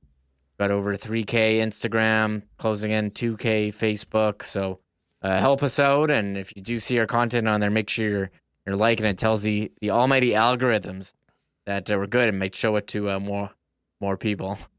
Got 0.59 0.71
over 0.71 0.97
3k 0.97 1.57
instagram 1.57 2.43
closing 2.57 2.91
in 2.91 3.11
2k 3.11 3.69
facebook. 3.69 4.43
So 4.43 4.79
uh, 5.21 5.39
help 5.39 5.63
us 5.63 5.79
out 5.79 6.09
and 6.09 6.37
if 6.37 6.55
you 6.55 6.61
do 6.61 6.79
see 6.79 6.97
our 6.99 7.07
content 7.07 7.47
on 7.47 7.59
there 7.59 7.69
make 7.69 7.89
sure 7.89 8.09
you're, 8.09 8.31
you're 8.65 8.75
liking 8.75 9.05
it. 9.05 9.17
tells 9.17 9.41
the 9.41 9.71
the 9.81 9.91
almighty 9.91 10.31
algorithms 10.31 11.13
that 11.65 11.91
uh, 11.91 11.97
we're 11.97 12.07
good 12.07 12.29
and 12.29 12.39
might 12.39 12.55
show 12.55 12.75
it 12.75 12.87
to 12.87 13.09
uh, 13.09 13.19
more 13.19 13.51
more 14.01 14.17
people 14.17 14.57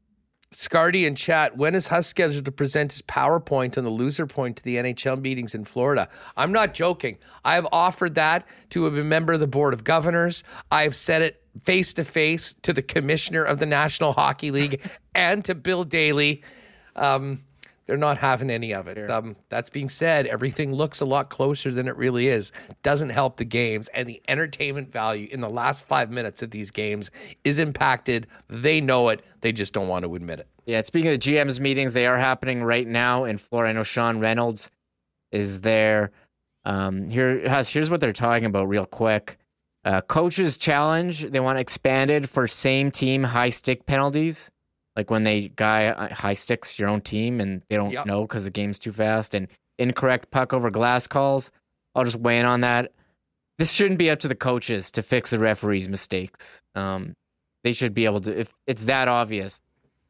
Scardy 0.53 1.05
in 1.05 1.15
chat, 1.15 1.55
when 1.55 1.75
is 1.75 1.87
Huss 1.87 2.07
scheduled 2.07 2.43
to 2.43 2.51
present 2.51 2.91
his 2.91 3.01
PowerPoint 3.01 3.77
on 3.77 3.85
the 3.85 3.89
loser 3.89 4.27
point 4.27 4.57
to 4.57 4.63
the 4.63 4.75
NHL 4.75 5.21
meetings 5.21 5.55
in 5.55 5.63
Florida? 5.63 6.09
I'm 6.35 6.51
not 6.51 6.73
joking. 6.73 7.19
I 7.45 7.55
have 7.55 7.65
offered 7.71 8.15
that 8.15 8.45
to 8.71 8.85
a 8.85 8.91
member 8.91 9.31
of 9.31 9.39
the 9.39 9.47
Board 9.47 9.73
of 9.73 9.85
Governors. 9.85 10.43
I 10.69 10.83
have 10.83 10.95
said 10.95 11.21
it 11.21 11.41
face 11.63 11.93
to 11.93 12.03
face 12.03 12.53
to 12.63 12.73
the 12.73 12.81
commissioner 12.81 13.43
of 13.43 13.59
the 13.59 13.65
National 13.65 14.11
Hockey 14.11 14.51
League 14.51 14.81
and 15.15 15.43
to 15.45 15.55
Bill 15.55 15.85
Daly. 15.85 16.43
Um, 16.97 17.43
they're 17.91 17.97
not 17.97 18.19
having 18.19 18.49
any 18.49 18.73
of 18.73 18.87
it. 18.87 19.11
Um, 19.11 19.35
that's 19.49 19.69
being 19.69 19.89
said, 19.89 20.25
everything 20.25 20.71
looks 20.71 21.01
a 21.01 21.05
lot 21.05 21.29
closer 21.29 21.71
than 21.71 21.89
it 21.89 21.97
really 21.97 22.29
is. 22.29 22.53
Doesn't 22.83 23.09
help 23.09 23.35
the 23.35 23.43
games, 23.43 23.89
and 23.89 24.07
the 24.07 24.21
entertainment 24.29 24.93
value 24.93 25.27
in 25.29 25.41
the 25.41 25.49
last 25.49 25.83
five 25.83 26.09
minutes 26.09 26.41
of 26.41 26.51
these 26.51 26.71
games 26.71 27.11
is 27.43 27.59
impacted. 27.59 28.27
They 28.49 28.79
know 28.79 29.09
it. 29.09 29.25
They 29.41 29.51
just 29.51 29.73
don't 29.73 29.89
want 29.89 30.05
to 30.05 30.15
admit 30.15 30.39
it. 30.39 30.47
Yeah. 30.65 30.79
Speaking 30.79 31.11
of 31.11 31.19
the 31.19 31.33
GM's 31.33 31.59
meetings, 31.59 31.91
they 31.91 32.07
are 32.07 32.17
happening 32.17 32.63
right 32.63 32.87
now 32.87 33.25
in 33.25 33.37
Florida. 33.37 33.71
I 33.71 33.73
know 33.73 33.83
Sean 33.83 34.19
Reynolds 34.19 34.71
is 35.33 35.59
there. 35.59 36.11
Um, 36.63 37.09
here, 37.09 37.39
here's 37.61 37.89
what 37.89 37.99
they're 37.99 38.13
talking 38.13 38.45
about 38.45 38.69
real 38.69 38.85
quick. 38.85 39.37
Uh, 39.83 39.99
coaches 39.99 40.57
challenge. 40.57 41.29
They 41.29 41.41
want 41.41 41.59
expanded 41.59 42.29
for 42.29 42.47
same 42.47 42.89
team 42.89 43.23
high 43.23 43.49
stick 43.49 43.85
penalties 43.85 44.49
like 44.95 45.09
when 45.09 45.23
they 45.23 45.49
guy 45.49 45.87
uh, 45.87 46.13
high 46.13 46.33
sticks 46.33 46.77
your 46.77 46.89
own 46.89 47.01
team 47.01 47.39
and 47.39 47.61
they 47.69 47.75
don't 47.75 47.91
yep. 47.91 48.05
know 48.05 48.21
because 48.21 48.43
the 48.43 48.49
game's 48.49 48.79
too 48.79 48.91
fast 48.91 49.33
and 49.33 49.47
incorrect 49.77 50.31
puck 50.31 50.53
over 50.53 50.69
glass 50.69 51.07
calls. 51.07 51.51
I'll 51.95 52.03
just 52.03 52.17
weigh 52.17 52.39
in 52.39 52.45
on 52.45 52.61
that. 52.61 52.91
This 53.57 53.71
shouldn't 53.71 53.99
be 53.99 54.09
up 54.09 54.19
to 54.19 54.27
the 54.27 54.35
coaches 54.35 54.91
to 54.91 55.01
fix 55.01 55.29
the 55.29 55.39
referees' 55.39 55.87
mistakes. 55.87 56.63
Um, 56.75 57.15
they 57.63 57.73
should 57.73 57.93
be 57.93 58.05
able 58.05 58.21
to, 58.21 58.39
if 58.39 58.53
it's 58.65 58.85
that 58.85 59.07
obvious, 59.07 59.61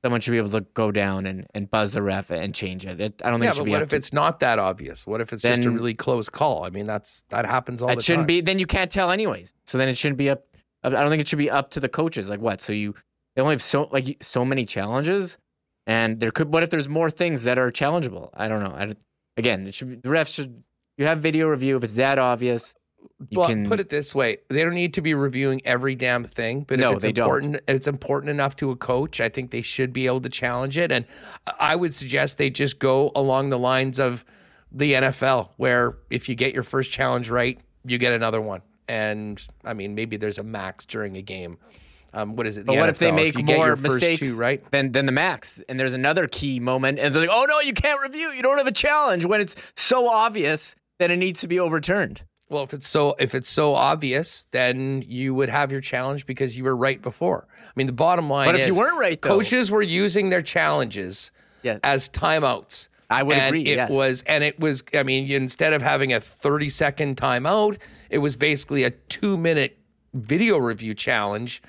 someone 0.03 0.21
should 0.21 0.31
be 0.31 0.37
able 0.37 0.49
to 0.51 0.61
go 0.73 0.91
down 0.91 1.25
and, 1.25 1.45
and 1.53 1.69
buzz 1.69 1.93
the 1.93 2.01
ref 2.01 2.29
and 2.31 2.55
change 2.55 2.85
it. 2.85 3.01
it 3.01 3.21
I 3.23 3.29
don't 3.29 3.39
think 3.39 3.45
yeah, 3.45 3.51
it 3.51 3.55
should 3.55 3.61
but 3.61 3.65
be. 3.65 3.71
What 3.71 3.81
if 3.81 3.89
to, 3.89 3.95
it's 3.95 4.13
not 4.13 4.39
that 4.39 4.57
obvious? 4.59 5.05
What 5.05 5.21
if 5.21 5.33
it's 5.33 5.43
then, 5.43 5.57
just 5.57 5.67
a 5.67 5.71
really 5.71 5.93
close 5.93 6.29
call? 6.29 6.63
I 6.63 6.69
mean, 6.69 6.87
that's 6.87 7.23
that 7.29 7.45
happens 7.45 7.81
all 7.81 7.89
the 7.89 7.95
time. 7.95 7.99
It 7.99 8.03
shouldn't 8.03 8.27
be. 8.27 8.41
Then 8.41 8.59
you 8.59 8.65
can't 8.65 8.91
tell 8.91 9.11
anyways. 9.11 9.53
So 9.65 9.77
then 9.77 9.89
it 9.89 9.97
shouldn't 9.97 10.17
be 10.17 10.29
up. 10.29 10.45
I 10.83 10.89
don't 10.89 11.09
think 11.09 11.21
it 11.21 11.27
should 11.27 11.37
be 11.37 11.49
up 11.49 11.71
to 11.71 11.79
the 11.79 11.89
coaches. 11.89 12.29
Like 12.29 12.39
what? 12.39 12.61
So 12.61 12.73
you 12.73 12.95
they 13.41 13.43
only 13.43 13.55
have 13.55 13.63
so 13.63 13.89
like 13.91 14.17
so 14.21 14.45
many 14.45 14.67
challenges, 14.67 15.39
and 15.87 16.19
there 16.19 16.29
could. 16.29 16.53
What 16.53 16.61
if 16.61 16.69
there's 16.69 16.87
more 16.87 17.09
things 17.09 17.41
that 17.41 17.57
are 17.57 17.71
challengeable? 17.71 18.29
I 18.35 18.47
don't 18.47 18.61
know. 18.61 18.69
I, 18.69 18.93
again, 19.35 19.65
it 19.65 19.73
should 19.73 19.89
be, 19.89 19.95
the 19.95 20.09
refs 20.09 20.35
should. 20.35 20.61
You 20.97 21.07
have 21.07 21.21
video 21.21 21.47
review 21.47 21.75
if 21.75 21.83
it's 21.83 21.95
that 21.95 22.19
obvious. 22.19 22.75
You 23.29 23.39
well, 23.39 23.49
can 23.49 23.67
put 23.67 23.79
it 23.79 23.89
this 23.89 24.13
way: 24.13 24.37
they 24.49 24.63
don't 24.63 24.75
need 24.75 24.93
to 24.93 25.01
be 25.01 25.15
reviewing 25.15 25.59
every 25.65 25.95
damn 25.95 26.23
thing, 26.23 26.65
but 26.67 26.77
no, 26.77 26.91
if 26.91 26.97
it's 26.97 27.05
important, 27.05 27.53
don't. 27.53 27.75
it's 27.75 27.87
important 27.87 28.29
enough 28.29 28.55
to 28.57 28.69
a 28.69 28.75
coach. 28.75 29.19
I 29.19 29.27
think 29.27 29.49
they 29.49 29.63
should 29.63 29.91
be 29.91 30.05
able 30.05 30.21
to 30.21 30.29
challenge 30.29 30.77
it, 30.77 30.91
and 30.91 31.07
I 31.59 31.75
would 31.75 31.95
suggest 31.95 32.37
they 32.37 32.51
just 32.51 32.77
go 32.77 33.11
along 33.15 33.49
the 33.49 33.57
lines 33.57 33.97
of 33.97 34.23
the 34.71 34.93
NFL, 34.93 35.49
where 35.57 35.97
if 36.11 36.29
you 36.29 36.35
get 36.35 36.53
your 36.53 36.61
first 36.61 36.91
challenge 36.91 37.31
right, 37.31 37.59
you 37.85 37.97
get 37.97 38.13
another 38.13 38.39
one. 38.39 38.61
And 38.87 39.41
I 39.65 39.73
mean, 39.73 39.95
maybe 39.95 40.17
there's 40.17 40.37
a 40.37 40.43
max 40.43 40.85
during 40.85 41.17
a 41.17 41.23
game. 41.23 41.57
Um, 42.13 42.35
what 42.35 42.45
is 42.45 42.57
it? 42.57 42.65
but 42.65 42.75
what 42.75 42.87
NFL, 42.87 42.89
if 42.89 42.99
they 42.99 43.11
make 43.11 43.39
if 43.39 43.45
more 43.45 43.75
mistakes 43.75 44.27
two, 44.27 44.37
right? 44.37 44.63
than 44.71 44.91
than 44.91 45.05
the 45.05 45.11
max? 45.11 45.63
And 45.69 45.79
there's 45.79 45.93
another 45.93 46.27
key 46.27 46.59
moment, 46.59 46.99
and 46.99 47.13
they're 47.15 47.21
like, 47.21 47.31
"Oh 47.31 47.45
no, 47.45 47.61
you 47.61 47.73
can't 47.73 48.01
review. 48.01 48.31
You 48.31 48.41
don't 48.41 48.57
have 48.57 48.67
a 48.67 48.71
challenge." 48.71 49.25
When 49.25 49.39
it's 49.39 49.55
so 49.75 50.09
obvious 50.09 50.75
that 50.99 51.09
it 51.09 51.17
needs 51.17 51.41
to 51.41 51.47
be 51.47 51.59
overturned. 51.59 52.23
Well, 52.49 52.63
if 52.63 52.73
it's 52.73 52.87
so 52.87 53.15
if 53.17 53.33
it's 53.33 53.49
so 53.49 53.75
obvious, 53.75 54.45
then 54.51 55.03
you 55.07 55.33
would 55.33 55.47
have 55.47 55.71
your 55.71 55.79
challenge 55.79 56.25
because 56.25 56.57
you 56.57 56.65
were 56.65 56.75
right 56.75 57.01
before. 57.01 57.47
I 57.49 57.71
mean, 57.77 57.87
the 57.87 57.93
bottom 57.93 58.29
line. 58.29 58.49
But 58.49 58.55
if 58.55 58.61
is, 58.61 58.67
you 58.67 58.75
weren't 58.75 58.99
right, 58.99 59.21
though, 59.21 59.29
coaches 59.29 59.71
were 59.71 59.81
using 59.81 60.29
their 60.29 60.41
challenges 60.41 61.31
yes. 61.61 61.79
as 61.83 62.09
timeouts. 62.09 62.89
I 63.09 63.23
would 63.23 63.37
and 63.37 63.55
agree. 63.55 63.71
It 63.71 63.75
yes. 63.75 63.89
was, 63.89 64.23
and 64.27 64.43
it 64.43 64.59
was. 64.59 64.83
I 64.93 65.03
mean, 65.03 65.31
instead 65.31 65.71
of 65.71 65.81
having 65.81 66.11
a 66.11 66.19
thirty 66.19 66.69
second 66.69 67.15
timeout, 67.15 67.77
it 68.09 68.17
was 68.17 68.35
basically 68.35 68.83
a 68.83 68.91
two 68.91 69.37
minute 69.37 69.77
video 70.13 70.57
review 70.57 70.93
challenge 70.93 71.61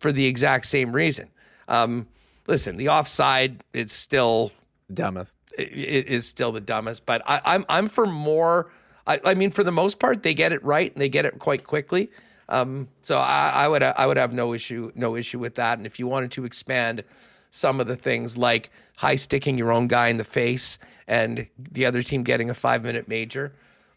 for 0.00 0.10
the 0.10 0.26
exact 0.26 0.66
same 0.66 0.92
reason. 0.92 1.28
Um, 1.68 2.08
listen, 2.46 2.76
the 2.76 2.88
offside 2.88 3.62
is 3.72 3.92
still 3.92 4.50
dumbest. 4.92 5.36
It, 5.56 5.68
it 5.68 6.06
is 6.08 6.26
still 6.26 6.50
the 6.50 6.60
dumbest, 6.60 7.06
but 7.06 7.22
I, 7.26 7.40
I'm 7.44 7.64
I'm 7.68 7.88
for 7.88 8.06
more. 8.06 8.70
I, 9.06 9.20
I, 9.24 9.34
mean, 9.34 9.50
for 9.50 9.64
the 9.64 9.72
most 9.72 9.98
part, 9.98 10.22
they 10.22 10.34
get 10.34 10.52
it 10.52 10.62
right 10.64 10.92
and 10.92 11.00
they 11.00 11.08
get 11.08 11.24
it 11.24 11.38
quite 11.38 11.64
quickly. 11.64 12.10
Um, 12.48 12.88
so 13.02 13.16
I, 13.16 13.50
I 13.50 13.68
would 13.68 13.82
I 13.82 14.06
would 14.06 14.16
have 14.16 14.32
no 14.32 14.52
issue 14.52 14.90
no 14.94 15.14
issue 15.16 15.38
with 15.38 15.54
that. 15.54 15.78
And 15.78 15.86
if 15.86 15.98
you 15.98 16.06
wanted 16.06 16.32
to 16.32 16.44
expand 16.44 17.04
some 17.50 17.80
of 17.80 17.86
the 17.86 17.96
things 17.96 18.36
like 18.36 18.70
high 18.96 19.16
sticking 19.16 19.58
your 19.58 19.72
own 19.72 19.88
guy 19.88 20.08
in 20.08 20.16
the 20.16 20.24
face 20.24 20.78
and 21.06 21.46
the 21.72 21.84
other 21.86 22.02
team 22.02 22.22
getting 22.22 22.50
a 22.50 22.54
five 22.54 22.82
minute 22.82 23.08
major, 23.08 23.52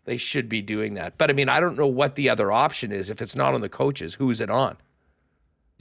they 0.05 0.17
should 0.17 0.49
be 0.49 0.61
doing 0.61 0.95
that. 0.95 1.17
But 1.17 1.29
I 1.29 1.33
mean, 1.33 1.49
I 1.49 1.59
don't 1.59 1.77
know 1.77 1.87
what 1.87 2.15
the 2.15 2.29
other 2.29 2.51
option 2.51 2.91
is. 2.91 3.09
If 3.09 3.21
it's 3.21 3.35
not 3.35 3.53
on 3.53 3.61
the 3.61 3.69
coaches, 3.69 4.15
who's 4.15 4.41
it 4.41 4.49
on? 4.49 4.77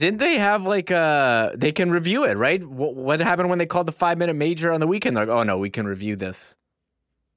Didn't 0.03 0.19
they 0.19 0.37
have 0.37 0.63
like 0.63 0.91
uh 0.91 1.51
they 1.55 1.71
can 1.71 1.89
review 1.89 2.25
it, 2.25 2.35
right? 2.35 2.61
What, 2.61 2.93
what 2.93 3.21
happened 3.21 3.47
when 3.47 3.57
they 3.57 3.65
called 3.65 3.87
the 3.87 3.93
five 3.93 4.17
minute 4.17 4.33
major 4.33 4.69
on 4.73 4.81
the 4.81 4.85
weekend? 4.85 5.15
They're 5.15 5.25
like, 5.25 5.33
oh 5.33 5.43
no, 5.43 5.57
we 5.57 5.69
can 5.69 5.87
review 5.87 6.17
this 6.17 6.57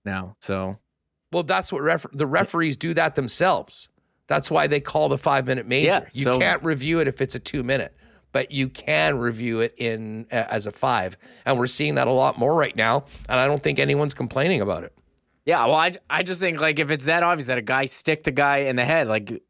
now. 0.05 0.35
So, 0.41 0.81
well, 1.31 1.45
that's 1.45 1.70
what 1.70 1.83
ref- 1.83 2.07
the 2.12 2.27
referees 2.27 2.77
do 2.77 2.93
that 2.95 3.15
themselves. 3.15 3.89
That's 4.27 4.51
why 4.51 4.67
they 4.67 4.81
call 4.81 5.09
the 5.09 5.17
five 5.17 5.47
minute 5.47 5.69
major. 5.69 5.86
Yeah, 5.86 6.09
you 6.12 6.25
so, 6.25 6.41
can't 6.41 6.61
review 6.65 6.99
it 6.99 7.07
if 7.07 7.20
it's 7.20 7.36
a 7.36 7.39
two 7.39 7.62
minute, 7.62 7.95
but 8.33 8.51
you 8.51 8.69
can 8.69 9.17
review 9.19 9.61
it 9.61 9.73
in 9.77 10.27
uh, 10.33 10.47
as 10.51 10.67
a 10.67 10.73
five, 10.73 11.17
and 11.45 11.61
we're 11.61 11.69
seeing 11.69 11.95
that 11.95 12.09
a 12.09 12.12
lot 12.12 12.36
more 12.36 12.53
right 12.53 12.75
now. 12.75 13.05
And 13.28 13.39
I 13.39 13.47
don't 13.47 13.62
think 13.62 13.78
anyone's 13.78 14.12
complaining 14.12 14.61
about 14.61 14.83
it. 14.83 14.93
Yeah, 15.45 15.65
well, 15.67 15.77
I, 15.77 15.95
I 16.11 16.25
just 16.25 16.41
think 16.41 16.61
like 16.61 16.81
if 16.81 16.91
it's 16.91 17.05
that 17.05 17.23
obvious 17.23 17.47
that 17.47 17.59
a 17.59 17.62
guy 17.62 17.86
sticked 17.86 18.27
a 18.27 18.33
guy 18.33 18.57
in 18.62 18.75
the 18.75 18.85
head, 18.85 19.07
like 19.07 19.41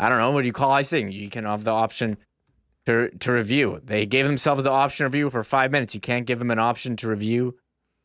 I 0.00 0.08
don't 0.08 0.18
know, 0.18 0.32
what 0.32 0.40
do 0.40 0.48
you 0.48 0.52
call 0.52 0.72
icing? 0.72 1.12
You 1.12 1.30
can 1.30 1.44
have 1.44 1.62
the 1.62 1.70
option 1.70 2.16
to 2.86 3.10
to 3.10 3.32
review. 3.32 3.80
They 3.84 4.06
gave 4.06 4.26
themselves 4.26 4.64
the 4.64 4.70
option 4.70 5.04
to 5.04 5.08
review 5.08 5.30
for 5.30 5.44
five 5.44 5.70
minutes. 5.70 5.94
You 5.94 6.00
can't 6.00 6.26
give 6.26 6.38
them 6.38 6.50
an 6.50 6.58
option 6.58 6.96
to 6.96 7.08
review 7.08 7.56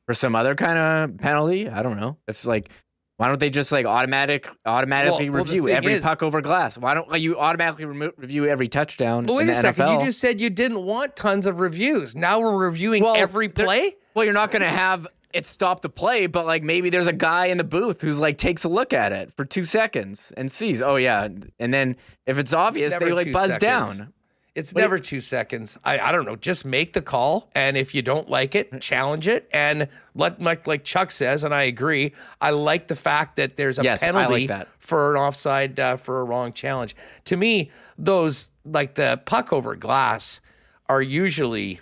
for 0.07 0.13
some 0.13 0.35
other 0.35 0.55
kind 0.55 0.77
of 0.77 1.17
penalty. 1.19 1.69
I 1.69 1.83
don't 1.83 1.99
know. 1.99 2.17
It's 2.27 2.45
like 2.45 2.69
why 3.17 3.27
don't 3.27 3.39
they 3.39 3.51
just 3.51 3.71
like 3.71 3.85
automatic 3.85 4.49
automatically 4.65 5.29
Well- 5.29 5.43
well, 5.43 5.45
review 5.45 5.65
thing 5.67 5.75
every 5.75 5.93
is- 5.93 6.03
puck 6.03 6.23
over 6.23 6.41
glass? 6.41 6.75
Why 6.77 6.95
don't 6.95 7.07
like, 7.07 7.21
you 7.21 7.37
automatically 7.37 7.85
remo- 7.85 8.13
review 8.17 8.47
every 8.47 8.67
touchdown? 8.67 9.25
Well, 9.25 9.35
wait 9.35 9.43
in 9.43 9.49
a 9.49 9.53
the 9.53 9.61
second. 9.61 9.85
NFL? 9.85 9.99
You 9.99 10.05
just 10.07 10.19
said 10.19 10.41
you 10.41 10.49
didn't 10.49 10.83
want 10.83 11.15
tons 11.15 11.45
of 11.45 11.59
reviews. 11.59 12.15
Now 12.15 12.39
we're 12.39 12.57
reviewing 12.57 13.03
Well, 13.03 13.15
every 13.15 13.47
play. 13.47 13.95
Well, 14.15 14.25
you're 14.25 14.33
not 14.33 14.49
going 14.49 14.63
to 14.63 14.69
have 14.69 15.07
it 15.33 15.45
stop 15.45 15.81
the 15.81 15.89
play, 15.89 16.25
but 16.25 16.47
like 16.47 16.63
maybe 16.63 16.89
there's 16.89 17.05
a 17.07 17.13
guy 17.13 17.45
in 17.45 17.57
the 17.57 17.63
booth 17.63 18.01
who's 18.01 18.19
like 18.19 18.37
takes 18.39 18.63
a 18.63 18.69
look 18.69 18.91
at 18.91 19.11
it 19.13 19.31
for 19.37 19.45
two 19.45 19.65
seconds 19.65 20.33
and 20.35 20.51
sees, 20.51 20.81
oh 20.81 20.95
yeah, 20.95 21.27
and 21.59 21.71
then 21.73 21.95
if 22.25 22.39
it's 22.39 22.53
obvious, 22.53 22.91
never 22.91 23.05
they 23.05 23.11
like 23.13 23.31
buzz 23.31 23.51
seconds. 23.51 23.59
down. 23.59 24.13
It's 24.53 24.73
you- 24.73 24.81
never 24.81 24.99
two 24.99 25.21
seconds. 25.21 25.77
I, 25.83 25.97
I 25.99 26.11
don't 26.11 26.25
know. 26.25 26.35
Just 26.35 26.65
make 26.65 26.91
the 26.93 27.01
call, 27.01 27.49
and 27.55 27.77
if 27.77 27.95
you 27.95 28.01
don't 28.01 28.29
like 28.29 28.53
it, 28.53 28.81
challenge 28.81 29.27
it, 29.27 29.47
and 29.53 29.87
let 30.13 30.41
like 30.41 30.67
like 30.67 30.83
Chuck 30.83 31.11
says, 31.11 31.43
and 31.45 31.53
I 31.53 31.63
agree. 31.63 32.13
I 32.41 32.49
like 32.49 32.87
the 32.89 32.95
fact 32.97 33.37
that 33.37 33.55
there's 33.55 33.79
a 33.79 33.83
Yes, 33.83 34.01
like 34.01 34.11
penalty 34.11 34.47
that. 34.47 34.67
for 34.79 35.15
an 35.15 35.21
offside 35.21 35.79
uh, 35.79 35.95
for 35.97 36.19
a 36.19 36.23
wrong 36.25 36.51
challenge. 36.51 36.95
To 37.25 37.37
me, 37.37 37.71
those 37.97 38.49
like 38.65 38.95
the 38.95 39.21
puck 39.25 39.53
over 39.53 39.75
glass 39.75 40.41
are 40.89 41.01
usually 41.01 41.79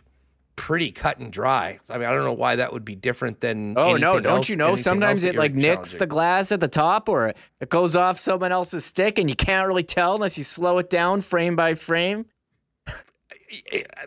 pretty 0.56 0.92
cut 0.92 1.18
and 1.20 1.32
dry. 1.34 1.80
I 1.90 1.98
mean, 1.98 2.06
I 2.08 2.12
don't 2.12 2.24
know 2.26 2.34
why 2.34 2.58
that 2.58 2.72
would 2.74 2.86
be 2.86 2.94
different 2.96 3.40
than. 3.42 3.76
Oh 3.80 3.96
no, 3.96 4.20
don't 4.20 4.38
else- 4.40 4.50
you 4.50 4.56
know? 4.58 4.76
Sometimes 4.76 5.24
it 5.24 5.36
like 5.36 5.56
nicks 5.56 5.96
the 5.96 6.06
glass 6.06 6.52
at 6.52 6.60
the 6.60 6.68
top, 6.68 7.10
or 7.10 7.34
it 7.60 7.70
goes 7.70 7.96
off 7.96 8.20
someone 8.20 8.52
else's 8.52 8.86
stick, 8.86 9.18
and 9.18 9.28
you 9.28 9.36
can't 9.36 9.68
really 9.68 9.82
tell 9.82 10.14
unless 10.14 10.38
you 10.38 10.44
slow 10.44 10.78
it 10.78 10.92
down 10.92 11.22
frame 11.22 11.56
by 11.56 11.74
frame. 11.74 12.26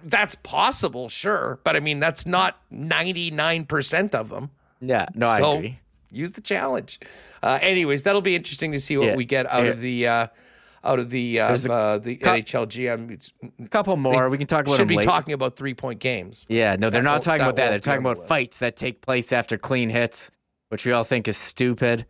That's 0.04 0.34
possible, 0.36 1.08
sure, 1.08 1.58
but 1.64 1.76
I 1.76 1.80
mean 1.80 2.00
that's 2.00 2.26
not 2.26 2.58
ninety 2.70 3.30
nine 3.30 3.64
percent 3.64 4.14
of 4.14 4.28
them. 4.28 4.50
Yeah, 4.80 5.06
no, 5.14 5.26
So, 5.36 5.52
I 5.52 5.56
agree. 5.56 5.78
Use 6.10 6.32
the 6.32 6.40
challenge. 6.40 7.00
Uh, 7.42 7.58
anyways, 7.62 8.02
that'll 8.02 8.20
be 8.20 8.34
interesting 8.36 8.72
to 8.72 8.80
see 8.80 8.96
what 8.96 9.08
Yeah, 9.08 9.16
we 9.16 9.24
get 9.24 9.46
out 9.46 9.64
yeah. 9.64 9.70
of 9.70 9.80
the 9.80 10.06
uh, 10.06 10.26
out 10.84 10.98
of 10.98 11.10
the 11.10 11.40
uh, 11.40 11.44
uh, 11.46 11.98
the 11.98 12.18
NHL 12.18 12.66
GM. 12.66 13.10
It's, 13.12 13.32
A 13.64 13.68
couple 13.68 13.96
more. 13.96 14.28
We 14.28 14.36
can 14.38 14.46
talk 14.46 14.66
about 14.66 14.76
should 14.76 14.88
be 14.88 14.96
later. 14.96 15.08
talking 15.08 15.32
about 15.34 15.56
three 15.56 15.74
point 15.74 16.00
games. 16.00 16.44
Yeah, 16.48 16.76
no, 16.76 16.90
they're 16.90 17.00
That 17.00 17.04
not 17.04 17.22
talking 17.22 17.38
that 17.38 17.44
about 17.44 17.56
that. 17.56 17.70
They're 17.70 17.78
talking 17.80 18.04
about 18.04 18.26
fights 18.28 18.58
that 18.58 18.76
take 18.76 19.00
place 19.00 19.32
after 19.32 19.56
clean 19.56 19.90
hits, 19.90 20.30
which 20.68 20.84
we 20.84 20.92
all 20.92 21.04
think 21.04 21.28
is 21.28 21.36
stupid. 21.36 22.04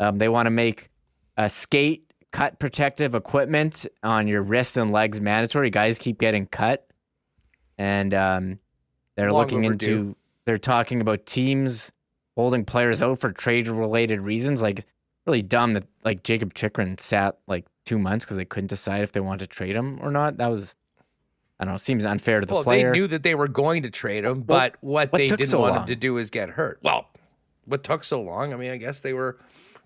Um, 0.00 0.18
they 0.18 0.28
want 0.28 0.46
to 0.46 0.50
make 0.50 0.90
a 1.36 1.48
skate 1.48 2.07
cut 2.32 2.58
protective 2.58 3.14
equipment 3.14 3.86
on 4.02 4.26
your 4.28 4.42
wrists 4.42 4.76
and 4.76 4.92
legs 4.92 5.20
mandatory. 5.20 5.70
Guys 5.70 5.98
keep 5.98 6.18
getting 6.18 6.46
cut, 6.46 6.86
and 7.78 8.12
um, 8.14 8.58
they're 9.16 9.32
Long 9.32 9.42
looking 9.42 9.64
overdue. 9.66 9.86
into. 9.98 10.16
They're 10.44 10.58
talking 10.58 11.00
about 11.00 11.26
teams 11.26 11.92
holding 12.36 12.64
players 12.64 13.02
out 13.02 13.18
for 13.18 13.32
trade 13.32 13.68
related 13.68 14.20
reasons. 14.20 14.62
Like 14.62 14.86
really 15.26 15.42
dumb 15.42 15.74
that 15.74 15.84
like 16.04 16.22
Jakob 16.22 16.54
Chychrun 16.54 16.96
sat 16.98 17.38
like 17.46 17.66
two 17.84 17.98
months 17.98 18.24
because 18.24 18.36
they 18.38 18.44
couldn't 18.46 18.68
decide 18.68 19.02
if 19.02 19.12
they 19.12 19.20
wanted 19.20 19.40
to 19.40 19.46
trade 19.46 19.76
him 19.76 19.98
or 20.02 20.10
not. 20.10 20.36
That 20.38 20.48
was. 20.50 20.76
I 21.60 21.64
don't 21.64 21.74
know. 21.74 21.78
Seems 21.78 22.04
unfair 22.04 22.38
to 22.38 22.46
the 22.46 22.54
Well, 22.54 22.62
player. 22.62 22.92
they 22.92 22.98
knew 23.00 23.08
that 23.08 23.24
they 23.24 23.34
were 23.34 23.48
going 23.48 23.82
to 23.82 23.90
trade 23.90 24.24
him, 24.24 24.44
Well, 24.46 24.58
but 24.60 24.76
what, 24.80 25.10
what 25.10 25.18
they 25.18 25.26
didn't 25.26 25.46
so 25.46 25.58
want 25.58 25.72
long? 25.72 25.80
him 25.82 25.86
to 25.88 25.96
do 25.96 26.16
is 26.18 26.30
get 26.30 26.50
hurt. 26.50 26.78
Well, 26.84 27.08
what 27.64 27.82
took 27.82 28.04
so 28.04 28.22
long? 28.22 28.52
I 28.52 28.56
mean, 28.56 28.70
I 28.70 28.76
guess 28.76 29.00
they 29.00 29.12
were 29.12 29.40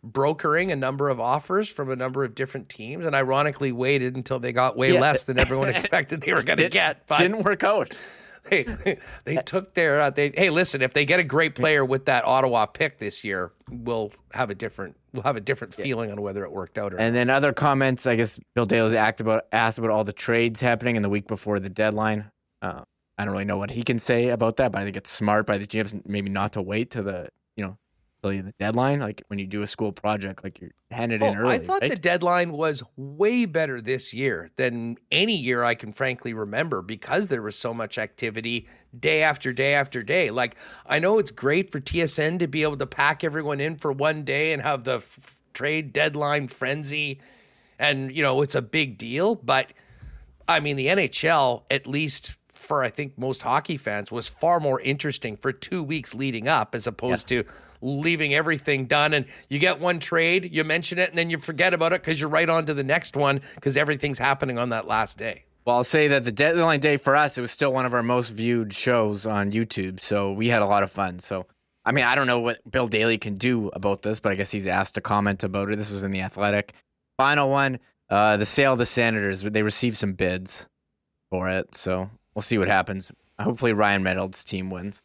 brokering 0.05 0.73
a 0.73 0.77
number 0.77 1.09
of 1.09 1.21
offers 1.21 1.69
from 1.69 1.91
a 1.91 1.97
number 1.97 2.25
of 2.25 2.35
different 2.35 2.69
teams, 2.69 3.07
and 3.07 3.15
ironically 3.15 3.73
waited 3.73 4.17
until 4.17 4.39
they 4.41 4.53
got 4.53 4.77
way 4.77 4.93
Yeah. 4.93 5.01
less 5.01 5.25
than 5.25 5.39
everyone 5.39 5.69
expected 5.69 6.23
they 6.23 6.33
were 6.33 6.43
going 6.45 6.59
to 6.59 6.69
get. 6.69 7.07
But 7.07 7.19
Didn't 7.19 7.43
work 7.45 7.63
out. 7.65 8.01
they 8.51 8.99
they 9.25 9.37
took 9.37 9.73
their 9.75 10.01
uh, 10.01 10.11
they 10.11 10.33
hey 10.37 10.51
listen 10.51 10.83
if 10.83 10.93
they 10.93 11.05
get 11.05 11.21
a 11.21 11.23
great 11.23 11.55
player 11.55 11.85
with 11.85 12.07
that 12.07 12.25
Ottawa 12.25 12.67
pick 12.67 12.99
this 12.99 13.23
year 13.23 13.53
we'll 13.71 14.11
have 14.33 14.51
a 14.51 14.55
different 14.57 14.97
we'll 15.13 15.23
have 15.23 15.37
a 15.37 15.41
different 15.41 15.73
feeling 15.73 16.11
on 16.11 16.21
whether 16.21 16.43
it 16.45 16.51
worked 16.51 16.77
out 16.77 16.93
or 16.93 16.97
And 16.97 17.15
then 17.15 17.31
other 17.31 17.53
comments, 17.53 18.05
I 18.05 18.17
guess 18.17 18.41
Bill 18.57 18.67
Daly's 18.67 18.95
asked 18.95 19.21
about 19.21 19.45
asked 19.53 19.79
about 19.79 19.91
all 19.93 20.03
the 20.03 20.13
trades 20.13 20.61
happening 20.61 20.97
in 20.97 21.03
the 21.03 21.09
week 21.09 21.29
before 21.29 21.61
the 21.61 21.69
deadline. 21.69 22.33
Uh, 22.61 22.83
I 23.17 23.25
don't 23.25 23.31
really 23.33 23.45
know 23.45 23.59
what 23.59 23.71
he 23.71 23.85
can 23.85 24.01
say 24.01 24.31
about 24.31 24.57
that, 24.57 24.73
but 24.73 24.81
I 24.81 24.85
think 24.85 24.97
it's 24.97 25.11
smart 25.11 25.47
by 25.47 25.57
the 25.57 25.67
GMs 25.67 26.05
maybe 26.05 26.29
not 26.29 26.55
to 26.55 26.63
wait 26.63 26.91
to 26.91 27.03
the 27.05 27.13
you 27.13 27.21
know 27.21 27.29
till 27.29 27.29
the 28.23 28.55
deadline. 28.59 29.01
Like 29.01 29.23
when 29.27 29.39
you 29.39 29.47
do 29.47 29.63
a 29.63 29.67
school 29.67 29.93
project, 29.93 30.45
like 30.45 30.61
you're 30.61 30.71
hand 30.91 31.13
it 31.13 31.23
in 31.23 31.37
Oh, 31.37 31.41
early. 31.41 31.55
I 31.57 31.59
thought 31.59 31.83
right? 31.83 31.91
the 31.91 31.97
deadline 31.97 32.53
was 32.53 32.83
way 32.97 33.45
better 33.45 33.81
this 33.81 34.15
year 34.15 34.51
than 34.57 34.97
any 35.11 35.37
year 35.37 35.65
I 35.65 35.75
can 35.75 35.93
frankly 35.93 36.33
remember 36.33 36.83
because 36.83 37.29
there 37.29 37.43
was 37.43 37.57
so 37.57 37.75
much 37.75 37.99
activity 37.99 38.69
day 38.99 39.23
after 39.23 39.53
day 39.53 39.75
after 39.75 40.03
day. 40.03 40.31
Like, 40.31 40.57
I 40.87 40.99
know 40.99 41.19
it's 41.19 41.31
great 41.31 41.73
for 41.73 41.81
TSN 41.81 42.39
to 42.39 42.47
be 42.47 42.63
able 42.63 42.77
to 42.79 42.87
pack 42.87 43.25
everyone 43.25 43.61
in 43.61 43.77
for 43.77 43.91
one 43.93 44.25
day 44.25 44.53
and 44.53 44.63
have 44.63 44.85
the 44.85 44.97
f- 44.99 45.19
trade 45.53 45.93
deadline 45.93 46.47
frenzy. 46.49 47.21
And, 47.79 48.15
you 48.15 48.23
know, 48.23 48.43
it's 48.43 48.55
a 48.55 48.63
big 48.63 48.99
deal. 48.99 49.35
But 49.35 49.73
I 50.47 50.61
mean, 50.61 50.77
the 50.77 50.87
NHL, 50.87 51.63
at 51.71 51.87
least 51.87 52.37
for 52.55 52.85
I 52.85 52.91
think 52.91 53.19
most 53.19 53.43
hockey 53.43 53.77
fans, 53.77 54.13
was 54.13 54.29
far 54.29 54.61
more 54.61 54.81
interesting 54.81 55.37
for 55.37 55.53
two 55.53 55.83
weeks 55.83 56.15
leading 56.15 56.47
up 56.47 56.75
as 56.77 56.87
opposed 56.87 57.29
to 57.31 57.45
leaving 57.83 58.35
everything 58.35 58.87
done. 58.87 59.13
And 59.13 59.27
you 59.49 59.59
get 59.59 59.79
one 59.81 60.01
trade, 60.01 60.49
you 60.51 60.65
mention 60.65 60.99
it, 60.99 61.11
and 61.11 61.19
then 61.19 61.29
you 61.29 61.39
forget 61.39 61.75
about 61.75 61.93
it 61.93 62.01
because 62.01 62.19
you're 62.19 62.31
right 62.31 62.49
on 62.49 62.65
to 62.67 62.75
the 62.75 62.85
next 62.85 63.17
one 63.17 63.43
because 63.57 63.77
everything's 63.77 64.19
happening 64.19 64.59
on 64.59 64.71
that 64.71 64.87
last 64.87 65.19
day. 65.19 65.45
Well, 65.65 65.77
I'll 65.77 65.85
say 65.85 66.09
that 66.09 66.25
the 66.25 66.33
deadline 66.33 66.81
day 66.81 66.97
for 66.97 67.15
us, 67.15 67.39
it 67.39 67.41
was 67.41 67.53
still 67.53 67.73
one 67.73 67.87
of 67.87 67.95
our 67.95 68.03
most 68.03 68.31
viewed 68.31 68.73
shows 68.73 69.27
on 69.27 69.53
YouTube. 69.53 70.01
So 70.01 70.33
we 70.33 70.49
had 70.49 70.63
a 70.63 70.67
lot 70.67 70.83
of 70.83 70.91
fun. 70.91 71.19
So, 71.21 71.47
I 71.85 71.93
mean, 71.93 72.05
I 72.05 72.15
don't 72.15 72.27
know 72.27 72.41
what 72.41 72.69
Bill 72.69 72.89
Daly 72.89 73.19
can 73.19 73.35
do 73.35 73.69
about 73.69 74.03
this, 74.03 74.19
but 74.19 74.33
I 74.33 74.35
guess 74.35 74.51
he's 74.51 74.67
asked 74.67 74.97
to 74.97 75.01
comment 75.01 75.45
about 75.45 75.71
it. 75.71 75.79
This 75.79 75.91
was 75.91 76.03
in 76.03 76.11
the 76.11 76.21
Athletic. 76.21 76.73
Final 77.17 77.49
one, 77.51 77.79
uh, 78.11 78.37
the 78.39 78.47
sale 78.47 78.73
of 78.73 78.81
the 78.81 78.87
Senators. 78.87 79.43
They 79.43 79.63
received 79.63 79.97
some 79.97 80.15
bids 80.15 80.67
for 81.31 81.49
it. 81.49 81.75
So 81.77 82.11
we'll 82.35 82.43
see 82.43 82.59
what 82.59 82.69
happens. 82.69 83.13
Hopefully, 83.39 83.73
Ryan 83.73 84.03
Reynolds' 84.03 84.45
team 84.45 84.69
wins. 84.69 85.03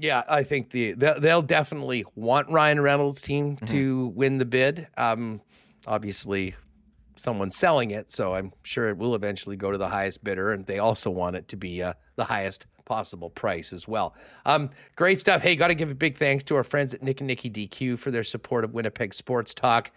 Yeah, 0.00 0.22
I 0.28 0.44
think 0.44 0.70
the 0.70 0.92
they'll, 0.92 1.42
definitely 1.42 2.04
want 2.14 2.48
Ryan 2.50 2.80
Reynolds' 2.80 3.20
team 3.20 3.56
to 3.66 4.08
win 4.08 4.38
the 4.38 4.44
bid. 4.44 4.86
Um, 4.96 5.40
obviously, 5.86 6.54
someone's 7.16 7.56
selling 7.56 7.90
it, 7.90 8.12
so 8.12 8.34
I'm 8.34 8.52
sure 8.62 8.88
it 8.88 8.96
will 8.96 9.14
eventually 9.14 9.56
go 9.56 9.72
to 9.72 9.78
the 9.78 9.88
highest 9.88 10.22
bidder, 10.22 10.52
and 10.52 10.64
they 10.66 10.78
also 10.78 11.10
want 11.10 11.36
it 11.36 11.48
to 11.48 11.56
be 11.56 11.82
uh, 11.82 11.94
the 12.16 12.24
highest 12.24 12.66
possible 12.84 13.30
price 13.30 13.72
as 13.72 13.86
well. 13.86 14.14
Um, 14.46 14.70
great 14.96 15.20
stuff. 15.20 15.42
Hey, 15.42 15.56
got 15.56 15.68
to 15.68 15.74
give 15.74 15.90
a 15.90 15.94
big 15.94 16.18
thanks 16.18 16.44
to 16.44 16.56
our 16.56 16.64
friends 16.64 16.94
at 16.94 17.02
Nick 17.02 17.20
and 17.20 17.26
Nicky 17.26 17.50
DQ 17.50 17.98
for 17.98 18.10
their 18.10 18.24
support 18.24 18.64
of 18.64 18.72
Winnipeg 18.72 19.14
Sports 19.14 19.52
Talk. 19.52 19.90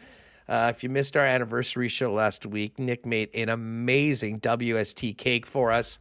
Uh, 0.49 0.71
if 0.75 0.83
you 0.83 0.89
missed 0.89 1.15
our 1.15 1.25
anniversary 1.25 1.87
show 1.87 2.11
last 2.11 2.45
week, 2.45 2.77
Nick 2.77 3.05
made 3.05 3.29
an 3.33 3.49
amazing 3.49 4.39
WST 4.41 5.17
cake 5.17 5.45
for 5.45 5.71
us. 5.71 5.97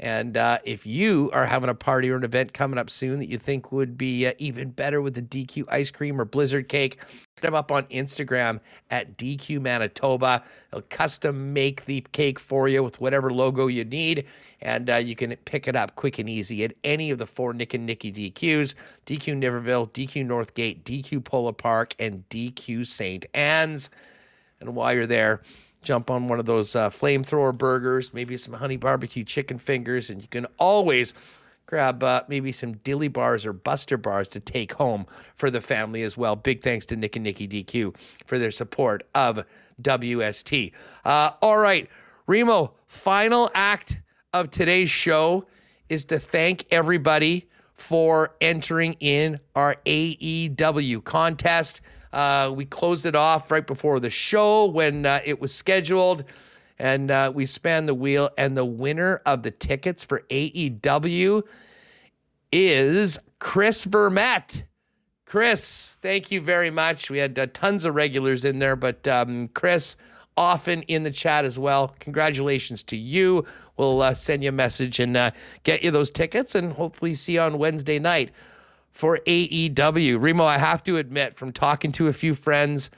And 0.00 0.36
uh, 0.36 0.58
if 0.64 0.86
you 0.86 1.30
are 1.32 1.46
having 1.46 1.68
a 1.68 1.74
party 1.74 2.08
or 2.10 2.16
an 2.16 2.24
event 2.24 2.52
coming 2.52 2.78
up 2.78 2.88
soon 2.88 3.18
that 3.18 3.28
you 3.28 3.38
think 3.38 3.72
would 3.72 3.98
be 3.98 4.26
uh, 4.26 4.32
even 4.38 4.70
better 4.70 5.02
with 5.02 5.14
the 5.14 5.22
DQ 5.22 5.64
ice 5.68 5.90
cream 5.90 6.20
or 6.20 6.24
blizzard 6.24 6.68
cake, 6.68 6.98
hit 7.34 7.42
them 7.42 7.54
up 7.54 7.72
on 7.72 7.84
Instagram 7.84 8.60
at 8.90 9.18
DQ 9.18 9.60
Manitoba. 9.60 10.44
They'll 10.70 10.82
custom 10.82 11.52
make 11.52 11.84
the 11.86 12.04
cake 12.12 12.38
for 12.38 12.68
you 12.68 12.82
with 12.84 13.00
whatever 13.00 13.32
logo 13.32 13.66
you 13.66 13.84
need. 13.84 14.24
And 14.60 14.88
uh, 14.88 14.96
you 14.96 15.16
can 15.16 15.34
pick 15.44 15.66
it 15.66 15.74
up 15.74 15.96
quick 15.96 16.18
and 16.18 16.28
easy 16.28 16.64
at 16.64 16.74
any 16.84 17.10
of 17.10 17.18
the 17.18 17.26
four 17.26 17.52
Nick 17.52 17.74
and 17.74 17.86
Nicky 17.86 18.12
DQs 18.12 18.74
DQ 19.06 19.42
Niverville, 19.42 19.90
DQ 19.90 20.26
Northgate, 20.26 20.82
DQ 20.84 21.24
Polo 21.24 21.52
Park, 21.52 21.94
and 21.98 22.28
DQ 22.28 22.86
St. 22.86 23.26
Anne's. 23.34 23.90
And 24.60 24.74
while 24.74 24.92
you're 24.92 25.06
there, 25.06 25.42
jump 25.88 26.10
on 26.10 26.28
one 26.28 26.38
of 26.38 26.44
those 26.44 26.76
uh, 26.76 26.90
flamethrower 26.90 27.56
burgers, 27.56 28.12
maybe 28.12 28.36
some 28.36 28.52
honey 28.52 28.76
barbecue 28.76 29.24
chicken 29.24 29.58
fingers, 29.58 30.10
and 30.10 30.20
you 30.20 30.28
can 30.28 30.46
always 30.58 31.14
grab 31.64 32.02
uh, 32.02 32.22
maybe 32.28 32.52
some 32.52 32.74
dilly 32.84 33.08
bars 33.08 33.46
or 33.46 33.54
buster 33.54 33.96
bars 33.96 34.28
to 34.28 34.38
take 34.38 34.74
home 34.74 35.06
for 35.36 35.50
the 35.50 35.62
family 35.62 36.02
as 36.02 36.14
well. 36.14 36.36
Big 36.36 36.62
thanks 36.62 36.84
to 36.84 36.94
Nick 36.94 37.16
and 37.16 37.22
Nicky 37.22 37.48
DQ 37.48 37.96
for 38.26 38.38
their 38.38 38.50
support 38.50 39.08
of 39.14 39.40
WST. 39.80 40.72
Uh, 41.06 41.30
all 41.40 41.56
right, 41.56 41.88
Remo, 42.26 42.74
final 42.86 43.50
act 43.54 43.96
of 44.34 44.50
today's 44.50 44.90
show 44.90 45.46
is 45.88 46.04
to 46.04 46.18
thank 46.18 46.66
everybody 46.70 47.48
for 47.76 48.34
entering 48.42 48.92
in 49.00 49.40
our 49.54 49.76
AEW 49.86 51.02
contest. 51.02 51.80
Uh, 52.12 52.52
we 52.54 52.64
closed 52.64 53.06
it 53.06 53.14
off 53.14 53.50
right 53.50 53.66
before 53.66 54.00
the 54.00 54.10
show 54.10 54.66
when 54.66 55.06
uh, 55.06 55.20
it 55.24 55.40
was 55.40 55.54
scheduled, 55.54 56.24
and 56.78 57.10
uh, 57.10 57.30
we 57.34 57.44
spanned 57.46 57.88
the 57.88 57.94
wheel. 57.94 58.30
And 58.38 58.56
the 58.56 58.64
winner 58.64 59.20
of 59.26 59.42
the 59.42 59.50
tickets 59.50 60.04
for 60.04 60.22
AEW 60.30 61.42
is 62.52 63.18
Chris 63.38 63.84
Vermette. 63.84 64.62
Chris, 65.26 65.92
thank 66.00 66.30
you 66.30 66.40
very 66.40 66.70
much. 66.70 67.10
We 67.10 67.18
had 67.18 67.38
uh, 67.38 67.48
tons 67.52 67.84
of 67.84 67.94
regulars 67.94 68.46
in 68.46 68.58
there, 68.58 68.76
but 68.76 69.06
um, 69.06 69.48
Chris, 69.48 69.96
often 70.38 70.82
in 70.82 71.02
the 71.02 71.10
chat 71.10 71.44
as 71.44 71.58
well. 71.58 71.94
Congratulations 71.98 72.82
to 72.84 72.96
you. 72.96 73.44
We'll 73.76 74.00
uh, 74.00 74.14
send 74.14 74.42
you 74.42 74.48
a 74.48 74.52
message 74.52 75.00
and 75.00 75.16
uh, 75.16 75.32
get 75.64 75.82
you 75.82 75.90
those 75.90 76.10
tickets 76.10 76.54
and 76.54 76.72
hopefully 76.72 77.12
see 77.12 77.34
you 77.34 77.40
on 77.40 77.58
Wednesday 77.58 77.98
night 77.98 78.30
for 78.98 79.18
AEW. 79.18 80.20
Remo, 80.20 80.44
I 80.44 80.58
have 80.58 80.82
to 80.82 80.96
admit, 80.96 81.38
from 81.38 81.52
talking 81.52 81.92
to 81.92 82.08
a 82.08 82.12
few 82.12 82.34
friends, 82.34 82.90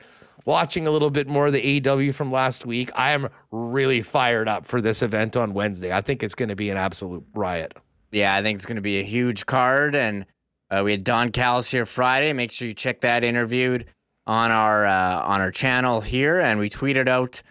watching 0.46 0.86
a 0.86 0.90
little 0.90 1.10
bit 1.10 1.28
more 1.28 1.48
of 1.48 1.52
the 1.52 1.78
AEW 1.78 2.14
from 2.14 2.32
last 2.32 2.64
week, 2.64 2.90
I 2.94 3.10
am 3.10 3.28
really 3.50 4.00
fired 4.00 4.48
up 4.48 4.64
for 4.64 4.80
this 4.80 5.02
event 5.02 5.36
on 5.36 5.52
Wednesday. 5.52 5.92
I 5.92 6.00
think 6.00 6.22
it's 6.22 6.34
going 6.34 6.48
to 6.48 6.56
be 6.56 6.70
an 6.70 6.78
absolute 6.78 7.22
riot. 7.34 7.74
Yeah, 8.12 8.34
I 8.34 8.40
think 8.40 8.56
it's 8.56 8.64
going 8.64 8.76
to 8.76 8.82
be 8.82 8.98
a 8.98 9.04
huge 9.04 9.44
card. 9.44 9.94
And 9.94 10.24
uh, 10.70 10.80
we 10.82 10.92
had 10.92 11.04
Don 11.04 11.32
Callis 11.32 11.70
here 11.70 11.84
Friday. 11.84 12.32
Make 12.32 12.50
sure 12.50 12.66
you 12.66 12.72
check 12.72 13.02
that 13.02 13.22
interviewed 13.22 13.84
on 14.26 14.50
our 14.50 14.86
uh, 14.86 15.20
on 15.20 15.42
our 15.42 15.50
channel 15.50 16.00
here. 16.00 16.40
And 16.40 16.58
we 16.58 16.70
tweeted 16.70 17.08
out 17.08 17.42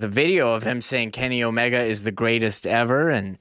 the 0.00 0.08
video 0.08 0.52
of 0.52 0.64
him 0.64 0.80
saying 0.80 1.12
Kenny 1.12 1.44
Omega 1.44 1.80
is 1.80 2.02
the 2.02 2.10
greatest 2.10 2.66
ever, 2.66 3.10
and 3.10 3.38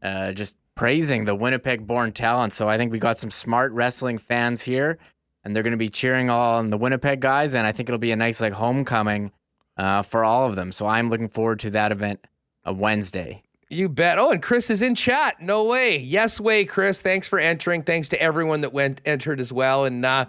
uh, 0.00 0.30
just 0.30 0.54
praising 0.76 1.24
the 1.24 1.34
Winnipeg 1.34 1.86
born 1.86 2.12
talent. 2.12 2.52
So 2.52 2.68
I 2.68 2.76
think 2.76 2.92
we 2.92 2.98
got 2.98 3.18
some 3.18 3.30
smart 3.30 3.72
wrestling 3.72 4.18
fans 4.18 4.62
here, 4.62 4.98
and 5.42 5.56
they're 5.56 5.64
going 5.64 5.72
to 5.72 5.76
be 5.76 5.88
cheering 5.88 6.30
all 6.30 6.58
on 6.58 6.70
the 6.70 6.76
Winnipeg 6.76 7.20
guys. 7.20 7.54
And 7.54 7.66
I 7.66 7.72
think 7.72 7.88
it'll 7.88 7.98
be 7.98 8.12
a 8.12 8.16
nice 8.16 8.40
like 8.40 8.52
homecoming 8.52 9.32
uh, 9.76 10.02
for 10.02 10.22
all 10.22 10.48
of 10.48 10.54
them. 10.54 10.70
So 10.70 10.86
I'm 10.86 11.08
looking 11.08 11.28
forward 11.28 11.58
to 11.60 11.70
that 11.70 11.90
event 11.90 12.20
a 12.64 12.72
Wednesday. 12.72 13.42
You 13.68 13.88
bet. 13.88 14.18
Oh, 14.18 14.30
and 14.30 14.40
Chris 14.40 14.70
is 14.70 14.80
in 14.80 14.94
chat. 14.94 15.42
No 15.42 15.64
way. 15.64 15.98
Yes 15.98 16.38
way, 16.38 16.64
Chris. 16.64 17.00
Thanks 17.00 17.26
for 17.26 17.40
entering. 17.40 17.82
Thanks 17.82 18.08
to 18.10 18.22
everyone 18.22 18.60
that 18.60 18.72
went 18.72 19.00
entered 19.04 19.40
as 19.40 19.52
well. 19.52 19.84
And 19.84 20.04
uh, 20.06 20.26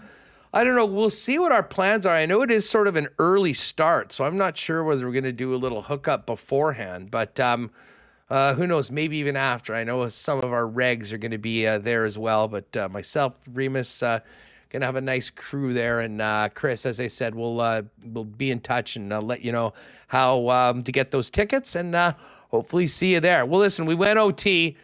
I 0.53 0.63
don't 0.63 0.75
know. 0.75 0.85
We'll 0.85 1.11
see 1.11 1.37
what 1.37 1.51
our 1.51 1.61
plans 1.61 2.05
are. 2.07 2.15
I 2.15 2.25
know 2.25 2.41
it 2.41 2.49
is 2.49 2.67
sort 2.67 2.87
of 2.87 2.95
an 2.95 3.09
early 3.19 3.53
start, 3.53 4.11
so 4.11 4.23
I'm 4.23 4.37
not 4.37 4.57
sure 4.57 4.83
whether 4.83 5.05
we're 5.05 5.11
going 5.11 5.23
to 5.23 5.31
do 5.31 5.53
a 5.53 5.57
little 5.57 5.83
hookup 5.83 6.25
beforehand. 6.25 7.11
But 7.11 7.39
um, 7.39 7.69
uh, 8.29 8.53
who 8.53 8.67
knows? 8.67 8.91
Maybe 8.91 9.17
even 9.17 9.35
after. 9.35 9.73
I 9.73 9.83
know 9.83 10.07
some 10.09 10.39
of 10.39 10.51
our 10.51 10.63
regs 10.63 11.11
are 11.11 11.17
going 11.17 11.31
to 11.31 11.37
be 11.37 11.65
uh, 11.65 11.79
there 11.79 12.05
as 12.05 12.17
well. 12.17 12.47
But 12.47 12.75
uh, 12.75 12.89
myself, 12.89 13.33
Remis, 13.53 14.03
uh, 14.03 14.19
going 14.69 14.81
to 14.81 14.85
have 14.85 14.97
a 14.97 15.01
nice 15.01 15.29
crew 15.29 15.73
there, 15.73 16.01
and 16.01 16.21
uh, 16.21 16.49
Chris, 16.53 16.85
as 16.85 16.99
I 16.99 17.07
said, 17.07 17.33
we'll 17.33 17.61
uh, 17.61 17.83
we'll 18.03 18.25
be 18.25 18.51
in 18.51 18.59
touch 18.59 18.97
and 18.97 19.13
uh, 19.13 19.21
let 19.21 19.41
you 19.41 19.51
know 19.51 19.73
how 20.07 20.49
um, 20.49 20.83
to 20.83 20.91
get 20.91 21.11
those 21.11 21.29
tickets 21.29 21.75
and 21.75 21.95
hopefully 22.49 22.87
see 22.87 23.13
you 23.13 23.19
there. 23.19 23.45
Well, 23.45 23.59
listen, 23.59 23.85
we 23.85 23.95
went 23.95 24.19
OT 24.19 24.75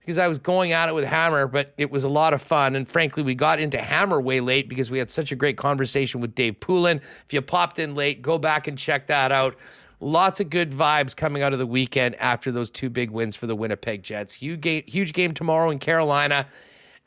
because 0.00 0.18
I 0.18 0.28
was 0.28 0.38
going 0.38 0.72
at 0.72 0.88
it 0.88 0.94
with 0.94 1.04
Hammer, 1.04 1.46
but 1.46 1.72
it 1.76 1.90
was 1.90 2.04
a 2.04 2.08
lot 2.08 2.34
of 2.34 2.42
fun. 2.42 2.74
And 2.74 2.88
frankly, 2.88 3.22
we 3.22 3.34
got 3.34 3.60
into 3.60 3.80
Hammer 3.80 4.20
way 4.20 4.40
late 4.40 4.68
because 4.68 4.90
we 4.90 4.98
had 4.98 5.10
such 5.10 5.30
a 5.30 5.36
great 5.36 5.56
conversation 5.56 6.20
with 6.20 6.34
Dave 6.34 6.58
Poulin. 6.60 7.00
If 7.26 7.32
you 7.32 7.40
popped 7.42 7.78
in 7.78 7.94
late, 7.94 8.22
go 8.22 8.38
back 8.38 8.66
and 8.66 8.76
check 8.78 9.06
that 9.08 9.30
out. 9.30 9.56
Lots 10.00 10.40
of 10.40 10.48
good 10.48 10.72
vibes 10.72 11.14
coming 11.14 11.42
out 11.42 11.52
of 11.52 11.58
the 11.58 11.66
weekend 11.66 12.14
after 12.16 12.50
those 12.50 12.70
two 12.70 12.88
big 12.88 13.10
wins 13.10 13.36
for 13.36 13.46
the 13.46 13.54
Winnipeg 13.54 14.02
Jets. 14.02 14.32
Huge 14.32 14.60
game, 14.60 14.82
huge 14.86 15.12
game 15.12 15.34
tomorrow 15.34 15.70
in 15.70 15.78
Carolina, 15.78 16.46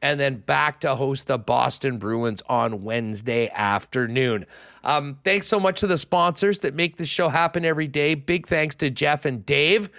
and 0.01 0.19
then 0.19 0.37
back 0.37 0.79
to 0.81 0.95
host 0.95 1.25
the 1.25 1.39
Boston 1.39 1.97
Bruins 1.97 2.43
on 2.47 2.83
Wednesday 2.83 3.49
afternoon. 3.49 4.45
Um, 4.83 5.17
thanks 5.23 5.47
so 5.47 5.59
much 5.59 5.79
to 5.79 5.87
the 5.87 5.97
sponsors 5.97 6.59
that 6.59 6.75
make 6.75 6.97
this 6.97 7.09
show 7.09 7.29
happen 7.29 7.65
every 7.65 7.87
day. 7.87 8.13
Big 8.13 8.47
thanks 8.47 8.75
to 8.75 8.91
Jeff 8.91 9.25
and 9.25 9.43
Dave 9.45 9.89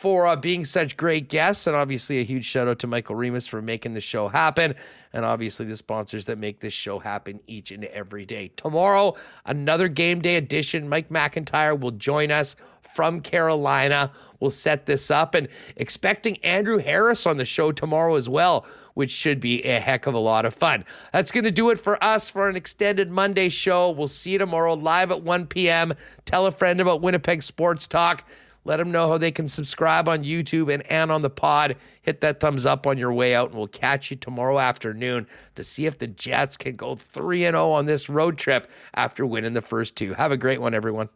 for 0.00 0.28
uh, 0.28 0.36
being 0.36 0.64
such 0.64 0.96
great 0.96 1.28
guests. 1.28 1.66
And 1.66 1.74
obviously, 1.74 2.20
a 2.20 2.24
huge 2.24 2.46
shout 2.46 2.68
out 2.68 2.78
to 2.80 2.86
Michael 2.86 3.16
Remis 3.16 3.46
for 3.46 3.60
making 3.60 3.94
the 3.94 4.00
show 4.00 4.28
happen. 4.28 4.74
And 5.12 5.24
obviously, 5.24 5.66
the 5.66 5.76
sponsors 5.76 6.26
that 6.26 6.38
make 6.38 6.60
this 6.60 6.74
show 6.74 6.98
happen 6.98 7.40
each 7.46 7.72
and 7.72 7.84
every 7.86 8.24
day. 8.24 8.52
Tomorrow, 8.56 9.16
another 9.46 9.88
game 9.88 10.20
day 10.20 10.36
edition. 10.36 10.88
Mike 10.88 11.08
McIntyre 11.08 11.78
will 11.78 11.90
join 11.92 12.30
us 12.30 12.54
from 12.94 13.20
Carolina. 13.20 14.12
We'll 14.40 14.50
set 14.50 14.86
this 14.86 15.10
up 15.10 15.34
and 15.34 15.48
expecting 15.76 16.36
Andrew 16.44 16.78
Harris 16.78 17.26
on 17.26 17.36
the 17.36 17.44
show 17.44 17.72
tomorrow 17.72 18.14
as 18.14 18.28
well, 18.28 18.66
which 18.94 19.10
should 19.10 19.40
be 19.40 19.62
a 19.64 19.80
heck 19.80 20.06
of 20.06 20.14
a 20.14 20.18
lot 20.18 20.44
of 20.44 20.54
fun. 20.54 20.84
That's 21.12 21.32
going 21.32 21.44
to 21.44 21.50
do 21.50 21.70
it 21.70 21.80
for 21.80 22.02
us 22.02 22.30
for 22.30 22.48
an 22.48 22.56
extended 22.56 23.10
Monday 23.10 23.48
show. 23.48 23.90
We'll 23.90 24.08
see 24.08 24.30
you 24.30 24.38
tomorrow 24.38 24.74
live 24.74 25.10
at 25.10 25.22
1 25.22 25.46
p.m. 25.46 25.94
Tell 26.24 26.46
a 26.46 26.52
friend 26.52 26.80
about 26.80 27.02
Winnipeg 27.02 27.42
Sports 27.42 27.86
Talk. 27.86 28.24
Let 28.68 28.76
them 28.76 28.92
know 28.92 29.08
how 29.08 29.16
they 29.16 29.30
can 29.30 29.48
subscribe 29.48 30.08
on 30.08 30.24
YouTube 30.24 30.70
and, 30.72 30.82
and 30.90 31.10
on 31.10 31.22
the 31.22 31.30
pod. 31.30 31.76
Hit 32.02 32.20
that 32.20 32.38
thumbs 32.38 32.66
up 32.66 32.86
on 32.86 32.98
your 32.98 33.14
way 33.14 33.34
out, 33.34 33.48
and 33.48 33.56
we'll 33.56 33.66
catch 33.66 34.10
you 34.10 34.16
tomorrow 34.18 34.58
afternoon 34.58 35.26
to 35.56 35.64
see 35.64 35.86
if 35.86 35.98
the 35.98 36.06
Jets 36.06 36.58
can 36.58 36.76
go 36.76 36.94
3 36.94 37.40
0 37.40 37.70
on 37.70 37.86
this 37.86 38.10
road 38.10 38.36
trip 38.36 38.70
after 38.92 39.24
winning 39.24 39.54
the 39.54 39.62
first 39.62 39.96
two. 39.96 40.12
Have 40.12 40.32
a 40.32 40.36
great 40.36 40.60
one, 40.60 40.74
everyone. 40.74 41.08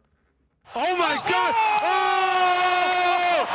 Oh 0.73 0.97
my 0.97 1.13
God! 1.29 1.53
Oh! 1.83 3.45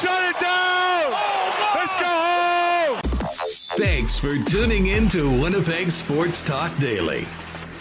Shut 0.00 0.22
it 0.22 0.38
down! 0.38 1.10
Oh, 1.12 1.72
Let's 1.74 1.96
go 1.96 2.06
home! 2.06 3.00
Thanks 3.76 4.20
for 4.20 4.38
tuning 4.48 4.86
in 4.86 5.08
to 5.08 5.28
Winnipeg 5.42 5.90
Sports 5.90 6.42
Talk 6.42 6.70
Daily. 6.78 7.26